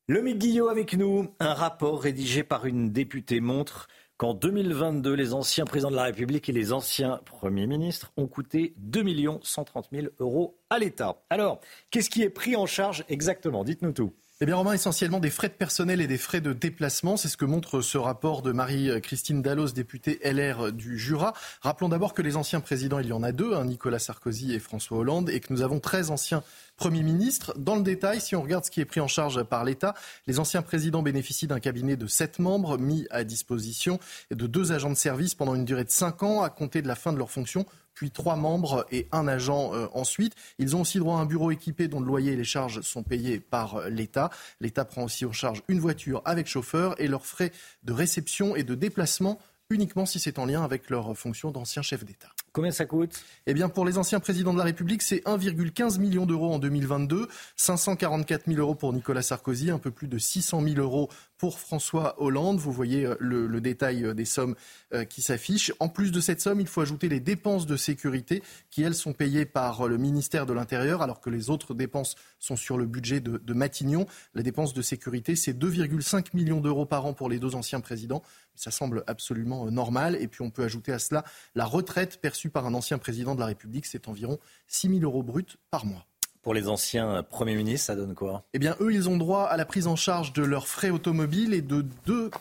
Le 0.09 0.21
Guillot 0.21 0.69
avec 0.69 0.93
nous. 0.93 1.27
Un 1.39 1.53
rapport 1.53 2.01
rédigé 2.01 2.43
par 2.43 2.65
une 2.65 2.91
députée 2.91 3.41
montre 3.41 3.87
qu'en 4.17 4.33
2022, 4.33 5.13
les 5.13 5.33
anciens 5.33 5.65
présidents 5.65 5.91
de 5.91 5.95
la 5.95 6.03
République 6.03 6.47
et 6.49 6.53
les 6.53 6.73
anciens 6.73 7.19
premiers 7.25 7.67
ministres 7.67 8.11
ont 8.17 8.27
coûté 8.27 8.73
2 8.77 9.03
130 9.41 9.89
000 9.91 10.07
euros 10.19 10.59
à 10.69 10.79
l'État. 10.79 11.23
Alors, 11.29 11.59
qu'est-ce 11.91 12.09
qui 12.09 12.23
est 12.23 12.29
pris 12.29 12.55
en 12.55 12.65
charge 12.65 13.03
exactement? 13.09 13.63
Dites-nous 13.63 13.91
tout. 13.91 14.13
Eh 14.39 14.45
bien, 14.45 14.55
Romain, 14.55 14.73
essentiellement 14.73 15.19
des 15.19 15.31
frais 15.31 15.47
de 15.47 15.55
personnel 15.55 15.99
et 15.99 16.05
des 16.05 16.19
frais 16.19 16.41
de 16.41 16.53
déplacement. 16.53 17.17
C'est 17.17 17.27
ce 17.27 17.37
que 17.37 17.45
montre 17.45 17.81
ce 17.81 17.97
rapport 17.97 18.43
de 18.43 18.51
Marie-Christine 18.51 19.41
Dallos, 19.41 19.69
députée 19.69 20.19
LR 20.23 20.71
du 20.71 20.99
Jura. 20.99 21.33
Rappelons 21.61 21.89
d'abord 21.89 22.13
que 22.13 22.21
les 22.21 22.35
anciens 22.35 22.59
présidents, 22.59 22.99
il 22.99 23.07
y 23.07 23.13
en 23.13 23.23
a 23.23 23.31
deux, 23.31 23.55
hein, 23.55 23.65
Nicolas 23.65 23.97
Sarkozy 23.97 24.53
et 24.53 24.59
François 24.59 24.99
Hollande, 24.99 25.31
et 25.31 25.39
que 25.39 25.51
nous 25.51 25.63
avons 25.63 25.79
13 25.79 26.11
anciens 26.11 26.43
premiers 26.75 27.01
ministres. 27.01 27.55
Dans 27.57 27.75
le 27.75 27.81
détail, 27.81 28.21
si 28.21 28.35
on 28.35 28.43
regarde 28.43 28.63
ce 28.63 28.69
qui 28.69 28.79
est 28.79 28.85
pris 28.85 28.99
en 28.99 29.07
charge 29.07 29.41
par 29.41 29.65
l'État, 29.65 29.95
les 30.27 30.37
anciens 30.37 30.61
présidents 30.61 31.01
bénéficient 31.01 31.47
d'un 31.47 31.59
cabinet 31.59 31.95
de 31.95 32.05
7 32.05 32.37
membres 32.37 32.77
mis 32.77 33.07
à 33.09 33.23
disposition 33.23 33.99
et 34.29 34.35
de 34.35 34.45
deux 34.45 34.71
agents 34.71 34.91
de 34.91 34.95
service 34.95 35.33
pendant 35.33 35.55
une 35.55 35.65
durée 35.65 35.83
de 35.83 35.89
5 35.89 36.21
ans 36.21 36.43
à 36.43 36.51
compter 36.51 36.83
de 36.83 36.87
la 36.87 36.95
fin 36.95 37.11
de 37.11 37.17
leur 37.17 37.31
fonction 37.31 37.65
puis 37.97 38.11
trois 38.11 38.35
membres 38.35 38.85
et 38.91 39.07
un 39.11 39.27
agent 39.27 39.73
euh, 39.73 39.87
ensuite. 39.91 40.35
Ils 40.59 40.75
ont 40.75 40.81
aussi 40.81 40.99
droit 40.99 41.17
à 41.17 41.21
un 41.21 41.25
bureau 41.25 41.49
équipé 41.49 41.87
dont 41.87 41.99
le 41.99 42.05
loyer 42.05 42.33
et 42.33 42.35
les 42.35 42.43
charges 42.43 42.81
sont 42.81 43.01
payés 43.01 43.39
par 43.39 43.77
euh, 43.77 43.89
l'État. 43.89 44.29
L'État 44.61 44.85
prend 44.85 45.03
aussi 45.03 45.25
en 45.25 45.31
charge 45.31 45.63
une 45.67 45.79
voiture 45.79 46.21
avec 46.23 46.45
chauffeur 46.45 46.93
et 47.01 47.07
leurs 47.07 47.25
frais 47.25 47.51
de 47.83 47.93
réception 47.93 48.55
et 48.55 48.61
de 48.61 48.75
déplacement 48.75 49.39
uniquement 49.71 50.05
si 50.05 50.19
c'est 50.19 50.37
en 50.37 50.45
lien 50.45 50.63
avec 50.63 50.91
leur 50.91 51.17
fonction 51.17 51.49
d'ancien 51.49 51.81
chef 51.81 52.05
d'État. 52.05 52.29
Combien 52.53 52.71
ça 52.71 52.85
coûte? 52.85 53.19
Eh 53.45 53.53
bien, 53.53 53.67
pour 53.67 53.85
les 53.85 53.97
anciens 53.97 54.19
présidents 54.19 54.53
de 54.53 54.57
la 54.57 54.63
République, 54.63 55.01
c'est 55.01 55.23
1,15 55.25 55.99
million 55.99 56.25
d'euros 56.25 56.53
en 56.53 56.59
2022, 56.59 57.27
544 57.55 58.45
000 58.47 58.59
euros 58.59 58.75
pour 58.75 58.93
Nicolas 58.93 59.21
Sarkozy, 59.21 59.69
un 59.69 59.79
peu 59.79 59.91
plus 59.91 60.07
de 60.07 60.17
600 60.17 60.61
000 60.61 60.75
euros 60.77 61.09
pour 61.37 61.59
François 61.59 62.21
Hollande. 62.21 62.59
Vous 62.59 62.71
voyez 62.71 63.05
euh, 63.05 63.15
le, 63.19 63.61
détail 63.61 64.05
euh, 64.05 64.13
des 64.13 64.25
sommes 64.25 64.55
euh, 64.93 65.05
qui 65.05 65.21
s'affichent. 65.21 65.71
En 65.79 65.89
plus 65.89 66.11
de 66.11 66.19
cette 66.19 66.41
somme, 66.41 66.59
il 66.59 66.67
faut 66.67 66.81
ajouter 66.81 67.09
les 67.09 67.19
dépenses 67.19 67.65
de 67.65 67.77
sécurité 67.77 68.43
qui, 68.69 68.83
elles, 68.83 68.95
sont 68.95 69.13
payées 69.13 69.45
par 69.45 69.87
le 69.87 69.97
ministère 69.97 70.45
de 70.45 70.53
l'Intérieur, 70.53 71.01
alors 71.01 71.21
que 71.21 71.29
les 71.29 71.49
autres 71.49 71.73
dépenses 71.73 72.15
sont 72.39 72.55
sur 72.55 72.77
le 72.77 72.85
budget 72.85 73.19
de, 73.19 73.53
Matignon. 73.53 74.05
Les 74.33 74.43
dépenses 74.43 74.73
de 74.73 74.81
sécurité, 74.81 75.35
c'est 75.35 75.53
2,5 75.53 76.27
millions 76.33 76.61
d'euros 76.61 76.85
par 76.85 77.05
an 77.05 77.13
pour 77.13 77.29
les 77.29 77.39
deux 77.39 77.55
anciens 77.55 77.79
présidents. 77.79 78.21
Ça 78.55 78.71
semble 78.71 79.03
absolument 79.07 79.69
normal. 79.71 80.17
Et 80.19 80.27
puis 80.27 80.41
on 80.41 80.51
peut 80.51 80.63
ajouter 80.63 80.91
à 80.91 80.99
cela 80.99 81.23
la 81.55 81.65
retraite 81.65 82.19
perçue 82.21 82.49
par 82.49 82.65
un 82.65 82.73
ancien 82.73 82.97
président 82.97 83.35
de 83.35 83.39
la 83.39 83.47
République, 83.47 83.85
c'est 83.85 84.07
environ 84.07 84.39
6 84.67 84.89
000 84.89 85.01
euros 85.01 85.23
bruts 85.23 85.57
par 85.71 85.85
mois. 85.85 86.05
Pour 86.47 86.53
les 86.53 86.69
anciens 86.69 87.23
premiers 87.23 87.55
ministres, 87.55 87.87
ça 87.87 87.95
donne 87.97 88.15
quoi? 88.15 88.45
Eh 88.53 88.59
bien, 88.59 88.77
eux, 88.79 88.93
ils 88.93 89.09
ont 89.09 89.17
droit 89.17 89.43
à 89.43 89.57
la 89.57 89.65
prise 89.65 89.85
en 89.85 89.97
charge 89.97 90.31
de 90.31 90.43
leurs 90.43 90.69
frais 90.69 90.91
automobiles 90.91 91.53
et 91.53 91.61
de 91.61 91.83
deux, 92.05 92.31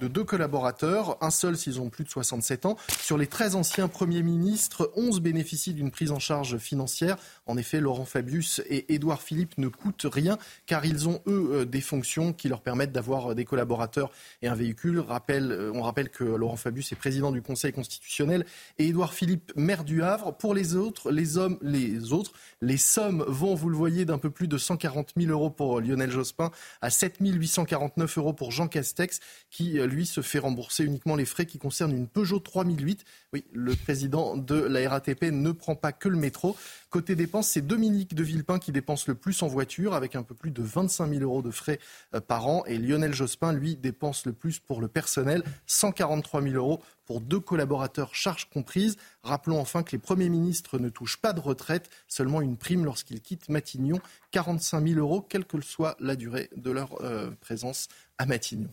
de 0.00 0.08
deux 0.08 0.24
collaborateurs, 0.24 1.18
un 1.20 1.28
seul 1.28 1.58
s'ils 1.58 1.78
ont 1.78 1.90
plus 1.90 2.04
de 2.04 2.08
67 2.08 2.64
ans. 2.64 2.78
Sur 2.98 3.18
les 3.18 3.26
13 3.26 3.54
anciens 3.54 3.88
premiers 3.88 4.22
ministres, 4.22 4.90
11 4.96 5.20
bénéficient 5.20 5.74
d'une 5.74 5.90
prise 5.90 6.12
en 6.12 6.18
charge 6.18 6.56
financière. 6.56 7.18
En 7.44 7.58
effet, 7.58 7.78
Laurent 7.78 8.06
Fabius 8.06 8.62
et 8.70 8.94
Édouard 8.94 9.20
Philippe 9.20 9.58
ne 9.58 9.68
coûtent 9.68 10.06
rien 10.10 10.38
car 10.64 10.86
ils 10.86 11.06
ont, 11.06 11.20
eux, 11.26 11.50
euh, 11.52 11.64
des 11.66 11.82
fonctions 11.82 12.32
qui 12.32 12.48
leur 12.48 12.62
permettent 12.62 12.92
d'avoir 12.92 13.34
des 13.34 13.44
collaborateurs 13.44 14.10
et 14.40 14.48
un 14.48 14.54
véhicule. 14.54 15.04
Euh, 15.28 15.72
on 15.74 15.82
rappelle 15.82 16.08
que 16.08 16.24
Laurent 16.24 16.56
Fabius 16.56 16.90
est 16.92 16.96
président 16.96 17.32
du 17.32 17.42
Conseil 17.42 17.74
constitutionnel 17.74 18.46
et 18.78 18.86
Édouard 18.86 19.12
Philippe, 19.12 19.52
maire 19.56 19.84
du 19.84 20.02
Havre. 20.02 20.34
Pour 20.34 20.54
les 20.54 20.74
autres, 20.74 21.10
les 21.10 21.36
hommes, 21.36 21.58
les 21.60 22.14
autres, 22.14 22.32
les 22.62 22.78
sommes 22.78 23.25
vont, 23.26 23.54
vous 23.54 23.68
le 23.68 23.76
voyez, 23.76 24.04
d'un 24.04 24.18
peu 24.18 24.30
plus 24.30 24.48
de 24.48 24.58
140 24.58 25.12
000 25.16 25.30
euros 25.30 25.50
pour 25.50 25.80
Lionel 25.80 26.10
Jospin 26.10 26.50
à 26.80 26.90
7 26.90 27.16
849 27.20 28.18
euros 28.18 28.32
pour 28.32 28.52
Jean 28.52 28.68
Castex, 28.68 29.20
qui, 29.50 29.78
euh, 29.78 29.86
lui, 29.86 30.06
se 30.06 30.20
fait 30.20 30.38
rembourser 30.38 30.84
uniquement 30.84 31.16
les 31.16 31.24
frais 31.24 31.46
qui 31.46 31.58
concernent 31.58 31.96
une 31.96 32.08
Peugeot 32.08 32.40
3008. 32.40 33.04
Oui, 33.36 33.44
le 33.52 33.74
président 33.74 34.34
de 34.34 34.54
la 34.54 34.88
RATP 34.88 35.24
ne 35.24 35.52
prend 35.52 35.74
pas 35.74 35.92
que 35.92 36.08
le 36.08 36.16
métro. 36.16 36.56
Côté 36.88 37.14
dépenses, 37.14 37.48
c'est 37.48 37.60
Dominique 37.60 38.14
de 38.14 38.22
Villepin 38.22 38.58
qui 38.58 38.72
dépense 38.72 39.08
le 39.08 39.14
plus 39.14 39.42
en 39.42 39.46
voiture, 39.46 39.92
avec 39.92 40.16
un 40.16 40.22
peu 40.22 40.34
plus 40.34 40.50
de 40.50 40.62
25 40.62 41.06
000 41.06 41.20
euros 41.20 41.42
de 41.42 41.50
frais 41.50 41.78
euh, 42.14 42.20
par 42.22 42.46
an. 42.46 42.64
Et 42.64 42.78
Lionel 42.78 43.12
Jospin, 43.12 43.52
lui, 43.52 43.76
dépense 43.76 44.24
le 44.24 44.32
plus 44.32 44.58
pour 44.58 44.80
le 44.80 44.88
personnel, 44.88 45.44
143 45.66 46.40
000 46.40 46.54
euros 46.54 46.80
pour 47.04 47.20
deux 47.20 47.38
collaborateurs, 47.38 48.14
charges 48.14 48.48
comprises. 48.48 48.96
Rappelons 49.22 49.60
enfin 49.60 49.82
que 49.82 49.92
les 49.92 49.98
premiers 49.98 50.30
ministres 50.30 50.78
ne 50.78 50.88
touchent 50.88 51.18
pas 51.18 51.34
de 51.34 51.40
retraite, 51.40 51.90
seulement 52.08 52.40
une 52.40 52.56
prime 52.56 52.86
lorsqu'ils 52.86 53.20
quittent 53.20 53.50
Matignon, 53.50 54.00
45 54.30 54.88
000 54.88 54.98
euros, 54.98 55.20
quelle 55.20 55.44
que 55.44 55.60
soit 55.60 55.94
la 56.00 56.16
durée 56.16 56.48
de 56.56 56.70
leur 56.70 57.02
euh, 57.02 57.30
présence 57.42 57.88
à 58.16 58.24
Matignon. 58.24 58.70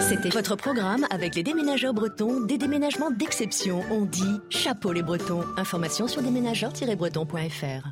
C'était 0.00 0.28
votre 0.28 0.56
programme 0.56 1.06
avec 1.10 1.34
les 1.34 1.42
déménageurs 1.42 1.92
bretons, 1.92 2.40
des 2.40 2.56
déménagements 2.56 3.10
d'exception. 3.10 3.82
On 3.90 4.04
dit 4.04 4.40
chapeau 4.48 4.92
les 4.92 5.02
bretons. 5.02 5.42
Information 5.56 6.06
sur 6.06 6.22
déménageurs-bretons.fr. 6.22 7.88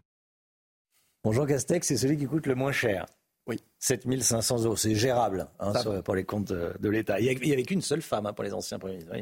Bonjour 1.24 1.46
Castex, 1.46 1.88
c'est 1.88 1.96
celui 1.96 2.16
qui 2.16 2.26
coûte 2.26 2.46
le 2.46 2.54
moins 2.54 2.72
cher. 2.72 3.06
Oui. 3.48 3.60
7500 3.78 4.64
euros, 4.64 4.76
c'est 4.76 4.94
gérable 4.94 5.46
hein, 5.60 5.72
pour 6.04 6.14
les 6.14 6.24
comptes 6.24 6.52
de, 6.52 6.88
l'État. 6.88 7.20
Il 7.20 7.38
n'y 7.40 7.52
avait 7.52 7.62
qu'une 7.62 7.82
seule 7.82 8.02
femme 8.02 8.26
hein, 8.26 8.32
pour 8.32 8.44
les 8.44 8.52
anciens 8.52 8.78
premiers 8.78 8.94
ministres. 8.94 9.14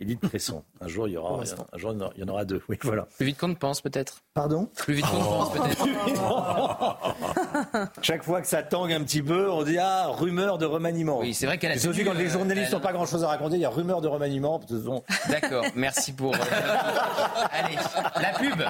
Edith 0.00 0.20
Cresson. 0.28 0.62
Un 0.80 0.88
jour, 0.88 1.08
il 1.08 1.12
y 1.12 1.16
aura, 1.16 1.42
un 1.72 1.78
jour, 1.78 1.94
il 2.14 2.20
y 2.20 2.24
en 2.24 2.28
aura 2.28 2.44
deux. 2.44 2.60
Oui, 2.68 2.78
voilà. 2.82 3.06
Plus 3.16 3.26
vite 3.26 3.38
qu'on 3.38 3.48
ne 3.48 3.54
pense, 3.54 3.80
peut-être. 3.80 4.22
Pardon? 4.34 4.68
Plus 4.76 4.94
vite 4.94 5.06
qu'on 5.06 5.18
ne 5.18 5.24
pense, 5.24 5.52
peut-être. 5.52 5.86
Chaque 8.02 8.22
fois 8.22 8.42
que 8.42 8.46
ça 8.46 8.62
tangue 8.62 8.92
un 8.92 9.02
petit 9.02 9.22
peu, 9.22 9.50
on 9.50 9.62
dit 9.62 9.78
ah 9.78 10.08
rumeur 10.08 10.58
de 10.58 10.66
remaniement. 10.66 11.20
Oui, 11.20 11.34
c'est 11.34 11.46
vrai 11.46 11.58
qu'elle 11.58 11.72
a. 11.72 11.78
C'est 11.78 11.88
aussi 11.88 12.04
quand 12.04 12.12
les 12.12 12.28
journalistes 12.28 12.72
n'ont 12.72 12.80
pas 12.80 12.92
grand-chose 12.92 13.24
à 13.24 13.28
raconter, 13.28 13.56
il 13.56 13.62
y 13.62 13.64
a 13.64 13.70
rumeur 13.70 14.00
de 14.00 14.08
remaniement. 14.08 14.60
D'accord. 15.28 15.64
Merci 15.74 16.12
pour. 16.12 16.34
Euh, 16.34 16.38
Allez, 17.50 17.76
la 18.20 18.32
pub. 18.38 18.62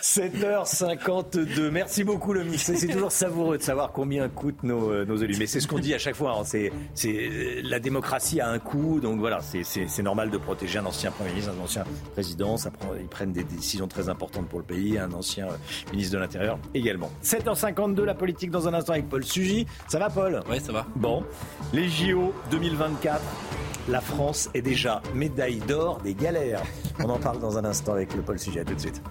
7h52. 0.00 1.70
Merci 1.70 2.04
beaucoup, 2.04 2.32
le 2.32 2.44
ministre. 2.44 2.72
C'est 2.76 2.88
toujours 2.88 3.12
savoureux 3.26 3.58
de 3.58 3.62
savoir 3.62 3.90
combien 3.90 4.28
coûtent 4.28 4.62
nos, 4.62 4.92
euh, 4.92 5.04
nos 5.04 5.16
élus. 5.16 5.36
Mais 5.38 5.46
c'est 5.46 5.58
ce 5.58 5.66
qu'on 5.66 5.80
dit 5.80 5.94
à 5.94 5.98
chaque 5.98 6.14
fois. 6.14 6.36
Hein. 6.38 6.44
C'est, 6.44 6.70
c'est, 6.94 7.60
la 7.64 7.80
démocratie 7.80 8.40
a 8.40 8.48
un 8.48 8.60
coût. 8.60 9.00
Donc 9.00 9.18
voilà, 9.18 9.40
c'est, 9.40 9.64
c'est, 9.64 10.02
normal 10.02 10.30
de 10.30 10.38
protéger 10.38 10.78
un 10.78 10.86
ancien 10.86 11.10
Premier 11.10 11.30
ministre, 11.30 11.52
un 11.58 11.64
ancien 11.64 11.84
président. 12.12 12.56
Ça 12.56 12.70
prend, 12.70 12.90
ils 12.98 13.08
prennent 13.08 13.32
des 13.32 13.42
décisions 13.42 13.88
très 13.88 14.08
importantes 14.08 14.46
pour 14.46 14.60
le 14.60 14.64
pays. 14.64 14.96
Un 14.96 15.12
ancien 15.12 15.48
euh, 15.48 15.90
ministre 15.90 16.14
de 16.14 16.18
l'Intérieur 16.18 16.58
également. 16.72 17.10
7h52, 17.24 18.04
la 18.04 18.14
politique 18.14 18.52
dans 18.52 18.68
un 18.68 18.74
instant 18.74 18.92
avec 18.92 19.08
Paul 19.08 19.24
Sugy. 19.24 19.66
Ça 19.88 19.98
va, 19.98 20.08
Paul? 20.08 20.40
Oui, 20.48 20.60
ça 20.60 20.72
va. 20.72 20.86
Bon. 20.94 21.24
Les 21.72 21.88
JO 21.88 22.32
2024. 22.52 23.20
La 23.88 24.00
France 24.00 24.50
est 24.54 24.62
déjà 24.62 25.02
médaille 25.14 25.58
d'or 25.58 26.00
des 26.02 26.14
galères. 26.14 26.62
On 27.00 27.08
en 27.10 27.18
parle 27.18 27.40
dans 27.40 27.58
un 27.58 27.64
instant 27.64 27.92
avec 27.92 28.14
le 28.14 28.22
Paul 28.22 28.38
Sujet. 28.38 28.60
À 28.60 28.64
tout 28.64 28.74
de 28.74 28.80
suite. 28.80 29.02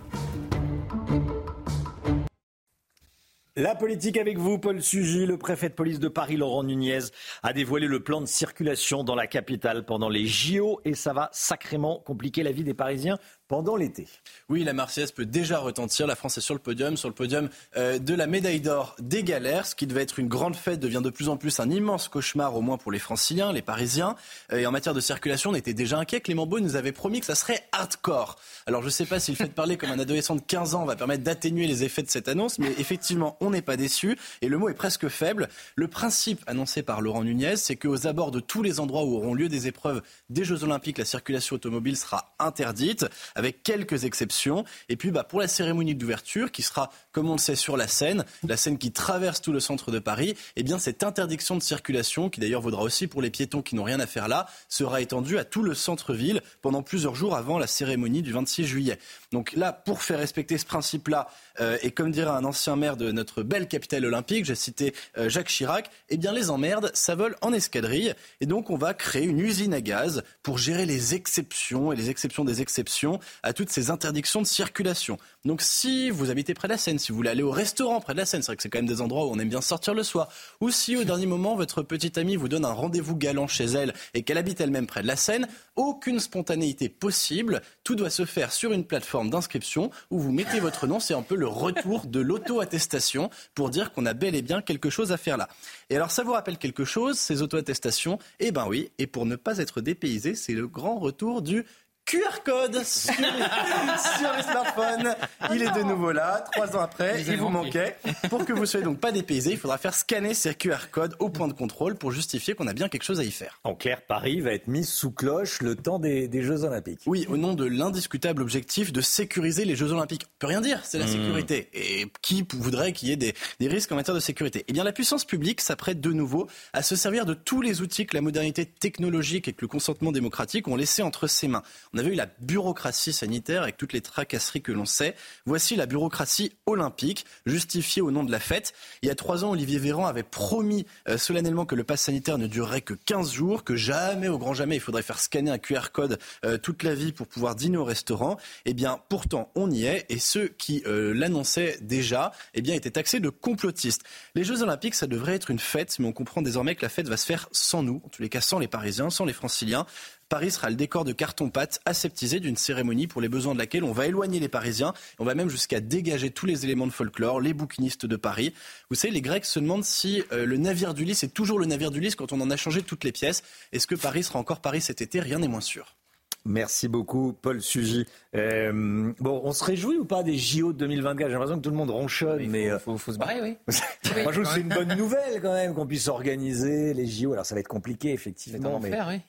La 3.57 3.73
politique 3.73 4.18
avec 4.18 4.38
vous, 4.38 4.60
Paul 4.60 4.82
Sugy, 4.82 5.26
le 5.26 5.38
préfet 5.38 5.69
de 5.69 5.73
police 5.73 5.99
de 5.99 6.10
Paris, 6.10 6.36
Laurent 6.36 6.64
Nunez, 6.64 6.99
a 7.41 7.53
dévoilé 7.53 7.88
le 7.88 8.03
plan 8.03 8.19
de 8.19 8.26
circulation 8.26 9.06
dans 9.06 9.15
la 9.15 9.27
capitale 9.27 9.86
pendant 9.86 10.10
les 10.10 10.26
JO 10.26 10.82
et 10.84 10.94
ça 10.94 11.14
va 11.14 11.30
sacrément 11.32 11.99
compliquer 11.99 12.44
la 12.44 12.52
vie 12.52 12.65
des 12.65 12.73
Parisiens 12.73 13.18
pendant 13.47 13.76
l'été. 13.76 14.07
Oui, 14.49 14.63
la 14.63 14.73
Marseillaise 14.73 15.11
peut 15.11 15.26
déjà 15.26 15.59
retentir. 15.59 16.07
La 16.07 16.15
France 16.15 16.38
est 16.38 16.41
sur 16.41 16.53
le 16.53 16.59
podium, 16.59 16.97
sur 16.97 17.09
le 17.09 17.13
podium 17.13 17.49
euh, 17.77 17.99
de 17.99 18.13
la 18.13 18.27
médaille 18.27 18.59
d'or 18.59 18.95
des 18.99 19.23
galères. 19.23 19.65
Ce 19.67 19.76
qui 19.76 19.85
devait 19.88 20.01
être 20.01 20.19
une 20.19 20.27
grande 20.27 20.55
fête 20.55 20.80
devient 20.80 21.01
de 21.03 21.09
plus 21.09 21.30
en 21.30 21.38
plus 21.38 21.59
un 21.59 21.69
immense 21.69 22.07
cauchemar, 22.07 22.55
au 22.55 22.61
moins 22.61 22.77
pour 22.77 22.91
les 22.91 22.99
Franciliens, 22.99 23.53
les 23.53 23.61
Parisiens. 23.61 24.15
Euh, 24.51 24.57
et 24.57 24.65
en 24.65 24.72
matière 24.72 24.93
de 24.93 24.99
circulation, 24.99 25.51
on 25.51 25.55
était 25.55 25.73
déjà 25.73 25.97
inquiet. 25.97 26.22
Clément 26.22 26.47
Beau 26.47 26.59
nous 26.59 26.76
avait 26.76 26.91
promis 26.91 27.19
que 27.19 27.26
ça 27.26 27.35
serait 27.35 27.67
hardcore. 27.72 28.38
Alors 28.65 28.81
je 28.81 28.88
ne 28.88 28.91
sais 28.91 29.05
pas 29.05 29.19
si 29.19 29.31
le 29.31 29.38
fait 29.38 29.47
de 29.47 29.53
parler 29.53 29.77
comme 29.77 29.91
un 29.91 29.99
adolescent 29.99 30.35
de 30.35 30.41
15 30.41 30.73
ans 30.76 30.85
va 30.85 30.95
permettre 30.95 31.23
d'atténuer 31.23 31.67
les 31.67 31.84
effets 31.84 32.03
de 32.03 32.09
cette 32.09 32.27
annonce, 32.27 32.57
mais 32.57 32.72
effectivement, 32.80 33.38
on 33.41 33.51
n'est 33.51 33.61
pas 33.61 33.77
déçu. 33.77 34.17
Et 34.41 34.47
le 34.47 34.57
mot 34.57 34.69
est 34.69 34.73
presque 34.73 35.07
faible. 35.07 35.49
Le 35.76 35.88
principe 35.88 36.41
annoncé 36.47 36.81
par 36.81 37.01
Laurent 37.01 37.23
Nunez, 37.23 37.57
c'est 37.57 37.76
qu'aux 37.76 38.07
abords 38.07 38.31
de 38.31 38.39
tous 38.39 38.63
les 38.63 38.80
endroits 38.80 39.03
où 39.03 39.15
auront 39.15 39.34
lieu 39.34 39.49
des 39.49 39.67
épreuves 39.67 40.01
des 40.30 40.43
Jeux 40.43 40.63
Olympiques, 40.63 40.97
la 40.97 41.05
circulation 41.05 41.55
automobile 41.55 41.97
sera 41.97 42.34
interdite 42.39 43.05
avec 43.36 43.64
quelques 43.64 44.06
exceptions. 44.06 44.64
Et 44.90 44.95
puis, 44.95 45.12
bah, 45.12 45.24
pour 45.24 45.40
la 45.40 45.48
cérémonie 45.48 45.95
d'ouverture, 45.95 46.52
qui 46.52 46.62
sera, 46.62 46.90
comme 47.16 47.30
on 47.30 47.36
le 47.36 47.40
sait, 47.40 47.56
sur 47.56 47.78
la 47.78 47.88
Seine, 47.88 48.26
la 48.46 48.58
Seine 48.58 48.78
qui 48.78 48.92
traverse 48.92 49.40
tout 49.40 49.54
le 49.54 49.62
centre 49.62 49.90
de 49.90 50.00
Paris, 50.00 50.36
eh 50.58 50.64
bien, 50.64 50.78
cette 50.80 51.02
interdiction 51.02 51.56
de 51.56 51.64
circulation, 51.64 52.30
qui 52.30 52.42
d'ailleurs 52.42 52.60
vaudra 52.60 52.84
aussi 52.84 53.08
pour 53.08 53.22
les 53.22 53.30
piétons 53.30 53.62
qui 53.62 53.76
n'ont 53.76 53.86
rien 53.86 54.02
à 54.02 54.06
faire 54.06 54.28
là, 54.28 54.48
sera 54.68 55.00
étendue 55.00 55.38
à 55.38 55.46
tout 55.46 55.64
le 55.64 55.74
centre-ville 55.74 56.42
pendant 56.62 56.84
plusieurs 56.84 57.16
jours 57.16 57.38
avant 57.38 57.58
la 57.58 57.68
cérémonie 57.68 58.22
du 58.22 58.34
26 58.34 58.66
juillet. 58.66 59.00
Donc 59.32 59.54
là, 59.54 59.72
pour 59.72 60.02
faire 60.02 60.20
respecter 60.20 60.58
ce 60.58 60.66
principe-là, 60.66 61.30
euh, 61.62 61.78
et 61.82 61.92
comme 61.92 62.12
dirait 62.12 62.32
un 62.32 62.44
ancien 62.44 62.76
maire 62.76 62.98
de 62.98 63.14
notre 63.14 63.44
belle 63.44 63.70
capitale 63.70 64.04
olympique, 64.04 64.44
j'ai 64.44 64.56
cité 64.56 64.94
euh, 65.18 65.30
Jacques 65.30 65.48
Chirac, 65.48 65.90
eh 66.10 66.18
bien, 66.18 66.34
les 66.34 66.50
emmerdes, 66.50 66.92
ça 66.94 67.16
vole 67.16 67.38
en 67.40 67.54
escadrille. 67.54 68.14
Et 68.42 68.46
donc, 68.46 68.70
on 68.70 68.76
va 68.76 68.94
créer 68.94 69.24
une 69.24 69.40
usine 69.40 69.74
à 69.74 69.80
gaz 69.80 70.22
pour 70.44 70.58
gérer 70.58 70.86
les 70.86 71.16
exceptions 71.16 71.94
et 71.94 71.96
les 71.96 72.10
exceptions 72.10 72.44
des 72.44 72.62
exceptions. 72.62 73.22
à 73.42 73.54
toutes 73.54 73.70
ces 73.70 73.90
interdictions 73.90 74.42
de 74.42 74.48
circulation. 74.48 75.18
Donc 75.46 75.62
si 75.62 76.10
vous 76.10 76.32
habitez 76.32 76.54
près 76.56 76.68
de 76.68 76.74
la 76.74 76.78
Seine, 76.78 77.00
si 77.06 77.11
vous 77.11 77.18
voulez 77.18 77.30
aller 77.30 77.44
au 77.44 77.52
restaurant 77.52 78.02
près 78.02 78.14
de 78.14 78.18
la 78.18 78.26
Seine, 78.26 78.41
c'est 78.41 78.48
vrai 78.48 78.56
que 78.56 78.64
c'est 78.64 78.69
quand 78.69 78.80
même 78.80 78.88
des 78.88 78.99
endroits 78.99 79.27
où 79.27 79.30
on 79.30 79.38
aime 79.38 79.49
bien 79.49 79.61
sortir 79.61 79.94
le 79.94 80.02
soir, 80.02 80.27
ou 80.60 80.72
si 80.72 80.98
au 80.98 81.03
dernier 81.03 81.27
moment 81.27 81.56
votre 81.56 81.84
petite 81.84 82.18
amie 82.18 82.36
vous 82.36 82.48
donne 82.48 82.65
un 82.65 82.72
rendez-vous 82.72 83.15
galant 83.15 83.48
chez 83.48 83.65
elle 83.65 83.94
et 84.15 84.23
qu'elle 84.23 84.40
habite 84.40 84.60
elle-même 84.60 84.88
près 84.88 85.03
de 85.03 85.07
la 85.07 85.15
Seine, 85.15 85.48
aucune 85.76 86.19
spontanéité 86.19 86.90
possible, 86.90 87.61
tout 87.84 87.94
doit 87.95 88.10
se 88.10 88.26
faire 88.26 88.52
sur 88.52 88.72
une 88.72 88.86
plateforme 88.86 89.30
d'inscription 89.30 89.91
où 90.10 90.19
vous 90.19 90.32
mettez 90.32 90.60
votre 90.60 90.88
nom, 90.88 90.99
c'est 90.99 91.14
un 91.14 91.22
peu 91.22 91.36
le 91.36 91.48
retour 91.48 92.07
de 92.07 92.19
l'auto-attestation 92.19 93.30
pour 93.53 93.69
dire 93.69 93.91
qu'on 93.91 94.07
a 94.07 94.14
bel 94.14 94.34
et 94.34 94.41
bien 94.41 94.64
quelque 94.64 94.90
chose 94.90 95.11
à 95.11 95.18
faire 95.18 95.38
là. 95.38 95.48
Et 95.91 95.95
alors 95.95 96.10
ça 96.10 96.23
vous 96.23 96.32
rappelle 96.32 96.57
quelque 96.57 96.86
chose, 96.86 97.19
ces 97.19 97.44
auto-attestations? 97.44 98.18
Eh 98.40 98.52
ben 98.52 98.65
oui, 98.68 98.90
et 98.98 99.06
pour 99.06 99.27
ne 99.27 99.36
pas 99.36 99.60
être 99.60 99.80
dépaysé, 99.80 100.34
c'est 100.34 100.53
le 100.53 100.68
grand 100.68 100.98
retour 100.98 101.44
du 101.44 101.65
QR 102.06 102.44
code 102.45 102.84
sur, 102.84 103.14
les 103.18 104.44
smartphones. 104.44 105.15
Il 105.52 105.64
est 105.64 105.72
de 105.72 105.82
nouveau 105.82 106.11
là, 106.11 106.45
trois 106.52 106.76
ans 106.76 106.82
après, 106.82 107.23
il 107.27 107.38
vous 107.38 107.49
manquait. 107.49 107.98
Pour 108.30 108.45
que 108.45 108.53
vous 108.53 108.68
soyez 108.68 108.86
donc 108.86 108.99
pas 108.99 109.11
dépaysé, 109.11 109.52
il 109.52 109.57
faudra 109.57 109.80
faire 109.80 109.95
scanner 109.95 110.36
ces 110.36 110.53
QR 110.53 110.91
codes 110.91 111.15
au 111.19 111.30
point 111.30 111.48
de 111.48 111.53
contrôle 111.53 111.95
pour 111.95 112.11
justifier 112.11 112.53
qu'on 112.53 112.68
a 112.68 112.73
bien 112.73 112.90
quelque 112.90 113.03
chose 113.03 113.19
à 113.19 113.23
y 113.23 113.32
faire. 113.32 113.60
En 113.64 113.73
clair, 113.73 114.03
Paris 114.03 114.40
va 114.40 114.52
être 114.52 114.68
mis 114.68 114.84
sous 114.84 115.11
cloche 115.11 115.61
le 115.61 115.76
temps 115.76 115.98
des, 115.98 116.30
Jeux 116.44 116.64
Olympiques. 116.64 117.02
Oui, 117.07 117.26
au 117.27 117.38
nom 117.38 117.53
de 117.56 117.65
l'indiscutable 117.65 118.44
objectif 118.44 118.94
de 118.94 119.02
sécuriser 119.02 119.65
les 119.65 119.76
Jeux 119.76 119.91
Olympiques. 119.91 120.26
On 120.26 120.40
peut 120.40 120.48
rien 120.48 120.61
dire, 120.61 120.82
c'est 120.84 120.99
la 120.99 121.06
hmm. 121.06 121.10
sécurité. 121.10 121.69
Et 121.73 122.06
qui 122.22 122.45
voudrait 122.53 122.94
qu'il 122.94 123.10
y 123.10 123.14
ait 123.14 123.18
des, 123.18 123.34
des 123.60 123.68
risques 123.68 123.91
en 123.91 123.95
matière 123.95 124.14
de 124.14 124.19
sécurité? 124.19 124.64
Eh 124.68 124.73
bien, 124.73 124.84
la 124.84 124.91
puissance 124.91 125.26
publique 125.26 125.60
s'apprête 125.60 126.02
de 126.02 126.11
nouveau 126.11 126.48
à 126.73 126.84
se 126.84 126.95
servir 126.95 127.26
de 127.26 127.34
tous 127.34 127.61
les 127.61 127.82
outils 127.82 128.06
que 128.06 128.15
la 128.15 128.22
modernité 128.22 128.68
technologique 128.68 129.48
et 129.48 129.53
que 129.53 129.61
le 129.61 129.68
consentement 129.68 130.11
démocratique 130.11 130.68
ont 130.68 130.76
laissés 130.76 131.02
entre 131.02 131.26
ses 131.26 131.48
mains. 131.48 131.64
On 131.95 131.99
avait 131.99 132.11
eu 132.11 132.15
la 132.15 132.27
bureaucratie 132.41 133.13
sanitaire 133.13 133.63
avec 133.63 133.77
toutes 133.77 133.93
les 133.93 134.01
tracasseries 134.01 134.61
que 134.61 134.73
l'on 134.73 134.84
sait. 134.84 135.15
Voici 135.45 135.77
la 135.77 135.85
bureaucratie 135.85 136.51
olympique, 136.65 137.26
justifiée 137.45 138.01
au 138.01 138.11
nom 138.11 138.26
de 138.26 138.34
la 138.34 138.41
fête. 138.41 138.73
Il 139.01 139.07
y 139.07 139.11
a 139.11 139.15
trois 139.15 139.45
ans, 139.45 139.51
Olivier 139.51 139.80
Véran 139.80 140.05
avait 140.05 140.22
promis 140.22 140.85
euh, 141.07 141.17
solennellement 141.17 141.65
que 141.65 141.73
le 141.73 141.85
pass 141.85 142.01
sanitaire 142.01 142.38
ne 142.38 142.47
durerait 142.47 142.81
que 142.81 142.93
15 142.93 143.31
jours, 143.31 143.63
que 143.63 143.77
jamais, 143.77 144.27
au 144.27 144.38
grand 144.38 144.53
jamais, 144.53 144.76
il 144.76 144.81
faudrait 144.81 145.03
faire 145.03 145.19
scanner 145.19 145.51
un 145.51 145.57
QR 145.57 145.91
code 145.93 146.19
euh, 146.43 146.57
toute 146.57 146.84
la 146.84 146.93
vie 146.93 147.13
pour 147.13 147.27
pouvoir 147.27 147.55
dîner 147.55 147.77
au 147.77 147.85
restaurant. 147.85 148.35
Eh 148.65 148.73
bien, 148.73 148.99
pourtant, 149.07 149.49
on 149.55 149.72
y 149.72 149.85
est. 149.85 150.05
Et 150.09 150.19
ceux 150.19 150.49
qui 150.49 150.84
euh, 150.88 151.13
l'annonçaient 151.13 151.77
déjà, 151.80 152.34
eh 152.55 152.61
bien, 152.61 152.76
étaient 152.76 152.91
taxés 152.91 153.22
de 153.22 153.30
complotistes. 153.30 154.01
Les 154.35 154.43
Jeux 154.43 154.63
Olympiques, 154.63 154.95
ça 154.95 155.07
devrait 155.07 155.35
être 155.35 155.49
une 155.49 155.59
fête, 155.59 155.97
mais 155.99 156.07
on 156.07 156.13
comprend 156.13 156.41
désormais 156.41 156.76
que 156.76 156.81
la 156.81 156.89
fête 156.89 157.07
va 157.07 157.15
se 157.15 157.26
faire 157.26 157.47
sans 157.53 157.84
nous, 157.84 158.01
en 158.03 158.09
tous 158.09 158.22
les 158.22 158.27
cas 158.27 158.41
sans 158.41 158.59
les 158.59 158.67
Parisiens, 158.67 159.09
sans 159.09 159.23
les 159.23 159.31
Franciliens. 159.31 159.85
Paris 160.27 160.49
sera 160.49 160.72
le 160.72 160.76
décor 160.76 161.06
de 161.06 161.11
carton-pâte 161.11 161.81
aseptisé 161.85 162.39
d'une 162.39 162.56
cérémonie 162.56 163.06
pour 163.06 163.22
les 163.22 163.30
besoins 163.30 163.53
de 163.53 163.60
laquelle 163.60 163.84
on 163.84 163.91
va 163.91 164.07
éloigner 164.07 164.39
les 164.39 164.49
Parisiens. 164.49 164.93
On 165.19 165.23
va 165.23 165.35
même 165.35 165.49
jusqu'à 165.49 165.80
dégager 165.80 166.31
tous 166.31 166.47
les 166.47 166.65
éléments 166.65 166.88
de 166.88 166.91
folklore, 166.91 167.39
les 167.39 167.53
bouquinistes 167.53 168.07
de 168.07 168.15
Paris. 168.15 168.52
Vous 168.89 168.95
savez, 168.95 169.14
les 169.14 169.22
Grecs 169.22 169.45
se 169.45 169.60
demandent 169.60 169.85
si 169.85 170.23
euh, 170.31 170.47
le 170.47 170.57
navire 170.57 170.95
du 170.95 171.06
Lys 171.06 171.23
est 171.23 171.34
toujours 171.34 171.60
le 171.60 171.68
navire 171.68 171.91
du 171.91 171.99
Lys 171.99 172.15
quand 172.15 172.34
on 172.34 172.41
en 172.41 172.49
a 172.49 172.57
changé 172.57 172.81
toutes 172.81 173.03
les 173.03 173.11
pièces. 173.11 173.43
Est-ce 173.72 173.85
que 173.85 173.93
Paris 173.93 174.23
sera 174.23 174.39
encore 174.39 174.61
Paris 174.61 174.81
cet 174.81 175.02
été? 175.02 175.19
Rien 175.19 175.38
n'est 175.38 175.47
moins 175.47 175.61
sûr. 175.61 175.95
Merci 176.43 176.88
beaucoup, 176.88 177.34
Paul 177.34 177.61
Sugy. 177.61 178.07
Euh, 178.35 179.14
bon, 179.19 179.41
on 179.43 179.52
se 179.52 179.64
réjouit 179.64 179.97
ou 179.97 180.06
pas 180.06 180.23
des 180.23 180.38
JO 180.38 180.73
de 180.73 180.77
2024 180.77 181.27
J'ai 181.27 181.34
l'impression 181.34 181.57
que 181.57 181.64
tout 181.64 181.72
le 181.72 181.76
monde 181.76 181.89
ronchonne, 181.89 182.47
mais, 182.47 182.65
il 182.65 182.80
faut, 182.80 182.97
se 182.97 183.18
barrer, 183.18 183.41
oui. 183.41 183.57
Moi, 184.23 184.31
je 184.31 184.41
trouve 184.41 184.43
que 184.43 184.49
c'est 184.53 184.61
une 184.61 184.69
bonne 184.69 184.95
nouvelle 184.95 185.41
quand 185.41 185.53
même 185.53 185.73
qu'on 185.73 185.88
puisse 185.88 186.07
organiser 186.07 186.93
les 186.93 187.07
JO. 187.07 187.34
Alors, 187.34 187.45
ça 187.45 187.56
va 187.56 187.61
être 187.61 187.68
compliqué, 187.68 188.11
effectivement. 188.11 188.80
Mais... 188.80 188.89
Faire, 188.89 189.07
oui. 189.10 189.22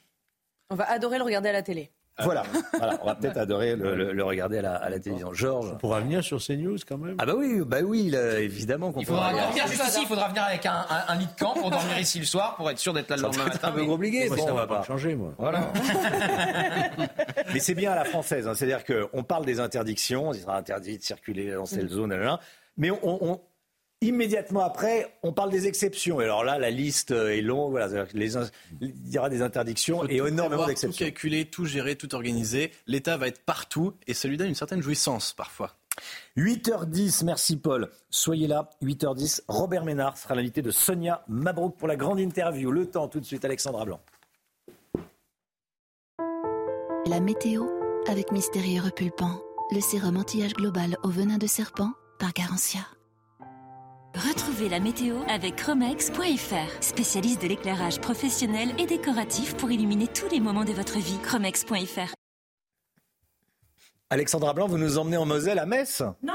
On 0.71 0.75
va 0.75 0.91
adorer 0.91 1.19
le 1.19 1.25
regarder 1.25 1.51
à 1.51 1.53
la 1.53 1.63
télé. 1.63 1.91
Voilà. 2.19 2.45
on 3.03 3.07
va 3.07 3.15
peut-être 3.15 3.37
adorer 3.37 3.77
le, 3.77 4.25
regarder 4.25 4.59
à 4.59 4.89
la, 4.89 4.99
télévision. 4.99 5.35
Georges. 5.35 5.73
On 5.75 5.77
pourra 5.77 6.01
venir 6.01 6.25
sur 6.25 6.43
CNews 6.43 6.79
quand 6.89 6.97
même. 6.97 7.15
Ah 7.19 7.27
bah 7.27 7.35
oui, 7.37 7.61
bah 7.67 7.81
oui, 7.85 8.15
évidemment 8.15 8.91
qu'on 8.91 9.01
il 9.01 9.07
faudra 9.07 9.31
venir. 9.31 9.45
ici, 9.67 9.99
il 10.01 10.07
faudra 10.07 10.29
venir 10.29 10.43
avec 10.45 10.65
un, 10.65 10.87
un, 11.09 11.15
lit 11.17 11.27
de 11.27 11.39
camp 11.39 11.53
pour 11.53 11.71
dormir 11.71 11.99
ici 11.99 12.19
le 12.19 12.25
soir 12.25 12.57
pour 12.57 12.71
être 12.71 12.79
sûr 12.79 12.95
d'être 12.95 13.11
là 13.11 13.17
le 13.17 13.23
lendemain 13.23 13.45
matin. 13.45 13.69
un 13.69 13.73
peu 13.73 13.85
compliqué. 13.85 14.29
Bon, 14.31 14.37
ça 14.37 14.55
va 14.55 14.67
pas 14.67 14.83
changer, 14.83 15.15
moi. 15.15 15.35
Voilà. 15.39 15.73
mais 17.53 17.61
c'est 17.61 17.75
bien 17.75 17.93
à 17.93 17.97
la 17.97 18.05
française. 18.05 18.49
Hein. 18.49 18.55
C'est-à-dire 18.55 18.85
qu'on 18.85 19.23
parle 19.23 19.45
des 19.45 19.61
interdictions, 19.61 20.33
il 20.33 20.41
sera 20.41 20.57
interdit 20.57 20.97
de 20.97 21.03
circuler 21.03 21.53
dans 21.53 21.67
cette 21.67 21.89
zone, 21.89 22.17
mais 22.79 22.91
on 22.91 23.41
Immédiatement 24.03 24.61
après, 24.61 25.17
on 25.23 25.33
parle 25.33 25.51
des 25.51 25.67
exceptions. 25.67 26.21
Et 26.21 26.25
alors 26.25 26.45
là, 26.45 26.59
la 26.59 26.71
liste 26.71 27.13
est 27.13 27.41
longue. 27.41 27.71
Voilà, 27.71 28.05
il 28.81 29.13
y 29.13 29.19
aura 29.19 29.31
des 29.31 29.41
interdictions 29.41 30.07
et 30.09 30.17
énormément 30.17 30.67
d'exceptions. 30.67 31.07
Tout 31.07 31.11
calculer, 31.11 31.47
tout 31.47 31.65
gérer, 31.65 31.97
tout 31.97 32.15
organiser. 32.15 32.73
L'État 32.87 33.17
va 33.17 33.29
être 33.29 33.41
partout 33.41 33.95
et 34.07 34.13
ça 34.13 34.29
lui 34.29 34.37
donne 34.37 34.49
une 34.49 34.55
certaine 34.55 34.83
jouissance 34.83 35.33
parfois. 35.33 35.77
8h10, 36.37 37.25
merci 37.25 37.57
Paul. 37.57 37.91
Soyez 38.11 38.47
là, 38.47 38.69
8h10. 38.83 39.43
Robert 39.49 39.85
Ménard 39.85 40.19
sera 40.19 40.35
l'invité 40.35 40.61
de 40.61 40.71
Sonia 40.71 41.25
Mabrouk 41.27 41.77
pour 41.79 41.89
la 41.89 41.97
grande 41.97 42.21
interview. 42.21 42.71
Le 42.71 42.87
temps, 42.87 43.09
tout 43.09 43.21
de 43.21 43.25
suite, 43.25 43.47
Alexandra 43.47 43.87
Blanc. 43.87 44.01
La 47.07 47.21
météo 47.21 47.65
avec 48.09 48.31
Mystérieux 48.31 48.83
Repulpant, 48.83 49.41
le 49.73 49.81
sérum 49.81 50.17
anti-âge 50.17 50.55
global 50.55 50.97
au 51.03 51.09
venin 51.09 51.39
de 51.39 51.47
serpent 51.47 51.93
par 52.19 52.33
Garantia. 52.33 52.81
Retrouvez 54.17 54.71
la 54.71 54.81
météo 54.81 55.19
avec 55.29 55.57
Chromex.fr, 55.57 56.83
spécialiste 56.83 57.43
de 57.43 57.49
l'éclairage 57.49 58.01
professionnel 58.01 58.71
et 58.79 58.87
décoratif 58.87 59.55
pour 59.59 59.71
illuminer 59.71 60.07
tous 60.09 60.27
les 60.31 60.41
moments 60.41 60.65
de 60.65 60.73
votre 60.73 60.99
vie. 60.99 61.19
Chromex.fr. 61.23 62.15
Alexandra 64.09 64.55
Blanc, 64.55 64.69
vous 64.69 64.79
nous 64.79 64.97
emmenez 64.97 65.19
en 65.19 65.27
Moselle 65.27 65.59
à 65.59 65.67
Metz? 65.67 66.03
Non, 66.23 66.33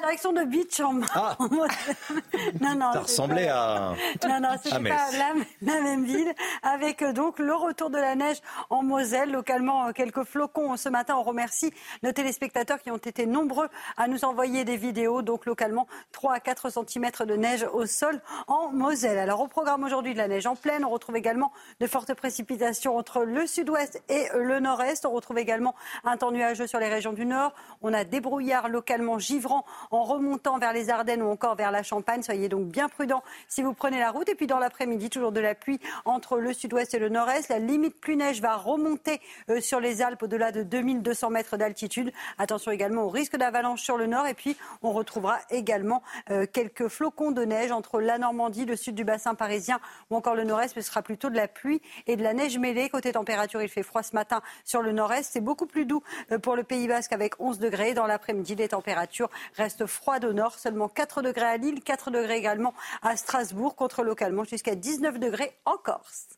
direction 0.00 0.32
de 0.32 0.44
Beach 0.44 0.80
en 0.84 1.00
ah. 1.14 1.36
non, 2.60 2.74
non, 2.74 2.92
Ça 2.92 3.00
ressemblait 3.00 3.48
à. 3.48 3.94
Non, 4.26 4.40
non, 4.40 4.50
c'est 4.62 4.70
pas 4.70 4.78
la, 4.80 5.34
la, 5.62 5.80
même 5.80 6.04
ville. 6.04 6.32
Avec 6.62 7.02
euh, 7.02 7.12
donc 7.12 7.38
le 7.38 7.54
retour 7.54 7.90
de 7.90 7.98
la 7.98 8.14
neige 8.14 8.38
en 8.70 8.82
Moselle. 8.82 9.30
Localement, 9.30 9.86
euh, 9.86 9.92
quelques 9.92 10.24
flocons 10.24 10.76
ce 10.76 10.88
matin. 10.88 11.16
On 11.16 11.22
remercie 11.22 11.72
nos 12.02 12.12
téléspectateurs 12.12 12.80
qui 12.80 12.90
ont 12.90 12.96
été 12.96 13.26
nombreux 13.26 13.68
à 13.96 14.08
nous 14.08 14.24
envoyer 14.24 14.64
des 14.64 14.76
vidéos. 14.76 15.22
Donc 15.22 15.46
localement, 15.46 15.86
3 16.12 16.34
à 16.34 16.40
4 16.40 16.70
cm 16.70 17.10
de 17.26 17.34
neige 17.34 17.66
au 17.72 17.86
sol 17.86 18.20
en 18.48 18.70
Moselle. 18.72 19.18
Alors 19.18 19.40
au 19.40 19.48
programme 19.48 19.84
aujourd'hui 19.84 20.12
de 20.12 20.18
la 20.18 20.28
neige 20.28 20.46
en 20.46 20.56
pleine, 20.56 20.84
on 20.84 20.90
retrouve 20.90 21.16
également 21.16 21.52
de 21.80 21.86
fortes 21.86 22.14
précipitations 22.14 22.96
entre 22.96 23.24
le 23.24 23.46
sud-ouest 23.46 24.02
et 24.08 24.26
le 24.34 24.60
nord-est. 24.60 25.04
On 25.06 25.10
retrouve 25.10 25.38
également 25.38 25.74
un 26.04 26.16
temps 26.16 26.32
nuageux 26.32 26.66
sur 26.66 26.78
les 26.78 26.88
régions 26.88 27.12
du 27.12 27.26
nord. 27.26 27.52
On 27.82 27.92
a 27.92 28.04
des 28.04 28.20
brouillards 28.20 28.68
localement 28.68 29.18
givrants 29.18 29.64
en 29.90 29.99
remontant 30.02 30.58
vers 30.58 30.72
les 30.72 30.90
Ardennes 30.90 31.22
ou 31.22 31.30
encore 31.30 31.54
vers 31.54 31.70
la 31.70 31.82
Champagne. 31.82 32.22
Soyez 32.22 32.48
donc 32.48 32.66
bien 32.68 32.88
prudents 32.88 33.22
si 33.48 33.62
vous 33.62 33.72
prenez 33.72 33.98
la 33.98 34.10
route. 34.10 34.28
Et 34.28 34.34
puis 34.34 34.46
dans 34.46 34.58
l'après-midi, 34.58 35.10
toujours 35.10 35.32
de 35.32 35.40
la 35.40 35.54
pluie 35.54 35.80
entre 36.04 36.38
le 36.38 36.52
sud-ouest 36.52 36.94
et 36.94 36.98
le 36.98 37.08
nord-est. 37.08 37.48
La 37.48 37.58
limite 37.58 38.00
pluie-neige 38.00 38.40
va 38.40 38.56
remonter 38.56 39.20
euh, 39.48 39.60
sur 39.60 39.80
les 39.80 40.02
Alpes 40.02 40.22
au-delà 40.22 40.52
de 40.52 40.62
2200 40.62 41.30
mètres 41.30 41.56
d'altitude. 41.56 42.12
Attention 42.38 42.70
également 42.70 43.04
au 43.04 43.08
risque 43.08 43.36
d'avalanche 43.36 43.82
sur 43.82 43.96
le 43.96 44.06
nord. 44.06 44.26
Et 44.26 44.34
puis 44.34 44.56
on 44.82 44.92
retrouvera 44.92 45.38
également 45.50 46.02
euh, 46.30 46.46
quelques 46.50 46.88
flocons 46.88 47.30
de 47.30 47.44
neige 47.44 47.72
entre 47.72 48.00
la 48.00 48.18
Normandie, 48.18 48.64
le 48.64 48.76
sud 48.76 48.94
du 48.94 49.04
bassin 49.04 49.34
parisien 49.34 49.80
ou 50.10 50.16
encore 50.16 50.34
le 50.34 50.44
nord-est. 50.44 50.74
Ce 50.74 50.80
sera 50.80 51.02
plutôt 51.02 51.30
de 51.30 51.36
la 51.36 51.48
pluie 51.48 51.80
et 52.06 52.16
de 52.16 52.22
la 52.22 52.34
neige 52.34 52.58
mêlée. 52.58 52.88
Côté 52.88 53.12
température, 53.12 53.62
il 53.62 53.68
fait 53.68 53.82
froid 53.82 54.02
ce 54.02 54.14
matin 54.14 54.42
sur 54.64 54.82
le 54.82 54.92
nord-est. 54.92 55.30
C'est 55.32 55.40
beaucoup 55.40 55.66
plus 55.66 55.84
doux 55.84 56.02
euh, 56.32 56.38
pour 56.38 56.56
le 56.56 56.62
Pays 56.62 56.88
Basque 56.88 57.12
avec 57.12 57.40
11 57.40 57.58
degrés. 57.58 57.94
Dans 57.94 58.06
l'après-midi, 58.06 58.54
les 58.54 58.68
températures 58.68 59.30
restent 59.56 59.79
froide 59.86 60.24
au 60.24 60.32
nord, 60.32 60.58
seulement 60.58 60.88
4 60.88 61.22
degrés 61.22 61.46
à 61.46 61.56
Lille, 61.56 61.82
4 61.82 62.10
degrés 62.10 62.36
également 62.36 62.74
à 63.02 63.16
Strasbourg, 63.16 63.76
contre 63.76 64.02
localement 64.02 64.44
jusqu'à 64.44 64.74
19 64.74 65.18
degrés 65.18 65.58
en 65.64 65.76
Corse. 65.76 66.28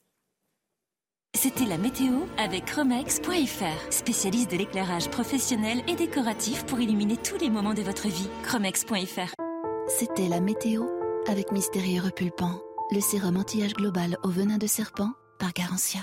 C'était 1.35 1.65
la 1.65 1.79
météo 1.79 2.13
avec 2.37 2.67
Chromex.fr, 2.67 3.93
spécialiste 3.93 4.51
de 4.51 4.57
l'éclairage 4.57 5.09
professionnel 5.09 5.83
et 5.89 5.97
décoratif 5.97 6.65
pour 6.67 6.79
illuminer 6.79 7.17
tous 7.17 7.39
les 7.39 7.49
moments 7.49 7.75
de 7.75 7.83
votre 7.83 8.09
vie. 8.09 8.29
Chromex.fr. 8.45 9.35
C'était 9.89 10.29
la 10.29 10.41
météo 10.41 10.85
avec 11.29 11.51
Mystérieux 11.51 12.03
Repulpant, 12.03 12.61
le 12.91 13.01
sérum 13.01 13.39
anti-âge 13.39 13.75
global 13.75 14.19
au 14.23 14.29
venin 14.29 14.59
de 14.59 14.67
serpent 14.67 15.11
par 15.39 15.53
Garantia. 15.53 16.01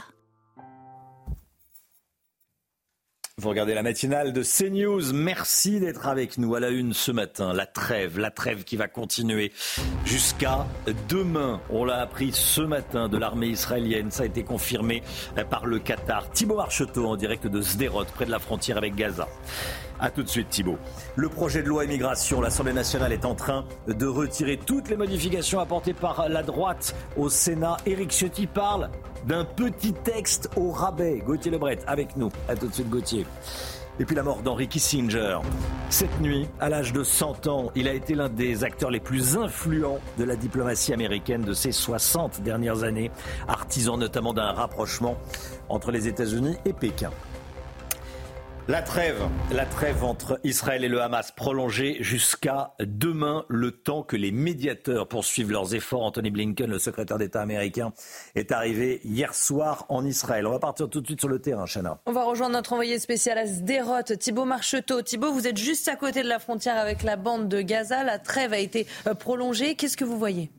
Vous 3.39 3.47
regardez 3.47 3.73
la 3.73 3.83
matinale 3.83 4.33
de 4.33 4.43
CNews. 4.43 5.13
Merci 5.13 5.79
d'être 5.79 6.07
avec 6.07 6.37
nous 6.37 6.55
à 6.55 6.59
la 6.59 6.71
une 6.71 6.93
ce 6.93 7.09
matin. 7.09 7.53
La 7.53 7.65
trêve, 7.65 8.19
la 8.19 8.31
trêve 8.31 8.65
qui 8.65 8.75
va 8.75 8.89
continuer 8.89 9.53
jusqu'à 10.03 10.67
demain. 11.07 11.61
On 11.69 11.85
l'a 11.85 12.01
appris 12.01 12.31
ce 12.33 12.59
matin 12.59 13.07
de 13.07 13.17
l'armée 13.17 13.47
israélienne. 13.47 14.11
Ça 14.11 14.23
a 14.23 14.25
été 14.25 14.43
confirmé 14.43 15.03
par 15.49 15.67
le 15.67 15.79
Qatar. 15.79 16.29
Thibaut 16.31 16.57
Marcheteau 16.57 17.05
en 17.05 17.15
direct 17.15 17.47
de 17.47 17.61
Sderot, 17.61 18.03
près 18.13 18.25
de 18.25 18.31
la 18.31 18.39
frontière 18.39 18.75
avec 18.75 18.95
Gaza. 18.95 19.29
A 19.99 20.09
tout 20.09 20.23
de 20.23 20.29
suite 20.29 20.49
Thibault. 20.49 20.77
Le 21.15 21.27
projet 21.27 21.61
de 21.61 21.67
loi 21.67 21.83
immigration, 21.83 22.39
l'Assemblée 22.39 22.73
nationale 22.73 23.11
est 23.11 23.25
en 23.25 23.35
train 23.35 23.65
de 23.87 24.05
retirer 24.05 24.57
toutes 24.57 24.89
les 24.89 24.95
modifications 24.95 25.59
apportées 25.59 25.93
par 25.93 26.29
la 26.29 26.41
droite 26.41 26.95
au 27.17 27.29
Sénat. 27.29 27.77
Éric 27.85 28.11
Ciotti 28.11 28.47
parle 28.47 28.89
d'un 29.27 29.43
petit 29.43 29.93
texte 29.93 30.49
au 30.55 30.71
rabais. 30.71 31.21
Gauthier 31.25 31.51
Lebret 31.51 31.79
avec 31.85 32.15
nous. 32.15 32.29
A 32.47 32.55
tout 32.55 32.67
de 32.67 32.73
suite 32.73 32.89
Gauthier. 32.89 33.25
Et 33.99 34.05
puis 34.05 34.15
la 34.15 34.23
mort 34.23 34.41
d'Henry 34.41 34.69
Kissinger. 34.69 35.39
Cette 35.89 36.21
nuit, 36.21 36.47
à 36.61 36.69
l'âge 36.69 36.93
de 36.93 37.03
100 37.03 37.47
ans, 37.47 37.69
il 37.75 37.89
a 37.89 37.93
été 37.93 38.15
l'un 38.15 38.29
des 38.29 38.63
acteurs 38.63 38.91
les 38.91 39.01
plus 39.01 39.35
influents 39.35 39.99
de 40.17 40.23
la 40.23 40.37
diplomatie 40.37 40.93
américaine 40.93 41.41
de 41.41 41.51
ces 41.51 41.73
60 41.73 42.41
dernières 42.41 42.83
années, 42.83 43.11
artisan 43.49 43.97
notamment 43.97 44.33
d'un 44.33 44.53
rapprochement 44.53 45.17
entre 45.67 45.91
les 45.91 46.07
États-Unis 46.07 46.55
et 46.63 46.71
Pékin. 46.71 47.11
La 48.69 48.83
trêve, 48.83 49.27
la 49.51 49.65
trêve 49.65 50.03
entre 50.03 50.39
Israël 50.43 50.83
et 50.83 50.89
le 50.89 51.01
Hamas 51.01 51.31
prolongée 51.31 51.97
jusqu'à 52.01 52.75
demain, 52.79 53.43
le 53.47 53.71
temps 53.71 54.03
que 54.03 54.15
les 54.15 54.31
médiateurs 54.31 55.07
poursuivent 55.07 55.49
leurs 55.49 55.73
efforts. 55.73 56.03
Anthony 56.03 56.29
Blinken, 56.29 56.69
le 56.69 56.77
secrétaire 56.77 57.17
d'État 57.17 57.41
américain, 57.41 57.93
est 58.35 58.51
arrivé 58.51 59.01
hier 59.03 59.33
soir 59.33 59.87
en 59.89 60.05
Israël. 60.05 60.45
On 60.45 60.51
va 60.51 60.59
partir 60.59 60.87
tout 60.87 61.01
de 61.01 61.07
suite 61.07 61.19
sur 61.19 61.29
le 61.29 61.39
terrain, 61.39 61.65
Chana. 61.65 61.97
On 62.05 62.11
va 62.11 62.25
rejoindre 62.25 62.53
notre 62.53 62.73
envoyé 62.73 62.99
spécial 62.99 63.39
à 63.39 63.47
Sderot, 63.47 64.03
Thibault 64.03 64.45
Marcheteau. 64.45 65.01
Thibault, 65.01 65.31
vous 65.31 65.47
êtes 65.47 65.57
juste 65.57 65.87
à 65.87 65.95
côté 65.95 66.21
de 66.21 66.27
la 66.27 66.37
frontière 66.37 66.77
avec 66.77 67.01
la 67.01 67.15
bande 67.15 67.49
de 67.49 67.61
Gaza. 67.61 68.03
La 68.03 68.19
trêve 68.19 68.53
a 68.53 68.59
été 68.59 68.85
euh, 69.07 69.15
prolongée. 69.15 69.73
Qu'est-ce 69.73 69.97
que 69.97 70.05
vous 70.05 70.19
voyez? 70.19 70.51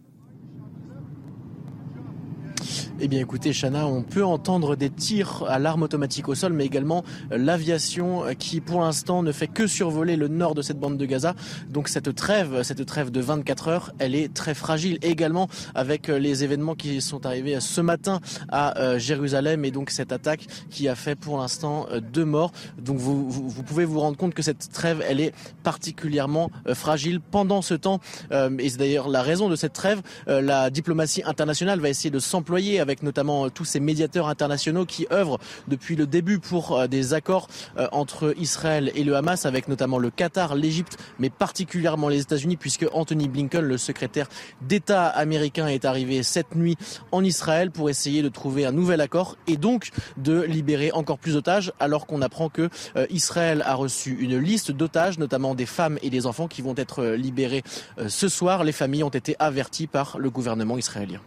Eh 3.00 3.08
bien 3.08 3.20
écoutez, 3.20 3.52
Chana, 3.52 3.86
on 3.86 4.02
peut 4.02 4.24
entendre 4.24 4.76
des 4.76 4.90
tirs 4.90 5.44
à 5.48 5.58
l'arme 5.58 5.82
automatique 5.82 6.28
au 6.28 6.34
sol, 6.34 6.52
mais 6.52 6.66
également 6.66 7.04
l'aviation 7.30 8.24
qui 8.38 8.60
pour 8.60 8.80
l'instant 8.80 9.22
ne 9.22 9.32
fait 9.32 9.46
que 9.46 9.66
survoler 9.66 10.16
le 10.16 10.28
nord 10.28 10.54
de 10.54 10.62
cette 10.62 10.78
bande 10.78 10.98
de 10.98 11.06
Gaza. 11.06 11.34
Donc 11.68 11.88
cette 11.88 12.14
trêve, 12.14 12.62
cette 12.62 12.84
trêve 12.84 13.10
de 13.10 13.20
24 13.20 13.68
heures, 13.68 13.92
elle 13.98 14.14
est 14.14 14.32
très 14.32 14.54
fragile. 14.54 14.98
également 15.02 15.48
avec 15.74 16.08
les 16.08 16.44
événements 16.44 16.74
qui 16.74 17.00
sont 17.00 17.26
arrivés 17.26 17.58
ce 17.60 17.80
matin 17.80 18.20
à 18.48 18.78
euh, 18.78 18.98
Jérusalem 18.98 19.64
et 19.64 19.70
donc 19.70 19.90
cette 19.90 20.12
attaque 20.12 20.46
qui 20.70 20.88
a 20.88 20.94
fait 20.94 21.14
pour 21.14 21.38
l'instant 21.38 21.86
euh, 21.90 22.00
deux 22.00 22.24
morts. 22.24 22.52
Donc 22.78 22.98
vous, 22.98 23.30
vous, 23.30 23.62
pouvez 23.62 23.84
vous 23.84 24.00
rendre 24.00 24.16
compte 24.16 24.34
que 24.34 24.42
cette 24.42 24.70
trêve, 24.72 25.02
elle 25.08 25.20
est 25.20 25.32
particulièrement 25.62 26.50
euh, 26.66 26.74
fragile 26.74 27.20
pendant 27.20 27.62
ce 27.62 27.74
temps. 27.74 28.00
Et 28.30 28.68
c'est 28.68 28.78
d'ailleurs 28.78 29.08
la 29.08 29.22
raison 29.22 29.48
de 29.48 29.56
cette 29.56 29.72
trêve. 29.72 30.02
La 30.26 30.70
diplomatie 30.70 31.22
internationale 31.24 31.80
va 31.80 31.88
essayer 31.88 32.10
de 32.10 32.18
s'employer 32.18 32.80
notamment 33.02 33.46
euh, 33.46 33.50
tous 33.50 33.64
ces 33.64 33.80
médiateurs 33.80 34.28
internationaux 34.28 34.84
qui 34.84 35.06
œuvrent 35.12 35.38
depuis 35.68 35.96
le 35.96 36.06
début 36.06 36.38
pour 36.38 36.76
euh, 36.76 36.86
des 36.86 37.14
accords 37.14 37.48
euh, 37.78 37.88
entre 37.92 38.34
Israël 38.36 38.90
et 38.94 39.04
le 39.04 39.16
Hamas, 39.16 39.46
avec 39.46 39.68
notamment 39.68 39.98
le 39.98 40.10
Qatar, 40.10 40.54
l'Égypte, 40.54 40.98
mais 41.18 41.30
particulièrement 41.30 42.08
les 42.08 42.20
États-Unis, 42.20 42.56
puisque 42.56 42.86
Anthony 42.92 43.28
Blinken, 43.28 43.64
le 43.64 43.78
secrétaire 43.78 44.28
d'État 44.62 45.06
américain, 45.06 45.68
est 45.68 45.84
arrivé 45.84 46.22
cette 46.22 46.54
nuit 46.54 46.76
en 47.12 47.24
Israël 47.24 47.70
pour 47.70 47.88
essayer 47.88 48.22
de 48.22 48.28
trouver 48.28 48.66
un 48.66 48.72
nouvel 48.72 49.00
accord 49.00 49.36
et 49.46 49.56
donc 49.56 49.90
de 50.16 50.42
libérer 50.42 50.92
encore 50.92 51.18
plus 51.18 51.34
d'otages, 51.34 51.72
alors 51.78 52.06
qu'on 52.06 52.22
apprend 52.22 52.48
que 52.48 52.68
Israël 53.10 53.62
a 53.66 53.74
reçu 53.74 54.16
une 54.20 54.38
liste 54.38 54.72
d'otages, 54.72 55.18
notamment 55.18 55.54
des 55.54 55.66
femmes 55.66 55.98
et 56.02 56.10
des 56.10 56.26
enfants 56.26 56.48
qui 56.48 56.62
vont 56.62 56.74
être 56.76 57.04
libérés 57.04 57.62
ce 58.08 58.28
soir. 58.28 58.64
Les 58.64 58.72
familles 58.72 59.04
ont 59.04 59.08
été 59.10 59.36
averties 59.38 59.86
par 59.86 60.18
le 60.18 60.30
gouvernement 60.30 60.78
israélien. 60.78 61.20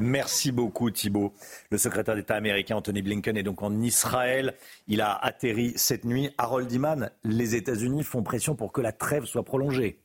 Merci 0.00 0.50
beaucoup 0.50 0.90
Thibault. 0.90 1.34
Le 1.70 1.76
secrétaire 1.76 2.14
d'État 2.14 2.34
américain 2.34 2.76
Anthony 2.76 3.02
Blinken 3.02 3.36
est 3.36 3.42
donc 3.42 3.62
en 3.62 3.82
Israël. 3.82 4.54
Il 4.88 5.02
a 5.02 5.14
atterri 5.14 5.74
cette 5.76 6.06
nuit. 6.06 6.30
Harold 6.38 6.72
Iman, 6.72 7.10
les 7.22 7.54
États-Unis 7.54 8.02
font 8.02 8.22
pression 8.22 8.54
pour 8.54 8.72
que 8.72 8.80
la 8.80 8.92
trêve 8.92 9.26
soit 9.26 9.42
prolongée. 9.42 9.98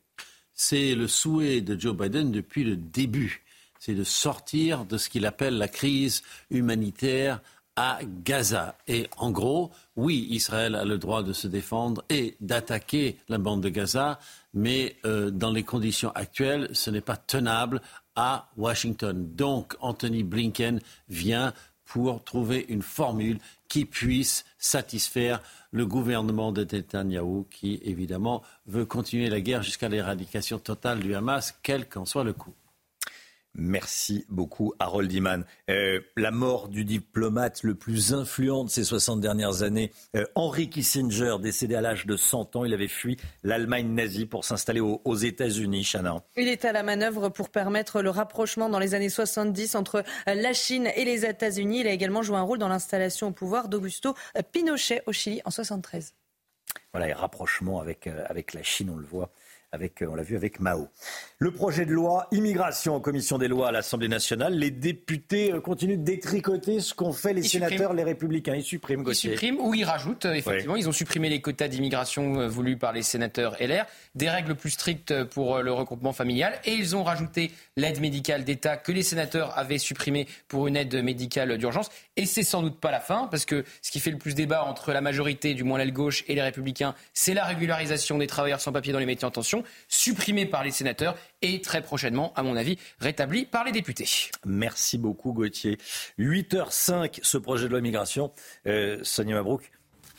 C'est 0.52 0.94
le 0.94 1.08
souhait 1.08 1.62
de 1.62 1.80
Joe 1.80 1.96
Biden 1.96 2.30
depuis 2.30 2.62
le 2.62 2.76
début. 2.76 3.42
C'est 3.78 3.94
de 3.94 4.04
sortir 4.04 4.84
de 4.84 4.98
ce 4.98 5.08
qu'il 5.08 5.24
appelle 5.24 5.56
la 5.56 5.68
crise 5.68 6.22
humanitaire 6.50 7.40
à 7.76 7.98
Gaza. 8.24 8.76
Et 8.88 9.08
en 9.16 9.30
gros, 9.30 9.70
oui, 9.96 10.26
Israël 10.30 10.74
a 10.74 10.84
le 10.84 10.98
droit 10.98 11.22
de 11.22 11.32
se 11.32 11.46
défendre 11.46 12.04
et 12.10 12.36
d'attaquer 12.40 13.16
la 13.28 13.38
bande 13.38 13.62
de 13.62 13.68
Gaza, 13.70 14.18
mais 14.52 14.96
euh, 15.06 15.30
dans 15.30 15.52
les 15.52 15.62
conditions 15.62 16.10
actuelles, 16.14 16.68
ce 16.72 16.90
n'est 16.90 17.02
pas 17.02 17.16
tenable 17.16 17.80
à 18.16 18.48
Washington. 18.56 19.34
Donc 19.34 19.76
Anthony 19.80 20.22
Blinken 20.22 20.80
vient 21.08 21.52
pour 21.84 22.24
trouver 22.24 22.66
une 22.68 22.82
formule 22.82 23.38
qui 23.68 23.84
puisse 23.84 24.44
satisfaire 24.58 25.40
le 25.70 25.86
gouvernement 25.86 26.52
de 26.52 26.64
Netanyahu 26.64 27.44
qui, 27.50 27.80
évidemment, 27.84 28.42
veut 28.66 28.84
continuer 28.84 29.28
la 29.28 29.40
guerre 29.40 29.62
jusqu'à 29.62 29.88
l'éradication 29.88 30.58
totale 30.58 31.00
du 31.00 31.14
Hamas, 31.14 31.54
quel 31.62 31.88
qu'en 31.88 32.04
soit 32.04 32.24
le 32.24 32.32
coût. 32.32 32.54
Merci 33.58 34.26
beaucoup, 34.28 34.74
Harold 34.78 35.10
Iman. 35.10 35.44
Euh, 35.70 36.00
la 36.16 36.30
mort 36.30 36.68
du 36.68 36.84
diplomate 36.84 37.62
le 37.62 37.74
plus 37.74 38.12
influent 38.12 38.64
de 38.64 38.70
ces 38.70 38.84
60 38.84 39.20
dernières 39.20 39.62
années, 39.62 39.92
euh, 40.14 40.26
Henry 40.34 40.68
Kissinger, 40.68 41.36
décédé 41.40 41.74
à 41.74 41.80
l'âge 41.80 42.04
de 42.04 42.16
100 42.16 42.56
ans. 42.56 42.64
Il 42.66 42.74
avait 42.74 42.86
fui 42.86 43.16
l'Allemagne 43.42 43.88
nazie 43.88 44.26
pour 44.26 44.44
s'installer 44.44 44.80
aux, 44.80 45.16
États-Unis, 45.16 45.84
Chana. 45.90 46.22
Il 46.36 46.48
est 46.48 46.66
à 46.66 46.72
la 46.72 46.82
manœuvre 46.82 47.30
pour 47.30 47.48
permettre 47.48 48.02
le 48.02 48.10
rapprochement 48.10 48.68
dans 48.68 48.78
les 48.78 48.94
années 48.94 49.08
70 49.08 49.74
entre 49.74 50.04
la 50.26 50.52
Chine 50.52 50.90
et 50.94 51.06
les 51.06 51.24
États-Unis. 51.24 51.80
Il 51.80 51.86
a 51.86 51.92
également 51.92 52.22
joué 52.22 52.36
un 52.36 52.42
rôle 52.42 52.58
dans 52.58 52.68
l'installation 52.68 53.28
au 53.28 53.32
pouvoir 53.32 53.68
d'Augusto 53.68 54.14
Pinochet 54.52 55.02
au 55.06 55.12
Chili 55.12 55.40
en 55.46 55.50
73. 55.50 56.12
Voilà, 56.92 57.08
et 57.08 57.12
rapprochement 57.12 57.80
avec, 57.80 58.06
euh, 58.06 58.24
avec 58.28 58.54
la 58.54 58.62
Chine, 58.62 58.90
on 58.90 58.96
le 58.96 59.06
voit 59.06 59.30
avec, 59.72 60.02
euh, 60.02 60.08
on 60.10 60.14
l'a 60.14 60.22
vu 60.22 60.36
avec 60.36 60.60
Mao. 60.60 60.88
Le 61.38 61.50
projet 61.50 61.86
de 61.86 61.92
loi 61.92 62.28
immigration 62.32 62.94
en 62.94 63.00
commission 63.00 63.38
des 63.38 63.48
lois 63.48 63.68
à 63.68 63.72
l'Assemblée 63.72 64.08
nationale, 64.08 64.54
les 64.54 64.70
députés 64.70 65.52
euh, 65.52 65.60
continuent 65.60 65.98
de 65.98 66.04
détricoter 66.04 66.80
ce 66.80 66.94
qu'ont 66.94 67.12
fait 67.12 67.32
les 67.32 67.42
sénateurs, 67.42 67.92
les 67.92 68.04
républicains. 68.04 68.54
Ils 68.54 68.62
suppriment. 68.62 69.04
Ils 69.06 69.14
suppriment 69.14 69.60
ou 69.60 69.74
ils 69.74 69.84
rajoutent, 69.84 70.26
euh, 70.26 70.34
effectivement. 70.34 70.76
Ils 70.76 70.88
ont 70.88 70.92
supprimé 70.92 71.28
les 71.28 71.40
quotas 71.40 71.68
d'immigration 71.68 72.48
voulus 72.48 72.76
par 72.76 72.92
les 72.92 73.02
sénateurs 73.02 73.56
LR, 73.60 73.84
des 74.14 74.30
règles 74.30 74.54
plus 74.54 74.70
strictes 74.70 75.24
pour 75.24 75.58
le 75.58 75.72
regroupement 75.72 76.12
familial 76.12 76.54
et 76.64 76.72
ils 76.72 76.96
ont 76.96 77.02
rajouté 77.02 77.50
l'aide 77.76 78.00
médicale 78.00 78.44
d'État 78.44 78.76
que 78.76 78.92
les 78.92 79.02
sénateurs 79.02 79.56
avaient 79.58 79.78
supprimée 79.78 80.26
pour 80.48 80.66
une 80.66 80.76
aide 80.76 81.02
médicale 81.02 81.56
d'urgence. 81.58 81.90
Et 82.16 82.26
c'est 82.26 82.42
sans 82.42 82.62
doute 82.62 82.80
pas 82.80 82.90
la 82.90 83.00
fin, 83.00 83.28
parce 83.30 83.44
que 83.44 83.64
ce 83.82 83.90
qui 83.90 84.00
fait 84.00 84.10
le 84.10 84.18
plus 84.18 84.34
débat 84.34 84.64
entre 84.64 84.92
la 84.92 85.00
majorité, 85.00 85.54
du 85.54 85.64
moins 85.64 85.78
l'aile 85.78 85.92
gauche, 85.92 86.24
et 86.28 86.34
les 86.34 86.42
républicains, 86.42 86.94
c'est 87.12 87.34
la 87.34 87.44
régularisation 87.44 88.18
des 88.18 88.26
travailleurs 88.26 88.60
sans 88.60 88.72
papier 88.72 88.92
dans 88.92 88.98
les 88.98 89.06
métiers 89.06 89.26
en 89.26 89.30
tension, 89.30 89.55
supprimée 89.88 90.46
par 90.46 90.64
les 90.64 90.70
sénateurs 90.70 91.16
et 91.42 91.60
très 91.60 91.82
prochainement, 91.82 92.32
à 92.34 92.42
mon 92.42 92.56
avis, 92.56 92.78
rétablie 93.00 93.46
par 93.46 93.64
les 93.64 93.72
députés. 93.72 94.08
Merci 94.44 94.98
beaucoup 94.98 95.32
Gauthier. 95.32 95.78
8h05, 96.18 97.20
ce 97.22 97.38
projet 97.38 97.64
de 97.64 97.70
loi 97.70 97.78
immigration. 97.78 98.32
Euh, 98.66 98.98
Sonia 99.02 99.34
Mabrouk, 99.34 99.70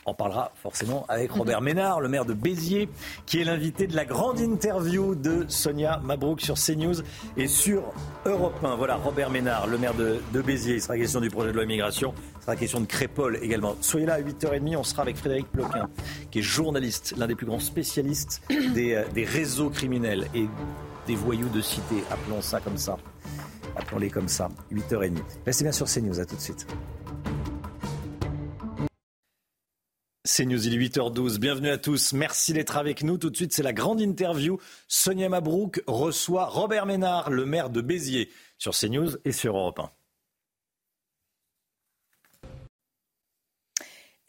on 0.08 0.14
parlera 0.14 0.52
forcément 0.56 1.06
avec 1.10 1.32
Robert 1.32 1.62
Ménard, 1.62 2.00
le 2.00 2.08
maire 2.08 2.24
de 2.24 2.34
Béziers, 2.34 2.90
qui 3.26 3.42
est 3.42 3.44
l'invité 3.44 3.88
de 3.88 3.96
la 3.96 4.06
grande 4.06 4.40
interview 4.40 5.16
de 5.16 5.46
Sonia 5.50 6.00
Mabrouk 6.02 6.40
sur 6.40 6.56
CNews 6.56 6.96
et 7.36 7.48
sur 7.48 7.84
Europe 8.26 8.64
1. 8.64 8.78
Voilà, 8.78 8.96
Robert 8.96 9.30
Ménard, 9.30 9.68
le 9.68 9.78
maire 9.78 9.94
de, 9.94 10.22
Béziers. 10.42 10.76
Il 10.76 10.82
sera 10.82 10.98
question 10.98 11.20
du 11.20 11.30
projet 11.30 11.50
de 11.50 11.56
loi 11.56 11.66
immigration. 11.66 12.14
Il 12.38 12.42
sera 12.42 12.56
question 12.56 12.80
de 12.80 12.86
Crépole 12.86 13.38
également. 13.42 13.76
Soyez 13.82 14.06
là 14.06 14.14
à 14.14 14.22
8h30. 14.22 14.78
On 14.78 14.84
sera 14.84 15.02
avec 15.02 15.18
Frédéric 15.18 15.52
Ploquin, 15.52 15.90
qui 16.32 16.40
est 16.40 16.44
journaliste, 16.44 17.14
l'un 17.18 17.28
des 17.28 17.36
plus 17.36 17.46
grands 17.46 17.60
spécialistes 17.60 18.42
des, 18.74 18.94
euh, 18.94 19.04
des 19.14 19.26
réseaux 19.26 19.70
criminels 19.70 20.28
et 20.34 20.48
des 21.06 21.16
voyous 21.16 21.50
de 21.50 21.60
cité. 21.60 21.96
Appelons 22.10 22.42
ça 22.42 22.62
comme 22.62 22.78
ça. 22.78 22.98
Appelons-les 23.76 24.10
comme 24.10 24.30
ça. 24.30 24.48
8h30. 24.72 25.18
Restez 25.46 25.66
bien 25.66 25.74
sur 25.74 25.88
CNews. 25.88 26.20
À 26.20 26.26
tout 26.26 26.36
de 26.36 26.42
suite. 26.42 26.66
C'est 30.28 30.46
News, 30.46 30.68
il 30.68 30.74
est 30.74 30.90
8h12. 30.90 31.40
Bienvenue 31.40 31.70
à 31.70 31.78
tous. 31.78 32.12
Merci 32.12 32.52
d'être 32.52 32.76
avec 32.76 33.02
nous. 33.02 33.18
Tout 33.18 33.30
de 33.30 33.36
suite, 33.38 33.54
c'est 33.54 33.64
la 33.64 33.72
grande 33.72 34.02
interview. 34.02 34.60
Sonia 34.90 35.30
Mabrouk 35.30 35.82
reçoit 35.88 36.48
Robert 36.48 36.86
Ménard, 36.86 37.30
le 37.30 37.46
maire 37.46 37.70
de 37.70 37.80
Béziers, 37.80 38.30
sur 38.58 38.74
CNews 38.74 39.12
et 39.24 39.32
sur 39.32 39.56
Europe 39.56 39.80
1. 39.80 39.90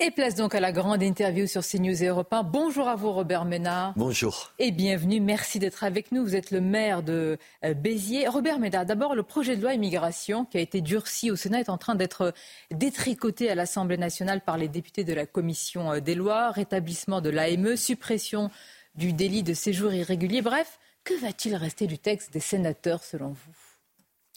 Et 0.01 0.13
place 0.13 0.37
donc 0.37 0.55
à 0.55 0.61
la 0.61 0.71
grande 0.71 1.03
interview 1.03 1.49
sur 1.49 1.67
CNews 1.67 2.05
et 2.05 2.07
Europe 2.07 2.33
1. 2.33 2.45
Bonjour 2.45 2.87
à 2.87 2.95
vous, 2.95 3.11
Robert 3.11 3.45
Ménard. 3.45 3.95
Bonjour. 3.97 4.53
Et 4.61 4.71
bienvenue. 4.71 5.21
Merci 5.21 5.59
d'être 5.59 5.83
avec 5.83 6.13
nous. 6.13 6.23
Vous 6.23 6.37
êtes 6.37 6.53
le 6.53 6.61
maire 6.61 7.03
de 7.03 7.37
euh, 7.65 7.75
Béziers. 7.75 8.29
Robert 8.29 8.61
Ménard, 8.61 8.87
d'abord, 8.87 9.17
le 9.17 9.25
projet 9.25 9.57
de 9.57 9.63
loi 9.63 9.75
immigration 9.75 10.45
qui 10.45 10.57
a 10.57 10.61
été 10.61 10.83
durci 10.83 11.33
au 11.33 11.37
Sénat 11.37 11.59
est 11.63 11.69
en 11.69 11.79
train 11.79 11.97
d'être 11.97 12.33
détricoté 12.71 13.51
à 13.51 13.57
l'Assemblée 13.57 13.97
nationale 13.97 14.41
par 14.41 14.57
les 14.57 14.69
députés 14.69 15.03
de 15.03 15.13
la 15.13 15.27
Commission 15.27 15.91
euh, 15.91 15.99
des 15.99 16.15
lois. 16.15 16.53
Rétablissement 16.53 17.21
de 17.21 17.31
l'AME, 17.31 17.75
suppression 17.75 18.53
du 18.95 19.13
délit 19.13 19.43
de 19.43 19.53
séjour 19.53 19.93
irrégulier. 19.93 20.43
Bref, 20.43 20.79
que 21.03 21.15
va-t-il 21.15 21.57
rester 21.57 21.89
du 21.89 21.99
texte 21.99 22.33
des 22.33 22.39
sénateurs 22.39 23.03
selon 23.03 23.31
vous? 23.31 23.57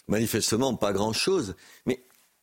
Manifestement, 0.08 0.74
pas 0.74 0.92
grand-chose. 0.92 1.56
Mais 1.86 2.02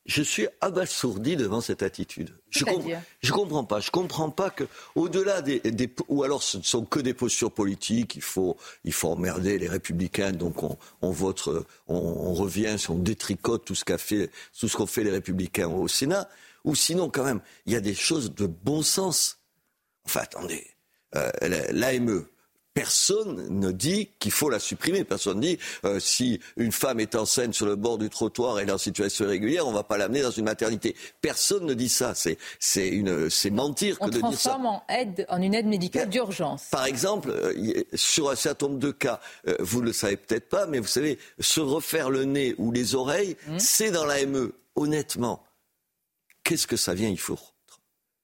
je 0.08 0.22
suis 0.22 0.48
abasourdi 0.62 1.36
devant 1.36 1.60
cette 1.60 1.82
attitude. 1.82 2.30
Je 2.48 2.64
ne 2.64 3.30
comprends 3.30 3.64
pas. 3.64 3.78
Je 3.78 3.90
comprends 3.90 4.30
pas 4.30 4.48
que, 4.48 4.64
au-delà 4.94 5.42
des, 5.42 5.60
ou 6.08 6.22
alors 6.22 6.42
ce 6.42 6.56
ne 6.56 6.62
sont 6.62 6.86
que 6.86 6.98
des 6.98 7.12
postures 7.12 7.52
politiques. 7.52 8.16
Il 8.16 8.22
faut, 8.22 8.56
il 8.84 8.94
faut 8.94 9.10
emmerder 9.10 9.58
les 9.58 9.68
républicains. 9.68 10.32
Donc 10.32 10.62
on, 10.62 10.78
on 11.02 11.10
vote, 11.10 11.46
on, 11.88 11.94
on, 11.94 12.32
revient, 12.32 12.74
on 12.88 12.94
détricote 12.94 13.66
tout 13.66 13.74
ce 13.74 13.84
qu'a 13.84 13.98
fait, 13.98 14.30
tout 14.58 14.66
ce 14.66 14.76
qu'ont 14.78 14.86
fait 14.86 15.04
les 15.04 15.10
républicains 15.10 15.68
au 15.68 15.86
Sénat. 15.88 16.26
Ou 16.64 16.74
sinon, 16.74 17.10
quand 17.10 17.24
même, 17.24 17.42
il 17.66 17.74
y 17.74 17.76
a 17.76 17.80
des 17.80 17.94
choses 17.94 18.34
de 18.34 18.46
bon 18.46 18.80
sens. 18.80 19.38
Enfin, 20.06 20.20
attendez, 20.20 20.66
euh, 21.16 21.30
l'AME, 21.70 22.24
Personne 22.78 23.48
ne 23.48 23.72
dit 23.72 24.08
qu'il 24.20 24.30
faut 24.30 24.48
la 24.48 24.60
supprimer. 24.60 25.02
Personne 25.02 25.38
ne 25.38 25.42
dit 25.42 25.58
euh, 25.84 25.98
si 25.98 26.38
une 26.56 26.70
femme 26.70 27.00
est 27.00 27.16
enceinte 27.16 27.52
sur 27.52 27.66
le 27.66 27.74
bord 27.74 27.98
du 27.98 28.08
trottoir 28.08 28.60
et 28.60 28.62
est 28.62 28.70
en 28.70 28.78
situation 28.78 29.24
irrégulière, 29.24 29.66
on 29.66 29.70
ne 29.70 29.76
va 29.76 29.82
pas 29.82 29.98
l'amener 29.98 30.22
dans 30.22 30.30
une 30.30 30.44
maternité. 30.44 30.94
Personne 31.20 31.66
ne 31.66 31.74
dit 31.74 31.88
ça. 31.88 32.14
C'est 32.14 32.38
c'est 32.60 32.86
une 32.86 33.30
c'est 33.30 33.50
mentir 33.50 33.98
que 33.98 34.04
de 34.04 34.10
dire 34.10 34.20
ça. 34.20 34.26
On 34.26 34.30
transforme 34.30 34.66
en 34.66 34.84
aide 34.88 35.26
en 35.28 35.42
une 35.42 35.54
aide 35.54 35.66
médicale 35.66 36.08
d'urgence. 36.08 36.66
Par 36.70 36.84
exemple, 36.86 37.30
euh, 37.30 37.82
sur 37.94 38.30
un 38.30 38.36
certain 38.36 38.68
nombre 38.68 38.78
de 38.78 38.92
cas, 38.92 39.18
euh, 39.48 39.56
vous 39.58 39.80
le 39.80 39.92
savez 39.92 40.16
peut-être 40.16 40.48
pas, 40.48 40.68
mais 40.68 40.78
vous 40.78 40.86
savez, 40.86 41.18
se 41.40 41.60
refaire 41.60 42.10
le 42.10 42.26
nez 42.26 42.54
ou 42.58 42.70
les 42.70 42.94
oreilles, 42.94 43.36
mmh. 43.48 43.58
c'est 43.58 43.90
dans 43.90 44.04
l'AME. 44.04 44.52
Honnêtement, 44.76 45.42
qu'est-ce 46.44 46.68
que 46.68 46.76
ça 46.76 46.94
vient 46.94 47.08
Il 47.08 47.18
faut 47.18 47.40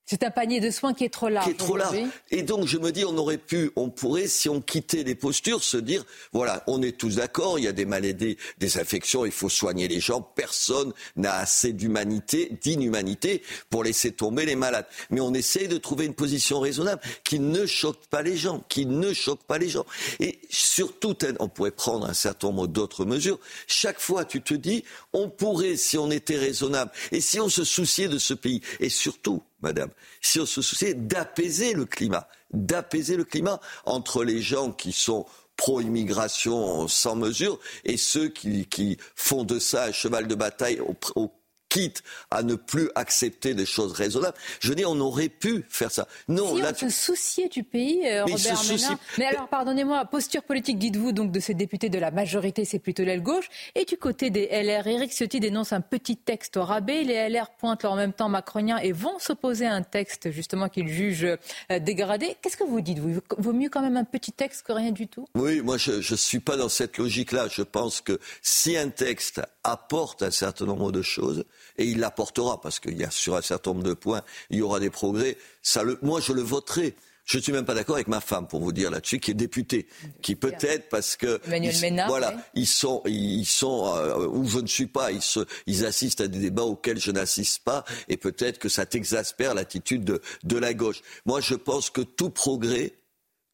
c'est 0.06 0.22
un 0.22 0.30
panier 0.30 0.60
de 0.60 0.70
soins 0.70 0.92
qui 0.92 1.04
est 1.04 1.12
trop 1.12 1.30
large. 1.30 1.46
Qui 1.46 1.52
est 1.52 1.54
trop 1.58 1.76
large. 1.76 1.96
Et 2.30 2.42
donc, 2.42 2.66
je 2.66 2.76
me 2.76 2.92
dis, 2.92 3.04
on 3.06 3.16
aurait 3.16 3.38
pu, 3.38 3.70
on 3.74 3.88
pourrait, 3.88 4.26
si 4.26 4.50
on 4.50 4.60
quittait 4.60 5.02
les 5.02 5.14
postures, 5.14 5.64
se 5.64 5.78
dire, 5.78 6.04
voilà, 6.32 6.62
on 6.66 6.82
est 6.82 6.98
tous 6.98 7.16
d'accord, 7.16 7.58
il 7.58 7.64
y 7.64 7.68
a 7.68 7.72
des 7.72 7.86
maladies, 7.86 8.36
des 8.58 8.78
infections, 8.78 9.24
il 9.24 9.32
faut 9.32 9.48
soigner 9.48 9.88
les 9.88 10.00
gens. 10.00 10.20
Personne 10.20 10.92
n'a 11.16 11.36
assez 11.36 11.72
d'humanité, 11.72 12.52
d'inhumanité 12.62 13.42
pour 13.70 13.82
laisser 13.82 14.12
tomber 14.12 14.44
les 14.44 14.56
malades. 14.56 14.86
Mais 15.08 15.20
on 15.20 15.32
essaye 15.32 15.68
de 15.68 15.78
trouver 15.78 16.04
une 16.04 16.14
position 16.14 16.60
raisonnable 16.60 17.00
qui 17.24 17.40
ne 17.40 17.64
choque 17.64 18.06
pas 18.10 18.20
les 18.20 18.36
gens, 18.36 18.62
qui 18.68 18.84
ne 18.84 19.14
choque 19.14 19.42
pas 19.44 19.56
les 19.56 19.70
gens. 19.70 19.86
Et 20.20 20.38
surtout, 20.50 21.16
on 21.40 21.48
pourrait 21.48 21.70
prendre 21.70 22.06
un 22.06 22.14
certain 22.14 22.48
nombre 22.48 22.66
d'autres 22.66 23.06
mesures. 23.06 23.38
Chaque 23.66 24.00
fois, 24.00 24.26
tu 24.26 24.42
te 24.42 24.52
dis, 24.52 24.84
on 25.14 25.30
pourrait, 25.30 25.76
si 25.76 25.96
on 25.96 26.10
était 26.10 26.36
raisonnable, 26.36 26.90
et 27.10 27.22
si 27.22 27.40
on 27.40 27.48
se 27.48 27.64
souciait 27.64 28.08
de 28.08 28.18
ce 28.18 28.34
pays, 28.34 28.60
et 28.80 28.90
surtout, 28.90 29.42
madame, 29.64 29.90
si 30.20 30.38
on 30.38 30.46
se 30.46 30.62
souciait 30.62 30.94
d'apaiser 30.94 31.72
le 31.72 31.86
climat, 31.86 32.28
d'apaiser 32.52 33.16
le 33.16 33.24
climat 33.24 33.60
entre 33.84 34.22
les 34.22 34.40
gens 34.40 34.70
qui 34.70 34.92
sont 34.92 35.26
pro-immigration 35.56 36.86
sans 36.88 37.16
mesure 37.16 37.58
et 37.84 37.96
ceux 37.96 38.28
qui, 38.28 38.98
font 39.16 39.44
de 39.44 39.58
ça 39.58 39.84
un 39.84 39.92
cheval 39.92 40.28
de 40.28 40.34
bataille 40.34 40.80
au, 40.80 41.32
quitte 41.74 42.04
à 42.30 42.44
ne 42.44 42.54
plus 42.54 42.88
accepter 42.94 43.52
des 43.52 43.66
choses 43.66 43.92
raisonnables. 43.94 44.36
Je 44.60 44.72
dire, 44.74 44.88
on 44.88 45.00
aurait 45.00 45.28
pu 45.28 45.64
faire 45.68 45.90
ça. 45.90 46.06
Non, 46.28 46.54
si 46.54 46.62
là, 46.62 46.70
on 46.70 46.78
se 46.78 46.88
souciait 46.88 47.48
du 47.48 47.64
pays, 47.64 48.06
euh, 48.06 48.22
Robert 48.22 48.62
Ménard. 48.68 48.98
Mais 49.18 49.24
alors, 49.24 49.48
pardonnez-moi, 49.48 50.04
posture 50.04 50.44
politique, 50.44 50.78
dites-vous, 50.78 51.10
donc, 51.10 51.32
de 51.32 51.40
ces 51.40 51.52
députés 51.54 51.88
de 51.88 51.98
la 51.98 52.12
majorité, 52.12 52.64
c'est 52.64 52.78
plutôt 52.78 53.02
l'aile 53.02 53.24
gauche. 53.24 53.48
Et 53.74 53.84
du 53.84 53.96
côté 53.96 54.30
des 54.30 54.46
LR, 54.46 54.86
Éric 54.86 55.10
Ciotti 55.10 55.40
dénonce 55.40 55.72
un 55.72 55.80
petit 55.80 56.16
texte 56.16 56.56
au 56.56 56.62
rabais. 56.62 57.02
Les 57.02 57.28
LR 57.28 57.50
pointent 57.58 57.84
en 57.84 57.96
même 57.96 58.12
temps 58.12 58.28
macronien 58.28 58.78
et 58.78 58.92
vont 58.92 59.18
s'opposer 59.18 59.66
à 59.66 59.74
un 59.74 59.82
texte, 59.82 60.30
justement, 60.30 60.68
qu'ils 60.68 60.86
jugent 60.86 61.36
euh, 61.72 61.78
dégradé. 61.80 62.36
Qu'est-ce 62.40 62.56
que 62.56 62.62
vous 62.62 62.82
dites, 62.82 63.00
vous? 63.00 63.18
Vaut 63.36 63.52
mieux 63.52 63.68
quand 63.68 63.82
même 63.82 63.96
un 63.96 64.04
petit 64.04 64.30
texte 64.30 64.62
que 64.64 64.72
rien 64.72 64.92
du 64.92 65.08
tout? 65.08 65.26
Oui, 65.34 65.60
moi, 65.60 65.76
je 65.76 65.92
ne 65.92 66.16
suis 66.16 66.38
pas 66.38 66.56
dans 66.56 66.68
cette 66.68 66.98
logique-là. 66.98 67.48
Je 67.48 67.62
pense 67.62 68.00
que 68.00 68.20
si 68.42 68.76
un 68.76 68.90
texte 68.90 69.40
apporte 69.64 70.22
un 70.22 70.30
certain 70.30 70.66
nombre 70.66 70.92
de 70.92 71.02
choses, 71.02 71.44
et 71.78 71.84
il 71.84 71.98
l'apportera, 71.98 72.60
parce 72.60 72.78
qu'il 72.78 72.96
y 72.96 73.04
a 73.04 73.10
sur 73.10 73.34
un 73.34 73.42
certain 73.42 73.72
nombre 73.72 73.82
de 73.82 73.94
points, 73.94 74.22
il 74.50 74.58
y 74.58 74.62
aura 74.62 74.78
des 74.78 74.90
progrès. 74.90 75.36
Ça 75.62 75.82
le, 75.82 75.98
moi, 76.02 76.20
je 76.20 76.32
le 76.32 76.42
voterai. 76.42 76.94
Je 77.24 77.38
ne 77.38 77.42
suis 77.42 77.52
même 77.52 77.64
pas 77.64 77.72
d'accord 77.72 77.94
avec 77.94 78.08
ma 78.08 78.20
femme, 78.20 78.46
pour 78.46 78.60
vous 78.60 78.72
dire 78.72 78.90
là-dessus, 78.90 79.18
qui 79.18 79.30
est 79.30 79.34
députée, 79.34 79.88
qui 80.20 80.36
peut-être 80.36 80.90
parce 80.90 81.16
que 81.16 81.40
Emmanuel 81.46 81.74
Ménard, 81.80 82.08
voilà, 82.08 82.36
ils 82.52 82.66
sont, 82.66 83.00
ils 83.06 83.46
sont 83.46 83.94
euh, 83.96 84.26
où 84.26 84.46
je 84.46 84.58
ne 84.58 84.66
suis 84.66 84.88
pas, 84.88 85.10
ils, 85.10 85.22
se, 85.22 85.40
ils 85.66 85.86
assistent 85.86 86.20
à 86.20 86.28
des 86.28 86.38
débats 86.38 86.64
auxquels 86.64 87.00
je 87.00 87.10
n'assiste 87.10 87.64
pas, 87.64 87.86
et 88.08 88.18
peut-être 88.18 88.58
que 88.58 88.68
ça 88.68 88.84
t'exaspère 88.84 89.54
l'attitude 89.54 90.04
de, 90.04 90.20
de 90.42 90.58
la 90.58 90.74
gauche. 90.74 91.00
Moi, 91.24 91.40
je 91.40 91.54
pense 91.54 91.88
que 91.88 92.02
tout 92.02 92.28
progrès, 92.28 92.92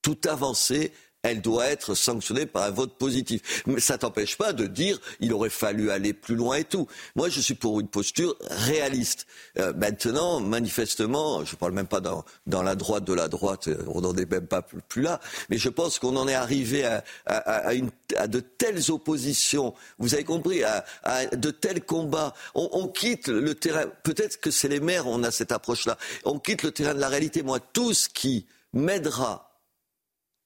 toute 0.02 0.26
avancée 0.26 0.92
elle 1.22 1.42
doit 1.42 1.66
être 1.66 1.94
sanctionnée 1.94 2.46
par 2.46 2.64
un 2.64 2.70
vote 2.70 2.96
positif. 2.96 3.62
Mais 3.66 3.80
ça 3.80 3.98
t'empêche 3.98 4.36
pas 4.36 4.52
de 4.52 4.66
dire 4.66 4.98
il 5.20 5.32
aurait 5.32 5.50
fallu 5.50 5.90
aller 5.90 6.12
plus 6.12 6.34
loin 6.34 6.56
et 6.56 6.64
tout. 6.64 6.86
Moi, 7.14 7.28
je 7.28 7.40
suis 7.40 7.54
pour 7.54 7.80
une 7.80 7.88
posture 7.88 8.36
réaliste. 8.48 9.26
Euh, 9.58 9.72
maintenant, 9.74 10.40
manifestement, 10.40 11.44
je 11.44 11.52
ne 11.52 11.56
parle 11.56 11.72
même 11.72 11.86
pas 11.86 12.00
dans, 12.00 12.24
la 12.62 12.74
droite 12.74 13.04
de 13.04 13.12
la 13.12 13.28
droite, 13.28 13.68
euh, 13.68 13.82
on 13.88 14.00
n'en 14.00 14.14
est 14.16 14.30
même 14.30 14.46
pas 14.46 14.62
plus, 14.62 15.02
là, 15.02 15.20
mais 15.48 15.58
je 15.58 15.68
pense 15.68 15.98
qu'on 15.98 16.16
en 16.16 16.28
est 16.28 16.34
arrivé 16.34 16.84
à, 17.26 18.26
de 18.26 18.40
telles 18.40 18.90
oppositions, 18.90 19.74
vous 19.98 20.14
avez 20.14 20.24
compris, 20.24 20.62
à, 20.64 20.84
de 21.32 21.50
tels 21.50 21.82
combats. 21.82 22.34
On, 22.54 22.68
on 22.72 22.88
quitte 22.88 23.28
le 23.28 23.54
terrain, 23.54 23.86
peut-être 24.02 24.40
que 24.40 24.50
c'est 24.50 24.68
les 24.68 24.80
maires, 24.80 25.06
on 25.06 25.22
a 25.22 25.30
cette 25.30 25.52
approche-là, 25.52 25.96
on 26.24 26.38
quitte 26.38 26.62
le 26.62 26.70
terrain 26.70 26.94
de 26.94 27.00
la 27.00 27.08
réalité. 27.08 27.42
Moi, 27.42 27.60
tout 27.60 27.94
ce 27.94 28.08
qui 28.08 28.46
m'aidera 28.72 29.49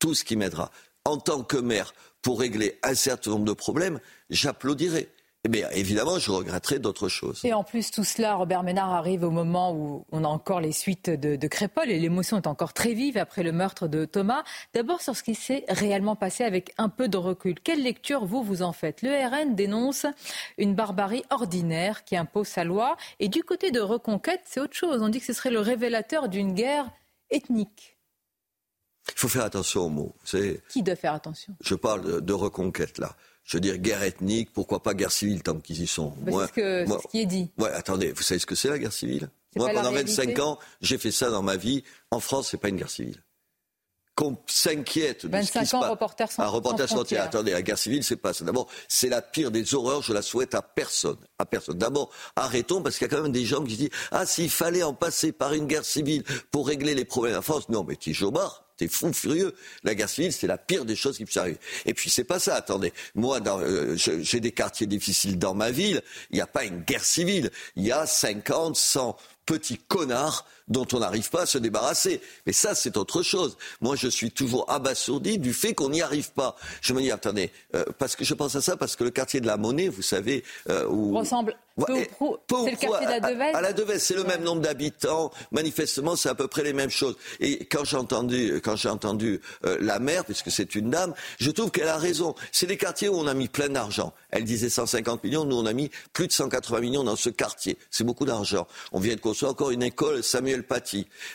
tout 0.04 0.12
ce 0.12 0.22
qui 0.22 0.36
m'aidera 0.36 0.70
en 1.06 1.16
tant 1.16 1.42
que 1.42 1.56
maire 1.56 1.94
pour 2.20 2.38
régler 2.38 2.78
un 2.82 2.94
certain 2.94 3.30
nombre 3.30 3.46
de 3.46 3.54
problèmes, 3.54 4.00
j'applaudirai. 4.28 5.08
Mais 5.48 5.64
eh 5.72 5.80
évidemment, 5.80 6.18
je 6.18 6.30
regretterai 6.30 6.78
d'autres 6.78 7.08
choses. 7.08 7.40
Et 7.42 7.54
en 7.54 7.64
plus, 7.64 7.90
tout 7.90 8.04
cela, 8.04 8.34
Robert 8.34 8.64
Ménard 8.64 8.92
arrive 8.92 9.24
au 9.24 9.30
moment 9.30 9.72
où 9.72 10.04
on 10.12 10.22
a 10.22 10.28
encore 10.28 10.60
les 10.60 10.72
suites 10.72 11.08
de, 11.08 11.36
de 11.36 11.48
Crépol 11.48 11.90
et 11.90 11.98
l'émotion 11.98 12.36
est 12.36 12.46
encore 12.46 12.74
très 12.74 12.92
vive 12.92 13.16
après 13.16 13.42
le 13.42 13.52
meurtre 13.52 13.88
de 13.88 14.04
Thomas. 14.04 14.44
D'abord 14.74 15.00
sur 15.00 15.16
ce 15.16 15.22
qui 15.22 15.34
s'est 15.34 15.64
réellement 15.70 16.16
passé 16.16 16.44
avec 16.44 16.74
un 16.76 16.90
peu 16.90 17.08
de 17.08 17.16
recul. 17.16 17.54
Quelle 17.60 17.82
lecture 17.82 18.26
vous 18.26 18.42
vous 18.42 18.60
en 18.60 18.74
faites? 18.74 19.00
Le 19.00 19.08
RN 19.08 19.54
dénonce 19.54 20.04
une 20.58 20.74
barbarie 20.74 21.24
ordinaire 21.30 22.04
qui 22.04 22.14
impose 22.14 22.48
sa 22.48 22.64
loi. 22.64 22.98
Et 23.20 23.28
du 23.28 23.42
côté 23.42 23.70
de 23.70 23.80
Reconquête, 23.80 24.42
c'est 24.44 24.60
autre 24.60 24.76
chose. 24.76 25.00
On 25.00 25.08
dit 25.08 25.20
que 25.20 25.26
ce 25.26 25.32
serait 25.32 25.50
le 25.50 25.60
révélateur 25.60 26.28
d'une 26.28 26.52
guerre 26.52 26.90
ethnique. 27.30 27.93
Il 29.08 29.18
faut 29.18 29.28
faire 29.28 29.44
attention 29.44 29.82
aux 29.82 29.88
mots. 29.88 30.14
Qui 30.68 30.82
doit 30.82 30.96
faire 30.96 31.14
attention? 31.14 31.54
Je 31.60 31.74
parle 31.74 32.20
de, 32.20 32.32
reconquête, 32.32 32.98
là. 32.98 33.14
Je 33.44 33.58
veux 33.58 33.60
dire 33.60 33.76
guerre 33.76 34.02
ethnique, 34.02 34.52
pourquoi 34.52 34.82
pas 34.82 34.94
guerre 34.94 35.12
civile 35.12 35.42
tant 35.42 35.60
qu'ils 35.60 35.82
y 35.82 35.86
sont. 35.86 36.14
Bah, 36.20 36.46
c'est 36.54 36.86
ce, 36.86 37.08
qui 37.08 37.20
est 37.20 37.26
dit. 37.26 37.50
Ouais, 37.58 37.70
attendez, 37.70 38.12
vous 38.12 38.22
savez 38.22 38.40
ce 38.40 38.46
que 38.46 38.54
c'est 38.54 38.70
la 38.70 38.78
guerre 38.78 38.92
civile? 38.92 39.28
Moi, 39.56 39.68
pendant 39.74 39.92
25 39.92 40.38
ans, 40.38 40.58
j'ai 40.80 40.96
fait 40.96 41.12
ça 41.12 41.30
dans 41.30 41.42
ma 41.42 41.56
vie. 41.56 41.84
En 42.10 42.20
France, 42.20 42.48
c'est 42.50 42.56
pas 42.56 42.70
une 42.70 42.76
guerre 42.76 42.90
civile 42.90 43.22
qu'on 44.14 44.36
s'inquiète 44.46 45.26
de 45.26 45.42
ce 45.42 45.58
qui 45.58 45.66
se 45.66 45.76
passe. 45.76 45.90
Reporters 45.90 46.30
sans, 46.30 46.42
un 46.42 46.46
reporter 46.46 46.88
sans 46.88 46.96
frontières. 46.96 47.24
Attendez, 47.24 47.52
la 47.52 47.62
guerre 47.62 47.78
civile, 47.78 48.04
c'est 48.04 48.16
pas 48.16 48.32
ça. 48.32 48.44
D'abord, 48.44 48.68
c'est 48.88 49.08
la 49.08 49.22
pire 49.22 49.50
des 49.50 49.74
horreurs. 49.74 50.02
Je 50.02 50.12
la 50.12 50.22
souhaite 50.22 50.54
à 50.54 50.62
personne, 50.62 51.18
à 51.38 51.46
personne. 51.46 51.78
D'abord, 51.78 52.10
arrêtons 52.36 52.82
parce 52.82 52.96
qu'il 52.96 53.08
y 53.08 53.10
a 53.12 53.16
quand 53.16 53.22
même 53.22 53.32
des 53.32 53.44
gens 53.44 53.64
qui 53.64 53.76
disent 53.76 53.90
ah 54.12 54.24
s'il 54.24 54.50
fallait 54.50 54.82
en 54.82 54.94
passer 54.94 55.32
par 55.32 55.52
une 55.52 55.66
guerre 55.66 55.84
civile 55.84 56.22
pour 56.50 56.68
régler 56.68 56.94
les 56.94 57.04
problèmes 57.04 57.36
en 57.36 57.42
France, 57.42 57.68
non 57.68 57.84
mais 57.84 57.96
tu 57.96 58.14
Jobard. 58.14 58.63
T'es 58.76 58.88
fou 58.88 59.12
furieux. 59.12 59.54
La 59.84 59.94
guerre 59.94 60.08
civile, 60.08 60.32
c'est 60.32 60.46
la 60.46 60.58
pire 60.58 60.84
des 60.84 60.96
choses 60.96 61.16
qui 61.16 61.24
puissent 61.24 61.36
arriver. 61.36 61.58
Et 61.86 61.94
puis 61.94 62.10
c'est 62.10 62.24
pas 62.24 62.38
ça. 62.38 62.56
Attendez, 62.56 62.92
moi, 63.14 63.40
euh, 63.46 63.96
j'ai 63.96 64.40
des 64.40 64.52
quartiers 64.52 64.86
difficiles 64.86 65.38
dans 65.38 65.54
ma 65.54 65.70
ville. 65.70 66.02
Il 66.30 66.36
n'y 66.36 66.42
a 66.42 66.46
pas 66.46 66.64
une 66.64 66.80
guerre 66.80 67.04
civile. 67.04 67.50
Il 67.76 67.84
y 67.84 67.92
a 67.92 68.06
50, 68.06 68.76
100 68.76 69.16
petits 69.46 69.78
connards 69.78 70.46
dont 70.68 70.86
on 70.92 71.00
n'arrive 71.00 71.30
pas 71.30 71.42
à 71.42 71.46
se 71.46 71.58
débarrasser. 71.58 72.20
Mais 72.46 72.52
ça, 72.52 72.74
c'est 72.74 72.96
autre 72.96 73.22
chose. 73.22 73.56
Moi, 73.80 73.96
je 73.96 74.08
suis 74.08 74.30
toujours 74.30 74.70
abasourdi 74.70 75.38
du 75.38 75.52
fait 75.52 75.74
qu'on 75.74 75.90
n'y 75.90 76.02
arrive 76.02 76.32
pas. 76.32 76.56
Je 76.80 76.92
me 76.92 77.00
dis, 77.00 77.10
attendez, 77.10 77.50
euh, 77.74 77.84
parce 77.98 78.16
que 78.16 78.24
je 78.24 78.34
pense 78.34 78.56
à 78.56 78.60
ça, 78.60 78.76
parce 78.76 78.96
que 78.96 79.04
le 79.04 79.10
quartier 79.10 79.40
de 79.40 79.46
la 79.46 79.56
Monnaie, 79.56 79.88
vous 79.88 80.02
savez, 80.02 80.44
euh, 80.70 80.86
où... 80.86 81.16
ressemble 81.16 81.56
c'est 81.76 81.86
le 81.86 82.76
quartier 82.76 83.06
de 83.06 83.10
la 83.10 83.20
Devèze 83.20 83.54
À, 83.54 83.60
la 83.60 83.72
Devèze, 83.72 84.02
c'est 84.02 84.14
le 84.14 84.24
même 84.24 84.42
nombre 84.42 84.62
d'habitants. 84.62 85.32
Manifestement, 85.50 86.14
c'est 86.14 86.28
à 86.28 86.34
peu 86.34 86.46
près 86.46 86.62
les 86.62 86.72
mêmes 86.72 86.90
choses. 86.90 87.16
Et 87.40 87.64
quand 87.64 87.84
j'ai 87.84 87.96
entendu, 87.96 88.60
quand 88.62 88.76
j'ai 88.76 88.88
entendu 88.88 89.40
euh, 89.64 89.76
la 89.80 89.98
maire, 89.98 90.24
puisque 90.24 90.50
c'est 90.50 90.74
une 90.74 90.90
dame, 90.90 91.14
je 91.40 91.50
trouve 91.50 91.70
qu'elle 91.70 91.88
a 91.88 91.98
raison. 91.98 92.34
C'est 92.52 92.66
des 92.66 92.76
quartiers 92.76 93.08
où 93.08 93.16
on 93.16 93.26
a 93.26 93.34
mis 93.34 93.48
plein 93.48 93.68
d'argent. 93.68 94.12
Elle 94.30 94.44
disait 94.44 94.68
150 94.68 95.24
millions, 95.24 95.44
nous 95.44 95.56
on 95.56 95.66
a 95.66 95.72
mis 95.72 95.90
plus 96.12 96.28
de 96.28 96.32
180 96.32 96.80
millions 96.80 97.04
dans 97.04 97.16
ce 97.16 97.30
quartier. 97.30 97.76
C'est 97.90 98.04
beaucoup 98.04 98.24
d'argent. 98.24 98.66
On 98.92 99.00
vient 99.00 99.16
de 99.16 99.20
construire 99.20 99.50
encore 99.50 99.70
une 99.70 99.82
école 99.82 100.22
Samuel 100.22 100.53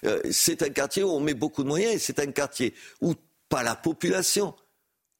Euh, 0.05 0.21
c'est 0.31 0.61
un 0.63 0.69
quartier 0.69 1.03
où 1.03 1.09
on 1.09 1.19
met 1.19 1.33
beaucoup 1.33 1.63
de 1.63 1.67
moyens 1.67 1.95
et 1.95 1.99
c'est 1.99 2.19
un 2.19 2.31
quartier 2.31 2.73
où 3.01 3.13
pas 3.49 3.63
la 3.63 3.75
population, 3.75 4.55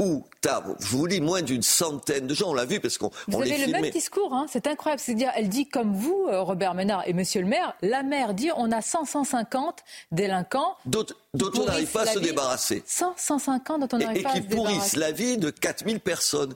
où 0.01 0.23
as, 0.47 0.63
je 0.79 0.87
vous 0.87 1.07
dis, 1.09 1.19
moins 1.19 1.41
d'une 1.41 1.61
centaine 1.61 2.25
de 2.25 2.33
gens. 2.33 2.51
On 2.51 2.53
l'a 2.53 2.65
vu 2.65 2.79
parce 2.79 2.97
qu'on 2.97 3.11
Vous 3.27 3.41
avez 3.41 3.65
le 3.65 3.71
même 3.71 3.89
discours, 3.89 4.33
hein, 4.33 4.45
c'est 4.49 4.65
incroyable. 4.67 5.01
C'est-à-dire, 5.01 5.31
elle 5.35 5.49
dit 5.49 5.67
comme 5.67 5.93
vous, 5.93 6.27
euh, 6.29 6.41
Robert 6.41 6.73
Ménard 6.73 7.05
et 7.05 7.13
Monsieur 7.13 7.41
le 7.41 7.47
maire, 7.47 7.75
la 7.81 8.01
maire 8.03 8.33
dit 8.33 8.49
on 8.55 8.71
a 8.71 8.81
100, 8.81 9.05
150 9.05 9.83
délinquants. 10.11 10.77
D'autres 10.85 11.15
on 11.33 11.65
n'arrive 11.65 11.91
pas 11.91 12.03
à 12.03 12.05
se 12.05 12.19
débarrasser. 12.19 12.81
100, 12.85 13.15
150 13.17 13.81
dont 13.81 13.87
on 13.91 13.99
n'arrive 13.99 14.23
pas 14.23 14.29
à 14.29 14.35
se 14.35 14.39
débarrasser. 14.39 14.47
Et 14.47 14.49
qui 14.49 14.55
pourrissent 14.55 14.95
la 14.95 15.11
vie 15.11 15.37
de 15.37 15.49
4000 15.49 15.99
personnes. 15.99 16.55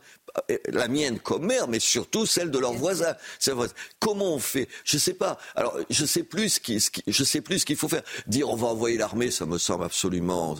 Euh, 0.49 0.57
la 0.69 0.87
mienne 0.87 1.19
comme 1.19 1.45
maire, 1.45 1.67
mais 1.67 1.79
surtout 1.79 2.25
celle 2.25 2.49
de 2.49 2.57
leurs 2.57 2.73
voisins. 2.73 3.15
Comment 3.99 4.33
on 4.33 4.39
fait? 4.39 4.67
Je 4.83 4.95
ne 4.95 4.99
sais 4.99 5.13
pas. 5.13 5.37
Alors, 5.55 5.77
je 5.91 6.05
sais 6.05 6.23
plus 6.23 6.49
ce 6.49 6.59
qui, 6.59 6.83
je 7.05 7.23
sais 7.23 7.41
plus 7.41 7.59
ce 7.59 7.65
qu'il 7.65 7.75
faut 7.75 7.87
faire. 7.89 8.01
Dire 8.25 8.49
on 8.49 8.55
va 8.55 8.67
envoyer 8.67 8.97
l'armée, 8.97 9.29
ça 9.29 9.45
me 9.45 9.57
semble 9.57 9.83
absolument. 9.83 10.55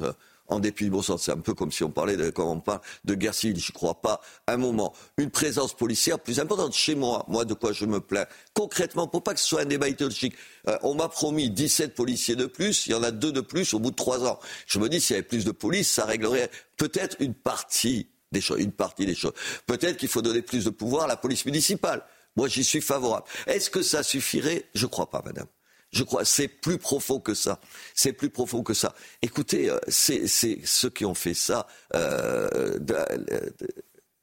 En 0.54 0.60
dépit 0.60 0.86
du 0.86 0.92
bon 0.92 1.02
sens. 1.02 1.24
C'est 1.24 1.32
un 1.32 1.38
peu 1.38 1.54
comme 1.54 1.72
si 1.72 1.84
on 1.84 1.90
parlait 1.90 2.18
de, 2.18 2.30
quand 2.30 2.50
on 2.50 2.60
parle 2.60 2.82
de 3.06 3.16
guerre 3.16 3.34
civile. 3.34 3.60
Je 3.60 3.72
ne 3.72 3.74
crois 3.74 4.02
pas 4.02 4.22
un 4.48 4.58
moment. 4.58 4.94
Une 5.18 5.32
présence 5.32 5.74
policière 5.74 6.20
plus 6.20 6.40
importante 6.40 6.74
chez 6.74 6.96
moi. 6.96 7.26
Moi, 7.28 7.46
de 7.46 7.54
quoi 7.54 7.72
je 7.72 7.86
me 7.86 8.00
plains 8.00 8.26
concrètement, 8.54 9.08
pour 9.08 9.24
pas 9.24 9.34
que 9.34 9.40
ce 9.40 9.48
soit 9.48 9.62
un 9.62 9.66
débat 9.66 9.90
idéologique. 9.90 10.36
Euh, 10.68 10.78
on 10.84 10.96
m'a 10.96 11.10
promis 11.10 11.50
17 11.50 11.96
policiers 11.96 12.36
de 12.36 12.46
plus. 12.46 12.88
Il 12.88 12.92
y 12.92 12.96
en 12.96 13.04
a 13.04 13.12
deux 13.12 13.32
de 13.32 13.42
plus 13.42 13.74
au 13.74 13.80
bout 13.80 13.92
de 13.92 13.96
trois 13.96 14.26
ans. 14.26 14.40
Je 14.68 14.80
me 14.80 14.90
dis, 14.90 15.02
s'il 15.02 15.16
y 15.16 15.20
avait 15.20 15.28
plus 15.28 15.46
de 15.46 15.52
police, 15.52 15.90
ça 15.90 16.06
réglerait 16.06 16.50
peut-être 16.78 17.18
une 17.20 17.34
partie 17.34 18.08
des 18.32 18.42
choses. 18.42 18.60
Une 18.60 18.72
partie 18.72 19.06
des 19.06 19.16
choses. 19.16 19.34
Peut-être 19.66 19.98
qu'il 19.98 20.10
faut 20.10 20.22
donner 20.22 20.42
plus 20.42 20.66
de 20.66 20.70
pouvoir 20.70 21.06
à 21.06 21.08
la 21.08 21.18
police 21.18 21.46
municipale. 21.46 22.04
Moi, 22.36 22.48
j'y 22.48 22.64
suis 22.64 22.82
favorable. 22.82 23.26
Est-ce 23.48 23.70
que 23.70 23.82
ça 23.82 24.02
suffirait? 24.02 24.66
Je 24.74 24.86
ne 24.86 24.90
crois 24.90 25.10
pas, 25.10 25.22
madame. 25.24 25.48
Je 25.94 26.03
crois, 26.03 26.26
c'est 26.26 26.48
plus 26.48 26.80
profond 26.80 27.20
que 27.20 27.36
ça. 27.36 27.60
C'est 27.94 28.14
plus 28.14 28.32
profond 28.32 28.64
que 28.64 28.74
ça. 28.74 28.95
Écoutez, 29.22 29.70
euh, 29.70 29.78
c'est 29.88 30.28
ceux 30.28 30.90
qui 30.90 31.06
ont 31.06 31.14
fait 31.14 31.36
ça 31.36 31.68
euh, 31.94 32.80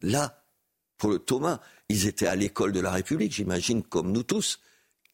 là, 0.03 0.45
pour 0.99 1.11
le 1.11 1.19
Thomas, 1.21 1.61
ils 1.89 2.07
étaient 2.07 2.27
à 2.27 2.37
l'école 2.37 2.73
de 2.73 2.81
la 2.81 2.91
République, 2.91 3.33
j'imagine, 3.33 3.83
comme 3.83 4.11
nous 4.11 4.25
tous. 4.25 4.61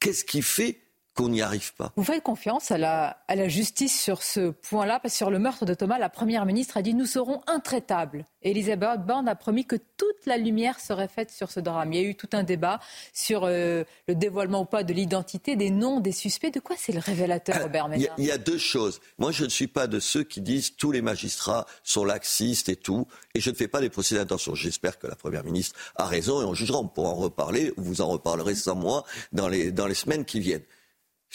Qu'est-ce 0.00 0.24
qui 0.24 0.42
fait 0.42 0.85
qu'on 1.16 1.30
n'y 1.30 1.42
arrive 1.42 1.74
pas. 1.74 1.92
Vous 1.96 2.04
faites 2.04 2.22
confiance 2.22 2.70
à 2.70 2.78
la, 2.78 3.18
à 3.26 3.34
la 3.34 3.48
justice 3.48 4.00
sur 4.00 4.22
ce 4.22 4.50
point-là, 4.50 5.00
parce 5.00 5.14
que 5.14 5.18
sur 5.18 5.30
le 5.30 5.38
meurtre 5.38 5.64
de 5.64 5.74
Thomas, 5.74 5.98
la 5.98 6.10
Première 6.10 6.46
ministre 6.46 6.76
a 6.76 6.82
dit 6.82 6.94
nous 6.94 7.06
serons 7.06 7.40
intraitables. 7.46 8.26
Elisabeth 8.42 9.04
Borne 9.04 9.28
a 9.28 9.34
promis 9.34 9.64
que 9.64 9.76
toute 9.96 10.26
la 10.26 10.36
lumière 10.36 10.78
serait 10.78 11.08
faite 11.08 11.30
sur 11.30 11.50
ce 11.50 11.58
drame. 11.58 11.92
Il 11.92 12.00
y 12.00 12.04
a 12.04 12.08
eu 12.08 12.14
tout 12.14 12.28
un 12.32 12.44
débat 12.44 12.80
sur 13.12 13.44
euh, 13.44 13.82
le 14.06 14.14
dévoilement 14.14 14.62
ou 14.62 14.64
pas 14.66 14.84
de 14.84 14.92
l'identité, 14.92 15.56
des 15.56 15.70
noms 15.70 16.00
des 16.00 16.12
suspects. 16.12 16.52
De 16.52 16.60
quoi 16.60 16.76
c'est 16.78 16.92
le 16.92 17.00
révélateur, 17.00 17.62
Robert 17.62 17.88
Ménard? 17.88 18.14
il, 18.18 18.24
y 18.24 18.30
a 18.30 18.38
deux 18.38 18.58
choses. 18.58 19.00
Moi, 19.18 19.32
je 19.32 19.44
ne 19.44 19.48
suis 19.48 19.66
pas 19.66 19.86
de 19.86 19.98
ceux 19.98 20.22
qui 20.22 20.40
disent 20.40 20.76
tous 20.76 20.92
les 20.92 21.02
magistrats 21.02 21.66
sont 21.82 22.04
laxistes 22.04 22.68
et 22.68 22.76
tout, 22.76 23.06
et 23.34 23.40
je 23.40 23.50
ne 23.50 23.56
fais 23.56 23.68
pas 23.68 23.80
des 23.80 23.90
procès 23.90 24.14
d'intention. 24.14 24.54
J'espère 24.54 24.98
que 24.98 25.06
la 25.06 25.16
Première 25.16 25.44
ministre 25.44 25.74
a 25.96 26.04
raison 26.04 26.42
et 26.42 26.44
on 26.44 26.54
jugera. 26.54 26.78
On 26.78 26.88
pourra 26.88 27.10
en 27.10 27.14
reparler, 27.14 27.72
vous 27.76 28.00
en 28.00 28.08
reparlerez 28.08 28.54
sans 28.54 28.76
moi 28.76 29.04
dans 29.32 29.48
les, 29.48 29.72
dans 29.72 29.86
les 29.86 29.94
semaines 29.94 30.24
qui 30.24 30.40
viennent. 30.40 30.62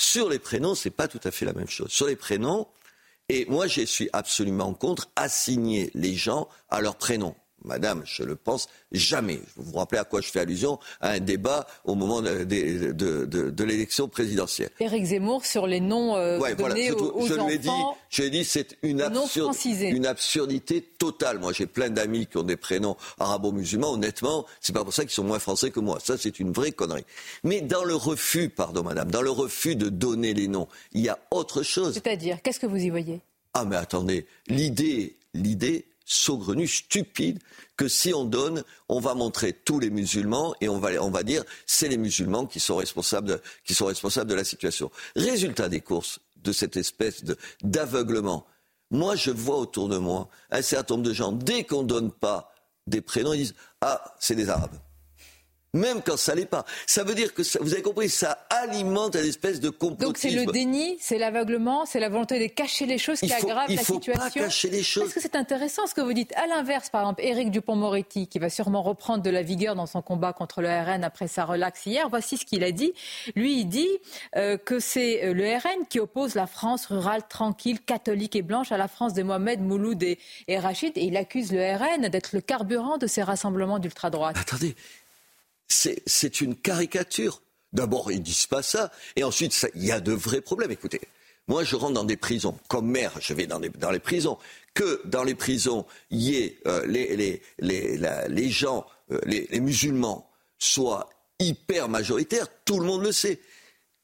Sur 0.03 0.29
les 0.29 0.39
prénoms, 0.39 0.73
c'est 0.73 0.89
pas 0.89 1.07
tout 1.07 1.19
à 1.23 1.29
fait 1.29 1.45
la 1.45 1.53
même 1.53 1.69
chose. 1.69 1.91
Sur 1.91 2.07
les 2.07 2.15
prénoms, 2.15 2.67
et 3.29 3.45
moi, 3.45 3.67
je 3.67 3.81
suis 3.81 4.09
absolument 4.13 4.73
contre 4.73 5.11
assigner 5.15 5.91
les 5.93 6.15
gens 6.15 6.49
à 6.69 6.81
leur 6.81 6.95
prénom. 6.95 7.35
Madame, 7.63 8.01
je 8.05 8.23
le 8.23 8.35
pense 8.35 8.67
jamais. 8.91 9.39
Vous 9.55 9.71
vous 9.71 9.77
rappelez 9.77 9.99
à 9.99 10.03
quoi 10.03 10.21
je 10.21 10.29
fais 10.29 10.39
allusion? 10.39 10.79
À 10.99 11.11
un 11.11 11.19
débat 11.19 11.67
au 11.85 11.95
moment 11.95 12.21
de, 12.21 12.43
de, 12.43 13.63
l'élection 13.63 14.07
présidentielle. 14.07 14.69
Éric 14.79 15.05
Zemmour 15.05 15.45
sur 15.45 15.67
les 15.67 15.79
noms 15.79 16.15
euh, 16.15 16.39
donnés 16.55 16.91
aux, 16.91 17.27
je. 17.27 17.33
L'ai 17.47 17.57
dit, 17.57 17.69
je 18.09 18.23
dit, 18.23 18.43
c'est 18.43 18.77
une, 18.81 19.03
une 19.81 20.05
absurdité 20.05 20.81
totale. 20.81 21.39
Moi, 21.39 21.53
j'ai 21.53 21.67
plein 21.67 21.89
d'amis 21.89 22.27
qui 22.27 22.37
ont 22.37 22.43
des 22.43 22.57
prénoms 22.57 22.97
arabo-musulmans. 23.19 23.93
Honnêtement, 23.93 24.45
c'est 24.59 24.73
pas 24.73 24.83
pour 24.83 24.93
ça 24.93 25.03
qu'ils 25.03 25.11
sont 25.11 25.23
moins 25.23 25.39
français 25.39 25.71
que 25.71 25.79
moi. 25.79 25.99
Ça, 26.03 26.17
c'est 26.17 26.39
une 26.39 26.51
vraie 26.51 26.71
connerie. 26.71 27.05
Mais 27.43 27.61
dans 27.61 27.83
le 27.83 27.95
refus, 27.95 28.49
pardon, 28.49 28.83
madame, 28.83 29.11
dans 29.11 29.21
le 29.21 29.31
refus 29.31 29.75
de 29.75 29.89
donner 29.89 30.33
les 30.33 30.47
noms, 30.47 30.67
il 30.93 31.01
y 31.01 31.09
a 31.09 31.19
autre 31.31 31.63
chose. 31.63 31.93
C'est-à-dire, 31.93 32.41
qu'est-ce 32.41 32.59
que 32.59 32.67
vous 32.67 32.77
y 32.77 32.89
voyez? 32.89 33.21
Ah, 33.53 33.65
mais 33.65 33.75
attendez, 33.75 34.25
l'idée, 34.47 35.17
l'idée, 35.33 35.85
saugrenu, 36.11 36.67
stupide, 36.67 37.39
que 37.77 37.87
si 37.87 38.13
on 38.13 38.25
donne, 38.25 38.63
on 38.89 38.99
va 38.99 39.15
montrer 39.15 39.53
tous 39.53 39.79
les 39.79 39.89
musulmans 39.89 40.53
et 40.61 40.67
on 40.67 40.77
va, 40.77 40.89
on 41.01 41.09
va 41.09 41.23
dire 41.23 41.43
c'est 41.65 41.87
les 41.87 41.97
musulmans 41.97 42.45
qui 42.45 42.59
sont, 42.59 42.75
responsables 42.75 43.27
de, 43.27 43.41
qui 43.63 43.73
sont 43.73 43.85
responsables 43.85 44.29
de 44.29 44.35
la 44.35 44.43
situation. 44.43 44.91
Résultat 45.15 45.69
des 45.69 45.79
courses 45.79 46.19
de 46.37 46.51
cette 46.51 46.75
espèce 46.75 47.23
d'aveuglement. 47.63 48.45
Moi, 48.89 49.15
je 49.15 49.31
vois 49.31 49.57
autour 49.57 49.87
de 49.87 49.97
moi 49.97 50.27
un 50.49 50.61
certain 50.61 50.95
nombre 50.95 51.07
de 51.07 51.13
gens, 51.13 51.31
dès 51.31 51.63
qu'on 51.63 51.83
ne 51.83 51.87
donne 51.87 52.11
pas 52.11 52.53
des 52.87 53.01
prénoms, 53.01 53.33
ils 53.33 53.43
disent 53.43 53.55
Ah, 53.79 54.13
c'est 54.19 54.35
des 54.35 54.49
Arabes 54.49 54.77
même 55.73 56.01
quand 56.01 56.17
ça 56.17 56.35
l'est 56.35 56.45
pas. 56.45 56.65
Ça 56.85 57.03
veut 57.03 57.15
dire 57.15 57.33
que, 57.33 57.41
vous 57.61 57.73
avez 57.73 57.81
compris, 57.81 58.09
ça 58.09 58.45
alimente 58.49 59.15
une 59.15 59.27
espèce 59.27 59.59
de 59.59 59.69
complotisme. 59.69 60.05
Donc 60.05 60.17
c'est 60.17 60.31
le 60.31 60.51
déni, 60.51 60.97
c'est 60.99 61.17
l'aveuglement, 61.17 61.85
c'est 61.85 61.99
la 61.99 62.09
volonté 62.09 62.39
de 62.39 62.53
cacher 62.53 62.85
les 62.85 62.97
choses 62.97 63.19
qui 63.19 63.31
aggrave 63.31 63.69
la 63.69 63.77
situation. 63.77 64.13
Il 64.13 64.17
faut 64.17 64.23
pas 64.23 64.29
cacher 64.29 64.69
les 64.69 64.83
choses. 64.83 65.03
Parce 65.03 65.13
que 65.13 65.21
c'est 65.21 65.35
intéressant 65.35 65.87
ce 65.87 65.93
que 65.93 66.01
vous 66.01 66.13
dites? 66.13 66.33
À 66.35 66.47
l'inverse, 66.47 66.89
par 66.89 67.01
exemple, 67.01 67.23
Éric 67.23 67.51
Dupont-Moretti, 67.51 68.27
qui 68.27 68.39
va 68.39 68.49
sûrement 68.49 68.81
reprendre 68.81 69.23
de 69.23 69.29
la 69.29 69.41
vigueur 69.43 69.75
dans 69.75 69.85
son 69.85 70.01
combat 70.01 70.33
contre 70.33 70.61
le 70.61 70.67
RN 70.67 71.03
après 71.03 71.27
sa 71.27 71.45
relaxe 71.45 71.85
hier, 71.85 72.09
voici 72.09 72.37
ce 72.37 72.45
qu'il 72.45 72.63
a 72.63 72.71
dit. 72.71 72.93
Lui, 73.35 73.61
il 73.61 73.65
dit 73.65 73.89
euh, 74.35 74.57
que 74.57 74.79
c'est 74.79 75.23
euh, 75.23 75.33
le 75.33 75.45
RN 75.45 75.87
qui 75.89 75.99
oppose 75.99 76.35
la 76.35 76.47
France 76.47 76.87
rurale, 76.87 77.21
tranquille, 77.29 77.79
catholique 77.79 78.35
et 78.35 78.41
blanche 78.41 78.71
à 78.71 78.77
la 78.77 78.87
France 78.87 79.13
de 79.13 79.23
Mohamed, 79.23 79.61
Mouloud 79.61 80.03
et, 80.03 80.19
et 80.47 80.59
Rachid. 80.59 80.97
Et 80.97 81.05
il 81.05 81.15
accuse 81.15 81.53
le 81.53 81.75
RN 81.75 82.09
d'être 82.09 82.31
le 82.33 82.41
carburant 82.41 82.97
de 82.97 83.07
ces 83.07 83.23
rassemblements 83.23 83.79
d'ultra-droite. 83.79 84.35
Attendez, 84.37 84.75
c'est 85.71 86.41
une 86.41 86.55
caricature. 86.55 87.41
D'abord, 87.73 88.11
ils 88.11 88.21
disent 88.21 88.47
pas 88.47 88.61
ça, 88.61 88.91
et 89.15 89.23
ensuite, 89.23 89.65
il 89.75 89.85
y 89.85 89.91
a 89.91 90.01
de 90.01 90.11
vrais 90.11 90.41
problèmes. 90.41 90.71
Écoutez, 90.71 90.99
moi, 91.47 91.63
je 91.63 91.75
rentre 91.75 91.93
dans 91.93 92.03
des 92.03 92.17
prisons. 92.17 92.57
Comme 92.67 92.89
maire, 92.89 93.13
je 93.21 93.33
vais 93.33 93.47
dans, 93.47 93.59
les 93.59 93.99
prisons. 93.99 94.37
Que 94.73 95.01
dans 95.05 95.23
les 95.23 95.35
prisons, 95.35 95.85
y 96.09 96.35
ait, 96.35 96.59
euh, 96.67 96.85
les, 96.85 98.49
gens, 98.49 98.85
euh, 99.11 99.19
les 99.25 99.59
musulmans, 99.59 100.29
soient 100.59 101.09
hyper 101.39 101.89
majoritaires, 101.89 102.47
tout 102.65 102.79
le 102.79 102.85
monde 102.85 103.03
le 103.03 103.11
sait. 103.11 103.39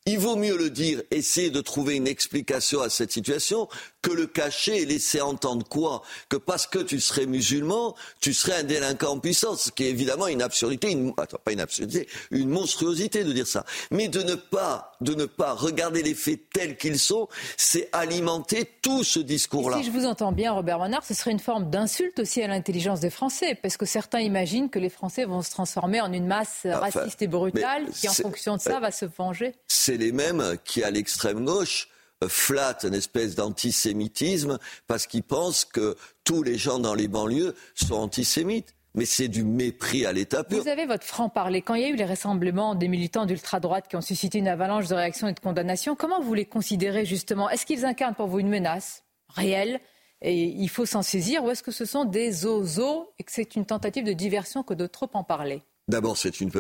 Il 0.08 0.20
vaut 0.20 0.38
mieux 0.38 0.58
le 0.58 0.70
dire, 0.70 1.04
essayer 1.12 1.50
de 1.50 1.60
trouver 1.60 1.96
une 1.96 2.08
explication 2.08 2.82
à 2.82 2.90
cette 2.90 3.12
situation, 3.12 3.68
que 4.08 4.14
le 4.14 4.26
cacher 4.26 4.82
et 4.82 4.86
laisser 4.86 5.20
entendre 5.20 5.68
quoi 5.68 6.02
Que 6.30 6.38
parce 6.38 6.66
que 6.66 6.80
tu 6.80 7.02
serais 7.02 7.26
musulman, 7.26 7.94
tu 8.22 8.34
serais 8.34 8.60
un 8.60 8.64
délinquant 8.64 9.14
en 9.14 9.20
puissance, 9.20 9.64
ce 9.64 9.72
qui 9.72 9.84
est 9.84 9.90
évidemment 9.90 10.28
une 10.28 10.42
absurdité, 10.42 10.92
une, 10.92 11.14
attends, 11.18 11.40
pas 11.44 11.52
une 11.52 11.60
absurdité, 11.60 12.08
une 12.32 12.50
monstruosité 12.50 13.26
de 13.26 13.34
dire 13.34 13.48
ça. 13.48 13.66
Mais 13.92 14.08
de 14.08 14.22
ne 14.24 14.36
pas, 14.36 14.94
de 15.02 15.14
ne 15.14 15.26
pas 15.26 15.54
regarder 15.54 16.04
les 16.04 16.14
faits 16.14 16.40
tels 16.54 16.78
qu'ils 16.78 17.00
sont, 17.00 17.28
c'est 17.58 17.90
alimenter 17.92 18.70
tout 18.82 19.04
ce 19.04 19.20
discours-là. 19.20 19.78
Si 19.80 19.84
je 19.84 19.92
vous 19.92 20.06
entends 20.06 20.32
bien, 20.32 20.54
Robert 20.54 20.80
Manard, 20.80 21.04
ce 21.04 21.14
serait 21.14 21.32
une 21.32 21.40
forme 21.40 21.70
d'insulte 21.70 22.20
aussi 22.20 22.42
à 22.42 22.48
l'intelligence 22.48 23.02
des 23.02 23.10
Français, 23.10 23.60
parce 23.62 23.76
que 23.76 23.86
certains 23.86 24.22
imaginent 24.22 24.70
que 24.70 24.80
les 24.80 24.90
Français 24.90 25.26
vont 25.26 25.42
se 25.42 25.52
transformer 25.52 26.00
en 26.00 26.14
une 26.14 26.28
masse 26.28 26.66
raciste 26.66 27.22
et 27.24 27.28
brutale, 27.28 27.88
qui 27.92 28.08
en 28.08 28.14
fonction 28.14 28.56
de 28.56 28.62
ça 28.62 28.80
va 28.80 28.92
se 28.92 29.06
venger. 29.06 29.54
C'est 29.68 29.98
les 29.98 30.14
mêmes 30.14 30.56
qui, 30.64 30.82
à 30.84 30.92
l'extrême 30.92 31.44
gauche, 31.44 31.90
flattent 32.28 32.84
une 32.84 32.94
espèce 32.94 33.36
d'antisémitisme 33.36 34.58
parce 34.88 35.08
qu'ils 35.08 35.24
pensent 35.24 35.66
que 35.66 35.96
tous 36.24 36.44
les 36.44 36.58
gens 36.58 36.80
dans 36.80 36.94
les 36.94 37.08
banlieues 37.08 37.56
sont 37.76 37.96
antisémites. 37.96 38.74
Mais 38.96 39.06
c'est 39.06 39.28
du 39.28 39.44
mépris 39.44 40.08
à 40.08 40.12
l'état 40.12 40.44
pur. 40.44 40.60
Vous 40.60 40.68
avez 40.68 40.88
votre 40.88 41.04
franc-parler. 41.04 41.62
Quand 41.62 41.76
il 41.76 41.84
y 41.84 41.86
a 41.86 41.90
eu 41.90 41.96
les 41.96 42.06
rassemblements 42.06 42.74
des 42.74 42.88
militants 42.88 43.28
d'ultra-droite 43.28 43.88
qui 43.88 43.96
ont 43.96 44.02
suscité 44.02 44.40
une 44.40 44.48
avalanche 44.48 44.88
de 44.88 44.96
réactions 44.96 45.28
et 45.28 45.34
de 45.34 45.40
condamnations, 45.40 45.96
comment 45.96 46.20
vous 46.20 46.34
les 46.34 46.46
considérez 46.46 47.06
justement? 47.06 47.48
Est-ce 47.48 47.68
qu'ils 47.68 47.86
incarnent 47.86 48.16
pour 48.16 48.26
vous 48.26 48.40
une 48.40 48.50
menace 48.50 49.04
réelle 49.30 49.80
et 50.24 50.46
il 50.46 50.70
faut 50.70 50.88
s'en 50.88 51.04
saisir 51.04 51.44
ou 51.44 51.52
est-ce 51.52 51.62
que 51.62 51.72
ce 51.72 51.86
sont 51.86 52.06
des 52.06 52.48
ozos 52.48 53.12
et 53.20 53.24
que 53.24 53.32
c'est 53.32 53.56
une 53.56 53.68
tentative 53.68 54.04
de 54.04 54.14
diversion 54.14 54.64
que 54.64 54.74
de 54.74 54.88
trop 54.88 55.10
en 55.14 55.24
parler? 55.24 55.62
D'abord, 55.88 56.18
c'est 56.18 56.42
une, 56.42 56.52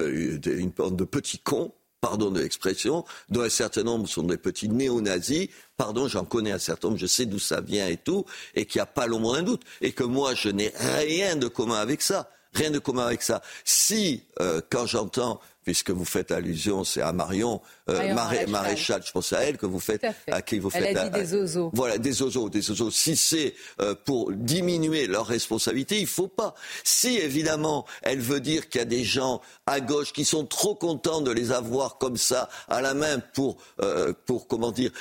une, 0.45 0.69
bande 0.69 0.95
de 0.95 1.03
petits 1.03 1.39
cons 1.39 1.73
pardon 2.01 2.31
de 2.31 2.39
l'expression, 2.41 3.05
dont 3.29 3.41
un 3.41 3.49
certain 3.49 3.83
nombre 3.83 4.07
sont 4.07 4.23
des 4.23 4.37
petits 4.37 4.69
néo-nazis, 4.69 5.49
pardon, 5.77 6.07
j'en 6.07 6.25
connais 6.25 6.51
un 6.51 6.59
certain 6.59 6.89
nombre, 6.89 6.99
je 6.99 7.07
sais 7.07 7.25
d'où 7.25 7.39
ça 7.39 7.61
vient 7.61 7.87
et 7.87 7.97
tout, 7.97 8.25
et 8.55 8.65
qu'il 8.65 8.79
n'y 8.79 8.83
a 8.83 8.87
pas 8.87 9.07
le 9.07 9.17
moins 9.17 9.37
d'un 9.37 9.43
doute, 9.43 9.63
et 9.81 9.91
que 9.91 10.03
moi, 10.03 10.35
je 10.35 10.49
n'ai 10.49 10.71
rien 10.75 11.35
de 11.35 11.47
commun 11.47 11.77
avec 11.77 12.01
ça, 12.01 12.29
rien 12.53 12.71
de 12.71 12.79
commun 12.79 13.05
avec 13.05 13.21
ça. 13.21 13.41
Si, 13.65 14.23
euh, 14.39 14.61
quand 14.69 14.85
j'entends 14.85 15.39
puisque 15.68 15.89
vous 15.89 16.06
faites 16.06 16.31
allusion, 16.31 16.85
c'est 16.85 17.02
à 17.02 17.11
Marion, 17.11 17.60
euh, 17.89 18.14
Maréchal. 18.48 19.02
je 19.06 19.11
pense 19.11 19.34
à 19.34 19.44
elle 19.44 19.57
que 19.57 19.65
vous 19.65 19.81
faites, 19.81 20.07
à, 20.31 20.41
qui 20.41 20.60
vous 20.60 20.69
faites. 20.69 20.85
Elle 20.85 20.98
a 20.98 21.10
dit 21.10 21.19
des 21.19 21.34
ozos. 21.34 21.72
Voilà, 21.73 21.98
des 21.98 22.22
ozos, 22.22 22.48
des 22.48 22.72
ozos. 22.72 22.89
Si 22.89 23.18
c'est 23.18 23.53
euh, 23.81 23.94
pour 24.06 24.31
diminuer 24.31 25.07
leur 25.07 25.27
responsabilité, 25.27 25.99
il 25.99 26.07
faut 26.07 26.30
pas. 26.30 26.56
Si 26.85 27.18
évidemment, 27.18 27.85
elle 28.02 28.22
veut 28.22 28.39
dire 28.39 28.69
qu'il 28.69 28.80
y 28.80 28.81
a 28.81 28.85
des 28.85 29.03
gens 29.03 29.41
à 29.65 29.81
gauche 29.81 30.14
qui 30.14 30.23
sont 30.23 30.45
trop 30.45 30.73
contents 30.73 31.19
de 31.19 31.31
les 31.31 31.52
avoir 31.52 31.98
comme 31.98 32.15
ça 32.15 32.48
à 32.69 32.81
la 32.81 32.94
main 32.94 33.19
pour, 33.34 33.57
euh, 33.81 34.14
pour 34.26 34.48
comment 34.48 34.72
dire, 34.72 34.91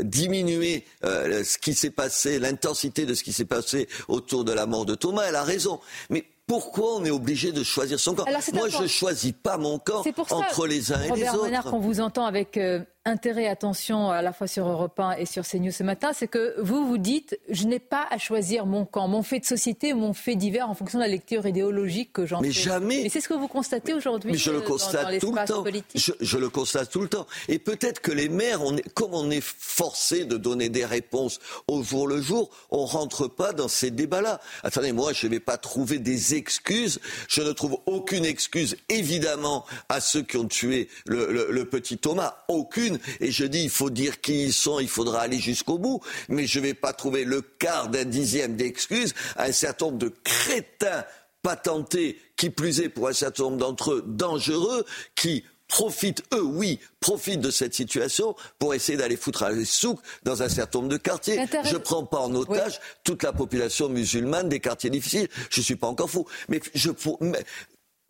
diminuer 0.00 0.84
ce 1.02 1.56
qui 1.56 1.72
s'est 1.72 1.88
passé, 1.88 2.38
l'intensité 2.38 3.06
de 3.06 3.14
ce 3.14 3.22
qui 3.22 3.32
s'est 3.32 3.46
passé 3.46 3.88
autour 4.06 4.44
de 4.44 4.52
la 4.52 4.66
mort 4.66 4.84
de 4.84 4.94
Thomas, 4.94 5.22
elle 5.26 5.36
a 5.36 5.44
raison. 5.44 5.80
Mais 6.10 6.26
pourquoi 6.48 6.96
on 6.96 7.04
est 7.04 7.10
obligé 7.10 7.52
de 7.52 7.62
choisir 7.62 8.00
son 8.00 8.14
camp 8.14 8.24
Moi, 8.54 8.68
je 8.68 8.82
ne 8.82 8.88
choisis 8.88 9.32
pas 9.32 9.58
mon 9.58 9.78
camp 9.78 10.02
entre 10.30 10.66
les 10.66 10.92
uns 10.92 11.02
et 11.02 11.10
les 11.14 11.28
autres. 11.28 11.42
Robert 11.42 11.64
qu'on 11.64 11.78
vous 11.78 12.00
entend 12.00 12.24
avec 12.24 12.56
euh, 12.56 12.80
intérêt, 13.08 13.48
attention, 13.48 14.10
à 14.10 14.22
la 14.22 14.32
fois 14.32 14.46
sur 14.46 14.68
Europe 14.68 14.98
1 15.00 15.12
et 15.12 15.26
sur 15.26 15.44
CNews 15.46 15.72
ce 15.72 15.82
matin, 15.82 16.10
c'est 16.14 16.28
que 16.28 16.54
vous 16.60 16.86
vous 16.86 16.98
dites, 16.98 17.38
je 17.48 17.64
n'ai 17.66 17.78
pas 17.78 18.06
à 18.10 18.18
choisir 18.18 18.66
mon 18.66 18.84
camp, 18.84 19.08
mon 19.08 19.22
fait 19.22 19.40
de 19.40 19.44
société 19.44 19.94
mon 19.94 20.12
fait 20.12 20.36
divers 20.36 20.68
en 20.70 20.74
fonction 20.74 20.98
de 20.98 21.04
la 21.04 21.08
lecture 21.10 21.46
idéologique 21.46 22.12
que 22.12 22.26
j'en 22.26 22.40
fais. 22.40 22.46
Mais 22.48 22.52
jamais. 22.52 23.00
Mais 23.02 23.08
c'est 23.08 23.20
ce 23.20 23.28
que 23.28 23.34
vous 23.34 23.48
constatez 23.48 23.94
aujourd'hui 23.94 24.32
Mais 24.32 24.38
je 24.38 24.50
le 24.50 24.58
euh, 24.58 24.60
dans- 24.60 24.66
constate 24.66 25.12
dans 25.12 25.18
tout 25.18 25.32
le 25.34 25.44
temps. 25.46 25.64
Je, 25.94 26.12
je 26.20 26.38
le 26.38 26.48
constate 26.50 26.90
tout 26.90 27.00
le 27.00 27.08
temps. 27.08 27.26
Et 27.48 27.58
peut-être 27.58 28.00
que 28.00 28.12
les 28.12 28.28
maires, 28.28 28.62
on 28.62 28.76
est, 28.76 28.88
comme 28.94 29.14
on 29.14 29.30
est 29.30 29.42
forcé 29.42 30.24
de 30.24 30.36
donner 30.36 30.68
des 30.68 30.84
réponses 30.84 31.40
au 31.66 31.82
jour 31.82 32.06
le 32.06 32.20
jour, 32.20 32.50
on 32.70 32.84
rentre 32.84 33.26
pas 33.26 33.52
dans 33.52 33.68
ces 33.68 33.90
débats-là. 33.90 34.40
Attendez, 34.62 34.92
moi, 34.92 35.12
je 35.12 35.26
ne 35.26 35.32
vais 35.32 35.40
pas 35.40 35.56
trouver 35.56 35.98
des 35.98 36.34
excuses. 36.34 37.00
Je 37.28 37.42
ne 37.42 37.52
trouve 37.52 37.78
aucune 37.86 38.24
excuse, 38.24 38.76
évidemment, 38.88 39.64
à 39.88 40.00
ceux 40.00 40.22
qui 40.22 40.36
ont 40.36 40.46
tué 40.46 40.88
le, 41.06 41.32
le- 41.32 41.48
le 41.50 41.64
petit 41.64 41.96
Thomas. 41.98 42.44
Aucune. 42.48 42.97
Et 43.20 43.30
je 43.30 43.44
dis, 43.44 43.62
il 43.64 43.70
faut 43.70 43.90
dire 43.90 44.20
qui 44.20 44.44
ils 44.44 44.52
sont, 44.52 44.78
il 44.80 44.88
faudra 44.88 45.20
aller 45.22 45.38
jusqu'au 45.38 45.78
bout. 45.78 46.00
Mais 46.28 46.46
je 46.46 46.58
ne 46.60 46.64
vais 46.66 46.74
pas 46.74 46.92
trouver 46.92 47.24
le 47.24 47.40
quart 47.40 47.88
d'un 47.88 48.04
dixième 48.04 48.56
d'excuses 48.56 49.14
à 49.36 49.44
un 49.44 49.52
certain 49.52 49.86
nombre 49.86 49.98
de 49.98 50.12
crétins 50.24 51.04
patentés, 51.42 52.18
qui 52.36 52.50
plus 52.50 52.80
est 52.80 52.88
pour 52.88 53.08
un 53.08 53.12
certain 53.12 53.44
nombre 53.44 53.58
d'entre 53.58 53.92
eux 53.92 54.04
dangereux, 54.06 54.84
qui 55.14 55.44
profitent, 55.68 56.22
eux, 56.34 56.42
oui, 56.42 56.80
profitent 56.98 57.40
de 57.42 57.50
cette 57.50 57.74
situation 57.74 58.34
pour 58.58 58.74
essayer 58.74 58.96
d'aller 58.96 59.16
foutre 59.16 59.42
à 59.42 59.52
les 59.52 59.66
souks 59.66 60.00
dans 60.24 60.42
un 60.42 60.48
certain 60.48 60.78
nombre 60.78 60.90
de 60.90 60.96
quartiers. 60.96 61.36
Je 61.64 61.74
ne 61.74 61.78
prends 61.78 62.04
pas 62.06 62.18
en 62.20 62.34
otage 62.34 62.80
toute 63.04 63.22
la 63.22 63.32
population 63.34 63.88
musulmane 63.90 64.48
des 64.48 64.60
quartiers 64.60 64.88
difficiles. 64.90 65.28
Je 65.50 65.60
ne 65.60 65.64
suis 65.64 65.76
pas 65.76 65.86
encore 65.86 66.08
fou. 66.10 66.26
Mais 66.48 66.60
je, 66.74 66.90
pour- 66.90 67.18
mais 67.20 67.44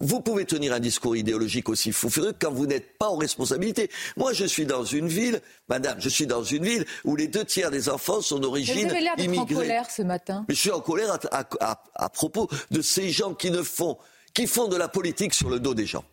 vous 0.00 0.20
pouvez 0.20 0.44
tenir 0.44 0.72
un 0.72 0.80
discours 0.80 1.16
idéologique 1.16 1.68
aussi 1.68 1.90
fou 1.92 2.08
furieux 2.08 2.32
quand 2.38 2.52
vous 2.52 2.66
n'êtes 2.66 2.96
pas 2.98 3.08
en 3.08 3.16
responsabilité. 3.16 3.90
Moi, 4.16 4.32
je 4.32 4.44
suis 4.44 4.64
dans 4.66 4.84
une 4.84 5.08
ville, 5.08 5.40
madame, 5.68 6.00
je 6.00 6.08
suis 6.08 6.26
dans 6.26 6.44
une 6.44 6.64
ville 6.64 6.84
où 7.04 7.16
les 7.16 7.26
deux 7.26 7.44
tiers 7.44 7.70
des 7.72 7.88
enfants 7.88 8.20
sont 8.20 8.38
d'origine 8.38 8.86
Vous 8.86 8.90
avez 8.92 9.00
l'air 9.00 9.16
d'être 9.16 9.28
en 9.28 9.32
immigrée. 9.32 9.54
colère 9.54 9.90
ce 9.90 10.02
matin. 10.02 10.44
Mais 10.48 10.54
je 10.54 10.60
suis 10.60 10.70
en 10.70 10.80
colère 10.80 11.12
à, 11.32 11.40
à- 11.40 11.48
à- 11.72 11.84
à 11.94 12.08
propos 12.08 12.48
de 12.70 12.80
ces 12.80 13.10
gens 13.10 13.34
qui 13.34 13.50
ne 13.50 13.62
font, 13.62 13.98
qui 14.34 14.46
font 14.46 14.68
de 14.68 14.76
la 14.76 14.86
politique 14.88 15.34
sur 15.34 15.50
le 15.50 15.58
dos 15.58 15.74
des 15.74 15.86
gens, 15.86 16.04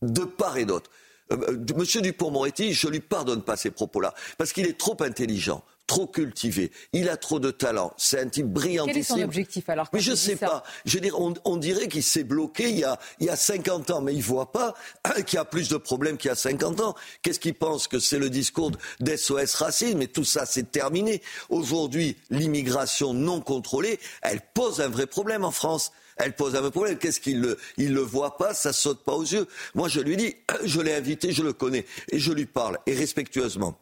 de 0.00 0.24
part 0.24 0.56
et 0.56 0.64
d'autre. 0.64 0.90
Euh, 1.32 1.36
euh, 1.48 1.74
Monsieur 1.76 2.00
Dupont-Moretti, 2.00 2.72
je 2.72 2.88
lui 2.88 3.00
pardonne 3.00 3.42
pas 3.42 3.56
ces 3.56 3.70
propos-là, 3.70 4.14
parce 4.38 4.52
qu'il 4.52 4.66
est 4.66 4.78
trop 4.78 4.96
intelligent, 5.02 5.62
trop 5.86 6.06
cultivé, 6.06 6.72
il 6.92 7.08
a 7.08 7.16
trop 7.16 7.40
de 7.40 7.50
talent, 7.50 7.92
c'est 7.96 8.20
un 8.20 8.28
type 8.28 8.46
brillantissime. 8.46 9.02
Quel 9.02 9.16
est 9.16 9.20
son 9.20 9.24
objectif 9.24 9.68
alors 9.68 9.88
Mais 9.92 10.00
je 10.00 10.12
dit 10.12 10.16
sais 10.18 10.36
pas. 10.36 10.62
Je 10.84 10.94
veux 10.94 11.00
dire, 11.00 11.20
on, 11.20 11.34
on 11.44 11.56
dirait 11.56 11.88
qu'il 11.88 12.02
s'est 12.02 12.24
bloqué 12.24 12.70
il 12.70 12.78
y, 12.78 12.84
a, 12.84 12.98
il 13.20 13.26
y 13.26 13.30
a 13.30 13.36
50 13.36 13.90
ans, 13.90 14.00
mais 14.00 14.14
il 14.14 14.22
voit 14.22 14.52
pas 14.52 14.74
qu'il 15.26 15.36
y 15.36 15.40
a 15.40 15.44
plus 15.44 15.68
de 15.68 15.76
problèmes 15.76 16.16
qu'il 16.16 16.28
y 16.28 16.32
a 16.32 16.36
50 16.36 16.80
ans. 16.80 16.94
Qu'est-ce 17.22 17.40
qu'il 17.40 17.54
pense 17.54 17.88
que 17.88 17.98
c'est 17.98 18.18
le 18.18 18.30
discours 18.30 18.70
d'SOS 19.00 19.54
racisme 19.56 19.98
Mais 19.98 20.06
tout 20.06 20.24
ça, 20.24 20.46
c'est 20.46 20.70
terminé. 20.70 21.22
Aujourd'hui, 21.50 22.16
l'immigration 22.30 23.14
non 23.14 23.40
contrôlée, 23.40 23.98
elle 24.22 24.40
pose 24.54 24.80
un 24.80 24.88
vrai 24.88 25.06
problème 25.06 25.44
en 25.44 25.50
France. 25.50 25.92
Elle 26.16 26.34
pose 26.34 26.54
un 26.54 26.60
vrai 26.60 26.70
problème. 26.70 26.96
Qu'est-ce 26.98 27.20
qu'il 27.20 27.40
le, 27.40 27.58
il 27.76 27.92
le 27.92 28.00
voit 28.00 28.36
pas, 28.36 28.54
ça 28.54 28.72
saute 28.72 29.04
pas 29.04 29.12
aux 29.12 29.24
yeux. 29.24 29.46
Moi, 29.74 29.88
je 29.88 30.00
lui 30.00 30.16
dis, 30.16 30.36
je 30.64 30.80
l'ai 30.80 30.94
invité, 30.94 31.32
je 31.32 31.42
le 31.42 31.52
connais, 31.52 31.86
et 32.10 32.18
je 32.18 32.32
lui 32.32 32.46
parle, 32.46 32.78
et 32.86 32.94
respectueusement. 32.94 33.78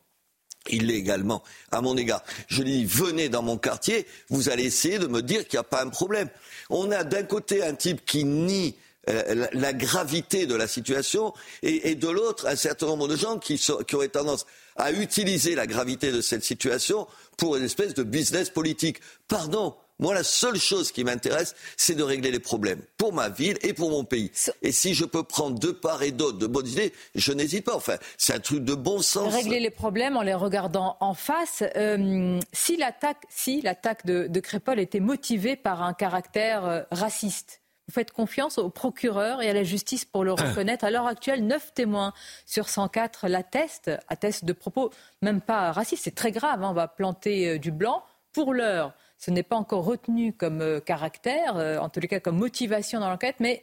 Il 0.71 0.87
l'est 0.87 0.95
également 0.95 1.43
à 1.71 1.81
mon 1.81 1.97
égard. 1.97 2.23
Je 2.49 2.63
lui 2.63 2.71
dis, 2.71 2.85
venez 2.85 3.29
dans 3.29 3.43
mon 3.43 3.59
quartier, 3.59 4.07
vous 4.29 4.49
allez 4.49 4.65
essayer 4.65 4.99
de 4.99 5.07
me 5.07 5.23
dire 5.23 5.47
qu'il 5.47 5.57
n'y 5.57 5.61
a 5.61 5.65
pas 5.65 5.83
un 5.83 5.89
problème. 5.89 6.29
On 6.71 6.91
a 6.91 7.05
d'un 7.05 7.25
côté 7.25 7.63
un 7.63 7.75
type 7.75 8.05
qui 8.05 8.25
nie 8.25 8.77
euh, 9.11 9.49
la, 9.53 9.73
gravité 9.73 10.47
de 10.47 10.55
la 10.55 10.69
situation 10.69 11.35
et, 11.65 11.97
de 11.97 12.09
l'autre 12.09 12.47
un 12.47 12.55
certain 12.55 12.87
nombre 12.87 13.09
de 13.09 13.17
gens 13.17 13.39
qui 13.39 13.61
auraient 13.93 14.09
tendance 14.09 14.47
à 14.77 14.93
utiliser 14.93 15.55
la 15.55 15.67
gravité 15.67 16.13
de 16.13 16.21
cette 16.21 16.45
situation 16.45 17.07
pour 17.37 17.57
une 17.57 17.65
espèce 17.65 17.95
de 17.95 18.03
business 18.03 18.51
politique. 18.51 19.01
Pardon, 19.29 19.75
moi 20.03 20.13
la 20.15 20.23
seule 20.25 20.57
chose 20.57 20.93
qui 20.93 21.05
m'intéresse, 21.05 21.55
c'est 21.77 21.95
de 21.95 22.03
régler 22.03 22.31
les 22.31 22.41
problèmes 22.41 22.83
pour 22.99 23.13
ma 23.15 23.29
ville 23.29 23.57
et 23.63 23.73
pour 23.73 23.91
mon 23.91 24.05
pays. 24.05 24.31
Et 24.61 24.73
si 24.73 24.93
je 24.95 25.05
peux 25.05 25.23
prendre 25.23 25.59
de 25.59 25.71
part 25.71 26.03
et 26.03 26.11
d'autre 26.11 26.39
de 26.39 26.47
bonnes 26.47 26.67
idées, 26.69 26.93
je 27.15 27.33
n'hésite 27.33 27.65
pas. 27.65 27.77
Enfin, 27.77 27.97
c'est 28.19 28.35
un 28.35 28.41
truc 28.41 28.65
de 28.65 28.75
bon 28.75 29.01
sens. 29.01 29.33
Régler 29.33 29.61
les 29.61 29.71
problèmes 29.71 30.17
en 30.17 30.23
les 30.23 30.35
regardant 30.35 30.97
en 31.01 31.15
face. 31.15 31.63
Euh, 31.77 32.39
si 32.53 32.77
l'attaque, 32.77 33.23
si 33.31 33.63
l'attaque 33.63 34.05
de, 34.05 34.27
de 34.29 34.41
Crépol 34.41 34.79
était 34.81 35.01
motivée 35.01 35.57
par 35.57 35.83
un 35.83 35.95
caractère 35.95 36.65
euh, 36.67 36.83
raciste, 36.91 37.61
vous 37.89 37.95
faites 37.95 38.13
confiance 38.13 38.59
au 38.59 38.71
procureur 38.71 39.43
et 39.43 39.51
à 39.51 39.53
la 39.53 39.65
justice 39.65 40.05
pour 40.05 40.25
le 40.25 40.33
reconnaître. 40.35 40.85
À 40.85 40.91
l'heure 40.91 41.07
actuelle, 41.07 41.47
9 41.47 41.75
témoins 41.75 42.13
sur 42.47 42.69
104 42.69 43.29
l'attestent, 43.29 43.91
attestent 44.09 44.45
de 44.45 44.53
propos 44.53 44.91
même 45.21 45.41
pas 45.41 45.71
racistes. 45.73 46.03
C'est 46.05 46.15
très 46.15 46.33
grave. 46.33 46.63
hein. 46.63 46.71
On 46.71 46.75
va 46.75 46.89
planter 46.89 47.49
euh, 47.49 47.59
du 47.59 47.71
blanc. 47.71 48.03
Pour 48.33 48.55
l'heure, 48.55 48.95
ce 49.25 49.31
n'est 49.31 49.45
pas 49.45 49.57
encore 49.57 49.85
retenu 49.85 50.33
comme 50.33 50.61
euh, 50.61 50.81
caractère, 50.81 51.57
euh, 51.57 51.79
en 51.79 51.89
tous 51.89 52.01
les 52.01 52.09
cas 52.09 52.19
comme 52.19 52.39
motivation 52.39 52.99
dans 52.99 53.09
l'enquête, 53.09 53.37
mais 53.39 53.63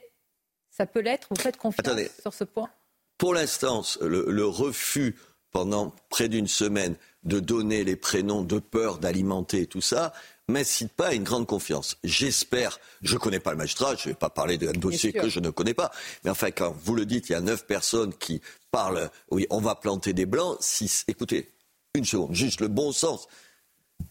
ça 0.69 0.85
peut 0.85 1.01
l'être. 1.01 1.27
Vous 1.31 1.41
faites 1.41 1.57
confiance 1.57 1.85
Attendez. 1.85 2.09
sur 2.21 2.33
ce 2.33 2.45
point? 2.45 2.69
Pour 3.17 3.33
l'instant, 3.33 3.83
le, 4.01 4.25
le 4.29 4.45
refus 4.45 5.17
pendant 5.51 5.93
près 6.09 6.29
d'une 6.29 6.47
semaine 6.47 6.95
de 7.23 7.41
donner 7.41 7.83
les 7.83 7.97
prénoms 7.97 8.43
de 8.43 8.59
peur 8.59 8.99
d'alimenter 8.99 9.65
tout 9.65 9.81
ça 9.81 10.13
m'incite 10.47 10.93
pas 10.93 11.07
à 11.07 11.13
une 11.13 11.23
grande 11.23 11.45
confiance. 11.45 11.97
J'espère, 12.03 12.79
je 13.01 13.15
ne 13.15 13.19
connais 13.19 13.39
pas 13.39 13.51
le 13.51 13.57
magistrat, 13.57 13.95
je 13.95 14.07
ne 14.07 14.13
vais 14.13 14.17
pas 14.17 14.29
parler 14.29 14.57
d'un 14.57 14.71
dossier 14.71 15.13
que 15.13 15.29
je 15.29 15.39
ne 15.39 15.49
connais 15.49 15.73
pas, 15.73 15.91
mais 16.23 16.31
enfin 16.31 16.51
quand 16.51 16.73
vous 16.83 16.95
le 16.95 17.05
dites, 17.05 17.29
il 17.29 17.33
y 17.33 17.35
a 17.35 17.41
neuf 17.41 17.65
personnes 17.65 18.13
qui 18.13 18.41
parlent, 18.71 19.09
oui, 19.29 19.45
on 19.49 19.59
va 19.59 19.75
planter 19.75 20.13
des 20.13 20.25
blancs, 20.25 20.57
si, 20.59 20.89
écoutez, 21.07 21.51
une 21.93 22.05
seconde, 22.05 22.33
juste 22.33 22.61
le 22.61 22.67
bon 22.67 22.91
sens. 22.91 23.27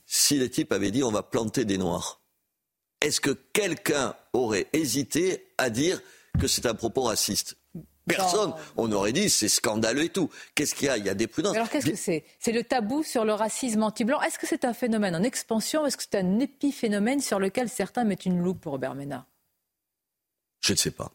Si 0.07 0.39
les 0.39 0.51
types 0.51 0.73
avaient 0.73 0.91
dit 0.91 1.03
on 1.03 1.11
va 1.11 1.23
planter 1.23 1.65
des 1.65 1.79
noirs, 1.79 2.21
est-ce 3.01 3.21
que 3.21 3.31
quelqu'un 3.31 4.15
aurait 4.33 4.67
hésité 4.73 5.53
à 5.59 5.71
dire 5.71 6.01
que 6.41 6.47
c'est 6.47 6.67
un 6.67 6.75
propos 6.75 7.03
raciste? 7.03 7.57
Personne. 8.07 8.55
On 8.79 8.91
aurait 8.93 9.13
dit 9.13 9.29
c'est 9.29 9.49
scandaleux 9.49 10.05
et 10.05 10.09
tout. 10.09 10.31
Qu'est-ce 10.55 10.75
qu'il 10.75 10.87
y 10.87 10.89
a? 10.89 10.97
Il 10.97 11.05
y 11.05 11.11
a 11.11 11.15
des 11.15 11.27
prudences. 11.27 11.55
Alors 11.55 11.69
qu'est-ce 11.69 11.91
que 11.91 11.95
c'est? 11.95 12.25
C'est 12.39 12.53
le 12.53 12.65
tabou 12.65 13.03
sur 13.03 13.27
le 13.27 13.35
racisme 13.35 13.83
anti-blanc. 13.83 14.23
Est-ce 14.23 14.39
que 14.39 14.47
c'est 14.47 14.65
un 14.65 14.73
phénomène 14.73 15.15
en 15.15 15.23
expansion? 15.23 15.83
Ou 15.83 15.87
est-ce 15.87 15.99
que 15.99 16.05
c'est 16.11 16.19
un 16.19 16.41
épiphénomène 16.41 17.21
sur 17.21 17.39
lequel 17.39 17.69
certains 17.69 18.05
mettent 18.05 18.25
une 18.25 18.43
loupe 18.43 18.63
pour 18.63 18.73
Robert 18.73 18.95
Ménard? 18.95 19.27
Je 20.61 20.73
ne 20.73 20.79
sais 20.79 20.91
pas. 20.91 21.13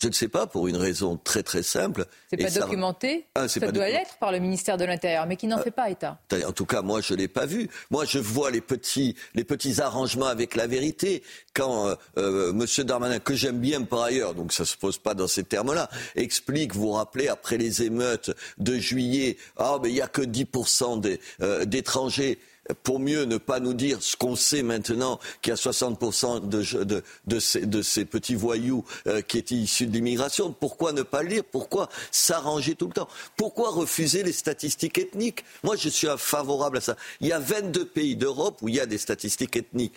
Je 0.00 0.06
ne 0.06 0.12
sais 0.12 0.28
pas 0.28 0.46
pour 0.46 0.68
une 0.68 0.76
raison 0.76 1.16
très 1.16 1.42
très 1.42 1.64
simple. 1.64 2.06
C'est 2.30 2.36
pas 2.36 2.50
ça- 2.50 2.60
documenté 2.60 3.26
Ah, 3.34 3.48
Ça 3.48 3.58
pas 3.58 3.72
doit 3.72 3.88
l'être 3.88 4.16
par 4.18 4.30
le 4.30 4.38
ministère 4.38 4.76
de 4.76 4.84
l'Intérieur, 4.84 5.26
mais 5.26 5.34
qui 5.36 5.48
n'en 5.48 5.58
fait 5.58 5.72
pas 5.72 5.90
état. 5.90 6.20
En 6.46 6.52
tout 6.52 6.66
cas, 6.66 6.82
moi, 6.82 7.00
je 7.00 7.14
l'ai 7.14 7.26
pas 7.26 7.46
vu. 7.46 7.68
Moi, 7.90 8.04
je 8.04 8.20
vois 8.20 8.52
les 8.52 8.60
petits, 8.60 9.16
les 9.34 9.42
petits 9.42 9.80
arrangements 9.80 10.26
avec 10.26 10.54
la 10.54 10.68
vérité. 10.68 11.24
Quand 11.52 11.88
euh, 11.88 11.94
euh, 12.16 12.52
Monsieur 12.52 12.84
Darmanin, 12.84 13.18
que 13.18 13.34
j'aime 13.34 13.58
bien 13.58 13.82
par 13.82 14.02
ailleurs, 14.02 14.34
donc 14.34 14.52
ça 14.52 14.64
se 14.64 14.76
pose 14.76 14.98
pas 14.98 15.14
dans 15.14 15.26
ces 15.26 15.42
termes-là, 15.42 15.90
explique, 16.14 16.74
vous 16.74 16.82
vous 16.82 16.92
rappelez, 16.92 17.26
après 17.26 17.58
les 17.58 17.82
émeutes 17.82 18.30
de 18.58 18.74
juillet, 18.78 19.36
ah, 19.56 19.78
mais 19.82 19.88
il 19.90 19.96
y 19.96 20.00
a 20.02 20.06
que 20.06 20.22
10% 20.22 21.00
des, 21.00 21.18
euh, 21.42 21.64
d'étrangers. 21.64 22.38
Pour 22.82 23.00
mieux 23.00 23.24
ne 23.24 23.38
pas 23.38 23.60
nous 23.60 23.74
dire 23.74 24.02
ce 24.02 24.16
qu'on 24.16 24.36
sait 24.36 24.62
maintenant, 24.62 25.18
qu'il 25.42 25.50
y 25.50 25.54
a 25.54 25.56
60% 25.56 26.48
de, 26.48 27.82
ces, 27.82 28.04
petits 28.04 28.34
voyous 28.34 28.84
euh, 29.06 29.20
qui 29.22 29.38
étaient 29.38 29.54
issus 29.54 29.86
de 29.86 29.92
l'immigration. 29.92 30.52
Pourquoi 30.52 30.92
ne 30.92 31.02
pas 31.02 31.22
le 31.22 31.28
dire? 31.28 31.44
Pourquoi 31.44 31.88
s'arranger 32.10 32.74
tout 32.74 32.86
le 32.86 32.92
temps? 32.92 33.08
Pourquoi 33.36 33.70
refuser 33.70 34.22
les 34.22 34.32
statistiques 34.32 34.98
ethniques? 34.98 35.44
Moi, 35.62 35.76
je 35.76 35.88
suis 35.88 36.08
favorable 36.16 36.78
à 36.78 36.80
ça. 36.80 36.96
Il 37.20 37.28
y 37.28 37.32
a 37.32 37.38
22 37.38 37.86
pays 37.86 38.16
d'Europe 38.16 38.58
où 38.62 38.68
il 38.68 38.74
y 38.74 38.80
a 38.80 38.86
des 38.86 38.98
statistiques 38.98 39.56
ethniques. 39.56 39.94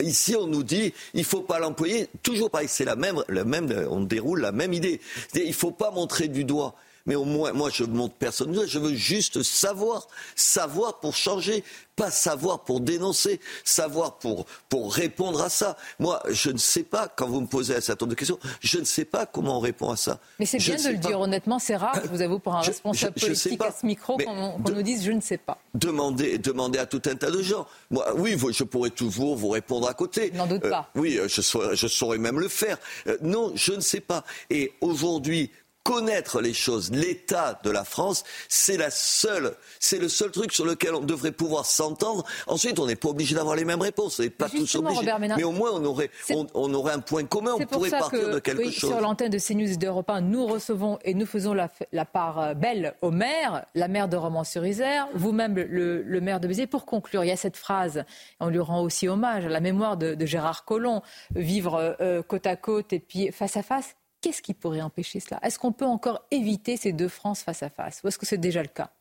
Ici, 0.00 0.36
on 0.36 0.46
nous 0.46 0.62
dit, 0.62 0.92
il 1.14 1.24
faut 1.24 1.42
pas 1.42 1.58
l'employer. 1.58 2.08
Toujours 2.22 2.50
pareil, 2.50 2.68
c'est 2.68 2.84
la 2.84 2.96
même, 2.96 3.22
la 3.28 3.44
même, 3.44 3.86
on 3.90 4.00
déroule 4.00 4.40
la 4.40 4.52
même 4.52 4.72
idée. 4.72 5.00
Il 5.34 5.54
faut 5.54 5.70
pas 5.70 5.90
montrer 5.90 6.28
du 6.28 6.44
doigt. 6.44 6.74
Mais 7.06 7.14
au 7.14 7.24
moins, 7.24 7.52
moi, 7.52 7.70
je 7.72 7.84
ne 7.84 7.92
montre 7.94 8.14
personne. 8.14 8.66
Je 8.66 8.78
veux 8.78 8.94
juste 8.94 9.42
savoir, 9.42 10.06
savoir 10.36 11.00
pour 11.00 11.14
changer, 11.14 11.64
pas 11.96 12.10
savoir 12.10 12.60
pour 12.64 12.80
dénoncer, 12.80 13.40
savoir 13.64 14.18
pour, 14.18 14.46
pour 14.68 14.92
répondre 14.94 15.42
à 15.42 15.48
ça. 15.50 15.76
Moi, 15.98 16.22
je 16.30 16.50
ne 16.50 16.56
sais 16.58 16.82
pas, 16.82 17.08
quand 17.08 17.26
vous 17.28 17.40
me 17.42 17.46
posez 17.46 17.74
un 17.76 17.80
certain 17.80 18.04
nombre 18.06 18.14
de 18.14 18.18
questions, 18.18 18.38
je 18.60 18.78
ne 18.78 18.84
sais 18.84 19.04
pas 19.04 19.26
comment 19.26 19.58
on 19.58 19.60
répond 19.60 19.90
à 19.90 19.96
ça. 19.96 20.18
Mais 20.38 20.46
c'est 20.46 20.58
bien 20.58 20.76
de 20.76 20.88
le 20.88 21.00
pas. 21.00 21.08
dire 21.08 21.20
honnêtement, 21.20 21.58
c'est 21.58 21.76
rare, 21.76 21.98
je 22.02 22.08
vous 22.08 22.22
avoue, 22.22 22.38
pour 22.38 22.54
un 22.54 22.62
je- 22.62 22.68
responsable 22.70 23.12
je- 23.16 23.26
politique 23.26 23.62
à 23.62 23.72
ce 23.72 23.84
micro 23.84 24.16
qu'on 24.16 24.58
nous 24.70 24.82
dise 24.82 25.04
je 25.04 25.12
ne 25.12 25.20
sais 25.20 25.36
pas. 25.38 25.58
Demander, 25.74 26.38
demander 26.38 26.78
à 26.78 26.86
tout 26.86 27.02
un 27.06 27.14
tas 27.16 27.30
de 27.30 27.42
gens. 27.42 27.66
Moi, 27.90 28.06
oui, 28.16 28.36
je 28.50 28.64
pourrais 28.64 28.90
toujours 28.90 29.36
vous 29.36 29.50
répondre 29.50 29.88
à 29.88 29.94
côté. 29.94 30.30
N'en 30.32 30.46
doute 30.46 30.64
Euh, 30.64 30.70
pas. 30.70 30.90
oui, 30.94 31.18
euh, 31.18 31.28
je 31.28 31.40
saurais, 31.42 31.76
je 31.76 31.86
saurais 31.86 32.18
même 32.18 32.40
le 32.40 32.48
faire. 32.48 32.78
Euh, 33.06 33.16
non, 33.22 33.52
je 33.54 33.72
ne 33.72 33.80
sais 33.80 34.00
pas. 34.00 34.24
Et 34.48 34.72
aujourd'hui, 34.80 35.50
connaître 35.82 36.40
les 36.40 36.52
choses. 36.52 36.90
L'état 36.90 37.60
de 37.64 37.70
la 37.70 37.84
France, 37.84 38.24
c'est 38.48 38.76
la 38.76 38.90
seule, 38.90 39.54
c'est 39.78 39.98
le 39.98 40.08
seul 40.08 40.30
truc 40.30 40.52
sur 40.52 40.64
lequel 40.64 40.94
on 40.94 41.00
devrait 41.00 41.32
pouvoir 41.32 41.64
s'entendre. 41.66 42.24
Ensuite, 42.46 42.78
on 42.78 42.86
n'est 42.86 42.96
pas 42.96 43.08
obligé 43.08 43.34
d'avoir 43.34 43.56
les 43.56 43.64
mêmes 43.64 43.80
réponses, 43.80 44.18
on 44.18 44.22
n'est 44.22 44.30
pas 44.30 44.48
tous 44.48 44.74
obligés. 44.76 45.10
Mais 45.36 45.44
au 45.44 45.52
moins, 45.52 45.70
on 45.72 45.84
aurait, 45.84 46.10
on, 46.30 46.74
aurait 46.74 46.92
un 46.92 47.00
point 47.00 47.24
commun, 47.24 47.54
on 47.58 47.66
pourrait 47.66 47.90
partir 47.90 48.30
de 48.30 48.38
quelque 48.38 48.62
oui, 48.62 48.72
chose. 48.72 48.90
Sur 48.90 49.00
l'antenne 49.00 49.30
de 49.30 49.38
CNews 49.38 49.72
et 49.72 49.76
d'Europe 49.76 50.10
1, 50.10 50.20
nous 50.20 50.46
recevons 50.46 50.98
et 51.04 51.14
nous 51.14 51.26
faisons 51.26 51.54
la, 51.54 51.68
la 51.92 52.04
part 52.04 52.38
euh, 52.38 52.54
belle 52.54 52.94
au 53.00 53.10
maire, 53.10 53.64
la 53.74 53.88
maire 53.88 54.08
de 54.08 54.16
Romans-sur-Isère, 54.16 55.08
vous-même 55.14 55.54
le, 55.54 56.20
maire 56.20 56.40
de 56.40 56.48
Béziers. 56.48 56.66
Pour 56.66 56.84
conclure, 56.84 57.24
il 57.24 57.28
y 57.28 57.32
a 57.32 57.36
cette 57.36 57.56
phrase, 57.56 58.04
on 58.40 58.48
lui 58.48 58.58
rend 58.58 58.82
aussi 58.82 59.08
hommage 59.08 59.46
à 59.46 59.48
la 59.48 59.60
mémoire 59.60 59.96
de, 59.96 60.16
Gérard 60.26 60.64
Collomb, 60.64 61.02
vivre 61.34 61.96
euh, 62.00 62.22
côte 62.22 62.46
à 62.46 62.56
côte 62.56 62.92
et 62.92 63.00
puis 63.00 63.32
face 63.32 63.56
à 63.56 63.62
face. 63.62 63.96
Qu'est-ce 64.20 64.42
qui 64.42 64.54
pourrait 64.54 64.82
empêcher 64.82 65.20
cela? 65.20 65.40
Est-ce 65.42 65.58
qu'on 65.58 65.72
peut 65.72 65.86
encore 65.86 66.26
éviter 66.30 66.76
ces 66.76 66.92
deux 66.92 67.08
France 67.08 67.42
face 67.42 67.62
à 67.62 67.70
face? 67.70 68.00
Ou 68.02 68.08
est-ce 68.08 68.18
que 68.18 68.26
c'est 68.26 68.38
déjà 68.38 68.62
le 68.62 68.68
cas? 68.68 68.92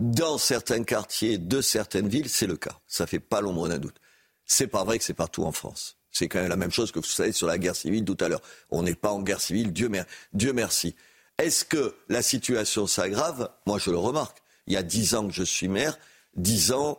Dans 0.00 0.38
certains 0.38 0.82
quartiers 0.82 1.38
de 1.38 1.60
certaines 1.60 2.08
villes, 2.08 2.28
c'est 2.28 2.46
le 2.46 2.56
cas. 2.56 2.80
Ça 2.86 3.06
fait 3.06 3.20
pas 3.20 3.40
l'ombre 3.40 3.68
d'un 3.68 3.78
doute. 3.78 4.00
C'est 4.44 4.66
pas 4.66 4.84
vrai 4.84 4.98
que 4.98 5.04
c'est 5.04 5.14
partout 5.14 5.44
en 5.44 5.52
France. 5.52 5.96
C'est 6.10 6.28
quand 6.28 6.40
même 6.40 6.48
la 6.48 6.56
même 6.56 6.70
chose 6.70 6.92
que 6.92 6.98
vous 6.98 7.04
savez 7.04 7.32
sur 7.32 7.46
la 7.46 7.58
guerre 7.58 7.76
civile 7.76 8.04
tout 8.04 8.16
à 8.20 8.28
l'heure. 8.28 8.42
On 8.70 8.82
n'est 8.82 8.94
pas 8.94 9.10
en 9.10 9.22
guerre 9.22 9.40
civile, 9.40 9.72
Dieu, 9.72 9.90
Dieu 10.32 10.52
merci. 10.52 10.94
Est-ce 11.38 11.64
que 11.64 11.96
la 12.08 12.22
situation 12.22 12.86
s'aggrave? 12.86 13.50
Moi, 13.66 13.78
je 13.78 13.90
le 13.90 13.98
remarque. 13.98 14.42
Il 14.66 14.74
y 14.74 14.76
a 14.76 14.82
dix 14.82 15.14
ans 15.14 15.26
que 15.26 15.34
je 15.34 15.42
suis 15.42 15.68
maire, 15.68 15.98
dix 16.36 16.72
ans, 16.72 16.98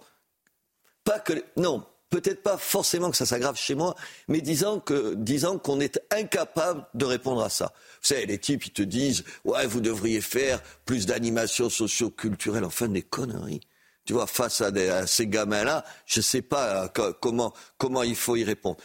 pas 1.04 1.20
que 1.20 1.34
non, 1.56 1.86
peut-être 2.10 2.44
pas 2.44 2.58
forcément 2.58 3.12
que 3.12 3.18
ça 3.18 3.26
s'aggrave 3.26 3.58
chez 3.58 3.76
moi, 3.76 3.96
mais 4.28 4.42
disant 4.42 4.80
que, 4.80 5.14
disant 5.16 5.58
qu'on 5.58 5.80
est 5.80 6.00
incapable 6.12 6.86
de 6.94 7.06
répondre 7.06 7.44
à 7.44 7.50
ça. 7.50 7.74
Vous 8.02 8.08
savez, 8.08 8.26
les 8.26 8.38
types, 8.38 8.66
ils 8.66 8.74
te 8.74 8.82
disent, 8.82 9.24
ouais, 9.44 9.66
vous 9.68 9.82
devriez 9.82 10.22
faire 10.22 10.62
plus 10.86 11.06
d'animation 11.06 11.70
socio-culturelle, 11.70 12.64
enfin 12.64 12.88
des 12.88 13.02
conneries. 13.02 13.62
Tu 14.06 14.14
vois, 14.14 14.28
face 14.28 14.62
à, 14.62 15.08
ces 15.08 15.28
gamins-là, 15.28 15.84
je 16.06 16.20
ne 16.20 16.24
sais 16.24 16.44
pas 16.44 16.86
euh, 17.00 17.14
comment, 17.20 17.54
comment 17.78 18.04
il 18.04 18.16
faut 18.16 18.36
y 18.36 18.44
répondre. 18.44 18.78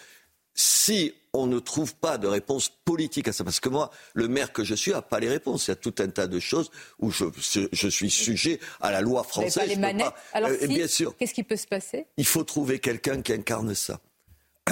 Si 0.55 1.15
on 1.33 1.47
ne 1.47 1.59
trouve 1.59 1.95
pas 1.95 2.19
de 2.19 2.27
réponse 2.27 2.69
politique 2.69 3.29
à 3.29 3.33
ça. 3.33 3.45
Parce 3.45 3.61
que 3.61 3.69
moi, 3.69 3.91
le 4.15 4.29
maire 4.29 4.53
que 4.53 4.65
je 4.65 4.75
suis 4.75 4.91
n'a 4.91 5.03
pas 5.03 5.21
les 5.21 5.29
réponses. 5.29 5.69
Il 5.69 5.71
y 5.71 5.73
a 5.73 5.77
tout 5.77 5.95
un 5.99 6.09
tas 6.09 6.27
de 6.27 6.41
choses 6.41 6.71
où 6.99 7.11
je, 7.11 7.25
je 7.73 7.89
suis 7.89 8.11
sujet 8.11 8.59
à 8.81 8.91
la 8.91 9.01
loi 9.01 9.23
française. 9.23 9.55
Pas 9.55 9.67
les 9.67 9.77
manettes? 9.77 10.13
Alors, 10.33 10.51
euh, 10.51 10.67
bien 10.67 10.89
sûr. 10.89 11.17
Qu'est-ce 11.17 11.35
qui 11.35 11.45
peut 11.45 11.57
se 11.57 11.67
passer? 11.67 12.07
Il 12.17 12.27
faut 12.27 12.45
trouver 12.45 12.81
quelqu'un 12.81 13.23
qui 13.23 13.33
incarne 13.33 13.75
ça. 13.75 14.01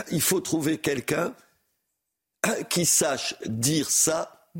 Il 0.10 0.22
faut 0.22 0.40
trouver 0.40 0.78
quelqu'un 0.78 1.34
qui 2.70 2.86
sache 2.86 3.34
dire 3.46 3.90
ça 3.90 4.50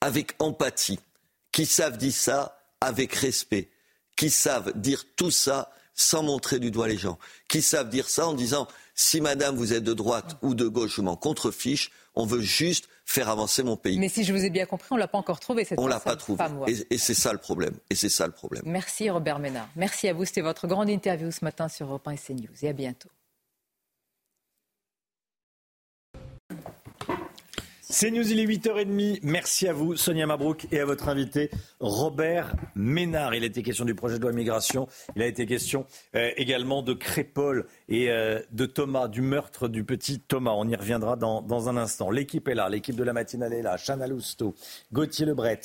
avec 0.00 0.34
empathie, 0.38 1.00
qui 1.52 1.66
sache 1.66 1.98
dire 1.98 2.14
ça 2.14 2.60
avec 2.80 3.14
respect, 3.14 3.68
qui 4.16 4.30
savent 4.30 4.72
dire 4.76 5.04
tout 5.16 5.30
ça 5.30 5.72
sans 5.94 6.22
montrer 6.22 6.58
du 6.58 6.70
doigt 6.70 6.88
les 6.88 6.98
gens, 6.98 7.18
qui 7.48 7.62
savent 7.62 7.88
dire 7.88 8.08
ça 8.08 8.26
en 8.28 8.34
disant 8.34 8.68
si 8.96 9.20
madame 9.20 9.54
vous 9.56 9.74
êtes 9.74 9.84
de 9.84 9.92
droite 9.92 10.36
ou 10.42 10.54
de 10.54 10.66
gauche, 10.66 10.96
je 10.96 11.02
m'en 11.02 11.16
contrefiche, 11.16 11.92
on 12.14 12.24
veut 12.24 12.40
juste 12.40 12.88
faire 13.04 13.28
avancer 13.28 13.62
mon 13.62 13.76
pays. 13.76 13.98
Mais 13.98 14.08
si 14.08 14.24
je 14.24 14.32
vous 14.32 14.42
ai 14.42 14.50
bien 14.50 14.64
compris, 14.64 14.88
on 14.90 14.96
l'a 14.96 15.06
pas 15.06 15.18
encore 15.18 15.38
trouvé 15.38 15.64
cette 15.64 15.78
On 15.78 15.86
l'a 15.86 16.00
pas 16.00 16.16
trouvé. 16.16 16.42
et, 16.66 16.98
c'est 16.98 17.14
ça 17.14 17.32
le 17.32 17.38
problème. 17.38 17.76
Et 17.90 17.94
c'est 17.94 18.08
ça 18.08 18.26
le 18.26 18.32
problème. 18.32 18.62
Merci 18.64 19.10
Robert 19.10 19.38
Ménard. 19.38 19.68
Merci 19.76 20.08
à 20.08 20.14
vous. 20.14 20.24
C'était 20.24 20.40
votre 20.40 20.66
grande 20.66 20.88
interview 20.88 21.30
ce 21.30 21.44
matin 21.44 21.68
sur 21.68 21.86
Europe 21.86 22.08
1 22.08 22.12
et 22.12 22.16
CNews. 22.16 22.48
Et 22.62 22.68
à 22.68 22.72
bientôt. 22.72 23.10
C'est 27.98 28.10
News, 28.10 28.30
il 28.30 28.38
est 28.40 28.44
8h30. 28.44 29.20
Merci 29.22 29.66
à 29.66 29.72
vous, 29.72 29.96
Sonia 29.96 30.26
Mabrouk, 30.26 30.68
et 30.70 30.80
à 30.80 30.84
votre 30.84 31.08
invité, 31.08 31.48
Robert 31.80 32.54
Ménard. 32.74 33.34
Il 33.34 33.42
a 33.42 33.46
été 33.46 33.62
question 33.62 33.86
du 33.86 33.94
projet 33.94 34.18
de 34.18 34.22
loi 34.22 34.32
migration. 34.32 34.86
Il 35.16 35.22
a 35.22 35.26
été 35.26 35.46
question 35.46 35.86
euh, 36.14 36.30
également 36.36 36.82
de 36.82 36.92
Crépol 36.92 37.66
et 37.88 38.10
euh, 38.10 38.42
de 38.52 38.66
Thomas, 38.66 39.08
du 39.08 39.22
meurtre 39.22 39.66
du 39.68 39.82
petit 39.82 40.20
Thomas. 40.20 40.50
On 40.50 40.68
y 40.68 40.76
reviendra 40.76 41.16
dans, 41.16 41.68
un 41.70 41.78
instant. 41.78 42.10
L'équipe 42.10 42.46
est 42.48 42.54
là, 42.54 42.68
l'équipe 42.68 42.96
de 42.96 43.02
la 43.02 43.14
matinale 43.14 43.54
est 43.54 43.62
là. 43.62 43.78
Chana 43.78 44.06
Lousteau, 44.06 44.54
Gauthier 44.92 45.24
Lebret, 45.24 45.62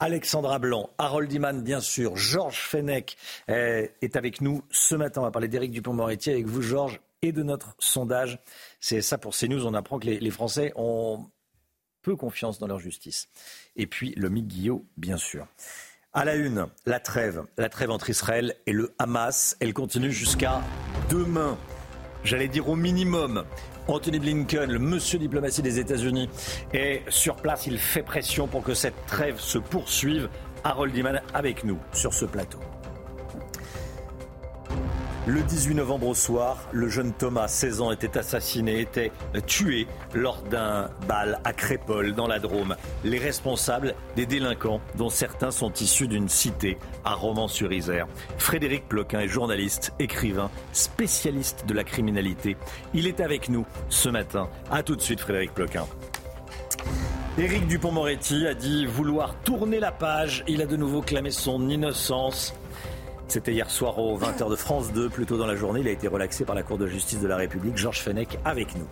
Alexandra 0.00 0.58
Blanc, 0.58 0.90
Harold 0.98 1.32
Iman, 1.32 1.62
bien 1.62 1.80
sûr, 1.80 2.14
Georges 2.14 2.60
Fenech 2.60 3.16
euh, 3.48 3.86
est 4.02 4.16
avec 4.16 4.42
nous 4.42 4.60
ce 4.70 4.96
matin. 4.96 5.22
On 5.22 5.24
va 5.24 5.30
parler 5.30 5.48
d'Éric 5.48 5.70
Dupont-Moretti 5.70 6.28
avec 6.28 6.46
vous, 6.46 6.60
Georges, 6.60 7.00
et 7.22 7.32
de 7.32 7.42
notre 7.42 7.74
sondage. 7.78 8.38
C'est 8.80 9.00
ça 9.00 9.16
pour 9.16 9.34
CNews. 9.34 9.64
On 9.64 9.72
apprend 9.72 9.98
que 9.98 10.08
les 10.08 10.30
Français 10.30 10.74
ont 10.76 11.24
peu 12.02 12.16
confiance 12.16 12.58
dans 12.58 12.66
leur 12.66 12.78
justice. 12.78 13.28
Et 13.76 13.86
puis 13.86 14.14
le 14.16 14.28
mythe 14.28 14.48
bien 14.96 15.16
sûr. 15.16 15.46
À 16.12 16.24
la 16.24 16.34
une, 16.34 16.66
la 16.86 16.98
trêve, 16.98 17.44
la 17.56 17.68
trêve 17.68 17.90
entre 17.90 18.10
Israël 18.10 18.56
et 18.66 18.72
le 18.72 18.92
Hamas, 18.98 19.56
elle 19.60 19.72
continue 19.72 20.10
jusqu'à 20.10 20.60
demain. 21.08 21.56
J'allais 22.24 22.48
dire 22.48 22.68
au 22.68 22.76
minimum. 22.76 23.44
Anthony 23.86 24.18
Blinken, 24.18 24.70
le 24.70 24.78
monsieur 24.78 25.18
diplomatie 25.18 25.62
des 25.62 25.78
États-Unis, 25.78 26.28
est 26.72 27.02
sur 27.08 27.36
place. 27.36 27.66
Il 27.66 27.78
fait 27.78 28.02
pression 28.02 28.46
pour 28.46 28.62
que 28.62 28.74
cette 28.74 29.06
trêve 29.06 29.38
se 29.38 29.58
poursuive. 29.58 30.28
Harold 30.64 30.94
Iman 30.96 31.22
avec 31.32 31.64
nous 31.64 31.78
sur 31.92 32.12
ce 32.12 32.24
plateau. 32.26 32.58
Le 35.26 35.42
18 35.42 35.74
novembre 35.74 36.08
au 36.08 36.14
soir, 36.14 36.56
le 36.72 36.88
jeune 36.88 37.12
Thomas, 37.12 37.46
16 37.46 37.82
ans, 37.82 37.92
était 37.92 38.16
assassiné, 38.16 38.80
était 38.80 39.12
tué 39.46 39.86
lors 40.14 40.40
d'un 40.42 40.88
bal 41.06 41.40
à 41.44 41.52
Crépole, 41.52 42.14
dans 42.14 42.26
la 42.26 42.38
Drôme. 42.38 42.74
Les 43.04 43.18
responsables 43.18 43.94
des 44.16 44.24
délinquants, 44.24 44.80
dont 44.96 45.10
certains 45.10 45.50
sont 45.50 45.72
issus 45.74 46.08
d'une 46.08 46.30
cité 46.30 46.78
à 47.04 47.12
Romans-sur-Isère. 47.12 48.06
Frédéric 48.38 48.88
Ploquin 48.88 49.20
est 49.20 49.28
journaliste, 49.28 49.92
écrivain, 49.98 50.50
spécialiste 50.72 51.66
de 51.66 51.74
la 51.74 51.84
criminalité. 51.84 52.56
Il 52.94 53.06
est 53.06 53.20
avec 53.20 53.50
nous 53.50 53.66
ce 53.90 54.08
matin. 54.08 54.48
A 54.70 54.82
tout 54.82 54.96
de 54.96 55.02
suite, 55.02 55.20
Frédéric 55.20 55.52
Ploquin. 55.52 55.84
Éric 57.38 57.66
Dupont-Moretti 57.66 58.46
a 58.46 58.54
dit 58.54 58.86
vouloir 58.86 59.34
tourner 59.44 59.80
la 59.80 59.92
page. 59.92 60.44
Il 60.48 60.62
a 60.62 60.66
de 60.66 60.76
nouveau 60.76 61.02
clamé 61.02 61.30
son 61.30 61.68
innocence. 61.68 62.54
C'était 63.30 63.52
hier 63.52 63.70
soir 63.70 63.96
aux 64.00 64.18
20h 64.18 64.50
de 64.50 64.56
France 64.56 64.92
2. 64.92 65.08
Plus 65.08 65.24
tôt 65.24 65.36
dans 65.36 65.46
la 65.46 65.54
journée, 65.54 65.82
il 65.82 65.86
a 65.86 65.92
été 65.92 66.08
relaxé 66.08 66.44
par 66.44 66.56
la 66.56 66.64
Cour 66.64 66.78
de 66.78 66.88
justice 66.88 67.20
de 67.20 67.28
la 67.28 67.36
République. 67.36 67.76
Georges 67.76 68.00
Fenech 68.00 68.40
avec 68.44 68.74
nous. 68.74 68.88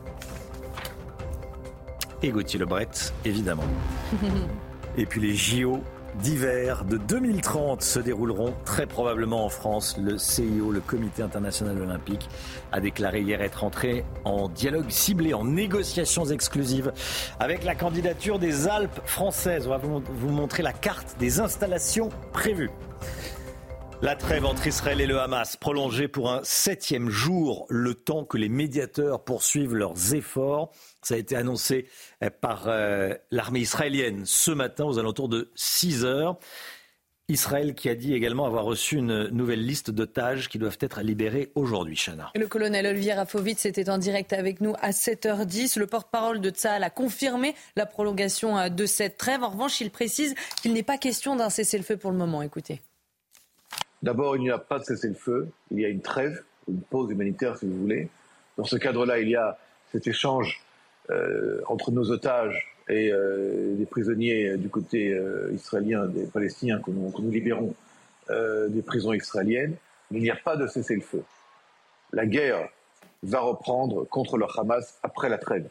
Et 2.22 2.28
Gauthier 2.28 2.60
Lebret, 2.60 2.86
évidemment. 3.24 3.64
Et 4.96 5.06
puis 5.06 5.20
les 5.20 5.34
JO 5.34 5.80
d'hiver 6.22 6.84
de 6.84 6.98
2030 6.98 7.82
se 7.82 7.98
dérouleront 7.98 8.54
très 8.64 8.86
probablement 8.86 9.44
en 9.44 9.48
France. 9.48 9.96
Le 10.00 10.18
CIO, 10.18 10.70
le 10.70 10.80
Comité 10.80 11.24
international 11.24 11.76
olympique, 11.82 12.28
a 12.70 12.78
déclaré 12.78 13.22
hier 13.22 13.42
être 13.42 13.64
entré 13.64 14.04
en 14.24 14.48
dialogue 14.48 14.88
ciblé, 14.90 15.34
en 15.34 15.46
négociations 15.46 16.26
exclusives 16.26 16.92
avec 17.40 17.64
la 17.64 17.74
candidature 17.74 18.38
des 18.38 18.68
Alpes 18.68 19.00
françaises. 19.04 19.66
On 19.66 19.70
va 19.70 19.78
vous 19.78 20.30
montrer 20.30 20.62
la 20.62 20.72
carte 20.72 21.16
des 21.18 21.40
installations 21.40 22.08
prévues. 22.32 22.70
La 24.00 24.14
trêve 24.14 24.44
entre 24.44 24.64
Israël 24.68 25.00
et 25.00 25.06
le 25.06 25.18
Hamas 25.18 25.56
prolongée 25.56 26.06
pour 26.06 26.30
un 26.30 26.40
septième 26.44 27.10
jour, 27.10 27.66
le 27.68 27.94
temps 27.94 28.24
que 28.24 28.36
les 28.36 28.48
médiateurs 28.48 29.24
poursuivent 29.24 29.74
leurs 29.74 30.14
efforts. 30.14 30.70
Ça 31.02 31.14
a 31.14 31.16
été 31.16 31.34
annoncé 31.34 31.88
euh, 32.22 32.30
par 32.30 32.68
euh, 32.68 33.14
l'armée 33.32 33.58
israélienne 33.58 34.22
ce 34.24 34.52
matin 34.52 34.84
aux 34.84 35.00
alentours 35.00 35.28
de 35.28 35.50
6 35.56 36.04
heures. 36.04 36.38
Israël 37.28 37.74
qui 37.74 37.88
a 37.88 37.96
dit 37.96 38.14
également 38.14 38.46
avoir 38.46 38.64
reçu 38.64 38.98
une 38.98 39.30
nouvelle 39.30 39.66
liste 39.66 39.90
d'otages 39.90 40.48
qui 40.48 40.58
doivent 40.58 40.78
être 40.80 41.00
libérés 41.02 41.50
aujourd'hui, 41.56 41.96
Chana. 41.96 42.30
Le 42.36 42.46
colonel 42.46 42.86
Olivier 42.86 43.14
Rafovitz 43.14 43.66
était 43.66 43.90
en 43.90 43.98
direct 43.98 44.32
avec 44.32 44.60
nous 44.60 44.74
à 44.80 44.92
7h10. 44.92 45.76
Le 45.76 45.88
porte-parole 45.88 46.40
de 46.40 46.50
Tsahal 46.50 46.84
a 46.84 46.90
confirmé 46.90 47.56
la 47.74 47.84
prolongation 47.84 48.56
euh, 48.56 48.68
de 48.68 48.86
cette 48.86 49.16
trêve. 49.18 49.42
En 49.42 49.50
revanche, 49.50 49.80
il 49.80 49.90
précise 49.90 50.36
qu'il 50.62 50.72
n'est 50.72 50.84
pas 50.84 50.98
question 50.98 51.34
d'un 51.34 51.50
cessez-le-feu 51.50 51.96
pour 51.96 52.12
le 52.12 52.16
moment. 52.16 52.42
Écoutez. 52.42 52.80
D'abord, 54.02 54.36
il 54.36 54.42
n'y 54.42 54.50
a 54.50 54.58
pas 54.58 54.78
de 54.78 54.84
cessez-le-feu, 54.84 55.48
il 55.70 55.80
y 55.80 55.84
a 55.84 55.88
une 55.88 56.00
trêve, 56.00 56.42
une 56.68 56.80
pause 56.80 57.10
humanitaire 57.10 57.56
si 57.56 57.66
vous 57.66 57.76
voulez. 57.78 58.08
Dans 58.56 58.64
ce 58.64 58.76
cadre-là, 58.76 59.18
il 59.18 59.28
y 59.28 59.36
a 59.36 59.58
cet 59.90 60.06
échange 60.06 60.62
euh, 61.10 61.60
entre 61.66 61.90
nos 61.90 62.10
otages 62.10 62.76
et 62.88 63.10
euh, 63.10 63.74
les 63.78 63.86
prisonniers 63.86 64.56
du 64.56 64.68
côté 64.68 65.12
euh, 65.12 65.50
israélien, 65.54 66.06
des 66.06 66.26
Palestiniens 66.26 66.80
que 66.80 66.90
nous, 66.90 67.30
libérons 67.30 67.74
des 68.68 68.82
prisons 68.82 69.14
israéliennes. 69.14 69.74
Mais 70.10 70.18
il 70.18 70.22
n'y 70.22 70.30
a 70.30 70.36
pas 70.36 70.56
de 70.56 70.66
cessez-le-feu. 70.66 71.24
La 72.12 72.26
guerre 72.26 72.68
va 73.22 73.40
reprendre 73.40 74.04
contre 74.04 74.36
le 74.36 74.44
Hamas 74.58 74.98
après 75.02 75.30
la 75.30 75.38
trêve. 75.38 75.66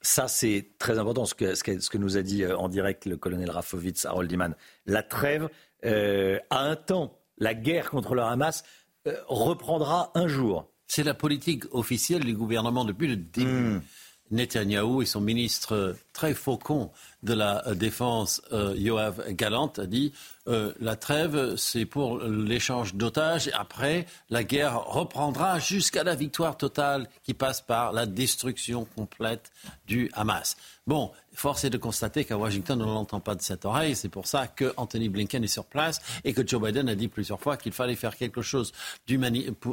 Ça, 0.00 0.28
c'est 0.28 0.66
très 0.78 0.98
important, 0.98 1.24
ce 1.24 1.34
que, 1.34 1.56
ce 1.56 1.64
que, 1.64 1.98
nous 1.98 2.16
a 2.16 2.22
dit 2.22 2.46
en 2.46 2.68
direct 2.68 3.06
le 3.06 3.16
colonel 3.16 3.50
Rafovitz, 3.50 4.04
Harold 4.04 4.30
Iman. 4.30 4.54
La 4.86 5.02
trêve 5.02 5.48
euh, 5.84 6.38
à 6.50 6.60
un 6.60 6.76
temps. 6.76 7.18
La 7.38 7.54
guerre 7.54 7.90
contre 7.90 8.14
le 8.14 8.22
Hamas 8.22 8.64
euh, 9.06 9.16
reprendra 9.28 10.12
un 10.14 10.28
jour. 10.28 10.70
C'est 10.86 11.02
la 11.02 11.14
politique 11.14 11.64
officielle 11.72 12.24
du 12.24 12.34
gouvernement 12.34 12.84
depuis 12.84 13.08
le 13.08 13.16
début. 13.16 13.50
Hmm. 13.50 13.82
Netanyahou 14.30 15.02
et 15.02 15.06
son 15.06 15.20
ministre 15.20 15.96
très 16.12 16.34
faucon 16.34 16.90
de 17.24 17.34
la 17.34 17.74
Défense, 17.74 18.42
Yoav 18.52 19.32
Galant, 19.32 19.72
a 19.78 19.86
dit 19.86 20.12
la 20.46 20.96
trêve, 20.96 21.56
c'est 21.56 21.86
pour 21.86 22.18
l'échange 22.18 22.94
d'otages 22.94 23.50
après, 23.54 24.06
la 24.30 24.44
guerre 24.44 24.84
reprendra 24.84 25.58
jusqu'à 25.58 26.04
la 26.04 26.14
victoire 26.14 26.56
totale 26.56 27.08
qui 27.22 27.32
passe 27.34 27.62
par 27.62 27.92
la 27.92 28.04
destruction 28.04 28.84
complète 28.94 29.50
du 29.86 30.10
Hamas. 30.12 30.56
Bon, 30.86 31.12
force 31.32 31.64
est 31.64 31.70
de 31.70 31.78
constater 31.78 32.26
qu'à 32.26 32.36
Washington, 32.36 32.82
on 32.82 32.86
ne 32.86 32.92
l'entend 32.92 33.20
pas 33.20 33.34
de 33.34 33.40
cette 33.40 33.64
oreille. 33.64 33.96
C'est 33.96 34.10
pour 34.10 34.26
ça 34.26 34.46
que 34.46 34.74
Anthony 34.76 35.08
Blinken 35.08 35.42
est 35.42 35.48
sur 35.48 35.64
place 35.64 36.02
et 36.24 36.34
que 36.34 36.46
Joe 36.46 36.60
Biden 36.60 36.90
a 36.90 36.94
dit 36.94 37.08
plusieurs 37.08 37.40
fois 37.40 37.56
qu'il 37.56 37.72
fallait 37.72 37.96
faire 37.96 38.14
quelque 38.14 38.42
chose 38.42 38.72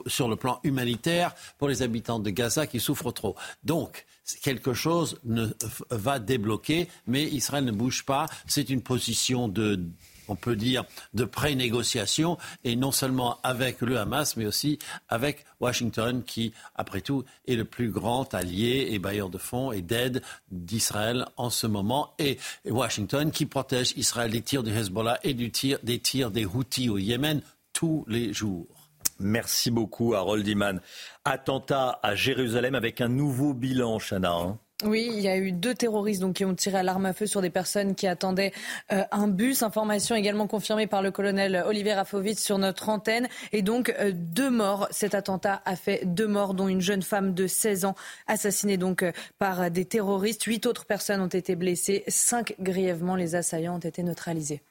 sur 0.08 0.30
le 0.30 0.36
plan 0.38 0.62
humanitaire 0.64 1.36
pour 1.58 1.68
les 1.68 1.82
habitants 1.82 2.20
de 2.20 2.30
Gaza 2.30 2.66
qui 2.66 2.80
souffrent 2.80 3.12
trop. 3.12 3.36
Donc, 3.66 4.06
quelque 4.42 4.74
chose 4.74 5.20
ne, 5.24 5.48
va 5.90 6.20
débloquer, 6.20 6.88
mais 7.08 7.24
Israël 7.24 7.66
ne 7.66 7.72
bouge 7.72 8.06
pas. 8.06 8.28
C'est 8.48 8.70
une 8.70 8.82
position 8.82 9.48
de 9.48 9.80
on 10.28 10.36
peut 10.36 10.56
dire, 10.56 10.86
de 11.14 11.26
pré-négociation, 11.26 12.38
et 12.64 12.76
non 12.78 12.92
seulement 12.92 13.40
avec 13.44 13.82
le 13.82 14.00
Hamas, 14.00 14.38
mais 14.38 14.46
aussi 14.46 14.80
avec 15.10 15.46
Washington, 15.60 16.24
qui, 16.24 16.54
après 16.76 17.02
tout, 17.02 17.26
est 17.48 17.56
le 17.56 17.66
plus 17.66 17.92
grand 17.92 18.34
allié 18.34 18.88
et 18.92 19.00
bailleur 19.00 19.30
de 19.30 19.38
fonds 19.38 19.74
et 19.74 19.82
d'aide 19.82 20.22
d'Israël 20.50 21.26
en 21.36 21.50
ce 21.50 21.68
moment, 21.68 22.14
et 22.18 22.38
Washington 22.66 23.32
qui 23.32 23.46
protège 23.46 23.94
Israël 23.98 24.32
des 24.32 24.42
tirs 24.42 24.64
du 24.64 24.72
Hezbollah 24.72 25.20
et 25.24 25.34
du 25.34 25.52
tir, 25.52 25.80
des 25.84 26.00
tirs 26.00 26.32
des 26.32 26.46
Houthis 26.46 26.90
au 26.90 26.98
Yémen 26.98 27.42
tous 27.74 28.06
les 28.08 28.34
jours. 28.34 28.81
Merci 29.22 29.72
beaucoup, 29.72 30.14
Harold 30.14 30.48
Iman. 30.48 30.82
Attentat 31.26 32.00
à 32.04 32.16
Jérusalem 32.16 32.76
avec 32.76 33.02
un 33.02 33.08
nouveau 33.08 33.54
bilan, 33.54 34.00
Chana. 34.00 34.34
Hein. 34.34 34.60
Oui, 34.84 35.12
il 35.14 35.20
y 35.20 35.28
a 35.28 35.38
eu 35.38 35.52
deux 35.52 35.76
terroristes 35.76 36.34
qui 36.34 36.44
ont 36.44 36.56
tiré 36.56 36.78
à 36.78 36.84
l'arme 36.84 37.06
à 37.06 37.14
feu 37.14 37.28
sur 37.28 37.42
des 37.42 37.52
personnes 37.52 37.94
qui 37.94 38.08
attendaient 38.08 38.52
euh, 38.92 39.04
un 39.12 39.28
bus. 39.28 39.62
Information 39.62 40.16
également 40.16 40.48
confirmée 40.48 40.88
par 40.88 41.04
le 41.04 41.12
colonel 41.12 41.64
Olivier 41.68 41.94
Rafovitz 41.94 42.42
sur 42.42 42.58
notre 42.58 42.90
antenne. 42.90 43.28
Et 43.52 43.62
donc 43.62 43.94
euh, 44.00 44.12
deux 44.14 44.50
morts. 44.50 44.88
Cet 44.90 45.14
attentat 45.14 45.62
a 45.66 45.76
fait 45.76 46.02
deux 46.06 46.28
morts, 46.28 46.56
dont 46.56 46.68
une 46.68 46.82
jeune 46.82 47.04
femme 47.04 47.34
de 47.36 47.46
16 47.46 47.86
ans 47.86 47.96
assassinée 48.26 48.80
euh, 48.82 49.12
par 49.38 49.70
des 49.70 49.86
terroristes. 49.86 50.44
Huit 50.44 50.66
autres 50.66 50.86
personnes 50.86 51.22
ont 51.22 51.28
été 51.28 51.56
blessées. 51.56 52.04
Cinq 52.08 52.56
grièvement. 52.60 53.16
Les 53.16 53.36
assaillants 53.36 53.76
ont 53.76 53.80
été 53.80 54.02
neutralisés. 54.02 54.64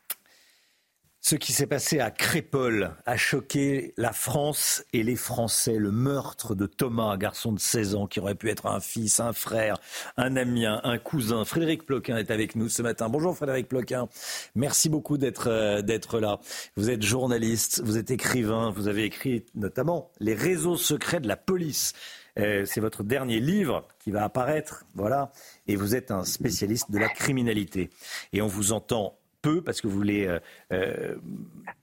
Ce 1.22 1.36
qui 1.36 1.52
s'est 1.52 1.66
passé 1.66 2.00
à 2.00 2.10
Crépol 2.10 2.96
a 3.04 3.16
choqué 3.18 3.92
la 3.98 4.12
France 4.12 4.82
et 4.94 5.02
les 5.02 5.16
Français. 5.16 5.76
Le 5.76 5.90
meurtre 5.90 6.54
de 6.54 6.64
Thomas, 6.64 7.14
garçon 7.18 7.52
de 7.52 7.60
16 7.60 7.94
ans 7.94 8.06
qui 8.06 8.20
aurait 8.20 8.34
pu 8.34 8.48
être 8.48 8.64
un 8.64 8.80
fils, 8.80 9.20
un 9.20 9.34
frère, 9.34 9.76
un 10.16 10.34
ami, 10.36 10.64
un 10.64 10.98
cousin. 10.98 11.44
Frédéric 11.44 11.84
Ploquin 11.84 12.16
est 12.16 12.30
avec 12.30 12.56
nous 12.56 12.70
ce 12.70 12.80
matin. 12.80 13.10
Bonjour 13.10 13.36
Frédéric 13.36 13.68
Ploquin. 13.68 14.08
Merci 14.54 14.88
beaucoup 14.88 15.18
d'être 15.18 15.48
euh, 15.48 15.82
d'être 15.82 16.20
là. 16.20 16.40
Vous 16.76 16.88
êtes 16.88 17.02
journaliste, 17.02 17.82
vous 17.84 17.98
êtes 17.98 18.10
écrivain, 18.10 18.70
vous 18.70 18.88
avez 18.88 19.04
écrit 19.04 19.44
notamment 19.54 20.10
Les 20.20 20.34
réseaux 20.34 20.78
secrets 20.78 21.20
de 21.20 21.28
la 21.28 21.36
police. 21.36 21.92
Euh, 22.38 22.64
c'est 22.64 22.80
votre 22.80 23.02
dernier 23.02 23.40
livre 23.40 23.86
qui 23.98 24.10
va 24.10 24.24
apparaître, 24.24 24.84
voilà. 24.94 25.32
Et 25.66 25.76
vous 25.76 25.94
êtes 25.94 26.10
un 26.10 26.24
spécialiste 26.24 26.90
de 26.90 26.98
la 26.98 27.08
criminalité. 27.08 27.90
Et 28.32 28.40
on 28.40 28.46
vous 28.46 28.72
entend 28.72 29.19
peu 29.42 29.62
parce 29.62 29.80
que 29.80 29.86
vous 29.86 29.96
voulez 29.96 30.26
euh, 30.26 30.38
euh, 30.72 31.16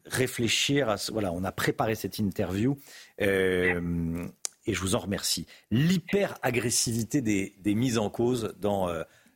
réfléchir 0.06 0.90
à 0.90 0.98
ce, 0.98 1.12
voilà 1.12 1.32
on 1.32 1.44
a 1.44 1.52
préparé 1.52 1.96
cette 1.96 2.20
interview 2.20 2.78
euh, 3.22 4.26
et 4.66 4.74
je 4.74 4.82
vous 4.82 4.96
en 4.96 5.00
remercie. 5.00 5.48
L'hyper-agressivité 5.72 7.22
des, 7.22 7.76
mises 7.76 7.98
en 7.98 8.10
cause 8.10 8.54
dans 8.60 8.90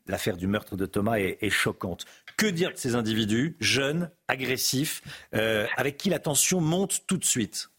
l'affaire 0.05 0.35
du 0.35 0.45
meurtre 0.45 0.75
de 0.75 0.85
Thomas 0.85 1.19
est, 1.19 1.37
est, 1.39 1.49
choquante. 1.49 2.03
Que 2.35 2.47
dire 2.47 2.73
de 2.73 2.75
ces 2.75 2.95
individus 2.95 3.55
jeunes 3.61 4.11
agressifs 4.27 5.01
avec 5.31 5.95
qui 5.95 6.09
la 6.09 6.19
tension 6.19 6.59
monte 6.59 7.07
tout 7.07 7.15
de 7.15 7.23
suite? 7.23 7.70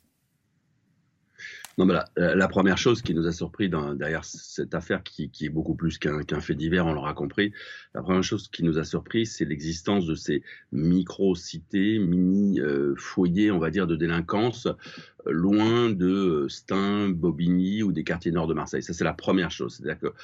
Non, 1.78 1.86
mais 1.86 1.94
la, 2.16 2.48
première 2.48 2.76
chose 2.76 3.02
qui 3.02 3.14
nous 3.14 3.26
a 3.26 3.32
surpris 3.32 3.68
dans, 3.68 3.94
derrière 3.94 4.24
cette 4.24 4.74
affaire, 4.74 5.02
qui, 5.02 5.30
qui 5.30 5.46
est 5.46 5.50
beaucoup 5.50 5.74
plus 5.74 5.98
qu'un 5.98 6.40
fait 6.40 6.54
divers, 6.54 6.86
on 6.86 6.92
l'aura 6.92 7.14
compris, 7.14 7.52
la 7.94 8.02
première 8.02 8.22
chose 8.22 8.48
qui 8.48 8.62
nous 8.62 8.78
a 8.78 8.84
surpris, 8.84 9.26
c'est 9.26 9.44
l'existence 9.44 10.06
de 10.06 10.14
ces 10.14 10.42
micro-cités, 10.72 11.98
mini-foyers, 11.98 13.50
on 13.50 13.58
va 13.58 13.70
dire, 13.70 13.86
de 13.86 13.96
délinquance, 13.96 14.68
loin 15.26 15.90
de 15.90 16.46
Stein, 16.48 17.08
Bobigny 17.10 17.82
ou 17.82 17.92
des 17.92 18.04
quartiers 18.04 18.32
nord 18.32 18.46
de 18.46 18.54
Marseille. 18.54 18.82
Ça, 18.82 18.92
c'est 18.92 19.04
la 19.04 19.14
première 19.14 19.50
chose. 19.50 19.76
C'est-à-dire 19.76 20.00
que 20.00 20.14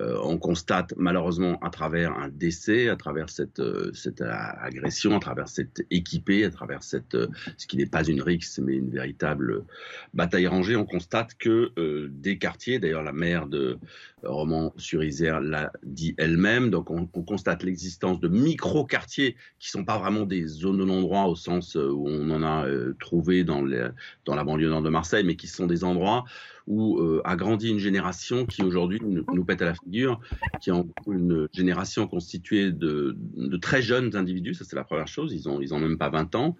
euh, 0.00 0.18
on 0.22 0.36
constate 0.36 0.92
malheureusement 0.96 1.58
à 1.60 1.70
travers 1.70 2.12
un 2.18 2.28
décès, 2.28 2.88
à 2.88 2.96
travers 2.96 3.30
cette, 3.30 3.60
euh, 3.60 3.90
cette 3.94 4.20
agression, 4.20 5.16
à 5.16 5.20
travers 5.20 5.48
cette 5.48 5.86
équipée, 5.90 6.44
à 6.44 6.50
travers 6.50 6.82
cette, 6.82 7.14
euh, 7.14 7.28
ce 7.56 7.66
qui 7.66 7.78
n'est 7.78 7.86
pas 7.86 8.04
une 8.04 8.20
rixe 8.20 8.58
mais 8.58 8.76
une 8.76 8.90
véritable 8.90 9.64
bataille 10.12 10.46
rangée, 10.46 10.76
on 10.76 10.84
constate 10.84 11.34
que 11.38 11.72
des 12.08 12.38
quartiers, 12.38 12.78
d'ailleurs 12.78 13.02
la 13.02 13.12
maire 13.12 13.46
de 13.46 13.78
Romans-sur-Isère 14.22 15.40
l'a 15.40 15.72
dit 15.82 16.14
elle-même, 16.18 16.70
donc 16.70 16.90
on, 16.90 17.06
constate 17.06 17.62
l'existence 17.62 18.20
de 18.20 18.28
micro-quartiers 18.28 19.36
qui 19.58 19.70
sont 19.70 19.84
pas 19.84 19.98
vraiment 19.98 20.26
des 20.26 20.46
zones 20.46 20.78
de 20.78 20.84
non-droit 20.84 21.24
au 21.24 21.34
sens 21.34 21.74
où 21.74 22.06
on 22.08 22.30
en 22.30 22.42
a 22.42 22.66
trouvé 23.00 23.44
dans 23.44 23.62
la 23.62 24.44
banlieue 24.46 24.70
nord 24.70 24.82
de 24.82 24.88
Marseille, 24.88 25.24
mais 25.24 25.36
qui 25.36 25.46
sont 25.46 25.66
des 25.66 25.84
endroits 25.84 26.24
où 26.66 26.98
euh, 26.98 27.20
a 27.24 27.36
grandi 27.36 27.68
une 27.68 27.78
génération 27.78 28.46
qui 28.46 28.62
aujourd'hui 28.62 29.00
nous, 29.00 29.44
pète 29.44 29.62
à 29.62 29.66
la 29.66 29.74
figure, 29.74 30.20
qui 30.60 30.70
est 30.70 30.72
une 31.06 31.48
génération 31.52 32.08
constituée 32.08 32.72
de, 32.72 33.16
très 33.60 33.82
jeunes 33.82 34.16
individus, 34.16 34.54
ça 34.54 34.64
c'est 34.64 34.76
la 34.76 34.84
première 34.84 35.06
chose, 35.06 35.32
ils 35.32 35.48
ont, 35.48 35.60
ils 35.60 35.74
ont 35.74 35.78
même 35.78 35.98
pas 35.98 36.08
20 36.08 36.34
ans. 36.34 36.56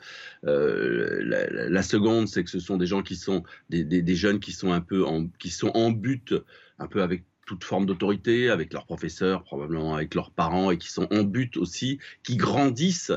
Euh, 0.47 1.69
la, 1.69 1.83
seconde, 1.83 2.29
c'est 2.29 2.45
que 2.45 2.51
ce 2.51 2.61
sont 2.61 2.77
des 2.77 2.87
gens 2.87 3.03
qui 3.03 3.17
sont 3.17 3.43
des 3.71 4.15
jeunes 4.15 4.39
qui 4.39 4.53
sont 4.53 4.73
un 4.73 4.81
peu 4.81 5.05
en, 5.05 5.27
qui 5.39 5.51
sont 5.51 5.71
en 5.75 5.91
but, 5.91 6.35
un 6.79 6.87
peu 6.87 7.03
avec 7.03 7.25
toute 7.47 7.65
forme 7.65 7.87
d'autorité, 7.87 8.51
avec 8.51 8.73
leurs 8.73 8.85
professeurs, 8.85 9.45
probablement 9.45 9.95
avec 9.95 10.15
leurs 10.15 10.33
parents, 10.33 10.71
et 10.71 10.79
qui 10.79 10.91
sont 10.91 11.07
en 11.13 11.23
but 11.23 11.57
aussi, 11.57 11.99
qui 12.23 12.37
grandissent 12.37 13.13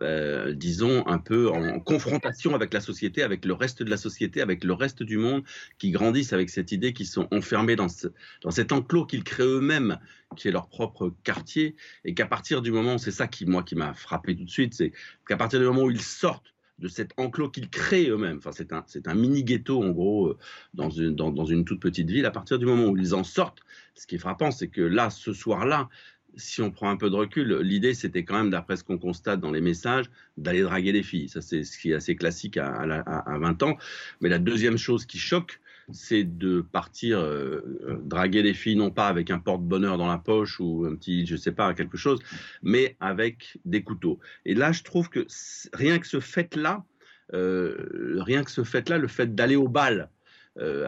euh, 0.00 0.54
disons, 0.54 1.06
un 1.06 1.18
peu 1.18 1.48
en 1.50 1.78
confrontation 1.80 2.54
avec 2.54 2.74
la 2.74 2.80
société, 2.80 3.22
avec 3.22 3.44
le 3.44 3.52
reste 3.52 3.82
de 3.82 3.90
la 3.90 3.96
société, 3.96 4.40
avec 4.40 4.64
le 4.64 4.72
reste 4.72 5.02
du 5.02 5.18
monde, 5.18 5.44
qui 5.78 5.90
grandissent 5.90 6.32
avec 6.32 6.50
cette 6.50 6.72
idée 6.72 6.92
qu'ils 6.92 7.06
sont 7.06 7.28
enfermés 7.32 7.76
dans, 7.76 7.88
cet 7.88 8.72
enclos 8.72 9.06
qu'ils 9.06 9.24
créent 9.24 9.44
eux-mêmes, 9.44 9.98
qui 10.36 10.48
est 10.48 10.52
leur 10.52 10.68
propre 10.68 11.14
quartier, 11.22 11.76
et 12.04 12.14
qu'à 12.14 12.26
partir 12.26 12.60
du 12.60 12.72
moment, 12.72 12.98
c'est 12.98 13.12
ça 13.12 13.28
qui, 13.28 13.46
moi, 13.46 13.62
qui 13.62 13.76
m'a 13.76 13.94
frappé 13.94 14.36
tout 14.36 14.44
de 14.44 14.50
suite, 14.50 14.74
c'est 14.74 14.92
qu'à 15.28 15.36
partir 15.36 15.60
du 15.60 15.66
moment 15.66 15.82
où 15.82 15.90
ils 15.90 16.00
sortent 16.00 16.54
de 16.78 16.88
cet 16.88 17.12
enclos 17.16 17.50
qu'ils 17.50 17.70
créent 17.70 18.08
eux-mêmes. 18.08 18.38
Enfin, 18.38 18.50
c'est 18.52 18.72
un, 18.72 18.84
un 19.06 19.14
mini 19.14 19.44
ghetto 19.44 19.82
en 19.82 19.90
gros 19.90 20.28
euh, 20.28 20.38
dans 20.74 20.90
une, 20.90 21.14
dans, 21.14 21.44
une 21.44 21.64
toute 21.64 21.80
petite 21.80 22.10
ville. 22.10 22.26
À 22.26 22.30
partir 22.30 22.58
du 22.58 22.66
moment 22.66 22.86
où 22.86 22.96
ils 22.96 23.14
en 23.14 23.22
sortent, 23.22 23.60
ce 23.94 24.06
qui 24.06 24.16
est 24.16 24.18
frappant, 24.18 24.50
c'est 24.50 24.68
que 24.68 24.82
là, 24.82 25.10
ce 25.10 25.32
soir-là, 25.32 25.88
si 26.36 26.62
on 26.62 26.70
prend 26.70 26.90
un 26.90 26.96
peu 26.96 27.10
de 27.10 27.16
recul, 27.16 27.58
l'idée 27.60 27.94
c'était 27.94 28.24
quand 28.24 28.36
même, 28.36 28.50
d'après 28.50 28.76
ce 28.76 28.84
qu'on 28.84 28.98
constate 28.98 29.40
dans 29.40 29.50
les 29.50 29.60
messages, 29.60 30.06
d'aller 30.36 30.62
draguer 30.62 30.92
les 30.92 31.02
filles. 31.02 31.28
Ça, 31.28 31.40
c'est 31.40 31.64
ce 31.64 31.78
qui 31.78 31.90
est 31.90 31.94
assez 31.94 32.16
classique 32.16 32.56
à, 32.56 32.68
à, 32.72 33.38
20 33.38 33.62
ans. 33.62 33.76
Mais 34.20 34.28
la 34.28 34.38
deuxième 34.38 34.78
chose 34.78 35.06
qui 35.06 35.18
choque, 35.18 35.60
c'est 35.92 36.24
de 36.24 36.60
partir 36.60 37.18
euh, 37.18 37.60
euh, 37.86 37.98
draguer 38.02 38.42
les 38.42 38.54
filles, 38.54 38.76
non 38.76 38.90
pas 38.90 39.08
avec 39.08 39.30
un 39.30 39.38
porte-bonheur 39.38 39.98
dans 39.98 40.06
la 40.06 40.18
poche 40.18 40.58
ou 40.60 40.86
un 40.90 40.94
petit, 40.94 41.26
je 41.26 41.36
sais 41.36 41.52
pas, 41.52 41.74
quelque 41.74 41.98
chose, 41.98 42.20
mais 42.62 42.96
avec 43.00 43.58
des 43.64 43.82
couteaux. 43.82 44.18
Et 44.46 44.54
là, 44.54 44.72
je 44.72 44.82
trouve 44.82 45.10
que 45.10 45.26
rien 45.72 45.98
que 45.98 46.06
ce 46.06 46.20
fait-là, 46.20 46.84
euh, 47.32 48.16
rien 48.22 48.44
que 48.44 48.50
ce 48.50 48.64
fait-là, 48.64 48.98
le 48.98 49.08
fait 49.08 49.34
d'aller 49.34 49.56
au 49.56 49.68
bal 49.68 50.10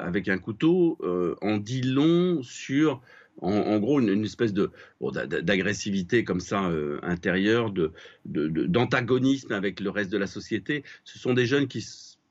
avec 0.01 0.28
un 0.28 0.39
couteau, 0.39 0.97
en 1.43 1.56
dit 1.56 1.82
long 1.82 2.40
sur 2.40 3.02
en, 3.42 3.78
gros 3.78 4.00
une, 4.00 4.24
espèce 4.24 4.52
de 4.52 4.70
d'agressivité 5.00 6.24
comme 6.24 6.40
ça 6.40 6.68
euh, 6.68 6.98
intérieure, 7.02 7.70
de 7.70 7.92
d'antagonisme 8.24 9.52
avec 9.52 9.80
le 9.80 9.90
reste 9.90 10.10
de 10.10 10.18
la 10.18 10.26
société. 10.26 10.84
Ce 11.04 11.18
sont 11.18 11.34
des 11.34 11.46
jeunes 11.46 11.68
qui 11.68 11.82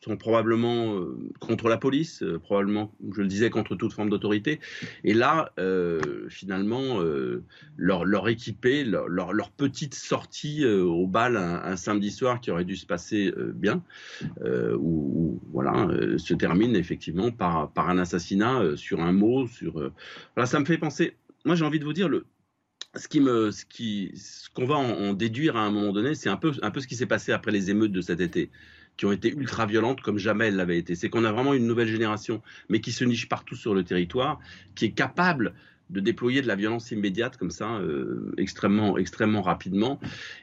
sont 0.05 0.17
probablement 0.17 0.95
euh, 0.95 1.17
contre 1.39 1.67
la 1.67 1.77
police, 1.77 2.21
euh, 2.21 2.37
probablement, 2.37 2.93
je 3.15 3.21
le 3.21 3.27
disais, 3.27 3.49
contre 3.49 3.75
toute 3.75 3.91
forme 3.91 4.09
d'autorité. 4.09 4.59
Et 5.03 5.15
là, 5.15 5.51
euh, 5.59 5.99
finalement, 6.29 6.99
leur, 7.77 8.05
leur 8.05 8.29
équipé, 8.29 8.83
leur, 8.83 9.51
petite 9.51 9.95
sortie 9.95 10.65
au 10.65 11.07
bal 11.07 11.37
un, 11.37 11.75
samedi 11.75 12.11
soir 12.11 12.41
qui 12.41 12.51
aurait 12.51 12.65
dû 12.65 12.75
se 12.75 12.85
passer 12.85 13.33
bien, 13.53 13.83
ou 14.77 15.39
voilà, 15.51 15.87
se 16.17 16.33
termine 16.33 16.75
effectivement 16.75 17.31
par, 17.31 17.71
un 17.77 17.97
assassinat 17.97 18.75
sur 18.75 19.01
un 19.01 19.11
mot. 19.11 19.47
Voilà, 20.35 20.45
ça 20.45 20.59
me 20.59 20.65
fait 20.65 20.77
penser. 20.77 21.15
Moi, 21.45 21.55
j'ai 21.55 21.65
envie 21.65 21.79
de 21.79 21.85
vous 21.85 21.93
dire, 21.93 22.09
le, 22.09 22.25
ce 22.95 23.07
qui 23.07 23.19
me, 23.19 23.51
ce 23.51 23.65
qui, 23.65 24.11
ce 24.15 24.49
qu'on 24.49 24.65
va 24.65 24.75
en, 24.75 24.89
en, 24.89 25.13
déduire 25.13 25.55
à 25.55 25.61
un 25.61 25.71
moment 25.71 25.93
donné, 25.93 26.15
c'est 26.15 26.29
un 26.29 26.37
peu, 26.37 26.51
un 26.61 26.71
peu 26.71 26.79
ce 26.79 26.87
qui 26.87 26.95
s'est 26.95 27.05
passé 27.05 27.31
après 27.31 27.51
les 27.51 27.69
émeutes 27.69 27.91
de 27.91 28.01
cet 28.01 28.19
été 28.19 28.49
qui 28.97 29.05
ont 29.05 29.11
été 29.11 29.33
ultra 29.33 29.65
violentes 29.65 30.01
comme 30.01 30.17
jamais 30.17 30.47
elles 30.47 30.55
l'avaient 30.55 30.77
été. 30.77 30.95
C'est 30.95 31.09
qu'on 31.09 31.25
a 31.25 31.31
vraiment 31.31 31.53
une 31.53 31.67
nouvelle 31.67 31.87
génération, 31.87 32.41
mais 32.69 32.79
qui 32.79 32.91
se 32.91 33.03
niche 33.03 33.27
partout 33.27 33.55
sur 33.55 33.73
le 33.73 33.83
territoire, 33.83 34.39
qui 34.75 34.85
est 34.85 34.91
capable 34.91 35.53
de 35.89 35.99
déployer 35.99 36.41
de 36.41 36.47
la 36.47 36.55
violence 36.55 36.91
immédiate 36.91 37.37
comme 37.37 37.51
ça, 37.51 37.75
euh, 37.75 38.33
extrêmement, 38.37 38.97
extrêmement 38.97 39.41
rapidement. 39.41 39.99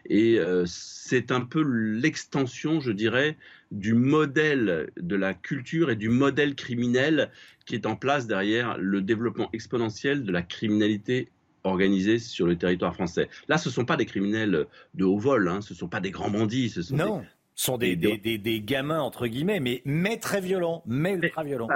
Et 0.08 0.38
euh, 0.38 0.64
c'est 0.66 1.32
un 1.32 1.40
peu 1.40 1.62
l'extension, 1.62 2.80
je 2.80 2.92
dirais, 2.92 3.36
du 3.72 3.94
modèle 3.94 4.90
de 4.96 5.16
la 5.16 5.34
culture 5.34 5.90
et 5.90 5.96
du 5.96 6.08
modèle 6.08 6.54
criminel 6.54 7.30
qui 7.66 7.74
est 7.74 7.86
en 7.86 7.96
place 7.96 8.26
derrière 8.26 8.76
le 8.78 9.02
développement 9.02 9.48
exponentiel 9.52 10.22
de 10.22 10.32
la 10.32 10.42
criminalité 10.42 11.28
organisée 11.64 12.18
sur 12.18 12.46
le 12.46 12.56
territoire 12.56 12.94
français. 12.94 13.28
Là, 13.48 13.56
ce 13.56 13.68
ne 13.68 13.72
sont 13.72 13.84
pas 13.84 13.96
des 13.96 14.06
criminels 14.06 14.66
de 14.94 15.04
haut 15.04 15.18
vol, 15.18 15.48
hein, 15.48 15.60
ce 15.60 15.74
ne 15.74 15.78
sont 15.78 15.88
pas 15.88 16.00
des 16.00 16.10
grands 16.10 16.30
bandits. 16.30 16.70
Ce 16.70 16.82
sont 16.82 16.96
non, 16.96 17.24
sont 17.54 17.78
des, 17.78 17.96
des, 17.96 18.18
des, 18.18 18.38
des, 18.38 18.60
gamins, 18.60 19.00
entre 19.00 19.26
guillemets, 19.26 19.60
mais, 19.60 19.82
mais 19.84 20.16
très 20.16 20.40
violents, 20.40 20.82
mais 20.86 21.14
ultra 21.14 21.44
violents 21.44 21.68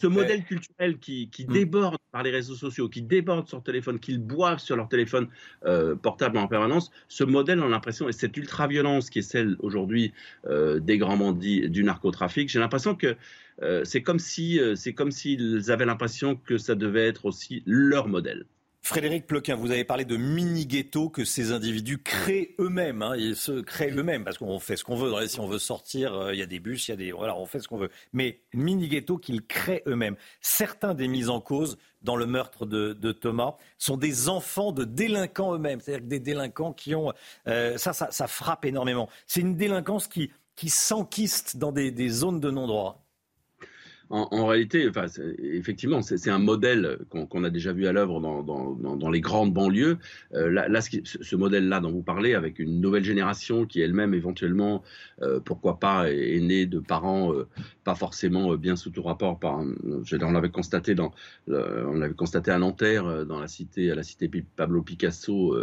ce 0.00 0.06
modèle 0.06 0.44
culturel 0.44 0.98
qui, 0.98 1.28
qui 1.28 1.44
hmm. 1.44 1.52
déborde 1.52 1.98
par 2.10 2.22
les 2.22 2.30
réseaux 2.30 2.54
sociaux, 2.54 2.88
qui 2.88 3.02
déborde 3.02 3.46
sur 3.46 3.62
téléphone, 3.62 3.98
qu'ils 4.00 4.18
boivent 4.18 4.58
sur 4.58 4.76
leur 4.76 4.88
téléphone 4.88 5.28
euh, 5.66 5.94
portable 5.94 6.38
en 6.38 6.48
permanence, 6.48 6.90
ce 7.08 7.22
modèle, 7.22 7.60
on 7.60 7.66
a 7.66 7.68
l'impression, 7.68 8.08
et 8.08 8.12
cette 8.12 8.36
ultra-violence 8.36 9.10
qui 9.10 9.18
est 9.18 9.22
celle 9.22 9.56
aujourd'hui 9.58 10.14
euh, 10.46 10.80
des 10.80 10.96
grands 10.96 11.18
bandits 11.18 11.68
du 11.68 11.84
narcotrafic, 11.84 12.48
j'ai 12.48 12.58
l'impression 12.58 12.94
que 12.94 13.14
euh, 13.62 13.84
c'est 13.84 14.02
comme 14.02 14.18
si 14.18 14.58
c'est 14.74 14.94
comme 14.94 15.10
s'ils 15.10 15.70
avaient 15.70 15.84
l'impression 15.84 16.34
que 16.34 16.56
ça 16.56 16.74
devait 16.74 17.06
être 17.06 17.26
aussi 17.26 17.62
leur 17.66 18.08
modèle. 18.08 18.46
Frédéric 18.82 19.26
Ploquin, 19.26 19.56
vous 19.56 19.70
avez 19.70 19.84
parlé 19.84 20.04
de 20.04 20.16
mini-ghettos 20.16 21.10
que 21.10 21.24
ces 21.24 21.52
individus 21.52 21.98
créent 21.98 22.54
eux-mêmes. 22.58 23.02
Hein, 23.02 23.14
ils 23.16 23.36
se 23.36 23.60
créent 23.60 23.90
eux-mêmes 23.90 24.24
parce 24.24 24.38
qu'on 24.38 24.58
fait 24.58 24.76
ce 24.76 24.84
qu'on 24.84 24.96
veut. 24.96 25.26
Si 25.28 25.38
on 25.38 25.46
veut 25.46 25.58
sortir, 25.58 26.14
euh, 26.14 26.32
il 26.32 26.38
y 26.38 26.42
a 26.42 26.46
des 26.46 26.60
bus, 26.60 26.88
il 26.88 26.92
y 26.92 26.94
a 26.94 26.96
des. 26.96 27.12
Voilà, 27.12 27.36
on 27.36 27.46
fait 27.46 27.60
ce 27.60 27.68
qu'on 27.68 27.76
veut. 27.76 27.90
Mais 28.12 28.40
mini-ghettos 28.54 29.18
qu'ils 29.18 29.46
créent 29.46 29.82
eux-mêmes. 29.86 30.16
Certains 30.40 30.94
des 30.94 31.08
mises 31.08 31.28
en 31.28 31.40
cause 31.40 31.76
dans 32.02 32.16
le 32.16 32.24
meurtre 32.26 32.64
de, 32.64 33.12
Thomas 33.12 33.56
sont 33.76 33.98
des 33.98 34.28
enfants 34.28 34.72
de 34.72 34.84
délinquants 34.84 35.54
eux-mêmes. 35.54 35.80
C'est-à-dire 35.80 36.08
des 36.08 36.20
délinquants 36.20 36.72
qui 36.72 36.94
ont. 36.94 37.12
Euh, 37.48 37.76
ça, 37.76 37.92
ça, 37.92 38.26
frappe 38.26 38.64
énormément. 38.64 39.08
C'est 39.26 39.40
une 39.40 39.56
délinquance 39.56 40.08
qui, 40.08 40.30
qui 40.56 40.70
s'enquiste 40.70 41.58
dans 41.58 41.70
des 41.70 42.08
zones 42.08 42.40
de 42.40 42.50
non-droit 42.50 43.04
en, 44.12 44.46
réalité, 44.46 44.88
enfin, 44.88 45.06
effectivement, 45.38 46.02
c'est 46.02 46.30
un 46.30 46.40
modèle 46.40 46.98
qu'on 47.10 47.44
a 47.44 47.50
déjà 47.50 47.72
vu 47.72 47.86
à 47.86 47.92
l'œuvre 47.92 48.20
dans, 48.20 49.10
les 49.10 49.20
grandes 49.20 49.54
banlieues. 49.54 49.98
Euh, 50.34 50.50
là, 50.50 50.80
ce, 50.80 51.36
modèle-là 51.36 51.78
dont 51.78 51.92
vous 51.92 52.02
parlez, 52.02 52.34
avec 52.34 52.58
une 52.58 52.80
nouvelle 52.80 53.04
génération 53.04 53.66
qui 53.66 53.80
elle-même 53.80 54.12
éventuellement, 54.12 54.82
euh, 55.22 55.38
pourquoi 55.38 55.78
pas, 55.78 56.10
est, 56.10 56.40
née 56.40 56.66
de 56.66 56.80
parents 56.80 57.32
euh, 57.32 57.46
pas 57.84 57.94
forcément 57.94 58.56
bien 58.56 58.74
sous 58.74 58.90
tout 58.90 59.02
rapport. 59.02 59.38
On 59.40 60.32
l'avait 60.32 60.48
constaté 60.48 60.96
à 62.50 62.58
Nanterre, 62.58 63.26
dans 63.26 63.38
la 63.38 63.46
cité, 63.46 63.92
à 63.92 63.94
la 63.94 64.02
cité 64.02 64.28
Pablo 64.56 64.82
Picasso, 64.82 65.56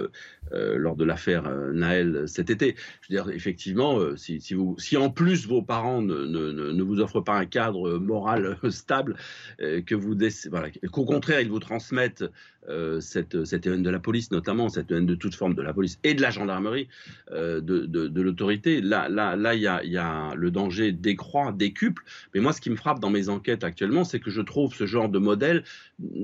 lors 0.54 0.96
de 0.96 1.04
l'affaire 1.04 1.52
Naël 1.74 2.24
cet 2.28 2.50
été. 2.50 2.76
Je 3.02 3.14
veux 3.14 3.22
dire, 3.22 3.30
effectivement, 3.36 4.00
si, 4.16 4.98
en 4.98 5.10
plus 5.10 5.48
vos 5.48 5.62
parents 5.62 6.02
ne 6.02 6.82
vous 6.82 7.02
offrent 7.02 7.22
pas 7.22 7.38
un 7.38 7.46
cadre 7.46 7.98
moral 7.98 8.37
stable, 8.70 9.16
euh, 9.62 9.82
que 9.82 9.96
vous 9.96 10.16
voilà, 10.50 10.70
qu'au 10.92 11.06
contraire 11.06 11.42
ils 11.42 11.50
vous 11.50 11.60
transmettent 11.60 12.26
euh, 12.70 13.00
cette, 13.00 13.46
cette 13.46 13.66
haine 13.66 13.84
de 13.84 13.90
la 13.90 14.00
police, 14.00 14.32
notamment 14.32 14.70
cette 14.70 14.92
haine 14.92 15.06
de 15.06 15.16
toute 15.16 15.36
forme 15.36 15.54
de 15.54 15.62
la 15.62 15.74
police 15.74 16.00
et 16.04 16.14
de 16.14 16.22
la 16.22 16.32
gendarmerie, 16.32 16.88
euh, 17.32 17.62
de, 17.62 17.86
de, 17.86 18.22
l'autorité. 18.22 18.82
Là, 18.82 19.10
là, 19.10 19.36
là, 19.36 19.56
il 19.56 19.62
y 19.62 19.68
a, 19.68 19.84
y 19.84 19.98
a, 19.98 20.34
le 20.36 20.52
danger 20.52 20.92
décroît, 20.92 21.52
décuple. 21.52 22.04
Mais 22.34 22.40
moi, 22.40 22.54
ce 22.54 22.62
qui 22.62 22.70
me 22.70 22.76
frappe 22.76 23.00
dans 23.00 23.10
mes 23.10 23.30
enquêtes 23.30 23.64
actuellement, 23.64 24.04
c'est 24.04 24.20
que 24.20 24.30
je 24.30 24.42
trouve 24.42 24.74
ce 24.74 24.86
genre 24.86 25.10
de 25.10 25.20
modèle, 25.20 25.64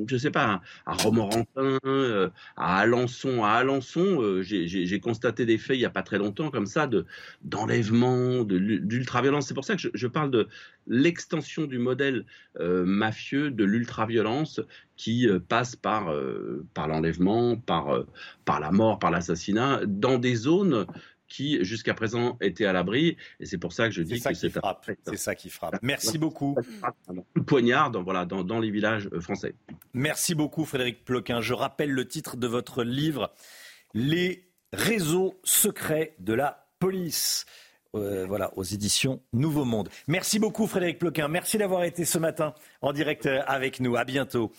je 0.07 0.17
sais 0.17 0.31
pas, 0.31 0.61
à 0.85 0.93
Romorantin, 0.93 1.79
à 2.57 2.77
Alençon, 2.79 3.43
à 3.43 3.51
Alençon, 3.51 4.41
j'ai 4.41 4.99
constaté 4.99 5.45
des 5.45 5.57
faits 5.57 5.77
il 5.77 5.81
y 5.81 5.85
a 5.85 5.89
pas 5.89 6.03
très 6.03 6.17
longtemps 6.17 6.51
comme 6.51 6.65
ça 6.65 6.87
de 6.87 7.05
d'enlèvement, 7.43 8.43
d'ultra-violence. 8.43 9.47
C'est 9.47 9.53
pour 9.53 9.65
ça 9.65 9.75
que 9.75 9.81
je, 9.81 9.89
je 9.93 10.07
parle 10.07 10.31
de 10.31 10.47
l'extension 10.87 11.65
du 11.65 11.77
modèle 11.77 12.25
euh, 12.59 12.85
mafieux 12.85 13.51
de 13.51 13.63
l'ultra-violence 13.63 14.61
qui 14.95 15.27
euh, 15.27 15.39
passe 15.39 15.75
par, 15.75 16.11
euh, 16.11 16.65
par 16.73 16.87
l'enlèvement, 16.87 17.55
par, 17.57 18.03
par 18.45 18.59
la 18.59 18.71
mort, 18.71 18.99
par 18.99 19.11
l'assassinat, 19.11 19.81
dans 19.85 20.17
des 20.17 20.35
zones 20.35 20.85
qui 21.27 21.63
jusqu'à 21.65 21.95
présent 21.95 22.37
étaient 22.41 22.65
à 22.65 22.73
l'abri. 22.73 23.17
Et 23.39 23.45
c'est 23.47 23.57
pour 23.57 23.73
ça 23.73 23.87
que 23.87 23.93
je 23.93 24.03
dis 24.03 24.21
que 24.21 24.33
c'est 24.33 24.35
C'est 24.35 25.17
ça 25.17 25.33
qui 25.33 25.49
frappe. 25.49 25.79
Merci 25.81 26.19
beaucoup. 26.19 26.55
Poignard 27.47 27.89
dans, 27.89 28.03
voilà, 28.03 28.25
dans, 28.25 28.43
dans 28.43 28.59
les 28.59 28.69
villages 28.69 29.09
français. 29.19 29.55
Merci 29.93 30.35
beaucoup 30.35 30.63
Frédéric 30.63 31.03
Ploquin. 31.03 31.41
Je 31.41 31.53
rappelle 31.53 31.91
le 31.91 32.07
titre 32.07 32.37
de 32.37 32.45
votre 32.45 32.83
livre, 32.83 33.33
Les 33.95 34.47
réseaux 34.73 35.39
secrets 35.43 36.15
de 36.19 36.33
la 36.33 36.67
police. 36.79 37.45
Euh, 37.95 38.25
voilà, 38.27 38.51
aux 38.57 38.63
éditions 38.63 39.21
Nouveau 39.33 39.65
Monde. 39.65 39.89
Merci 40.07 40.39
beaucoup 40.39 40.65
Frédéric 40.65 40.97
Ploquin. 40.97 41.27
Merci 41.27 41.59
d'avoir 41.59 41.83
été 41.83 42.05
ce 42.05 42.17
matin 42.17 42.55
en 42.81 42.91
direct 42.91 43.27
euh, 43.27 43.41
avec 43.45 43.79
nous. 43.79 43.95
À 43.95 44.03
bientôt. 44.03 44.51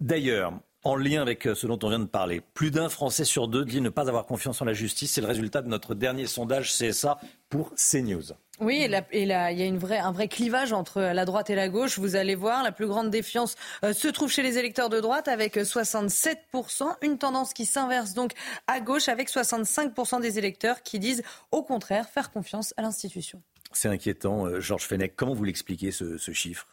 D'ailleurs, 0.00 0.52
en 0.84 0.96
lien 0.96 1.22
avec 1.22 1.46
euh, 1.46 1.54
ce 1.54 1.66
dont 1.66 1.78
on 1.82 1.88
vient 1.88 1.98
de 1.98 2.04
parler, 2.04 2.42
plus 2.54 2.70
d'un 2.70 2.88
Français 2.88 3.24
sur 3.24 3.48
deux 3.48 3.64
dit 3.64 3.80
ne 3.80 3.88
pas 3.88 4.08
avoir 4.08 4.26
confiance 4.26 4.60
en 4.62 4.64
la 4.64 4.72
justice. 4.72 5.12
C'est 5.12 5.20
le 5.20 5.26
résultat 5.26 5.62
de 5.62 5.68
notre 5.68 5.94
dernier 5.94 6.26
sondage 6.26 6.72
CSA 6.72 7.18
pour 7.48 7.72
CNews. 7.74 8.32
Oui, 8.60 8.76
et, 8.82 8.88
là, 8.88 9.50
il 9.50 9.58
y 9.58 9.62
a 9.62 9.66
une 9.66 9.78
vraie, 9.78 9.98
un 9.98 10.12
vrai 10.12 10.28
clivage 10.28 10.72
entre 10.72 11.00
la 11.00 11.24
droite 11.24 11.50
et 11.50 11.54
la 11.54 11.68
gauche. 11.68 11.98
Vous 11.98 12.14
allez 12.14 12.34
voir, 12.34 12.62
la 12.62 12.70
plus 12.70 12.86
grande 12.86 13.10
défiance 13.10 13.56
euh, 13.84 13.92
se 13.92 14.08
trouve 14.08 14.30
chez 14.30 14.42
les 14.42 14.58
électeurs 14.58 14.88
de 14.88 15.00
droite 15.00 15.26
avec 15.26 15.56
67%. 15.56 16.84
Une 17.02 17.18
tendance 17.18 17.54
qui 17.54 17.66
s'inverse 17.66 18.14
donc 18.14 18.32
à 18.68 18.80
gauche 18.80 19.08
avec 19.08 19.30
65% 19.30 20.20
des 20.20 20.38
électeurs 20.38 20.82
qui 20.82 20.98
disent 20.98 21.22
au 21.50 21.62
contraire 21.62 22.08
faire 22.08 22.30
confiance 22.30 22.72
à 22.76 22.82
l'institution. 22.82 23.42
C'est 23.72 23.88
inquiétant. 23.88 24.46
Euh, 24.46 24.60
Georges 24.60 24.84
Fenech, 24.84 25.14
comment 25.16 25.34
vous 25.34 25.44
l'expliquez 25.44 25.90
ce, 25.90 26.16
chiffre? 26.32 26.66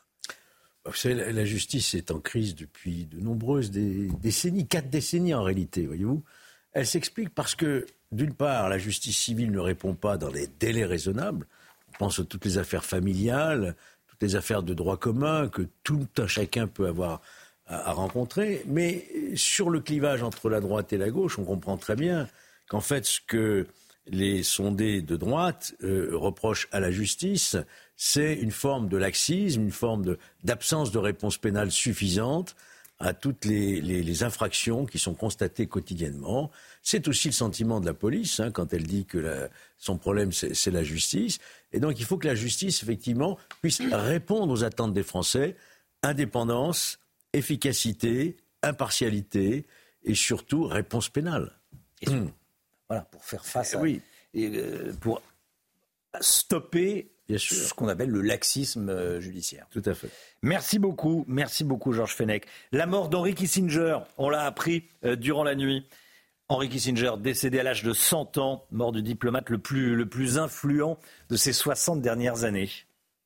Vous 0.85 0.93
savez, 0.93 1.31
la 1.31 1.45
justice 1.45 1.93
est 1.93 2.11
en 2.11 2.19
crise 2.19 2.55
depuis 2.55 3.05
de 3.05 3.19
nombreuses 3.19 3.71
décennies, 3.71 4.67
quatre 4.67 4.89
décennies 4.89 5.33
en 5.33 5.43
réalité, 5.43 5.85
voyez-vous. 5.85 6.23
Elle 6.71 6.87
s'explique 6.87 7.29
parce 7.29 7.55
que, 7.55 7.85
d'une 8.11 8.33
part, 8.33 8.69
la 8.69 8.77
justice 8.77 9.17
civile 9.17 9.51
ne 9.51 9.59
répond 9.59 9.93
pas 9.93 10.17
dans 10.17 10.29
les 10.29 10.47
délais 10.47 10.85
raisonnables 10.85 11.45
pense 11.99 12.19
à 12.19 12.23
toutes 12.23 12.45
les 12.45 12.57
affaires 12.57 12.85
familiales, 12.85 13.75
toutes 14.07 14.23
les 14.23 14.35
affaires 14.35 14.63
de 14.63 14.73
droit 14.73 14.97
commun 14.97 15.49
que 15.49 15.63
tout 15.83 16.07
un 16.17 16.25
chacun 16.25 16.65
peut 16.65 16.87
avoir 16.87 17.21
à, 17.67 17.91
rencontrer. 17.91 18.63
Mais 18.65 19.07
sur 19.35 19.69
le 19.69 19.81
clivage 19.81 20.23
entre 20.23 20.49
la 20.49 20.61
droite 20.61 20.91
et 20.93 20.97
la 20.97 21.11
gauche, 21.11 21.37
on 21.37 21.43
comprend 21.43 21.77
très 21.77 21.95
bien 21.95 22.27
qu'en 22.67 22.79
fait, 22.79 23.05
ce 23.05 23.19
que 23.27 23.67
les 24.07 24.41
sondés 24.41 25.01
de 25.03 25.17
droite 25.17 25.75
euh, 25.83 26.09
reprochent 26.13 26.67
à 26.71 26.79
la 26.79 26.89
justice, 26.89 27.57
c'est 28.01 28.33
une 28.33 28.51
forme 28.51 28.87
de 28.87 28.95
laxisme, 28.95 29.63
une 29.63 29.73
forme 29.73 30.15
d'absence 30.45 30.89
de, 30.93 30.97
réponse 30.97 31.37
pénale 31.37 31.69
suffisante 31.69 32.55
à 32.97 33.13
toutes 33.13 33.43
les, 33.43 34.23
infractions 34.23 34.85
qui 34.85 34.97
sont 34.97 35.13
constatées 35.13 35.67
quotidiennement. 35.67 36.49
C'est 36.81 37.09
aussi 37.09 37.27
le 37.27 37.33
sentiment 37.33 37.81
de 37.81 37.85
la 37.85 37.93
police 37.93 38.39
hein, 38.39 38.51
quand 38.51 38.71
elle 38.71 38.87
dit 38.87 39.05
que 39.05 39.49
son 39.77 39.97
problème 39.97 40.31
c'est 40.31 40.71
la 40.71 40.81
justice. 40.81 41.39
Et 41.73 41.81
donc 41.81 41.99
il 41.99 42.05
faut 42.05 42.17
que 42.17 42.27
la 42.27 42.35
justice 42.35 42.81
effectivement 42.83 43.37
puisse 43.61 43.81
répondre 43.91 44.53
aux 44.53 44.63
attentes 44.63 44.93
des 44.93 45.03
Français 45.03 45.57
indépendance, 46.01 46.99
efficacité, 47.33 48.37
impartialité 48.63 49.65
et 50.05 50.15
surtout 50.15 50.63
réponse 50.63 51.09
pénale. 51.09 51.51
Voilà 52.87 53.01
pour 53.11 53.25
faire 53.25 53.45
face 53.45 53.75
à 53.75 53.81
oui. 53.81 54.01
Et, 54.33 54.47
euh, 54.55 54.93
pour 55.01 55.21
stopper 56.21 57.11
ce 57.37 57.73
qu'on 57.73 57.87
appelle 57.87 58.09
le 58.09 58.21
laxisme 58.21 58.89
euh, 58.89 59.21
judiciaire. 59.21 59.67
Tout 59.71 59.83
à 59.85 59.93
fait. 59.93 60.09
Merci 60.41 60.79
beaucoup, 60.79 61.25
merci 61.27 61.63
beaucoup 61.63 61.93
Georges 61.93 62.15
Fenech. 62.15 62.45
La 62.71 62.85
mort 62.85 63.09
d'Henri 63.09 63.35
Kissinger, 63.35 63.99
on 64.17 64.29
l'a 64.29 64.43
appris 64.43 64.85
euh, 65.05 65.15
durant 65.15 65.43
la 65.43 65.55
nuit. 65.55 65.85
Henri 66.47 66.67
Kissinger, 66.67 67.11
décédé 67.19 67.59
à 67.59 67.63
l'âge 67.63 67.83
de 67.83 67.93
100 67.93 68.39
ans, 68.39 68.65
mort 68.71 68.91
du 68.91 69.03
diplomate 69.03 69.51
le 69.51 69.59
plus, 69.59 69.95
le 69.95 70.07
plus 70.07 70.39
influent 70.39 70.97
de 71.29 71.35
ces 71.35 71.53
60 71.53 72.01
dernières 72.01 72.43
années. 72.43 72.69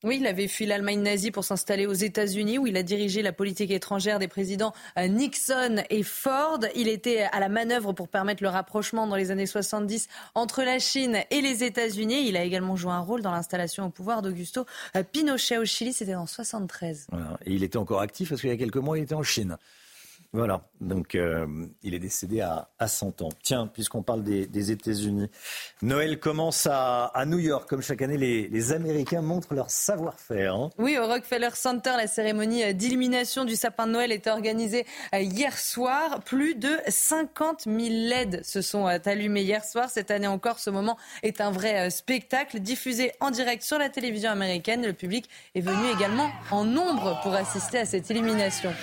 Oui, 0.03 0.17
il 0.19 0.27
avait 0.27 0.49
fui 0.49 0.65
l'Allemagne 0.65 1.01
nazie 1.01 1.31
pour 1.31 1.45
s'installer 1.45 1.85
aux 1.85 1.93
États-Unis, 1.93 2.57
où 2.57 2.67
il 2.67 2.75
a 2.75 2.83
dirigé 2.83 3.21
la 3.21 3.31
politique 3.31 3.71
étrangère 3.71 4.19
des 4.19 4.27
présidents 4.27 4.73
euh, 4.97 5.07
Nixon 5.07 5.81
et 5.89 6.03
Ford. 6.03 6.59
Il 6.75 6.89
était 6.89 7.21
à 7.31 7.39
la 7.39 7.47
manœuvre 7.47 7.93
pour 7.93 8.09
permettre 8.09 8.43
le 8.43 8.49
rapprochement 8.49 9.07
dans 9.07 9.15
les 9.15 9.31
années 9.31 9.45
70 9.45 10.09
entre 10.35 10.63
la 10.63 10.77
Chine 10.79 11.19
et 11.31 11.39
les 11.39 11.63
États-Unis. 11.63 12.27
Il 12.27 12.35
a 12.35 12.43
également 12.43 12.75
joué 12.75 12.91
un 12.91 12.99
rôle 12.99 13.21
dans 13.21 13.31
l'installation 13.31 13.85
au 13.85 13.89
pouvoir 13.89 14.21
d'Augusto 14.21 14.65
euh, 14.97 15.03
Pinochet 15.03 15.57
au 15.57 15.65
Chili. 15.65 15.93
C'était 15.93 16.15
en 16.15 16.27
73. 16.27 17.07
Et 17.45 17.53
il 17.53 17.63
était 17.63 17.77
encore 17.77 18.01
actif 18.01 18.27
parce 18.27 18.41
qu'il 18.41 18.49
y 18.49 18.53
a 18.53 18.57
quelques 18.57 18.75
mois, 18.75 18.97
il 18.97 19.03
était 19.03 19.15
en 19.15 19.23
Chine. 19.23 19.57
Voilà, 20.35 20.61
donc 20.81 21.13
euh, 21.13 21.45
il 21.83 21.93
est 21.93 21.99
décédé 21.99 22.41
à, 22.41 22.67
à 22.79 22.87
100 22.87 23.21
ans. 23.21 23.29
Tiens, 23.43 23.67
puisqu'on 23.67 24.01
parle 24.01 24.23
des, 24.23 24.71
États-Unis, 24.71 25.29
Noël 25.83 26.19
commence 26.19 26.65
à, 26.65 27.05
à, 27.05 27.27
New 27.27 27.37
York. 27.37 27.69
Comme 27.69 27.83
chaque 27.83 28.01
année, 28.01 28.17
les, 28.17 28.47
les 28.47 28.71
Américains 28.71 29.21
montrent 29.21 29.53
leur 29.53 29.69
savoir-faire. 29.69 30.55
Hein. 30.55 30.71
Oui, 30.79 30.97
au 30.97 31.05
Rockefeller 31.05 31.51
Center, 31.53 31.91
la 31.97 32.07
cérémonie 32.07 32.73
d'illumination 32.73 33.45
du 33.45 33.55
sapin 33.55 33.85
de 33.85 33.91
Noël 33.91 34.11
est 34.11 34.25
organisée 34.25 34.87
euh, 35.13 35.19
hier 35.19 35.55
soir. 35.55 36.21
Plus 36.21 36.55
de 36.55 36.77
50 36.87 37.65
000 37.65 37.77
LED 37.77 38.43
se 38.43 38.63
sont 38.63 38.87
euh, 38.87 38.97
allumés 39.05 39.43
hier 39.43 39.63
soir. 39.63 39.91
Cette 39.91 40.09
année 40.09 40.25
encore, 40.25 40.57
ce 40.57 40.71
moment 40.71 40.97
est 41.21 41.41
un 41.41 41.51
vrai 41.51 41.91
spectacle 41.91 42.59
diffusé 42.59 43.11
en 43.19 43.29
direct 43.29 43.61
sur 43.61 43.77
la 43.77 43.89
télévision 43.89 44.31
américaine. 44.31 44.83
Le 44.83 44.93
public 44.93 45.29
est 45.53 45.61
venu 45.61 45.91
également 45.95 46.31
en 46.49 46.65
nombre 46.65 47.19
pour 47.21 47.35
assister 47.35 47.77
à 47.77 47.85
cette 47.85 48.09
illumination. 48.09 48.73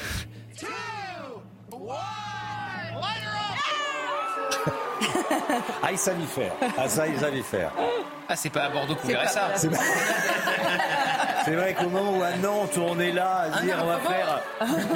Ah, 5.82 5.88
il 5.90 5.98
savait 5.98 6.24
faire. 6.24 6.52
Ah, 6.78 6.88
ça, 6.88 7.06
il 7.06 7.18
savait 7.18 7.42
faire. 7.42 7.72
Ah, 8.28 8.36
c'est 8.36 8.50
pas 8.50 8.64
à 8.64 8.70
Bordeaux 8.70 8.94
qu'on 8.94 9.08
verrait 9.08 9.26
ça. 9.28 9.50
C'est 11.44 11.54
vrai 11.54 11.74
qu'au 11.74 11.88
moment 11.88 12.18
où 12.18 12.22
à 12.22 12.36
Nantes, 12.36 12.76
on 12.76 13.00
est 13.00 13.12
là 13.12 13.46
à 13.46 13.62
dire 13.62 13.78
on 13.82 13.86
va 13.86 13.98
faire. 13.98 14.42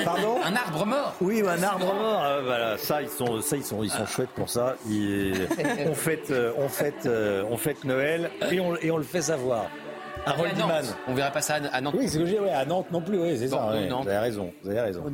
Pardon 0.05 0.39
Un 0.45 0.55
arbre 0.55 0.85
mort 0.85 1.15
Oui, 1.23 1.43
un 1.43 1.63
arbre 1.63 1.95
mort. 1.95 2.23
Ah, 2.23 2.39
voilà, 2.45 2.77
ça, 2.77 3.01
ils 3.01 3.09
sont, 3.09 3.41
ça, 3.41 3.57
ils 3.57 3.65
sont, 3.65 3.83
ils 3.83 3.91
sont 3.91 4.07
chouettes 4.07 4.31
pour 4.31 4.51
ça. 4.51 4.77
Ils... 4.87 5.49
on, 5.87 5.95
fête, 5.95 6.33
on, 6.59 6.69
fête, 6.69 7.09
on 7.51 7.57
fête 7.57 7.85
Noël 7.85 8.31
et 8.51 8.61
on, 8.61 8.77
et 8.77 8.91
on 8.91 8.99
le 8.99 9.05
fait 9.05 9.23
savoir. 9.23 9.69
À 10.27 10.33
Roldiman. 10.33 10.85
On 11.07 11.15
verra 11.15 11.31
pas 11.31 11.43
ça 11.43 11.55
à 11.55 11.81
Nantes. 11.81 11.95
Oui, 11.99 12.09
c'est 12.09 12.15
ce 12.15 12.19
que 12.19 12.27
j'ai 12.27 12.41
ouais, 12.41 12.51
à 12.51 12.65
Nantes 12.65 12.91
non 12.91 13.01
plus, 13.01 13.19
oui, 13.19 13.37
c'est 13.39 13.49
ça. 13.49 13.71
Ouais. 13.71 13.89
Vous 13.89 14.09
avez 14.09 14.19
raison, 14.19 14.53
vous 14.63 14.71
avez 14.71 14.81
raison. 14.81 15.05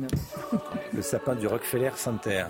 le 0.93 1.01
sapin 1.01 1.35
du 1.35 1.47
Rockefeller 1.47 1.91
Center. 1.95 2.45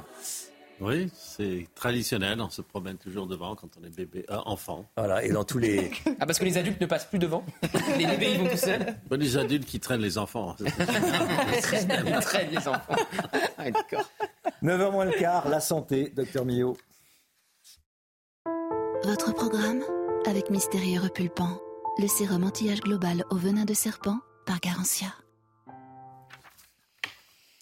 Oui, 0.82 1.11
c'est 1.14 1.68
traditionnel. 1.76 2.41
On 2.41 2.49
se 2.49 2.64
promène 2.64 2.98
toujours 2.98 3.28
devant 3.28 3.56
quand 3.56 3.69
on 3.80 3.86
est 3.86 3.95
bébé, 3.95 4.26
euh, 4.32 4.38
enfant. 4.45 4.90
Voilà, 4.98 5.23
et 5.23 5.30
dans 5.30 5.44
tous 5.44 5.60
les. 5.60 5.91
ah, 6.19 6.26
parce 6.26 6.40
que 6.40 6.45
les 6.45 6.57
adultes 6.57 6.82
ne 6.82 6.88
passent 6.88 7.06
plus 7.06 7.19
devant. 7.19 7.45
les 7.98 8.07
bébés, 8.07 8.32
ils 8.34 8.40
vont 8.40 8.49
tout 8.49 8.57
seuls. 8.57 8.95
Bon, 9.07 9.19
les 9.19 9.38
adultes 9.38 9.65
qui 9.65 9.80
traînent 9.80 10.02
les 10.02 10.18
enfants. 10.18 10.56
ils 10.60 10.72
traînent 12.22 12.49
les 12.52 12.68
enfants. 12.68 12.95
Ah, 13.60 13.69
d'accord. 13.69 14.10
9h 14.64 14.91
moins 14.91 15.06
le 15.06 15.11
quart, 15.11 15.48
la 15.49 15.60
santé, 15.60 16.11
docteur 16.15 16.45
Millot. 16.45 16.76
Votre 19.03 19.34
programme 19.34 19.84
avec 20.28 20.49
Mystérieux 20.49 21.02
Repulpant, 21.02 21.60
le 22.02 22.07
sérum 22.07 22.44
anti-âge 22.44 22.82
global 22.82 23.23
au 23.30 23.36
venin 23.36 23.64
de 23.64 23.76
serpent 23.76 24.18
par 24.48 24.60
Garantia. 24.60 25.14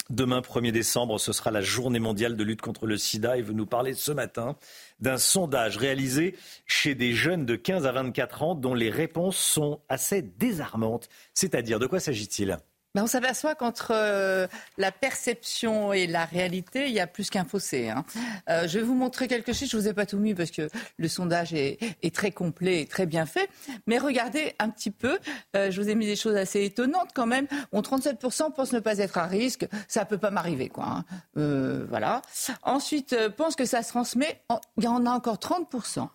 Demain, 0.10 0.40
1er 0.40 0.72
décembre, 0.72 1.20
ce 1.20 1.34
sera 1.34 1.52
la 1.52 1.60
journée 1.60 1.99
mondiale 1.99 2.38
de 2.38 2.44
lutte 2.44 2.61
contre 2.61 2.88
le 2.88 2.98
sida 2.98 3.38
et 3.38 3.41
vous 3.41 3.53
nous 3.53 3.66
parlez 3.66 3.94
ce 3.94 4.14
matin 4.14 4.56
d'un 5.02 5.18
sondage 5.18 5.76
réalisé 5.76 6.38
chez 6.66 6.95
des 6.95 7.11
jeunes 7.11 7.45
de 7.45 7.57
15 7.57 7.86
à 7.86 7.91
24 7.91 8.44
ans 8.44 8.56
dont 8.56 8.74
les 8.74 8.90
réponses 8.90 9.38
sont 9.38 9.82
assez 9.90 10.22
désarmantes. 10.22 11.10
C'est-à-dire, 11.34 11.78
de 11.78 11.86
quoi 11.86 11.99
s'agit-il? 11.99 12.57
Ben 12.95 13.03
on 13.03 13.07
s'aperçoit 13.07 13.56
qu'entre 13.56 13.91
euh, 13.94 14.48
la 14.78 14.91
perception 14.91 15.94
et 15.94 16.07
la 16.07 16.26
réalité, 16.26 16.88
il 16.88 16.94
y 16.94 16.99
a 16.99 17.07
plus 17.07 17.30
qu'un 17.30 17.45
fossé. 17.45 17.90
Hein. 17.90 18.03
Euh, 18.49 18.68
je 18.68 18.80
vais 18.80 18.86
vous 18.86 18.95
montrer 18.95 19.28
quelque 19.28 19.53
chose. 19.53 19.70
Je 19.70 19.78
vous 19.78 19.88
ai 19.88 19.94
pas 19.94 20.06
tout 20.06 20.18
mis 20.18 20.34
parce 20.34 20.52
que 20.52 20.70
le 20.98 21.07
sondage 21.07 21.53
est, 21.53 21.78
est 22.02 22.14
très 22.14 22.32
complet 22.32 22.82
et 22.82 22.86
très 22.86 23.06
bien 23.06 23.26
fait. 23.26 23.49
Mais 23.88 23.98
regardez 23.98 24.56
un 24.60 24.70
petit 24.70 24.91
peu. 24.91 25.20
Euh, 25.56 25.72
je 25.72 25.82
vous 25.82 25.90
ai 25.90 25.95
mis 25.95 26.06
des 26.06 26.16
choses 26.16 26.36
assez 26.36 26.64
étonnantes 26.64 27.11
quand 27.14 27.28
même. 27.28 27.48
On 27.72 27.82
37% 27.82 28.53
pensent 28.53 28.74
ne 28.74 28.80
pas 28.80 28.98
être 28.98 29.18
à 29.18 29.26
risque. 29.26 29.68
Ça 29.88 30.06
peut 30.06 30.18
pas 30.18 30.32
m'arriver, 30.32 30.70
quoi. 30.70 30.86
Hein. 30.86 31.06
Euh, 31.38 31.86
voilà. 31.90 32.22
Ensuite, 32.64 33.14
euh, 33.14 33.30
pense 33.30 33.56
que 33.56 33.66
ça 33.66 33.84
se 33.84 33.90
transmet. 33.90 34.41
Il 34.78 34.84
y 34.84 34.88
en 34.88 35.06
a 35.06 35.11
encore 35.11 35.38
30%. 35.38 36.07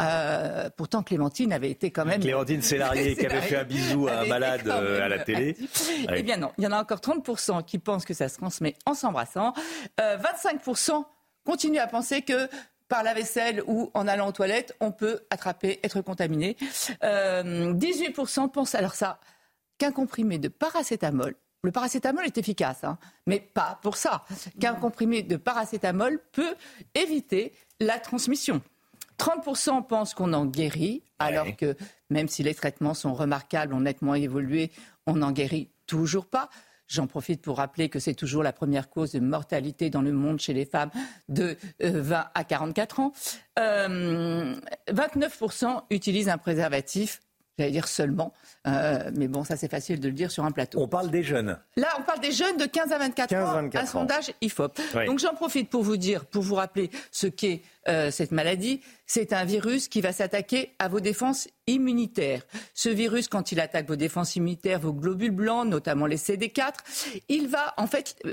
Euh, 0.00 0.70
pourtant, 0.76 1.02
Clémentine 1.02 1.52
avait 1.52 1.70
été 1.70 1.90
quand 1.90 2.04
même. 2.04 2.20
Clémentine 2.20 2.62
Sélarié 2.62 3.14
qui 3.14 3.26
avait 3.26 3.40
fait 3.40 3.56
un 3.56 3.64
bisou 3.64 4.08
à 4.08 4.20
un 4.20 4.26
malade 4.26 4.66
euh, 4.66 5.04
à 5.04 5.08
la 5.08 5.18
télé. 5.20 5.56
Eh 6.12 6.22
bien 6.22 6.36
non, 6.36 6.50
il 6.58 6.64
y 6.64 6.66
en 6.66 6.72
a 6.72 6.80
encore 6.80 6.98
30% 6.98 7.64
qui 7.64 7.78
pensent 7.78 8.04
que 8.04 8.14
ça 8.14 8.28
se 8.28 8.38
transmet 8.38 8.76
en 8.86 8.94
s'embrassant. 8.94 9.52
Euh, 10.00 10.16
25% 10.16 11.04
continuent 11.44 11.78
à 11.78 11.86
penser 11.86 12.22
que 12.22 12.48
par 12.88 13.02
la 13.02 13.14
vaisselle 13.14 13.62
ou 13.66 13.90
en 13.94 14.06
allant 14.08 14.28
aux 14.28 14.32
toilettes, 14.32 14.76
on 14.80 14.92
peut 14.92 15.20
attraper, 15.30 15.80
être 15.82 16.00
contaminé. 16.00 16.56
18% 17.00 17.00
euh, 17.02 18.48
pensent, 18.48 18.74
alors 18.74 18.94
ça, 18.94 19.18
qu'un 19.78 19.92
comprimé 19.92 20.38
de 20.38 20.48
paracétamol 20.48 21.34
le 21.64 21.70
paracétamol 21.70 22.26
est 22.26 22.38
efficace, 22.38 22.82
hein, 22.82 22.98
mais 23.26 23.38
pas 23.38 23.78
pour 23.82 23.96
ça. 23.96 24.24
Qu'un 24.60 24.74
comprimé 24.74 25.22
de 25.22 25.36
paracétamol 25.36 26.20
peut 26.32 26.56
éviter 26.94 27.52
la 27.78 28.00
transmission. 28.00 28.60
30% 29.22 29.86
pensent 29.86 30.14
qu'on 30.14 30.32
en 30.32 30.46
guérit, 30.46 31.04
alors 31.20 31.46
que 31.56 31.76
même 32.10 32.26
si 32.26 32.42
les 32.42 32.54
traitements 32.54 32.92
sont 32.92 33.14
remarquables, 33.14 33.72
ont 33.72 33.80
nettement 33.80 34.16
évolué, 34.16 34.72
on 35.06 35.14
n'en 35.14 35.30
guérit 35.30 35.70
toujours 35.86 36.26
pas. 36.26 36.50
J'en 36.88 37.06
profite 37.06 37.40
pour 37.40 37.58
rappeler 37.58 37.88
que 37.88 38.00
c'est 38.00 38.14
toujours 38.14 38.42
la 38.42 38.52
première 38.52 38.90
cause 38.90 39.12
de 39.12 39.20
mortalité 39.20 39.90
dans 39.90 40.02
le 40.02 40.10
monde 40.10 40.40
chez 40.40 40.52
les 40.52 40.64
femmes 40.64 40.90
de 41.28 41.56
20 41.78 42.18
euh, 42.18 42.22
à 42.34 42.42
44 42.42 42.98
ans. 42.98 43.12
Euh, 43.60 44.56
29% 44.88 45.82
utilisent 45.90 46.28
un 46.28 46.38
préservatif 46.38 47.20
j'allais 47.58 47.70
dire 47.70 47.88
seulement, 47.88 48.32
euh, 48.66 49.10
mais 49.14 49.28
bon, 49.28 49.44
ça 49.44 49.56
c'est 49.56 49.70
facile 49.70 50.00
de 50.00 50.08
le 50.08 50.14
dire 50.14 50.30
sur 50.30 50.44
un 50.44 50.50
plateau. 50.50 50.80
On 50.80 50.88
parle 50.88 51.10
des 51.10 51.22
jeunes. 51.22 51.58
Là, 51.76 51.88
on 51.98 52.02
parle 52.02 52.20
des 52.20 52.32
jeunes 52.32 52.56
de 52.56 52.64
15 52.66 52.92
à 52.92 52.98
24 52.98 53.28
15, 53.28 53.48
ans, 53.48 53.52
24 53.54 53.80
un 53.80 53.84
ans. 53.84 53.90
sondage 53.90 54.32
IFOP. 54.40 54.80
Oui. 54.94 55.06
Donc 55.06 55.18
j'en 55.18 55.34
profite 55.34 55.68
pour 55.70 55.82
vous 55.82 55.96
dire, 55.96 56.24
pour 56.26 56.42
vous 56.42 56.54
rappeler 56.54 56.90
ce 57.10 57.26
qu'est 57.26 57.62
euh, 57.88 58.10
cette 58.10 58.30
maladie. 58.32 58.80
C'est 59.06 59.32
un 59.32 59.44
virus 59.44 59.88
qui 59.88 60.00
va 60.00 60.12
s'attaquer 60.12 60.74
à 60.78 60.88
vos 60.88 61.00
défenses 61.00 61.48
immunitaires. 61.66 62.42
Ce 62.74 62.88
virus, 62.88 63.28
quand 63.28 63.52
il 63.52 63.60
attaque 63.60 63.88
vos 63.88 63.96
défenses 63.96 64.36
immunitaires, 64.36 64.80
vos 64.80 64.92
globules 64.92 65.32
blancs, 65.32 65.66
notamment 65.66 66.06
les 66.06 66.16
CD4, 66.16 66.74
il 67.28 67.48
va 67.48 67.74
en 67.76 67.86
fait... 67.86 68.16
euh, 68.26 68.32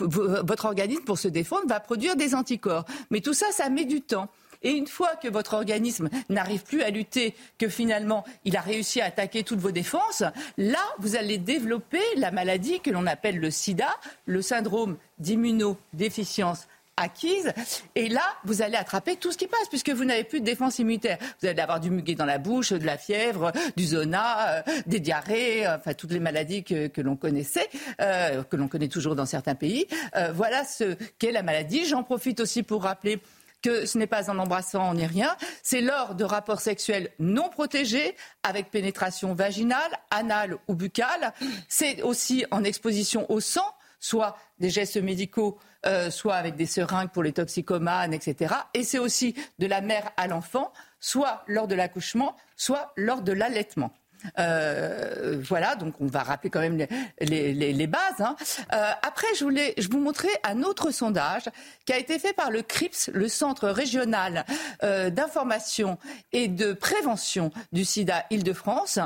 votre 0.00 0.66
organisme, 0.66 1.02
pour 1.04 1.18
se 1.18 1.26
défendre, 1.26 1.66
va 1.66 1.80
produire 1.80 2.14
des 2.14 2.34
anticorps. 2.36 2.84
Mais 3.10 3.20
tout 3.20 3.34
ça, 3.34 3.46
ça 3.50 3.68
met 3.68 3.84
du 3.84 4.00
temps. 4.00 4.28
Et 4.62 4.70
une 4.70 4.86
fois 4.86 5.16
que 5.16 5.28
votre 5.28 5.54
organisme 5.54 6.08
n'arrive 6.28 6.62
plus 6.62 6.82
à 6.82 6.90
lutter, 6.90 7.34
que 7.58 7.68
finalement 7.68 8.24
il 8.44 8.56
a 8.56 8.60
réussi 8.60 9.00
à 9.00 9.06
attaquer 9.06 9.42
toutes 9.44 9.60
vos 9.60 9.70
défenses, 9.70 10.22
là 10.56 10.82
vous 10.98 11.16
allez 11.16 11.38
développer 11.38 12.02
la 12.16 12.30
maladie 12.30 12.80
que 12.80 12.90
l'on 12.90 13.06
appelle 13.06 13.38
le 13.38 13.50
sida, 13.50 13.88
le 14.26 14.42
syndrome 14.42 14.96
d'immunodéficience 15.18 16.66
acquise. 16.98 17.52
Et 17.94 18.08
là, 18.08 18.24
vous 18.44 18.62
allez 18.62 18.76
attraper 18.76 19.16
tout 19.16 19.32
ce 19.32 19.38
qui 19.38 19.46
passe, 19.46 19.68
puisque 19.68 19.90
vous 19.90 20.04
n'avez 20.04 20.24
plus 20.24 20.40
de 20.40 20.44
défense 20.44 20.78
immunitaire. 20.78 21.18
Vous 21.40 21.48
allez 21.48 21.60
avoir 21.60 21.80
du 21.80 21.90
muguet 21.90 22.14
dans 22.14 22.24
la 22.24 22.38
bouche, 22.38 22.72
de 22.72 22.84
la 22.84 22.98
fièvre, 22.98 23.52
du 23.76 23.84
zona, 23.84 24.48
euh, 24.48 24.62
des 24.86 25.00
diarrhées, 25.00 25.66
euh, 25.66 25.76
enfin 25.76 25.94
toutes 25.94 26.12
les 26.12 26.20
maladies 26.20 26.64
que, 26.64 27.00
l'on 27.00 27.16
connaissait, 27.16 27.68
euh, 28.00 28.42
que 28.42 28.56
l'on 28.56 28.68
connaît 28.68 28.88
toujours 28.88 29.14
dans 29.14 29.26
certains 29.26 29.54
pays. 29.54 29.86
Voilà 30.34 30.64
ce 30.64 30.96
qu'est 31.18 31.32
la 31.32 31.42
maladie. 31.42 31.86
J'en 31.86 32.02
profite 32.02 32.40
aussi 32.40 32.62
pour 32.62 32.82
rappeler 32.82 33.20
que 33.62 33.86
ce 33.86 33.98
n'est 33.98 34.06
pas 34.06 34.30
en 34.30 34.38
embrassant 34.38 34.94
ni 34.94 35.06
rien, 35.06 35.36
c'est 35.62 35.80
lors 35.80 36.14
de 36.14 36.24
rapports 36.24 36.60
sexuels 36.60 37.10
non 37.18 37.48
protégés 37.48 38.16
avec 38.42 38.70
pénétration 38.70 39.34
vaginale, 39.34 39.90
anale 40.10 40.58
ou 40.68 40.74
buccale. 40.74 41.32
C'est 41.68 42.02
aussi 42.02 42.44
en 42.50 42.64
exposition 42.64 43.30
au 43.30 43.40
sang, 43.40 43.74
soit 44.00 44.36
des 44.58 44.70
gestes 44.70 44.96
médicaux, 44.96 45.58
euh, 45.86 46.10
soit 46.10 46.34
avec 46.34 46.56
des 46.56 46.66
seringues 46.66 47.10
pour 47.10 47.22
les 47.22 47.32
toxicomanes, 47.32 48.12
etc. 48.12 48.54
Et 48.74 48.84
c'est 48.84 48.98
aussi 48.98 49.34
de 49.58 49.66
la 49.66 49.80
mère 49.80 50.10
à 50.16 50.26
l'enfant, 50.26 50.72
soit 51.00 51.44
lors 51.46 51.68
de 51.68 51.74
l'accouchement, 51.74 52.36
soit 52.56 52.92
lors 52.96 53.22
de 53.22 53.32
l'allaitement. 53.32 53.92
Euh, 54.38 55.40
voilà, 55.42 55.74
donc 55.76 55.94
on 56.00 56.06
va 56.06 56.22
rappeler 56.22 56.50
quand 56.50 56.60
même 56.60 56.86
les, 57.20 57.86
bases. 57.86 58.20
Hein. 58.20 58.36
Euh, 58.72 58.90
après, 59.02 59.26
je 59.38 59.44
voulais 59.44 59.74
je 59.78 59.88
vous 59.88 60.00
montrer 60.00 60.28
un 60.44 60.62
autre 60.62 60.90
sondage 60.90 61.44
qui 61.84 61.92
a 61.92 61.98
été 61.98 62.18
fait 62.18 62.32
par 62.32 62.50
le 62.50 62.62
CRIPS, 62.62 63.10
le 63.12 63.28
Centre 63.28 63.68
régional 63.68 64.44
euh, 64.82 65.10
d'information 65.10 65.98
et 66.32 66.48
de 66.48 66.72
prévention 66.72 67.50
du 67.72 67.84
sida 67.84 68.24
Île-de-France. 68.30 68.98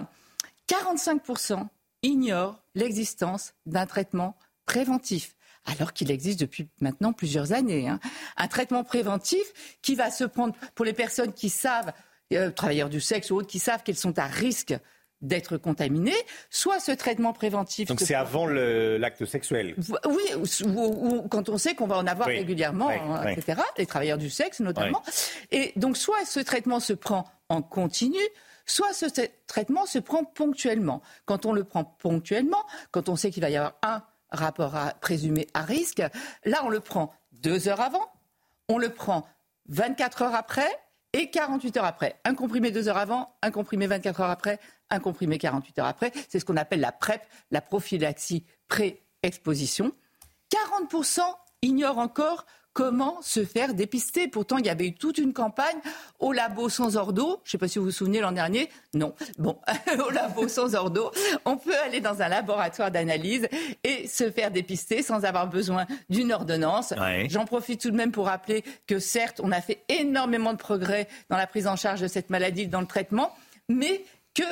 45% 0.69 1.67
ignorent 2.03 2.59
l'existence 2.75 3.55
d'un 3.67 3.87
traitement 3.87 4.37
préventif 4.67 5.35
alors 5.65 5.93
qu'il 5.93 6.11
existe 6.11 6.41
depuis 6.41 6.69
maintenant 6.81 7.13
plusieurs 7.13 7.53
années. 7.53 7.89
Hein. 7.89 8.01
Un 8.37 8.49
traitement 8.49 8.83
préventif 8.83 9.79
qui 9.81 9.95
va 9.95 10.11
se 10.11 10.25
prendre 10.25 10.55
pour 10.75 10.85
les 10.85 10.93
personnes 10.93 11.33
qui 11.33 11.51
savent, 11.51 11.93
travailleurs 12.57 12.89
du 12.89 13.01
sexe 13.01 13.31
ou 13.31 13.37
autres, 13.37 13.47
qui 13.47 13.61
savent 13.61 13.85
qu'elles 13.85 13.97
sont 13.97 14.19
à 14.19 14.27
risque 14.27 14.75
d'être 15.23 15.57
contaminées, 15.57 16.13
soit 16.51 16.81
ce 16.81 16.93
traitement 16.93 17.33
préventif. 17.33 17.89
Donc 17.89 18.01
c'est 18.01 18.15
avant 18.15 18.47
l'acte 18.47 19.25
sexuel. 19.25 19.75
oui, 20.07 20.23
ou, 20.37 20.69
ou- 20.69 21.17
ou 21.17 21.29
quand 21.29 21.49
on 21.49 21.59
sait 21.59 21.75
qu'on 21.75 21.87
va 21.87 21.97
en 21.97 22.07
avoir 22.07 22.29
Oui, 22.29 22.37
régulièrement, 22.39 22.89
oui, 22.89 22.95
hein, 23.03 23.23
oui. 23.25 23.33
etc., 23.33 23.61
les 23.79 23.87
travailleurs 23.87 24.19
du 24.19 24.29
sexe 24.31 24.61
notamment. 24.61 25.03
Et 25.51 25.73
donc, 25.77 25.97
soit 25.97 26.25
ce 26.27 26.41
traitement 26.41 26.81
se 26.81 26.93
prend 26.93 27.25
en 27.49 27.63
continu, 27.63 28.19
soit 28.67 28.93
ce 28.93 29.07
tra- 29.07 29.31
traitement 29.47 29.87
se 29.87 29.99
prend 29.99 30.25
ponctuellement. 30.25 31.03
Quand 31.25 31.47
on 31.47 31.53
le 31.53 31.65
prend 31.65 31.85
ponctuellement, 31.85 32.65
quand 32.91 33.09
on 33.09 33.17
sait 33.17 33.31
qu'il 33.31 33.43
va 33.43 33.51
y 33.51 33.57
avoir 33.57 33.75
un 33.83 34.03
rapport 34.31 34.75
à, 34.77 34.95
présumé 34.95 35.47
à 35.55 35.63
risque. 35.63 36.03
Là, 36.45 36.63
on 36.65 36.69
le 36.69 36.81
prend 36.81 37.13
deux 37.33 37.69
heures 37.69 37.81
avant, 37.83 38.11
on 38.69 38.79
le 38.79 38.89
prend 38.89 39.27
24 39.69 40.23
heures 40.23 40.35
après 40.35 40.69
et 41.13 41.29
48 41.29 41.77
heures 41.77 41.85
après. 41.85 42.17
Un 42.25 42.35
comprimé 42.35 42.71
deux 42.71 42.89
heures 42.89 42.97
avant, 42.97 43.35
un 43.43 43.51
comprimé 43.51 43.87
24 43.87 44.21
heures 44.23 44.31
après, 44.31 44.59
un 44.93 45.01
comprimé 45.01 45.39
48 45.39 45.79
heures 45.81 45.87
après. 45.87 46.13
C'est 46.29 46.39
ce 46.39 46.45
qu'on 46.45 46.57
appelle 46.57 46.81
la 46.81 46.93
PrEP, 46.93 47.23
la 47.51 47.61
prophylaxie 47.61 48.45
pré-exposition. 48.69 49.93
40% 50.51 51.21
ignorent 51.63 51.99
encore 51.99 52.47
comment 52.73 53.21
se 53.21 53.45
faire 53.45 53.75
dépister. 53.75 54.29
Pourtant, 54.29 54.57
il 54.59 54.67
y 54.67 54.71
avait 54.71 54.87
eu 54.87 54.95
toute 54.95 55.19
une 55.19 55.33
campagne 55.33 55.77
au 56.19 56.33
labo 56.33 56.69
sans 56.69 56.97
ordo. 56.97 57.41
Je 57.45 57.49
ne 57.49 57.51
sais 57.53 57.59
pas 57.59 57.69
si 57.69 57.79
vous 57.79 57.87
vous 57.87 57.91
souvenez 57.91 58.21
l'an 58.21 58.33
dernier. 58.33 58.71
Non. 58.95 59.15
Bon, 59.39 59.59
au 60.07 60.11
labo 60.11 60.49
sans 60.49 60.75
ordo, 60.75 61.11
on 61.45 61.57
peut 61.57 61.77
aller 61.85 62.01
dans 62.01 62.23
un 62.23 62.29
laboratoire 62.29 62.91
d'analyse 62.91 63.49
et 63.85 64.07
se 64.07 64.31
faire 64.31 64.51
dépister 64.51 65.03
sans 65.03 65.25
avoir 65.25 65.49
besoin 65.49 65.87
d'une 66.09 66.33
ordonnance. 66.33 66.95
J'en 67.29 67.45
profite 67.45 67.81
tout 67.81 67.91
de 67.91 67.97
même 67.97 68.13
pour 68.13 68.27
rappeler 68.27 68.65
que 68.87 68.99
certes, 68.99 69.41
on 69.43 69.53
a 69.53 69.61
fait 69.61 69.85
énormément 69.89 70.53
de 70.53 70.59
progrès 70.59 71.09
dans 71.29 71.37
la 71.37 71.47
prise 71.47 71.67
en 71.67 71.77
charge 71.77 72.01
de 72.01 72.09
cette 72.09 72.31
maladie, 72.31 72.67
dans 72.67 72.81
le 72.81 72.87
traitement, 72.87 73.35
mais 73.69 74.05
que 74.35 74.45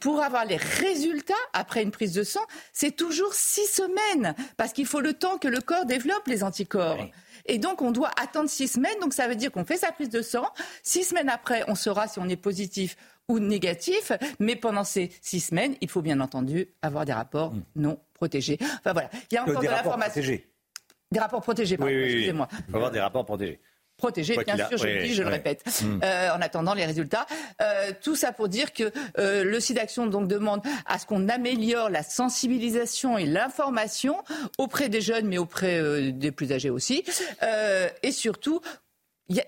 pour 0.00 0.20
avoir 0.20 0.44
les 0.44 0.56
résultats 0.56 1.34
après 1.52 1.82
une 1.82 1.90
prise 1.90 2.12
de 2.12 2.24
sang, 2.24 2.40
c'est 2.72 2.94
toujours 2.96 3.34
six 3.34 3.66
semaines, 3.66 4.34
parce 4.56 4.72
qu'il 4.72 4.86
faut 4.86 5.00
le 5.00 5.14
temps 5.14 5.38
que 5.38 5.48
le 5.48 5.60
corps 5.60 5.86
développe 5.86 6.26
les 6.26 6.42
anticorps. 6.42 6.98
Et 7.46 7.58
donc, 7.58 7.82
on 7.82 7.90
doit 7.90 8.10
attendre 8.20 8.50
six 8.50 8.68
semaines. 8.68 8.98
Donc, 9.00 9.14
ça 9.14 9.26
veut 9.28 9.36
dire 9.36 9.50
qu'on 9.50 9.64
fait 9.64 9.78
sa 9.78 9.92
prise 9.92 10.10
de 10.10 10.22
sang. 10.22 10.46
Six 10.82 11.04
semaines 11.04 11.28
après, 11.28 11.64
on 11.68 11.74
saura 11.74 12.06
si 12.06 12.18
on 12.18 12.28
est 12.28 12.36
positif 12.36 12.96
ou 13.28 13.38
négatif. 13.38 14.12
Mais 14.38 14.56
pendant 14.56 14.84
ces 14.84 15.10
six 15.22 15.40
semaines, 15.40 15.74
il 15.80 15.88
faut 15.88 16.02
bien 16.02 16.20
entendu 16.20 16.68
avoir 16.82 17.04
des 17.04 17.12
rapports 17.12 17.54
hmm. 17.54 17.62
non 17.76 18.00
protégés. 18.14 18.58
Enfin, 18.60 18.92
voilà. 18.92 19.10
Il 19.30 19.34
y 19.34 19.38
a 19.38 19.42
encore 19.42 19.60
des 19.60 19.68
de 19.68 19.72
l'information. 19.72 20.22
Des 21.12 21.18
rapports 21.18 21.40
protégés, 21.40 21.76
pardon, 21.76 21.92
excusez-moi. 21.92 22.48
Il 22.52 22.70
faut 22.70 22.76
avoir 22.76 22.90
des 22.92 23.00
rapports 23.00 23.24
protégés 23.24 23.60
protégé, 24.00 24.34
bien 24.44 24.56
sûr, 24.56 24.78
je 24.78 24.86
le 24.86 25.02
dis, 25.02 25.14
je 25.14 25.22
le 25.22 25.28
répète, 25.28 25.62
hmm. 25.82 26.00
euh, 26.02 26.30
en 26.34 26.40
attendant 26.40 26.72
les 26.72 26.86
résultats. 26.86 27.26
Euh, 27.60 27.92
tout 28.02 28.16
ça 28.16 28.32
pour 28.32 28.48
dire 28.48 28.72
que 28.72 28.90
euh, 29.18 29.44
le 29.44 29.60
SIDAction 29.60 30.06
donc 30.06 30.26
demande 30.26 30.62
à 30.86 30.98
ce 30.98 31.04
qu'on 31.04 31.28
améliore 31.28 31.90
la 31.90 32.02
sensibilisation 32.02 33.18
et 33.18 33.26
l'information 33.26 34.16
auprès 34.58 34.88
des 34.88 35.02
jeunes, 35.02 35.26
mais 35.26 35.38
auprès 35.38 36.10
des 36.12 36.32
plus 36.32 36.52
âgés 36.52 36.70
aussi, 36.70 37.04
et 38.02 38.12
surtout 38.12 38.60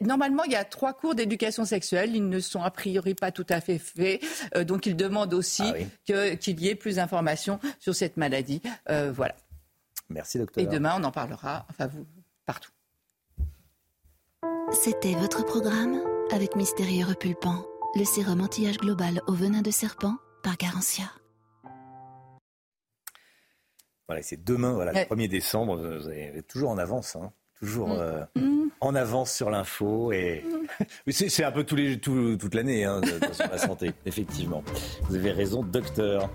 normalement, 0.00 0.44
il 0.44 0.52
y 0.52 0.56
a 0.56 0.64
trois 0.64 0.92
cours 0.92 1.14
d'éducation 1.14 1.64
sexuelle. 1.64 2.14
Ils 2.14 2.28
ne 2.28 2.38
sont 2.38 2.62
a 2.62 2.70
priori 2.70 3.14
pas 3.14 3.32
tout 3.32 3.46
à 3.48 3.60
fait 3.60 3.78
faits. 3.78 4.22
donc, 4.66 4.86
ils 4.86 4.96
demandent 4.96 5.34
aussi 5.34 5.64
ah 5.64 6.36
qu'il 6.36 6.60
y 6.60 6.68
ait 6.68 6.74
plus 6.74 6.96
d'informations 6.96 7.58
sur 7.80 7.94
cette 7.94 8.16
maladie. 8.16 8.60
voilà. 8.86 9.34
Merci, 10.10 10.38
docteur. 10.38 10.62
Et 10.62 10.66
demain, 10.66 10.94
on 10.98 11.04
en 11.04 11.10
parlera, 11.10 11.66
enfin, 11.70 11.86
vous, 11.86 12.06
partout. 12.46 12.71
C'était 14.72 15.14
votre 15.14 15.44
programme 15.44 16.00
avec 16.32 16.56
Mystérieux 16.56 17.04
Repulpant, 17.06 17.66
le 17.94 18.04
sérum 18.04 18.40
anti-âge 18.40 18.78
global 18.78 19.20
au 19.26 19.32
venin 19.32 19.60
de 19.60 19.70
serpent 19.70 20.16
par 20.42 20.56
Garantia. 20.56 21.04
Voilà, 24.08 24.22
c'est 24.22 24.42
demain, 24.42 24.72
voilà, 24.72 24.92
le 24.92 25.14
1er 25.14 25.28
décembre, 25.28 25.76
vous 25.76 26.08
êtes 26.08 26.46
toujours 26.48 26.70
en 26.70 26.78
avance, 26.78 27.16
hein, 27.16 27.32
toujours 27.60 27.90
mm. 27.90 27.98
Euh, 28.00 28.24
mm. 28.34 28.68
en 28.80 28.94
avance 28.94 29.32
sur 29.32 29.50
l'info. 29.50 30.10
Et 30.10 30.42
mm. 31.06 31.10
c'est 31.12 31.44
un 31.44 31.52
peu 31.52 31.64
tous 31.64 31.76
les, 31.76 32.00
toute 32.00 32.54
l'année 32.54 32.84
hein, 32.84 33.00
sur 33.32 33.48
la 33.48 33.58
santé, 33.58 33.92
effectivement. 34.06 34.64
Vous 35.02 35.14
avez 35.14 35.32
raison, 35.32 35.62
docteur. 35.62 36.30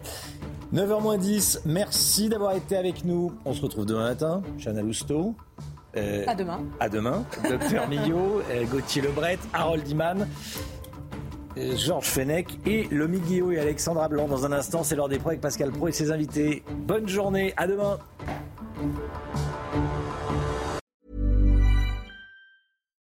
9h10, 0.73 1.61
merci 1.65 2.29
d'avoir 2.29 2.55
été 2.55 2.77
avec 2.77 3.03
nous. 3.03 3.33
On 3.45 3.53
se 3.53 3.61
retrouve 3.61 3.85
demain 3.85 4.09
matin, 4.09 4.43
Chana 4.59 4.81
Lousteau. 4.81 5.35
Euh, 5.97 6.23
à 6.27 6.35
demain. 6.35 6.59
À 6.79 6.89
demain. 6.89 7.25
Docteur 7.49 7.87
Millot, 7.89 8.41
euh, 8.51 8.65
Gauthier 8.65 9.01
Lebret, 9.01 9.39
Harold 9.53 9.87
Iman. 9.89 10.27
Euh, 11.57 11.75
Georges 11.75 12.05
Fenech 12.05 12.47
et 12.65 12.87
Lomi 12.91 13.19
Guillaume 13.19 13.53
et 13.53 13.59
Alexandra 13.59 14.07
Blanc. 14.07 14.27
Dans 14.27 14.45
un 14.45 14.51
instant, 14.51 14.83
c'est 14.83 14.95
l'heure 14.95 15.09
des 15.09 15.17
pros 15.17 15.29
avec 15.29 15.41
Pascal 15.41 15.71
Pro 15.71 15.87
et 15.87 15.91
ses 15.91 16.11
invités. 16.11 16.63
Bonne 16.71 17.07
journée, 17.07 17.53
à 17.57 17.67
demain. 17.67 17.97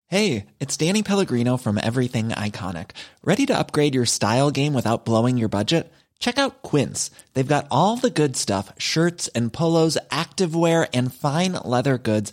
Hey, 0.08 0.46
it's 0.60 0.76
Danny 0.76 1.02
Pellegrino 1.02 1.56
from 1.56 1.78
Everything 1.82 2.28
Iconic. 2.28 2.90
Ready 3.24 3.46
to 3.46 3.58
upgrade 3.58 3.94
your 3.94 4.06
style 4.06 4.50
game 4.50 4.74
without 4.74 5.04
blowing 5.04 5.38
your 5.38 5.48
budget? 5.48 5.90
Check 6.20 6.38
out 6.38 6.62
Quince. 6.62 7.10
They've 7.32 7.46
got 7.46 7.66
all 7.70 7.96
the 7.96 8.10
good 8.10 8.36
stuff 8.36 8.72
shirts 8.78 9.28
and 9.34 9.52
polos, 9.52 9.98
activewear, 10.10 10.86
and 10.94 11.12
fine 11.12 11.52
leather 11.64 11.98
goods 11.98 12.32